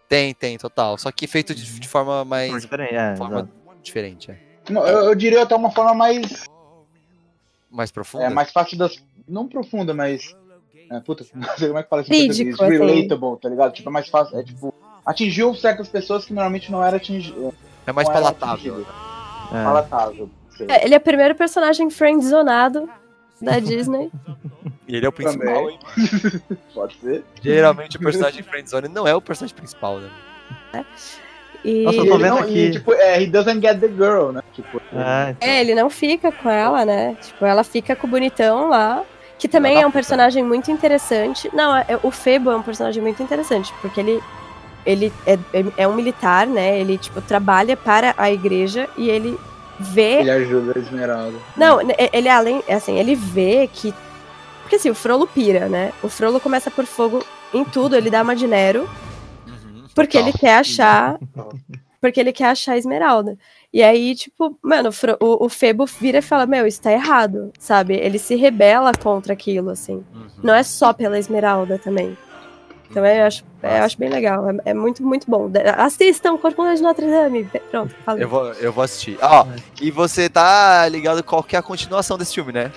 Tem, 0.08 0.32
tem, 0.32 0.56
total. 0.56 0.96
Só 0.96 1.10
que 1.10 1.26
feito 1.26 1.52
de, 1.56 1.80
de 1.80 1.88
forma 1.88 2.24
mais. 2.24 2.62
diferente, 2.62 2.94
é, 2.94 3.16
forma 3.16 3.38
exato. 3.40 3.52
diferente, 3.82 4.30
é. 4.30 4.38
Não, 4.70 4.86
eu, 4.86 5.06
eu 5.06 5.14
diria 5.16 5.42
até 5.42 5.56
uma 5.56 5.72
forma 5.72 5.92
mais. 5.92 6.44
Mais 7.68 7.90
profunda? 7.90 8.26
É, 8.26 8.28
mais 8.30 8.52
fácil 8.52 8.78
das. 8.78 9.02
Não 9.26 9.48
profunda, 9.48 9.92
mas. 9.92 10.36
É, 10.88 11.00
puta, 11.00 11.26
não 11.34 11.48
sei 11.56 11.66
como 11.66 11.80
é 11.80 11.82
que 11.82 11.88
fala 11.88 12.02
assim. 12.02 12.52
Relatable, 12.54 13.40
tá 13.42 13.48
ligado? 13.48 13.72
Tipo, 13.72 13.88
é 13.88 13.92
mais 13.92 14.08
fácil. 14.08 14.38
É 14.38 14.44
tipo. 14.44 14.72
Atingiu 15.06 15.54
certas 15.54 15.88
pessoas 15.88 16.24
que 16.24 16.32
normalmente 16.34 16.70
não 16.70 16.82
era 16.84 16.96
atingido. 16.96 17.54
É 17.86 17.92
mais 17.92 18.08
palatável. 18.08 18.84
É. 19.54 19.62
Palatável. 19.64 20.28
É, 20.68 20.84
ele 20.84 20.94
é 20.94 20.98
o 20.98 21.00
primeiro 21.00 21.34
personagem 21.34 21.88
friendzonado 21.88 22.88
da 23.40 23.58
Disney. 23.60 24.10
E 24.88 24.96
ele 24.96 25.06
é 25.06 25.08
o 25.08 25.12
principal, 25.12 25.70
hein? 25.70 25.78
Pode 26.74 26.96
ser. 26.96 27.24
Geralmente 27.40 27.96
o 27.96 28.00
personagem 28.00 28.42
friendzone 28.42 28.88
não 28.88 29.06
é 29.06 29.14
o 29.14 29.20
personagem 29.20 29.54
principal, 29.56 29.98
né? 30.00 30.10
E... 31.64 31.82
Nossa, 31.84 31.98
eu 31.98 32.04
E 32.04 32.08
tô 32.08 32.14
ele 32.14 32.22
vendo 32.24 32.34
não- 32.34 32.42
aqui. 32.42 32.58
E, 32.58 32.70
tipo, 32.72 32.92
é, 32.92 33.22
he 33.22 33.26
doesn't 33.26 33.60
get 33.60 33.78
the 33.80 33.88
girl, 33.88 34.30
né? 34.32 34.42
Tipo, 34.52 34.80
É, 34.92 35.36
É, 35.40 35.60
ele 35.60 35.74
não 35.74 35.88
fica 35.90 36.30
com 36.32 36.48
ela, 36.50 36.84
né? 36.84 37.16
Tipo, 37.20 37.44
ela 37.44 37.64
fica 37.64 37.94
com 37.96 38.06
o 38.06 38.10
bonitão 38.10 38.68
lá. 38.68 39.02
Que 39.38 39.46
também 39.48 39.80
é 39.82 39.86
um 39.86 39.90
personagem 39.90 40.42
muito 40.42 40.70
interessante. 40.70 41.50
Não, 41.54 41.76
é- 41.76 41.84
o 42.02 42.10
Febo 42.10 42.50
é 42.50 42.56
um 42.56 42.62
personagem 42.62 43.02
muito 43.02 43.22
interessante, 43.22 43.70
porque 43.82 44.00
ele, 44.00 44.22
ele 44.86 45.12
é, 45.26 45.34
é- 45.52 45.64
é 45.78 45.88
um 45.88 45.94
militar, 45.94 46.46
né? 46.46 46.78
Ele, 46.78 46.96
tipo, 46.96 47.20
trabalha 47.20 47.76
para 47.76 48.14
a 48.16 48.30
igreja 48.30 48.88
e 48.96 49.10
ele 49.10 49.38
vê. 49.78 50.20
ele 50.20 50.30
ajuda 50.30 50.72
a 50.76 50.78
Esmeralda. 50.78 51.36
Não, 51.56 51.78
né, 51.84 51.94
ele 52.12 52.28
além, 52.28 52.62
é 52.66 52.74
assim, 52.74 52.98
ele 52.98 53.14
vê 53.14 53.68
que. 53.72 53.92
Porque 54.62 54.76
assim, 54.76 54.90
o 54.90 54.94
Frollo 54.94 55.26
pira, 55.26 55.68
né? 55.68 55.92
O 56.02 56.08
Frollo 56.08 56.40
começa 56.40 56.70
por 56.70 56.86
fogo 56.86 57.24
em 57.52 57.64
tudo, 57.64 57.94
ele 57.96 58.10
dá 58.10 58.22
uma 58.22 58.34
de 58.34 58.46
Nero. 58.46 58.88
Porque 59.94 60.16
ele 60.18 60.32
quer 60.32 60.58
achar. 60.58 61.18
Porque 62.00 62.20
ele 62.20 62.32
quer 62.32 62.46
achar 62.50 62.72
a 62.72 62.78
Esmeralda. 62.78 63.36
E 63.72 63.82
aí, 63.82 64.14
tipo, 64.14 64.56
mano, 64.62 64.90
o 65.20 65.24
o, 65.24 65.46
o 65.46 65.48
Febo 65.48 65.86
vira 65.86 66.18
e 66.18 66.22
fala: 66.22 66.46
Meu, 66.46 66.66
isso 66.66 66.80
tá 66.80 66.92
errado, 66.92 67.50
sabe? 67.58 67.94
Ele 67.94 68.18
se 68.18 68.34
rebela 68.36 68.92
contra 68.94 69.32
aquilo, 69.32 69.70
assim. 69.70 70.04
Não 70.42 70.54
é 70.54 70.62
só 70.62 70.92
pela 70.92 71.18
Esmeralda 71.18 71.78
também. 71.78 72.16
Então 72.90 73.04
eu 73.04 73.26
acho, 73.26 73.44
eu 73.62 73.82
acho 73.84 73.98
bem 73.98 74.08
legal. 74.08 74.48
É, 74.50 74.70
é 74.70 74.74
muito, 74.74 75.02
muito 75.02 75.30
bom. 75.30 75.50
Assistam 75.76 76.36
Corcunda 76.38 76.74
de 76.74 76.82
Notre 76.82 77.06
Dame. 77.06 77.44
Pronto, 77.70 77.94
falei. 78.04 78.24
Eu 78.24 78.28
vou, 78.28 78.52
eu 78.54 78.72
vou 78.72 78.84
assistir. 78.84 79.18
Ó, 79.20 79.46
e 79.80 79.90
você 79.90 80.28
tá 80.28 80.88
ligado 80.88 81.22
qual 81.22 81.42
que 81.42 81.56
é 81.56 81.58
a 81.58 81.62
continuação 81.62 82.16
desse 82.16 82.34
filme, 82.34 82.52
né? 82.52 82.70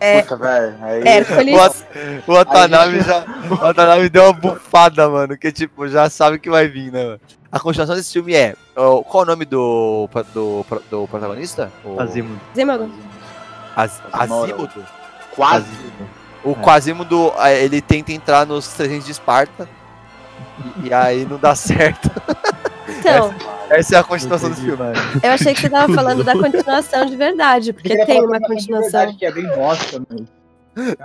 É, 0.00 0.22
Puta, 0.22 0.36
velho. 0.36 0.74
Aí... 0.82 1.06
Hércules. 1.06 1.84
O, 2.26 2.32
o 2.32 2.34
Watanabe 2.34 2.94
gente- 2.94 3.06
já. 3.06 3.24
O 3.50 3.54
Watanabe 3.54 4.08
deu 4.08 4.24
uma 4.24 4.32
bufada, 4.32 5.08
mano. 5.08 5.36
Que 5.36 5.52
tipo, 5.52 5.86
já 5.86 6.10
sabe 6.10 6.38
que 6.38 6.50
vai 6.50 6.66
vir, 6.66 6.90
né, 6.90 7.04
mano? 7.04 7.20
A 7.50 7.60
continuação 7.60 7.94
desse 7.94 8.12
filme 8.12 8.34
é. 8.34 8.54
ó, 8.74 9.02
Qual 9.02 9.22
o 9.22 9.26
nome 9.26 9.44
do, 9.44 10.08
do, 10.32 10.64
do 10.90 11.06
protagonista? 11.06 11.70
O 11.84 12.00
Azimo. 12.00 12.40
Zimmerman. 12.54 12.90
Az, 13.76 14.00
Azimoro. 14.12 14.44
Azímodo? 14.44 14.86
Quase. 15.36 15.66
O 16.44 16.52
É. 16.52 16.54
Quasimodo, 16.54 17.32
eh, 17.38 17.64
ele 17.64 17.80
tenta 17.80 18.12
entrar 18.12 18.46
nos 18.46 18.68
300 18.68 19.06
de 19.06 19.12
Esparta. 19.12 19.68
E, 20.82 20.88
e 20.88 20.92
aí 20.94 21.24
não 21.24 21.38
dá 21.38 21.54
certo. 21.56 22.10
Então, 22.98 23.34
Essa 23.70 23.96
é 23.96 23.98
a 23.98 24.02
continuação 24.04 24.50
desse 24.50 24.62
filme. 24.62 24.82
eu 25.22 25.30
achei 25.32 25.54
que 25.54 25.60
você 25.60 25.70
tava 25.70 25.92
falando 25.94 26.22
da 26.24 26.32
continuação 26.32 27.06
de 27.06 27.16
verdade, 27.16 27.72
porque 27.72 27.88
Queria 27.90 28.06
tem 28.06 28.20
uma 28.24 28.38
continuação. 28.40 28.90
verdade, 28.90 29.16
que 29.16 29.24
é 29.26 29.30
bem 29.32 29.46
bosta, 29.54 30.00
mano. 30.10 30.26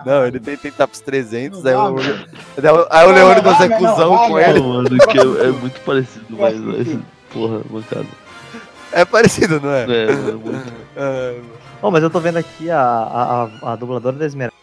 Não, 0.06 0.26
ele 0.26 0.40
tenta 0.40 0.68
entrar 0.68 0.88
pros 0.88 1.02
300, 1.02 1.66
aí 1.66 1.74
Não 1.74 1.94
o, 1.96 2.00
dá, 2.02 2.04
daí 2.62 2.72
o- 2.74 2.88
aí 2.90 3.06
o 3.06 3.10
Não, 3.10 3.16
Leônidas 3.16 3.60
não, 3.60 3.66
é 3.66 3.68
não, 3.70 3.98
não, 3.98 4.18
com 4.18 4.30
não, 4.30 4.40
ele. 4.40 4.60
Não, 4.62 4.68
mano, 4.70 4.90
que 4.90 5.20
é, 5.20 5.22
é 5.22 5.52
muito 5.52 5.80
parecido, 5.82 6.26
mas, 6.30 6.56
mas 6.58 6.88
porra, 7.34 7.62
mancada. 7.70 8.06
É 8.94 9.04
parecido, 9.06 9.60
não 9.60 9.70
é? 9.72 9.84
É, 9.84 10.12
mano, 10.12 10.40
muito. 10.40 10.74
Ah, 10.98 11.34
Oh, 11.80 11.92
mas 11.92 12.02
eu 12.02 12.10
tô 12.10 12.20
vendo 12.20 12.38
aqui 12.38 12.72
a, 12.72 12.80
a, 12.82 13.44
a, 13.62 13.74
a 13.74 13.76
dubladora 13.76 14.16
da 14.18 14.26
Esmeralda. 14.26 14.57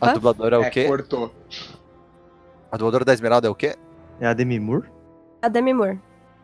A 0.00 0.12
dubladora 0.12 0.56
é 0.56 0.58
o 0.58 0.62
É, 0.64 0.70
quê? 0.70 0.84
cortou. 0.86 1.34
A 2.70 2.76
dubladora 2.76 3.04
da 3.04 3.12
Esmeralda 3.12 3.46
é 3.48 3.50
o 3.50 3.54
quê? 3.54 3.76
É 4.20 4.26
a 4.26 4.34
Demi 4.34 4.58
Moore? 4.60 4.88
A 5.42 5.48
Demi 5.48 5.72
Moore. 5.72 6.00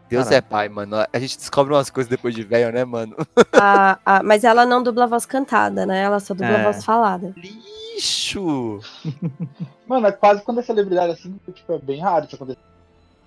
Deus 0.09 0.25
Caraca. 0.25 0.37
é 0.37 0.41
pai, 0.51 0.69
mano. 0.69 0.97
A 1.13 1.19
gente 1.19 1.39
descobre 1.39 1.73
umas 1.73 1.89
coisas 1.91 2.09
depois 2.11 2.35
de 2.35 2.43
velho, 2.43 2.71
né, 2.73 2.85
mano? 2.85 3.17
A- 3.55 3.99
a- 4.05 4.23
mas 4.23 4.45
ela 4.45 4.67
não 4.67 4.83
dubla 4.83 5.05
a 5.05 5.07
voz 5.07 5.25
cantada, 5.25 5.87
né? 5.87 6.03
Ela 6.03 6.21
só 6.21 6.35
dubla 6.35 6.57
a 6.57 6.61
É. 6.61 6.65
voz 6.65 6.85
falada. 6.85 7.35
Ixo! 7.97 8.81
Mano, 9.87 10.07
é 10.07 10.13
quase 10.13 10.43
quando 10.43 10.61
é 10.61 10.63
celebridade 10.63 11.13
assim, 11.13 11.39
tipo, 11.53 11.73
é 11.75 11.79
bem 11.79 12.01
raro 12.01 12.25
isso 12.25 12.35
acontecer. 12.37 12.59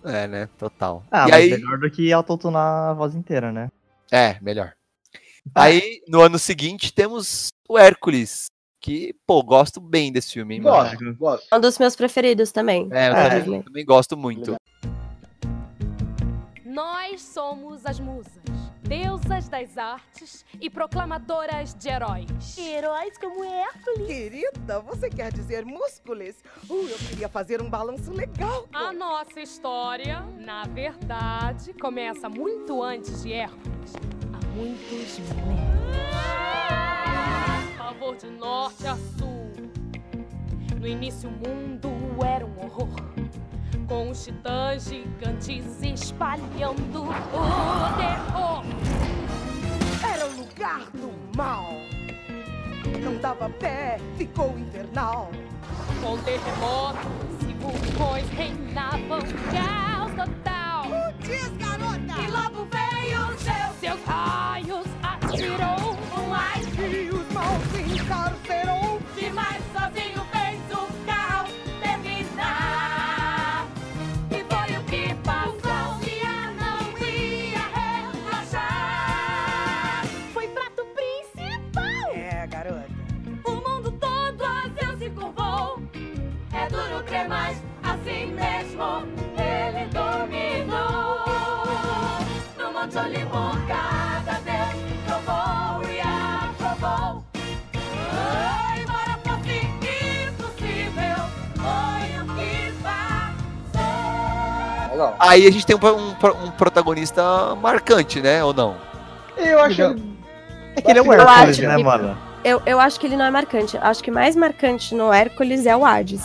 É, 0.03 0.27
né? 0.27 0.49
Total. 0.57 1.03
Ah, 1.11 1.27
e 1.27 1.31
mas 1.31 1.33
aí, 1.43 1.49
melhor 1.51 1.77
do 1.79 1.89
que 1.91 2.11
autotunar 2.11 2.89
a 2.89 2.93
voz 2.93 3.13
inteira, 3.15 3.51
né? 3.51 3.69
é, 4.11 4.37
melhor. 4.41 4.73
Aí, 5.53 6.01
no 6.07 6.21
ano 6.21 6.39
seguinte, 6.39 6.91
temos 6.93 7.49
o 7.69 7.77
Hércules. 7.77 8.47
Que, 8.85 9.15
pô, 9.25 9.41
gosto 9.41 9.81
bem 9.81 10.11
desse 10.11 10.33
filme, 10.33 10.53
hein, 10.53 10.61
mano? 10.61 10.77
Gosto, 10.77 11.15
gosto. 11.15 11.47
É 11.51 11.57
um 11.57 11.59
dos 11.59 11.79
meus 11.79 11.95
preferidos 11.95 12.51
também. 12.51 12.87
É, 12.91 13.09
eu 13.09 13.13
da 13.15 13.29
também, 13.41 13.61
também 13.63 13.83
gosto 13.83 14.15
muito. 14.15 14.55
Nós 16.63 17.19
somos 17.19 17.83
as 17.83 17.99
musas, 17.99 18.43
deusas 18.83 19.49
das 19.49 19.75
artes 19.75 20.45
e 20.61 20.69
proclamadoras 20.69 21.73
de 21.73 21.89
heróis. 21.89 22.57
Heróis 22.59 23.17
como 23.17 23.43
Hércules. 23.43 24.05
Querida, 24.05 24.79
você 24.81 25.09
quer 25.09 25.33
dizer 25.33 25.65
músculos? 25.65 26.35
Uh, 26.69 26.87
eu 26.87 26.97
queria 27.09 27.27
fazer 27.27 27.63
um 27.63 27.69
balanço 27.71 28.11
legal. 28.11 28.67
A 28.71 28.93
nossa 28.93 29.41
história, 29.41 30.23
na 30.37 30.65
verdade, 30.65 31.73
começa 31.73 32.29
muito 32.29 32.83
antes 32.83 33.23
de 33.23 33.33
Hércules, 33.33 33.93
há 34.31 34.45
muitos 34.55 35.17
milênios. 35.17 36.94
Favor 37.85 38.15
de 38.15 38.25
norte 38.31 38.87
a 38.87 38.95
sul. 38.95 39.51
No 40.81 40.87
início 40.87 41.29
o 41.29 41.31
mundo 41.31 41.87
era 42.25 42.43
um 42.43 42.65
horror. 42.65 42.89
Com 43.87 44.09
os 44.09 44.25
titãs 44.25 44.85
gigantes 44.85 45.83
espalhando 45.83 47.03
o 47.03 47.13
terror. 47.99 48.63
Era 50.03 50.25
o 50.25 50.35
lugar 50.35 50.89
do 50.93 51.37
mal. 51.37 51.73
Não 53.03 53.17
dava 53.17 53.51
pé, 53.51 53.99
ficou 54.17 54.57
infernal. 54.57 55.29
Com 56.01 56.17
terremotos 56.23 57.47
e 57.47 57.53
vulcões 57.53 58.27
reinavam 58.29 59.19
caos 59.51 60.11
total. 60.15 60.85
Diz, 61.19 61.49
garota! 61.57 62.19
E 62.19 62.31
logo 62.31 62.67
veio 62.71 63.27
o 63.27 63.37
seu, 63.37 63.79
seus 63.79 64.03
raios 64.05 64.87
atirou 65.03 65.93
um 66.17 66.33
ai 66.33 67.14
Legal. 104.95 105.15
Aí 105.19 105.45
a 105.45 105.51
gente 105.51 105.65
tem 105.65 105.75
um, 105.75 105.79
um- 105.79 106.45
um 106.45 106.51
protagonista 106.51 107.21
marcante, 107.61 108.21
né? 108.21 108.43
Ou 108.43 108.53
não? 108.53 108.75
Eu 109.37 109.59
acho 109.59 109.81
ele. 109.81 110.15
É 110.77 110.81
que 110.81 110.89
ele 110.91 110.99
é 110.99 111.01
o 111.01 111.13
Hércules, 111.13 111.59
né, 111.59 111.77
mano? 111.77 112.17
Eu, 112.43 112.61
eu 112.65 112.79
acho 112.79 112.99
que 112.99 113.05
ele 113.07 113.17
não 113.17 113.25
é 113.25 113.31
marcante. 113.31 113.77
Acho 113.81 114.03
que 114.03 114.11
mais 114.11 114.35
marcante 114.35 114.93
no 114.95 115.11
Hércules 115.11 115.65
é 115.65 115.75
o 115.75 115.85
Hades. 115.85 116.23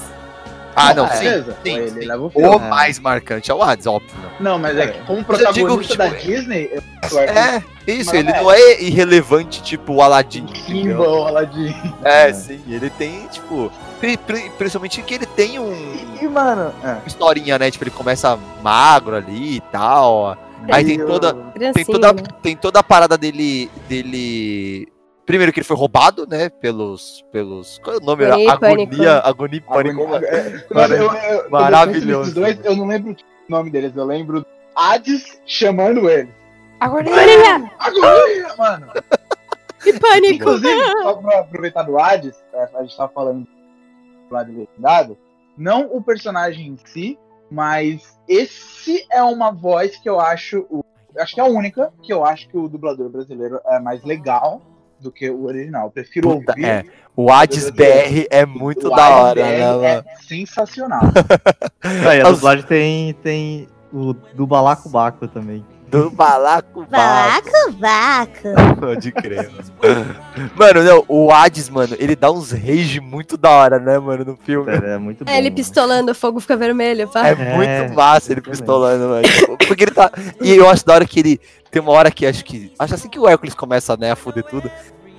Ah, 0.77 0.95
não, 0.95 1.09
Com 1.09 1.15
sim. 1.17 1.25
sim, 1.65 1.77
Ele 1.77 1.91
sim. 1.91 2.07
leva 2.07 2.23
o 2.23 2.31
O 2.33 2.59
mais 2.61 2.99
marcante 3.01 3.51
é 3.51 3.55
o 3.55 3.61
Hades, 3.63 3.87
óbvio. 3.89 4.11
Não, 4.39 4.57
mas 4.59 4.79
é 4.79 4.87
que 4.87 5.01
como 5.01 5.19
eu 5.29 5.53
digo, 5.53 5.77
protagonista 5.77 5.93
tipo, 5.93 5.99
da 5.99 6.09
Disney, 6.21 6.71
eu 6.73 6.83
acho 7.03 7.15
o 7.17 7.19
Hércules 7.19 7.45
É, 7.87 7.91
isso, 7.93 8.11
Mas 8.11 8.21
ele 8.21 8.31
é. 8.31 8.41
não 8.43 8.51
é 8.53 8.81
irrelevante, 8.83 9.63
tipo 9.63 9.95
o 9.95 10.03
Aladdin. 10.03 10.47
Simba 10.55 10.71
entendeu? 10.79 11.01
ou 11.01 11.27
Aladdin. 11.27 11.75
É, 12.05 12.33
sim, 12.33 12.61
ele 12.69 12.89
tem, 12.91 13.27
tipo. 13.29 13.71
Pri- 14.01 14.17
pri- 14.17 14.51
Principalmente 14.59 15.03
que 15.03 15.15
ele 15.15 15.27
tem 15.27 15.59
um. 15.59 15.73
E, 16.21 16.27
mano, 16.29 16.73
é. 16.83 16.93
uma 16.93 17.03
historinha, 17.07 17.59
né? 17.59 17.71
Tipo, 17.71 17.85
ele 17.85 17.91
começa 17.91 18.39
magro 18.63 19.15
ali 19.17 19.57
e 19.57 19.61
tal. 19.61 20.37
Aí 20.71 20.85
tem 20.85 20.99
eu- 20.99 21.07
toda. 21.07 21.35
Tem 21.75 21.85
toda, 21.85 22.13
né? 22.13 22.23
tem 22.43 22.57
toda 22.57 22.81
a 22.81 22.83
parada 22.83 23.17
dele. 23.17 23.71
dele. 23.89 24.89
Primeiro 25.25 25.53
que 25.53 25.61
ele 25.61 25.67
foi 25.67 25.77
roubado, 25.77 26.27
né? 26.29 26.49
Pelos. 26.49 27.25
pelos 27.31 27.79
qual 27.85 27.97
é 27.97 27.99
o 27.99 28.03
nome? 28.03 28.25
Agonia 28.25 28.45
e 28.45 28.49
agonia, 28.51 28.89
Pânico. 28.91 29.23
agonia 29.29 29.57
e 29.57 29.61
pânico. 29.61 30.03
Agonia- 30.03 30.29
é, 30.29 30.65
Mara- 30.75 30.95
eu- 30.97 31.03
eu- 31.05 31.13
eu- 31.13 31.41
quando 31.43 31.51
maravilhoso. 31.51 32.31
Eu, 32.31 32.35
dois, 32.35 32.77
não 32.79 32.87
lembro 32.87 33.13
o 33.13 33.17
nome 33.51 33.71
deles, 33.71 33.93
eu 33.95 34.05
lembro 34.05 34.45
Hades 34.75 35.41
chamando 35.47 36.09
ele. 36.11 36.29
Agonia! 36.81 37.71
Agonia, 37.79 38.55
mano! 38.59 38.87
Que 39.83 39.93
pânico! 39.99 40.35
Inclusive, 40.35 40.85
só 41.03 41.15
pra 41.15 41.41
aproveitar 41.41 41.83
do 41.85 41.99
Hades, 41.99 42.35
é, 42.53 42.69
a 42.75 42.83
gente 42.83 42.97
tava 42.97 43.13
falando 43.15 43.47
do 44.31 44.35
lado 44.35 44.53
legendado, 44.53 45.19
não 45.59 45.95
o 45.95 46.03
personagem 46.03 46.69
em 46.69 46.79
si, 46.85 47.19
mas 47.51 48.17
esse 48.29 49.05
é 49.11 49.23
uma 49.23 49.51
voz 49.51 49.97
que 49.97 50.09
eu 50.09 50.21
acho, 50.21 50.85
acho 51.19 51.35
que 51.35 51.41
é 51.41 51.45
a 51.45 51.49
única 51.49 51.93
que 52.01 52.13
eu 52.13 52.25
acho 52.25 52.49
que 52.49 52.57
o 52.57 52.69
dublador 52.69 53.11
brasileiro 53.11 53.61
é 53.67 53.81
mais 53.81 54.05
legal 54.05 54.63
do 55.01 55.11
que 55.11 55.29
o 55.29 55.45
original. 55.45 55.87
Eu 55.87 55.91
prefiro 55.91 56.29
Puta, 56.29 56.53
ouvir. 56.53 56.65
é. 56.65 56.85
O 57.17 57.31
Hades 57.31 57.69
BR 57.71 58.27
é 58.31 58.47
muito 58.47 58.87
o 58.87 58.91
da 58.91 59.07
Hades 59.07 59.19
hora, 59.19 59.43
BR 59.43 59.81
né, 59.81 59.95
é 59.97 60.05
sensacional. 60.23 61.03
Aí, 62.09 62.21
a 62.21 62.31
dublagem 62.31 62.65
tem, 62.65 63.15
tem 63.15 63.69
o 63.93 64.13
do 64.13 64.47
Balacobaco 64.47 65.27
também. 65.27 65.65
Do 65.91 66.11
balaco 66.11 66.87
Vaco, 66.89 67.73
vaco. 67.79 68.81
Pode 68.81 69.11
crer, 69.13 69.51
mano. 69.51 70.17
Mano, 70.57 70.83
não, 70.85 71.05
o 71.09 71.31
Hades, 71.33 71.69
mano, 71.69 71.97
ele 71.99 72.15
dá 72.15 72.31
uns 72.31 72.53
rage 72.53 73.01
muito 73.01 73.37
da 73.37 73.51
hora, 73.51 73.79
né, 73.79 73.99
mano, 73.99 74.25
no 74.25 74.37
filme. 74.37 74.71
É, 74.73 74.95
é 74.95 74.99
muito 74.99 75.25
bom. 75.25 75.31
É, 75.31 75.39
ele 75.39 75.51
pistolando, 75.51 76.13
o 76.13 76.15
fogo 76.15 76.39
fica 76.41 76.57
vermelho, 76.57 77.09
pá. 77.09 77.29
É 77.29 77.33
É, 77.33 77.35
muito 77.35 77.95
massa 77.95 78.33
ele 78.33 78.41
pistolando, 78.41 79.09
mano. 79.09 79.57
Porque 79.67 79.85
ele 79.85 79.91
tá. 79.91 80.11
E 80.41 80.55
eu 80.55 80.69
acho 80.69 80.85
da 80.87 80.95
hora 80.95 81.05
que 81.07 81.21
ele. 81.21 81.41
Tem 81.71 81.83
uma 81.83 81.93
hora 81.93 82.11
que 82.11 82.25
acho 82.27 82.45
que. 82.45 82.73
Acho 82.79 82.95
assim 82.95 83.09
que 83.09 83.19
o 83.19 83.29
Hércules 83.29 83.55
começa, 83.55 83.97
né, 83.97 84.11
a 84.13 84.17
foder 84.17 84.45
tudo. 84.45 84.71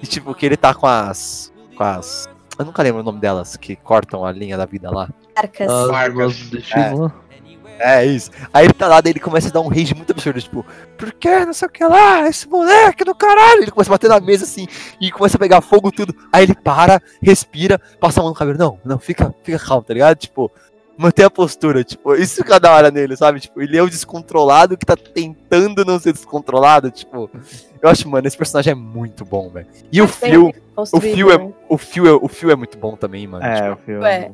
E 0.01 0.07
tipo, 0.07 0.33
que 0.33 0.45
ele 0.45 0.57
tá 0.57 0.73
com 0.73 0.87
as. 0.87 1.51
Com 1.75 1.83
as. 1.83 2.29
Eu 2.57 2.65
nunca 2.65 2.81
lembro 2.81 3.01
o 3.01 3.03
nome 3.03 3.19
delas, 3.19 3.57
que 3.57 3.75
cortam 3.75 4.25
a 4.25 4.31
linha 4.31 4.57
da 4.57 4.65
vida 4.65 4.89
lá. 4.89 5.09
Arcas. 5.35 5.69
As 5.69 5.91
Marcas. 5.91 6.13
duas 6.13 6.37
do 6.37 6.57
destino 6.57 6.97
lá. 7.03 7.13
É 7.81 8.05
isso. 8.05 8.29
Aí 8.53 8.65
ele 8.65 8.73
tá 8.73 8.87
lá, 8.87 9.01
daí 9.01 9.11
ele 9.11 9.19
começa 9.19 9.49
a 9.49 9.51
dar 9.51 9.61
um 9.61 9.67
rage 9.67 9.95
muito 9.95 10.11
absurdo, 10.11 10.39
tipo, 10.39 10.65
por 10.97 11.11
que 11.13 11.45
não 11.45 11.53
sei 11.53 11.67
o 11.67 11.71
que 11.71 11.83
lá, 11.83 12.27
esse 12.27 12.47
moleque 12.47 13.03
do 13.03 13.15
caralho. 13.15 13.63
Ele 13.63 13.71
começa 13.71 13.89
a 13.89 13.95
bater 13.95 14.09
na 14.09 14.19
mesa 14.19 14.43
assim 14.45 14.67
e 14.99 15.11
começa 15.11 15.37
a 15.37 15.39
pegar 15.39 15.61
fogo 15.61 15.91
tudo. 15.91 16.15
Aí 16.31 16.43
ele 16.43 16.55
para, 16.55 17.01
respira, 17.21 17.81
passa 17.99 18.19
a 18.19 18.23
mão 18.23 18.31
no 18.31 18.37
cabelo. 18.37 18.57
Não, 18.57 18.79
não, 18.85 18.99
fica, 18.99 19.33
fica 19.43 19.57
calmo, 19.57 19.83
tá 19.83 19.93
ligado? 19.93 20.17
Tipo, 20.17 20.51
manter 20.97 21.23
a 21.23 21.29
postura, 21.29 21.83
tipo, 21.83 22.13
isso 22.13 22.35
fica 22.35 22.59
da 22.59 22.71
hora 22.71 22.91
nele, 22.91 23.17
sabe? 23.17 23.39
Tipo, 23.39 23.61
ele 23.61 23.77
é 23.77 23.81
o 23.81 23.89
descontrolado 23.89 24.77
que 24.77 24.85
tá 24.85 24.95
tentando 24.95 25.83
não 25.83 25.99
ser 25.99 26.13
descontrolado, 26.13 26.91
tipo. 26.91 27.29
Eu 27.81 27.89
acho, 27.89 28.07
mano, 28.07 28.27
esse 28.27 28.37
personagem 28.37 28.71
é 28.71 28.75
muito 28.75 29.25
bom, 29.25 29.49
velho. 29.49 29.65
E 29.91 30.01
o 30.01 30.07
Phil, 30.07 30.53
o 30.75 31.01
Phil 31.01 31.31
é, 31.31 31.37
né? 31.39 31.51
o 31.67 31.77
Phil 31.77 32.07
é, 32.07 32.11
o 32.11 32.27
Phil 32.27 32.51
é 32.51 32.55
muito 32.55 32.77
bom 32.77 32.95
também, 32.95 33.25
mano. 33.25 33.43
É, 33.43 33.55
Tipo, 33.55 33.73
o 33.73 33.77
filme. 33.77 34.01
Ué. 34.03 34.31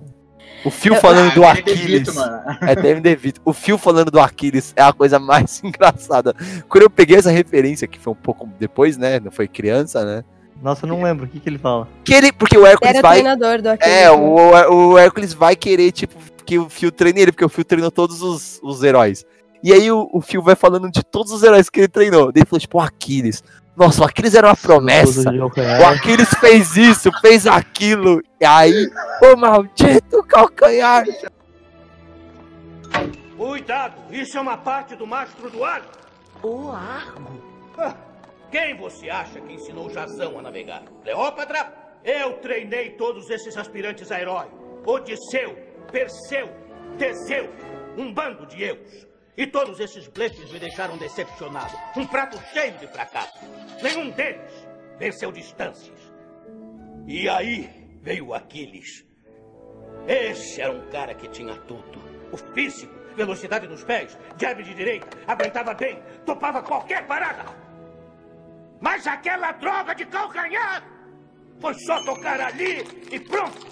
O 0.66 0.69
Phil 0.72 0.95
falando 0.95 1.34
do 1.34 1.44
Ah, 1.44 1.53
Danny 1.53 1.64
DeVito, 1.64 2.10
Aquiles. 2.11 2.16
mano. 2.16 2.42
É 2.61 2.76
Danny 2.76 3.00
DeVito. 3.02 3.42
O 3.45 3.53
Phil 3.53 3.77
falando 3.77 4.11
do 4.11 4.19
Aquiles 4.19 4.74
é 4.76 4.82
a 4.82 4.92
coisa 4.94 5.19
mais 5.19 5.61
engraçada. 5.64 6.36
Quando 6.68 6.84
eu 6.84 6.90
peguei 6.90 7.18
essa 7.18 7.32
referência, 7.32 7.88
que 7.88 8.00
foi 8.00 8.14
um 8.14 8.18
pouco 8.18 8.50
depois, 8.60 8.98
né? 8.98 9.19
Não 9.19 9.32
foi 9.32 9.48
criança, 9.48 10.03
né? 10.06 10.24
Nossa, 10.61 10.86
eu 10.86 10.90
não 10.90 11.03
lembro. 11.03 11.26
O 11.26 11.27
que, 11.30 11.40
que 11.40 11.48
ele 11.48 11.60
fala? 11.60 11.88
Que 12.03 12.14
ele, 12.14 12.32
porque 12.32 12.58
o 12.58 12.66
Hércules 12.66 12.95
Era 12.95 13.02
vai. 13.02 13.18
treinador 13.19 13.61
do 13.61 13.69
Aquiles. 13.69 13.94
É, 13.95 14.06
né? 14.06 14.11
o, 14.11 14.92
o 14.94 14.98
Hércules 14.98 15.34
vai 15.34 15.56
querer, 15.56 15.92
tipo, 15.92 16.18
que 16.45 16.58
o 16.58 16.68
Phil 16.68 16.92
treine 16.92 17.22
ele, 17.22 17.32
porque 17.32 17.45
o 17.45 17.50
Phil 17.50 17.64
treinou 17.64 17.92
todos 17.92 18.22
os, 18.24 18.60
os 18.64 18.82
heróis. 18.84 19.24
E 19.64 19.72
aí 19.72 19.92
o, 19.92 20.10
o 20.11 20.19
Phil 20.22 20.42
vai 20.42 20.56
falando 20.56 20.90
de 20.90 21.03
todos 21.03 21.32
os 21.32 21.44
heróis 21.44 21.69
que 21.69 21.82
ele 21.82 21.88
treinou. 21.88 22.32
Daí 22.32 22.42
ele 22.42 22.45
falou, 22.50 22.60
tipo, 22.60 22.77
o 22.77 22.82
Aquiles. 22.82 23.44
Nossa, 23.77 24.01
o 24.01 24.06
Aquiles 24.06 24.33
era 24.33 24.47
uma 24.47 24.56
promessa. 24.56 25.30
O 25.31 25.85
Aquiles 25.85 26.30
fez 26.39 26.75
isso, 26.75 27.11
fez 27.22 27.45
aquilo. 27.45 28.23
E 28.41 28.45
aí, 28.45 28.89
o 29.22 29.38
maldito 29.38 30.23
calcanhar. 30.23 31.06
Cuidado, 33.38 33.93
isso 34.11 34.35
é 34.35 34.41
uma 34.41 34.57
parte 34.57 34.95
do 34.95 35.06
mastro 35.06 35.47
do 35.51 35.64
arco. 35.64 35.91
O 36.41 36.72
arco. 36.72 37.39
Ah, 37.77 37.93
Quem 38.49 38.75
você 38.75 39.11
acha 39.11 39.39
que 39.39 39.53
ensinou 39.53 39.91
Jazão 39.91 40.39
a 40.39 40.41
navegar? 40.41 40.81
Cleópatra? 41.03 41.72
Eu 42.03 42.33
treinei 42.33 42.91
todos 42.91 43.30
esses 43.30 43.56
aspirantes 43.56 44.11
a 44.11 44.19
herói. 44.19 44.47
Odisseu, 44.88 45.56
Perseu, 45.91 46.49
Teseu, 46.97 47.47
um 47.95 48.11
bando 48.11 48.47
de 48.47 48.64
eus. 48.64 49.07
E 49.38 49.45
todos 49.45 49.80
esses 49.80 50.07
blefes 50.07 50.51
me 50.51 50.57
deixaram 50.57 50.98
decepcionado. 50.98 51.77
Um 51.95 52.07
prato 52.07 52.41
cheio 52.51 52.75
de 52.80 52.88
fracasso. 52.88 53.38
Nenhum 53.83 54.09
deles 54.09 54.51
venceu 54.98 55.32
distâncias. 55.32 55.99
E 57.06 57.30
aí 57.30 57.69
veio 58.01 58.33
Aquiles. 58.33 59.06
Esse 60.07 60.59
era 60.59 60.74
um 60.74 60.90
cara 60.90 61.14
que 61.14 61.27
tinha 61.27 61.56
tudo. 61.61 62.01
O 62.32 62.38
físico, 62.38 62.93
velocidade 63.16 63.67
nos 63.67 63.83
pés, 63.83 64.17
jab 64.40 64.64
de 64.64 64.74
direita, 64.74 65.07
aguentava 65.27 65.74
bem, 65.75 66.01
topava 66.25 66.64
qualquer 66.64 67.06
parada. 67.06 67.45
Mas 68.82 69.06
aquela 69.06 69.51
droga 69.51 69.93
de 69.93 70.06
calcanhar 70.06 70.83
foi 71.59 71.74
só 71.75 72.03
tocar 72.03 72.41
ali 72.41 72.80
e 73.11 73.19
pronto. 73.19 73.67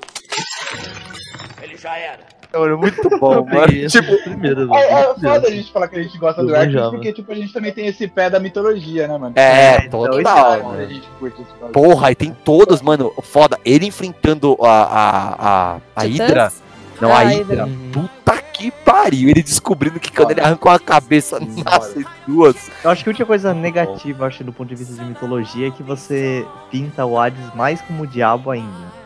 Ele 1.62 1.76
já 1.76 1.98
era. 1.98 2.26
Mano, 2.60 2.78
muito 2.78 3.10
bom, 3.20 3.46
mano. 3.46 3.88
Tipo, 3.90 4.24
primeiro, 4.24 4.74
É, 4.74 5.02
é 5.02 5.14
foda 5.14 5.48
a 5.48 5.52
gente 5.52 5.72
falar 5.72 5.88
que 5.88 5.98
a 5.98 6.04
gente 6.04 6.18
gosta 6.18 6.42
Eu 6.42 6.48
do 6.48 6.56
Hércules, 6.56 6.90
porque 6.90 7.14
tipo, 7.14 7.32
a 7.32 7.36
gente 7.36 7.54
também 7.54 7.72
tem 7.72 7.88
esse 7.88 8.08
pé 8.08 8.30
da 8.30 8.40
mitologia, 8.40 9.08
né, 9.08 9.18
mano? 9.18 9.34
É, 9.36 9.86
então, 9.86 10.06
total, 10.06 10.20
isso 10.20 10.70
é 10.70 10.78
né? 10.78 10.84
a 10.84 10.88
gente 10.88 11.08
curte 11.20 11.42
esse. 11.42 11.72
Porra, 11.72 12.12
e 12.12 12.16
tem 12.16 12.36
todos, 12.44 12.82
mano. 12.82 13.14
Foda. 13.22 13.60
Ele 13.66 13.86
enfrentando 13.86 14.58
a, 14.62 14.70
a, 14.70 15.36
a, 15.36 15.80
a? 15.96 16.02
Hydra. 16.04 16.52
Não, 17.02 17.12
Ah, 17.12 17.18
a 17.18 17.22
a 17.22 17.24
Hydra. 17.24 17.66
Hydra. 17.66 17.70
Puta 17.92 18.46
que 18.54 18.72
pariu. 18.72 19.30
Ele 19.30 19.44
descobrindo 19.44 20.00
que 20.00 20.12
quando 20.12 20.32
ele 20.32 20.42
arrancou 20.42 20.72
a 20.72 20.80
cabeça, 20.80 21.40
nasce 21.40 22.06
duas. 22.26 22.72
Eu 22.84 22.90
acho 22.90 23.04
que 23.04 23.10
a 23.10 23.12
única 23.12 23.26
coisa 23.26 23.54
negativa, 23.54 24.28
acho, 24.28 24.44
do 24.44 24.54
ponto 24.54 24.70
de 24.70 24.76
vista 24.76 24.94
de 24.94 25.04
mitologia, 25.04 25.68
é 25.68 25.72
que 25.72 25.84
você 25.84 26.46
pinta 26.72 27.06
o 27.06 27.20
Hades 27.20 27.54
mais 27.54 27.82
como 27.82 28.04
o 28.04 28.08
diabo 28.08 28.50
ainda. 28.52 29.05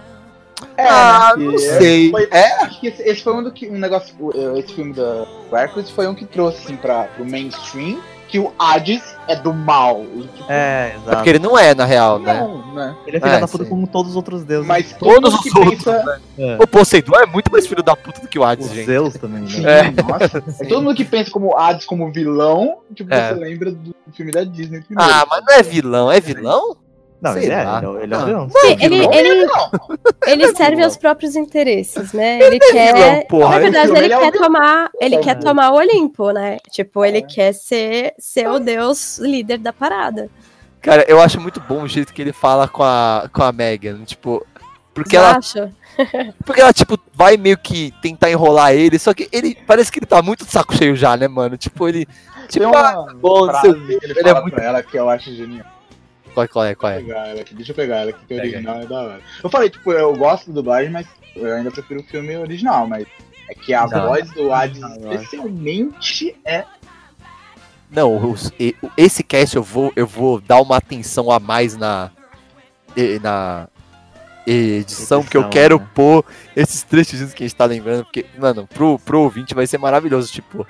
É, 0.77 0.87
Ah, 0.87 1.33
né, 1.37 1.45
não 1.45 1.51
que 1.53 1.59
sei. 1.59 2.11
Foi, 2.11 2.27
É? 2.31 2.63
Acho 2.63 2.79
que 2.79 2.87
esse, 2.87 3.01
esse 3.03 3.21
foi 3.23 3.33
um 3.33 3.43
do 3.43 3.51
que 3.51 3.67
um 3.69 3.77
negócio. 3.77 4.13
o- 4.19 4.57
Esse 4.57 4.73
filme 4.73 4.93
da 4.93 5.25
do 5.49 5.55
Hércules 5.55 5.89
foi 5.89 6.07
um 6.07 6.13
que 6.15 6.25
trouxe 6.25 6.59
assim 6.63 6.75
pra, 6.75 7.03
pro 7.05 7.25
mainstream 7.25 7.99
que 8.27 8.37
o 8.37 8.53
Hades 8.59 9.01
é 9.27 9.35
do 9.35 9.51
mal. 9.51 10.05
Tipo, 10.35 10.45
É, 10.51 10.91
É 10.93 10.95
exato. 10.97 11.09
porque 11.17 11.29
ele 11.31 11.39
não 11.39 11.57
é, 11.57 11.73
na 11.73 11.83
real, 11.85 12.19
né? 12.19 12.39
não, 12.41 12.73
né? 12.75 12.95
Ele 13.07 13.17
é 13.17 13.19
filho 13.19 13.31
É, 13.33 13.39
da 13.39 13.47
puta 13.47 13.63
sim. 13.63 13.69
como 13.71 13.87
todos 13.87 14.11
os 14.11 14.15
outros 14.15 14.43
deuses. 14.43 14.67
Mas 14.67 14.93
Todos 14.93 15.15
todo 15.15 15.31
mundo 15.31 15.35
os 15.35 15.41
que 15.41 15.57
outros, 15.59 15.83
pensa. 15.83 16.21
É. 16.37 16.57
O 16.61 16.67
Poseidon 16.67 17.15
é 17.19 17.25
muito 17.25 17.51
mais 17.51 17.65
filho 17.65 17.81
da 17.81 17.95
puta 17.95 18.21
do 18.21 18.27
que 18.27 18.37
o 18.37 18.43
Hades, 18.43 18.67
Os 18.67 18.71
gente. 18.71 18.85
Zeus 18.85 19.15
também, 19.15 19.41
né? 19.41 19.79
É. 19.79 19.91
Nossa, 20.03 20.43
é 20.63 20.65
todo 20.67 20.83
mundo 20.83 20.95
que 20.95 21.03
pensa 21.05 21.31
como 21.31 21.57
Hades 21.57 21.85
como 21.87 22.11
vilão, 22.11 22.77
tipo, 22.93 23.11
É. 23.11 23.29
você 23.29 23.39
lembra 23.39 23.71
do 23.71 23.95
filme 24.13 24.31
da 24.31 24.43
Disney 24.43 24.81
primeiro. 24.81 25.11
Ah, 25.11 25.25
mas 25.27 25.43
não 25.47 25.53
é 25.55 25.63
vilão, 25.63 26.11
é 26.11 26.19
vilão? 26.21 26.77
Não, 27.21 27.33
Sei 27.33 27.43
ele 27.43 27.51
é, 27.51 27.63
lá. 27.63 27.77
ele 27.79 27.85
é, 27.85 27.89
o- 27.89 27.97
ele 27.99 28.13
é 28.13 28.17
Não. 28.17 28.25
vilão. 28.25 28.49
Sim, 28.49 28.77
ele, 28.79 28.99
vilão? 28.99 29.13
ele, 29.13 29.47
ele 30.27 30.55
serve 30.55 30.83
aos 30.83 30.95
próprios 30.95 31.35
interesses, 31.35 32.13
né? 32.13 32.39
Ele 32.41 32.55
é 32.55 32.59
quer. 32.59 32.93
vilão, 32.93 33.25
porra. 33.27 33.49
Na 33.55 33.59
verdade, 33.59 33.91
Ele 33.97 34.13
é 34.13 34.19
quer 34.19 34.31
tomar. 34.31 34.89
Ele 35.01 35.15
É. 35.15 35.19
quer 35.19 35.35
tomar 35.39 35.71
o 35.71 35.75
Olimpo, 35.75 36.31
né? 36.31 36.57
Tipo, 36.71 37.03
ele 37.03 37.21
quer 37.21 37.53
ser, 37.53 38.13
ser 38.17 38.47
o 38.47 38.57
deus 38.59 39.17
líder 39.17 39.57
da 39.57 39.73
parada. 39.73 40.29
Cara, 40.81 41.03
eu 41.09 41.19
acho 41.21 41.41
muito 41.41 41.59
bom 41.59 41.83
o 41.83 41.87
jeito 41.89 42.13
que 42.13 42.21
ele 42.21 42.31
fala 42.31 42.67
com 42.69 42.83
a, 42.83 43.29
com 43.33 43.43
a 43.43 43.51
Megan. 43.51 43.99
Tipo, 44.05 44.45
porque 44.93 45.17
ela, 45.17 45.35
acha? 45.37 45.69
porque 46.45 46.61
ela, 46.61 46.71
tipo, 46.71 46.97
vai 47.13 47.35
meio 47.35 47.57
que 47.57 47.93
tentar 48.01 48.31
enrolar 48.31 48.73
ele, 48.73 48.97
só 48.97 49.13
que 49.13 49.27
ele 49.33 49.57
parece 49.67 49.91
que 49.91 49.99
ele 49.99 50.05
tá 50.05 50.21
muito 50.21 50.45
de 50.45 50.51
saco 50.51 50.73
cheio 50.73 50.95
já, 50.95 51.17
né, 51.17 51.27
mano? 51.27 51.57
Tipo, 51.57 51.87
ele. 51.89 52.05
Tem 52.49 52.61
Tipo, 52.63 52.75
ah, 52.77 53.01
uma 53.01 53.13
bom, 53.15 53.45
não 53.45 53.59
sei 53.61 53.71
frase 53.73 53.85
que 53.99 54.05
ele 54.05 54.13
Ele 54.13 54.23
fala 54.23 54.37
é 54.37 54.41
muito. 54.41 54.53
pra 54.55 54.63
ela 54.63 54.81
que 54.83 54.97
eu 54.97 55.09
acho 55.09 55.35
genial. 55.35 55.65
Qual, 56.33 56.47
qual 56.47 56.65
é, 56.65 56.75
qual 56.75 56.91
é? 56.91 57.01
Deixa 57.01 57.11
eu 57.11 57.15
pegar 57.15 57.27
ela 57.27 57.41
aqui, 57.41 57.55
deixa 57.55 57.71
eu 57.71 57.75
pegar 57.75 57.97
ela 57.97 58.09
aqui, 58.11 58.25
que 58.25 58.33
o 58.33 58.37
original 58.37 58.79
é 58.79 58.85
da 58.85 59.01
hora. 59.01 59.21
Eu 59.43 59.49
falei, 59.49 59.69
tipo, 59.69 59.91
eu 59.91 60.15
gosto 60.15 60.47
do 60.47 60.53
dublagem, 60.53 60.91
mas 60.91 61.07
eu 61.35 61.55
ainda 61.55 61.71
prefiro 61.71 62.01
o 62.01 62.03
filme 62.03 62.35
original, 62.37 62.87
mas 62.87 63.07
é 63.49 63.53
que 63.55 63.73
a 63.73 63.87
Não. 63.87 64.07
voz 64.07 64.29
do 64.31 64.53
Hades 64.53 64.81
especialmente 64.81 66.35
é. 66.45 66.65
Não, 67.89 68.35
esse 68.95 69.23
cast 69.23 69.55
eu 69.55 69.63
vou, 69.63 69.91
eu 69.95 70.05
vou 70.05 70.39
dar 70.39 70.61
uma 70.61 70.77
atenção 70.77 71.31
a 71.31 71.39
mais 71.39 71.75
na. 71.75 72.11
na 73.21 73.67
edição, 74.45 75.21
porque 75.21 75.37
eu 75.37 75.41
Edição, 75.41 75.49
quero 75.49 75.79
né? 75.79 75.87
pôr 75.93 76.25
esses 76.55 76.83
trechos 76.83 77.33
que 77.33 77.43
a 77.43 77.47
gente 77.47 77.55
tá 77.55 77.65
lembrando, 77.65 78.03
porque, 78.03 78.25
mano, 78.37 78.67
pro, 78.67 78.97
pro 78.99 79.21
ouvinte 79.21 79.53
vai 79.53 79.67
ser 79.67 79.77
maravilhoso, 79.77 80.31
tipo. 80.31 80.65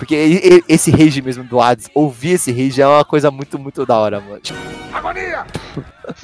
Porque 0.00 0.62
esse 0.66 0.90
rage 0.90 1.20
mesmo 1.20 1.44
do 1.44 1.60
Hades, 1.60 1.90
ouvir 1.94 2.30
esse 2.32 2.50
rage 2.50 2.80
é 2.80 2.86
uma 2.86 3.04
coisa 3.04 3.30
muito, 3.30 3.58
muito 3.58 3.84
da 3.84 3.98
hora, 3.98 4.18
mano. 4.18 4.40
Tipo, 4.40 4.58
Agonia! 4.94 5.44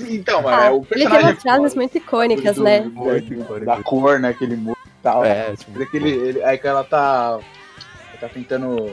Então, 0.01 0.41
mano, 0.43 0.57
Ah, 0.57 0.65
é 0.65 0.71
o 0.71 0.77
ele 0.77 0.85
tem 0.87 0.97
personagem. 0.99 1.29
umas 1.31 1.43
frases 1.43 1.75
muito 1.75 1.99
icônicas, 1.99 2.57
do- 2.57 2.65
né? 2.65 2.81
Muito 2.81 3.65
da- 3.67 3.83
cor, 3.83 4.19
né, 4.19 4.33
que 4.33 4.45
ele 4.45 4.57
muda 4.57 4.79
e 4.87 5.03
tal. 5.03 5.23
é, 5.27 5.55
tipo, 5.55 5.73
Mas 5.73 5.83
é 5.83 5.85
que 5.85 5.97
ele, 5.99 6.09
ele- 6.11 6.43
aí 6.43 6.57
que 6.57 6.67
ela 6.67 6.83
tá. 6.85 7.39
Tá 8.19 8.31
tentando 8.31 8.91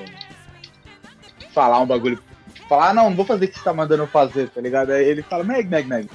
falar 1.53 1.79
um 1.79 1.85
bagulho. 1.85 2.19
Falar, 2.67 2.89
ah, 2.89 2.93
não, 2.93 3.09
não 3.09 3.15
vou 3.15 3.25
fazer 3.25 3.45
o 3.45 3.47
que 3.47 3.57
você 3.57 3.63
tá 3.63 3.73
mandando 3.73 4.03
eu 4.03 4.07
fazer, 4.07 4.49
tá 4.49 4.59
ligado? 4.59 4.91
Aí 4.91 5.05
ele 5.05 5.21
fala, 5.23 5.45
Meg, 5.45 5.69
Meg, 5.69 5.87
Meg. 5.87 6.09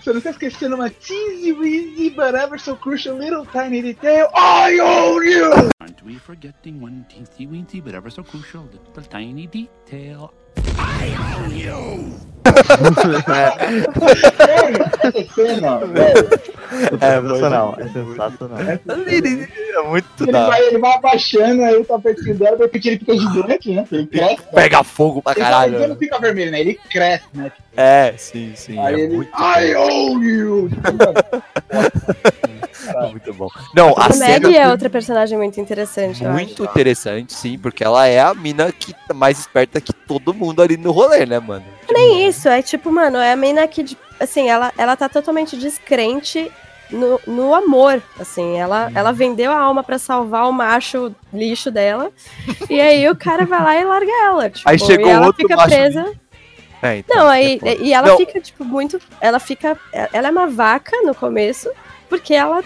Você 0.00 0.12
não 0.12 0.20
tá 0.20 0.30
esquecendo 0.30 0.74
uma 0.74 0.90
teensy 0.90 1.52
weensy, 1.52 2.10
but 2.10 2.34
ever 2.34 2.58
so 2.58 2.76
crucial 2.76 3.16
little 3.18 3.46
tiny 3.46 3.82
detail. 3.82 4.28
I 4.34 4.78
own 4.80 5.22
you! 5.24 5.70
Aren't 5.80 6.02
we 6.04 6.18
forgetting 6.18 6.80
one 6.80 7.06
teensy 7.08 7.48
weensy 7.48 7.80
but 7.82 7.94
ever 7.94 8.10
so 8.10 8.22
crucial 8.22 8.64
little 8.64 9.04
tiny 9.04 9.46
detail? 9.46 9.77
Essa 15.02 15.34
cena, 15.34 15.78
velho. 15.78 16.28
É 17.00 17.20
sensacional, 17.20 17.76
é 17.78 17.88
sensacional. 17.88 18.58
é 18.60 19.88
muito 19.88 20.06
Ele 20.22 20.32
vai, 20.32 20.66
ele 20.66 20.78
vai 20.78 20.92
abaixando, 20.94 21.62
aí 21.62 21.84
tá 21.84 21.98
pertinho 21.98 22.34
dela, 22.36 22.56
de 22.56 22.62
repente 22.62 22.88
ele 22.88 22.98
fica 22.98 23.16
gigante, 23.16 23.70
né? 23.70 23.84
Ele 23.90 24.06
cresce. 24.06 24.42
Pega 24.54 24.84
fogo 24.84 25.22
pra 25.22 25.32
Ele, 25.32 25.40
caralho. 25.40 25.76
ele 25.76 25.86
não 25.86 25.96
fica 25.96 26.18
vermelho, 26.18 26.50
né? 26.50 26.60
Ele 26.60 26.74
cresce, 26.90 27.26
né? 27.32 27.50
É, 27.80 28.12
sim, 28.18 28.54
sim. 28.56 28.76
Aí 28.76 28.96
é 28.96 28.98
ele. 29.04 29.14
muito 29.18 29.30
I 29.40 29.76
own 29.76 30.20
you! 30.20 30.68
Tipo, 30.68 30.92
bom, 33.00 33.10
muito 33.12 33.34
bom. 33.34 33.48
Não, 33.72 33.94
a 33.96 34.06
A 34.06 34.12
cena 34.12 34.48
Meg 34.48 34.56
é 34.56 34.68
outra 34.68 34.90
personagem 34.90 35.38
muito 35.38 35.60
interessante, 35.60 36.24
muito 36.24 36.64
interessante, 36.64 37.34
sim, 37.34 37.56
porque 37.56 37.84
ela 37.84 38.04
é 38.04 38.18
a 38.18 38.34
mina 38.34 38.72
que 38.72 38.92
tá 38.92 39.14
mais 39.14 39.38
esperta 39.38 39.80
que 39.80 39.92
todo 39.92 40.34
mundo 40.34 40.60
ali 40.60 40.76
no 40.76 40.90
rolê, 40.90 41.24
né, 41.24 41.38
mano? 41.38 41.64
Nem 41.88 42.26
isso, 42.26 42.48
é 42.48 42.62
tipo, 42.62 42.90
mano, 42.90 43.18
é 43.18 43.30
a 43.30 43.36
mina 43.36 43.64
que, 43.68 43.96
assim, 44.18 44.48
ela, 44.48 44.72
ela 44.76 44.96
tá 44.96 45.08
totalmente 45.08 45.56
descrente 45.56 46.50
no, 46.90 47.20
no 47.28 47.54
amor, 47.54 48.02
assim, 48.18 48.58
ela, 48.58 48.90
ela 48.92 49.12
vendeu 49.12 49.52
a 49.52 49.56
alma 49.56 49.84
pra 49.84 50.00
salvar 50.00 50.48
o 50.48 50.52
macho 50.52 51.14
lixo 51.32 51.70
dela, 51.70 52.10
e 52.68 52.80
aí 52.80 53.08
o 53.08 53.14
cara 53.14 53.46
vai 53.46 53.62
lá 53.62 53.76
e 53.76 53.84
larga 53.84 54.12
ela, 54.24 54.50
tipo, 54.50 54.68
Aí 54.68 54.80
chegou 54.80 55.06
e 55.06 55.10
ela 55.10 55.26
outro 55.26 55.42
fica 55.42 55.54
macho 55.54 55.68
presa. 55.68 56.12
É, 56.82 56.98
então, 56.98 57.16
Não, 57.16 57.28
aí, 57.28 57.58
é 57.64 57.76
e 57.78 57.92
ela 57.92 58.08
Não, 58.08 58.16
fica, 58.16 58.40
tipo, 58.40 58.64
muito, 58.64 59.00
ela 59.20 59.38
fica, 59.40 59.78
ela 60.12 60.28
é 60.28 60.30
uma 60.30 60.46
vaca 60.46 60.96
no 61.02 61.14
começo, 61.14 61.68
porque 62.08 62.34
ela 62.34 62.62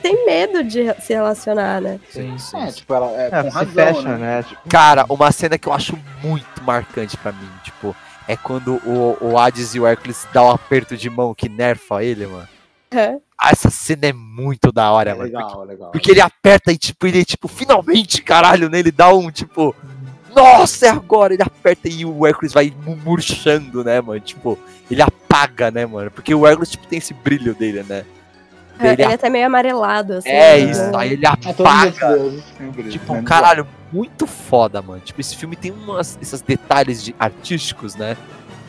tem 0.00 0.24
medo 0.26 0.62
de 0.64 0.92
se 1.02 1.12
relacionar, 1.14 1.80
né? 1.80 1.98
Sim, 2.10 2.36
sim. 2.38 2.58
É, 2.58 2.66
tipo, 2.72 2.92
ela 2.94 3.10
é, 3.12 3.26
É, 3.26 3.42
com 3.42 3.50
se 3.50 3.56
razão, 3.56 3.72
fecha, 3.74 4.02
né? 4.02 4.16
né? 4.18 4.42
Tipo, 4.42 4.68
Cara, 4.68 5.04
uma 5.08 5.30
cena 5.32 5.58
que 5.58 5.68
eu 5.68 5.72
acho 5.72 5.98
muito 6.22 6.62
marcante 6.62 7.16
pra 7.16 7.32
mim, 7.32 7.48
tipo, 7.62 7.94
é 8.28 8.36
quando 8.36 8.74
o, 8.86 9.16
o 9.20 9.38
Hades 9.38 9.74
e 9.74 9.80
o 9.80 9.86
Hércules 9.86 10.26
dão 10.32 10.46
um 10.46 10.50
aperto 10.50 10.96
de 10.96 11.08
mão 11.10 11.34
que 11.34 11.48
nerfa 11.48 12.02
ele, 12.04 12.26
mano. 12.26 12.48
É. 12.90 13.16
Ah, 13.38 13.50
essa 13.50 13.70
cena 13.70 14.06
é 14.06 14.12
muito 14.12 14.70
da 14.70 14.90
hora, 14.92 15.10
É 15.10 15.14
mano. 15.14 15.30
Porque, 15.30 15.44
legal, 15.46 15.64
legal. 15.64 15.90
porque 15.90 16.10
ele 16.10 16.20
aperta 16.20 16.70
e, 16.70 16.76
tipo, 16.78 17.06
ele, 17.06 17.24
tipo, 17.24 17.48
finalmente, 17.48 18.22
caralho, 18.22 18.68
né? 18.70 18.78
Ele 18.78 18.92
dá 18.92 19.12
um, 19.12 19.30
tipo, 19.30 19.74
nossa, 20.34 20.86
é 20.86 20.88
agora! 20.90 21.34
Ele 21.34 21.42
aperta 21.42 21.88
e 21.88 22.04
o 22.04 22.26
Hércules 22.26 22.52
vai 22.52 22.72
mu- 22.84 22.96
murchando, 22.96 23.82
né, 23.84 24.00
mano? 24.00 24.20
Tipo, 24.20 24.58
ele 24.90 25.02
apaga, 25.02 25.70
né, 25.70 25.86
mano? 25.86 26.10
Porque 26.10 26.34
o 26.34 26.46
Hércules, 26.46 26.70
tipo, 26.70 26.86
tem 26.86 26.98
esse 26.98 27.14
brilho 27.14 27.54
dele, 27.54 27.82
né? 27.82 28.04
É, 28.78 28.92
Ele 28.92 29.02
ele 29.02 29.12
é 29.12 29.14
até 29.14 29.28
meio 29.28 29.46
amarelado, 29.46 30.14
assim. 30.14 30.28
É 30.30 30.58
né? 30.58 30.70
isso, 30.70 30.96
aí 30.96 31.12
ele 31.12 31.26
É 31.26 31.28
apaga. 31.28 32.16
um 32.60 32.70
brilho, 32.70 32.90
Tipo, 32.90 33.14
né? 33.14 33.22
caralho, 33.22 33.66
muito 33.92 34.26
foda, 34.26 34.80
mano. 34.82 35.00
Tipo, 35.00 35.20
esse 35.20 35.36
filme 35.36 35.54
tem 35.56 35.70
umas, 35.70 36.18
esses 36.20 36.40
detalhes 36.40 37.02
de, 37.04 37.14
artísticos, 37.18 37.94
né? 37.94 38.16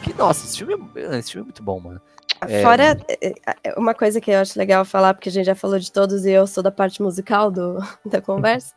Que, 0.03 0.13
nossa, 0.13 0.45
esse 0.45 0.57
filme 0.57 0.75
é, 0.95 1.17
esse 1.17 1.31
filme 1.31 1.45
é 1.45 1.47
muito 1.47 1.63
bom, 1.63 1.79
mano. 1.79 2.01
É, 2.41 2.61
Fora, 2.61 2.97
é, 3.07 3.33
é, 3.63 3.73
uma 3.79 3.93
coisa 3.93 4.19
que 4.19 4.29
eu 4.29 4.39
acho 4.39 4.59
legal 4.59 4.83
falar, 4.83 5.13
porque 5.13 5.29
a 5.29 5.31
gente 5.31 5.45
já 5.45 5.55
falou 5.55 5.79
de 5.79 5.89
todos 5.91 6.25
e 6.25 6.31
eu 6.31 6.45
sou 6.45 6.61
da 6.61 6.71
parte 6.71 7.01
musical 7.01 7.49
do, 7.49 7.79
da 8.05 8.21
conversa. 8.21 8.73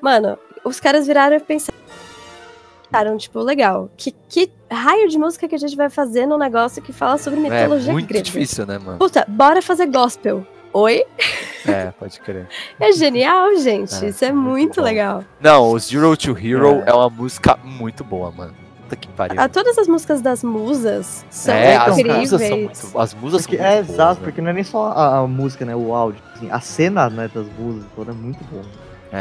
Mano, 0.00 0.38
os 0.66 0.80
caras 0.80 1.06
viraram 1.06 1.36
e 1.36 1.40
pensaram, 1.40 3.16
tipo, 3.18 3.40
legal, 3.40 3.88
que, 3.96 4.12
que 4.28 4.50
raio 4.70 5.08
de 5.08 5.18
música 5.18 5.46
que 5.48 5.54
a 5.54 5.58
gente 5.58 5.76
vai 5.76 5.88
fazer 5.88 6.26
num 6.26 6.38
negócio 6.38 6.82
que 6.82 6.92
fala 6.92 7.18
sobre 7.18 7.40
É 7.40 7.42
mitologia 7.42 7.92
muito 7.92 8.08
grega? 8.08 8.24
difícil, 8.24 8.66
né, 8.66 8.78
mano? 8.78 8.98
Puta, 8.98 9.24
bora 9.28 9.60
fazer 9.62 9.86
gospel. 9.86 10.46
Oi? 10.72 11.04
É, 11.68 11.90
pode 11.98 12.20
crer. 12.20 12.46
É 12.78 12.92
genial, 12.92 13.56
gente. 13.56 13.92
É, 14.04 14.08
Isso 14.10 14.24
é 14.24 14.30
muito 14.30 14.46
muito 14.52 14.80
legal. 14.80 15.24
Não, 15.40 15.72
o 15.72 15.78
Zero 15.80 16.16
to 16.16 16.30
Hero 16.38 16.84
É. 16.86 16.90
é. 16.90 16.94
uma 16.94 17.10
música 17.10 17.58
muito 17.64 18.04
boa, 18.04 18.30
mano. 18.30 18.54
Puta 18.82 18.94
que 18.94 19.08
pariu. 19.08 19.40
Ah, 19.40 19.48
todas 19.48 19.76
as 19.76 19.88
músicas 19.88 20.20
das 20.20 20.44
musas 20.44 21.26
são 21.28 21.52
É, 21.52 21.74
as 21.76 21.98
incríveis. 21.98 22.30
musas 22.30 22.40
são 22.48 22.56
muito. 22.56 22.98
As 23.00 23.14
musas 23.14 23.42
Porque, 23.42 23.56
são 23.56 23.66
é 23.66 23.74
muito 23.74 23.86
boas, 23.86 23.94
exato, 23.96 24.20
né? 24.20 24.24
porque 24.24 24.40
não 24.40 24.50
é 24.50 24.52
nem 24.52 24.62
só 24.62 24.92
a, 24.92 25.18
a 25.18 25.26
música, 25.26 25.64
né? 25.64 25.74
O 25.74 25.92
áudio. 25.92 26.22
assim, 26.36 26.48
a 26.52 26.60
cena 26.60 27.10
né, 27.10 27.28
das 27.34 27.48
músicas 27.58 27.88
toda 27.96 28.12
é 28.12 28.14
muito 28.14 28.44
bom. 28.44 28.62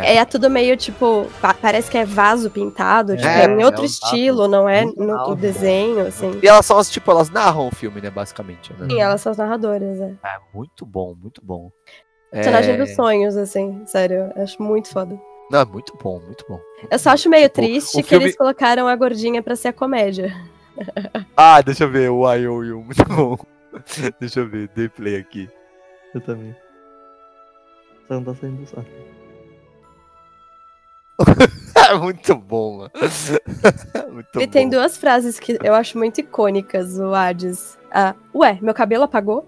É, 0.03 0.15
é 0.17 0.25
tudo 0.25 0.49
meio 0.49 0.75
tipo, 0.75 1.27
pa- 1.41 1.53
parece 1.53 1.89
que 1.89 1.97
é 1.97 2.05
vaso 2.05 2.49
pintado, 2.49 3.15
tipo, 3.15 3.27
É, 3.27 3.45
é 3.45 3.45
em 3.45 3.63
outro 3.63 3.81
é 3.81 3.83
um 3.83 3.85
estilo, 3.85 4.47
não 4.47 4.67
é 4.67 4.83
no 4.85 4.91
legal, 4.99 5.29
o 5.31 5.35
desenho, 5.35 6.07
assim. 6.07 6.39
E 6.41 6.47
elas 6.47 6.65
são 6.65 6.77
as, 6.77 6.89
tipo, 6.89 7.09
elas 7.11 7.29
narram 7.29 7.67
o 7.67 7.71
filme, 7.75 8.01
né, 8.01 8.09
basicamente. 8.09 8.73
Né? 8.73 8.87
Sim, 8.89 8.99
elas 9.01 9.21
são 9.21 9.31
as 9.31 9.37
narradoras, 9.37 9.99
é. 10.01 10.13
É 10.23 10.37
muito 10.53 10.85
bom, 10.85 11.15
muito 11.15 11.41
bom. 11.43 11.71
Personagem 12.31 12.73
É... 12.73 12.77
dos 12.77 12.95
sonhos, 12.95 13.37
assim, 13.37 13.83
sério, 13.85 14.31
acho 14.35 14.61
muito 14.61 14.89
foda. 14.89 15.17
Não, 15.51 15.59
é 15.59 15.65
muito 15.65 15.95
bom, 16.01 16.19
muito 16.19 16.43
bom. 16.49 16.59
Eu 16.89 16.97
só 16.99 17.11
acho 17.11 17.29
meio 17.29 17.47
Tipo, 17.47 17.61
triste 17.61 17.97
que 18.01 18.09
filme- 18.09 18.25
eles 18.25 18.35
colocaram 18.35 18.87
a 18.87 18.95
gordinha 18.95 19.43
pra 19.43 19.55
ser 19.55 19.67
a 19.69 19.73
comédia. 19.73 20.33
Ah, 21.37 21.61
deixa 21.61 21.85
eu 21.85 21.89
ver, 21.91 22.09
o 22.09 22.29
I 22.33 22.45
Owe 22.47 22.67
You, 22.67 22.81
muito 22.83 23.03
bom. 23.05 23.37
deixa 24.19 24.41
eu 24.41 24.49
ver, 24.49 24.67
dei 24.75 24.89
play 24.89 25.15
aqui. 25.17 25.49
Eu 26.13 26.19
também. 26.21 26.53
Só 28.07 28.15
não 28.15 28.23
tá 28.23 28.33
saindo 28.35 28.57
do 28.61 28.67
saco. 28.67 28.85
É 28.87 29.14
muito 32.01 32.35
bom, 32.35 32.77
mano. 32.77 32.91
muito 34.11 34.27
Ele 34.35 34.45
bom. 34.45 34.51
tem 34.51 34.69
duas 34.69 34.97
frases 34.97 35.39
que 35.39 35.57
eu 35.63 35.73
acho 35.73 35.97
muito 35.97 36.19
icônicas, 36.19 36.99
o 36.99 37.13
Hades. 37.13 37.77
Ah, 37.91 38.13
ué, 38.33 38.57
meu 38.61 38.73
cabelo 38.73 39.03
apagou? 39.03 39.47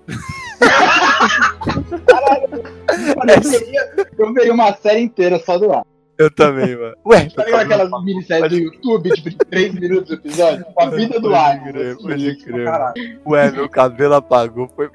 Mano, 3.17 3.31
eu, 3.31 3.41
veria, 3.41 4.07
eu 4.17 4.33
veria 4.33 4.53
uma 4.53 4.73
série 4.73 5.01
inteira 5.01 5.39
só 5.39 5.57
do 5.57 5.71
ar. 5.73 5.83
Eu 6.17 6.31
também, 6.31 6.75
mano. 6.75 6.95
Ué, 7.05 7.29
Tá 7.29 7.45
ligado 7.45 7.61
aquelas 7.71 8.03
minisséries 8.03 8.49
do 8.49 8.57
YouTube, 8.57 9.09
tipo, 9.11 9.29
de 9.29 9.37
3 9.37 9.73
minutos 9.75 10.09
o 10.09 10.13
episódio? 10.15 10.65
Com 10.73 10.81
a 10.83 10.89
vida 10.89 11.19
do 11.19 11.35
ar. 11.35 11.59
Pode 11.59 11.71
crer, 11.71 11.95
Assim, 11.95 12.43
crer. 12.43 12.65
caralho. 12.65 13.19
Ué, 13.27 13.51
meu 13.51 13.69
cabelo 13.69 14.13
apagou, 14.15 14.67
foi 14.75 14.89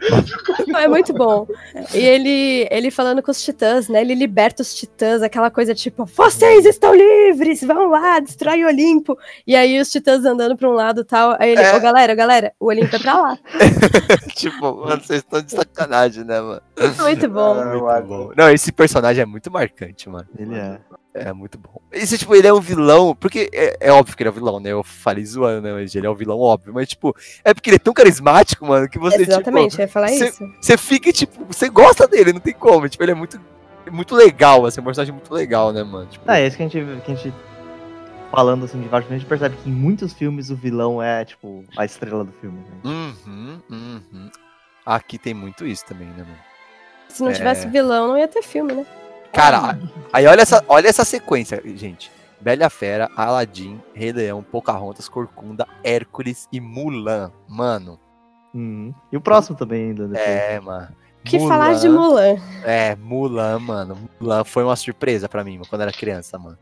é 0.76 0.88
muito 0.88 1.12
bom. 1.12 1.46
E 1.94 1.98
ele, 1.98 2.66
ele 2.70 2.90
falando 2.90 3.22
com 3.22 3.30
os 3.30 3.42
titãs, 3.42 3.88
né? 3.88 4.00
Ele 4.00 4.14
liberta 4.14 4.62
os 4.62 4.74
titãs, 4.74 5.22
aquela 5.22 5.50
coisa 5.50 5.74
tipo, 5.74 6.04
vocês 6.06 6.64
estão 6.66 6.94
livres, 6.94 7.62
vão 7.62 7.88
lá, 7.90 8.18
destrói 8.20 8.64
o 8.64 8.68
Olimpo. 8.68 9.16
E 9.46 9.54
aí 9.54 9.80
os 9.80 9.90
titãs 9.90 10.24
andando 10.24 10.56
pra 10.56 10.68
um 10.68 10.72
lado 10.72 11.02
e 11.02 11.04
tal. 11.04 11.36
Aí 11.38 11.50
ele, 11.52 11.62
É. 11.62 11.76
ô 11.76 11.80
galera, 11.80 12.14
galera, 12.14 12.52
o 12.58 12.66
Olimpo 12.66 12.96
é 12.96 12.98
pra 12.98 13.20
lá. 13.20 13.38
tipo, 14.34 14.76
mano, 14.76 15.00
vocês 15.02 15.20
estão 15.20 15.40
de 15.42 15.52
sacanagem, 15.52 16.24
né, 16.24 16.40
mano? 16.40 16.62
Muito 17.00 17.28
bom. 17.28 17.54
Muito 17.64 18.06
bom. 18.06 18.30
Não, 18.36 18.50
esse 18.50 18.72
personagem 18.72 19.22
é 19.22 19.26
muito 19.26 19.50
marcante, 19.50 20.08
mano. 20.08 20.26
Ele 20.38 20.54
é. 20.54 20.78
É 21.14 21.30
muito 21.32 21.58
bom. 21.58 21.78
Esse, 21.92 22.16
tipo, 22.16 22.34
ele 22.34 22.46
é 22.46 22.52
um 22.54 22.60
vilão, 22.60 23.14
porque 23.14 23.50
é, 23.52 23.76
é 23.80 23.92
óbvio 23.92 24.16
que 24.16 24.22
ele 24.22 24.28
é 24.28 24.32
um 24.32 24.34
vilão, 24.34 24.58
né? 24.60 24.70
Eu 24.72 24.82
falei 24.82 25.22
zoando, 25.24 25.60
né? 25.60 25.72
Mas 25.74 25.94
ele 25.94 26.06
é 26.06 26.10
um 26.10 26.14
vilão 26.14 26.38
óbvio. 26.40 26.72
Mas, 26.72 26.88
tipo, 26.88 27.14
é 27.44 27.52
porque 27.52 27.68
ele 27.68 27.76
é 27.76 27.78
tão 27.78 27.92
carismático, 27.92 28.64
mano, 28.66 28.88
que 28.88 28.98
você, 28.98 29.22
Exatamente, 29.22 29.72
tipo. 29.72 29.82
eu 29.82 29.84
ia 29.86 29.92
falar 29.92 30.08
você- 30.08 30.28
isso. 30.28 30.50
Você 30.60 30.76
fica, 30.78 31.12
tipo, 31.12 31.44
você 31.44 31.68
gosta 31.68 32.08
dele, 32.08 32.32
não 32.32 32.40
tem 32.40 32.54
como. 32.54 32.88
Tipo, 32.88 33.04
ele 33.04 33.12
é 33.12 33.14
muito, 33.14 33.38
muito 33.90 34.14
legal, 34.14 34.64
assim, 34.64 34.80
é 34.80 34.82
um 34.82 34.84
personagem 34.86 35.12
muito 35.12 35.32
legal, 35.34 35.70
né, 35.70 35.82
mano? 35.82 36.06
Tipo, 36.06 36.24
Ah, 36.26 36.38
é 36.38 36.46
isso 36.46 36.56
que 36.56 36.62
a 36.62 36.68
gente, 36.68 37.02
que 37.02 37.12
a 37.12 37.14
gente 37.14 37.34
falando 38.30 38.64
assim 38.64 38.80
de 38.80 38.88
vários 38.88 39.06
filmes, 39.06 39.20
a 39.20 39.22
gente 39.22 39.28
percebe 39.28 39.56
que 39.62 39.68
em 39.68 39.72
muitos 39.72 40.14
filmes 40.14 40.48
o 40.48 40.56
vilão 40.56 41.02
é, 41.02 41.22
tipo, 41.26 41.62
a 41.76 41.84
estrela 41.84 42.24
do 42.24 42.32
filme. 42.40 42.58
né? 42.58 42.90
Uhum, 43.26 43.60
uhum. 43.70 44.30
Aqui 44.86 45.18
tem 45.18 45.34
muito 45.34 45.66
isso 45.66 45.84
também, 45.84 46.08
né, 46.08 46.22
mano? 46.22 46.38
Se 47.08 47.22
não 47.22 47.30
É. 47.30 47.34
tivesse 47.34 47.68
vilão, 47.68 48.08
não 48.08 48.18
ia 48.18 48.26
ter 48.26 48.42
filme, 48.42 48.72
né? 48.72 48.86
Cara, 49.32 49.78
aí 50.12 50.26
olha 50.26 50.42
essa, 50.42 50.64
olha 50.68 50.88
essa 50.88 51.04
sequência, 51.04 51.62
gente. 51.74 52.10
Bela 52.40 52.68
Fera, 52.68 53.08
Aladdin, 53.16 53.80
Rei 53.94 54.12
Leão, 54.12 54.42
Pocahontas, 54.42 55.08
Corcunda, 55.08 55.66
Hércules 55.84 56.48
e 56.52 56.60
Mulan. 56.60 57.30
Mano. 57.48 57.98
Uhum. 58.52 58.92
E 59.10 59.16
o 59.16 59.20
próximo 59.20 59.56
também 59.56 59.90
ainda. 59.90 60.08
depois. 60.08 60.28
É, 60.28 60.60
mano. 60.60 60.88
Que 61.24 61.38
falar 61.38 61.74
de 61.74 61.88
Mulan? 61.88 62.36
É, 62.64 62.96
Mulan, 62.96 63.60
mano. 63.60 63.96
Mulan 64.20 64.42
foi 64.44 64.64
uma 64.64 64.74
surpresa 64.74 65.28
pra 65.28 65.44
mim, 65.44 65.52
mano, 65.52 65.66
quando 65.68 65.82
eu 65.82 65.88
era 65.88 65.96
criança, 65.96 66.36
mano. 66.36 66.58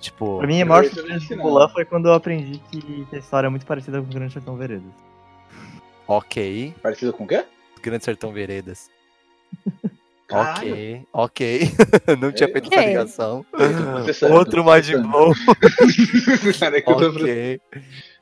Tipo. 0.00 0.38
Pra 0.38 0.46
mim, 0.48 0.60
a 0.60 0.66
maior 0.66 0.84
surpresa 0.84 1.20
de 1.20 1.36
Mulan 1.36 1.68
foi 1.68 1.84
quando 1.84 2.08
eu 2.08 2.14
aprendi 2.14 2.60
que 2.70 3.06
a 3.12 3.16
história 3.16 3.46
é 3.46 3.50
muito 3.50 3.64
parecida 3.64 4.00
com 4.00 4.08
o 4.08 4.12
Grande 4.12 4.32
Sertão 4.32 4.56
Veredas. 4.56 4.92
Ok. 6.08 6.74
Parecido 6.82 7.12
com 7.12 7.24
o 7.24 7.28
quê? 7.28 7.44
Grande 7.80 8.04
Sertão 8.04 8.32
Veredas. 8.32 8.90
Caralho. 10.32 10.72
Ok, 10.72 11.06
ok. 11.12 11.70
Não 12.20 12.32
tinha 12.32 12.48
feito 12.48 12.68
essa 12.72 12.80
Ok. 12.80 12.88
ligação. 12.88 13.46
Outro 14.30 14.64
Mind 14.64 14.90
Blow. 15.06 15.34
Cara, 16.58 16.78
é 16.78 16.80
que 16.80 16.90
eu 16.90 16.96
tô 16.96 17.10
ok. 17.10 17.60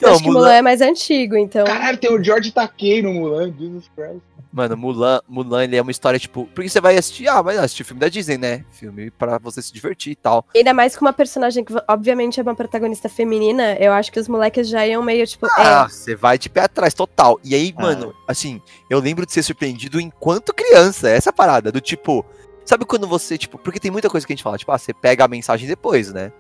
Eu 0.01 0.09
Então, 0.09 0.13
acho 0.15 0.23
que 0.23 0.31
Mulan 0.31 0.55
é 0.55 0.63
mais 0.63 0.81
antigo, 0.81 1.37
então. 1.37 1.65
Caralho, 1.65 1.99
tem 1.99 2.11
o 2.11 2.23
George 2.23 2.51
Takei 2.53 3.03
no 3.03 3.13
Mulan, 3.13 3.53
Jesus 3.59 3.91
Christ. 3.95 4.21
Mano, 4.53 4.77
Mulan, 4.77 5.21
Mulan, 5.29 5.63
ele 5.63 5.77
é 5.77 5.83
uma 5.83 5.93
história, 5.93 6.19
tipo. 6.19 6.49
Porque 6.55 6.69
você 6.69 6.81
vai 6.81 6.97
assistir, 6.97 7.29
ah, 7.29 7.41
vai 7.41 7.57
assistir 7.57 7.85
filme 7.85 8.01
da 8.01 8.09
Disney, 8.09 8.37
né? 8.37 8.65
Filme 8.73 9.09
pra 9.11 9.39
você 9.39 9.63
se 9.63 9.73
divertir 9.73 10.13
e 10.13 10.17
tal. 10.17 10.45
Ainda 10.57 10.75
mais 10.75 10.97
com 10.97 11.05
uma 11.05 11.13
personagem 11.13 11.63
que, 11.63 11.73
obviamente, 11.87 12.41
é 12.41 12.43
uma 12.43 12.55
protagonista 12.55 13.09
feminina, 13.09 13.75
eu 13.75 13.93
acho 13.93 14.11
que 14.11 14.19
os 14.19 14.27
moleques 14.27 14.69
já 14.69 14.85
iam 14.85 15.03
meio 15.05 15.25
tipo. 15.25 15.47
Ah, 15.57 15.87
é, 15.87 15.89
você 15.89 16.17
vai 16.17 16.37
de 16.37 16.49
pé 16.51 16.63
atrás, 16.63 16.95
total. 16.95 17.39
E 17.45 17.55
aí, 17.55 17.73
mano, 17.79 18.13
assim, 18.27 18.61
eu 18.89 18.99
lembro 18.99 19.25
de 19.25 19.33
ser 19.33 19.45
surpreendido 19.45 20.01
enquanto 20.01 20.53
criança, 20.53 21.09
essa 21.09 21.33
parada, 21.33 21.71
do 21.71 21.81
tipo. 21.81 22.25
Sabe 22.65 22.85
quando 22.85 23.07
você, 23.07 23.39
tipo. 23.39 23.57
Porque 23.57 23.79
tem 23.79 23.91
muita 23.91 24.11
coisa 24.11 24.27
que 24.27 24.33
a 24.33 24.37
gente 24.37 24.43
fala, 24.43 24.59
tipo, 24.59 24.73
ah, 24.73 24.79
você 24.79 24.93
pega 24.93 25.25
a 25.25 25.29
mensagem 25.29 25.69
depois, 25.69 26.13
né? 26.13 26.33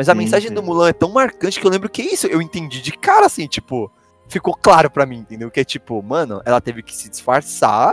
Mas 0.00 0.08
a 0.08 0.12
Sim, 0.12 0.18
mensagem 0.18 0.48
sim. 0.48 0.54
do 0.54 0.62
Mulan 0.62 0.88
é 0.88 0.92
tão 0.94 1.10
marcante 1.10 1.60
que 1.60 1.66
eu 1.66 1.70
lembro 1.70 1.86
que 1.90 2.00
isso 2.00 2.26
eu 2.26 2.40
entendi 2.40 2.80
de 2.80 2.90
cara, 2.92 3.26
assim, 3.26 3.46
tipo. 3.46 3.92
Ficou 4.28 4.54
claro 4.54 4.88
pra 4.90 5.04
mim, 5.04 5.18
entendeu? 5.18 5.50
Que 5.50 5.60
é 5.60 5.64
tipo, 5.64 6.02
mano, 6.02 6.40
ela 6.46 6.58
teve 6.58 6.82
que 6.82 6.96
se 6.96 7.10
disfarçar, 7.10 7.92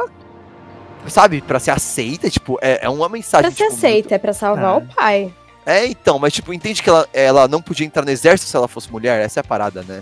sabe? 1.08 1.42
Pra 1.42 1.60
ser 1.60 1.72
aceita, 1.72 2.30
tipo, 2.30 2.58
é, 2.62 2.86
é 2.86 2.90
uma 2.90 3.10
mensagem. 3.10 3.50
pra 3.50 3.58
ser 3.58 3.64
tipo, 3.66 3.76
aceita, 3.76 4.16
é 4.16 4.18
pra 4.18 4.32
salvar 4.32 4.76
É. 4.76 4.78
o 4.78 4.82
pai. 4.96 5.34
é, 5.66 5.86
então, 5.86 6.18
mas 6.18 6.32
tipo, 6.32 6.54
entende 6.54 6.82
que 6.82 6.90
ela, 6.90 7.06
ela 7.12 7.46
não 7.48 7.62
podia 7.62 7.86
entrar 7.86 8.06
no 8.06 8.12
exército 8.12 8.50
se 8.50 8.56
ela 8.56 8.68
fosse 8.70 8.90
mulher? 8.90 9.20
Essa 9.22 9.40
é 9.40 9.42
a 9.42 9.44
parada, 9.44 9.82
né? 9.84 10.02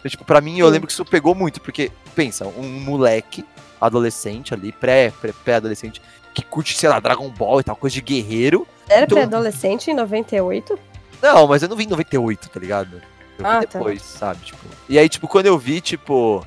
Então, 0.00 0.10
tipo, 0.10 0.24
pra 0.24 0.40
mim, 0.42 0.58
eu 0.58 0.66
Sim. 0.66 0.72
lembro 0.72 0.86
que 0.86 0.92
isso 0.92 1.04
pegou 1.04 1.34
muito, 1.34 1.60
porque, 1.62 1.90
pensa, 2.14 2.46
um 2.46 2.62
moleque, 2.80 3.42
adolescente 3.80 4.52
ali, 4.52 4.70
pré, 4.72 5.12
pré, 5.20 5.32
pré-adolescente, 5.44 6.02
que 6.34 6.42
curte, 6.42 6.76
sei 6.76 6.88
lá, 6.88 7.00
Dragon 7.00 7.28
Ball 7.30 7.60
e 7.60 7.64
tal, 7.64 7.74
coisa 7.76 7.94
de 7.94 8.02
guerreiro. 8.02 8.66
Era 8.88 9.04
Então- 9.04 9.16
pré-adolescente 9.16 9.90
em 9.90 9.94
98? 9.94 10.78
Não, 11.22 11.46
mas 11.46 11.62
eu 11.62 11.68
não 11.68 11.76
vi 11.76 11.84
em 11.84 11.88
98, 11.88 12.48
tá 12.48 12.60
ligado? 12.60 12.94
Eu 12.94 13.00
vi 13.38 13.44
Ah, 13.44 13.60
tá. 13.66 13.78
depois, 13.78 14.02
sabe? 14.02 14.44
Tipo. 14.44 14.58
E 14.88 14.98
aí, 14.98 15.08
tipo, 15.08 15.26
quando 15.28 15.46
eu 15.46 15.58
vi, 15.58 15.80
tipo. 15.80 16.44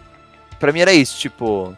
Pra 0.59 0.72
mim 0.72 0.80
era 0.82 0.93
isso, 0.93 1.17
tipo. 1.17 1.75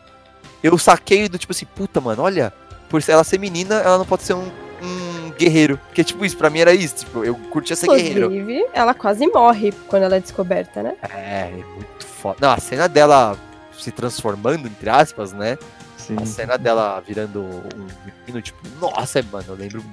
Eu 0.61 0.77
saquei 0.77 1.27
do 1.27 1.38
tipo 1.38 1.51
assim, 1.51 1.65
puta, 1.65 1.99
mano, 1.99 2.22
olha, 2.23 2.53
por 2.89 3.01
ela 3.07 3.23
ser 3.23 3.38
menina, 3.38 3.75
ela 3.75 3.97
não 3.97 4.05
pode 4.05 4.23
ser 4.23 4.33
um, 4.33 4.49
um 4.81 5.31
guerreiro. 5.38 5.77
Porque, 5.88 6.03
tipo, 6.03 6.23
isso, 6.23 6.38
pra 6.38 6.49
mim 6.49 6.59
era 6.59 6.73
isso, 6.73 6.97
tipo, 7.05 7.23
eu 7.25 7.35
curtia 7.35 7.75
ser 7.75 7.88
guerreiro. 7.88 8.33
Inclusive, 8.33 8.65
ela 8.73 8.93
quase 8.93 9.27
morre 9.27 9.73
quando 9.88 10.03
ela 10.03 10.15
é 10.15 10.19
descoberta, 10.19 10.81
né? 10.81 10.95
É, 11.01 11.49
é 11.49 11.63
muito 11.75 12.05
foda. 12.05 12.38
Não, 12.39 12.51
a 12.51 12.59
cena 12.59 12.88
dela 12.88 13.38
se 13.77 13.91
transformando, 13.91 14.67
entre 14.67 14.89
aspas, 14.89 15.33
né? 15.33 15.57
Sim. 15.97 16.15
A 16.22 16.25
cena 16.25 16.57
dela 16.57 17.01
virando 17.05 17.41
um 17.41 17.88
menino, 18.25 18.41
tipo, 18.41 18.59
nossa, 18.80 19.23
mano, 19.31 19.45
eu 19.49 19.55
lembro. 19.55 19.83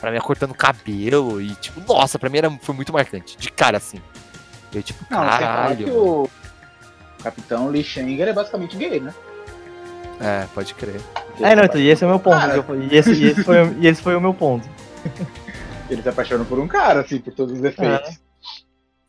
Pra 0.00 0.10
mim, 0.10 0.16
ela 0.18 0.24
cortando 0.26 0.54
cabelo 0.54 1.40
e, 1.40 1.54
tipo, 1.56 1.80
nossa, 1.92 2.18
pra 2.18 2.28
mim 2.28 2.38
era, 2.38 2.50
foi 2.60 2.74
muito 2.74 2.92
marcante. 2.92 3.36
De 3.38 3.50
cara, 3.50 3.78
assim. 3.78 3.98
Eu, 4.72 4.82
tipo, 4.82 5.04
Não, 5.10 5.18
caralho. 5.20 5.76
que 5.84 5.90
o 5.90 6.28
Capitão 7.22 7.68
Lee 7.68 7.82
Schenger 7.82 8.28
é 8.28 8.32
basicamente 8.32 8.76
gay, 8.76 9.00
né? 9.00 9.14
É, 10.20 10.46
pode 10.54 10.74
crer. 10.74 11.00
É, 11.40 11.54
não, 11.56 11.64
então, 11.64 11.80
e 11.80 11.88
esse 11.88 12.04
é 12.04 12.06
o 12.06 12.10
meu 12.10 12.18
ponto. 12.18 12.46
Eu- 12.46 12.82
E 12.90 12.96
esse, 12.96 13.12
e 13.12 13.24
esse 13.26 13.42
foi, 13.44 13.62
o- 13.62 13.76
e 13.80 13.86
esse 13.86 14.02
foi 14.02 14.14
o 14.16 14.20
meu 14.20 14.34
ponto. 14.34 14.68
Ele 15.88 16.02
se 16.02 16.08
apaixona 16.08 16.44
por 16.44 16.58
um 16.58 16.66
cara, 16.66 17.00
assim, 17.00 17.18
por 17.20 17.32
todos 17.32 17.56
os 17.58 17.64
efeitos. 17.64 18.18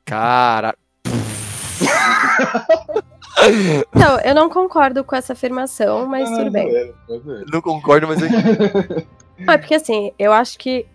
Cara. 0.06 0.76
Não, 3.94 4.20
eu 4.22 4.34
não 4.36 4.50
concordo 4.50 5.04
com 5.04 5.16
essa 5.16 5.34
afirmação, 5.34 6.06
mas 6.08 6.30
tudo 6.30 6.52
bem. 6.52 6.94
Não 7.52 7.62
concordo, 7.62 8.08
mas 8.08 8.20
eu 8.22 8.28
Não, 9.40 9.54
é 9.54 9.58
porque 9.58 9.76
assim, 9.76 10.12
eu 10.18 10.32
acho 10.34 10.58
que 10.58 10.86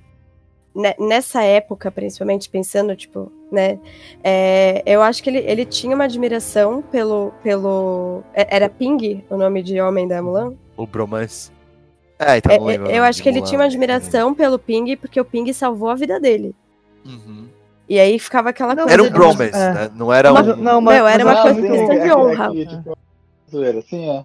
ne- 0.74 0.96
nessa 0.98 1.42
época, 1.42 1.90
principalmente 1.90 2.48
pensando, 2.48 2.94
tipo, 2.96 3.30
né, 3.50 3.78
é, 4.24 4.82
eu 4.86 5.02
acho 5.02 5.22
que 5.22 5.30
ele, 5.30 5.38
ele 5.38 5.64
tinha 5.64 5.94
uma 5.94 6.04
admiração 6.04 6.82
pelo, 6.82 7.32
pelo... 7.42 8.22
é- 8.34 8.56
Era 8.56 8.68
Ping 8.68 9.24
o 9.30 9.36
nome 9.36 9.62
de 9.62 9.80
homem 9.80 10.08
da 10.08 10.20
Mulan? 10.22 10.54
O 10.76 10.86
bromance. 10.86 11.50
É, 12.18 12.36
então 12.38 12.52
É, 12.70 12.78
não 12.78 12.86
é, 12.86 12.98
eu 12.98 13.04
acho 13.04 13.22
que 13.22 13.28
ele 13.28 13.38
Mulan. 13.38 13.48
tinha 13.48 13.58
uma 13.60 13.66
admiração 13.66 14.34
pelo 14.34 14.58
Ping, 14.58 14.96
porque 14.96 15.20
o 15.20 15.24
Ping 15.24 15.52
salvou 15.52 15.88
a 15.90 15.94
vida 15.94 16.18
dele. 16.18 16.54
Uhum. 17.04 17.48
E 17.88 17.98
aí 17.98 18.18
ficava 18.18 18.50
aquela 18.50 18.74
coisa 18.74 18.90
Era 18.90 19.02
um 19.02 19.06
de- 19.06 19.12
bromance, 19.12 19.54
é. 19.54 19.72
né? 19.74 19.90
Não 19.94 20.12
era 20.12 20.30
Uma- 20.32 20.40
um. 20.40 20.56
Não, 20.56 20.80
mas, 20.80 20.96
Meu, 20.96 21.06
era 21.06 21.24
mas 21.24 21.34
uma 21.34 21.42
coisa 21.42 21.58
acho 21.60 21.68
de 21.72 21.78
questão 21.78 22.04
de 22.06 22.12
honra. 22.12 22.46
Aqui, 22.46 22.66
tipo, 22.66 22.98
zoeira, 23.50 23.78
assim, 23.80 24.08
é. 24.08 24.24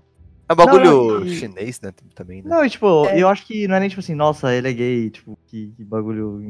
É 0.49 0.53
um 0.53 0.55
bagulho 0.55 1.19
Não, 1.19 1.25
e- 1.25 1.35
chinês, 1.35 1.81
né? 1.81 1.91
Também, 2.15 2.41
né? 2.41 2.49
Não, 2.49 2.63
e, 2.63 2.69
tipo, 2.69 3.05
É. 3.07 3.21
eu 3.21 3.27
acho 3.27 3.45
que 3.45 3.67
não 3.67 3.75
é 3.75 3.79
nem 3.81 3.89
tipo 3.89 3.99
assim, 3.99 4.15
nossa, 4.15 4.53
ele 4.53 4.69
é 4.69 4.73
gay, 4.73 5.09
tipo, 5.09 5.37
que, 5.47 5.73
que 5.75 5.83
bagulho 5.83 6.41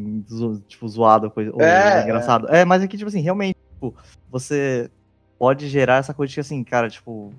tipo, 0.68 0.88
zoado, 0.88 1.32
coisa, 1.32 1.52
ou 1.54 1.62
É, 1.62 2.04
engraçado. 2.04 2.48
É. 2.50 2.64
mas 2.64 2.84
é 2.84 2.88
que, 2.88 2.98
tipo 2.98 3.08
assim, 3.08 3.22
realmente, 3.22 3.58
Tipo, 3.74 3.94
você 4.32 4.90
pode 5.38 5.68
gerar 5.68 5.98
essa 5.98 6.12
coisa 6.12 6.30
de 6.30 6.34
que 6.36 6.40
assim, 6.42 6.64
cara, 6.64 6.90
tipo, 6.90 7.32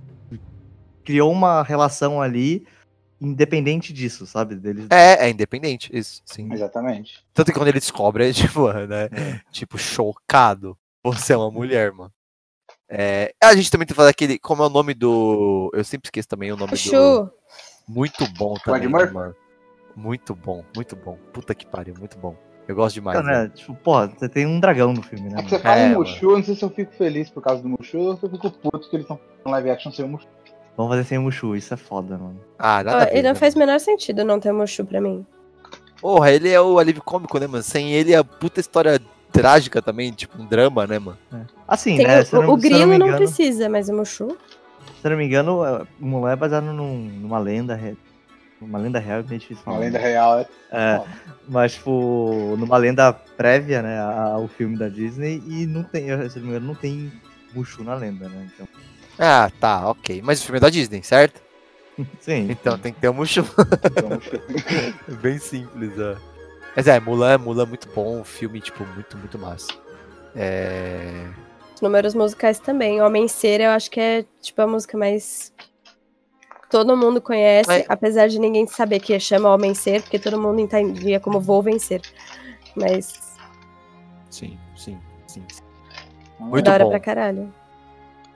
criou 1.04 1.32
uma 1.32 1.62
relação 1.64 2.20
ali 2.22 2.64
independente 3.20 3.92
disso, 3.92 4.24
sabe? 4.26 4.54
Deles. 4.54 4.86
É, 4.90 5.26
é 5.26 5.30
independente, 5.30 5.90
isso, 5.92 6.22
sim. 6.24 6.52
Exatamente. 6.52 7.24
Tanto 7.34 7.50
que 7.52 7.58
quando 7.58 7.68
ele 7.68 7.80
descobre, 7.80 8.28
é 8.28 8.32
tipo, 8.62 8.72
né? 8.72 9.08
Tipo, 9.50 9.76
chocado. 9.78 10.76
Você 11.04 11.32
é 11.32 11.36
uma 11.36 11.50
mulher, 11.50 11.92
mano. 11.92 12.12
É, 12.88 13.34
a 13.42 13.54
gente 13.54 13.70
também 13.70 13.86
tem 13.86 13.92
que 13.92 13.96
falar 13.96 14.08
daquele. 14.08 14.38
Como 14.38 14.62
é 14.62 14.66
o 14.66 14.70
nome 14.70 14.94
do. 14.94 15.70
Eu 15.74 15.84
sempre 15.84 16.06
esqueço 16.06 16.28
também 16.28 16.50
o 16.52 16.56
nome 16.56 16.70
do. 16.72 16.76
Chu. 16.76 17.30
Muito 17.86 18.26
bom 18.34 18.54
também, 18.64 18.88
né, 18.88 19.04
mano. 19.06 19.34
Muito 19.96 20.34
bom, 20.34 20.64
muito 20.76 20.94
bom. 20.94 21.18
Puta 21.32 21.54
que 21.54 21.66
pariu, 21.66 21.94
muito 21.98 22.18
bom. 22.18 22.36
Eu 22.68 22.74
gosto 22.74 22.94
demais. 22.94 23.18
Cara, 23.18 23.44
né? 23.44 23.52
Tipo, 23.54 23.74
pô, 23.74 24.06
você 24.06 24.28
tem 24.28 24.46
um 24.46 24.60
dragão 24.60 24.92
no 24.92 25.02
filme, 25.02 25.30
né? 25.30 25.40
É 25.40 25.42
que 25.42 25.48
você 25.48 25.58
fala 25.58 25.76
É. 25.76 25.94
Mushu, 25.94 26.30
eu 26.30 26.36
não 26.36 26.44
sei 26.44 26.54
se 26.54 26.62
eu 26.62 26.70
fico 26.70 26.92
feliz 26.92 27.30
por 27.30 27.42
causa 27.42 27.62
do 27.62 27.68
Mushu 27.68 27.98
ou 27.98 28.16
se 28.16 28.24
eu 28.24 28.30
fico 28.30 28.50
puto 28.50 28.90
que 28.90 28.96
eles 28.96 29.04
estão 29.04 29.16
fazendo 29.16 29.52
live 29.52 29.70
action 29.70 29.90
sem 29.90 30.04
o 30.04 30.08
Mushu. 30.08 30.28
Vamos 30.76 30.92
fazer 30.92 31.04
sem 31.04 31.18
o 31.18 31.22
Mushu, 31.22 31.56
isso 31.56 31.72
é 31.72 31.76
foda, 31.78 32.18
mano. 32.18 32.38
Ah, 32.58 32.80
Ó, 32.80 32.84
nada 32.84 33.02
a 33.02 33.04
ver, 33.06 33.16
e 33.16 33.22
não 33.22 33.30
né, 33.30 33.34
faz 33.34 33.54
o 33.54 33.58
menor 33.58 33.80
sentido 33.80 34.24
não 34.24 34.38
ter 34.38 34.52
Mushu 34.52 34.84
pra 34.84 35.00
mim. 35.00 35.26
Porra, 36.00 36.30
ele 36.30 36.50
é 36.50 36.60
o 36.60 36.78
alívio 36.78 37.02
cômico, 37.02 37.38
né, 37.38 37.46
mano? 37.46 37.62
Sem 37.62 37.92
ele 37.92 38.12
é 38.12 38.18
a 38.18 38.22
puta 38.22 38.60
história 38.60 39.00
trágica 39.32 39.80
também, 39.82 40.12
tipo 40.12 40.40
um 40.40 40.46
drama, 40.46 40.86
né, 40.86 40.98
mano? 40.98 41.18
Assim, 41.66 41.96
Tem 41.96 42.06
né? 42.06 42.22
o, 42.32 42.36
não, 42.42 42.50
o 42.52 42.56
grilo 42.56 42.86
não, 42.86 42.94
engano, 43.06 43.16
precisa, 43.16 43.68
mas 43.68 43.88
o 43.88 43.94
Mushu. 43.94 44.36
Se 45.00 45.06
eu 45.06 45.10
não 45.10 45.16
me 45.18 45.24
engano, 45.26 45.64
é, 45.64 45.82
o 46.00 46.06
Mulan 46.06 46.32
é 46.32 46.36
baseado 46.36 46.64
num- 46.64 47.08
numa 47.20 47.38
lenda. 47.38 47.74
re- 47.74 47.96
Uma 48.60 48.78
lenda 48.78 48.98
real, 48.98 49.20
é 49.20 49.22
meio 49.22 49.38
difícil 49.38 49.62
falar. 49.62 49.76
Uma 49.76 49.84
lenda 49.84 49.98
real 49.98 50.38
é. 50.40 50.46
É, 50.72 51.00
mas, 51.48 51.74
tipo, 51.74 52.56
numa 52.58 52.76
lenda 52.76 53.12
prévia, 53.12 53.80
né, 53.82 53.98
a- 54.00 54.32
ao 54.34 54.48
filme 54.48 54.76
da 54.76 54.88
Disney, 54.88 55.40
e 55.46 55.64
não 55.66 55.84
tem, 55.84 56.06
se 56.28 56.36
eu 56.38 56.42
não 56.42 56.42
me 56.42 56.48
engano, 56.48 56.66
não 56.66 56.74
tem 56.74 57.12
Mushu 57.54 57.84
na 57.84 57.94
lenda, 57.94 58.28
né? 58.28 58.48
Então, 58.52 58.66
Ah, 59.18 59.50
tá, 59.60 59.88
ok. 59.88 60.20
Mas 60.24 60.40
o 60.40 60.44
filme 60.44 60.58
é 60.58 60.60
da 60.60 60.70
Disney, 60.70 61.02
certo? 61.02 61.40
sim. 62.20 62.46
Então 62.50 62.76
tem 62.78 62.92
que 62.92 63.00
ter 63.00 63.08
um 63.08 63.14
Mushu. 63.14 63.44
Bem 65.22 65.38
simples, 65.38 65.92
ó. 65.98 66.16
Mas 66.78 66.86
é, 66.86 67.00
Mulan, 67.00 67.38
Mulan 67.38 67.64
é 67.64 67.66
muito 67.66 67.88
bom, 67.88 68.20
um 68.20 68.24
filme, 68.24 68.60
tipo, 68.60 68.86
muito, 68.86 69.18
muito 69.18 69.36
massa. 69.36 69.66
É. 70.36 71.26
Os 71.74 71.80
números 71.80 72.14
musicais 72.14 72.60
também. 72.60 73.02
Homem 73.02 73.26
Ser, 73.26 73.60
eu 73.60 73.70
acho 73.70 73.90
que 73.90 73.98
é 73.98 74.24
tipo 74.40 74.62
a 74.62 74.66
música 74.68 74.96
mais. 74.96 75.52
Todo 76.70 76.96
mundo 76.96 77.20
conhece, 77.20 77.68
Mas- 77.68 77.84
apesar 77.88 78.28
de 78.28 78.38
ninguém 78.38 78.64
saber 78.68 79.00
que 79.00 79.18
chama 79.18 79.52
Homem 79.52 79.74
Ser, 79.74 80.02
porque 80.02 80.20
todo 80.20 80.40
mundo 80.40 80.60
entendia 80.60 81.18
como 81.18 81.40
Vou 81.40 81.60
Vencer. 81.64 82.00
Mas 82.76 83.36
Sim, 84.30 84.56
sim, 84.76 84.96
sim. 85.26 85.42
sim. 85.50 85.62
da 86.38 86.44
Muito 86.46 86.70
hora 86.70 86.84
bom. 86.84 86.90
pra 86.90 87.00
caralho. 87.00 87.52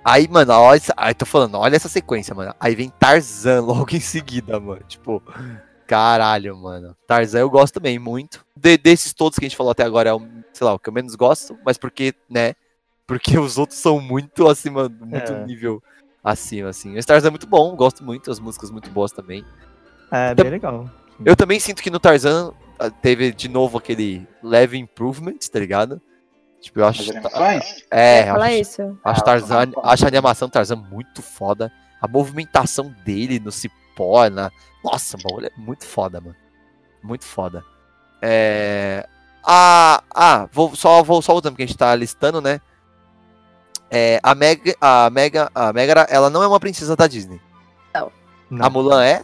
Aí, 0.05 0.27
mano, 0.27 0.53
olha 0.55 0.79
essa... 0.79 0.93
Aí 0.97 1.15
tô 1.15 1.25
falando, 1.25 1.57
olha 1.59 1.77
essa 1.77 1.89
sequência, 1.89 2.35
mano. 2.35 2.53
Aí 2.59 2.75
vem 2.75 2.89
Tarzan 2.99 3.61
logo 3.62 3.95
em 3.95 4.01
seguida, 4.01 4.59
mano. 4.59 4.83
Tipo, 4.89 5.23
caralho, 5.93 6.57
mano. 6.57 6.97
Tarzan 7.07 7.41
eu 7.41 7.51
gosto 7.51 7.75
também 7.75 7.99
muito. 7.99 8.45
De- 8.57 8.79
desses 8.79 9.12
todos 9.12 9.39
que 9.39 9.45
a 9.45 9.49
gente 9.49 9.57
falou 9.57 9.73
até 9.73 9.83
agora 9.85 10.09
é 10.11 10.15
o, 10.15 10.21
sei 10.53 10.65
lá, 10.67 10.73
o 10.73 10.79
que 10.79 10.89
eu 10.89 10.93
menos 10.93 11.15
gosto, 11.15 11.59
mas 11.67 11.77
porque, 11.77 12.15
né? 12.31 12.55
Porque 13.07 13.37
os 13.39 13.59
outros 13.59 13.79
são 13.79 14.01
muito 14.01 14.49
acima, 14.49 14.89
muito 14.89 15.33
É. 15.33 15.45
nível 15.45 15.83
acima, 16.25 16.71
assim. 16.71 16.97
O 16.99 17.05
Tarzan 17.05 17.29
é 17.29 17.31
muito 17.31 17.47
bom, 17.47 17.77
gosto 17.77 18.03
muito, 18.03 18.31
as 18.31 18.41
músicas 18.41 18.71
muito 18.71 18.89
boas 18.91 19.12
também. 19.12 19.45
É, 20.11 20.35
bem 20.35 20.51
legal. 20.51 20.89
Eu 21.25 21.37
também 21.37 21.61
sinto 21.61 21.83
que 21.83 21.91
no 21.91 22.01
Tarzan 22.01 22.53
ah, 22.79 22.91
teve 22.91 23.33
de 23.33 23.49
novo 23.49 23.77
aquele 23.77 24.27
leve 24.43 24.79
improvement, 24.79 25.35
tá 25.53 25.59
ligado? 25.59 26.01
Tipo, 26.61 26.81
eu 26.81 26.87
acho. 26.87 27.03
As 27.03 27.11
animações? 27.11 27.85
É, 27.91 28.31
Eu 28.31 28.41
acho, 28.41 28.55
isso. 28.55 28.99
acho, 29.05 29.25
Tarzan, 29.25 29.73
acho 29.83 30.05
a 30.05 30.09
animação 30.09 30.49
do 30.49 30.53
Tarzan 30.53 30.77
muito 30.77 31.21
foda. 31.21 31.71
A 32.01 32.09
movimentação 32.09 32.95
dele 33.05 33.39
no 33.39 33.53
cipó, 33.53 33.75
na... 34.31 34.51
Nossa, 34.85 35.17
mano, 35.23 35.47
é 35.47 35.51
muito 35.57 35.85
foda, 35.85 36.21
mano. 36.21 36.37
Muito 37.03 37.25
foda. 37.25 37.65
É... 38.21 39.07
Ah, 39.45 40.03
ah 40.15 40.49
vou, 40.53 40.75
só, 40.77 41.03
vou 41.03 41.21
só 41.21 41.33
voltando, 41.33 41.53
porque 41.53 41.65
a 41.65 41.67
gente 41.67 41.77
tá 41.77 41.95
listando, 41.95 42.41
né? 42.41 42.61
É, 43.91 44.19
a 44.23 44.35
Mega, 44.35 44.75
a 44.81 45.11
Mega, 45.11 45.51
a 45.55 45.73
Megara, 45.73 46.07
ela 46.09 46.31
não 46.31 46.43
é 46.43 46.47
uma 46.47 46.61
princesa 46.61 46.97
da 46.97 47.07
Disney. 47.07 47.41
Não. 48.51 48.67
A 48.67 48.71
Mulan 48.71 49.05
é? 49.05 49.23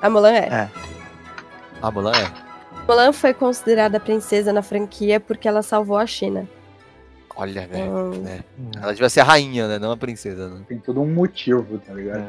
A 0.00 0.10
Mulan 0.10 0.32
é. 0.32 0.46
É. 0.46 0.70
A 1.82 1.90
Mulan 1.90 2.12
é. 2.12 2.32
Mulan 2.86 3.12
foi 3.12 3.32
considerada 3.32 3.98
princesa 3.98 4.52
na 4.52 4.62
franquia 4.62 5.18
porque 5.18 5.48
ela 5.48 5.62
salvou 5.62 5.96
a 5.96 6.06
China. 6.06 6.48
Olha, 7.36 7.66
né? 7.66 7.84
Hum. 7.84 8.10
né? 8.22 8.44
Ela 8.80 8.92
devia 8.92 9.08
ser 9.08 9.20
a 9.20 9.24
rainha, 9.24 9.66
né? 9.66 9.78
Não 9.78 9.90
a 9.90 9.96
princesa, 9.96 10.48
né? 10.48 10.64
Tem 10.68 10.78
todo 10.78 11.00
um 11.00 11.12
motivo, 11.12 11.78
tá 11.78 11.92
ligado? 11.92 12.24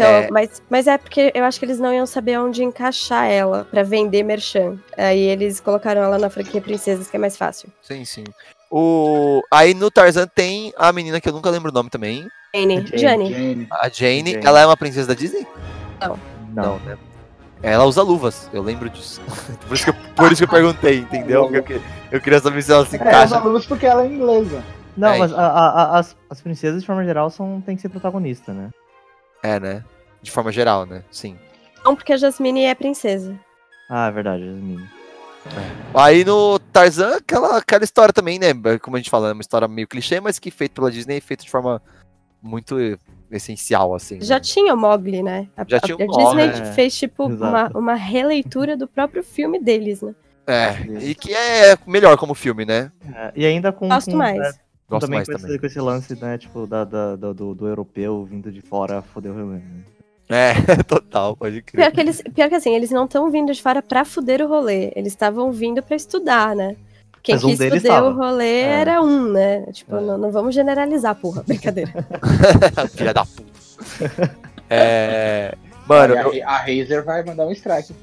Então, 0.00 0.06
É. 0.14 0.28
mas, 0.30 0.62
mas 0.70 0.86
é 0.86 0.96
porque 0.98 1.32
eu 1.34 1.44
acho 1.44 1.58
que 1.58 1.64
eles 1.64 1.78
não 1.78 1.92
iam 1.92 2.06
saber 2.06 2.38
onde 2.38 2.62
encaixar 2.62 3.24
ela 3.30 3.66
pra 3.70 3.82
vender 3.82 4.22
merchan. 4.22 4.76
Aí 4.96 5.18
eles 5.20 5.60
colocaram 5.60 6.02
ela 6.02 6.18
na 6.18 6.30
franquia 6.30 6.60
Princesas, 6.60 7.08
que 7.08 7.16
é 7.16 7.20
mais 7.20 7.36
fácil. 7.36 7.68
Sim, 7.82 8.04
sim. 8.04 8.24
O... 8.70 9.42
Aí 9.50 9.74
no 9.74 9.90
Tarzan 9.90 10.26
tem 10.26 10.72
a 10.76 10.92
menina 10.92 11.20
que 11.20 11.28
eu 11.28 11.32
nunca 11.32 11.50
lembro 11.50 11.70
o 11.70 11.74
nome 11.74 11.90
também. 11.90 12.28
Jane. 12.54 12.84
Jane. 12.94 13.32
Jane. 13.32 13.66
A 13.70 13.88
Jane. 13.88 14.32
Jane. 14.32 14.46
Ela 14.46 14.60
é 14.60 14.66
uma 14.66 14.76
princesa 14.76 15.08
da 15.08 15.14
Disney? 15.14 15.46
Não. 16.00 16.18
Não. 16.54 16.78
né? 16.80 16.96
Ela 17.62 17.84
usa 17.84 18.02
luvas, 18.02 18.48
eu 18.52 18.62
lembro 18.62 18.88
disso. 18.88 19.20
por, 19.66 19.74
isso 19.74 19.84
que 19.84 19.90
eu, 19.90 19.94
por 20.14 20.30
isso 20.32 20.36
que 20.40 20.44
eu 20.44 20.48
perguntei, 20.48 20.98
entendeu? 20.98 21.42
Porque 21.48 21.56
eu, 21.58 21.62
que- 21.80 21.80
eu 22.12 22.20
queria 22.20 22.38
saber 22.40 22.62
se 22.62 22.70
ela 22.72 22.86
se 22.86 22.96
É, 22.96 23.00
encaixa. 23.00 23.24
usa 23.36 23.38
luvas 23.40 23.66
porque 23.66 23.84
ela 23.86 24.04
é 24.04 24.06
inglesa. 24.06 24.62
Não, 24.96 25.08
É, 25.14 25.18
mas 25.18 25.32
a- 25.32 25.36
a- 25.46 25.68
a- 25.82 25.98
as, 25.98 26.16
as 26.30 26.40
princesas, 26.40 26.80
de 26.82 26.86
forma 26.86 27.04
geral, 27.04 27.30
são, 27.30 27.60
tem 27.60 27.74
que 27.74 27.82
ser 27.82 27.88
protagonista, 27.88 28.52
né? 28.52 28.70
É, 29.42 29.58
né? 29.60 29.84
De 30.20 30.30
forma 30.30 30.50
geral, 30.52 30.84
né? 30.86 31.02
Sim. 31.10 31.38
Não, 31.84 31.94
porque 31.94 32.12
a 32.12 32.16
Jasmine 32.16 32.64
é 32.64 32.74
princesa. 32.74 33.38
Ah, 33.88 34.08
é 34.08 34.10
verdade, 34.10 34.44
Jasmine. 34.44 34.88
Aí 35.94 36.24
no 36.24 36.58
Tarzan, 36.58 37.16
aquela, 37.16 37.58
aquela 37.58 37.84
história 37.84 38.12
também, 38.12 38.38
né? 38.38 38.48
Como 38.82 38.96
a 38.96 38.98
gente 38.98 39.10
fala, 39.10 39.30
é 39.30 39.32
uma 39.32 39.40
história 39.40 39.66
meio 39.66 39.88
clichê, 39.88 40.20
mas 40.20 40.38
que 40.38 40.50
feita 40.50 40.74
pela 40.74 40.90
Disney, 40.90 41.20
feita 41.20 41.44
de 41.44 41.50
forma 41.50 41.80
muito 42.42 42.76
essencial, 43.30 43.94
assim. 43.94 44.20
Já 44.20 44.36
né? 44.36 44.40
tinha 44.40 44.74
o 44.74 44.76
Mogli, 44.76 45.22
né? 45.22 45.48
A, 45.56 45.64
Já 45.66 45.78
a- 45.78 45.80
tinha 45.80 45.96
o 45.96 46.02
a 46.02 46.06
Mowgli, 46.06 46.48
Disney 46.48 46.68
é. 46.68 46.72
fez, 46.72 46.96
tipo, 46.98 47.26
uma, 47.26 47.68
uma 47.74 47.94
releitura 47.94 48.76
do 48.76 48.86
próprio 48.86 49.22
filme 49.22 49.58
deles, 49.58 50.02
né? 50.02 50.14
É, 50.46 50.80
e 51.02 51.14
que 51.14 51.34
é 51.34 51.76
melhor 51.86 52.16
como 52.16 52.34
filme, 52.34 52.64
né? 52.64 52.90
É, 53.14 53.32
e 53.36 53.44
ainda 53.44 53.70
com. 53.70 53.86
Gosto 53.88 54.10
com, 54.10 54.16
mais. 54.16 54.58
É, 54.88 54.90
Gosto 54.90 55.06
também, 55.06 55.18
mais 55.18 55.28
com, 55.28 55.34
também. 55.34 55.50
Esse, 55.50 55.58
com 55.58 55.66
esse 55.66 55.80
lance, 55.80 56.14
né, 56.20 56.38
tipo, 56.38 56.66
da, 56.66 56.84
da- 56.84 57.16
da- 57.16 57.32
do, 57.32 57.54
do 57.54 57.66
europeu 57.68 58.24
vindo 58.24 58.50
de 58.50 58.60
fora 58.62 59.02
foder 59.02 59.32
o 59.32 59.34
rolê. 59.34 59.56
né? 59.58 59.62
É, 60.30 60.54
total, 60.84 61.36
pode 61.36 61.62
crer. 61.62 61.80
Pior 61.84 61.92
que, 61.92 62.00
eles, 62.00 62.22
pior 62.34 62.48
que 62.48 62.54
assim, 62.54 62.74
eles 62.74 62.90
não 62.90 63.04
estão 63.06 63.30
vindo 63.30 63.52
de 63.52 63.62
fora 63.62 63.80
pra 63.82 64.04
fuder 64.04 64.42
o 64.42 64.48
rolê. 64.48 64.92
Eles 64.94 65.12
estavam 65.12 65.50
vindo 65.52 65.82
pra 65.82 65.96
estudar, 65.96 66.54
né? 66.54 66.76
Quem 67.22 67.34
Mas 67.34 67.44
um 67.44 67.56
quis 67.56 67.82
tava. 67.82 68.08
o 68.10 68.14
rolê 68.14 68.60
É. 68.60 68.80
era 68.80 69.02
um, 69.02 69.30
né? 69.32 69.62
Tipo, 69.72 70.00
não, 70.00 70.16
não 70.18 70.30
vamos 70.30 70.54
generalizar, 70.54 71.14
porra. 71.14 71.42
Brincadeira. 71.48 71.90
Filha 72.94 73.12
da 73.14 73.24
puta. 73.24 74.38
É. 74.70 75.54
Mano, 75.86 76.14
a, 76.14 76.20
eu, 76.22 76.46
a 76.48 76.56
Razer 76.58 77.04
vai 77.04 77.24
mandar 77.24 77.46
um 77.46 77.52
strike. 77.52 77.94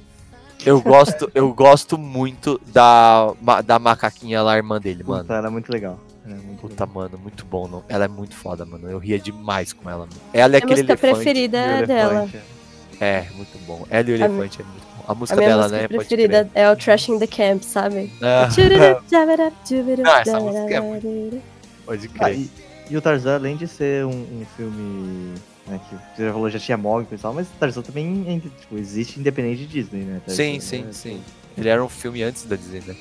eu 0.66 0.82
gosto, 0.82 1.30
eu 1.36 1.54
gosto 1.54 1.98
muito 1.98 2.60
da, 2.68 3.32
da 3.64 3.78
macaquinha 3.78 4.42
lá, 4.42 4.58
irmã 4.58 4.80
dele, 4.82 5.04
mano. 5.04 5.22
Puta, 5.24 5.36
ela 5.36 5.48
é 5.48 5.50
muito 5.52 5.72
legal. 5.72 6.00
Ela 6.26 6.34
é 6.36 6.38
muito 6.40 6.60
Puta, 6.62 6.86
mano, 6.86 7.18
muito 7.18 7.46
bom. 7.46 7.68
Não? 7.68 7.84
Ela 7.88 8.06
é 8.06 8.08
muito 8.08 8.36
foda, 8.36 8.66
mano. 8.66 8.90
Eu 8.90 8.98
ria 8.98 9.20
demais 9.20 9.72
com 9.74 9.90
ela, 9.90 10.00
mano. 10.08 10.12
Ela 10.34 10.56
é 10.56 10.58
É 10.58 10.62
a 10.62 10.64
aquele 10.66 10.82
música 10.82 10.92
elefante. 10.94 11.14
preferida 11.16 11.58
legal. 11.66 11.80
E 11.80 11.84
o 11.84 11.88
dela. 11.88 12.30
é. 12.34 12.56
É, 13.02 13.28
muito 13.36 13.58
bom. 13.66 13.86
Ela 13.90 14.10
e 14.10 14.12
o 14.12 14.16
A 14.16 14.18
elefante 14.18 14.62
é 14.62 14.64
muito 14.64 14.84
bom. 14.98 15.04
A 15.08 15.12
A 15.12 15.16
música 15.16 15.36
minha 15.38 15.50
dela, 15.50 15.64
música 15.64 15.82
né? 15.82 15.88
preferida 15.88 16.50
é 16.56 16.72
o 16.72 16.76
Trashing 16.76 17.20
the 17.20 17.28
Camp, 17.28 17.62
sabe? 17.62 18.12
Ah. 18.22 18.48
Não, 19.12 20.04
Não, 20.04 20.16
essa 20.18 20.40
música 20.40 20.74
é 20.76 20.80
muito- 20.80 21.42
Pode 21.86 22.10
Ah, 22.16 22.20
crer. 22.26 22.38
e, 22.40 22.50
e 22.90 22.98
o 22.98 23.02
Tarzan, 23.02 23.36
além 23.36 23.56
de 23.56 23.68
ser 23.68 24.06
um, 24.06 24.10
um 24.10 24.46
filme 24.58 25.34
né, 25.68 25.80
que 25.90 25.96
você 26.16 26.26
já 26.26 26.32
falou, 26.34 26.50
já 26.50 26.58
tinha 26.60 26.78
Mogli 26.78 27.08
e 27.12 27.18
tal, 27.18 27.34
mas 27.34 27.48
o 27.48 27.52
Tarzan 27.60 27.82
também 27.84 28.26
é, 28.28 28.40
tipo, 28.60 28.78
existe 28.78 29.20
independente 29.20 29.66
de 29.66 29.68
Disney, 29.68 30.02
né? 30.04 30.22
Tarzan, 30.26 30.36
Sim, 30.44 30.54
né? 30.54 30.60
sim, 30.62 30.86
sim. 30.92 31.22
Ele 31.58 31.70
era 31.70 31.84
um 31.84 31.90
filme 31.90 32.24
antes 32.24 32.44
da 32.46 32.56
Disney, 32.56 32.82
né? 32.88 32.96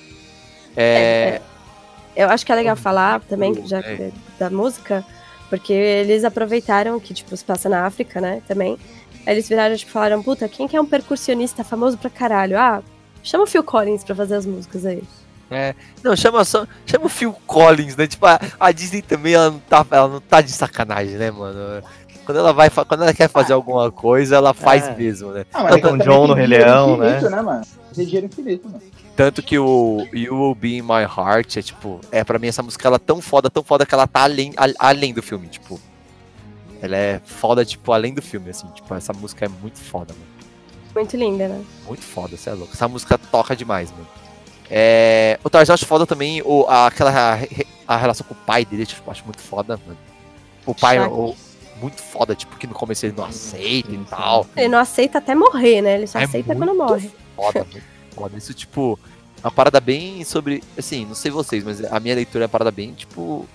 É. 0.76 1.40
Eu 2.16 2.28
acho 2.30 2.44
que 2.46 2.52
é 2.52 2.54
legal 2.54 2.76
falar 2.76 3.20
também, 3.20 3.66
já 3.66 3.82
que 3.82 3.88
É. 3.88 3.92
é 4.06 4.12
da 4.38 4.48
música, 4.50 5.04
porque 5.50 5.72
eles 5.72 6.24
aproveitaram 6.24 6.98
que, 7.00 7.12
tipo, 7.14 7.36
se 7.36 7.44
passa 7.44 7.68
na 7.68 7.84
África, 7.86 8.20
né, 8.20 8.40
também. 8.46 8.78
Aí 9.26 9.34
eles 9.34 9.48
viraram, 9.48 9.74
tipo, 9.76 9.90
falaram, 9.90 10.22
puta, 10.22 10.48
quem 10.48 10.68
que 10.68 10.76
é 10.76 10.80
um 10.80 10.86
percussionista 10.86 11.64
famoso 11.64 11.96
pra 11.98 12.10
caralho? 12.10 12.58
Ah, 12.58 12.82
chama 13.22 13.44
o 13.44 13.46
Phil 13.46 13.64
Collins 13.64 14.04
pra 14.04 14.14
fazer 14.14 14.34
as 14.36 14.46
músicas 14.46 14.84
aí. 14.86 15.02
É. 15.50 15.74
Não, 16.02 16.16
chama 16.16 16.44
só. 16.44 16.66
Chama 16.86 17.06
o 17.06 17.08
Phil 17.08 17.32
Collins, 17.46 17.96
né? 17.96 18.06
Tipo, 18.06 18.26
a, 18.26 18.40
a 18.58 18.72
Disney 18.72 19.02
também 19.02 19.34
ela 19.34 19.50
não, 19.50 19.58
tá, 19.60 19.86
ela 19.90 20.08
não 20.08 20.20
tá 20.20 20.40
de 20.40 20.50
sacanagem, 20.50 21.16
né, 21.16 21.30
mano? 21.30 21.82
Quando 22.24 22.38
ela 22.38 22.52
vai, 22.52 22.70
quando 22.70 23.02
ela 23.02 23.12
quer 23.12 23.28
fazer 23.28 23.52
alguma 23.52 23.90
coisa, 23.90 24.36
ela 24.36 24.54
faz 24.54 24.84
É. 24.88 24.94
mesmo, 24.94 25.30
né? 25.32 25.44
Ah, 25.52 25.62
mas 25.62 25.72
Elton 25.76 25.88
também 25.90 26.06
John 26.06 26.26
no 26.26 26.34
Rei 26.34 26.46
Leão, 26.46 26.96
né? 26.96 27.08
infinito, 27.16 27.30
né, 27.30 27.42
mano? 27.42 27.62
Tem 27.94 28.04
dinheiro 28.06 28.26
infinito, 28.26 28.68
mano. 28.68 28.82
Tanto 29.14 29.42
que 29.42 29.58
o 29.58 30.06
You 30.12 30.34
Will 30.34 30.54
Be 30.54 30.78
in 30.78 30.82
My 30.82 31.02
Heart 31.02 31.58
é 31.58 31.62
tipo, 31.62 32.00
é 32.10 32.24
pra 32.24 32.38
mim 32.38 32.48
essa 32.48 32.62
música 32.62 32.88
ela 32.88 32.96
é 32.96 32.98
tão 32.98 33.20
foda, 33.20 33.48
tão 33.50 33.62
foda 33.62 33.86
que 33.86 33.94
ela 33.94 34.06
tá 34.06 34.22
além, 34.22 34.52
a- 34.56 34.88
além 34.88 35.12
do 35.12 35.22
filme, 35.22 35.46
tipo. 35.48 35.78
Ela 36.82 36.96
é 36.96 37.20
foda, 37.24 37.64
tipo, 37.64 37.92
além 37.92 38.12
do 38.12 38.20
filme, 38.20 38.50
assim, 38.50 38.66
tipo, 38.74 38.92
essa 38.94 39.12
música 39.12 39.44
é 39.44 39.48
muito 39.48 39.78
foda, 39.78 40.12
mano. 40.12 40.26
Muito 40.94 41.16
linda, 41.16 41.48
né? 41.48 41.62
Muito 41.86 42.02
foda, 42.02 42.36
você 42.36 42.50
é 42.50 42.52
louco. 42.54 42.72
Essa 42.74 42.88
música 42.88 43.16
toca 43.18 43.54
demais, 43.56 43.90
mano. 43.92 44.06
É, 44.70 45.38
o 45.44 45.50
Tarzan 45.50 45.72
eu 45.72 45.74
acho 45.74 45.86
foda 45.86 46.06
também 46.06 46.42
o, 46.42 46.64
a, 46.68 46.86
aquela 46.86 47.10
a, 47.34 47.38
a 47.86 47.96
relação 47.96 48.26
com 48.26 48.34
o 48.34 48.36
pai 48.46 48.64
dele, 48.64 48.86
tipo, 48.86 49.02
eu 49.06 49.12
acho 49.12 49.24
muito 49.24 49.40
foda, 49.40 49.78
mano. 49.86 49.98
O 50.66 50.74
pai, 50.74 50.98
o- 50.98 51.34
muito 51.84 52.02
foda, 52.02 52.34
tipo, 52.34 52.56
que 52.56 52.66
no 52.66 52.74
começo 52.74 53.04
ele 53.06 53.14
não 53.16 53.24
aceita 53.24 53.90
e 53.92 53.98
tal. 54.04 54.46
Ele 54.56 54.68
não 54.68 54.78
aceita 54.78 55.18
até 55.18 55.34
morrer, 55.34 55.82
né? 55.82 55.94
Ele 55.96 56.06
só 56.06 56.18
É 56.18 56.24
aceita 56.24 56.54
quando 56.54 56.74
morre. 56.74 57.10
Foda, 57.36 57.64
muito 57.70 57.84
foda. 58.14 58.36
Isso, 58.38 58.52
tipo, 58.54 58.98
é 59.42 59.46
uma 59.46 59.52
parada 59.52 59.80
bem 59.80 60.24
sobre. 60.24 60.62
Assim, 60.78 61.04
não 61.06 61.14
sei 61.14 61.30
vocês, 61.30 61.62
mas 61.62 61.84
a 61.84 62.00
minha 62.00 62.14
leitura 62.14 62.44
é 62.44 62.46
uma 62.46 62.50
parada 62.50 62.70
bem, 62.70 62.92
tipo. 62.94 63.46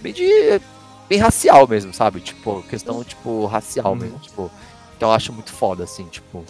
Bem 0.00 0.12
de. 0.12 0.60
Bem 1.08 1.18
racial 1.18 1.68
mesmo, 1.68 1.92
sabe? 1.94 2.20
Tipo, 2.20 2.62
questão, 2.64 3.04
tipo, 3.04 3.46
racial 3.46 3.92
Uhum. 3.92 3.96
mesmo. 3.96 4.18
Tipo. 4.18 4.50
Então 4.96 5.10
eu 5.10 5.14
acho 5.14 5.32
muito 5.32 5.52
foda, 5.52 5.84
assim, 5.84 6.04
tipo. 6.06 6.44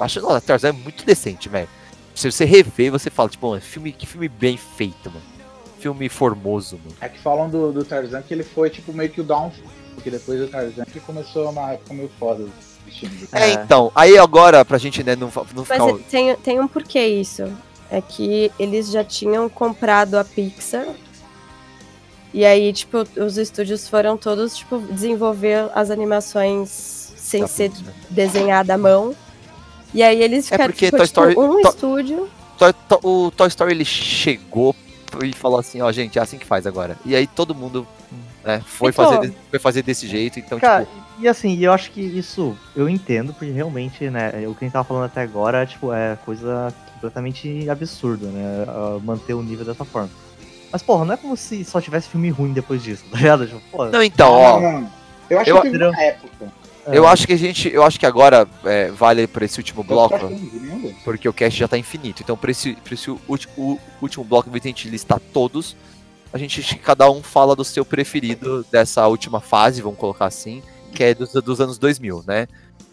Acho, 0.00 0.20
nossa, 0.20 0.40
Tarzan 0.40 0.70
é 0.70 0.72
muito 0.72 1.04
decente, 1.04 1.48
velho. 1.48 1.68
Se 2.14 2.30
você 2.30 2.44
rever, 2.44 2.90
você 2.90 3.10
fala, 3.10 3.28
tipo, 3.28 3.48
mano, 3.48 3.60
filme, 3.60 3.92
que 3.92 4.06
filme 4.06 4.28
bem 4.28 4.56
feito, 4.56 5.08
mano. 5.10 5.22
Filme 5.78 6.08
formoso, 6.08 6.78
mano. 6.78 6.96
É 7.00 7.08
que 7.08 7.18
falam 7.18 7.48
do, 7.50 7.72
do 7.72 7.84
Tarzan 7.84 8.22
que 8.22 8.32
ele 8.32 8.42
foi 8.44 8.70
tipo 8.70 8.92
meio 8.92 9.10
que 9.10 9.20
o 9.20 9.24
downfall. 9.24 9.64
Porque 9.94 10.10
depois 10.10 10.38
do 10.40 10.48
Tarzan 10.48 10.84
que 10.84 11.00
começou 11.00 11.50
uma 11.50 11.72
época 11.72 11.94
meio 11.94 12.10
foda 12.18 12.44
dos 12.44 12.96
filmes. 12.98 13.28
É, 13.32 13.52
então. 13.52 13.92
Aí 13.94 14.16
agora, 14.18 14.64
pra 14.64 14.78
gente, 14.78 15.02
né, 15.04 15.14
não, 15.14 15.30
não 15.54 15.64
Mas 15.68 15.68
ficar. 15.68 15.88
é- 15.90 15.98
tem, 16.10 16.36
tem 16.36 16.60
um 16.60 16.66
porquê 16.68 17.06
isso. 17.06 17.44
É 17.90 18.00
que 18.00 18.50
eles 18.58 18.90
já 18.90 19.04
tinham 19.04 19.48
comprado 19.48 20.16
a 20.18 20.24
Pixar. 20.24 20.86
E 22.34 22.44
aí, 22.46 22.72
tipo, 22.72 23.04
os 23.20 23.36
estúdios 23.36 23.86
foram 23.86 24.16
todos, 24.16 24.56
tipo, 24.56 24.78
desenvolver 24.78 25.70
as 25.74 25.90
animações 25.90 26.70
sem 27.16 27.42
Da 27.42 27.46
ser 27.48 27.70
Pixar. 27.70 27.94
desenhada 28.08 28.74
à 28.74 28.78
mão. 28.78 29.14
E 29.92 30.02
aí 30.02 30.22
eles 30.22 30.46
É 30.46 30.52
ficaram, 30.52 30.72
porque 30.72 30.86
tipo, 30.86 30.96
Toy 30.96 31.06
tipo, 31.06 31.20
Story- 31.20 31.36
um 31.38 31.60
To- 31.62 31.68
estúdio. 31.68 32.28
Toy- 32.58 32.72
To- 32.88 33.00
o 33.06 33.30
Toy 33.30 33.48
Story 33.48 33.72
ele 33.72 33.84
chegou 33.84 34.74
e 35.22 35.32
falou 35.34 35.58
assim, 35.60 35.82
ó, 35.82 35.92
gente, 35.92 36.18
é 36.18 36.22
assim 36.22 36.38
que 36.38 36.46
faz 36.46 36.66
agora. 36.66 36.96
E 37.04 37.14
aí 37.14 37.26
todo 37.26 37.54
mundo 37.54 37.86
né, 38.44 38.62
foi, 38.66 38.90
Então- 38.90 39.12
fazer, 39.12 39.34
foi 39.50 39.58
fazer 39.58 39.82
desse 39.82 40.06
jeito, 40.06 40.38
então, 40.38 40.58
Cara, 40.58 40.84
tipo. 40.84 40.96
e 41.20 41.28
assim, 41.28 41.58
eu 41.58 41.72
acho 41.72 41.90
que 41.90 42.00
isso 42.00 42.56
eu 42.74 42.88
entendo, 42.88 43.32
porque 43.32 43.50
realmente, 43.52 44.08
né, 44.10 44.28
o 44.48 44.54
que 44.54 44.64
a 44.64 44.66
gente 44.66 44.72
tava 44.72 44.84
falando 44.84 45.04
até 45.04 45.22
agora, 45.22 45.64
tipo, 45.66 45.92
é 45.92 46.16
coisa 46.24 46.72
completamente 46.94 47.68
absurda, 47.68 48.26
né? 48.28 48.66
Manter 49.02 49.34
o 49.34 49.42
nível 49.42 49.64
dessa 49.64 49.84
forma. 49.84 50.10
Mas, 50.70 50.82
porra, 50.82 51.04
não 51.04 51.14
é 51.14 51.16
como 51.16 51.36
se 51.36 51.64
só 51.64 51.80
tivesse 51.80 52.08
filme 52.08 52.30
ruim 52.30 52.52
depois 52.52 52.82
disso, 52.82 53.04
tá 53.10 53.18
ligado? 53.18 53.46
Tipo, 53.46 53.60
pô, 53.70 53.86
Não, 53.86 54.02
então, 54.02 54.32
ó. 54.32 54.82
Eu 55.28 55.38
acho 55.40 55.50
Eu- 55.50 55.60
que 55.62 55.70
teve 55.70 55.84
uma 55.84 56.00
época. 56.02 56.62
Eu 56.86 57.06
acho 57.06 57.26
que 57.28 57.32
a 57.32 57.36
gente. 57.38 57.68
Eu 57.72 57.84
acho 57.84 57.98
que 57.98 58.04
agora 58.04 58.46
é, 58.64 58.90
vale 58.90 59.28
pra 59.28 59.44
esse 59.44 59.56
último 59.60 59.84
bloco. 59.84 60.16
nenhum 60.26 60.80
deles. 60.80 60.96
Porque 61.04 61.28
o 61.28 61.32
cast 61.32 61.56
já 61.58 61.68
tá 61.68 61.78
infinito. 61.78 62.22
Então, 62.24 62.36
pra 62.36 62.50
esse, 62.50 62.72
pra 62.74 62.94
esse 62.94 63.08
ulti- 63.28 63.48
o 63.56 63.78
último 64.00 64.24
bloco, 64.24 64.50
a 64.52 64.58
gente 64.58 64.88
listar 64.88 65.20
todos, 65.32 65.76
a 66.32 66.38
gente 66.38 66.76
cada 66.78 67.10
um 67.10 67.22
fala 67.22 67.54
do 67.54 67.64
seu 67.64 67.84
preferido 67.84 68.64
dessa 68.70 69.06
última 69.06 69.40
fase, 69.40 69.82
vamos 69.82 69.98
colocar 69.98 70.26
assim, 70.26 70.62
que 70.92 71.04
é 71.04 71.14
dos, 71.14 71.32
dos 71.32 71.60
anos 71.60 71.78
2000, 71.78 72.24
né? 72.26 72.48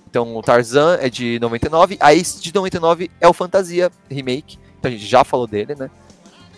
Então, 0.09 0.35
o 0.35 0.41
Tarzan 0.41 0.97
é 0.99 1.09
de 1.09 1.39
99, 1.39 1.97
aí 1.99 2.21
de 2.21 2.53
99 2.53 3.11
é 3.21 3.27
o 3.27 3.33
Fantasia 3.33 3.91
Remake, 4.09 4.57
então 4.79 4.89
a 4.89 4.91
gente 4.91 5.05
já 5.05 5.23
falou 5.23 5.45
dele, 5.45 5.75
né? 5.75 5.89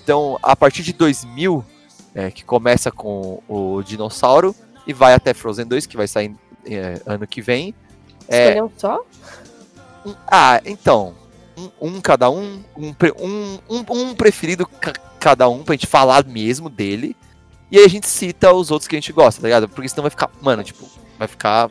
Então, 0.03 0.39
a 0.41 0.55
partir 0.55 0.83
de 0.83 0.93
2000, 0.93 1.63
é, 2.15 2.31
que 2.31 2.43
começa 2.43 2.91
com 2.91 3.41
o 3.47 3.83
Dinossauro 3.83 4.55
e 4.87 4.93
vai 4.93 5.13
até 5.13 5.33
Frozen 5.33 5.67
2, 5.67 5.85
que 5.85 5.97
vai 5.97 6.07
sair 6.07 6.35
é, 6.65 6.99
ano 7.05 7.27
que 7.27 7.41
vem. 7.41 7.75
É, 8.27 8.49
Escolher 8.49 8.63
um 8.63 8.71
só? 8.77 9.05
ah, 10.27 10.61
então. 10.65 11.13
Um, 11.81 11.87
um 11.95 12.01
cada 12.01 12.29
um. 12.29 12.63
Um, 12.77 12.93
um, 13.69 13.83
um, 13.89 14.13
preferido 14.15 14.65
ca- 14.65 14.93
cada 15.19 15.47
um 15.49 15.63
pra 15.63 15.73
gente 15.75 15.87
falar 15.87 16.25
mesmo 16.25 16.69
dele. 16.69 17.15
E 17.71 17.77
aí 17.77 17.85
a 17.85 17.89
gente 17.89 18.07
cita 18.07 18.51
os 18.53 18.71
outros 18.71 18.87
que 18.87 18.95
a 18.95 18.99
gente 18.99 19.13
gosta, 19.13 19.41
tá 19.41 19.47
ligado? 19.47 19.69
Porque 19.69 19.87
senão 19.87 20.03
vai 20.03 20.09
ficar. 20.11 20.29
Mano, 20.41 20.63
tipo, 20.63 20.87
vai 21.17 21.27
ficar. 21.27 21.69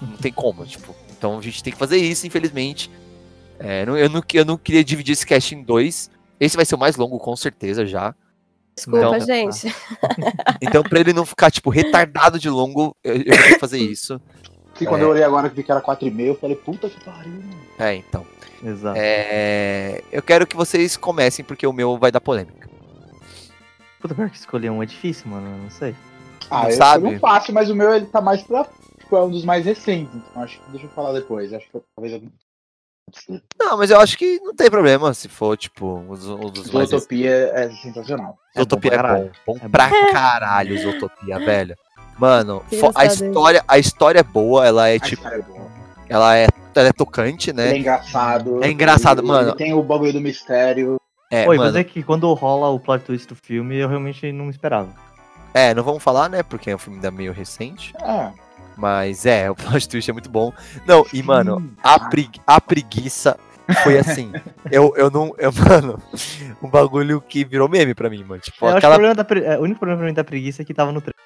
Não 0.00 0.16
tem 0.16 0.32
como, 0.32 0.64
tipo. 0.66 0.94
Então 1.16 1.38
a 1.38 1.42
gente 1.42 1.62
tem 1.62 1.72
que 1.72 1.78
fazer 1.78 1.96
isso, 1.96 2.26
infelizmente. 2.26 2.90
É, 3.58 3.86
não- 3.86 3.96
eu, 3.96 4.08
não, 4.10 4.22
eu 4.34 4.44
não 4.44 4.56
queria 4.58 4.84
dividir 4.84 5.12
esse 5.12 5.24
cast 5.26 5.54
em 5.54 5.62
dois. 5.62 6.10
Esse 6.38 6.56
vai 6.56 6.64
ser 6.66 6.74
o 6.74 6.78
mais 6.78 6.96
longo, 6.96 7.18
com 7.18 7.34
certeza, 7.36 7.86
já. 7.86 8.14
Desculpa, 8.74 8.98
Então- 9.16 9.20
gente. 9.20 9.74
Então, 10.60 10.82
pra 10.82 11.00
ele 11.00 11.12
não 11.12 11.24
ficar, 11.24 11.50
tipo, 11.50 11.70
retardado 11.70 12.38
de 12.38 12.48
longo, 12.50 12.94
eu, 13.02 13.14
eu 13.16 13.36
vou 13.36 13.46
que 13.48 13.58
fazer 13.58 13.78
isso. 13.78 14.20
E 14.78 14.84
quando 14.84 15.00
É. 15.00 15.04
eu 15.04 15.08
olhei 15.10 15.22
agora 15.24 15.48
que 15.48 15.56
vi 15.56 15.62
que 15.62 15.70
era 15.72 15.80
4,5, 15.80 16.20
eu 16.26 16.34
falei, 16.38 16.56
puta 16.56 16.90
que 16.90 17.02
pariu, 17.02 17.32
mano. 17.32 17.56
É, 17.78 17.94
então. 17.94 18.26
Exato. 18.62 18.98
É, 19.00 20.02
eu 20.12 20.22
quero 20.22 20.46
que 20.46 20.56
vocês 20.56 20.96
comecem, 20.96 21.44
porque 21.44 21.66
o 21.66 21.72
meu 21.72 21.98
vai 21.98 22.10
dar 22.10 22.20
polêmica. 22.20 22.68
Puta, 24.00 24.14
pior 24.14 24.30
que 24.30 24.36
escolher 24.36 24.70
um 24.70 24.82
é 24.82 24.86
difícil, 24.86 25.28
mano, 25.30 25.48
eu 25.48 25.62
não 25.62 25.70
sei. 25.70 25.94
Ah, 26.50 26.62
Não 26.64 26.70
eu 26.70 26.76
sabe? 26.76 27.10
não 27.12 27.18
fácil, 27.18 27.52
mas 27.54 27.68
o 27.70 27.74
meu 27.74 27.92
ele 27.94 28.06
tá 28.06 28.20
mais 28.20 28.42
pra. 28.42 28.64
Tipo, 29.00 29.16
é 29.16 29.22
um 29.24 29.30
dos 29.30 29.44
mais 29.44 29.64
recentes. 29.64 30.14
Então 30.14 30.42
acho 30.42 30.60
que 30.60 30.70
deixa 30.70 30.86
eu 30.86 30.90
falar 30.90 31.12
depois. 31.12 31.52
Acho 31.52 31.66
que 31.70 31.80
talvez 31.94 32.14
alguém. 32.14 32.32
Não, 33.60 33.78
mas 33.78 33.90
eu 33.90 34.00
acho 34.00 34.18
que 34.18 34.40
não 34.40 34.54
tem 34.54 34.68
problema 34.68 35.14
se 35.14 35.28
for, 35.28 35.56
tipo, 35.56 35.86
um 35.98 36.08
dos, 36.08 36.26
um 36.28 36.50
dos 36.50 36.70
mais. 36.70 36.90
Zootopia 36.90 37.30
é 37.54 37.70
sensacional. 37.70 38.36
Zootopia 38.56 38.90
bom 38.92 38.96
pra 38.98 39.08
é 39.08 39.12
bom. 39.12 39.18
caralho. 39.18 39.32
Bom 39.46 39.58
É 39.62 39.68
pra 39.68 39.88
bom. 39.88 40.12
caralho, 40.12 40.78
Zootopia, 40.78 41.38
velho. 41.38 41.76
Mano, 42.18 42.64
a 42.94 43.04
história, 43.06 43.64
a 43.68 43.78
história 43.78 44.20
é 44.20 44.22
boa, 44.24 44.66
ela 44.66 44.88
é 44.88 44.96
A 44.96 45.00
tipo. 45.00 45.22
história 45.22 45.36
é 45.36 45.42
boa. 45.42 45.75
Ela 46.08 46.36
é, 46.36 46.46
ela 46.74 46.88
é 46.88 46.92
tocante, 46.92 47.50
Ele 47.50 47.60
é 47.60 47.64
né? 47.72 47.78
engraçado. 47.78 48.62
É 48.64 48.70
engraçado, 48.70 49.20
ele, 49.20 49.28
mano. 49.28 49.48
Ele 49.50 49.56
tem 49.56 49.74
o 49.74 49.82
bagulho 49.82 50.12
do 50.12 50.20
mistério. 50.20 50.96
É, 51.30 51.42
e 51.44 51.46
mano, 51.48 51.62
fazer 51.62 51.84
que 51.84 52.02
quando 52.02 52.32
rola 52.34 52.68
o 52.68 52.78
plot 52.78 53.04
twist 53.04 53.26
do 53.28 53.34
filme, 53.34 53.76
eu 53.76 53.88
realmente 53.88 54.30
não 54.30 54.48
esperava. 54.48 54.88
é, 55.52 55.74
não 55.74 55.82
vamos 55.82 56.02
falar, 56.02 56.28
né? 56.28 56.42
Porque 56.42 56.70
é 56.70 56.74
um 56.74 56.78
filme 56.78 56.98
ainda 56.98 57.10
meio 57.10 57.32
recente. 57.32 57.92
Ah, 58.00 58.30
Mas 58.76 59.26
é, 59.26 59.50
o 59.50 59.54
plot 59.56 59.88
twist 59.88 60.08
é 60.08 60.12
muito 60.12 60.30
bom. 60.30 60.52
Não, 60.86 61.04
e 61.12 61.22
mano, 61.22 61.72
a, 61.82 61.98
pregui- 62.08 62.40
a 62.46 62.60
preguiça 62.60 63.36
foi 63.82 63.98
assim. 63.98 64.30
eu, 64.70 64.94
eu 64.96 65.10
não. 65.10 65.32
Eu, 65.38 65.50
mano, 65.52 66.00
um 66.62 66.68
bagulho 66.70 67.20
que 67.20 67.44
virou 67.44 67.68
meme 67.68 67.92
pra 67.94 68.08
mim, 68.08 68.22
mano. 68.22 68.40
Tipo, 68.40 68.64
Eu 68.66 68.68
acho 68.68 68.74
que 68.74 68.74
o, 68.74 68.78
aquela. 68.78 68.94
problema 68.94 69.14
da 69.16 69.24
pre- 69.24 69.44
é, 69.44 69.58
o 69.58 69.62
único 69.62 69.80
problema 69.80 69.98
pra 69.98 70.06
mim 70.08 70.14
da 70.14 70.22
preguiça 70.22 70.62
é 70.62 70.64
que 70.64 70.72
tava 70.72 70.92
no 70.92 71.00
trailer. 71.00 71.16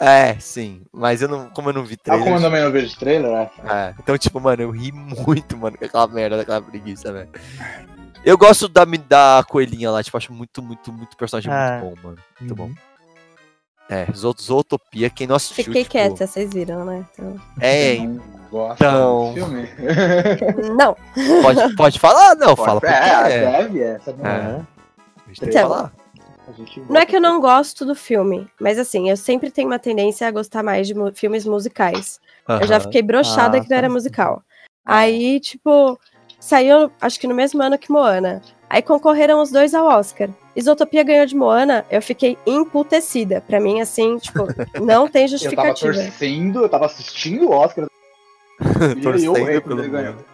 É, 0.00 0.34
sim. 0.40 0.82
Mas 0.92 1.22
eu 1.22 1.28
não. 1.28 1.48
Como 1.50 1.68
eu 1.70 1.72
não 1.72 1.84
vi 1.84 1.94
ah, 1.94 2.10
como 2.10 2.16
eu 2.18 2.22
trailer. 2.24 2.42
também 2.42 2.62
não 2.64 2.70
vejo 2.72 2.98
trailer, 2.98 3.30
né? 3.30 3.50
É, 3.64 3.94
então, 3.98 4.18
tipo, 4.18 4.40
mano, 4.40 4.60
eu 4.62 4.70
ri 4.70 4.90
muito, 4.92 5.56
mano, 5.56 5.78
com 5.78 5.84
aquela 5.84 6.06
merda 6.08 6.36
daquela 6.36 6.60
preguiça, 6.60 7.12
velho. 7.12 7.28
Eu 8.24 8.36
gosto 8.38 8.68
da, 8.68 8.84
da 8.84 9.44
coelhinha 9.48 9.90
lá, 9.90 10.02
tipo, 10.02 10.16
acho 10.16 10.32
muito, 10.32 10.60
muito, 10.62 10.92
muito 10.92 11.16
personagem 11.16 11.52
Ah. 11.52 11.80
muito 11.82 11.96
bom, 12.00 12.08
mano. 12.08 12.18
Muito 12.40 12.50
Uhum. 12.60 12.68
bom. 12.68 12.74
É, 13.88 14.06
Zo- 14.16 14.34
Zootopia, 14.40 15.10
quem 15.10 15.26
não 15.26 15.36
assistiu, 15.36 15.62
Fiquei 15.66 15.82
tipo, 15.82 15.92
quieta, 15.92 16.26
vocês 16.26 16.50
viram, 16.52 16.86
né? 16.86 17.04
Então... 17.12 17.40
É, 17.60 17.94
Então- 17.96 19.28
do 19.28 19.34
filme. 19.34 19.68
Não. 20.74 20.96
pode, 21.42 21.76
pode 21.76 21.98
falar? 22.00 22.34
Não, 22.36 22.56
fala 22.56 22.80
porque 22.80 22.94
é, 22.94 22.98
é. 23.08 23.28
deve, 23.62 23.80
é. 23.82 24.00
Não 24.16 24.26
É. 24.26 24.30
é. 24.30 24.40
A 24.40 25.28
gente 25.28 25.40
tem 25.40 25.48
que 25.50 25.56
Então, 25.58 25.68
falar. 25.68 25.92
Não 26.88 27.00
é 27.00 27.06
que 27.06 27.16
eu 27.16 27.20
não 27.20 27.40
gosto 27.40 27.84
do 27.84 27.94
filme, 27.94 28.46
mas 28.60 28.78
assim, 28.78 29.08
eu 29.10 29.16
sempre 29.16 29.50
tenho 29.50 29.68
uma 29.68 29.78
tendência 29.78 30.26
a 30.26 30.30
gostar 30.30 30.62
mais 30.62 30.86
de 30.86 30.94
mu- 30.94 31.12
filmes 31.14 31.44
musicais. 31.46 32.20
Eu 32.48 32.66
já 32.66 32.78
fiquei 32.80 33.00
broxada 33.02 33.58
Ah, 33.58 33.60
que 33.60 33.70
não 33.70 33.76
era 33.76 33.88
musical. 33.88 34.42
Aí, 34.84 35.40
tipo, 35.40 35.98
saiu, 36.38 36.90
acho 37.00 37.18
que 37.18 37.26
no 37.26 37.34
mesmo 37.34 37.62
ano 37.62 37.78
que 37.78 37.90
Moana. 37.90 38.42
Aí 38.68 38.82
concorreram 38.82 39.40
os 39.40 39.50
dois 39.50 39.72
ao 39.72 39.86
Oscar. 39.86 40.28
Isotopia 40.54 41.02
ganhou 41.02 41.24
de 41.26 41.34
Moana, 41.34 41.84
eu 41.90 42.02
fiquei 42.02 42.36
emputecida. 42.46 43.40
Pra 43.40 43.58
mim, 43.60 43.80
assim, 43.80 44.18
tipo, 44.18 44.46
não 44.84 45.08
tem 45.08 45.22
Eu 45.22 45.28
tava 45.28 45.28
justificativa. 45.28 45.92
torcendo, 45.94 46.60
eu 46.62 46.68
tava 46.68 46.86
assistindo 46.86 47.46
o 47.48 47.50
Oscar. 47.52 47.86
Eu 48.60 49.02
Torcendo 49.02 49.62
pelo 49.62 49.90
ganhou. 49.90 50.12
mundo. 50.14 50.24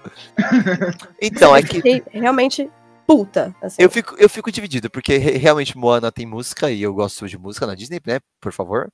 Então, 1.23 1.57
é 1.57 1.61
Eu 1.61 1.65
que 1.65 1.77
fiquei 1.77 2.03
realmente 2.13 2.71
puta. 3.17 3.55
Assim. 3.61 3.83
eu 3.83 3.91
fico, 3.91 4.15
eu 4.19 4.29
fico 4.29 4.53
dividido, 4.53 4.89
porque 4.91 5.17
re- 5.17 5.37
realmente 5.37 5.77
Moana 5.77 6.13
tem 6.13 6.25
música 6.27 6.71
e 6.71 6.81
eu 6.83 6.95
gosto 6.95 7.27
de 7.29 7.37
música 7.39 7.67
na 7.67 7.75
Disney, 7.75 8.01
né? 8.07 8.21
Por 8.41 8.53
favor. 8.53 8.89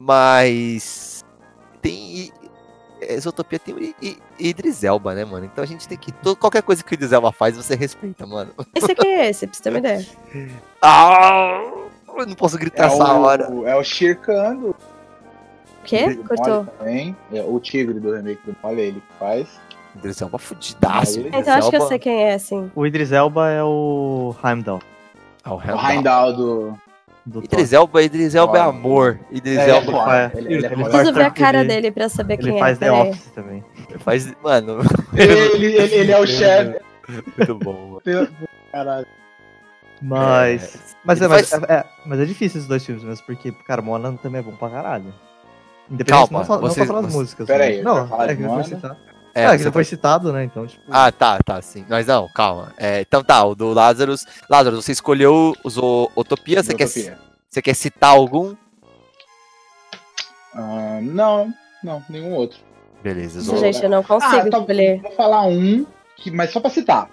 Mas 0.00 1.24
tem. 1.80 2.30
Zootopia 3.20 3.58
tem 3.58 3.74
I- 3.76 3.94
I- 4.00 4.18
Idris 4.38 4.82
Elba, 4.82 5.14
né, 5.14 5.24
mano? 5.24 5.44
Então 5.44 5.62
a 5.62 5.66
gente 5.66 5.86
tem 5.86 5.98
que. 5.98 6.10
to- 6.12 6.36
Qualquer 6.36 6.62
coisa 6.62 6.82
que 6.82 6.92
o 6.92 6.94
Idris 6.94 7.12
Elba 7.12 7.32
faz, 7.32 7.56
você 7.56 7.74
respeita, 7.74 8.26
mano. 8.26 8.52
Esse 8.74 8.92
aqui 8.92 9.06
é 9.06 9.28
esse, 9.30 9.46
pra 9.46 9.54
você 9.56 9.62
ter 9.62 9.70
uma 9.70 9.78
ideia. 9.78 10.06
Ah! 10.80 11.60
Eu 12.16 12.26
não 12.26 12.34
posso 12.34 12.56
gritar 12.58 12.84
É 12.84 12.86
essa 12.86 13.14
o, 13.14 13.22
hora. 13.22 13.44
é 13.66 13.74
o 13.74 13.82
Shirkando. 13.82 14.68
O 14.70 15.84
quê? 15.84 16.14
Cortou. 16.16 16.66
Também. 16.78 17.16
É, 17.32 17.42
o 17.42 17.58
tigre 17.58 17.98
do 17.98 18.12
remake 18.12 18.40
do 18.46 18.56
Mole 18.62 18.80
ele 18.80 19.00
que 19.00 19.18
faz. 19.18 19.48
Idris 19.96 20.20
Elba 20.20 20.38
fudidaço. 20.38 21.20
Idris 21.20 21.34
Então 21.34 21.54
acho 21.54 21.70
que 21.70 21.76
eu 21.76 21.80
Elba- 21.80 21.88
sei 21.88 21.98
quem 21.98 22.22
é, 22.24 22.34
assim. 22.34 22.70
O 22.74 22.86
Idris 22.86 23.12
Elba 23.12 23.50
é 23.50 23.62
o 23.62 24.34
Heimdall. 24.44 24.80
Ah, 25.44 25.54
o 25.54 25.56
O 25.56 25.60
Heimdall. 25.60 25.90
Heimdall 25.90 26.32
do. 26.32 26.78
Do 27.26 27.42
Idris 27.42 27.72
Elba, 27.72 28.02
Idris 28.02 28.34
Elba 28.34 28.58
é 28.58 28.64
Foda. 28.64 28.76
amor. 28.76 29.18
Idris 29.30 29.56
É, 29.58 29.62
ele 29.62 29.70
é 29.70 29.74
Elba 29.76 29.92
faz- 29.92 30.34
Ele, 30.34 30.46
ele 30.46 30.54
é 30.54 30.56
ele 30.72 30.76
faz- 30.76 30.88
Preciso 30.88 31.12
ver 31.14 31.22
a 31.24 31.30
cara 31.30 31.64
dele 31.64 31.90
pra 31.90 32.08
saber 32.10 32.34
Ele 32.34 32.42
quem 32.50 32.58
faz 32.58 32.76
é. 32.76 32.80
The 32.80 32.90
peraí. 32.92 33.08
Office 33.10 33.26
também. 33.34 33.64
faz. 34.00 34.34
Mano. 34.42 34.78
Ele, 35.14 35.66
ele, 35.76 35.94
ele 35.94 36.12
é 36.12 36.18
o 36.20 36.26
chefe. 36.26 36.80
Muito 37.38 37.54
bom, 37.56 38.00
mano. 38.04 38.28
Caralho. 38.70 39.06
Mas. 40.02 40.94
Mas, 41.04 41.18
ele 41.18 41.26
é, 41.26 41.28
mas, 41.28 41.48
faz- 41.50 41.62
é, 41.62 41.72
é- 41.74 41.84
mas 42.04 42.20
é 42.20 42.24
difícil 42.24 42.58
esses 42.58 42.68
dois 42.68 42.84
filmes 42.84 43.04
mesmo, 43.04 43.24
porque, 43.26 43.52
cara, 43.52 43.80
Moana 43.82 44.12
também 44.22 44.40
é 44.40 44.42
bom 44.44 44.52
pra 44.56 44.68
caralho. 44.70 45.12
Independente, 45.90 46.28
Calma, 46.28 46.38
não 46.40 46.44
só, 46.46 46.54
não 46.54 46.60
você- 46.68 46.80
só 46.80 46.86
pelas 46.86 47.06
você- 47.12 47.16
músicas. 47.18 47.46
Pera 47.46 47.58
né? 47.58 47.64
aí, 47.70 47.82
não, 47.82 47.98
é 48.22 48.34
que 48.36 48.42
não 48.42 48.62
foi 48.62 48.70
Moana? 48.78 48.98
É, 49.34 49.50
que 49.50 49.58
você 49.58 49.64
não 49.64 49.72
foi 49.72 49.84
tá- 49.84 49.88
citado, 49.90 50.32
né? 50.32 50.44
Então, 50.44 50.66
tipo. 50.66 50.82
Ah, 50.90 51.10
tá, 51.10 51.38
tá, 51.44 51.60
sim. 51.60 51.84
Mas 51.88 52.06
não, 52.06 52.28
calma. 52.28 52.72
É, 52.78 53.00
então 53.00 53.22
tá, 53.24 53.44
o 53.44 53.54
do 53.54 53.72
Lazarus. 53.72 54.24
Lazarus, 54.48 54.84
você 54.84 54.92
escolheu 54.92 55.54
os 55.64 55.76
o- 55.76 56.10
Utopia, 56.16 56.62
você 56.62 56.74
quer, 56.74 56.86
você 56.86 57.60
quer 57.62 57.74
citar 57.74 58.10
algum? 58.10 58.54
Ah, 60.54 61.00
não, 61.02 61.52
não, 61.82 62.02
nenhum 62.08 62.32
outro. 62.34 62.58
Beleza, 63.02 63.40
Isso, 63.40 63.50
Zo- 63.50 63.56
gente, 63.58 63.82
eu 63.82 63.90
não 63.90 64.02
consigo 64.02 64.32
Ah, 64.36 64.50
tá- 64.50 64.58
escolher. 64.58 65.00
Vou 65.02 65.12
falar 65.12 65.42
um, 65.46 65.84
que, 66.16 66.30
mas 66.30 66.50
só 66.52 66.60
pra 66.60 66.70
citar. 66.70 67.10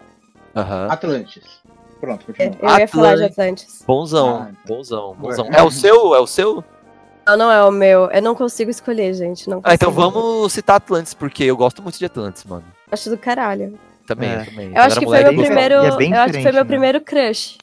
Aham. 0.56 0.88
Atlantis. 0.90 1.44
Pronto, 2.00 2.26
Eu 2.28 2.34
continua. 2.36 2.80
ia 2.80 2.88
falar 2.88 3.16
de 3.16 3.24
Atlantis. 3.26 3.34
Atlantis. 3.66 3.84
Bonzão, 3.86 4.48
Ah, 4.50 4.52
bonzão, 4.68 5.16
bonzão. 5.16 5.46
Ué. 5.46 5.52
É 5.60 5.64
o 5.64 5.70
seu? 5.72 6.16
É 6.16 6.20
o 6.20 6.26
seu? 6.28 6.64
Não, 7.26 7.38
não 7.38 7.52
é 7.52 7.64
o 7.64 7.72
meu. 7.72 8.10
Eu 8.12 8.22
não 8.22 8.34
consigo 8.36 8.72
escolher, 8.72 9.14
gente. 9.14 9.50
Não 9.50 9.62
Ah, 9.64 9.74
então 9.74 9.94
consigo. 9.94 10.12
vamos 10.12 10.54
citar 10.54 10.78
Atlantis, 10.78 11.14
porque 11.14 11.44
eu 11.44 11.56
gosto 11.56 11.82
muito 11.82 11.98
de 11.98 12.06
Atlantis, 12.06 12.44
mano. 12.46 12.64
Acho 12.92 13.10
do 13.10 13.18
caralho. 13.18 13.78
Também, 14.08 14.30
É. 14.30 14.44
também. 14.44 14.68
Eu 14.68 14.74
Quando 14.74 14.78
acho 14.78 14.92
era 14.92 15.00
que 15.00 15.06
foi 15.06 15.24
meu 15.24 15.32
eu 15.32 15.38
primeiro. 15.46 15.74
É 15.76 15.78
eu 15.78 16.20
acho 16.22 16.34
que 16.34 16.42
foi 16.42 16.52
meu 16.52 16.64
né? 16.64 16.68
primeiro 16.68 17.02
crush. 17.02 17.58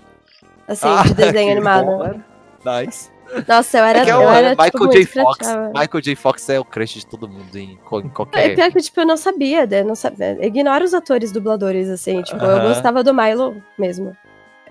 Assim, 0.66 0.86
Ah, 0.88 1.02
de 1.02 1.14
desenho 1.14 1.52
animado. 1.58 1.86
bom. 1.86 2.20
Nice. 2.64 3.10
Nossa, 3.46 3.78
eu 3.78 3.84
era. 3.84 3.98
É 3.98 4.04
que 4.04 4.10
é 4.10 4.14
eu 4.14 4.18
o 4.20 4.22
era 4.22 4.50
tipo, 4.50 4.62
Michael 4.62 4.84
muito 4.86 4.92
J. 4.92 5.22
Fox. 5.22 5.38
Michael 5.74 6.00
J. 6.02 6.14
Fox 6.16 6.48
é 6.48 6.60
o 6.60 6.64
crush 6.64 6.94
de 6.94 7.06
todo 7.06 7.28
mundo 7.28 7.54
em, 7.56 7.72
em 7.72 7.74
É 7.74 8.08
qualquer. 8.08 8.54
pior 8.54 8.70
que, 8.72 8.80
tipo, 8.80 9.00
eu 9.00 9.06
não 9.06 9.16
sabia, 9.18 9.66
né? 9.66 9.82
Não 9.82 9.94
sabia. 9.94 10.38
Ignora 10.46 10.82
os 10.82 10.94
atores 10.94 11.30
dubladores, 11.30 11.88
assim. 11.90 12.22
Tipo, 12.22 12.42
eu 12.42 12.56
Aham. 12.56 12.68
gostava 12.68 13.04
do 13.04 13.12
Milo 13.12 13.62
mesmo. 13.78 14.16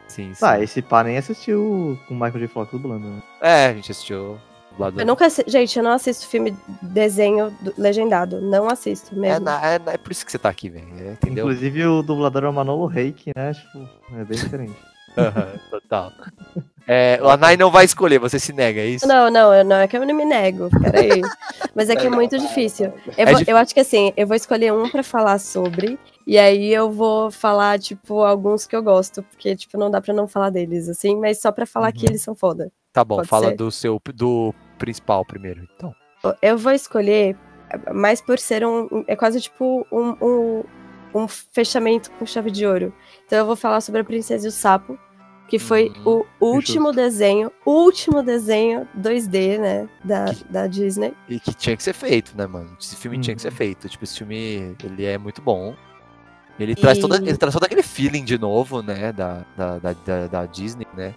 Sim, 0.08 0.34
sim. 0.34 0.40
Tá, 0.40 0.60
esse 0.60 0.82
pá 0.82 1.04
nem 1.04 1.18
assistiu 1.18 2.00
com 2.08 2.14
o 2.16 2.18
Michael 2.20 2.40
J. 2.40 2.48
Fox 2.48 2.72
dublando, 2.72 3.08
né? 3.08 3.22
É, 3.42 3.66
a 3.68 3.74
gente 3.74 3.92
assistiu. 3.92 4.40
Eu 4.98 5.06
nunca 5.06 5.26
assi- 5.26 5.44
Gente, 5.48 5.78
eu 5.78 5.84
não 5.84 5.92
assisto 5.92 6.28
filme 6.28 6.56
desenho 6.82 7.52
do- 7.62 7.74
legendado. 7.78 8.40
Não 8.42 8.68
assisto 8.70 9.14
É, 9.16 9.18
mesmo. 9.18 9.46
na- 9.46 9.66
é, 9.66 9.80
na- 9.80 9.94
é 9.94 9.98
por 9.98 10.12
isso 10.12 10.26
que 10.26 10.32
você 10.32 10.38
tá 10.40 10.50
aqui, 10.50 10.70
velho. 10.70 10.86
é, 11.00 11.12
Entendeu? 11.14 11.46
Inclusive 11.46 11.86
o 11.86 12.02
dublador 12.04 12.44
é 12.44 12.50
o 12.50 12.54
Manolo 12.54 12.86
Reiki, 12.86 13.32
né? 13.36 13.54
Tipo, 13.54 13.90
é 14.20 14.24
bem 14.24 14.38
diferente. 14.38 14.76
Total. 15.72 16.12
É, 16.90 17.20
o 17.22 17.28
Anai 17.28 17.58
não 17.58 17.70
vai 17.70 17.84
escolher, 17.86 18.18
você 18.20 18.40
se 18.40 18.54
nega, 18.54 18.80
é 18.80 18.86
isso? 18.86 19.06
Não, 19.08 19.30
não, 19.30 19.54
eu- 19.54 19.66
não, 19.66 19.76
é 19.78 19.88
que 19.88 19.98
eu 19.98 20.06
não 20.06 20.16
me 20.16 20.24
nego, 20.24 20.70
peraí. 20.70 21.22
Mas 21.76 21.90
é 21.90 21.96
que 21.96 22.08
é 22.08 22.10
muito 22.10 22.38
difícil. 22.38 22.94
Eu, 23.08 23.14
É 23.18 23.26
vou- 23.26 23.40
difí- 23.40 23.52
eu 23.52 23.58
acho 23.58 23.74
que 23.74 23.80
assim, 23.80 24.14
eu 24.16 24.26
vou 24.26 24.36
escolher 24.36 24.72
um 24.72 24.88
pra 24.90 25.04
falar 25.04 25.38
sobre, 25.40 26.00
e 26.26 26.38
aí 26.38 26.72
eu 26.74 26.90
vou 26.92 27.30
falar, 27.30 27.78
tipo, 27.80 28.22
alguns 28.24 28.66
que 28.66 28.76
eu 28.76 28.82
gosto, 28.82 29.22
porque, 29.24 29.56
tipo, 29.56 29.78
não 29.78 29.92
dá 29.92 30.00
pra 30.00 30.14
não 30.14 30.28
falar 30.28 30.50
deles, 30.50 30.88
assim, 30.88 31.18
mas 31.18 31.42
só 31.42 31.52
pra 31.52 31.66
falar 31.66 31.92
que 31.92 32.04
Uhum. 32.06 32.12
eles 32.12 32.22
são 32.22 32.34
foda. 32.36 32.72
Tá 32.94 33.04
bom, 33.04 33.18
Pode 33.18 33.28
fala 33.28 33.50
ser? 33.50 33.56
do 33.58 33.70
seu 33.72 34.02
do 34.14 34.54
principal 34.78 35.26
primeiro, 35.26 35.68
então. 35.76 35.94
Eu 36.42 36.58
vou 36.58 36.72
escolher, 36.72 37.36
mais 37.94 38.22
por 38.22 38.40
ser 38.40 38.66
um. 38.66 39.04
É 39.08 39.16
quase 39.16 39.40
tipo 39.42 39.86
um, 39.92 40.16
um, 40.22 40.64
um 41.14 41.28
fechamento 41.28 42.10
com 42.12 42.26
chave 42.26 42.52
de 42.52 42.66
ouro. 42.66 42.94
Então 43.26 43.38
eu 43.40 43.46
vou 43.46 43.56
falar 43.56 43.82
sobre 43.82 44.02
a 44.02 44.04
Princesa 44.04 44.46
e 44.46 44.50
o 44.50 44.52
Sapo, 44.52 44.98
que 45.48 45.58
foi 45.60 45.92
Hum, 46.06 46.24
o 46.42 46.46
último 46.48 46.92
desenho, 46.92 47.52
último 47.66 48.22
desenho 48.24 48.88
2D, 48.98 49.58
né, 49.60 49.90
da, 50.04 50.26
da 50.50 50.68
Disney. 50.68 51.14
E 51.30 51.40
que 51.40 51.54
tinha 51.54 51.78
que 51.78 51.84
ser 51.84 51.94
feito, 51.94 52.36
né, 52.38 52.46
mano? 52.48 52.76
Esse 52.82 52.96
filme 52.98 53.18
tinha 53.20 53.36
que 53.36 53.42
ser 53.42 53.52
Uhum. 53.52 53.56
feito. 53.56 53.88
Tipo, 53.88 54.04
esse 54.04 54.18
filme, 54.18 54.76
ele 54.84 55.06
é 55.06 55.18
muito 55.18 55.42
bom. 55.42 55.74
Ele, 56.60 56.76
traz, 56.76 56.98
toda, 56.98 57.18
E- 57.18 57.30
ele 57.30 57.38
traz 57.38 57.54
todo 57.54 57.64
aquele 57.64 57.84
feeling 57.84 58.26
de 58.26 58.38
novo, 58.38 58.82
né, 58.82 59.14
da, 59.14 59.46
da, 59.56 59.78
da, 59.78 59.94
da- 59.94 60.28
da 60.28 60.46
Disney, 60.48 60.88
né? 60.96 61.14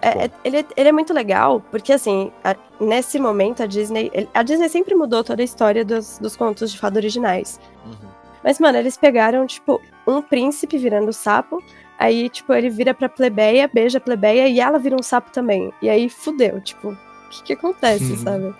É- 0.00 0.24
é- 0.24 0.30
ele, 0.44 0.58
é- 0.58 0.64
ele 0.76 0.88
é 0.88 0.92
muito 0.92 1.12
legal, 1.12 1.60
porque 1.70 1.92
assim, 1.92 2.32
a- 2.42 2.56
nesse 2.80 3.18
momento 3.18 3.62
a 3.62 3.66
Disney. 3.66 4.10
ele- 4.14 4.28
A 4.32 4.42
Disney 4.42 4.68
sempre 4.68 4.94
mudou 4.94 5.22
toda 5.22 5.42
a 5.42 5.44
história 5.44 5.84
dos, 5.84 6.18
dos 6.18 6.34
contos 6.36 6.72
de 6.72 6.78
fada 6.78 6.98
originais. 6.98 7.60
Uhum. 7.84 8.08
Mas, 8.42 8.58
mano, 8.58 8.76
eles 8.78 8.96
pegaram, 8.96 9.46
tipo, 9.46 9.80
um 10.06 10.20
príncipe 10.20 10.76
virando 10.78 11.12
sapo. 11.12 11.62
Aí, 11.98 12.28
tipo, 12.28 12.52
ele 12.52 12.68
vira 12.68 12.92
pra 12.92 13.08
plebeia, 13.08 13.70
beija 13.72 13.98
a 13.98 14.00
plebeia 14.00 14.48
e 14.48 14.58
ela 14.60 14.78
vira 14.78 14.96
um 14.98 15.02
sapo 15.02 15.30
também. 15.30 15.72
E 15.80 15.88
aí 15.88 16.08
fudeu, 16.08 16.60
tipo, 16.60 16.90
o 16.90 16.96
que 17.30 17.42
que 17.44 17.52
acontece, 17.52 18.04
Sim. 18.04 18.16
sabe? 18.16 18.54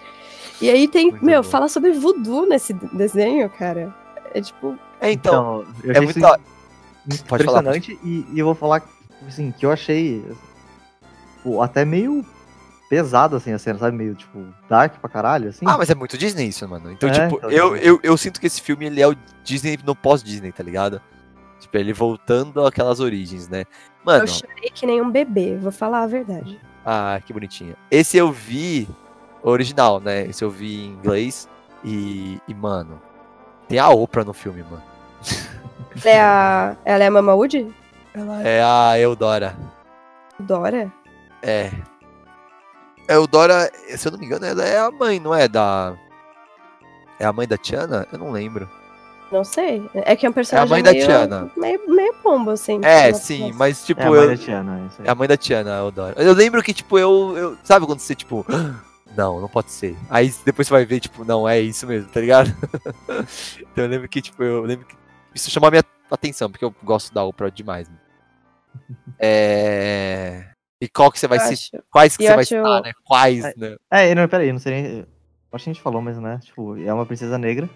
E 0.60 0.70
aí 0.70 0.86
tem, 0.88 1.10
Muito 1.10 1.24
meu, 1.24 1.42
bom. 1.42 1.48
fala 1.48 1.68
sobre 1.68 1.90
voodoo 1.92 2.46
nesse 2.46 2.72
desenho, 2.92 3.50
cara. 3.50 3.94
É 4.32 4.40
tipo, 4.40 4.78
É, 5.00 5.10
então, 5.12 5.64
eu 5.82 5.92
é 5.92 6.00
muito. 6.00 6.18
muito 6.20 7.24
Pode 7.26 7.44
falar, 7.44 7.60
impressionante 7.60 7.98
e, 8.04 8.24
e 8.32 8.38
eu 8.38 8.46
vou 8.46 8.54
falar, 8.54 8.82
assim, 9.26 9.50
que 9.52 9.66
eu 9.66 9.70
achei 9.72 10.24
pô, 11.44 11.62
até 11.62 11.84
meio 11.84 12.24
pesado, 12.90 13.36
assim, 13.36 13.52
a 13.52 13.58
cena, 13.58 13.78
sabe? 13.78 13.96
Meio, 13.96 14.14
tipo, 14.16 14.44
dark 14.68 14.98
pra 14.98 15.08
caralho, 15.08 15.50
assim. 15.50 15.64
Ah, 15.68 15.76
mas 15.78 15.88
é 15.90 15.94
muito 15.94 16.18
Disney 16.18 16.48
isso, 16.48 16.66
mano. 16.68 16.90
Então, 16.90 17.08
É, 17.08 17.12
tipo, 17.12 17.36
então, 17.36 17.50
eu, 17.50 17.74
tipo- 17.74 17.86
eu, 17.86 18.00
eu 18.02 18.16
sinto 18.16 18.40
que 18.40 18.46
esse 18.46 18.60
filme 18.60 18.86
ele 18.86 19.00
é 19.00 19.06
o 19.08 19.14
Disney 19.44 19.78
no 19.84 19.94
pós-Disney, 19.94 20.50
tá 20.50 20.62
ligado? 20.62 21.00
Tipo, 21.60 21.76
ele 21.78 21.92
voltando 21.92 22.64
àquelas 22.66 22.98
origens, 23.00 23.48
né? 23.48 23.64
Mano, 24.04 24.24
eu 24.24 24.26
chorei 24.26 24.70
que 24.70 24.84
nem 24.86 25.00
um 25.00 25.10
bebê, 25.10 25.56
vou 25.56 25.70
falar 25.72 26.02
a 26.02 26.06
verdade. 26.06 26.60
ah, 26.84 27.20
que 27.24 27.32
bonitinho. 27.32 27.76
Esse 27.90 28.16
eu 28.16 28.30
vi 28.32 28.88
original, 29.42 30.00
né? 30.00 30.26
Esse 30.26 30.44
eu 30.44 30.50
vi 30.50 30.84
em 30.84 30.88
inglês. 30.92 31.48
E, 31.82 32.40
e 32.48 32.54
mano, 32.54 33.00
tem 33.68 33.78
a 33.78 33.88
Oprah 33.90 34.24
no 34.24 34.32
filme, 34.32 34.62
mano. 34.62 34.82
Ela 36.04 36.10
é 36.10 36.20
a, 36.20 36.76
ela 36.84 37.04
é 37.04 37.06
a 37.06 37.10
Mama 37.10 37.34
Woody? 37.34 37.74
Ela 38.14 38.42
é 38.42 38.62
a 38.62 38.98
Eudora. 38.98 39.54
Dora? 40.38 40.90
É. 41.44 41.70
Eudora, 43.08 43.70
se 43.96 44.08
eu 44.08 44.12
não 44.12 44.18
me 44.18 44.24
engano, 44.24 44.46
ela 44.46 44.64
é 44.64 44.78
a 44.78 44.90
mãe, 44.90 45.20
não 45.20 45.34
é? 45.34 45.46
Da. 45.46 45.94
É 47.18 47.26
a 47.26 47.32
mãe 47.32 47.46
da 47.46 47.58
Tiana? 47.58 48.08
Eu 48.10 48.18
não 48.18 48.30
lembro. 48.30 48.68
Não 49.30 49.44
sei. 49.44 49.88
É 49.94 50.16
que 50.16 50.24
é 50.24 50.30
um 50.30 50.32
personagem 50.32 50.70
mãe 50.70 50.82
da 50.82 50.92
meio, 50.92 51.04
Tiana. 51.04 51.50
Meio, 51.56 51.80
meio 51.94 52.14
pombo, 52.22 52.52
assim. 52.52 52.80
É, 52.82 53.12
sim, 53.12 53.40
nossa. 53.40 53.54
mas 53.58 53.84
tipo. 53.84 54.00
É 54.00 54.06
a 54.06 54.10
mãe 54.10 54.20
eu... 54.20 54.28
da 54.28 54.36
Tiana, 54.36 54.80
é 54.80 54.86
isso 54.86 54.96
aí. 55.02 55.06
É 55.06 55.10
a 55.10 55.14
mãe 55.14 55.28
da 55.28 55.36
Tiana, 55.36 55.74
a 55.74 55.78
Eudora. 55.80 56.14
Eu 56.22 56.32
lembro 56.32 56.62
que, 56.62 56.72
tipo, 56.72 56.98
eu. 56.98 57.34
eu... 57.36 57.58
Sabe 57.62 57.84
quando 57.86 58.00
você, 58.00 58.14
tipo. 58.14 58.44
Não, 59.16 59.40
não 59.40 59.48
pode 59.48 59.70
ser. 59.70 59.96
Aí 60.10 60.34
depois 60.44 60.66
você 60.66 60.74
vai 60.74 60.84
ver, 60.84 60.98
tipo, 60.98 61.24
não, 61.24 61.48
é 61.48 61.60
isso 61.60 61.86
mesmo, 61.86 62.10
tá 62.10 62.18
ligado? 62.18 62.52
então 63.62 63.84
eu 63.84 63.86
lembro 63.88 64.08
que, 64.08 64.20
tipo, 64.20 64.42
eu 64.42 64.62
lembro 64.62 64.84
que. 64.84 64.96
Isso 65.32 65.52
chamou 65.52 65.68
a 65.68 65.70
minha 65.70 65.84
atenção, 66.10 66.50
porque 66.50 66.64
eu 66.64 66.74
gosto 66.82 67.14
da 67.14 67.22
Oprah 67.22 67.48
demais. 67.48 67.88
né? 67.88 67.94
É. 69.20 70.53
E 70.84 70.88
qual 70.88 71.10
que 71.10 71.18
você 71.18 71.26
vai 71.26 71.38
Eu 71.38 71.42
citar? 71.56 71.80
acho- 71.80 71.86
Quais 71.90 72.14
que 72.14 72.24
eu 72.24 72.26
você 72.28 72.34
vai 72.34 72.42
acho- 72.42 72.48
citar, 72.56 72.82
né? 72.82 72.92
Quais, 73.06 73.42
É, 73.44 73.54
né? 73.56 73.76
É, 73.90 74.14
não, 74.14 74.28
peraí, 74.28 74.52
não 74.52 74.58
sei 74.58 74.82
nem. 74.82 75.06
Acho 75.50 75.64
que 75.64 75.70
a 75.70 75.72
gente 75.72 75.82
falou, 75.82 76.02
mas 76.02 76.18
né? 76.18 76.38
Tipo, 76.42 76.76
é 76.76 76.92
uma 76.92 77.06
princesa 77.06 77.38
negra. 77.38 77.70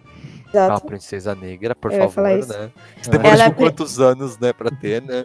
Exato. 0.52 0.86
Princesa 0.86 1.34
Negra, 1.34 1.74
por 1.74 1.90
Eu 1.92 2.10
favor, 2.10 2.22
né? 2.28 2.38
Isso 2.40 2.52
é 2.54 2.66
tipo, 3.02 3.18
pri- 3.18 3.54
quantos 3.54 4.00
anos, 4.00 4.38
né, 4.38 4.52
pra 4.52 4.70
ter, 4.70 5.00
né? 5.02 5.24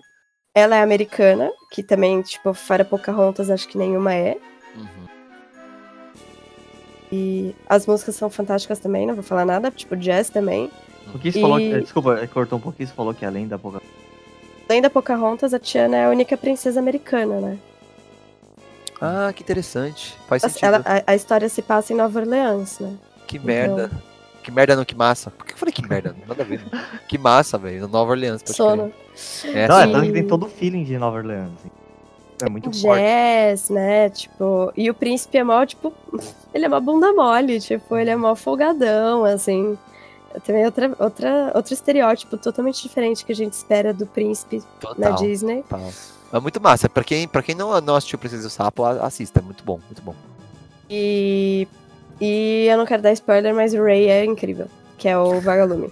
Ela 0.56 0.76
é 0.78 0.82
americana, 0.82 1.50
que 1.72 1.82
também, 1.82 2.22
tipo, 2.22 2.54
fora 2.54 2.86
Pocahontas, 2.86 3.50
acho 3.50 3.68
que 3.68 3.78
nenhuma 3.78 4.14
é. 4.14 4.38
Uhum. 4.76 5.08
E 7.12 7.56
as 7.68 7.86
músicas 7.86 8.16
são 8.16 8.30
fantásticas 8.30 8.80
também, 8.80 9.06
não 9.08 9.16
vou 9.16 9.24
falar 9.24 9.46
nada, 9.46 9.70
tipo, 9.72 9.96
jazz 9.96 10.30
também. 10.30 10.70
O 11.14 11.20
que 11.20 11.32
você 11.32 11.42
falou. 11.42 11.60
E- 11.60 11.72
que- 11.72 11.80
Desculpa, 11.82 12.20
é, 12.22 12.28
cortou 12.28 12.58
um 12.58 12.62
pouquinho, 12.62 12.88
você 12.88 12.94
falou 12.94 13.14
que 13.14 13.26
além 13.26 13.48
da 13.48 13.58
pouca. 13.58 13.82
Além 14.70 14.82
da 14.82 14.90
Pocahontas, 14.90 15.54
a 15.54 15.60
Tiana 15.60 15.98
é 15.98 16.06
a 16.06 16.10
única 16.10 16.36
princesa 16.38 16.80
americana, 16.80 17.40
né? 17.40 17.58
Ah, 19.06 19.34
que 19.34 19.44
interessante. 19.44 20.18
Faz 20.30 20.42
sentido. 20.44 20.64
ela- 20.66 20.82
a, 20.86 21.12
a 21.12 21.16
história 21.16 21.50
se 21.50 21.62
passa 21.62 21.92
em 21.92 21.96
Nova 21.98 22.20
Orleans, 22.22 22.80
né? 22.80 22.96
Que 23.28 23.38
merda. 23.38 23.92
Que 24.42 24.52
merda 24.52 24.76
não, 24.78 24.86
que 24.86 24.96
massa. 24.96 25.30
Por 25.32 25.46
que 25.46 25.54
eu 25.54 25.58
falei 25.58 25.74
que 25.74 25.86
merda? 25.88 26.16
Nada 26.28 26.42
a 26.42 26.46
ver. 26.46 26.62
né? 26.72 26.86
Que 27.08 27.18
massa, 27.18 27.58
velho. 27.58 27.82
No 27.82 27.88
Nova 27.90 28.12
Orleans, 28.12 28.42
pode 28.44 28.56
Sono. 28.56 28.94
crer. 29.42 29.58
É, 29.58 29.68
não, 29.68 29.80
é 29.80 29.88
tanto 29.88 30.06
que 30.08 30.12
tem 30.14 30.28
todo 30.28 30.46
o 30.46 30.50
feeling 30.50 30.84
de 30.86 30.98
Nova 30.98 31.18
Orleans. 31.18 31.52
assim. 31.60 31.72
É 32.42 32.50
muito 32.50 32.72
forte. 32.82 33.02
Jazz, 33.02 33.70
né? 33.70 34.10
Tipo, 34.10 34.72
e 34.76 34.90
o 34.90 34.94
príncipe 34.94 35.38
é 35.38 35.44
mó, 35.44 35.66
tipo, 35.66 35.94
ele 36.54 36.66
é 36.66 36.68
uma 36.68 36.80
bunda 36.80 37.12
mole, 37.14 37.60
tipo, 37.60 37.96
ele 37.98 38.10
é 38.10 38.16
mó 38.16 38.36
folgadão, 38.36 39.24
assim. 39.26 39.78
Também 40.46 40.66
outra, 40.66 40.92
outra, 41.00 41.52
outro 41.54 41.74
estereótipo 41.74 42.38
totalmente 42.38 42.82
diferente 42.82 43.24
que 43.24 43.32
a 43.32 43.36
gente 43.36 43.54
espera 43.54 43.94
do 43.94 44.06
príncipe 44.08 44.64
na. 44.98 45.12
Disney. 45.12 45.62
Total. 45.64 45.90
É 46.34 46.40
muito 46.40 46.60
massa. 46.60 46.90
Pra 46.90 47.04
quem, 47.04 47.28
pra 47.28 47.44
quem 47.44 47.54
não, 47.56 47.80
não 47.80 47.96
assistiu 47.96 48.18
Princesa 48.18 48.44
e 48.44 48.48
o 48.48 48.50
Sapo, 48.50 48.84
assista. 48.84 49.40
É 49.40 49.44
muito 49.44 49.64
bom, 49.64 49.80
muito 49.86 50.02
bom. 50.02 50.16
E 50.90 51.68
E 52.20 52.68
eu 52.70 52.78
não 52.78 52.86
quero 52.86 53.02
dar 53.02 53.12
spoiler, 53.14 53.54
mas 53.54 53.74
o 53.74 53.84
Ray 53.84 54.08
é 54.08 54.26
incrível, 54.26 54.68
que 54.98 55.08
é 55.08 55.18
o 55.18 55.40
Vagalume. 55.40 55.92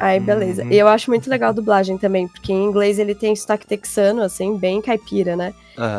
Aí, 0.00 0.18
beleza. 0.18 0.64
E 0.64 0.76
eu 0.76 0.88
acho 0.88 1.08
muito 1.10 1.30
legal 1.30 1.50
a 1.50 1.52
dublagem 1.52 1.96
também, 1.96 2.26
porque 2.26 2.52
em 2.52 2.64
inglês 2.64 2.98
ele 2.98 3.14
tem 3.14 3.34
sotaque 3.36 3.66
texano, 3.66 4.22
assim, 4.22 4.58
bem 4.58 4.82
caipira, 4.82 5.36
né? 5.36 5.54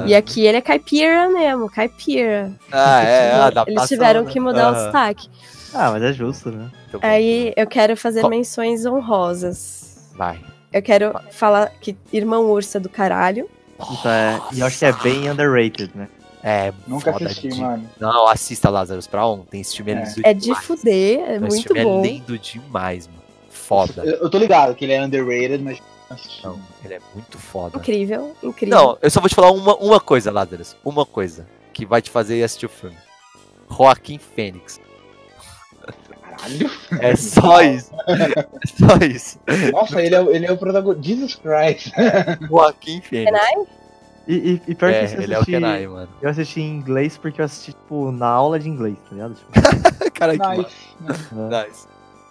E 0.05 0.13
aqui 0.15 0.45
ele 0.45 0.57
é 0.57 0.61
caipira 0.61 1.29
mesmo, 1.29 1.69
caipira. 1.69 2.51
Ah, 2.71 3.03
é, 3.03 3.29
Tipo, 3.29 3.41
a 3.41 3.45
adaptação, 3.45 3.73
Eles 3.73 3.87
tiveram 3.89 4.23
né? 4.23 4.31
que 4.31 4.39
mudar 4.39 4.71
o 4.71 4.75
sotaque. 4.75 5.29
Ah, 5.73 5.91
mas 5.91 6.03
é 6.03 6.13
justo, 6.13 6.51
né? 6.51 6.69
Aí 7.01 7.53
eu 7.55 7.67
quero 7.67 7.95
fazer 7.95 8.27
menções 8.27 8.85
honrosas. 8.85 10.09
Vai. 10.15 10.39
Eu 10.77 10.81
quero 10.83 11.13
falar 11.31 11.71
que 11.81 11.95
Irmão 12.13 12.45
Ursa 12.51 12.79
do 12.79 12.89
caralho. 12.89 13.49
Então 13.79 14.11
é, 14.11 14.41
e 14.53 14.59
eu 14.59 14.65
acho 14.67 14.79
que 14.79 14.85
é 14.85 14.91
bem 14.93 15.29
underrated, 15.29 15.91
né? 15.95 16.07
É, 16.43 16.71
Nunca 16.87 17.11
foda 17.11 17.25
assisti, 17.25 17.49
de- 17.49 17.59
mano. 17.61 17.89
Não, 17.99 18.27
assista 18.27 18.69
Lazarus 18.69 19.07
pra 19.07 19.25
ontem. 19.25 19.59
Esse 19.61 19.75
filme 19.75 19.91
é, 19.91 19.95
lindo 19.95 20.21
É 20.23 20.33
de 20.33 20.55
fuder, 20.55 21.19
é 21.19 21.35
Esse 21.35 21.39
muito 21.45 21.63
filme 21.67 21.83
bom. 21.83 21.99
é 21.99 22.07
lindo 22.07 22.37
demais, 22.39 23.07
mano. 23.07 23.21
Foda. 23.49 24.03
Eu, 24.05 24.15
eu 24.23 24.29
tô 24.29 24.37
ligado 24.37 24.73
que 24.75 24.85
ele 24.85 24.93
é 24.93 25.03
underrated, 25.03 25.61
mas. 25.63 25.79
não 26.43 26.57
ele 26.85 26.93
é 26.93 27.01
muito 27.13 27.37
foda. 27.37 27.77
Incrível, 27.77 28.33
incrível. 28.41 28.77
Não, 28.77 28.97
eu 29.01 29.09
só 29.11 29.19
vou 29.19 29.27
te 29.27 29.35
falar 29.35 29.51
uma, 29.51 29.75
uma 29.75 29.99
coisa, 29.99 30.31
Lazarus. 30.31 30.75
Uma 30.85 31.05
coisa 31.05 31.45
que 31.73 31.85
vai 31.85 32.01
te 32.01 32.09
fazer 32.09 32.37
ir 32.37 32.43
assistir 32.43 32.65
o 32.67 32.69
filme. 32.69 32.95
Joaquim 33.69 34.17
Fênix. 34.17 34.79
Caralho. 36.37 36.71
É 36.99 37.15
só 37.15 37.61
isso. 37.61 37.91
É 38.07 38.67
só 38.67 38.97
isso. 39.05 39.39
Nossa, 39.71 40.01
ele 40.01 40.15
é, 40.15 40.21
o- 40.21 40.31
ele 40.31 40.45
é 40.45 40.51
o 40.51 40.57
protagonista. 40.57 41.03
Jesus 41.07 41.35
Christ. 41.35 41.91
Joaquim 42.47 43.01
Fênix. 43.01 43.31
Kenai? 43.31 43.67
E, 44.27 44.35
e, 44.35 44.61
e 44.67 44.75
pior 44.75 44.89
É, 44.91 44.99
que 44.99 45.05
isso 45.05 45.15
ele 45.21 45.33
é 45.33 45.37
o 45.37 45.41
assisti, 45.41 45.51
Kenai, 45.51 45.87
mano. 45.87 46.09
Eu 46.21 46.29
assisti 46.29 46.59
em 46.61 46.69
inglês 46.75 47.17
porque 47.17 47.39
eu 47.41 47.45
assisti, 47.45 47.71
tipo, 47.71 48.11
na 48.11 48.27
aula 48.27 48.59
de 48.59 48.67
inglês, 48.69 48.97
tá 49.09 49.15
ligado? 49.15 49.35
Tipo, 49.35 50.11
Caralho, 50.13 50.39
que 50.39 50.47
Nice. 50.47 50.75
massa. 50.99 51.65
Nice. 51.65 51.87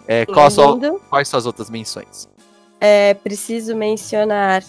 É, 0.07 0.25
qual 0.25 0.49
sua, 0.51 0.71
Lindo. 0.73 1.01
quais 1.09 1.27
são 1.27 1.37
as 1.37 1.45
outras 1.45 1.69
menções? 1.69 2.29
É, 2.79 3.13
preciso 3.15 3.75
mencionar. 3.75 4.63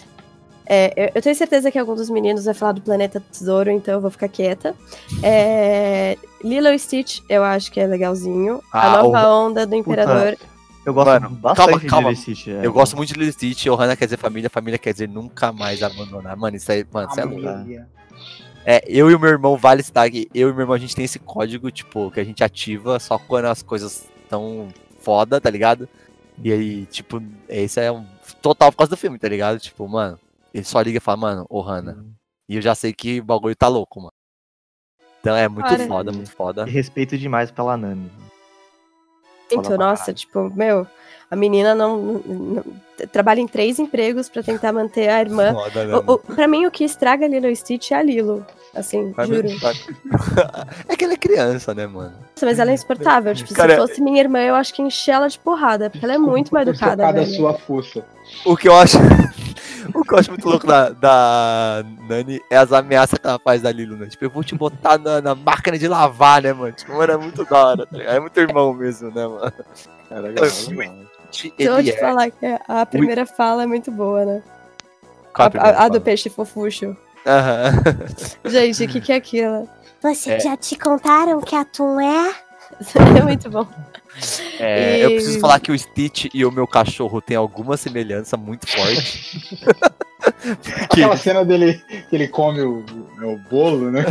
É, 0.69 0.93
eu, 0.97 1.11
eu 1.15 1.23
tenho 1.23 1.35
certeza 1.35 1.71
que 1.71 1.79
algum 1.79 1.95
dos 1.95 2.11
meninos 2.11 2.45
vai 2.45 2.55
falar 2.55 2.73
do 2.73 2.81
Planeta 2.83 3.21
Tesouro, 3.33 3.71
então 3.71 3.95
eu 3.95 4.01
vou 4.01 4.11
ficar 4.11 4.29
quieta. 4.29 4.75
É, 5.23 6.17
Lilo 6.45 6.69
e 6.69 6.79
Stitch, 6.79 7.21
eu 7.29 7.43
acho 7.43 7.73
que 7.73 7.81
é 7.81 7.87
legalzinho. 7.87 8.63
Ah, 8.73 8.95
a 8.99 9.03
nova 9.03 9.29
o- 9.29 9.47
onda 9.49 9.67
do 9.67 9.75
Imperador. 9.75 10.37
eu 10.85 10.95
gosto 10.95 11.09
Mano, 11.09 11.31
bastante 11.31 11.67
calma, 11.67 11.81
calma. 11.89 12.15
de 12.15 12.21
Lilo 12.21 12.31
e 12.31 12.35
Stitch. 12.35 12.49
é. 12.49 12.67
Eu 12.67 12.73
gosto 12.73 12.97
muito 12.97 13.13
de 13.13 13.19
Lilo 13.19 13.33
Stitch, 13.33 13.67
Ohana 13.67 13.97
quer 13.97 14.05
dizer 14.07 14.17
família, 14.19 14.49
família 14.51 14.79
quer 14.79 14.93
dizer 14.93 15.09
nunca 15.09 15.53
mais 15.53 15.83
abandonar. 15.83 16.37
Mano, 16.37 16.57
isso 16.57 16.71
aí, 16.71 16.85
mano, 16.93 17.09
isso 17.11 17.21
é 17.21 17.25
louco. 17.25 17.89
É, 18.65 18.85
eu 18.87 19.11
e 19.11 19.15
o 19.15 19.19
meu 19.21 19.31
irmão, 19.31 19.57
vale 19.57 19.83
Stag, 19.83 20.29
eu 20.35 20.51
e 20.51 20.53
meu 20.53 20.61
irmão, 20.63 20.75
a 20.75 20.79
gente 20.79 20.95
tem 20.95 21.05
esse 21.05 21.19
código, 21.19 21.71
tipo, 21.71 22.11
que 22.11 22.21
a 22.21 22.25
gente 22.25 22.45
ativa 22.45 22.99
só 22.99 23.19
quando 23.19 23.47
as 23.47 23.63
coisas 23.63 24.05
tão 24.29 24.69
foda, 25.01 25.41
tá 25.41 25.49
ligado? 25.49 25.89
E 26.43 26.53
aí, 26.53 26.85
tipo, 26.87 27.23
esse 27.49 27.81
é 27.81 27.91
um 27.91 28.05
total 28.43 28.71
por 28.71 28.79
causa 28.79 28.91
do 28.91 28.97
filme, 28.97 29.19
tá 29.19 29.27
ligado? 29.27 29.59
Tipo, 29.59 29.89
mano, 29.89 30.19
ele 30.59 30.65
só 30.67 30.81
liga 30.81 30.99
e 30.99 31.01
fala, 31.01 31.17
mano, 31.17 31.47
ô 31.49 31.61
Hannah. 31.61 31.97
E 32.49 32.57
eu 32.57 32.63
já 32.63 32.75
sei 32.75 32.93
que 32.93 33.21
o 33.21 33.25
bagulho 33.25 33.55
tá 33.57 33.69
louco, 33.69 34.01
mano. 34.01 34.13
Então 35.21 35.37
é 35.37 35.49
muito 35.49 35.69
Cara. 35.69 35.87
foda, 35.87 36.13
muito 36.13 36.31
foda. 36.31 36.65
E 36.67 36.71
respeito 36.71 37.19
demais 37.19 37.51
pela 37.51 37.77
Nani. 37.77 38.11
Muito, 39.51 39.65
Foda 39.65 39.77
pra 39.77 39.79
nossa, 39.79 40.13
tipo, 40.15 40.51
meu, 40.55 40.87
a 41.31 41.35
menina 41.37 41.75
não, 41.75 41.97
não- 41.99 42.23
não- 42.27 42.65
trabalha 43.11 43.41
em 43.41 43.49
três 43.49 43.79
empregos 43.79 44.29
pra 44.29 44.43
tentar 44.43 44.73
manter 44.73 45.09
a 45.09 45.21
irmã. 45.21 45.53
Foda, 45.53 45.85
né, 45.87 45.95
O, 45.97 46.13
o, 46.13 46.19
pra 46.19 46.47
mim, 46.47 46.67
o 46.67 46.71
que 46.71 46.85
estraga 46.85 47.27
Lilo 47.27 47.47
e 47.49 47.57
Stitch 47.57 47.91
é 47.91 47.97
a 47.97 48.03
Lilo. 48.03 48.47
Assim, 48.75 49.11
Vai- 49.13 49.27
juro. 49.27 49.49
é 50.89 50.97
que 50.97 51.05
ela 51.05 51.15
é 51.15 51.17
criança, 51.17 51.75
né, 51.75 51.87
mano? 51.87 52.11
Nossa, 52.13 52.47
mas 52.47 52.59
ela 52.59 52.71
é 52.71 52.75
insuportável. 52.75 53.35
Tipo, 53.35 53.55
Cara, 53.55 53.75
se 53.75 53.81
fosse 53.81 54.01
minha 54.03 54.21
irmã, 54.21 54.39
eu 54.41 54.55
acho 54.55 54.73
que 54.75 54.83
encher 54.83 55.13
ela 55.13 55.27
de 55.29 55.39
porrada, 55.39 55.89
porque 55.91 56.05
ela 56.05 56.15
é 56.15 56.19
muito 56.19 56.51
mal 56.55 56.63
educada. 56.63 57.03
Cada 57.03 57.21
velho. 57.25 57.35
sua 57.35 57.55
fuça. 57.55 58.05
O 58.45 58.57
que 58.57 58.69
eu 58.69 58.77
acho. 58.77 58.99
o 59.95 60.03
que 60.03 60.15
eu 60.15 60.19
acho 60.19 60.31
muito 60.31 60.49
louco 60.49 60.67
da, 60.67 60.91
da 60.91 61.85
Nani 62.09 62.41
é 62.51 62.57
as 62.57 62.73
ameaças 62.73 63.19
que 63.19 63.27
ela 63.27 63.39
faz 63.39 63.63
da 63.63 63.71
Lilo, 63.73 63.97
né? 63.97 64.07
Tipo, 64.07 64.25
eu 64.25 64.31
vou 64.31 64.43
te 64.45 64.55
botar 64.55 64.99
na, 64.99 65.21
na 65.21 65.35
máquina 65.35 65.79
de 65.79 65.87
lavar, 65.89 66.43
né, 66.43 66.53
mano? 66.53 66.73
Tipo, 66.73 66.93
mano, 66.97 67.13
é 67.13 67.17
muito 67.17 67.45
da 67.45 67.67
hora, 67.67 67.87
tá 67.87 67.97
ligado? 67.97 68.17
É 68.17 68.21
muito 68.21 68.39
irmão 68.41 68.73
mesmo, 68.75 69.11
né, 69.11 69.27
mano? 69.27 69.53
É. 70.11 70.49
Se 71.31 71.53
eu 71.59 71.83
te 71.83 71.91
é. 71.91 71.97
falar 72.01 72.31
que 72.31 72.47
a 72.67 72.87
primeira 72.87 73.27
fala 73.27 73.65
é 73.65 73.67
muito 73.67 73.91
boa, 73.91 74.25
né? 74.25 74.43
Qual 75.35 75.51
a 75.55 75.61
A, 75.61 75.71
a- 75.71 75.85
a 75.85 75.89
do 75.89 76.01
peixe 76.01 76.31
fofucho. 76.31 76.97
Aham. 77.27 77.73
Gente, 78.51 78.85
o 78.85 78.89
que, 78.89 79.01
que 79.01 79.13
é 79.13 79.17
aquilo? 79.17 79.69
Você 80.03 80.33
É. 80.33 80.41
já 80.41 80.57
te 80.57 80.77
contaram 80.79 81.41
que 81.41 81.55
atum 81.55 82.01
é? 82.01 82.33
é 83.19 83.23
muito 83.23 83.51
bom. 83.51 83.67
É, 84.59 84.99
E- 84.99 85.03
Eu 85.03 85.11
preciso 85.13 85.41
falar 85.41 85.61
que 85.61 85.71
o 85.73 85.79
Stitch 85.79 86.27
e 86.35 86.45
o 86.45 86.51
meu 86.53 86.67
cachorro 86.67 87.21
têm 87.21 87.37
alguma 87.37 87.77
semelhança 87.77 88.37
muito 88.37 88.67
forte. 88.67 89.57
Porque 90.19 91.03
Aquela 91.03 91.17
cena 91.17 91.45
dele 91.45 91.81
que 92.11 92.17
ele 92.17 92.29
come 92.29 92.61
o, 92.61 92.85
o 93.23 93.39
bolo, 93.51 93.91
né? 93.91 94.05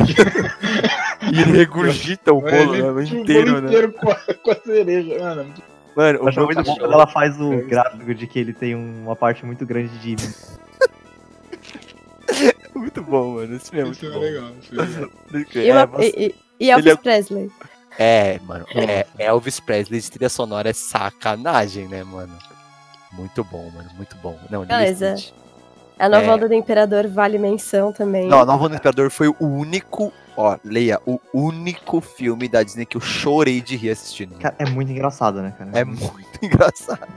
e 1.34 1.42
ele 1.42 1.52
regurgita 1.58 2.32
o 2.34 2.40
bolo 2.42 2.76
Ele- 2.76 2.82
né, 2.82 2.92
o 2.92 3.02
inteiro, 3.02 3.50
bolo 3.52 3.62
né? 3.62 3.68
inteiro 3.68 3.92
com, 3.94 4.10
a, 4.12 4.16
com 4.16 4.52
a 4.52 4.56
cereja, 4.56 5.20
mano. 5.20 5.54
Mano, 5.96 6.20
o 6.22 6.24
meu 6.26 6.34
muito 6.34 6.48
bom 6.48 6.56
cachorro... 6.56 6.80
quando 6.80 6.94
ela 6.94 7.08
faz 7.08 7.40
o 7.42 7.50
gráfico 7.68 8.14
de 8.16 8.26
que 8.28 8.40
ele 8.40 8.54
tem 8.54 8.74
uma 8.76 9.16
parte 9.16 9.46
muito 9.46 9.66
grande 9.66 9.98
de. 10.00 10.16
Muito 12.76 13.02
bom, 13.02 13.36
mano. 13.36 13.56
Esse 13.56 13.72
filme 13.72 13.82
é 13.82 13.86
muito 13.86 13.98
Isso 13.98 14.06
é 14.06 14.12
bom. 14.12 14.20
legal, 14.20 14.52
isso 14.62 14.74
é 14.76 14.78
legal. 15.60 15.90
E, 16.00 16.06
É, 16.06 16.08
e- 16.08 16.26
e- 16.28 16.36
e 16.66 16.70
Elvis 16.72 16.86
ele 16.86 16.94
é- 16.94 16.98
Presley. 16.98 17.52
É, 17.98 18.40
mano, 18.46 18.66
é, 18.76 19.08
Elvis 19.18 19.60
Presley 19.60 20.00
de 20.00 20.12
trilha 20.12 20.30
sonora 20.30 20.70
é 20.70 20.74
sacanagem, 20.74 21.88
né, 21.88 22.04
mano? 22.04 22.34
Muito 23.12 23.44
bom, 23.44 23.70
mano, 23.74 23.90
muito 23.96 24.16
bom. 24.18 24.38
Não, 24.50 24.66
Beleza. 24.66 25.16
A 25.98 26.08
nova 26.08 26.26
É. 26.26 26.30
onda 26.30 26.48
do 26.48 26.54
Imperador 26.54 27.08
vale 27.08 27.40
menção 27.40 27.92
também. 27.92 28.28
Não, 28.28 28.46
Nova 28.46 28.66
Onda 28.66 28.70
do 28.70 28.76
Imperador 28.76 29.10
foi 29.10 29.28
o 29.30 29.36
único, 29.40 30.14
ó, 30.36 30.56
leia, 30.64 31.00
o 31.08 31.20
único 31.34 32.00
filme 32.02 32.48
da 32.48 32.62
Disney 32.62 32.86
que 32.86 32.98
eu 32.98 33.02
chorei 33.02 33.62
de 33.62 33.76
rir 33.76 33.90
assistindo. 33.90 34.36
Cara, 34.38 34.54
é 34.60 34.66
muito 34.66 34.92
engraçado, 34.92 35.42
né, 35.42 35.54
cara? 35.58 35.72
É 35.74 35.84
muito 35.84 36.12
engraçado. 36.40 37.08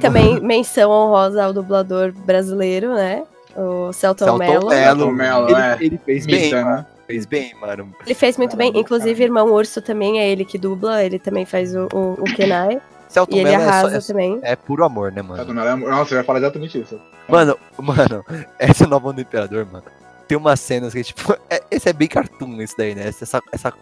Também 0.00 0.40
menção 0.40 0.90
honrosa 0.90 1.44
ao 1.44 1.52
dublador 1.52 2.12
brasileiro, 2.12 2.94
né? 2.94 3.24
O 3.56 3.92
Celton 3.92 4.26
Celton 4.26 4.38
Mello. 4.38 4.68
Mello, 4.68 5.12
Mello, 5.12 5.48
ele, 5.48 5.60
é. 5.60 5.76
ele 5.80 5.98
fez 6.04 6.26
Mita, 6.26 6.38
bem, 6.38 6.64
né? 6.64 6.86
Fez 7.06 7.24
bem, 7.26 7.54
mano. 7.60 7.94
Ele 8.04 8.14
fez 8.14 8.36
muito 8.36 8.56
bem, 8.56 8.72
inclusive 8.74 9.22
Irmão 9.22 9.52
Urso 9.52 9.80
também 9.80 10.18
é 10.18 10.28
ele 10.28 10.44
que 10.44 10.58
dubla, 10.58 11.04
ele 11.04 11.18
também 11.18 11.44
faz 11.46 11.74
o, 11.74 11.86
o, 11.92 12.12
o 12.20 12.24
Kenai. 12.24 12.80
Celton 13.08 13.36
e 13.36 13.38
ele 13.40 13.50
Mello 13.50 13.62
é 13.62 13.66
só- 13.66 13.72
arrasa 13.72 14.20
é. 14.20 14.52
É 14.52 14.56
puro 14.56 14.84
amor, 14.84 15.12
né, 15.12 15.22
mano? 15.22 15.36
Celton 15.36 15.52
Mello 15.52 15.68
é- 15.68 15.76
Nossa, 15.90 16.14
eu 16.14 16.18
ia 16.18 16.24
falar 16.24 16.38
exatamente 16.40 16.80
isso. 16.80 17.00
Mano, 17.28 17.56
mano, 17.78 18.24
essa 18.58 18.86
nova 18.86 19.08
onda 19.08 19.16
do 19.16 19.20
Imperador, 19.22 19.64
mano. 19.70 19.84
Tem 20.26 20.36
umas 20.36 20.58
cenas 20.58 20.92
que, 20.92 21.04
tipo, 21.04 21.32
é- 21.48 21.62
esse 21.70 21.88
é 21.88 21.92
bem 21.92 22.08
cartoon, 22.08 22.60
esse 22.60 22.76
daí, 22.76 22.94
né? 22.96 23.06
Essa, 23.06 23.40
essa 23.52 23.72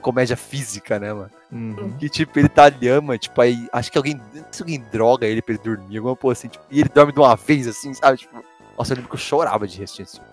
comédia 0.00 0.34
física, 0.36 0.98
né, 0.98 1.12
mano? 1.12 1.30
Uhum. 1.52 1.92
Que, 1.98 2.08
tipo, 2.08 2.38
ele 2.38 2.48
tá 2.48 2.70
lhama, 2.70 3.18
tipo, 3.18 3.38
aí, 3.42 3.68
acho 3.70 3.92
que 3.92 3.98
alguém, 3.98 4.14
não 4.14 4.24
sei 4.32 4.44
se 4.52 4.62
alguém 4.62 4.82
droga 4.90 5.26
ele 5.26 5.42
pra 5.42 5.54
ele 5.54 5.62
dormir, 5.62 5.98
alguma 5.98 6.16
porra 6.16 6.32
assim, 6.32 6.48
tipo, 6.48 6.64
e 6.70 6.80
ele 6.80 6.88
dorme 6.88 7.12
de 7.12 7.18
uma 7.18 7.36
vez, 7.36 7.68
assim, 7.68 7.92
sabe? 7.92 8.16
Tipo, 8.16 8.42
nossa, 8.78 8.92
eu 8.92 8.96
lembro 8.96 9.10
que 9.10 9.16
eu 9.16 9.20
chorava 9.20 9.68
de 9.68 9.74
assistir 9.82 10.02
esse 10.04 10.16
filme. 10.16 10.29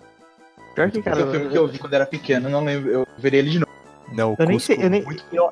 Pior 0.77 0.91
que, 0.91 1.01
cara, 1.01 1.15
Esse 1.17 1.25
é 1.25 1.27
o 1.27 1.31
filme 1.31 1.49
que 1.49 1.57
eu 1.57 1.67
vi 1.67 1.79
quando 1.79 1.93
era 1.95 2.05
pequeno, 2.05 2.49
eu 2.49 2.51
não 2.51 2.63
lembro. 2.63 2.91
Eu 2.91 3.07
veria 3.17 3.39
ele 3.39 3.49
de 3.49 3.59
novo. 3.61 3.71
Não, 4.13 4.35
Eu 4.37 4.45
nem 4.45 4.59
sei, 4.59 4.77
eu 4.79 4.91
nem. 4.91 5.01
muito 5.01 5.23
Eu, 5.33 5.51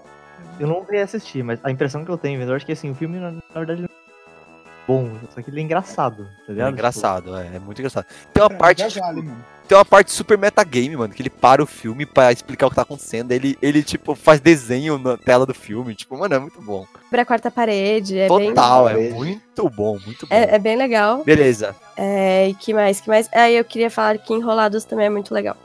eu 0.59 0.67
não 0.67 0.83
vi 0.83 0.99
assistir, 0.99 1.41
mas 1.43 1.59
a 1.63 1.71
impressão 1.71 2.05
que 2.05 2.11
eu 2.11 2.17
tenho, 2.17 2.39
eu 2.39 2.53
acho 2.53 2.63
que 2.63 2.71
assim, 2.73 2.91
o 2.91 2.93
filme, 2.95 3.17
na, 3.17 3.31
na 3.31 3.41
verdade, 3.55 3.81
não 3.81 3.87
é 3.87 4.85
bom, 4.87 5.09
só 5.33 5.41
que 5.41 5.49
ele 5.49 5.61
é 5.61 5.63
engraçado, 5.63 6.25
tá 6.25 6.31
É 6.47 6.51
ligado? 6.51 6.73
engraçado, 6.73 7.35
é, 7.37 7.55
é 7.55 7.59
muito 7.59 7.79
engraçado. 7.79 8.05
Tem 8.31 8.43
uma 8.43 8.51
parte, 8.51 8.87
tipo, 8.87 9.03
mano. 9.03 9.35
Tem 9.67 9.77
uma 9.77 9.85
parte 9.85 10.11
super 10.11 10.37
metagame, 10.37 10.95
mano, 10.95 11.13
que 11.13 11.21
ele 11.21 11.29
para 11.29 11.61
o 11.61 11.65
filme 11.65 12.05
pra 12.05 12.31
explicar 12.31 12.67
o 12.67 12.69
que 12.69 12.75
tá 12.75 12.83
acontecendo. 12.83 13.31
Ele, 13.31 13.57
ele 13.61 13.83
tipo, 13.83 14.15
faz 14.15 14.39
desenho 14.39 14.97
na 14.97 15.17
tela 15.17 15.45
do 15.45 15.53
filme. 15.53 15.95
Tipo, 15.95 16.17
mano, 16.17 16.33
é 16.33 16.39
muito 16.39 16.61
bom. 16.61 16.85
Quebra 17.05 17.21
a 17.21 17.25
quarta 17.25 17.51
parede, 17.51 18.17
é 18.17 18.27
bem. 18.27 18.49
Total, 18.49 18.89
é 18.89 19.09
muito 19.09 19.69
bom, 19.69 19.97
muito 20.05 20.27
bom. 20.27 20.35
É, 20.35 20.55
é 20.55 20.59
bem 20.59 20.75
legal. 20.77 21.23
Beleza. 21.23 21.75
É, 21.97 22.49
e 22.49 22.53
que 22.53 22.73
mais? 22.73 22.99
Que 23.01 23.07
mais? 23.07 23.29
Aí 23.33 23.55
eu 23.55 23.65
queria 23.65 23.89
falar 23.89 24.17
que 24.17 24.33
Enrolados 24.33 24.83
também 24.83 25.07
é 25.07 25.09
muito 25.09 25.33
legal. 25.33 25.57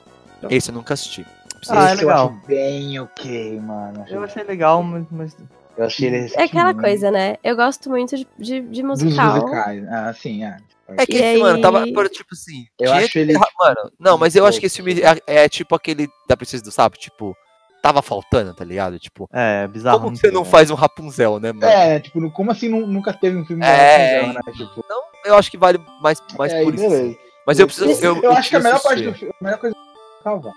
Esse 0.48 0.70
eu 0.70 0.74
nunca 0.74 0.94
assisti. 0.94 1.26
Ah, 1.68 1.90
é 1.90 1.94
Esse 1.94 2.02
eu 2.02 2.08
legal. 2.08 2.26
acho 2.28 2.46
bem 2.46 2.98
ok, 3.00 3.60
mano. 3.60 4.04
Eu 4.08 4.22
achei 4.22 4.42
legal, 4.44 4.82
mas. 4.82 5.04
mas... 5.10 5.36
Eu 5.76 5.86
achei 5.86 6.08
ele 6.08 6.32
É 6.34 6.44
aquela 6.44 6.74
coisa, 6.74 7.10
né? 7.10 7.36
Eu 7.42 7.56
gosto 7.56 7.88
muito 7.88 8.16
de, 8.16 8.26
de, 8.38 8.60
de 8.60 8.82
Dos 8.82 9.02
musical. 9.02 9.40
musicais. 9.40 9.84
Ah, 9.88 10.12
sim, 10.14 10.44
é. 10.44 10.56
É 10.98 11.06
que 11.06 11.16
esse, 11.16 11.40
mano, 11.40 11.56
aí- 11.56 11.62
tava, 11.62 11.84
por, 11.92 12.08
tipo 12.08 12.28
assim. 12.32 12.64
Eu 12.78 12.92
acho 12.92 13.18
ele- 13.18 13.34
Mano, 13.34 13.92
não, 13.98 14.18
mas 14.18 14.34
eu 14.36 14.44
acho 14.46 14.58
que 14.60 14.66
esse 14.66 14.76
filme 14.76 15.00
é, 15.00 15.42
é 15.44 15.48
tipo 15.48 15.74
aquele 15.74 16.08
da 16.28 16.36
Princesa 16.36 16.62
do 16.62 16.70
Sapo, 16.70 16.96
tipo, 16.98 17.36
tava 17.82 18.02
faltando, 18.02 18.54
tá 18.54 18.64
ligado? 18.64 18.98
Tipo, 18.98 19.28
É, 19.32 19.66
bizarro. 19.68 20.00
como 20.00 20.16
você 20.16 20.30
não 20.30 20.44
faz 20.44 20.70
um 20.70 20.74
Rapunzel, 20.74 21.38
né, 21.40 21.52
mano? 21.52 21.66
É, 21.66 21.98
tipo, 22.00 22.30
como 22.32 22.50
assim 22.50 22.68
nu- 22.68 22.86
nunca 22.86 23.12
teve 23.12 23.36
um 23.36 23.44
filme 23.44 23.64
É, 23.64 24.20
Rapunzel, 24.20 24.34
né? 24.34 24.52
Tipo, 24.56 24.84
Não, 24.88 25.02
eu 25.24 25.34
acho 25.36 25.50
que 25.50 25.56
vale 25.58 25.78
mais, 26.02 26.22
mais 26.38 26.52
é, 26.52 26.62
por 26.62 26.74
isso. 26.74 26.82
beleza. 26.88 27.16
Mas 27.46 27.58
eu 27.58 27.66
preciso. 27.66 28.04
Eu, 28.04 28.22
eu 28.22 28.32
acho 28.32 28.50
que 28.50 28.56
a 28.56 28.60
melhor 28.60 28.80
preciso 28.80 28.88
parte 28.88 29.02
do 29.02 29.08
assistir. 29.10 29.18
filme, 29.26 29.34
a 29.40 29.44
melhor 29.44 29.58
coisa 29.58 29.76
é 29.76 29.80
o 30.20 30.22
cavalo. 30.22 30.54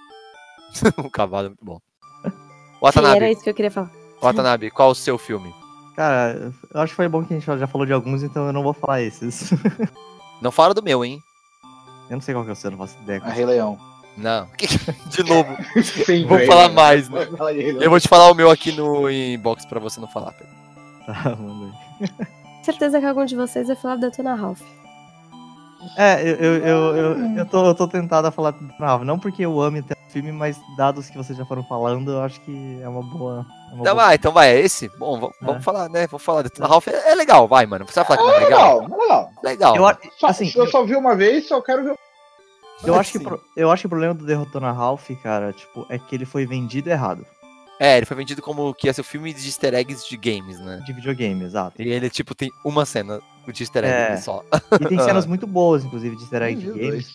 o 1.07 1.09
cavalo 1.09 1.45
é 1.45 1.49
muito 1.49 1.63
bom. 1.65 1.79
Watanabe, 2.81 3.15
era 3.17 3.31
isso 3.31 3.41
que 3.43 3.49
eu 3.49 3.53
queria 3.53 3.71
falar. 3.71 3.89
Watanabe, 4.21 4.69
qual 4.71 4.89
o 4.91 4.95
seu 4.95 5.17
filme? 5.17 5.53
Cara, 5.95 6.51
eu 6.73 6.81
acho 6.81 6.91
que 6.91 6.95
foi 6.97 7.07
bom 7.07 7.23
que 7.23 7.33
a 7.33 7.39
gente 7.39 7.45
já 7.59 7.67
falou 7.67 7.85
de 7.85 7.93
alguns, 7.93 8.23
então 8.23 8.47
eu 8.47 8.53
não 8.53 8.63
vou 8.63 8.73
falar 8.73 9.01
esses. 9.01 9.51
Não 10.41 10.51
fala 10.51 10.73
do 10.73 10.83
meu, 10.83 11.03
hein? 11.03 11.21
eu 12.09 12.15
não 12.17 12.21
sei 12.21 12.33
qual 12.33 12.43
que 12.43 12.49
é 12.49 12.53
o 12.53 12.55
seu, 12.55 12.69
não 12.69 12.77
faço 12.77 12.97
ideia. 13.01 13.21
A 13.23 13.29
Rei 13.29 13.45
Leão. 13.45 13.79
Não. 14.15 14.47
De 15.09 15.23
novo. 15.23 15.55
Sem 16.05 16.27
Vou 16.27 16.39
falar 16.45 16.69
né? 16.69 16.75
mais, 16.75 17.09
né? 17.09 17.27
Eu 17.81 17.89
vou 17.89 17.99
te 17.99 18.07
falar 18.07 18.29
o 18.31 18.35
meu 18.35 18.51
aqui 18.51 18.71
no 18.71 19.09
inbox 19.09 19.65
pra 19.65 19.79
você 19.79 19.99
não 19.99 20.07
falar. 20.07 20.33
Pedro. 20.33 20.53
Tá, 21.05 21.35
manda 21.35 21.75
aí. 21.99 22.09
Certeza 22.63 22.97
que 22.97 23.05
algum 23.05 23.25
de 23.25 23.35
vocês 23.35 23.67
vai 23.67 23.75
falar 23.75 23.97
da 23.97 24.09
Tona 24.09 24.35
Ralph. 24.35 24.61
É, 25.97 26.21
eu, 26.21 26.35
eu, 26.35 26.55
eu, 26.65 26.95
eu, 26.95 27.37
eu 27.37 27.45
tô, 27.45 27.65
eu 27.65 27.75
tô 27.75 27.87
tentado 27.87 28.27
a 28.27 28.31
falar 28.31 28.51
do 28.51 28.67
Ralph, 28.79 29.03
não 29.03 29.19
porque 29.19 29.43
eu 29.45 29.61
ame 29.61 29.79
o 29.81 30.11
filme, 30.11 30.31
mas 30.31 30.57
dados 30.77 31.09
que 31.09 31.17
vocês 31.17 31.37
já 31.37 31.45
foram 31.45 31.63
falando, 31.63 32.11
eu 32.11 32.21
acho 32.21 32.39
que 32.41 32.79
é 32.81 32.87
uma 32.87 33.01
boa. 33.01 33.45
É 33.71 33.73
uma 33.73 33.81
Então 33.81 33.93
boa... 33.95 34.05
vai, 34.05 34.15
então 34.15 34.31
vai, 34.31 34.49
é 34.55 34.59
esse? 34.59 34.89
Bom, 34.97 35.31
vamos 35.41 35.63
falar, 35.63 35.89
né? 35.89 36.07
Vamos 36.07 36.23
falar. 36.23 36.43
do 36.43 36.49
Ralph 36.67 36.87
é, 36.87 37.11
é 37.11 37.15
legal, 37.15 37.47
vai, 37.47 37.65
mano. 37.65 37.85
Você 37.85 37.95
vai 37.95 38.05
falar 38.05 38.17
que 38.19 38.23
não 38.23 38.31
é 38.33 38.35
É 38.37 38.39
legal? 38.45 38.79
legal, 38.81 38.91
é 38.93 39.01
legal. 39.01 39.31
Legal. 39.43 39.75
Eu, 39.75 39.87
a- 39.87 39.97
Só, 40.19 40.27
assim, 40.27 40.51
eu 40.55 40.67
só 40.67 40.83
vi 40.85 40.95
uma 40.95 41.15
vez, 41.15 41.47
só 41.47 41.61
quero 41.61 41.83
ver. 41.83 41.95
eu, 42.85 42.95
acho 42.95 43.11
que, 43.11 43.19
pro- 43.19 43.41
eu 43.55 43.71
acho 43.71 43.81
que 43.81 43.87
o 43.87 43.89
problema 43.89 44.13
do 44.13 44.25
Derrotona 44.25 44.71
Ralph, 44.71 45.09
cara, 45.21 45.51
tipo, 45.53 45.85
é 45.89 45.97
que 45.97 46.15
ele 46.15 46.25
foi 46.25 46.45
vendido 46.45 46.89
errado. 46.89 47.25
É, 47.79 47.97
ele 47.97 48.05
foi 48.05 48.15
vendido 48.15 48.41
como 48.41 48.73
que 48.73 48.87
ia 48.87 48.93
ser 48.93 49.01
o 49.01 49.03
filme 49.03 49.33
de 49.33 49.45
easter 49.47 49.73
eggs 49.73 50.07
de 50.07 50.15
games, 50.15 50.59
né? 50.59 50.81
De 50.85 50.93
videogame, 50.93 51.43
exato. 51.43 51.81
E 51.81 51.89
ele, 51.89 52.09
tipo, 52.09 52.33
tem 52.35 52.49
uma 52.63 52.85
cena 52.85 53.19
de 53.51 53.63
easter 53.63 53.83
egg 53.83 54.13
É. 54.13 54.17
só. 54.17 54.43
E 54.79 54.85
tem 54.85 54.99
cenas 54.99 55.25
muito 55.27 55.45
boas, 55.47 55.83
inclusive, 55.83 56.15
de 56.15 56.21
easter 56.23 56.41
egg 56.43 56.61
de 56.61 56.69
o 56.71 56.75
games. 56.77 57.13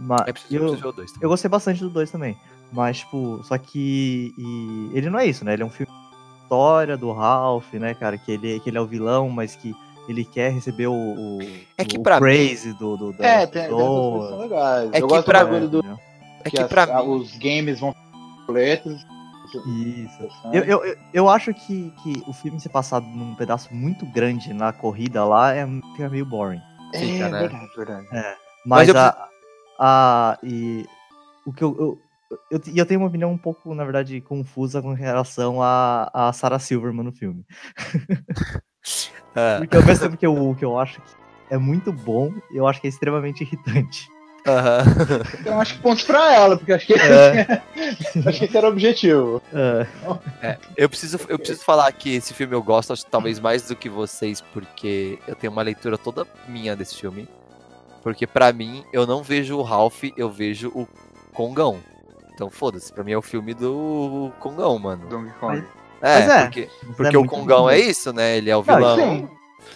Mas 0.00 0.20
É 0.28 0.32
preciso, 0.32 0.54
eu, 0.54 0.60
preciso 0.62 0.82
ver 0.82 0.88
o 0.88 0.92
dois 0.92 1.12
eu 1.20 1.28
gostei 1.28 1.48
bastante 1.48 1.80
do 1.80 1.90
2 1.90 2.10
também. 2.10 2.36
Mas, 2.72 2.98
tipo, 2.98 3.40
só 3.44 3.56
que. 3.58 4.32
e 4.38 4.90
ele 4.94 5.08
não 5.10 5.18
é 5.18 5.26
isso, 5.26 5.44
né? 5.44 5.54
Ele 5.54 5.62
é 5.62 5.66
um 5.66 5.70
filme 5.70 5.90
de 5.90 6.42
história 6.42 6.96
do 6.96 7.10
Ralph, 7.12 7.72
né, 7.74 7.94
cara? 7.94 8.16
Que 8.18 8.32
ele, 8.32 8.60
que 8.60 8.70
ele 8.70 8.78
é 8.78 8.80
o 8.80 8.86
vilão, 8.86 9.28
mas 9.30 9.56
que 9.56 9.74
ele 10.08 10.24
quer 10.24 10.52
receber 10.52 10.86
o, 10.86 10.92
o, 10.94 11.38
É 11.76 11.84
que 11.84 11.98
o 11.98 12.02
pra 12.02 12.20
mim- 12.20 12.54
do, 12.78 12.96
do, 12.96 13.12
da 13.12 13.26
É, 13.26 13.46
tem, 13.46 13.62
tem 13.62 13.62
pessoa. 13.70 14.36
legais. 14.36 14.90
É 14.92 14.98
eu 14.98 15.06
que 15.08 15.14
gosto 15.14 15.24
pra- 15.26 15.42
do 15.42 15.46
bagulho 15.50 15.68
do. 15.68 15.78
entendeu? 15.78 15.98
É 16.44 16.50
que 16.50 16.56
que 16.56 16.62
as- 16.62 16.68
pra 16.68 16.82
a- 16.84 17.02
mim. 17.02 17.08
os 17.16 17.36
games 17.38 17.80
vão 17.80 17.94
boletos. 18.46 19.00
Isso. 19.56 20.28
Eu, 20.52 20.64
eu, 20.64 20.96
eu- 21.12 21.28
acho 21.28 21.54
que, 21.54 21.90
que 22.02 22.22
o 22.26 22.32
filme 22.32 22.60
ser 22.60 22.68
passado 22.68 23.06
num 23.06 23.34
pedaço 23.34 23.72
muito 23.74 24.04
grande 24.06 24.52
na 24.52 24.72
corrida 24.72 25.24
lá 25.24 25.54
é, 25.54 25.66
fica 25.92 26.08
meio 26.08 26.26
boring. 26.26 26.60
Fica, 26.94 27.24
é 27.24 27.30
né? 27.30 27.38
verdade, 27.40 27.70
verdade. 27.76 28.06
É, 28.12 28.36
Mas 28.66 28.86
mas, 28.86 28.88
eu 28.88 28.96
a, 28.98 29.28
a. 29.78 30.38
E 30.42 30.86
o 31.46 31.52
que 31.52 31.62
eu. 31.64 31.76
eu 31.78 31.98
eu, 32.50 32.60
e 32.66 32.78
eu 32.78 32.84
tenho 32.84 33.00
uma 33.00 33.08
opinião 33.08 33.32
um 33.32 33.38
pouco, 33.38 33.74
na 33.74 33.84
verdade, 33.84 34.20
confusa 34.20 34.82
com 34.82 34.92
relação 34.92 35.62
a, 35.62 36.10
a 36.12 36.30
Sarah 36.34 36.58
Silverman 36.58 37.04
no 37.04 37.12
filme. 37.12 37.44
É. 39.34 39.58
Porque 39.58 39.76
ao 39.76 39.82
mesmo 39.84 40.04
tempo 40.04 40.16
que 40.16 40.26
eu, 40.26 40.54
que 40.58 40.64
eu 40.64 40.78
acho 40.78 41.00
que 41.00 41.10
é 41.50 41.58
muito 41.58 41.92
bom, 41.92 42.32
eu 42.50 42.66
acho 42.66 42.80
que 42.80 42.86
é 42.86 42.90
extremamente 42.90 43.42
irritante. 43.42 44.08
Aham. 44.48 44.82
Então 45.40 45.60
acho 45.60 45.74
que 45.74 45.80
pontos 45.80 46.04
pra 46.04 46.34
ela, 46.34 46.56
porque 46.56 46.72
acho 46.72 46.86
que, 46.86 46.94
É. 46.94 47.62
acho 48.26 48.38
que 48.38 48.44
esse 48.44 48.56
era 48.56 48.66
o 48.66 48.70
objetivo. 48.70 49.42
É. 49.52 49.86
É, 50.42 50.58
eu 50.76 50.88
preciso, 50.88 51.18
eu 51.28 51.38
preciso 51.38 51.62
falar 51.64 51.90
que 51.92 52.14
esse 52.16 52.32
filme 52.34 52.54
eu 52.54 52.62
gosto, 52.62 52.92
acho 52.92 53.04
talvez 53.06 53.38
mais 53.40 53.62
do 53.68 53.76
que 53.76 53.88
vocês, 53.88 54.40
porque 54.40 55.18
eu 55.26 55.34
tenho 55.34 55.52
uma 55.52 55.62
leitura 55.62 55.96
toda 55.98 56.26
minha 56.48 56.74
desse 56.76 56.96
filme. 56.96 57.28
Porque 58.02 58.26
pra 58.26 58.52
mim, 58.52 58.84
eu 58.92 59.06
não 59.06 59.22
vejo 59.22 59.56
o 59.58 59.62
Ralph, 59.62 60.04
eu 60.16 60.30
vejo 60.30 60.68
o 60.74 60.86
Kongão. 61.34 61.78
Então 62.32 62.48
foda-se, 62.48 62.92
pra 62.92 63.02
mim 63.04 63.12
é 63.12 63.18
o 63.18 63.22
filme 63.22 63.52
do 63.54 64.30
Kongão, 64.38 64.78
mano. 64.78 65.08
Donkey 65.08 65.32
Kong. 65.40 65.64
É, 66.00 66.18
é, 66.20 66.42
porque, 66.42 66.68
mas 66.86 66.96
porque 66.96 67.16
é 67.16 67.18
o 67.18 67.24
Kongão 67.26 67.68
é 67.68 67.78
isso, 67.80 68.12
né? 68.12 68.36
Ele 68.36 68.48
é 68.50 68.56
o 68.56 68.64
Não, 68.64 68.76
vilão. 68.76 68.96
sim. 68.96 69.28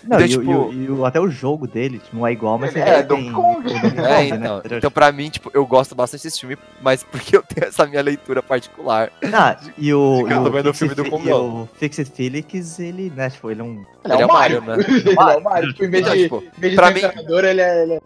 Não, 0.04 0.20
Então, 0.20 0.26
e, 0.26 0.36
o- 0.36 0.40
tipo- 0.40 0.72
e 0.96 1.02
e 1.02 1.04
até 1.06 1.20
o 1.20 1.30
jogo 1.30 1.66
dele 1.66 1.98
tipo, 1.98 2.16
não 2.16 2.26
é 2.26 2.32
igual, 2.32 2.58
mas 2.58 2.74
É, 2.74 2.80
ele 2.80 2.90
é, 2.90 3.02
tem 3.02 3.06
Donkey 3.06 3.30
Kong. 3.32 3.62
É, 4.02 4.16
Kong, 4.16 4.26
então, 4.36 4.56
né? 4.56 4.62
então 4.78 4.90
pra 4.90 5.12
mim, 5.12 5.28
tipo, 5.30 5.50
eu 5.54 5.64
gosto 5.66 5.94
bastante 5.94 6.22
desse 6.24 6.40
filme, 6.40 6.56
mas 6.80 7.02
porque 7.10 7.36
eu 7.36 7.42
tenho 7.42 7.68
essa 7.68 7.86
minha 7.86 8.02
leitura 8.02 8.42
particular. 8.42 9.10
Ah, 9.32 9.56
e 9.78 9.92
o, 9.94 10.20
Eu 10.28 10.40
e 10.40 10.44
tô 10.44 10.50
vendo 10.50 10.70
o 10.70 10.74
Fix 10.74 10.78
filme 10.78 10.94
do 10.94 11.04
Kongão. 11.10 11.28
e 11.28 11.62
o 11.62 11.68
Fix 11.78 11.98
It 11.98 12.10
Felix, 12.10 12.78
ele, 12.80 13.12
né, 13.14 13.30
tipo, 13.30 13.50
ele 13.50 13.60
é 13.60 13.64
um... 13.64 13.84
Ele, 14.04 14.14
Ele 14.14 14.22
é 14.22 14.26
o 14.26 14.28
Mario, 14.32 14.60
né? 14.62 14.76
ele 14.78 15.10
é 15.10 15.36
o 15.36 15.42
Mario. 15.42 15.68
Tipo, 15.74 15.84
em 15.84 15.90
vez 15.90 16.02
Então, 16.04 16.16
de, 16.16 16.22
tipo, 16.24 16.36
em 16.56 16.60
vez 16.60 16.70
de 16.72 16.76
pra 16.76 16.86
ser 16.88 16.94
mim- 16.94 17.00
imperador, 17.06 17.44
ele 17.44 17.60
é. 17.60 17.82
Ele 17.82 17.92
é... 17.94 18.00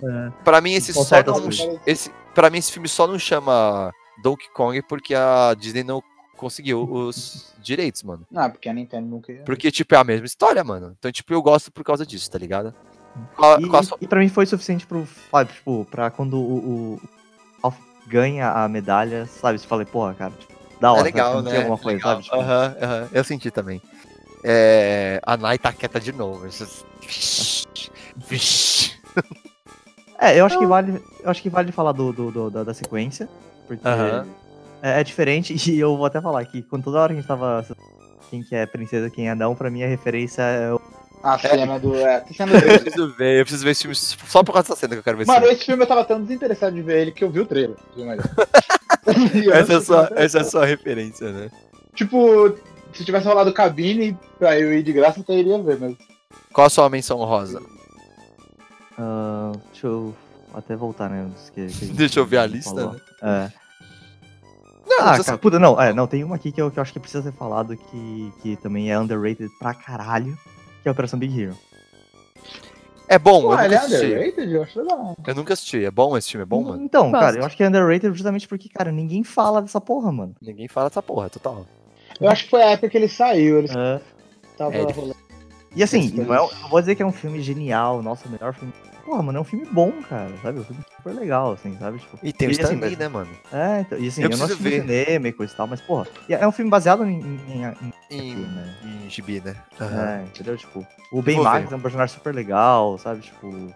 Pra 0.44 0.60
mim, 0.60 0.72
esse 0.74 0.92
só 0.92 1.22
não, 1.24 1.48
esse, 1.86 2.10
pra 2.34 2.50
mim, 2.50 2.58
esse 2.58 2.70
filme 2.72 2.88
só 2.88 3.06
não 3.06 3.18
chama 3.18 3.92
Donkey 4.22 4.48
Kong 4.52 4.82
porque 4.82 5.14
a 5.14 5.54
Disney 5.58 5.82
não 5.84 6.02
conseguiu 6.36 6.82
os 6.90 7.52
direitos, 7.58 8.02
mano. 8.02 8.26
Não, 8.30 8.50
porque 8.50 8.68
a 8.68 8.72
Nintendo 8.72 9.06
nunca 9.08 9.32
ia. 9.32 9.42
Porque, 9.42 9.70
tipo, 9.70 9.94
é 9.94 9.98
a 9.98 10.04
mesma 10.04 10.26
história, 10.26 10.62
mano. 10.62 10.94
Então, 10.98 11.10
tipo, 11.10 11.32
eu 11.32 11.42
gosto 11.42 11.72
por 11.72 11.82
causa 11.84 12.04
disso, 12.06 12.30
tá 12.30 12.38
ligado? 12.38 12.74
Qual, 13.34 13.58
E, 13.60 13.66
qual 13.68 13.80
a 13.80 13.82
sua- 13.82 13.98
e 14.00 14.06
pra 14.06 14.20
mim 14.20 14.28
foi 14.28 14.44
suficiente 14.46 14.86
pro, 14.86 15.06
sabe, 15.30 15.52
tipo, 15.52 15.86
pra 15.90 16.10
quando 16.10 16.36
o, 16.38 17.00
o, 17.64 17.72
ganha 18.06 18.50
a 18.52 18.68
medalha, 18.68 19.26
sabe, 19.26 19.58
você 19.58 19.66
fala, 19.66 19.84
porra, 19.84 20.14
cara, 20.14 20.32
tipo, 20.38 20.52
da 20.80 20.92
hora, 20.92 21.00
É 21.00 21.04
legal, 21.04 21.42
né? 21.42 21.56
alguma 21.58 21.78
coisa, 21.78 21.96
Legal. 21.98 22.12
sabe, 22.12 22.22
tipo, 22.24 22.36
Aham, 22.36 22.76
aham. 22.80 23.08
Eu 23.12 23.24
senti 23.24 23.50
também. 23.50 23.82
É, 24.44 25.20
a 25.24 25.36
Nai 25.36 25.58
tá 25.58 25.72
quieta 25.72 25.98
de 25.98 26.12
novo. 26.12 26.46
Vixe. 28.16 28.92
É, 30.18 30.38
eu 30.40 30.46
acho 30.46 30.58
que 30.58 30.66
vale, 30.66 31.02
eu 31.20 31.30
acho 31.30 31.42
que 31.42 31.50
vale 31.50 31.72
falar 31.72 31.92
do, 31.92 32.12
do- 32.12 32.30
do- 32.30 32.50
da, 32.50 32.64
da 32.64 32.74
sequência, 32.74 33.28
porque 33.66 33.86
Aham. 33.86 34.26
É, 34.82 35.00
é 35.00 35.04
diferente 35.04 35.54
e 35.70 35.78
eu 35.80 35.96
vou 35.96 36.06
até 36.06 36.20
falar 36.20 36.44
que 36.44 36.62
quando 36.62 36.84
toda 36.84 37.00
hora 37.00 37.08
que 37.12 37.18
a 37.18 37.20
gente 37.20 37.28
tava 37.28 37.64
quem 38.30 38.42
que 38.42 38.54
é 38.54 38.66
princesa, 38.66 39.08
quem 39.10 39.28
é 39.28 39.34
não, 39.34 39.54
pra 39.54 39.70
mim 39.70 39.82
a 39.82 39.86
referência 39.86 40.42
é 40.42 40.72
o 40.72 40.80
A 41.22 41.38
cena 41.38 41.78
do. 41.78 41.94
É, 41.96 42.16
a 42.28 42.32
cena 42.34 42.52
Eu 42.58 42.60
do... 42.78 42.82
preciso 42.82 43.14
ver, 43.16 43.40
eu 43.40 43.44
preciso 43.44 43.64
ver 43.64 43.70
esse 43.70 43.82
filme 43.82 43.94
só 43.96 44.42
por 44.42 44.52
causa 44.52 44.68
dessa 44.68 44.80
cena 44.80 44.94
que 44.94 44.98
eu 45.00 45.04
quero 45.04 45.16
ver 45.16 45.22
esse 45.22 45.30
Mano, 45.30 45.42
filme. 45.42 45.56
esse 45.56 45.64
filme 45.66 45.82
eu 45.82 45.86
tava 45.86 46.04
tão 46.04 46.20
desinteressado 46.22 46.74
de 46.74 46.82
ver 46.82 47.02
ele 47.02 47.12
que 47.12 47.22
eu 47.24 47.30
vi 47.30 47.40
o 47.40 47.46
trailer. 47.46 47.76
eu 47.96 49.52
Essa 49.54 49.74
é, 49.74 49.80
só, 49.80 50.08
essa 50.16 50.38
é 50.40 50.44
só 50.44 50.62
a 50.62 50.66
referência, 50.66 51.30
né? 51.32 51.50
Tipo, 51.94 52.54
se 52.92 53.04
tivesse 53.04 53.26
rolado 53.26 53.52
cabine 53.52 54.16
pra 54.38 54.58
eu 54.58 54.72
ir 54.72 54.82
de 54.82 54.92
graça, 54.92 55.18
eu 55.18 55.22
até 55.22 55.34
iria 55.34 55.62
ver, 55.62 55.78
mas. 55.78 55.96
Qual 56.52 56.66
a 56.66 56.70
sua 56.70 56.90
menção 56.90 57.18
rosa? 57.18 57.62
Ah, 58.98 59.52
deixa 59.72 59.86
eu 59.86 60.14
até 60.54 60.74
voltar, 60.74 61.08
né? 61.10 61.28
que- 61.54 61.66
que 61.66 61.84
Deixa 61.86 62.20
eu 62.20 62.26
ver 62.26 62.38
a 62.38 62.42
falou. 62.42 62.56
lista, 62.56 62.86
né? 62.92 63.00
É. 63.22 63.65
Não, 64.86 65.00
ah, 65.00 65.22
cara, 65.24 65.36
puta, 65.38 65.58
não, 65.58 65.80
é, 65.80 65.92
não, 65.92 66.06
tem 66.06 66.22
uma 66.22 66.36
aqui 66.36 66.52
que 66.52 66.62
eu, 66.62 66.70
que 66.70 66.78
eu 66.78 66.82
acho 66.82 66.92
que 66.92 67.00
precisa 67.00 67.22
ser 67.22 67.32
falado 67.32 67.76
que, 67.76 68.32
que 68.40 68.56
também 68.56 68.90
é 68.92 68.98
underrated 68.98 69.50
pra 69.58 69.74
caralho, 69.74 70.36
que 70.82 70.88
é 70.88 70.88
a 70.88 70.92
Operação 70.92 71.18
Big 71.18 71.38
Hero. 71.40 71.56
É 73.08 73.18
bom, 73.18 73.42
Pô, 73.42 73.52
eu 73.54 73.58
ele 73.60 73.68
nunca 73.68 73.74
é 73.74 73.78
assisti. 73.86 74.06
underrated? 74.06 74.52
Eu 74.54 74.62
acho 74.62 74.80
legal. 74.80 75.16
Eu 75.26 75.34
nunca 75.34 75.52
assisti. 75.52 75.84
É 75.84 75.90
bom 75.90 76.16
esse 76.16 76.30
filme? 76.30 76.42
É 76.42 76.46
bom, 76.46 76.62
mano? 76.62 76.82
Então, 76.82 77.12
cara, 77.12 77.36
eu 77.38 77.44
acho 77.44 77.56
que 77.56 77.62
é 77.62 77.68
underrated 77.68 78.12
justamente 78.16 78.48
porque, 78.48 78.68
cara, 78.68 78.90
ninguém 78.90 79.22
fala 79.22 79.62
dessa 79.62 79.80
porra, 79.80 80.10
mano. 80.10 80.34
Ninguém 80.42 80.66
fala 80.66 80.88
dessa 80.88 81.02
porra, 81.02 81.28
total. 81.30 81.66
Eu 82.20 82.28
acho 82.28 82.44
que 82.44 82.50
foi 82.50 82.62
a 82.62 82.70
época 82.70 82.88
que 82.88 82.96
ele 82.96 83.08
saiu. 83.08 83.58
Ele 83.58 83.68
É. 83.76 84.00
tava 84.56 84.74
É, 84.74 84.82
ele- 84.82 84.92
rolando. 84.92 85.16
E 85.74 85.82
assim, 85.82 86.10
não, 86.10 86.34
é, 86.34 86.38
não 86.62 86.68
vou 86.70 86.80
dizer 86.80 86.94
que 86.94 87.02
é 87.02 87.06
um 87.06 87.12
filme 87.12 87.40
genial, 87.42 88.02
nossa, 88.02 88.26
o 88.26 88.30
melhor 88.30 88.54
filme. 88.54 88.72
Porra, 89.06 89.22
mano, 89.22 89.38
é 89.38 89.40
um 89.40 89.44
filme 89.44 89.64
bom, 89.70 89.92
cara, 90.02 90.32
sabe? 90.42 90.58
É 90.58 90.60
um 90.60 90.64
filme 90.64 90.82
super 90.96 91.14
legal, 91.14 91.52
assim, 91.52 91.76
sabe? 91.78 91.98
Tipo, 91.98 92.18
E 92.22 92.32
tem 92.32 92.48
o 92.48 92.50
e, 92.50 92.52
Stan 92.52 92.64
assim, 92.64 92.76
Lee, 92.80 92.96
né, 92.96 93.06
mano? 93.08 93.30
É, 93.52 93.80
então, 93.82 93.98
e 93.98 94.08
assim, 94.08 94.22
Eu 94.22 94.30
eu, 94.30 94.36
não 94.36 94.44
assisti 94.46 94.80
cinema 94.80 95.28
e 95.28 95.32
coisa 95.32 95.52
e 95.52 95.56
tal, 95.56 95.66
mas, 95.68 95.80
porra, 95.80 96.08
é 96.28 96.46
um 96.46 96.50
filme 96.50 96.68
baseado 96.70 97.04
em, 97.06 97.20
em, 97.20 97.62
em- 97.62 97.92
Em, 98.10 98.34
né? 98.36 98.74
em 98.84 99.08
gibi, 99.08 99.40
né? 99.40 99.56
Aham. 99.80 100.08
É, 100.08 100.22
entendeu? 100.24 100.56
Tipo, 100.56 100.84
o 101.12 101.22
Ben. 101.22 101.40
Marx 101.40 101.70
é 101.70 101.76
um 101.76 101.80
personagem 101.80 102.14
super 102.16 102.34
legal, 102.34 102.98
sabe? 102.98 103.20
Tipo. 103.20 103.72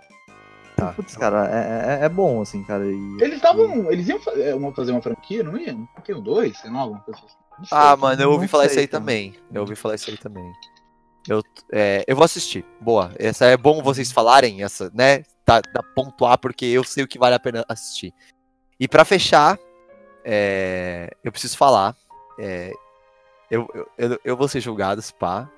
Tá. 0.76 0.92
Putz, 0.94 1.17
cara, 1.17 1.49
é, 1.49 2.00
é, 2.02 2.05
é 2.07 2.09
bom, 2.09 2.42
assim, 2.42 2.65
cara. 2.65 2.84
E, 2.84 3.17
Eles 3.20 3.36
estavam. 3.36 3.91
Eles 3.92 4.09
iam 4.09 4.18
é, 4.36 4.55
uma- 4.55 4.75
fazer 4.75 4.91
uma 4.92 5.02
franquia, 5.02 5.44
não 5.44 5.57
iam? 5.57 5.76
Não 5.78 6.02
tem 6.05 6.15
o 6.15 6.20
dois, 6.20 6.59
sei 6.59 6.70
lá, 6.73 6.81
alguma 6.81 7.00
coisa 7.02 7.20
assim. 7.20 7.36
Sei. 7.68 7.78
Ah, 7.78 7.97
mano, 7.97 8.20
eu 8.23 8.33
ouvi 8.33 8.49
falar 8.49 8.65
sei, 8.65 8.70
isso 8.70 8.81
aí 8.81 8.86
também. 8.89 9.34
Eu 9.52 9.60
ouvi 9.60 9.76
falar 9.76 9.94
isso 9.94 10.10
aí 10.10 10.17
também. 10.17 10.50
Eu, 11.28 11.42
é, 11.73 12.05
eu 12.07 12.16
vou 12.16 12.24
assistir. 12.24 12.65
Boa. 12.81 13.12
Essa 13.18 13.47
é 13.47 13.57
bom 13.57 13.82
vocês 13.82 14.10
falarem, 14.10 14.62
essa, 14.62 14.90
né? 14.94 15.23
Da, 15.47 15.60
da 15.60 15.82
pontuar, 15.94 16.39
porque 16.39 16.65
eu 16.65 16.84
sei 16.84 17.05
o 17.05 17.08
que 17.08 17.18
vale 17.18 17.34
a 17.34 17.40
pena 17.40 17.65
assistir. 17.68 18.15
E 18.78 18.89
pra 18.89 19.05
fechar, 19.05 19.58
é, 20.24 21.10
eu 21.23 21.31
preciso 21.32 21.57
falar. 21.57 21.97
é, 22.39 22.73
eu, 23.50 23.68
eu, 23.99 24.20
eu, 24.24 24.36
vou 24.36 24.49
ser 24.49 24.60
julgado, 24.60 25.02
pá. 25.18 25.50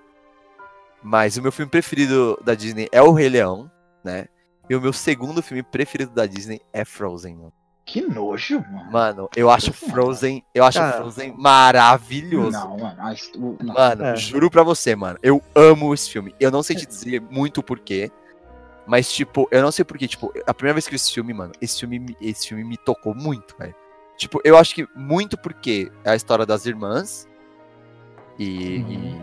Mas 1.02 1.36
o 1.36 1.42
meu 1.42 1.52
filme 1.52 1.70
preferido 1.70 2.38
da 2.42 2.54
Disney 2.54 2.88
é 2.90 3.02
O 3.02 3.12
Rei 3.12 3.28
Leão, 3.28 3.70
né? 4.02 4.28
E 4.70 4.74
o 4.74 4.80
meu 4.80 4.92
segundo 4.92 5.42
filme 5.42 5.62
preferido 5.62 6.12
da 6.12 6.26
Disney 6.26 6.60
é 6.72 6.84
Frozen. 6.84 7.52
Que 7.84 8.00
nojo, 8.00 8.64
mano. 8.70 8.90
Mano, 8.92 9.28
eu 9.36 9.50
acho 9.50 9.72
Frozen, 9.72 10.44
eu 10.54 10.64
acho 10.64 10.78
Cara, 10.78 10.98
Frozen 10.98 11.34
maravilhoso. 11.36 12.52
Não, 12.52 12.78
mano. 12.78 12.96
mas 12.96 13.30
não. 13.34 13.56
Mano, 13.60 14.04
É. 14.04 14.16
juro 14.16 14.48
pra 14.50 14.62
você, 14.62 14.94
mano. 14.94 15.18
Eu 15.22 15.42
amo 15.54 15.92
esse 15.92 16.08
filme. 16.08 16.34
Eu 16.38 16.50
não 16.50 16.62
sei 16.62 16.76
te 16.76 16.86
dizer 16.86 17.20
muito 17.20 17.58
o 17.58 17.62
porquê. 17.62 18.10
Mas, 18.86 19.12
tipo, 19.12 19.48
eu 19.50 19.62
não 19.62 19.70
sei 19.72 19.84
porquê. 19.84 20.06
Tipo, 20.08 20.32
a 20.46 20.54
primeira 20.54 20.74
vez 20.74 20.86
que 20.86 20.90
eu 20.90 20.98
vi 20.98 21.02
esse 21.02 21.12
filme, 21.12 21.32
mano, 21.34 21.52
esse 21.60 21.80
filme, 21.80 21.98
me- 21.98 22.16
esse 22.20 22.48
filme 22.48 22.64
me 22.64 22.76
tocou 22.76 23.14
muito, 23.14 23.56
velho. 23.58 23.74
Tipo, 24.16 24.40
eu 24.44 24.56
acho 24.56 24.74
que 24.74 24.86
muito 24.94 25.36
porque 25.38 25.90
é 26.04 26.10
a 26.10 26.16
história 26.16 26.46
das 26.46 26.66
irmãs. 26.66 27.28
E, 28.38 28.78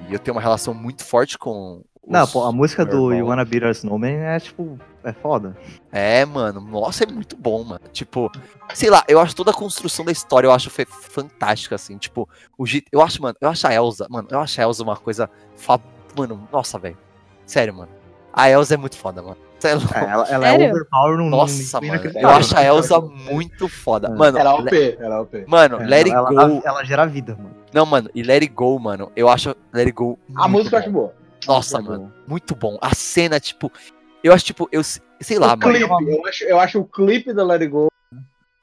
e 0.10 0.14
eu 0.14 0.20
tenho 0.20 0.36
uma 0.36 0.42
relação 0.42 0.74
muito 0.74 1.04
forte 1.06 1.38
com. 1.38 1.82
Não, 2.10 2.28
pô, 2.28 2.44
a 2.44 2.52
música 2.52 2.84
do 2.86 3.12
irmão. 3.12 3.18
You 3.20 3.28
Wanna 3.28 3.46
Be 3.46 3.64
Our 3.64 3.72
Snowman 3.72 4.16
é 4.16 4.40
tipo, 4.40 4.80
é 5.04 5.14
foda. 5.14 5.56
É, 5.92 6.26
mano, 6.26 6.60
nossa, 6.60 7.04
é 7.04 7.08
muito 7.08 7.38
bom, 7.38 7.64
mano. 7.64 7.82
Tipo, 7.94 8.32
sei 8.74 8.90
lá, 8.90 9.04
eu 9.08 9.20
acho 9.20 9.36
toda 9.36 9.52
a 9.52 9.54
construção 9.54 10.04
da 10.04 10.12
história, 10.12 10.48
eu 10.48 10.52
acho 10.52 10.70
fantástica, 10.70 11.76
assim. 11.76 11.98
Tipo, 11.98 12.28
o 12.58 12.66
jeito. 12.66 12.88
Eu 12.92 13.02
acho, 13.02 13.22
mano, 13.22 13.36
eu 13.40 13.48
acho 13.50 13.68
a 13.68 13.74
Elsa, 13.74 14.08
mano, 14.10 14.28
eu 14.32 14.40
acho 14.40 14.60
a 14.60 14.64
Elsa 14.64 14.84
uma 14.84 14.96
coisa. 14.98 15.30
Fa... 15.56 15.80
Mano, 16.18 16.48
nossa, 16.52 16.80
velho. 16.80 16.98
Sério, 17.46 17.74
mano. 17.74 17.90
A 18.34 18.50
Elsa 18.50 18.74
é 18.74 18.78
muito 18.78 18.98
foda, 18.98 19.22
mano. 19.22 19.38
É 19.62 19.74
louco. 19.76 19.94
ela- 19.94 20.28
ela 20.30 20.48
é 20.48 20.70
overpower 20.72 21.18
num- 21.18 21.26
num 21.26 21.30
Nossa, 21.32 21.82
mano. 21.82 22.02
Eu 22.16 22.30
acho 22.30 22.58
a 22.58 22.64
Elsa 22.64 23.02
muito 23.02 23.68
foda. 23.68 24.10
Mano, 24.10 24.38
Ela 24.38 24.52
é 24.52 24.54
OP, 24.54 24.98
ela 25.00 25.16
é 25.16 25.20
OP. 25.20 25.46
Mano, 25.48 25.82
É, 25.82 25.86
Let 25.86 26.06
It 26.06 26.12
ela, 26.12 26.30
Go. 26.30 26.40
ela, 26.40 26.62
ela 26.64 26.84
gera 26.86 27.06
vida, 27.06 27.36
mano. 27.36 27.56
Não, 27.74 27.86
mano, 27.86 28.10
e 28.16 28.24
Let 28.24 28.42
It 28.44 28.54
Go, 28.54 28.80
mano, 28.80 29.12
eu 29.18 29.28
acho 29.28 29.50
Let 29.74 29.88
It 29.88 29.92
Go. 29.92 30.18
A 30.36 30.48
música 30.48 30.78
eu 30.78 30.80
bom. 30.80 30.86
acho 30.86 30.92
boa. 30.92 31.19
Nossa, 31.48 31.78
é 31.78 31.82
mano, 31.82 32.14
muito 32.28 32.56
bom. 32.56 32.78
A 32.82 32.94
cena, 32.94 33.40
tipo, 33.40 33.72
eu 34.24 34.34
acho, 34.34 34.46
tipo, 34.46 34.68
eu 34.72 34.84
se- 34.84 35.02
sei 35.22 35.40
lá, 35.40 35.54
o 35.54 35.58
mano. 35.58 35.62
clipe, 35.62 36.12
eu, 36.12 36.26
acho, 36.26 36.44
eu 36.44 36.60
acho 36.60 36.80
o 36.80 36.86
clipe 36.86 37.34
da 37.34 37.44
Let 37.44 37.62
It 37.62 37.72
Go. 37.72 37.88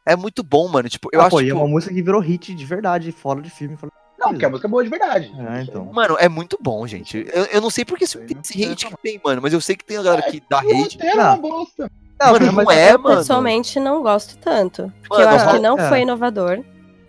É 0.05 0.15
muito 0.15 0.43
bom, 0.43 0.69
mano. 0.69 0.89
Tipo, 0.89 1.09
eu 1.13 1.21
ah, 1.21 1.25
acho, 1.25 1.31
pô, 1.31 1.41
e 1.41 1.45
é 1.45 1.47
tipo, 1.49 1.59
uma 1.59 1.69
música 1.69 1.93
que 1.93 2.03
virou 2.03 2.21
hit 2.21 2.55
de 2.55 2.65
verdade, 2.65 3.11
fora 3.11 3.43
de 3.43 3.51
filme. 3.51 3.77
Fora 3.77 3.91
Não, 4.19 4.29
porque 4.29 4.45
a 4.45 4.49
música 4.49 4.69
é 4.69 4.71
boa 4.71 4.85
de 4.85 4.91
verdade. 4.91 5.33
É, 5.37 5.63
então. 5.63 5.85
Mano, 5.87 6.17
é 6.21 6.29
muito 6.29 6.57
bom, 6.61 6.87
gente. 6.87 7.27
Eu, 7.33 7.45
eu 7.47 7.61
não 7.61 7.71
sei 7.71 7.85
porque 7.85 8.05
esse, 8.05 8.19
tem 8.19 8.39
esse 8.41 8.65
hate 8.65 8.87
que 8.87 8.97
tem, 9.03 9.21
mano, 9.23 9.43
mas 9.43 9.53
eu 9.53 9.61
sei 9.61 9.75
que 9.75 9.85
tem 9.85 9.97
a 9.97 10.03
galera 10.03 10.31
que 10.31 10.41
dá 10.49 10.61
hate. 10.61 10.99
É 11.01 11.15
uma 11.15 11.37
bosta. 11.37 11.91
Mano, 12.19 12.53
não 12.53 12.71
é, 12.71 12.95
eu, 12.95 12.99
mano. 12.99 13.19
pessoalmente, 13.19 13.79
não 13.79 14.03
gosto 14.03 14.39
tanto. 14.39 14.93
Porque 15.07 15.23
Mano, 15.23 15.23
eu 15.23 15.29
acho 15.29 15.55
que 15.55 15.59
não 15.59 15.79
é. 15.79 15.89
foi 15.89 16.01
inovador. 16.01 16.65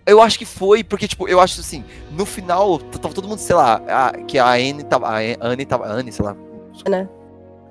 Eu 0.08 0.22
acho 0.22 0.38
que 0.38 0.44
foi, 0.44 0.82
porque, 0.82 1.06
tipo, 1.06 1.28
eu 1.28 1.38
acho 1.40 1.60
assim, 1.60 1.84
no 2.10 2.24
final, 2.24 2.78
tava 2.78 3.14
todo 3.14 3.28
mundo, 3.28 3.38
sei 3.38 3.54
lá, 3.54 3.80
a- 3.88 4.12
que 4.26 4.38
a 4.38 4.52
Anne 4.52 4.82
tava. 4.84 5.06
A 5.08 5.18
Anne 5.40 5.66
tava. 5.66 5.86
A 5.86 5.90
Anne, 5.92 6.10
sei 6.10 6.24
lá. 6.24 6.34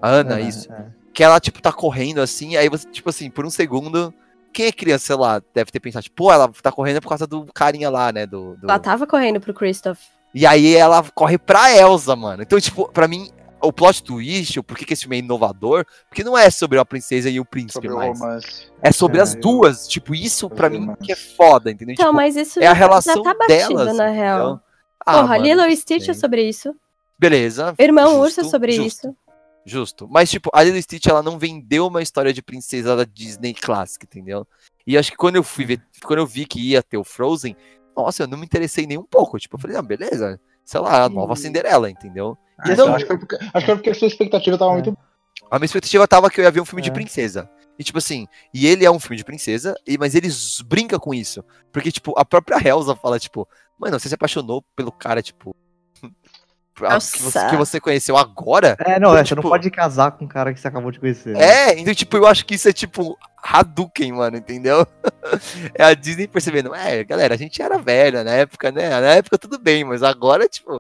A 0.02 0.08
Ana, 0.10 0.40
É, 0.40 0.44
isso. 0.44 0.68
Que 1.14 1.24
ela, 1.24 1.40
tipo, 1.40 1.62
tá 1.62 1.72
correndo 1.74 2.22
assim, 2.22 2.56
aí 2.56 2.70
você, 2.70 2.88
tipo 2.90 3.10
assim, 3.10 3.30
por 3.30 3.46
um 3.46 3.50
segundo. 3.50 4.14
Quem 4.54 4.68
é 4.68 4.72
criança, 4.72 5.06
sei 5.08 5.16
lá, 5.16 5.42
deve 5.54 5.72
ter 5.72 5.80
pensado, 5.80 6.04
tipo, 6.04 6.16
pô, 6.16 6.32
ela 6.32 6.48
tá 6.62 6.72
correndo 6.72 7.02
por 7.02 7.10
causa 7.10 7.26
do 7.28 7.46
carinha 7.54 7.90
lá, 7.90 8.12
né? 8.12 8.26
Do, 8.26 8.56
do- 8.58 8.70
Ela 8.70 8.80
tava 8.80 9.06
correndo 9.08 9.40
pro 9.40 9.54
Christoph. 9.54 10.00
E 10.34 10.46
aí 10.46 10.76
ela 10.76 11.04
corre 11.16 11.38
pra 11.38 11.76
Elsa, 11.76 12.16
mano. 12.16 12.44
Então, 12.44 12.60
tipo, 12.60 12.88
pra 12.92 13.08
mim, 13.08 13.30
o 13.62 13.72
plot 13.74 14.04
twist, 14.04 14.60
o 14.60 14.64
porquê 14.64 14.86
que 14.86 14.94
esse 14.94 15.04
filme 15.04 15.16
é 15.18 15.20
inovador, 15.20 15.86
porque 16.10 16.24
não 16.24 16.38
é 16.38 16.50
sobre 16.50 16.78
a 16.80 16.86
princesa 16.86 17.30
e 17.30 17.40
o 17.40 17.46
príncipe 17.46 17.88
Sobre 17.88 17.90
o. 17.92 18.00
É 18.82 18.92
sobre 18.92 19.18
É, 19.18 19.22
as 19.22 19.34
eu- 19.36 19.42
duas. 19.42 19.88
Tipo, 19.88 20.14
isso 20.14 20.50
pra 20.50 20.70
mim 20.70 20.94
que 21.04 21.12
é 21.12 21.16
foda, 21.16 21.72
entendeu? 21.72 21.94
Então, 21.94 22.08
Tipo, 22.08 22.16
mas 22.16 22.36
isso 22.36 22.60
é 22.60 22.68
a 22.68 22.74
relação 22.74 23.16
já 23.16 23.24
tá 23.24 23.34
batido, 23.34 23.76
delas, 23.76 23.98
na 23.98 24.10
real. 24.10 24.62
Ah, 25.06 25.14
Porra, 25.14 25.28
mano, 25.30 25.44
Lilo 25.44 25.62
e 25.66 25.76
Stitch 25.78 26.08
é 26.10 26.14
sobre 26.14 26.48
isso. 26.48 26.76
Beleza. 27.18 27.74
Irmão 27.80 28.10
justo, 28.10 28.22
Urso 28.22 28.42
é 28.42 28.44
sobre 28.44 28.72
justo, 28.74 29.08
isso. 29.08 29.16
Justo. 29.66 30.08
Mas, 30.10 30.30
tipo, 30.30 30.50
a 30.54 30.64
Lilo 30.64 30.78
e 30.78 30.82
Stitch, 30.84 31.08
ela 31.08 31.24
não 31.24 31.38
vendeu 31.40 31.88
uma 31.88 32.02
história 32.02 32.32
de 32.32 32.42
princesa 32.42 32.96
da 32.96 33.04
Disney 33.04 33.54
clássica, 33.54 34.06
entendeu? 34.06 34.46
E 34.86 34.98
acho 34.98 35.12
que 35.12 35.18
quando 35.18 35.36
eu 35.36 35.44
fui 35.44 35.66
ver, 35.66 35.82
quando 36.04 36.20
eu 36.20 36.26
vi 36.28 36.46
que 36.46 36.60
ia 36.60 36.82
ter 36.84 36.98
o 36.98 37.04
Frozen, 37.04 37.56
nossa, 37.96 38.24
eu 38.24 38.28
não 38.28 38.38
me 38.38 38.46
interessei 38.46 38.86
nem 38.86 38.98
um 38.98 39.04
pouco. 39.04 39.38
Tipo, 39.40 39.56
eu 39.56 39.60
falei, 39.60 39.76
ah, 39.76 39.82
beleza. 39.82 40.40
Sei 40.64 40.80
lá, 40.80 41.04
a 41.04 41.10
nova 41.10 41.36
Cinderela, 41.36 41.90
entendeu? 41.90 42.38
Ah, 42.60 42.72
então, 42.72 42.94
acho, 42.94 43.06
que 43.06 43.08
foi 43.08 43.18
porque, 43.20 43.36
acho 43.36 43.52
que 43.54 43.66
foi 43.66 43.76
porque 43.76 43.90
a 43.90 43.96
sua 43.96 44.08
expectativa 44.08 44.58
tava 44.58 44.72
muito 44.74 44.98
A 45.52 45.60
minha 45.60 45.66
expectativa 45.66 46.08
tava 46.08 46.30
que 46.30 46.40
eu 46.40 46.44
ia 46.44 46.52
ver 46.52 46.60
um 46.62 46.66
filme 46.66 46.82
de 46.82 46.90
É. 46.90 46.94
princesa. 46.94 47.50
E, 47.80 47.84
tipo 47.84 48.00
assim, 48.00 48.28
e 48.54 48.66
ele 48.66 48.84
é 48.84 48.90
um 48.90 49.00
filme 49.00 49.16
de 49.18 49.24
princesa, 49.24 49.76
e, 49.86 49.98
mas 50.00 50.16
ele 50.16 50.28
z- 50.30 50.64
brinca 50.64 50.98
com 51.00 51.14
isso. 51.14 51.44
Porque, 51.72 51.92
tipo, 51.92 52.14
a 52.18 52.26
própria 52.26 52.58
Elsa 52.68 52.96
fala, 52.96 53.20
tipo, 53.20 53.48
mano, 53.80 54.00
você 54.00 54.10
se 54.10 54.16
apaixonou 54.16 54.64
pelo 54.76 54.92
cara, 54.92 55.22
tipo. 55.22 55.56
a- 56.82 56.98
que, 57.00 57.22
você, 57.22 57.50
que 57.50 57.56
você 57.56 57.80
conheceu 57.80 58.18
agora? 58.18 58.76
É, 58.80 59.00
não, 59.00 59.10
Então, 59.10 59.18
é, 59.18 59.26
você 59.26 59.36
não 59.36 59.44
pode 59.44 59.70
casar 59.70 60.12
com 60.12 60.26
um 60.26 60.28
cara 60.28 60.52
que 60.54 60.60
você 60.60 60.68
acabou 60.68 60.92
de 60.92 61.00
conhecer. 61.00 61.34
né? 61.36 61.44
É, 61.44 61.80
então, 61.80 61.94
tipo, 61.94 62.18
eu 62.18 62.26
acho 62.26 62.44
que 62.46 62.56
isso 62.56 62.68
é 62.68 62.74
tipo 62.74 63.16
Hadouken, 63.44 64.12
mano, 64.14 64.38
entendeu? 64.38 64.86
É 65.76 65.84
a 65.84 65.94
Disney 65.94 66.28
percebendo, 66.28 66.74
é, 66.74 67.04
galera, 67.04 67.34
a 67.36 67.38
gente 67.38 67.62
era 67.62 67.78
velha 67.78 68.24
na 68.24 68.32
época, 68.32 68.72
né? 68.72 68.90
Na 68.90 69.14
época 69.16 69.38
tudo 69.38 69.60
bem, 69.60 69.84
mas 69.84 70.02
agora, 70.02 70.48
tipo, 70.48 70.80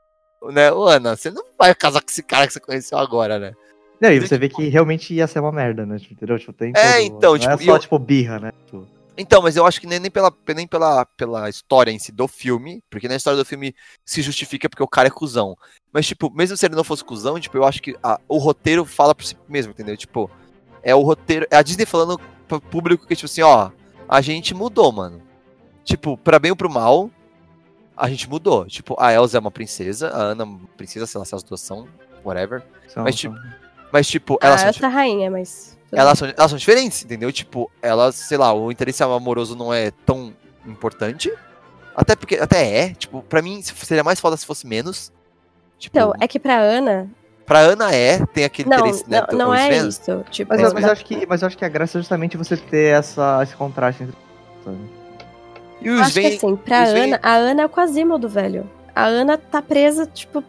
né, 0.51 0.71
ô 0.71 0.85
Ana, 0.87 1.15
você 1.15 1.29
não 1.31 1.43
vai 1.57 1.73
casar 1.75 2.01
com 2.01 2.09
esse 2.09 2.23
cara 2.23 2.47
que 2.47 2.53
você 2.53 2.59
conheceu 2.59 2.97
agora, 2.97 3.39
né? 3.39 3.53
Não, 3.99 4.11
e 4.11 4.19
você 4.19 4.37
vê 4.37 4.47
que 4.47 4.67
realmente 4.67 5.13
ia 5.13 5.25
ser 5.25 5.39
uma 5.39 5.51
merda, 5.51 5.85
né? 5.85 5.97
Tipo, 5.97 6.13
entendeu? 6.13 6.37
Tipo, 6.37 6.53
tem 6.53 6.71
É, 6.75 6.93
todo- 7.01 7.05
então, 7.17 7.31
não 7.33 7.39
tipo, 7.39 7.53
é 7.53 7.57
só, 7.57 7.75
eu- 7.75 7.79
tipo, 7.79 7.97
birra, 7.99 8.39
né? 8.39 8.51
Tipo, 8.65 8.87
Então, 9.19 9.41
mas 9.41 9.57
eu 9.57 9.65
acho 9.65 9.81
que 9.81 9.87
nem, 9.87 9.99
nem, 9.99 10.11
pela, 10.11 10.31
nem 10.55 10.67
pela, 10.67 11.03
pela 11.03 11.49
história 11.49 11.89
em 11.89 11.97
si 11.97 12.11
do 12.11 12.27
filme, 12.27 12.83
porque 12.87 13.07
na 13.07 13.15
história 13.15 13.35
do 13.35 13.43
filme 13.43 13.73
se 14.05 14.21
justifica 14.21 14.69
porque 14.69 14.83
o 14.83 14.87
cara 14.87 15.07
é 15.07 15.11
cuzão. 15.11 15.57
Mas, 15.91 16.05
tipo, 16.05 16.29
mesmo 16.31 16.55
se 16.55 16.63
ele 16.67 16.75
não 16.75 16.83
fosse 16.83 17.03
cuzão, 17.03 17.39
tipo, 17.39 17.57
eu 17.57 17.65
acho 17.65 17.81
que 17.81 17.95
a- 18.03 18.19
o 18.27 18.37
roteiro 18.37 18.85
fala 18.85 19.15
por 19.15 19.25
si 19.25 19.35
mesmo, 19.49 19.71
entendeu? 19.71 19.97
Tipo, 19.97 20.29
é 20.83 20.93
o 20.93 21.01
roteiro. 21.01 21.47
É 21.49 21.57
a 21.57 21.63
Disney 21.63 21.87
falando 21.87 22.19
pro 22.47 22.61
público 22.61 23.07
que, 23.07 23.15
tipo 23.15 23.25
assim, 23.25 23.41
ó, 23.41 23.71
a 24.07 24.21
gente 24.21 24.53
mudou, 24.53 24.91
mano. 24.91 25.19
Tipo, 25.83 26.15
pra 26.15 26.37
bem 26.37 26.51
ou 26.51 26.57
pro 26.57 26.69
mal, 26.69 27.09
a 27.97 28.09
gente 28.09 28.29
mudou. 28.29 28.65
Tipo, 28.65 28.95
a 28.99 29.11
Elsa 29.13 29.37
é 29.37 29.39
uma 29.39 29.51
princesa, 29.51 30.09
a 30.09 30.17
Ana 30.17 30.43
é 30.43 30.45
uma 30.45 30.59
princesa, 30.77 31.05
sei 31.07 31.19
lá 31.19 31.25
se 31.25 31.35
as 31.35 31.43
duas 31.43 31.59
são, 31.61 31.87
whatever. 32.23 32.63
São, 32.87 33.03
mas, 33.03 33.19
são. 33.19 33.33
tipo, 33.33 33.45
mas, 33.91 34.07
tipo, 34.07 34.37
Ah, 34.41 34.47
elas 34.47 34.59
são 34.61 34.69
essa 34.69 34.87
rainha, 34.87 35.29
mas. 35.31 35.77
elas 35.91 36.17
são, 36.19 36.27
elas 36.27 36.49
são 36.51 36.57
diferentes, 36.57 37.03
entendeu? 37.03 37.31
Tipo, 37.31 37.69
elas, 37.81 38.15
sei 38.15 38.37
lá, 38.37 38.53
o 38.53 38.71
interesse 38.71 39.01
amoroso 39.03 39.55
não 39.55 39.73
é 39.73 39.91
tão 40.05 40.33
importante. 40.65 41.33
Até 41.95 42.15
porque, 42.15 42.35
até 42.35 42.63
é, 42.85 42.93
tipo, 42.93 43.23
pra 43.23 43.41
mim 43.41 43.61
seria 43.63 44.03
mais 44.03 44.19
foda 44.19 44.37
se 44.37 44.45
fosse 44.45 44.67
menos. 44.67 45.11
Tipo, 45.79 45.97
Então, 45.97 46.13
é 46.19 46.27
que 46.27 46.39
pra 46.39 46.57
Ana. 46.59 47.09
pra 47.45 47.59
Ana 47.59 47.91
é, 47.93 48.23
tem 48.27 48.43
aquele 48.43 48.69
Não, 48.69 48.77
interesse, 48.79 49.09
né? 49.09 49.23
não, 49.31 49.37
não 49.39 49.55
é 49.55 49.77
isso. 49.77 50.23
Tipo, 50.29 50.49
Mas, 50.53 50.61
eu- 50.61 50.73
mas 50.73 50.85
acho 50.85 51.03
que, 51.05 51.25
mas 51.25 51.41
eu 51.41 51.47
acho 51.47 51.57
que 51.57 51.65
a 51.65 51.69
graça 51.69 51.97
é 51.97 52.01
justamente 52.01 52.37
você 52.37 52.55
ter 52.57 52.93
essa, 52.95 53.39
esse 53.41 53.55
contraste 53.55 54.03
entre. 54.03 54.15
sabe? 54.63 54.77
E 55.81 55.87
Eu 55.87 55.95
os 55.95 56.01
acho 56.01 56.13
que 56.13 56.19
Sven- 56.21 56.35
assim, 56.37 56.55
pra 56.55 56.83
Ana, 56.83 57.19
a 57.21 57.33
Ana 57.35 57.61
é 57.61 57.65
o 57.65 57.69
Quasimodo, 57.69 58.27
velho. 58.27 58.69
A 58.95 59.05
Ana 59.05 59.37
tá 59.37 59.61
presa, 59.61 60.05
tipo, 60.07 60.43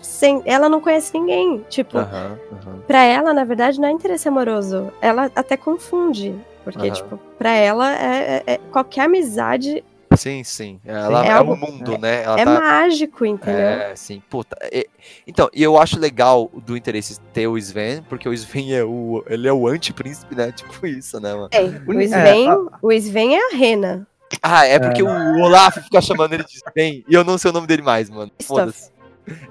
sem. 0.00 0.42
Ela 0.44 0.68
não 0.68 0.80
conhece 0.80 1.12
ninguém. 1.12 1.64
Tipo, 1.68 1.98
aham. 1.98 2.38
pra 2.86 3.02
ela, 3.04 3.32
na 3.32 3.44
verdade, 3.44 3.80
não 3.80 3.88
é 3.88 3.90
interesse 3.90 4.28
amoroso. 4.28 4.92
Ela 5.00 5.30
até 5.34 5.56
confunde. 5.56 6.34
Porque, 6.64 6.90
tipo, 6.90 7.18
pra 7.38 7.50
ela, 7.52 7.90
é, 7.92 8.42
é- 8.46 8.52
é- 8.54 8.58
qualquer 8.70 9.02
amizade 9.06 9.82
Sim, 10.16 10.42
sim. 10.42 10.80
Ela 10.84 11.24
É 11.24 11.28
é, 11.28 11.32
algo- 11.32 11.52
o 11.52 11.56
mundo, 11.56 11.96
né? 11.96 12.24
Ela 12.24 12.40
é 12.40 12.44
tá- 12.44 12.60
mágico, 12.60 13.24
entendeu? 13.24 13.60
É, 13.60 13.94
sim. 13.94 14.20
Puta. 14.28 14.56
e- 14.72 14.88
então, 15.24 15.48
e 15.54 15.62
eu 15.62 15.78
acho 15.78 16.00
legal 16.00 16.50
do 16.66 16.76
interesse 16.76 17.20
ter 17.32 17.46
o 17.46 17.56
Sven, 17.56 18.02
porque 18.08 18.28
o 18.28 18.32
Sven 18.34 18.74
é 18.74 18.82
o. 18.84 19.22
Ele 19.28 19.46
é 19.46 19.52
o 19.52 19.68
anti-príncipe, 19.68 20.34
né? 20.34 20.50
Tipo 20.56 20.84
isso, 20.84 21.20
né, 21.20 21.32
mano? 21.32 21.48
É, 21.52 21.62
o 21.86 22.00
Sven, 22.02 22.48
o 22.82 22.92
Sven 22.92 23.36
é 23.36 23.52
a 23.52 23.56
Rena. 23.56 24.06
Ah, 24.42 24.66
é 24.66 24.78
porque 24.78 25.02
o 25.02 25.40
Olaf 25.40 25.78
fica 25.78 26.00
chamando 26.00 26.32
ele 26.34 26.44
de 26.44 26.56
Sven 26.56 27.04
e 27.08 27.14
eu 27.14 27.24
não 27.24 27.36
sei 27.36 27.50
o 27.50 27.54
nome 27.54 27.66
dele 27.66 27.82
mais, 27.82 28.08
mano. 28.08 28.30
Foda-se. 28.42 28.90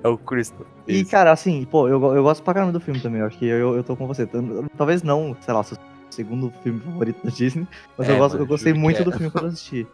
É 0.04 0.08
o 0.08 0.18
Crystal. 0.18 0.66
E, 0.88 1.06
cara, 1.06 1.32
assim, 1.32 1.66
pô, 1.66 1.88
eu, 1.88 2.02
eu 2.16 2.24
gosto 2.24 2.44
pra 2.44 2.54
caramba 2.54 2.72
do 2.72 2.80
filme 2.80 3.00
também. 3.00 3.22
Eu 3.22 3.28
acho 3.28 3.38
que 3.38 3.46
eu, 3.46 3.76
eu 3.76 3.84
tô 3.84 3.96
com 3.96 4.08
você. 4.08 4.28
Talvez 4.78 5.04
não, 5.04 5.38
sei 5.42 5.54
lá, 5.54 5.64
seu 5.64 5.78
segundo 6.10 6.52
filme 6.64 6.80
favorito 6.80 7.24
da 7.24 7.30
Disney, 7.30 7.68
mas 7.98 8.10
É, 8.10 8.14
eu, 8.14 8.18
gosto, 8.18 8.34
mano, 8.34 8.44
eu 8.44 8.48
gostei 8.48 8.74
muito 8.74 9.02
é. 9.02 9.04
do 9.04 9.12
filme 9.12 9.30
quando 9.30 9.46
eu 9.46 9.52
assisti. 9.52 9.88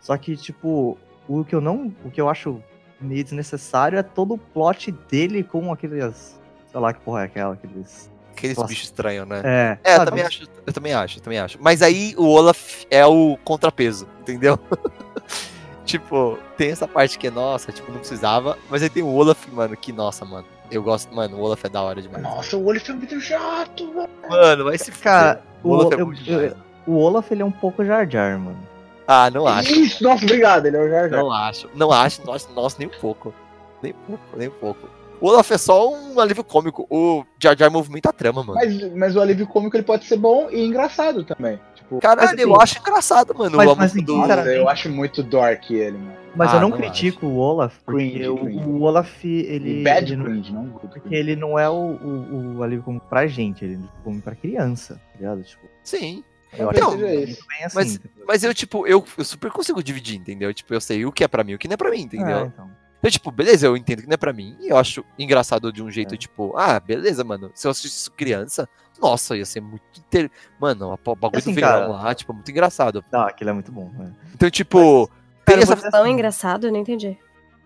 Só 0.00 0.16
que, 0.16 0.36
tipo, 0.36 0.98
o 1.28 1.44
que 1.44 1.54
eu 1.54 1.60
não. 1.60 1.92
O 2.04 2.10
que 2.10 2.20
eu 2.20 2.28
acho 2.28 2.62
meio 3.00 3.24
desnecessário 3.24 3.98
é 3.98 4.02
todo 4.02 4.34
o 4.34 4.38
plot 4.38 4.92
dele 5.10 5.42
com 5.42 5.72
aqueles. 5.72 6.40
Sei 6.70 6.80
lá 6.80 6.92
que 6.92 7.00
porra 7.00 7.22
é 7.22 7.24
aquela, 7.24 7.54
aqueles. 7.54 8.10
Aqueles 8.36 8.56
Nossa. 8.56 8.68
bichos 8.68 8.84
estranhos, 8.84 9.26
né? 9.28 9.40
É, 9.44 9.78
É, 9.84 9.96
eu 9.96 10.04
também, 10.04 10.24
acho, 10.24 10.42
eu 10.66 10.72
também 10.72 10.92
acho, 10.94 11.18
eu 11.18 11.22
também 11.22 11.38
acho. 11.38 11.58
Mas 11.60 11.82
aí 11.82 12.14
o 12.18 12.26
Olaf 12.26 12.84
é 12.90 13.04
o 13.06 13.36
contrapeso, 13.44 14.08
entendeu? 14.20 14.58
tipo, 15.84 16.38
tem 16.56 16.70
essa 16.70 16.86
parte 16.88 17.18
que 17.18 17.26
é 17.26 17.30
nossa, 17.30 17.72
tipo, 17.72 17.90
não 17.90 17.98
precisava. 17.98 18.56
Mas 18.70 18.82
aí 18.82 18.88
tem 18.90 19.02
o 19.02 19.12
Olaf, 19.14 19.46
mano, 19.52 19.76
que 19.76 19.92
nossa, 19.92 20.24
mano. 20.24 20.46
Eu 20.70 20.82
gosto, 20.82 21.14
mano, 21.14 21.36
o 21.36 21.40
Olaf 21.40 21.62
é 21.64 21.68
da 21.68 21.82
hora 21.82 22.00
demais. 22.00 22.22
Nossa, 22.22 22.56
o 22.56 22.64
olho 22.64 22.80
é 22.88 22.92
muito 22.92 23.20
chato, 23.20 23.92
velho. 23.92 24.08
Mano, 24.28 24.64
vai 24.64 24.78
se 24.78 24.90
Cara, 24.92 25.42
fuder. 25.62 25.62
o, 25.62 25.68
Olaf 25.70 25.92
é 25.92 26.00
eu- 26.00 26.06
muito 26.06 26.30
eu- 26.30 26.56
o 26.86 26.96
Olaf 26.98 27.30
ele 27.30 27.42
é 27.42 27.44
um 27.44 27.50
pouco 27.52 27.84
Jar 27.84 28.08
Jar, 28.08 28.38
mano. 28.38 28.58
Ah, 29.06 29.28
não 29.30 29.46
acho. 29.46 29.70
Isso, 29.74 30.02
nossa, 30.02 30.24
obrigado, 30.24 30.64
ele 30.66 30.76
é 30.76 30.80
o 30.80 30.88
Jar 30.88 31.10
Jar. 31.10 31.18
Não 31.20 31.30
acho. 31.30 31.68
Não 31.74 31.92
acho, 31.92 32.24
nossa, 32.24 32.48
nossa, 32.52 32.76
nem 32.78 32.88
um 32.88 33.00
pouco. 33.00 33.34
Nem 33.82 33.92
um 33.92 33.96
pouco, 34.16 34.36
nem 34.36 34.48
um 34.48 34.52
pouco. 34.52 34.88
O 35.22 35.28
Olaf 35.28 35.50
é 35.52 35.58
só 35.58 35.88
um 35.94 36.18
alívio 36.18 36.42
cômico. 36.42 36.84
O 36.90 37.24
Jar 37.40 37.56
Jar 37.56 37.70
movimenta 37.70 38.08
a 38.10 38.12
trama, 38.12 38.42
mano. 38.42 38.54
Mas, 38.54 38.92
mas 38.94 39.14
o 39.16 39.20
alívio 39.20 39.46
cômico 39.46 39.76
ele 39.76 39.84
pode 39.84 40.04
ser 40.04 40.16
bom 40.16 40.48
e 40.50 40.64
engraçado 40.66 41.22
também. 41.24 41.60
Tipo, 41.76 42.00
Caralho, 42.00 42.28
mas, 42.30 42.40
eu 42.40 42.52
assim, 42.54 42.62
acho 42.62 42.78
engraçado, 42.80 43.34
mano. 43.34 43.56
mas- 43.56 43.70
a 43.70 43.74
mas, 43.76 43.92
do... 43.92 44.00
Nossa, 44.16 44.22
sinceramente- 44.22 44.56
eu 44.58 44.68
acho 44.68 44.88
muito 44.90 45.22
dork 45.22 45.72
ele, 45.72 45.96
mano. 45.96 46.16
Mas 46.34 46.50
Ah, 46.50 46.56
eu 46.56 46.60
não, 46.62 46.68
não 46.70 46.76
critico 46.76 47.26
o 47.26 47.36
Olaf, 47.36 47.76
porque 47.84 48.10
Cringe, 48.10 48.28
o, 48.28 48.36
cringe. 48.38 48.64
o 48.64 48.80
Olaf, 48.82 49.24
ele. 49.24 49.82
Bad 49.84 50.12
ele 50.12 50.16
não, 50.16 50.24
cringe, 50.24 50.52
não 50.52 50.64
porque 50.70 51.14
ele 51.14 51.36
não 51.36 51.58
é 51.58 51.68
o, 51.68 51.72
o, 51.74 52.56
o 52.56 52.62
alívio 52.62 52.82
cômico 52.84 53.06
pra 53.08 53.26
gente, 53.26 53.64
ele 53.64 53.74
é 53.74 54.02
cômico 54.02 54.24
pra 54.24 54.34
criança, 54.34 54.94
tá 54.94 55.18
ligado? 55.20 55.42
Tipo, 55.44 55.66
Sim. 55.84 56.24
eu 56.58 56.68
acho 56.70 56.78
isso. 57.04 57.46
bem 57.46 57.64
assim. 57.64 57.74
Mas, 57.76 58.00
mas 58.26 58.42
eu, 58.44 58.52
tipo, 58.54 58.86
eu, 58.88 59.04
eu 59.16 59.24
super 59.24 59.50
consigo 59.52 59.82
dividir, 59.82 60.16
entendeu? 60.18 60.52
Tipo, 60.52 60.74
eu 60.74 60.80
sei 60.80 61.04
o 61.06 61.12
que 61.12 61.22
é 61.22 61.28
pra 61.28 61.44
mim 61.44 61.52
e 61.52 61.54
o 61.54 61.58
que 61.58 61.68
não 61.68 61.74
é 61.74 61.76
pra 61.76 61.90
mim, 61.90 62.00
entendeu? 62.00 62.38
É, 62.38 62.42
então. 62.46 62.81
Então, 63.02 63.10
tipo, 63.10 63.32
beleza, 63.32 63.66
eu 63.66 63.76
entendo 63.76 64.02
que 64.02 64.06
não 64.06 64.14
é 64.14 64.16
pra 64.16 64.32
mim. 64.32 64.56
E 64.60 64.68
eu 64.68 64.76
acho 64.76 65.04
engraçado 65.18 65.72
de 65.72 65.82
um 65.82 65.90
jeito, 65.90 66.16
tipo, 66.16 66.56
ah, 66.56 66.78
beleza, 66.78 67.24
mano. 67.24 67.50
Se 67.52 67.66
eu 67.66 67.72
assistisse 67.72 67.96
isso 68.02 68.12
criança, 68.12 68.68
nossa, 69.00 69.36
ia 69.36 69.44
ser 69.44 69.60
muito. 69.60 69.82
Inter... 69.98 70.30
Mano, 70.60 70.96
o 71.04 71.16
bagulho 71.16 71.38
Assim, 71.40 71.52
do 71.52 71.60
cara- 71.60 71.88
lá, 71.88 72.14
tipo, 72.14 72.32
muito 72.32 72.48
engraçado. 72.48 73.04
Ah, 73.12 73.24
aquele 73.26 73.50
é 73.50 73.52
muito 73.52 73.72
bom. 73.72 73.90
é. 74.00 74.06
Então, 74.32 74.48
tipo, 74.48 75.08
tem 75.44 75.56
Cara, 75.56 75.62
essa. 75.64 75.74
dizer 75.74 75.90
Tão 75.90 76.02
assim, 76.02 76.12
engraçado, 76.12 76.68
eu 76.68 76.72
não 76.72 76.78
entendi. 76.78 77.18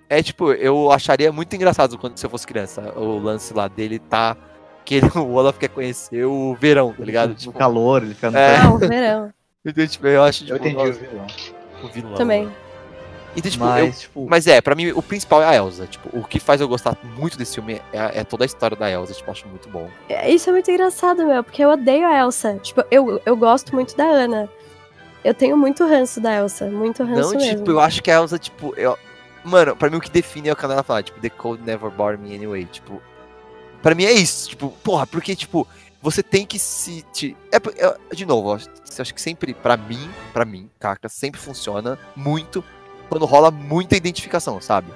É 0.09 0.23
tipo, 0.23 0.53
eu 0.53 0.91
acharia 0.91 1.31
muito 1.31 1.55
engraçado 1.55 1.99
quando 1.99 2.17
se 2.17 2.25
eu 2.25 2.31
fosse 2.31 2.47
criança, 2.47 2.93
o 2.97 3.19
lance 3.19 3.53
lá 3.53 3.69
dele 3.69 3.99
tá. 3.99 4.37
Que 4.87 4.95
ele, 4.95 5.11
o 5.19 5.33
Olaf 5.35 5.59
quer 5.59 5.69
conhecer 5.69 6.25
o 6.25 6.55
verão, 6.59 6.95
tá 6.95 7.05
ligado? 7.05 7.33
O 7.33 7.35
Tipo, 7.35 7.53
calor, 7.53 8.03
ele 8.03 8.15
fica 8.15 8.31
no 8.31 8.39
É. 8.39 8.57
Ah, 8.57 8.71
o 8.73 8.79
verão. 8.79 9.33
então, 9.67 9.87
tipo, 9.87 10.07
eu 10.07 10.23
acho. 10.23 10.45
Tipo, 10.47 10.57
Eu 10.57 10.61
entendi 10.61 10.77
o 10.77 10.87
nossa, 10.87 10.99
vilão. 11.01 11.27
o 11.83 11.89
vilão. 11.89 12.15
Também. 12.15 12.49
Então, 13.37 13.51
tipo, 13.51 13.65
Mas, 13.65 13.85
eu- 13.87 13.93
tipo- 14.01 14.27
mas 14.29 14.47
é, 14.47 14.61
pra 14.61 14.75
mim, 14.75 14.91
o 14.93 15.03
principal 15.03 15.43
é 15.43 15.47
a 15.47 15.55
Elsa. 15.55 15.87
Tipo, 15.87 16.09
o 16.19 16.25
que 16.25 16.41
faz 16.41 16.61
eu 16.61 16.67
gostar 16.69 16.97
muito 17.19 17.37
desse 17.37 17.55
filme 17.57 17.81
é, 17.93 18.21
é 18.21 18.25
toda 18.25 18.45
a 18.45 18.47
história 18.47 18.77
da 18.77 18.91
Elsa, 18.91 19.13
tipo, 19.13 19.29
eu 19.29 19.33
acho 19.33 19.47
muito 19.49 19.69
bom. 19.69 19.91
É, 20.09 20.31
Isso 20.31 20.49
é 20.49 20.53
muito 20.53 20.71
engraçado, 20.71 21.27
meu, 21.27 21.45
porque 21.45 21.63
eu 21.63 21.71
odeio 21.71 22.07
a 22.07 22.19
Elsa. 22.19 22.59
Tipo, 22.63 22.83
eu, 22.91 23.21
eu 23.27 23.37
gosto 23.37 23.75
muito 23.75 23.95
da 23.97 24.05
Ana. 24.05 24.49
Eu 25.23 25.35
tenho 25.35 25.57
muito 25.57 25.85
ranço 25.85 26.21
da 26.21 26.33
Elsa, 26.35 26.67
muito 26.71 27.03
ranço 27.05 27.33
Não, 27.33 27.39
mesmo. 27.41 27.59
tipo, 27.59 27.71
eu 27.71 27.81
acho 27.81 28.03
que 28.03 28.11
a 28.11 28.15
Elsa, 28.15 28.39
tipo, 28.39 28.73
eu... 28.77 28.97
Mano, 29.45 29.77
pra 29.77 29.91
mim 29.91 29.97
o 29.97 30.01
que 30.01 30.11
define 30.11 30.49
é 30.49 30.53
o 30.53 30.57
que 30.57 30.65
ela 30.65 30.83
fala, 30.83 31.03
tipo, 31.03 31.21
The 31.21 31.31
Cold 31.31 31.63
Never 31.63 31.91
Bore 31.91 32.17
Me 32.17 32.35
Anyway, 32.35 32.65
tipo... 32.67 33.03
Pra 33.83 33.95
mim 33.95 34.05
é 34.05 34.13
isso, 34.13 34.49
tipo, 34.49 34.71
porra, 34.83 35.07
porque, 35.07 35.37
tipo, 35.37 35.67
você 36.03 36.23
tem 36.23 36.47
que 36.47 36.59
se... 36.59 37.05
Te... 37.13 37.37
É, 37.53 37.57
é- 37.57 38.15
de 38.15 38.25
novo, 38.27 38.51
eu 38.51 38.55
acho, 38.55 38.69
eu 38.69 39.03
acho 39.03 39.15
que 39.15 39.21
sempre, 39.21 39.53
pra 39.55 39.77
mim, 39.77 40.09
pra 40.33 40.45
mim, 40.45 40.69
caca, 40.81 41.09
sempre 41.09 41.41
funciona 41.41 41.99
muito 42.17 42.65
quando 43.09 43.25
rola 43.25 43.51
muita 43.51 43.97
identificação, 43.97 44.61
sabe? 44.61 44.89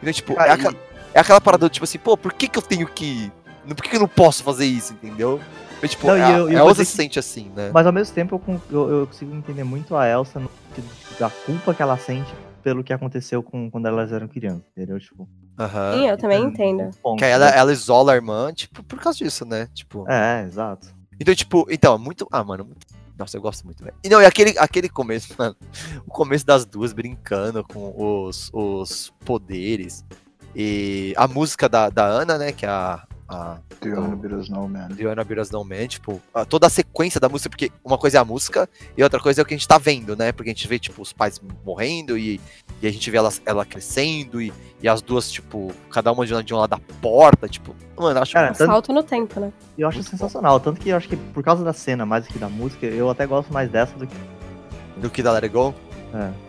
Então, 0.00 0.12
tipo, 0.12 0.32
é, 0.40 0.50
aquela, 0.50 0.74
é 1.14 1.20
aquela 1.20 1.40
parada, 1.40 1.68
tipo 1.68 1.84
assim, 1.84 1.98
pô, 1.98 2.16
por 2.16 2.32
que 2.32 2.48
que 2.48 2.58
eu 2.58 2.62
tenho 2.62 2.86
que... 2.86 3.30
Por 3.66 3.76
que 3.82 3.88
que 3.90 3.96
eu 3.96 4.00
não 4.00 4.08
posso 4.08 4.44
fazer 4.44 4.66
isso, 4.66 4.92
entendeu? 4.92 5.40
Mas, 5.82 5.90
tipo, 5.90 6.06
Não, 6.06 6.16
e 6.16 6.20
a, 6.22 6.30
eu- 6.30 6.46
a 6.46 6.50
eu 6.52 6.58
vou 6.60 6.68
Elsa 6.68 6.72
dizer 6.74 6.84
se 6.84 6.90
que- 6.92 6.96
sente 7.02 7.18
assim, 7.18 7.50
né? 7.54 7.70
Mas 7.74 7.86
ao 7.86 7.92
mesmo 7.92 8.14
tempo 8.14 8.40
eu, 8.46 8.60
eu, 8.70 8.90
eu 9.00 9.06
consigo 9.06 9.34
entender 9.34 9.64
muito 9.64 9.96
a 9.96 10.06
Elsa 10.08 10.38
no 10.38 10.48
sentido 10.68 10.88
de- 11.12 11.18
da 11.18 11.28
culpa 11.30 11.74
que 11.74 11.82
ela 11.82 11.96
sente 11.98 12.32
pelo 12.62 12.82
que 12.84 12.92
aconteceu 12.92 13.42
com, 13.42 13.70
quando 13.70 13.86
elas 13.86 14.12
eram 14.12 14.26
crianças, 14.28 14.62
entendeu? 14.76 14.98
Tipo, 15.00 15.28
Aham. 15.58 15.94
Sim, 15.94 16.08
eu 16.08 16.16
também 16.18 16.42
entendo. 16.44 16.90
ponto, 17.02 17.18
Que 17.18 17.24
aí 17.24 17.30
ela, 17.32 17.50
né? 17.50 17.58
ela 17.58 17.72
isola 17.72 18.12
a 18.12 18.14
irmã, 18.16 18.52
tipo, 18.52 18.82
por 18.82 19.00
causa 19.00 19.18
disso, 19.18 19.44
né? 19.44 19.68
Tipo. 19.74 20.04
É, 20.08 20.42
exato. 20.44 20.88
Então, 21.18 21.34
tipo, 21.34 21.66
então, 21.70 21.98
muito. 21.98 22.26
Ah, 22.30 22.44
mano. 22.44 22.64
muito- 22.66 22.86
Nossa, 23.18 23.36
eu 23.36 23.40
gosto 23.40 23.64
muito, 23.64 23.82
velho. 23.82 23.96
E 24.04 24.08
não, 24.08 24.20
e 24.20 24.26
aquele, 24.26 24.58
aquele 24.58 24.88
começo, 24.88 25.34
mano. 25.38 25.56
O 26.06 26.10
começo 26.10 26.44
das 26.44 26.64
duas 26.64 26.92
brincando 26.92 27.64
com 27.64 27.94
os, 27.96 28.50
os 28.52 29.12
poderes. 29.24 30.04
E 30.54 31.14
a 31.16 31.26
música 31.26 31.68
da, 31.68 31.88
da 31.90 32.04
Ana, 32.04 32.38
né? 32.38 32.52
Que 32.52 32.66
é 32.66 32.68
a. 32.68 33.06
a 33.28 33.58
The 33.80 33.88
Only 33.98 34.16
Bit 34.16 34.34
of 34.34 34.42
Snowman. 34.44 34.88
The 34.96 35.04
Ana 35.06 35.24
Beers 35.24 35.50
No 35.50 35.64
Man, 35.64 35.86
tipo, 35.88 36.22
a- 36.32 36.44
toda 36.44 36.66
a 36.66 36.70
sequência 36.70 37.18
da 37.20 37.28
música, 37.28 37.50
porque 37.50 37.72
uma 37.84 37.98
coisa 37.98 38.18
é 38.18 38.20
a 38.20 38.24
música 38.24 38.68
e 38.96 39.02
outra 39.02 39.18
coisa 39.20 39.40
é 39.40 39.42
o 39.42 39.44
que 39.46 39.54
a 39.54 39.56
gente 39.56 39.66
tá 39.66 39.78
vendo, 39.78 40.16
né? 40.16 40.30
Porque 40.32 40.50
a 40.50 40.52
gente 40.52 40.66
vê, 40.68 40.78
tipo, 40.78 41.02
os 41.02 41.12
pais 41.12 41.40
morrendo 41.64 42.16
e, 42.16 42.40
e 42.80 42.86
a 42.86 42.90
gente 42.92 43.10
vê 43.10 43.16
ela, 43.18 43.32
ela 43.44 43.64
crescendo 43.64 44.40
e, 44.40 44.52
e 44.80 44.88
as 44.88 45.02
duas, 45.02 45.30
tipo, 45.30 45.72
cada 45.90 46.12
uma 46.12 46.24
de 46.24 46.34
um, 46.34 46.42
de 46.42 46.54
um 46.54 46.58
lado 46.58 46.70
da 46.70 46.78
porta, 47.00 47.48
tipo, 47.48 47.74
mano, 47.96 48.18
eu 48.18 48.22
acho 48.22 48.32
Cara, 48.32 48.46
muito- 48.46 48.58
tanto- 48.58 48.70
Salto 48.70 48.92
no 48.92 49.02
tempo, 49.02 49.40
né? 49.40 49.52
E 49.76 49.82
eu 49.82 49.88
acho 49.88 50.02
sensacional. 50.02 50.60
Tanto 50.60 50.80
que 50.80 50.90
eu 50.90 50.96
acho 50.96 51.08
que 51.08 51.16
por 51.16 51.42
causa 51.42 51.64
da 51.64 51.72
cena, 51.72 52.06
mais 52.06 52.26
do 52.26 52.32
que 52.32 52.38
da 52.38 52.48
música, 52.48 52.86
eu 52.86 53.10
até 53.10 53.26
gosto 53.26 53.52
mais 53.52 53.68
dessa 53.70 53.96
do 53.98 54.06
que. 54.06 54.16
do 54.98 55.10
que 55.10 55.22
da 55.22 55.32
Let 55.32 55.44
It 55.44 55.52
Go. 55.52 55.74
É. 56.14 56.46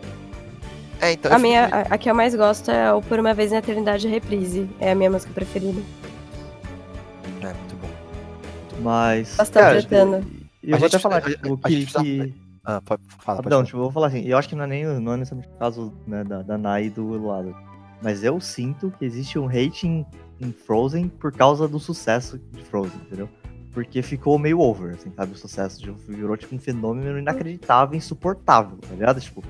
É, 1.00 1.12
então. 1.12 1.32
A 1.32 1.38
minha, 1.38 1.66
a, 1.66 1.94
a 1.94 1.98
que 1.98 2.10
eu 2.10 2.14
mais 2.14 2.34
gosto 2.34 2.70
é 2.70 2.92
o 2.92 3.00
Por 3.00 3.20
Uma 3.20 3.32
Vez 3.32 3.52
na 3.52 3.58
Eternidade 3.58 4.08
Reprise. 4.08 4.68
É 4.80 4.90
a 4.92 4.94
minha 4.94 5.10
música 5.10 5.32
preferida. 5.32 5.80
É, 7.42 7.52
muito 7.52 7.76
bom. 7.76 7.88
Mas. 8.82 9.36
Bastante 9.36 9.86
cara. 9.86 10.22
E 10.62 10.70
eu 10.70 10.76
A 10.76 10.78
vou 10.78 10.88
gente- 10.88 10.96
até 10.96 10.98
falar, 11.02 11.16
a- 11.18 11.20
tipo, 11.22 11.54
a 11.62 11.68
que. 11.68 11.76
precisa- 11.84 12.02
que... 12.02 12.34
Ah, 12.64 12.80
pode 12.84 13.02
falar. 13.20 13.42
Pode 13.42 13.64
tipo, 13.66 13.78
eu 13.78 13.82
vou 13.82 13.92
falar 13.92 14.08
assim, 14.08 14.22
eu 14.26 14.36
acho 14.36 14.48
que 14.48 14.54
não 14.54 14.64
é 14.64 14.66
nem 14.66 14.84
não 14.84 15.12
é 15.14 15.16
necessariamente 15.16 15.54
o 15.54 15.58
caso 15.58 15.92
né, 16.06 16.22
da, 16.24 16.42
da 16.42 16.58
Nai 16.58 16.84
e 16.86 16.90
do 16.90 17.14
Eduardo. 17.16 17.56
Mas 18.02 18.22
eu 18.22 18.38
sinto 18.40 18.92
que 18.98 19.04
existe 19.04 19.38
um 19.38 19.48
hate 19.48 19.86
em, 19.86 20.06
em 20.40 20.52
Frozen 20.52 21.08
por 21.08 21.32
causa 21.32 21.66
do 21.66 21.80
sucesso 21.80 22.38
de 22.52 22.62
Frozen, 22.64 23.00
entendeu? 23.06 23.28
Porque 23.72 24.02
ficou 24.02 24.38
meio 24.38 24.60
over, 24.60 24.94
assim, 24.94 25.10
sabe? 25.16 25.32
O 25.32 25.36
sucesso 25.36 25.80
de, 25.80 25.90
virou 26.12 26.36
tipo 26.36 26.54
um 26.54 26.58
fenômeno 26.58 27.18
inacreditável, 27.18 27.96
insuportável, 27.96 28.76
tá 28.78 28.88
ligado? 28.94 29.20
Tipo, 29.20 29.42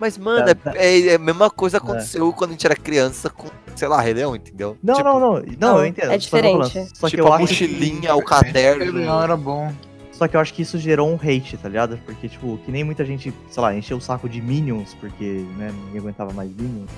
Mas, 0.00 0.18
mano, 0.18 0.54
Tá, 0.54 0.72
é, 0.74 1.08
é 1.08 1.14
a 1.14 1.18
mesma 1.18 1.48
coisa 1.50 1.78
aconteceu 1.78 2.32
quando 2.32 2.50
a 2.50 2.52
gente 2.54 2.66
era 2.66 2.74
criança 2.76 3.30
com, 3.30 3.48
sei 3.76 3.88
lá, 3.88 4.00
Rei 4.00 4.14
Leão, 4.14 4.34
entendeu? 4.34 4.76
Não, 4.82 4.94
Tipo, 4.94 5.08
não, 5.08 5.20
não. 5.20 5.42
Não, 5.58 5.78
eu 5.78 5.86
entendo. 5.86 6.12
é 6.12 6.18
que 6.18 6.28
falando, 6.28 6.62
diferente. 6.64 6.90
Só 6.98 7.08
que 7.08 7.16
tipo, 7.16 7.32
a 7.32 7.38
mochilinha, 7.38 8.14
o 8.14 8.22
caderno. 8.24 8.92
Não, 9.00 9.22
era 9.22 9.36
bom. 9.36 9.72
Só 10.12 10.28
que 10.28 10.36
eu 10.36 10.40
acho 10.40 10.54
que 10.54 10.62
isso 10.62 10.78
gerou 10.78 11.08
um 11.10 11.14
hate, 11.16 11.56
tá 11.56 11.68
ligado? 11.68 11.98
Porque, 12.04 12.28
tipo, 12.28 12.56
que 12.64 12.70
nem 12.70 12.84
muita 12.84 13.04
gente, 13.04 13.32
sei 13.50 13.62
lá, 13.62 13.74
encheu 13.74 13.96
o 13.96 14.00
saco 14.00 14.28
de 14.28 14.40
Minions, 14.40 14.94
porque, 15.00 15.44
né, 15.56 15.72
ninguém 15.86 16.00
aguentava 16.00 16.32
mais 16.32 16.50
Minions. 16.50 16.88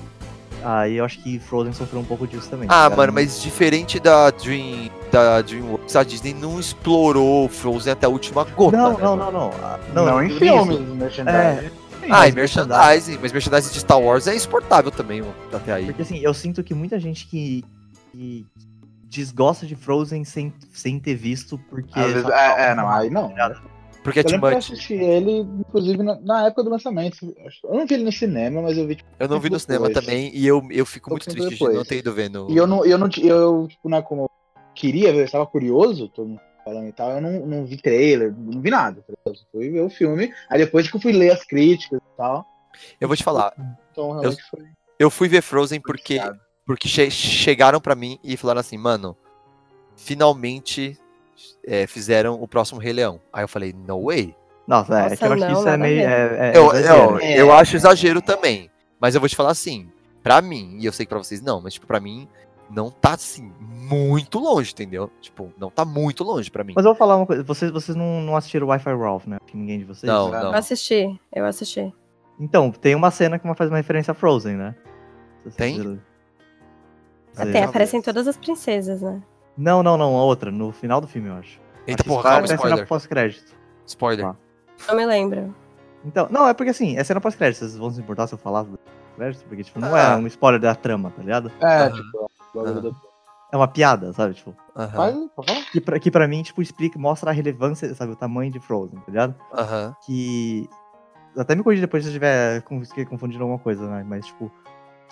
Aí 0.63 0.97
eu 0.97 1.05
acho 1.05 1.21
que 1.21 1.37
Frozen 1.39 1.71
sofreu 1.73 2.01
um 2.01 2.03
pouco 2.03 2.25
disso 2.27 2.49
também. 2.49 2.67
tá 2.67 2.75
Ah, 2.75 2.83
ligado? 2.85 2.97
mano, 2.97 3.13
mas 3.13 3.41
diferente 3.41 3.99
da 3.99 4.29
Dream, 4.31 4.89
da 5.11 5.41
DreamWorks, 5.41 5.95
a 5.95 6.03
Disney 6.03 6.33
não 6.33 6.59
explorou 6.59 7.45
o 7.45 7.49
Frozen 7.49 7.93
até 7.93 8.05
a 8.07 8.09
última 8.09 8.43
gota. 8.43 8.75
Não, 8.75 8.91
né, 8.93 8.97
não, 9.01 9.15
mano? 9.17 9.31
não, 9.31 9.39
não. 9.49 9.51
Ah, 9.63 9.79
Não, 9.93 10.05
Não, 10.05 10.23
em 10.23 10.29
filmes, 10.37 10.79
merchandising. 10.79 11.69
É, 12.07 12.13
Ah, 12.13 12.27
e 12.27 12.31
merchandising, 12.31 13.17
mas 13.21 13.31
merchandising 13.31 13.71
de 13.73 13.79
Star 13.79 13.99
Wars 14.01 14.27
é 14.27 14.35
exportável 14.35 14.91
também, 14.91 15.21
mano, 15.21 15.35
até 15.53 15.73
aí. 15.73 15.85
Porque 15.85 16.01
assim, 16.01 16.19
eu 16.19 16.33
sinto 16.33 16.63
que 16.63 16.73
muita 16.73 16.99
gente 16.99 17.27
que, 17.27 17.63
que 18.11 18.45
desgosta 19.03 19.65
de 19.65 19.75
Frozen 19.75 20.23
sem, 20.23 20.53
sem 20.71 20.99
ter 20.99 21.15
visto, 21.15 21.57
porque. 21.69 21.99
Às 21.99 22.13
vezes- 22.13 22.29
é, 22.29 22.69
é, 22.71 22.75
não, 22.75 22.87
aí 22.89 23.09
não. 23.09 23.33
Porque 24.03 24.19
é 24.19 24.23
eu 24.23 24.31
lembro 24.31 24.47
que 24.47 24.53
eu 24.55 24.59
assisti 24.59 24.93
ele, 24.93 25.39
inclusive, 25.39 26.01
na, 26.01 26.17
na 26.21 26.47
época 26.47 26.63
do 26.63 26.69
lançamento. 26.69 27.17
Eu 27.63 27.73
não 27.75 27.85
vi 27.85 27.95
ele 27.95 28.03
no 28.05 28.11
cinema, 28.11 28.61
mas 28.61 28.77
eu 28.77 28.87
vi 28.87 28.95
tipo, 28.95 29.09
Eu 29.19 29.27
não 29.27 29.37
vi 29.37 29.49
no 29.49 29.57
depois. 29.57 29.63
cinema 29.63 29.89
também 29.89 30.31
e 30.33 30.47
eu, 30.47 30.65
eu 30.71 30.85
fico 30.85 31.09
muito 31.09 31.25
triste 31.29 31.57
de 31.57 31.63
não 31.63 31.69
depois. 31.69 31.87
ter 31.89 31.97
ido 31.97 32.13
ver 32.13 32.29
no. 32.29 32.49
E 32.49 32.55
eu 32.55 32.65
não, 32.65 32.85
eu 32.85 32.97
não, 32.97 33.09
eu, 33.21 33.67
tipo, 33.67 33.89
né, 33.89 34.01
como 34.01 34.21
eu 34.23 34.29
queria 34.73 35.11
ver, 35.11 35.19
eu 35.19 35.25
estava 35.25 35.45
curioso, 35.45 36.07
todo 36.07 36.29
mundo 36.29 36.39
falando 36.67 36.87
e 36.87 36.91
tal, 36.91 37.11
eu 37.11 37.21
não, 37.21 37.45
não 37.45 37.65
vi 37.65 37.77
trailer, 37.77 38.33
não 38.37 38.61
vi 38.61 38.69
nada. 38.69 39.01
tá? 39.07 39.13
Eu 39.25 39.33
fui 39.51 39.69
ver 39.69 39.81
o 39.81 39.89
filme, 39.89 40.33
aí 40.49 40.59
depois 40.59 40.89
que 40.89 40.95
eu 40.97 41.01
fui 41.01 41.11
ler 41.13 41.31
as 41.31 41.43
críticas 41.43 41.99
e 41.99 42.17
tal, 42.17 42.45
Eu 42.99 43.07
vou 43.07 43.15
te 43.17 43.23
falar. 43.23 43.53
então 43.91 44.09
Eu, 44.09 44.19
realmente 44.19 44.43
foi. 44.49 44.65
eu 44.99 45.09
fui 45.09 45.27
ver 45.27 45.41
Frozen 45.41 45.79
porque, 45.81 46.19
porque 46.65 46.87
che- 46.87 47.09
chegaram 47.09 47.79
pra 47.79 47.95
mim 47.95 48.19
e 48.23 48.35
falaram 48.35 48.59
assim, 48.59 48.77
mano, 48.77 49.15
finalmente 49.95 50.97
é, 51.65 51.87
fizeram 51.87 52.41
o 52.41 52.47
próximo 52.47 52.79
Rei 52.79 52.93
Leão. 52.93 53.19
Aí 53.31 53.43
eu 53.43 53.47
falei, 53.47 53.73
no 53.73 54.05
way. 54.05 54.35
Nossa, 54.67 54.93
é, 54.99 55.03
Nossa, 55.03 55.17
que 55.17 55.23
eu 55.25 55.31
acho 55.33 55.41
que 55.45 55.51
não, 55.51 55.59
isso 55.59 55.69
é 55.69 55.77
meio. 55.77 56.01
É, 56.01 56.51
é 56.53 56.57
eu, 56.57 56.73
eu, 56.73 57.19
eu 57.19 57.51
acho 57.53 57.75
exagero 57.75 58.21
também. 58.21 58.69
Mas 58.99 59.15
eu 59.15 59.21
vou 59.21 59.29
te 59.29 59.35
falar 59.35 59.51
assim, 59.51 59.89
pra 60.23 60.41
mim, 60.41 60.77
e 60.79 60.85
eu 60.85 60.91
sei 60.91 61.05
que 61.05 61.09
pra 61.09 61.19
vocês 61.19 61.41
não, 61.41 61.61
mas 61.61 61.73
tipo, 61.75 61.85
pra 61.87 61.99
mim, 61.99 62.27
não 62.69 62.89
tá 62.91 63.13
assim, 63.13 63.51
muito 63.59 64.39
longe, 64.39 64.71
entendeu? 64.71 65.09
Tipo, 65.21 65.51
não 65.57 65.69
tá 65.69 65.85
muito 65.85 66.23
longe 66.23 66.49
pra 66.51 66.63
mim. 66.63 66.73
Mas 66.75 66.85
eu 66.85 66.91
vou 66.91 66.97
falar 66.97 67.15
uma 67.17 67.25
coisa, 67.25 67.43
vocês, 67.43 67.71
vocês 67.71 67.95
não, 67.95 68.21
não 68.21 68.35
assistiram 68.35 68.67
Wi-Fi 68.67 68.93
Ralph, 68.95 69.25
né? 69.27 69.37
Que 69.45 69.55
ninguém 69.55 69.79
de 69.79 69.85
vocês. 69.85 70.11
Não, 70.11 70.29
né? 70.29 70.39
não. 70.39 70.51
Eu 70.51 70.57
assisti, 70.57 71.19
eu 71.33 71.45
assisti. 71.45 71.93
Então, 72.39 72.69
tem 72.71 72.93
uma 72.95 73.09
cena 73.11 73.39
que 73.39 73.45
uma 73.45 73.55
faz 73.55 73.69
uma 73.69 73.77
referência 73.77 74.11
a 74.11 74.15
Frozen, 74.15 74.55
né? 74.55 74.75
Tem? 75.55 75.77
vocês- 75.81 75.99
Até 77.37 77.63
aparecem 77.63 78.01
todas 78.01 78.27
as 78.27 78.35
princesas, 78.37 79.01
né? 79.01 79.21
Não, 79.57 79.81
não, 79.81 79.97
não, 79.97 80.15
a 80.17 80.23
outra, 80.23 80.51
no 80.51 80.71
final 80.71 80.99
do 81.01 81.07
filme, 81.07 81.29
eu 81.29 81.35
acho. 81.35 81.59
Eita, 81.87 82.03
Acho 82.03 82.09
porra, 82.09 82.23
calma, 82.23 82.45
spoiler. 82.45 82.87
pós-crédito. 82.87 83.55
Spoiler. 83.85 84.25
Tá. 84.25 84.35
Não 84.89 84.95
me 84.95 85.05
lembro. 85.05 85.55
Então, 86.05 86.27
não, 86.29 86.47
é 86.47 86.53
porque 86.53 86.69
assim, 86.71 86.97
é 86.97 87.03
cena 87.03 87.19
pós-crédito, 87.21 87.59
vocês 87.59 87.77
vão 87.77 87.89
se 87.89 87.99
importar 87.99 88.27
se 88.27 88.33
eu 88.33 88.37
falar 88.37 88.63
do 88.63 88.77
crédito? 89.15 89.45
Porque, 89.45 89.63
tipo, 89.63 89.79
não 89.79 89.95
Ah. 89.95 89.99
é 90.13 90.15
um 90.15 90.27
spoiler 90.27 90.59
da 90.61 90.75
trama, 90.75 91.11
tá 91.15 91.21
ligado? 91.21 91.51
É, 91.61 91.89
tipo, 91.89 92.29
É 93.51 93.55
uma 93.55 93.67
piada, 93.67 94.11
sabe? 94.13 94.33
Tipo. 94.33 94.53
Mas, 94.75 95.15
falar? 95.35 95.71
que 95.71 95.81
pra, 95.81 95.99
que 95.99 96.11
pra 96.11 96.27
mim, 96.27 96.43
tipo, 96.43 96.61
explica, 96.61 96.99
mostra 96.99 97.31
a 97.31 97.33
relevância, 97.33 97.93
sabe, 97.95 98.11
o 98.11 98.15
tamanho 98.15 98.51
de 98.51 98.59
Frozen, 98.59 98.99
tá 98.99 99.11
ligado? 99.11 99.35
Aham. 99.53 99.95
que. 100.05 100.69
Até 101.37 101.55
me 101.55 101.63
corrija 101.63 101.81
depois 101.81 102.03
se 102.03 102.09
eu 102.09 102.11
estiver 102.11 102.61
confundindo 103.05 103.43
alguma 103.43 103.59
coisa, 103.59 103.87
né? 103.87 104.03
Mas, 104.05 104.25
tipo, 104.25 104.51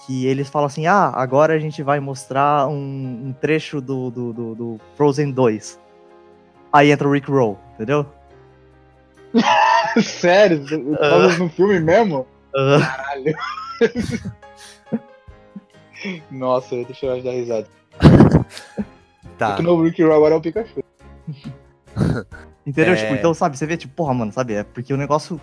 que 0.05 0.25
eles 0.25 0.49
falam 0.49 0.67
assim: 0.67 0.85
ah, 0.87 1.11
agora 1.15 1.53
a 1.53 1.59
gente 1.59 1.81
vai 1.81 1.99
mostrar 1.99 2.67
um, 2.67 3.27
um 3.27 3.33
trecho 3.33 3.79
do, 3.79 4.09
do, 4.09 4.33
do, 4.33 4.55
do 4.55 4.79
Frozen 4.95 5.31
2. 5.31 5.79
Aí 6.73 6.91
entra 6.91 7.07
o 7.07 7.11
Rick 7.11 7.31
Roll, 7.31 7.57
entendeu? 7.75 8.05
Sério? 10.01 10.63
Você 10.63 10.97
fala 10.97 11.37
no 11.37 11.49
filme 11.49 11.79
mesmo? 11.79 12.27
Caralho. 12.53 13.35
Nossa, 16.31 16.75
eu 16.75 16.85
deixa 16.85 17.05
eu 17.05 17.23
dar 17.23 17.31
risada. 17.31 17.67
Tá. 19.37 19.47
Porque 19.49 19.63
o 19.63 19.65
novo 19.65 19.83
Rick 19.83 20.01
Roll 20.01 20.13
agora 20.13 20.35
é 20.35 20.37
o 20.37 20.41
Pikachu. 20.41 20.83
entendeu? 22.65 22.93
É. 22.93 22.95
Tipo, 22.95 23.13
então, 23.15 23.33
sabe, 23.33 23.57
você 23.57 23.65
vê, 23.65 23.77
tipo, 23.77 23.93
porra, 23.93 24.13
mano, 24.13 24.31
sabe? 24.31 24.53
É 24.53 24.63
porque 24.63 24.93
o 24.93 24.97
negócio, 24.97 25.39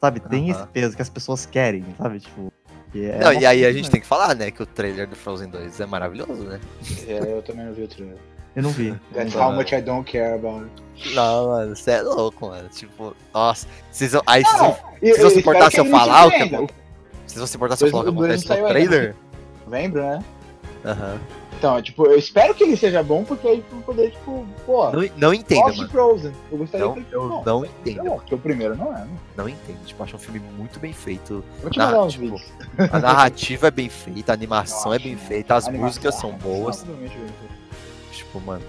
sabe, 0.00 0.20
tem 0.20 0.50
esse 0.50 0.60
Aham. 0.60 0.68
peso 0.72 0.96
que 0.96 1.02
as 1.02 1.08
pessoas 1.08 1.46
querem, 1.46 1.84
sabe? 1.98 2.20
Tipo. 2.20 2.52
É 2.94 3.18
Não, 3.18 3.32
e 3.32 3.44
aí 3.44 3.64
a 3.64 3.72
gente 3.72 3.90
tem 3.90 4.00
que 4.00 4.06
falar, 4.06 4.34
né, 4.34 4.50
que 4.50 4.62
o 4.62 4.66
trailer 4.66 5.06
do 5.06 5.16
Frozen 5.16 5.50
2 5.50 5.80
é 5.80 5.86
maravilhoso, 5.86 6.44
né? 6.44 6.60
É, 7.06 7.18
eu 7.32 7.42
também 7.42 7.66
não 7.66 7.74
vi 7.74 7.82
o 7.82 7.88
trailer. 7.88 8.16
Eu 8.54 8.62
não 8.62 8.70
vi. 8.70 8.94
That's 9.12 9.34
Não, 9.34 9.42
how 9.42 9.52
much 9.52 9.72
I 9.72 9.82
don't 9.82 10.10
care 10.10 10.34
about 10.34 10.64
it. 10.64 11.14
Não, 11.14 11.48
mano, 11.48 11.76
você 11.76 11.90
é 11.90 12.00
louco, 12.00 12.48
mano. 12.48 12.68
Tipo, 12.70 13.14
nossa. 13.34 13.66
Vocês 13.90 14.12
vão, 14.12 14.22
aí 14.26 14.42
vocês 14.42 15.18
vão, 15.20 15.30
se 15.30 15.38
importar 15.40 15.70
se 15.70 15.78
eu 15.78 15.84
falar 15.84 16.26
o 16.26 16.30
que? 16.30 16.48
Vocês 17.26 17.36
vão 17.36 17.46
se 17.46 17.56
importar 17.56 17.76
se 17.76 17.84
eu 17.84 17.90
falar 17.90 18.02
o 18.04 18.04
que 18.06 18.18
acontece 18.18 18.44
no 18.44 18.48
saiu 18.48 18.66
ainda, 18.66 18.88
trailer? 18.88 19.16
Novembro, 19.66 20.00
né? 20.02 20.24
Aham. 20.84 21.18
Então, 21.58 21.80
tipo, 21.80 22.04
eu 22.06 22.18
espero 22.18 22.54
que 22.54 22.62
ele 22.64 22.76
seja 22.76 23.02
bom, 23.02 23.24
porque 23.24 23.48
aí 23.48 23.64
eu 23.72 23.78
poder, 23.80 24.10
tipo, 24.10 24.46
pô. 24.66 24.90
Não, 24.90 25.08
não 25.16 25.34
entenda, 25.34 25.62
gosto 25.62 25.86
de. 25.86 25.90
Frozen. 25.90 26.32
Eu 26.52 26.58
gostaria 26.58 26.86
Não, 26.86 26.92
que 26.92 26.98
ele 27.00 27.06
eu 27.10 27.28
bom. 27.28 27.42
não 27.46 27.64
É 27.64 27.68
entendo. 27.68 28.04
bom, 28.04 28.16
porque 28.16 28.34
o 28.34 28.38
primeiro 28.38 28.76
não 28.76 28.92
é, 28.94 29.00
né? 29.00 29.08
Não 29.36 29.48
entendo. 29.48 29.84
Tipo, 29.86 30.02
acho 30.04 30.16
um 30.16 30.18
filme 30.18 30.38
muito 30.58 30.78
bem 30.78 30.92
feito. 30.92 31.42
Vou 31.62 31.70
te 31.70 31.78
Na- 31.78 31.86
mandar 31.86 32.02
uns 32.04 32.12
tipo, 32.12 32.36
a 32.92 32.98
narrativa 32.98 33.68
é 33.68 33.70
bem 33.70 33.88
feita, 33.88 34.32
a 34.32 34.34
animação 34.34 34.92
é 34.92 34.96
Nossa, 34.96 35.04
bem 35.04 35.14
mano. 35.16 35.26
feita, 35.28 35.54
as 35.54 35.68
músicas 35.68 36.14
são 36.16 36.32
boas. 36.32 36.82
bem. 36.84 37.10
Tipo, 38.12 38.40
mano. 38.40 38.62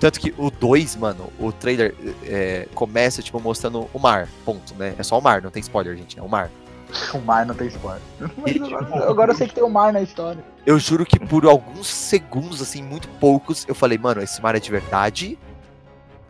Tanto 0.00 0.18
que 0.18 0.34
o 0.38 0.50
2, 0.50 0.96
mano, 0.96 1.30
o 1.38 1.52
trailer 1.52 1.94
é, 2.24 2.66
começa, 2.74 3.20
tipo, 3.22 3.38
mostrando 3.38 3.86
o 3.92 3.98
mar. 3.98 4.26
Ponto, 4.46 4.74
né? 4.76 4.94
É 4.98 5.02
só 5.02 5.18
o 5.18 5.22
mar, 5.22 5.42
não 5.42 5.50
tem 5.50 5.60
spoiler, 5.60 5.94
gente. 5.94 6.18
É 6.18 6.22
o 6.22 6.28
mar. 6.28 6.50
O 7.14 7.20
mar 7.20 7.44
não 7.46 7.54
tem 7.54 7.68
spoiler. 7.68 8.00
Mas 8.36 8.56
agora- 8.56 9.10
agora 9.10 9.32
eu 9.32 9.36
sei 9.36 9.46
que 9.48 9.54
tem 9.54 9.64
o 9.64 9.68
mar 9.70 9.92
na 9.92 10.00
história. 10.02 10.42
Eu 10.66 10.78
juro 10.78 11.04
que 11.06 11.18
por 11.18 11.46
alguns 11.46 11.86
segundos, 11.88 12.60
assim, 12.60 12.82
muito 12.82 13.08
poucos, 13.08 13.64
eu 13.68 13.74
falei, 13.74 13.96
mano, 13.98 14.22
esse 14.22 14.40
mar 14.42 14.54
é 14.54 14.60
de 14.60 14.70
verdade? 14.70 15.38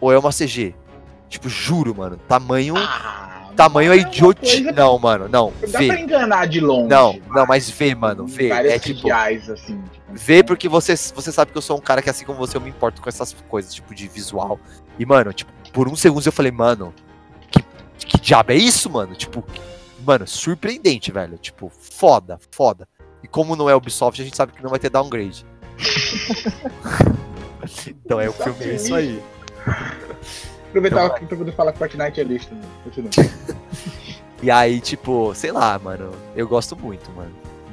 Ou 0.00 0.12
é 0.12 0.18
uma 0.18 0.30
CG? 0.32 0.74
Tipo, 1.28 1.48
juro, 1.48 1.94
mano. 1.94 2.16
Tamanho. 2.28 2.74
tamanho 3.56 3.92
é 3.92 3.96
idiote. 3.98 4.62
coisa- 4.62 4.72
Não, 4.72 4.98
mano, 4.98 5.28
não. 5.28 5.52
Dá 5.70 5.78
Vê. 5.78 5.86
pra 5.88 6.00
enganar 6.00 6.46
de 6.46 6.60
longe. 6.60 6.88
Não, 6.88 7.18
não, 7.30 7.46
mas 7.46 7.68
vê, 7.70 7.94
mano. 7.94 8.26
Vê. 8.26 8.48
Várias 8.48 8.74
É 8.74 8.78
tipo. 8.78 9.02
CGIs, 9.08 9.50
assim. 9.50 9.80
tipo, 9.92 10.00
Vê 10.12 10.42
porque 10.42 10.68
você, 10.68 10.94
você 10.96 11.30
sabe 11.30 11.52
que 11.52 11.58
eu 11.58 11.62
sou 11.62 11.76
um 11.76 11.80
cara 11.80 12.00
que, 12.02 12.08
assim 12.10 12.24
como 12.24 12.38
você, 12.38 12.56
eu 12.56 12.60
me 12.60 12.70
importo 12.70 13.00
com 13.02 13.08
essas 13.08 13.34
coisas, 13.48 13.72
tipo, 13.74 13.94
de 13.94 14.08
visual. 14.08 14.58
E, 14.98 15.04
mano, 15.06 15.32
tipo, 15.32 15.52
por 15.72 15.88
um 15.88 15.94
segundo 15.96 16.26
eu 16.26 16.32
falei, 16.32 16.50
mano, 16.50 16.92
que, 17.50 17.62
que 18.06 18.20
diabo 18.20 18.50
é 18.52 18.56
isso, 18.56 18.88
mano? 18.90 19.14
Tipo, 19.14 19.44
mano, 20.10 20.26
surpreendente, 20.26 21.12
velho. 21.12 21.38
Tipo, 21.38 21.70
foda, 21.70 22.40
foda. 22.50 22.88
E 23.22 23.28
como 23.28 23.54
não 23.54 23.70
é 23.70 23.76
Ubisoft, 23.76 24.20
a 24.20 24.24
gente 24.24 24.36
sabe 24.36 24.52
que 24.52 24.62
não 24.62 24.70
vai 24.70 24.80
ter 24.80 24.90
downgrade. 24.90 25.46
então 27.86 28.20
é 28.20 28.28
o 28.28 28.32
filme, 28.32 28.64
é 28.64 28.74
isso 28.74 28.92
aí. 28.92 29.22
Aproveitar 30.68 31.06
aqui 31.06 31.26
pra 31.26 31.36
poder 31.36 31.52
falar 31.52 31.72
que 31.72 31.78
Fortnite 31.78 32.20
é 32.20 32.24
lixo. 32.24 32.52
Né? 32.52 32.62
Continua. 32.84 33.10
E 34.42 34.50
aí, 34.50 34.80
tipo, 34.80 35.34
sei 35.34 35.52
lá, 35.52 35.78
mano, 35.78 36.12
eu 36.34 36.48
gosto 36.48 36.74
muito, 36.74 37.12
mano. 37.12 37.30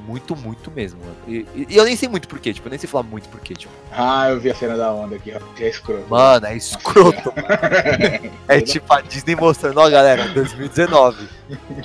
Muito, 0.07 0.35
muito 0.37 0.71
mesmo, 0.71 1.01
mano. 1.01 1.15
E, 1.27 1.45
e- 1.53 1.67
e 1.71 1.75
eu 1.77 1.83
nem 1.83 1.95
sei 1.97 2.07
muito 2.07 2.27
porquê, 2.29 2.53
tipo, 2.53 2.65
eu 2.67 2.69
nem 2.69 2.79
sei 2.79 2.87
falar 2.89 3.03
muito 3.03 3.27
porquê, 3.27 3.53
tipo. 3.53 3.73
Ah, 3.91 4.29
eu 4.29 4.39
vi 4.39 4.49
a 4.49 4.55
cena 4.55 4.77
da 4.77 4.91
onda 4.93 5.17
aqui, 5.17 5.33
ó. 5.35 5.39
Que 5.53 5.65
é 5.65 5.69
escroto. 5.69 6.05
Mano, 6.09 6.45
é 6.45 6.55
escroto, 6.55 7.33
mano. 7.35 8.31
É 8.47 8.61
tipo 8.61 8.91
a 8.93 9.01
Disney 9.01 9.35
mostrando, 9.35 9.77
ó, 9.79 9.89
galera, 9.89 10.25
2019. 10.29 11.27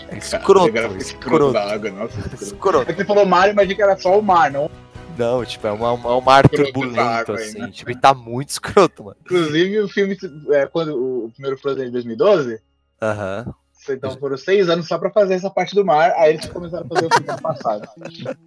É 0.09 0.17
escroto, 0.18 0.68
Escroto 0.68 0.97
escroto. 0.99 1.52
da 1.52 1.73
água, 1.73 1.91
nossa. 1.91 2.17
Escroto. 2.20 2.44
Escroto. 2.44 2.91
É 2.91 2.94
você 2.94 3.05
falou 3.05 3.26
mar, 3.26 3.49
eu 3.49 3.52
imaginei 3.52 3.75
que 3.76 3.83
era 3.83 3.97
só 3.97 4.17
o 4.18 4.23
mar, 4.23 4.51
não. 4.51 4.70
Não, 5.18 5.44
tipo, 5.44 5.67
é, 5.67 5.73
uma, 5.73 5.92
uma- 5.92 6.17
um 6.17 6.20
mar 6.20 6.44
Escroto 6.44 6.73
turbulento, 6.73 7.33
aí, 7.33 7.44
assim. 7.44 7.59
né? 7.59 7.70
Tipo, 7.73 7.91
e 7.91 7.97
tá 7.97 8.15
muito 8.15 8.51
escroto, 8.51 9.05
mano. 9.05 9.17
Inclusive, 9.25 9.81
o 9.81 9.89
filme, 9.89 10.17
é, 10.52 10.67
quando 10.67 10.94
o 11.26 11.31
primeiro 11.33 11.59
Frozen 11.59 11.86
de 11.86 11.91
2012, 11.91 12.60
Aham. 13.02 13.52
Então 13.91 14.17
foram 14.19 14.36
seis 14.36 14.69
anos 14.69 14.86
só 14.86 14.99
pra 14.99 15.11
fazer 15.11 15.35
essa 15.35 15.51
parte 15.51 15.75
do 15.75 15.85
mar, 15.85 16.12
aí 16.17 16.35
eles 16.35 16.47
começaram 16.47 16.86
a 16.86 16.89
fazer 16.89 17.07
o 17.07 17.15
filme 17.15 17.31
ano 17.31 17.43
passado. 17.43 17.89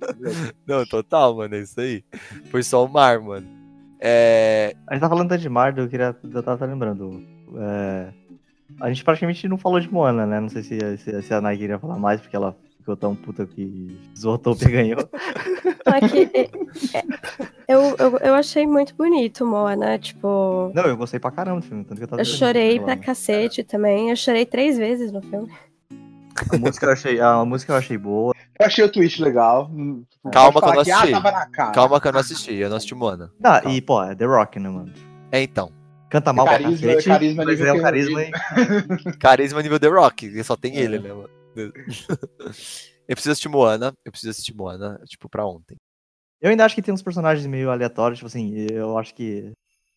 Não, 0.65 0.85
total, 0.85 1.35
mano, 1.35 1.55
é 1.55 1.59
isso 1.59 1.79
aí. 1.79 2.03
Foi 2.49 2.63
só 2.63 2.85
o 2.85 2.87
mar, 2.87 3.19
mano. 3.19 3.47
É. 3.99 4.75
A 4.87 4.93
gente 4.93 5.01
tá 5.01 5.09
falando 5.09 5.29
tanto 5.29 5.41
de 5.41 5.49
mar, 5.49 5.77
eu 5.77 5.87
queria. 5.87 6.15
Eu 6.23 6.43
tava 6.43 6.65
lembrando. 6.65 7.23
é, 7.57 8.13
a 8.79 8.89
gente 8.89 9.03
praticamente 9.03 9.47
não 9.47 9.57
falou 9.57 9.79
de 9.79 9.91
Moana, 9.91 10.25
né? 10.25 10.39
Não 10.39 10.49
sei 10.49 10.63
se, 10.63 10.97
se, 10.97 11.21
se 11.21 11.33
a 11.33 11.41
Nai 11.41 11.57
queria 11.57 11.79
falar 11.79 11.97
mais, 11.97 12.21
porque 12.21 12.35
ela 12.35 12.55
ficou 12.85 12.95
tão 12.95 13.15
puta 13.15 13.47
que 13.47 13.99
Zootopia 14.15 14.69
ganhou. 14.69 15.09
É 15.85 16.07
que, 16.07 16.29
é- 16.37 16.97
é- 16.97 17.03
eu, 17.67 17.81
eu, 17.97 18.17
eu 18.19 18.35
achei 18.35 18.67
muito 18.67 18.93
bonito 18.95 19.43
o 19.43 19.47
Moana, 19.47 19.97
tipo. 19.97 20.71
Não, 20.73 20.83
eu 20.83 20.95
gostei 20.95 21.19
pra 21.19 21.31
caramba 21.31 21.61
do 21.61 21.65
filme, 21.65 21.83
tanto 21.83 21.97
que 21.97 22.03
eu 22.03 22.07
tava 22.07 22.21
Eu 22.21 22.25
chorei 22.25 22.79
pra 22.79 22.95
cacete 22.95 23.63
também. 23.63 24.11
Eu 24.11 24.15
chorei 24.15 24.45
três 24.45 24.77
vezes 24.77 25.11
no 25.11 25.21
filme. 25.23 25.51
A 26.53 26.57
música 26.57 26.85
eu 26.85 26.91
achei, 26.91 27.19
a 27.19 27.43
música 27.43 27.73
eu 27.73 27.77
achei 27.77 27.97
boa. 27.97 28.33
Eu 28.59 28.65
achei 28.67 28.83
o 28.85 28.91
twist 28.91 29.21
legal. 29.21 29.71
Calma 30.31 30.61
que 30.61 30.67
eu 30.67 30.73
não 30.73 30.81
assisti. 30.81 31.09
ah, 31.09 31.11
tava 31.21 31.31
na 31.31 31.45
cara. 31.47 31.71
Calma 31.71 31.99
que 32.01 32.07
eu 32.07 32.11
não 32.13 32.19
assisti, 32.19 32.53
eu 32.55 32.69
não 32.69 32.77
assisti 32.77 32.93
Moana. 32.93 33.31
Ah, 33.43 33.61
e 33.65 33.81
pô, 33.81 34.03
é 34.03 34.13
The 34.13 34.25
Rock, 34.25 34.59
né, 34.59 34.69
mano? 34.69 34.93
É 35.31 35.41
então. 35.41 35.71
Canta 36.09 36.31
mal 36.31 36.45
Carisma- 36.45 36.77
pra 36.77 36.87
cacete, 36.87 37.07
carisma 37.09 37.43
mas 37.45 37.57
nível 37.59 37.67
é 37.67 37.71
um 37.71 37.73
que 37.75 37.79
eu 37.79 37.83
carisma. 37.83 38.21
Carisma 39.19 39.61
nível 39.61 39.79
The 39.79 39.87
Rock, 39.87 40.25
e 40.27 40.43
só 40.43 40.55
tem 40.55 40.77
É. 40.77 40.81
ele, 40.81 40.99
né, 40.99 41.09
mano? 41.09 41.29
Eu 43.07 43.15
preciso 43.15 43.33
assistir 43.33 43.49
Moana, 43.49 43.93
eu 44.03 44.11
preciso 44.11 44.31
assistir 44.31 44.55
Moana, 44.55 44.99
tipo, 45.05 45.29
pra 45.29 45.45
ontem. 45.45 45.77
Eu 46.41 46.49
ainda 46.49 46.65
acho 46.65 46.73
que 46.73 46.81
tem 46.81 46.91
uns 46.91 47.03
personagens 47.03 47.45
meio 47.45 47.69
aleatórios, 47.69 48.17
tipo 48.17 48.25
assim, 48.27 48.65
eu 48.71 48.97
acho 48.97 49.13
que. 49.13 49.51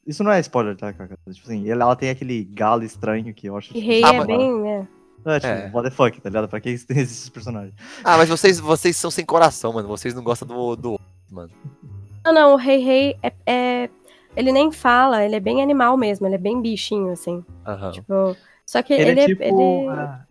Isso 0.07 0.23
não 0.23 0.31
é 0.31 0.39
spoiler, 0.41 0.77
tá, 0.77 0.93
cara? 0.93 1.09
Tipo 1.33 1.47
assim, 1.47 1.71
ela 1.71 1.97
tem 1.97 2.11
aquele 2.11 2.45
galo 2.45 2.83
estranho 2.85 3.33
que 3.33 3.47
eu 3.47 3.57
acho. 3.57 3.71
E 3.71 3.75
tipo, 3.81 3.87
rei 3.87 4.03
Ah, 4.05 4.15
é 4.15 4.25
bem. 4.27 4.69
É. 4.69 4.87
É, 5.25 5.41
tipo, 5.41 5.47
É. 5.53 5.71
what 5.73 5.89
the 5.89 5.95
fuck, 5.97 6.21
tá 6.21 6.29
ligado? 6.29 6.49
Pra 6.49 6.61
que 6.61 6.79
tem 6.87 6.99
esses 6.99 7.29
personagens? 7.31 7.75
Ah, 8.05 8.19
mas 8.19 8.29
vocês, 8.29 8.61
vocês 8.61 8.95
são 8.97 9.11
sem 9.11 9.25
coração, 9.25 9.73
mano. 9.73 9.89
Vocês 9.89 10.15
não 10.15 10.23
gostam 10.23 10.47
do, 10.47 10.77
do 10.77 11.01
mano. 11.31 11.51
Não, 12.25 12.33
não, 12.35 12.53
o 12.53 12.57
Rei 12.57 12.79
Rei 12.79 13.17
é, 13.23 13.33
é- 13.47 13.91
Ele 14.37 14.53
nem 14.53 14.71
fala, 14.71 15.25
ele 15.25 15.35
é 15.35 15.41
bem 15.41 15.63
animal 15.63 15.97
mesmo, 15.97 16.27
ele 16.27 16.35
é 16.35 16.39
bem 16.39 16.61
bichinho, 16.61 17.11
assim. 17.11 17.43
Aham. 17.67 17.91
Tipo. 17.93 18.37
Só 18.67 18.83
que 18.83 18.93
Ele, 18.93 19.11
ele, 19.13 19.21
é 19.21 19.25
é- 19.25 19.27
tipo. 19.27 19.43
ele- 19.43 19.89
ah, 19.89 20.27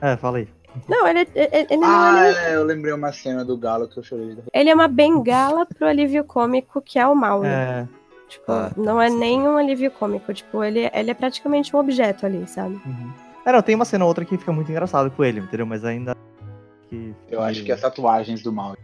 É, 0.00 0.16
fala 0.16 0.38
aí. 0.38 0.48
Não, 0.88 1.06
ele, 1.06 1.20
ele, 1.34 1.48
ele 1.52 1.76
não 1.76 1.88
Ah, 1.88 2.18
é 2.18 2.32
nem- 2.32 2.42
é, 2.42 2.54
eu 2.56 2.64
lembrei 2.64 2.92
uma 2.92 3.12
cena 3.12 3.44
do 3.44 3.56
galo 3.56 3.88
que 3.88 3.98
eu 3.98 4.02
chorei. 4.02 4.34
de- 4.36 4.42
Ele 4.52 4.70
é 4.70 4.74
uma 4.74 4.86
bengala 4.88 5.66
pro 5.66 5.86
alívio 5.86 6.22
cômico 6.24 6.80
que 6.80 6.98
é 6.98 7.06
o 7.06 7.14
mal, 7.14 7.40
né? 7.42 7.88
É. 7.96 8.00
Tipo, 8.28 8.52
Ah, 8.52 8.70
não 8.76 9.02
é 9.02 9.10
nem 9.10 9.40
um 9.42 9.56
alívio 9.56 9.90
cômico. 9.90 10.32
Tipo, 10.32 10.62
ele, 10.62 10.88
ele 10.94 11.10
é 11.10 11.14
praticamente 11.14 11.74
um 11.74 11.80
objeto 11.80 12.24
ali, 12.24 12.46
sabe? 12.46 12.80
É, 13.44 13.50
não, 13.52 13.60
tem 13.62 13.74
uma 13.74 13.84
cena 13.84 14.04
ou 14.04 14.08
outra 14.08 14.24
que 14.24 14.38
fica 14.38 14.52
muito 14.52 14.70
engraçado 14.70 15.10
com 15.10 15.24
ele, 15.24 15.40
entendeu? 15.40 15.66
Mas 15.66 15.84
ainda. 15.84 16.16
Que... 16.88 17.12
Eu 17.28 17.42
acho 17.42 17.64
que 17.64 17.72
as 17.72 17.80
tatuagens 17.80 18.40
do 18.42 18.52
mal. 18.52 18.76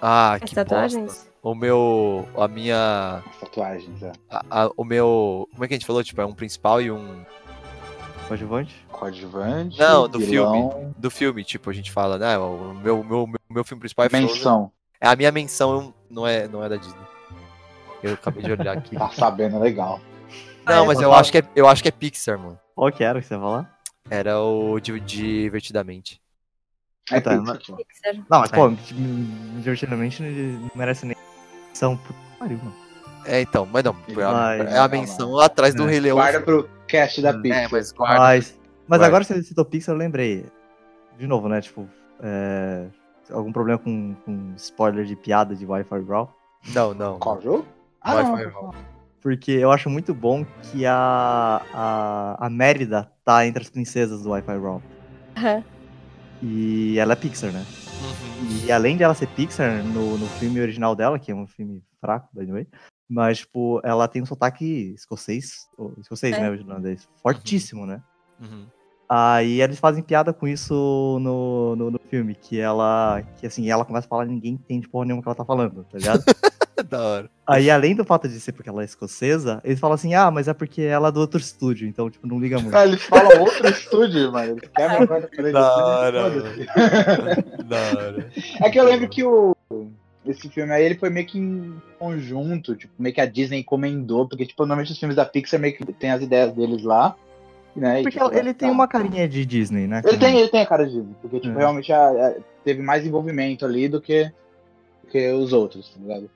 Ah, 0.00 0.32
As 0.34 0.40
que 0.42 0.54
tatuagens? 0.54 1.04
bosta. 1.04 1.32
O 1.42 1.54
meu. 1.54 2.26
A 2.36 2.48
minha. 2.48 3.22
As 3.28 3.36
tatuagens, 3.40 4.02
é. 4.02 4.12
a- 4.30 4.44
a- 4.64 4.70
o 4.76 4.84
meu. 4.84 5.48
Como 5.52 5.64
é 5.64 5.68
que 5.68 5.74
a 5.74 5.76
gente 5.76 5.86
falou? 5.86 6.02
Tipo, 6.02 6.20
é 6.20 6.26
um 6.26 6.32
principal 6.34 6.80
e 6.80 6.90
um. 6.90 7.24
Coadjuvante? 8.28 8.86
Coadjuvante. 8.90 9.78
Não, 9.78 10.08
do 10.08 10.18
vilão, 10.18 10.70
filme. 10.70 10.94
Do 10.96 11.10
filme, 11.10 11.44
tipo, 11.44 11.68
a 11.70 11.72
gente 11.72 11.90
fala, 11.90 12.18
né? 12.18 12.38
O 12.38 12.74
meu, 12.74 13.02
meu, 13.04 13.26
meu, 13.26 13.40
meu 13.50 13.64
filme 13.64 13.80
principal 13.80 14.06
é. 14.06 14.08
Menção. 14.10 14.70
É, 15.00 15.08
a 15.08 15.16
minha 15.16 15.32
menção 15.32 15.92
não 16.08 16.26
é, 16.26 16.46
não 16.48 16.62
é 16.64 16.68
da 16.68 16.76
Disney. 16.76 17.02
Eu 18.02 18.14
acabei 18.14 18.42
de 18.42 18.52
olhar 18.52 18.76
aqui. 18.78 18.96
Tá 18.98 19.10
sabendo 19.10 19.58
legal. 19.58 20.00
Não, 20.64 20.86
mas 20.86 21.00
eu 21.00 21.12
acho 21.12 21.30
que 21.32 21.38
é, 21.38 21.44
eu 21.56 21.66
acho 21.68 21.82
que 21.82 21.88
é 21.88 21.92
Pixar, 21.92 22.38
mano. 22.38 22.58
Qual 22.74 22.90
que 22.92 23.02
era 23.02 23.20
que 23.20 23.26
você 23.26 23.34
ia 23.34 23.40
falar? 23.40 23.78
Era 24.08 24.40
o 24.40 24.78
de, 24.80 24.98
Divertidamente. 25.00 26.20
É 27.10 27.20
Puta, 27.20 27.30
Pixar, 27.30 27.44
mas- 27.44 27.66
pô. 27.66 27.76
Não, 28.30 28.40
mas, 28.40 28.52
É. 28.52 28.56
pô, 28.56 28.68
divertidamente 29.58 30.22
não 30.22 30.70
merece 30.74 31.04
nem 31.04 31.16
menção. 31.68 31.96
Puta 31.96 32.18
pariu, 32.38 32.58
mano. 32.58 32.74
É, 33.24 33.40
então, 33.40 33.66
mas 33.66 33.84
não. 33.84 33.96
É 34.08 34.24
a, 34.24 34.54
é 34.74 34.78
a 34.78 34.88
menção 34.88 35.38
atrás 35.38 35.74
do 35.74 35.86
É. 35.86 35.90
Rei 35.90 36.00
Leão. 36.00 36.16
Guarda 36.16 36.40
pro 36.40 36.68
cast 36.92 37.22
da 37.22 37.32
Pixar. 37.32 37.64
É, 37.64 37.68
mas 37.70 37.92
guarda. 37.92 38.18
Mas, 38.18 38.60
mas 38.86 39.02
agora 39.02 39.24
você 39.24 39.42
citou 39.42 39.64
Pixar, 39.64 39.94
eu 39.94 39.98
lembrei. 39.98 40.44
De 41.18 41.26
novo, 41.26 41.48
né? 41.48 41.60
Tipo, 41.60 41.88
é, 42.22 42.86
algum 43.30 43.52
problema 43.52 43.78
com, 43.78 44.14
com 44.24 44.52
spoiler 44.56 45.04
de 45.04 45.16
piada 45.16 45.54
de 45.54 45.64
Wi-Fi 45.64 46.00
Brawl? 46.00 46.30
Não, 46.74 46.94
não. 46.94 47.18
Qual 47.18 47.40
jogo? 47.40 47.66
Ah, 48.00 48.14
Wi-Fi. 48.14 48.50
Brawl. 48.50 48.74
Porque 49.20 49.52
eu 49.52 49.70
acho 49.70 49.88
muito 49.88 50.12
bom 50.12 50.44
que 50.62 50.84
a, 50.84 51.62
a, 51.72 52.46
a 52.46 52.50
Mérida 52.50 53.10
tá 53.24 53.46
entre 53.46 53.62
as 53.62 53.70
princesas 53.70 54.22
do 54.22 54.30
Wi-Fi 54.30 54.58
Brawl. 54.58 54.82
Aham. 55.36 55.64
E 56.42 56.98
ela 56.98 57.12
é 57.12 57.16
Pixar, 57.16 57.52
né? 57.52 57.64
Uhum. 58.02 58.66
E 58.66 58.72
além 58.72 58.96
de 58.96 59.04
ela 59.04 59.14
ser 59.14 59.28
Pixar, 59.28 59.84
no, 59.84 60.18
no 60.18 60.26
filme 60.26 60.60
original 60.60 60.96
dela, 60.96 61.18
que 61.18 61.30
é 61.30 61.34
um 61.34 61.46
filme 61.46 61.82
fraco, 62.00 62.28
by 62.32 62.44
the 62.44 62.52
way, 62.52 62.66
mas, 63.12 63.38
tipo, 63.38 63.80
ela 63.84 64.08
tem 64.08 64.22
um 64.22 64.26
sotaque 64.26 64.94
escocês, 64.94 65.68
ou 65.76 65.94
escocês, 65.98 66.34
É. 66.34 66.40
né, 66.40 66.50
o 66.50 66.54
irlandês, 66.54 67.06
fortíssimo, 67.22 67.84
né? 67.84 68.00
Uhum. 68.40 68.64
Aí 69.08 69.60
eles 69.60 69.78
fazem 69.78 70.02
piada 70.02 70.32
com 70.32 70.48
isso 70.48 71.18
no, 71.20 71.76
no, 71.76 71.90
no 71.90 72.00
filme, 72.08 72.34
que 72.34 72.58
ela, 72.58 73.22
que 73.36 73.46
assim, 73.46 73.70
ela 73.70 73.84
começa 73.84 74.06
a 74.06 74.08
falar 74.08 74.24
e 74.24 74.28
ninguém 74.30 74.52
entende 74.54 74.88
porra 74.88 75.04
nenhuma 75.04 75.22
que 75.22 75.28
ela 75.28 75.34
tá 75.34 75.44
falando, 75.44 75.84
tá 75.84 75.98
ligado? 75.98 76.24
da 76.88 77.00
hora. 77.02 77.30
Aí, 77.46 77.70
além 77.70 77.94
do 77.94 78.06
fato 78.06 78.26
de 78.26 78.40
ser 78.40 78.52
porque 78.52 78.70
ela 78.70 78.80
é 78.80 78.86
escocesa, 78.86 79.60
eles 79.64 79.78
falam 79.78 79.96
assim, 79.96 80.14
ah, 80.14 80.30
mas 80.30 80.48
é 80.48 80.54
porque 80.54 80.80
ela 80.80 81.08
é 81.08 81.12
do 81.12 81.20
outro 81.20 81.38
estúdio, 81.38 81.86
então, 81.86 82.08
tipo, 82.08 82.26
não 82.26 82.40
liga 82.40 82.58
muito. 82.58 82.74
Ah, 82.74 82.86
eles 82.86 83.02
falam 83.02 83.42
outro 83.42 83.68
estúdio, 83.68 84.32
mano. 84.32 84.52
Eles 84.52 84.70
quebram 84.74 85.02
a. 85.16 85.52
Da 85.52 85.76
hora. 85.76 86.30
Da 87.64 87.76
hora. 87.98 88.30
É 88.62 88.70
que 88.70 88.80
eu 88.80 88.84
lembro 88.84 89.08
que 89.10 89.22
o. 89.22 89.54
Esse 90.24 90.48
filme 90.48 90.72
aí, 90.72 90.84
ele 90.84 90.94
foi 90.94 91.10
meio 91.10 91.26
que 91.26 91.38
em 91.38 91.74
conjunto, 91.98 92.76
tipo, 92.76 92.92
meio 92.98 93.14
que 93.14 93.20
a 93.20 93.26
Disney 93.26 93.58
encomendou, 93.60 94.28
porque, 94.28 94.46
tipo, 94.46 94.62
normalmente 94.64 94.92
os 94.92 94.98
filmes 94.98 95.16
da 95.16 95.24
Pixar 95.24 95.58
meio 95.58 95.74
que 95.76 95.84
tem 95.92 96.10
as 96.12 96.22
ideias 96.22 96.52
deles 96.52 96.82
lá, 96.84 97.16
né? 97.74 98.00
e, 98.00 98.02
Porque 98.04 98.18
tipo, 98.20 98.32
ele 98.32 98.54
tem 98.54 98.68
tá. 98.68 98.72
uma 98.74 98.86
carinha 98.86 99.28
de 99.28 99.44
Disney, 99.44 99.88
né? 99.88 100.00
Ele 100.04 100.18
tem, 100.18 100.38
ele 100.38 100.48
tem 100.48 100.60
a 100.60 100.66
cara 100.66 100.86
de 100.86 100.92
Disney, 100.92 101.14
porque, 101.20 101.40
tipo, 101.40 101.54
É. 101.56 101.58
realmente 101.58 101.92
a- 101.92 102.08
a- 102.28 102.34
teve 102.64 102.80
mais 102.82 103.04
envolvimento 103.04 103.64
ali 103.64 103.88
do 103.88 104.00
que, 104.00 104.26
do 105.02 105.10
que 105.10 105.32
os 105.32 105.52
outros, 105.52 105.88
tá 105.90 106.00
ligado? 106.00 106.30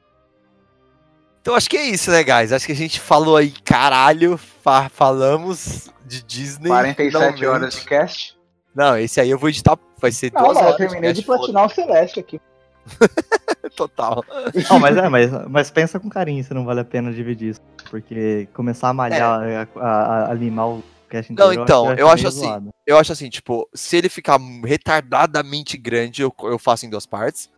Então 1.41 1.55
acho 1.55 1.71
que 1.71 1.77
é 1.77 1.83
isso, 1.87 2.11
né, 2.11 2.25
guys? 2.25 2.51
Acho 2.53 2.67
que 2.67 2.73
a 2.73 2.77
gente 2.77 2.99
falou 2.99 3.37
aí, 3.37 3.51
caralho, 3.65 4.37
fa- 4.37 4.89
falamos 4.89 5.89
de 6.05 6.21
Disney. 6.25 6.69
47 6.69 7.13
finalmente. 7.13 7.47
horas 7.47 7.75
de 7.77 7.85
cast. 7.85 8.37
Não, 8.75 8.99
esse 8.99 9.21
aí 9.21 9.31
eu 9.31 9.39
vou 9.39 9.49
editar, 9.49 9.79
vai 9.99 10.11
ser 10.11 10.33
Não, 10.35 10.43
duas 10.43 10.55
não, 10.57 10.63
eu 10.63 10.67
horas. 10.67 10.77
terminei 10.79 11.13
de 11.13 11.23
platinar 11.23 11.67
o 11.67 11.69
Celeste 11.69 12.19
aqui. 12.19 12.41
Total. 13.77 14.25
Não, 14.71 14.79
mas 14.79 14.97
é, 14.97 15.09
mas, 15.09 15.31
mas 15.49 15.71
pensa 15.71 16.01
com 16.01 16.09
carinho 16.09 16.43
se 16.43 16.55
não 16.55 16.65
vale 16.65 16.81
a 16.81 16.85
pena 16.85 17.13
dividir 17.13 17.51
isso. 17.51 17.61
Porque 17.91 18.49
começar 18.55 18.89
a 18.89 18.95
malhar, 18.95 19.69
a, 19.77 19.81
a, 19.81 20.31
a 20.31 20.35
limar 20.35 20.69
o 20.69 20.83
cast 21.09 21.33
Não, 21.33 21.53
então, 21.53 21.91
eu 21.91 21.97
meio 21.97 22.09
acho 22.09 22.29
assim, 22.29 22.41
zoado. 22.47 22.71
eu 22.87 22.99
acho 22.99 23.13
assim, 23.13 23.29
tipo, 23.29 23.69
se 23.75 23.97
ele 23.97 24.09
ficar 24.09 24.39
retardadamente 24.65 25.77
grande, 25.77 26.23
eu, 26.23 26.35
eu 26.45 26.59
faço 26.59 26.87
em 26.87 26.91
duas 26.91 27.07
partes. 27.07 27.51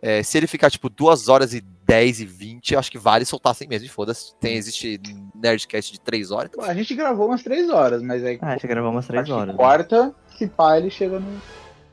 É, 0.00 0.22
se 0.22 0.38
ele 0.38 0.46
ficar, 0.46 0.70
tipo, 0.70 0.88
2 0.88 1.28
horas 1.28 1.52
e 1.54 1.60
10 1.60 2.20
e 2.20 2.24
20, 2.24 2.72
eu 2.72 2.78
acho 2.78 2.90
que 2.90 2.98
vale 2.98 3.24
soltar 3.24 3.50
assim 3.50 3.66
mesmo, 3.66 3.86
e 3.86 3.88
foda-se. 3.88 4.32
Tem, 4.36 4.54
existe 4.54 5.00
Nerdcast 5.34 5.92
de 5.92 6.00
3 6.00 6.30
horas. 6.30 6.50
Pô, 6.52 6.62
A 6.62 6.72
gente 6.74 6.94
gravou 6.94 7.26
umas 7.26 7.42
3 7.42 7.68
horas, 7.68 8.00
mas 8.00 8.24
aí. 8.24 8.38
Ah, 8.40 8.50
a 8.50 8.52
gente 8.52 8.66
gravou 8.68 8.92
umas 8.92 9.06
3 9.08 9.22
acho 9.22 9.32
que 9.32 9.36
horas. 9.36 9.48
né? 9.48 9.54
Quarta, 9.54 10.14
se 10.36 10.46
pá, 10.46 10.76
ele 10.76 10.88
chega 10.90 11.18
no. 11.18 11.40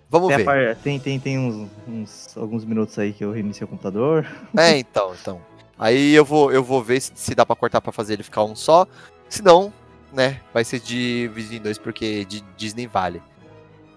Vamos 0.10 0.28
Tem, 0.28 0.36
a 0.36 0.38
ver. 0.38 0.46
par- 0.46 0.76
tem, 0.84 1.00
tem, 1.00 1.20
tem 1.20 1.38
uns, 1.40 1.70
uns- 1.88 2.38
alguns 2.38 2.64
minutos 2.64 2.98
aí 3.00 3.12
que 3.12 3.24
eu 3.26 3.32
reiniciei 3.32 3.66
o 3.66 3.68
computador. 3.68 4.26
É, 4.58 4.78
então, 4.78 5.14
então. 5.20 5.42
Aí 5.78 6.14
eu 6.14 6.24
vou, 6.24 6.52
eu 6.54 6.64
vou 6.64 6.82
ver 6.82 7.02
se, 7.02 7.12
se 7.16 7.36
dá 7.36 7.46
pra 7.46 7.56
cortar 7.56 7.82
pra 7.82 7.92
fazer 7.92 8.14
ele 8.14 8.24
ficar 8.24 8.44
um 8.44 8.56
só. 8.56 8.86
Se 9.28 9.42
não, 9.44 9.74
né, 10.14 10.40
vai 10.54 10.64
ser 10.64 10.80
de 10.80 11.30
Vizinho 11.34 11.64
2, 11.64 11.78
porque 11.80 12.24
de 12.26 12.42
Disney 12.56 12.88
vale. 12.88 13.22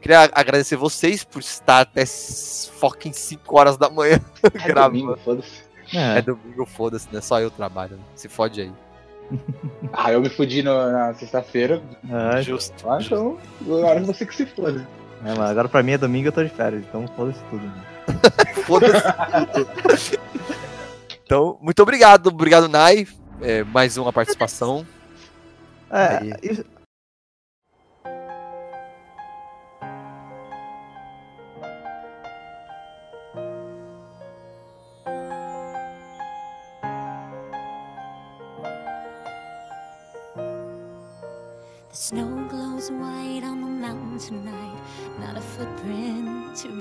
Queria 0.01 0.28
agradecer 0.33 0.77
vocês 0.77 1.23
por 1.25 1.41
estar 1.41 1.81
até 1.81 2.05
fucking 2.07 3.12
5 3.12 3.59
horas 3.59 3.77
da 3.77 3.89
manhã 3.91 4.19
É 4.43 4.67
gravando. 4.69 4.99
domingo, 4.99 5.19
foda-se. 5.25 5.62
É 5.95 6.23
domingo, 6.23 6.67
foda-se, 6.67 7.09
né? 7.12 7.20
Só 7.20 7.41
eu 7.41 7.51
trabalho. 7.51 7.97
né? 7.97 8.03
Se 8.15 8.28
fode 8.28 8.61
aí. 8.61 8.73
Ah, 9.93 10.11
eu 10.12 10.20
me 10.20 10.28
fudi 10.31 10.62
no- 10.62 10.91
na 10.93 11.12
sexta-feira. 11.15 11.83
É, 12.37 12.43
Justo. 12.43 12.89
Ah, 12.91 12.99
então, 13.01 13.39
agora 13.61 14.01
você 14.03 14.25
que 14.25 14.35
se 14.35 14.47
foda. 14.47 14.87
É, 15.25 15.31
agora 15.51 15.69
pra 15.69 15.83
mim 15.83 15.93
é 15.93 15.99
domingo 15.99 16.29
eu 16.29 16.33
tô 16.33 16.43
de 16.45 16.51
férias, 16.51 16.83
então 16.89 17.07
foda-se 17.17 17.41
tudo. 17.51 17.67
né? 17.67 17.85
Foda-se. 18.65 20.19
então, 21.25 21.59
muito 21.61 21.83
obrigado. 21.83 22.29
Obrigado, 22.29 22.69
Nai. 22.69 23.07
É, 23.41 23.63
mais 23.65 23.97
uma 23.97 24.13
participação. 24.13 24.87
É, 25.91 26.21
isso- 26.43 26.65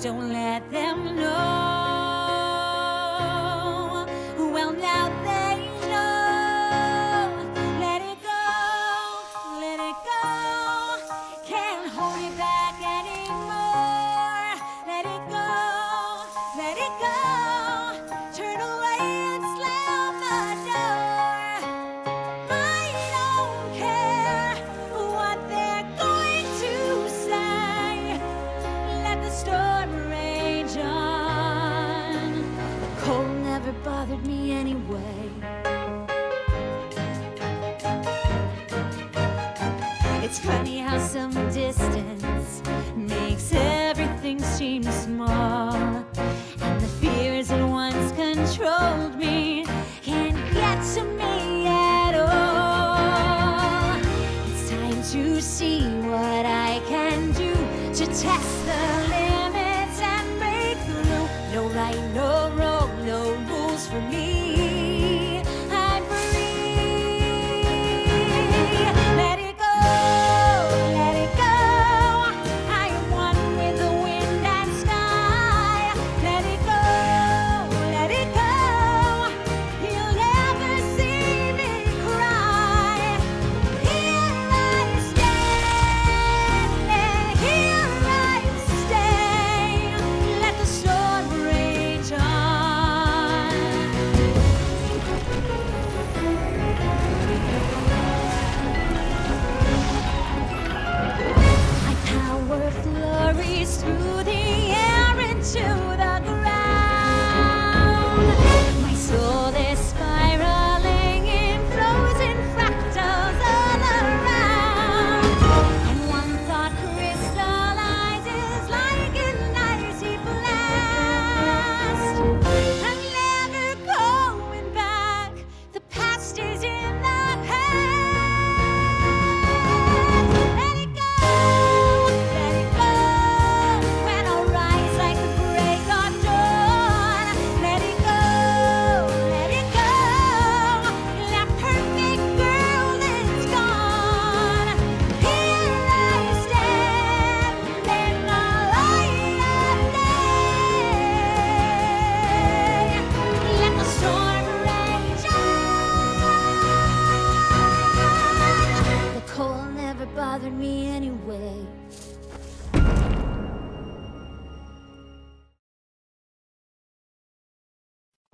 don't 0.00 0.32
let 0.32 0.70
them 0.70 1.16
know. 1.16 1.63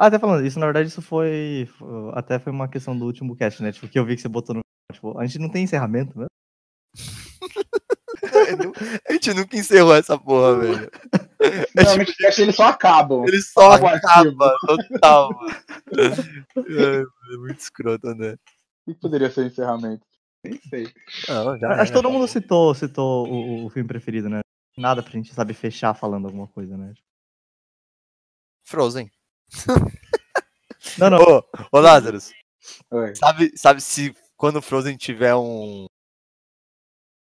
Até 0.07 0.19
falando, 0.19 0.45
isso 0.47 0.59
na 0.59 0.67
verdade 0.67 0.89
isso 0.89 1.03
foi. 1.03 1.69
fo- 1.79 2.11
Até 2.15 2.39
foi 2.39 2.53
uma 2.53 2.69
questão 2.69 2.97
do 2.99 3.05
último 3.05 3.37
cast, 3.37 3.63
né? 3.63 3.73
Tipo, 3.73 3.89
que 3.89 3.99
eu 3.99 4.05
vi 4.05 4.17
que 4.17 4.23
você 4.23 4.29
botou 4.29 4.55
no. 4.55 4.61
Tipo, 4.93 5.19
a 5.19 5.27
gente 5.27 5.39
não 5.39 5.49
tem 5.49 5.65
encerramento, 5.65 6.19
né? 6.19 6.27
A 9.09 9.13
gente 9.13 9.33
nunca 9.33 9.57
encerrou 9.57 9.95
essa 9.95 10.19
porra, 10.19 10.59
velho. 10.59 10.91
Normalmente 11.75 12.13
o 12.13 12.17
cast 12.17 12.43
eles 12.43 12.57
só 12.57 12.65
acabam. 12.65 13.25
Ele 13.27 13.41
só 13.41 13.73
Acaba 13.73 13.93
o 13.93 13.97
acaba, 13.97 14.55
total, 14.67 15.31
mano. 15.35 15.55
É, 16.69 17.35
é 17.35 17.37
muito 17.39 17.59
escroto, 17.61 18.15
né? 18.15 18.35
O 18.87 18.93
que 18.93 19.01
poderia 19.01 19.31
ser 19.31 19.43
o 19.43 19.47
encerramento? 19.47 20.05
Nem 20.45 20.59
sei. 20.69 20.89
Não, 21.29 21.59
já 21.59 21.71
Acho 21.75 21.93
que 21.93 21.99
todo 21.99 22.11
mundo 22.11 22.27
citou, 22.27 22.75
citou 22.75 23.29
o, 23.29 23.67
o 23.67 23.71
filme 23.71 23.87
preferido, 23.89 24.29
né? 24.29 24.41
Nada 24.77 25.03
pra 25.03 25.13
gente, 25.13 25.33
sabe, 25.35 25.55
fechar 25.55 25.95
falando 25.95 26.27
alguma 26.27 26.47
coisa, 26.49 26.77
né? 26.77 26.93
Frozen. 28.67 29.11
Não, 30.99 31.11
não. 31.11 31.19
Ô, 31.19 31.45
ô 31.73 31.81
Lazarus. 31.81 32.33
Oi. 32.91 33.15
Sabe, 33.15 33.53
sabe 33.57 33.81
se 33.81 34.15
quando 34.37 34.57
o 34.57 34.63
Frozen 34.63 34.97
tiver 34.97 35.35
um 35.35 35.87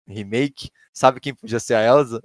remake, 0.08 0.70
sabe 0.94 1.20
quem 1.20 1.34
podia 1.34 1.60
ser 1.60 1.76
a 1.76 1.84
Elsa? 1.84 2.22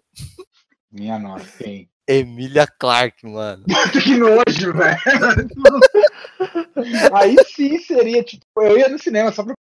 Minha 0.91 1.19
nossa, 1.19 1.65
quem? 1.65 1.91
Emilia 2.07 2.67
Clarke, 2.67 3.27
mano. 3.27 3.65
que 4.05 4.17
nojo, 4.17 4.73
velho. 4.75 4.99
Aí 7.15 7.37
sim 7.47 7.79
seria, 7.81 8.23
tipo, 8.23 8.45
eu 8.59 8.79
ia 8.79 8.89
no 8.89 8.99
cinema 8.99 9.33
só 9.33 9.43
pra 9.43 9.55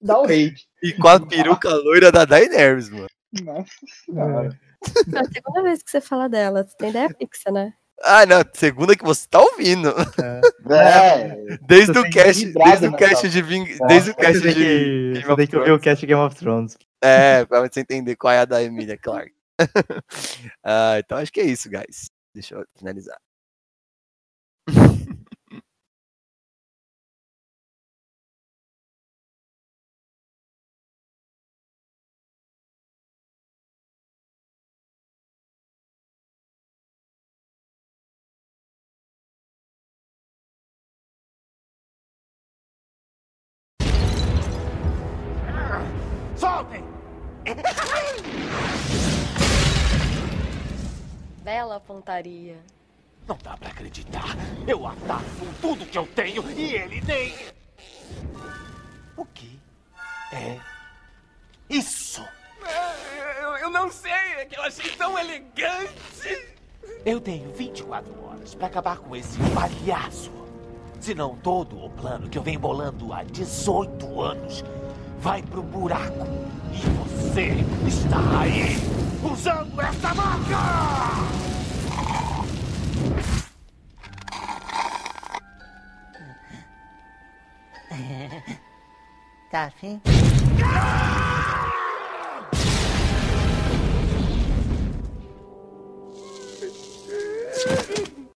dar 0.00 0.20
o 0.20 0.24
hate. 0.24 0.66
E 0.82 0.92
com 0.94 1.08
a 1.08 1.20
peruca 1.24 1.68
loira 1.68 2.10
da 2.10 2.24
Daenerys, 2.24 2.88
mano. 2.88 3.08
Nossa 3.42 3.70
senhora. 4.04 4.58
É 5.14 5.18
a 5.18 5.24
segunda 5.24 5.62
vez 5.62 5.82
que 5.82 5.90
você 5.90 6.00
fala 6.00 6.28
dela. 6.28 6.64
Você 6.64 6.76
tem 6.76 6.90
ideia 6.90 7.14
fixa, 7.18 7.50
né? 7.50 7.74
Ah, 8.04 8.26
não, 8.26 8.42
segunda 8.52 8.96
que 8.96 9.04
você 9.04 9.26
tá 9.28 9.40
ouvindo. 9.40 9.88
É. 10.70 11.36
Desde 11.62 11.92
Você 11.92 11.98
o 11.98 12.02
tem 12.02 12.10
cast, 12.12 12.44
vibrado 12.46 12.70
desde 12.70 12.86
o 12.88 12.96
cast 12.96 13.28
de 13.28 13.42
Ving... 13.42 13.76
Desde 13.86 14.10
o 14.10 14.14
cast 14.14 14.40
tem 14.42 14.52
de 14.52 14.54
que- 14.54 15.12
Game 15.12 15.24
of 15.26 15.36
tem 15.36 15.46
que 15.46 15.56
ouvir 15.56 15.70
o 15.70 15.78
Thrones. 15.78 15.82
cast 15.84 16.00
de 16.00 16.06
Game 16.06 16.20
of 16.22 16.36
Thrones. 16.36 16.76
É, 17.02 17.44
pra 17.44 17.60
você 17.60 17.80
entender 17.80 18.16
qual 18.16 18.32
é 18.32 18.38
a 18.40 18.44
da 18.44 18.62
Emilia 18.62 18.96
Clarke. 18.98 19.32
Ah, 20.64 20.96
então 20.98 21.18
acho 21.18 21.32
que 21.32 21.40
é 21.40 21.44
isso, 21.44 21.68
guys. 21.70 22.10
Deixa 22.34 22.54
eu 22.54 22.64
finalizar. 22.78 23.16
Pontaria. 51.80 52.58
Não 53.26 53.38
dá 53.42 53.56
pra 53.56 53.68
acreditar. 53.68 54.36
Eu 54.66 54.86
ataco 54.86 55.24
com 55.38 55.52
tudo 55.60 55.86
que 55.86 55.96
eu 55.96 56.06
tenho 56.06 56.48
e 56.50 56.74
ele 56.74 57.00
nem. 57.02 57.34
O 59.16 59.24
que 59.24 59.60
é 60.32 60.58
isso? 61.68 62.24
Eu, 63.40 63.56
eu 63.58 63.70
não 63.70 63.90
sei, 63.90 64.12
é 64.12 64.44
que 64.44 64.58
eu 64.58 64.62
achei 64.62 64.90
tão 64.92 65.18
elegante. 65.18 66.54
Eu 67.04 67.20
tenho 67.20 67.52
24 67.52 68.24
horas 68.24 68.54
pra 68.54 68.66
acabar 68.66 68.98
com 68.98 69.14
esse 69.14 69.38
palhaço. 69.54 70.32
Se 71.00 71.14
não 71.14 71.36
todo 71.36 71.84
o 71.84 71.90
plano 71.90 72.28
que 72.28 72.38
eu 72.38 72.42
venho 72.42 72.60
bolando 72.60 73.12
há 73.12 73.24
18 73.24 74.20
anos 74.20 74.64
vai 75.18 75.42
pro 75.42 75.62
buraco. 75.62 76.26
E 76.72 76.78
você 76.98 77.54
está 77.86 78.40
aí 78.40 78.76
usando 79.24 79.80
essa 79.80 80.14
marca! 80.14 81.61
Tá 89.50 89.64
afim? 89.64 90.00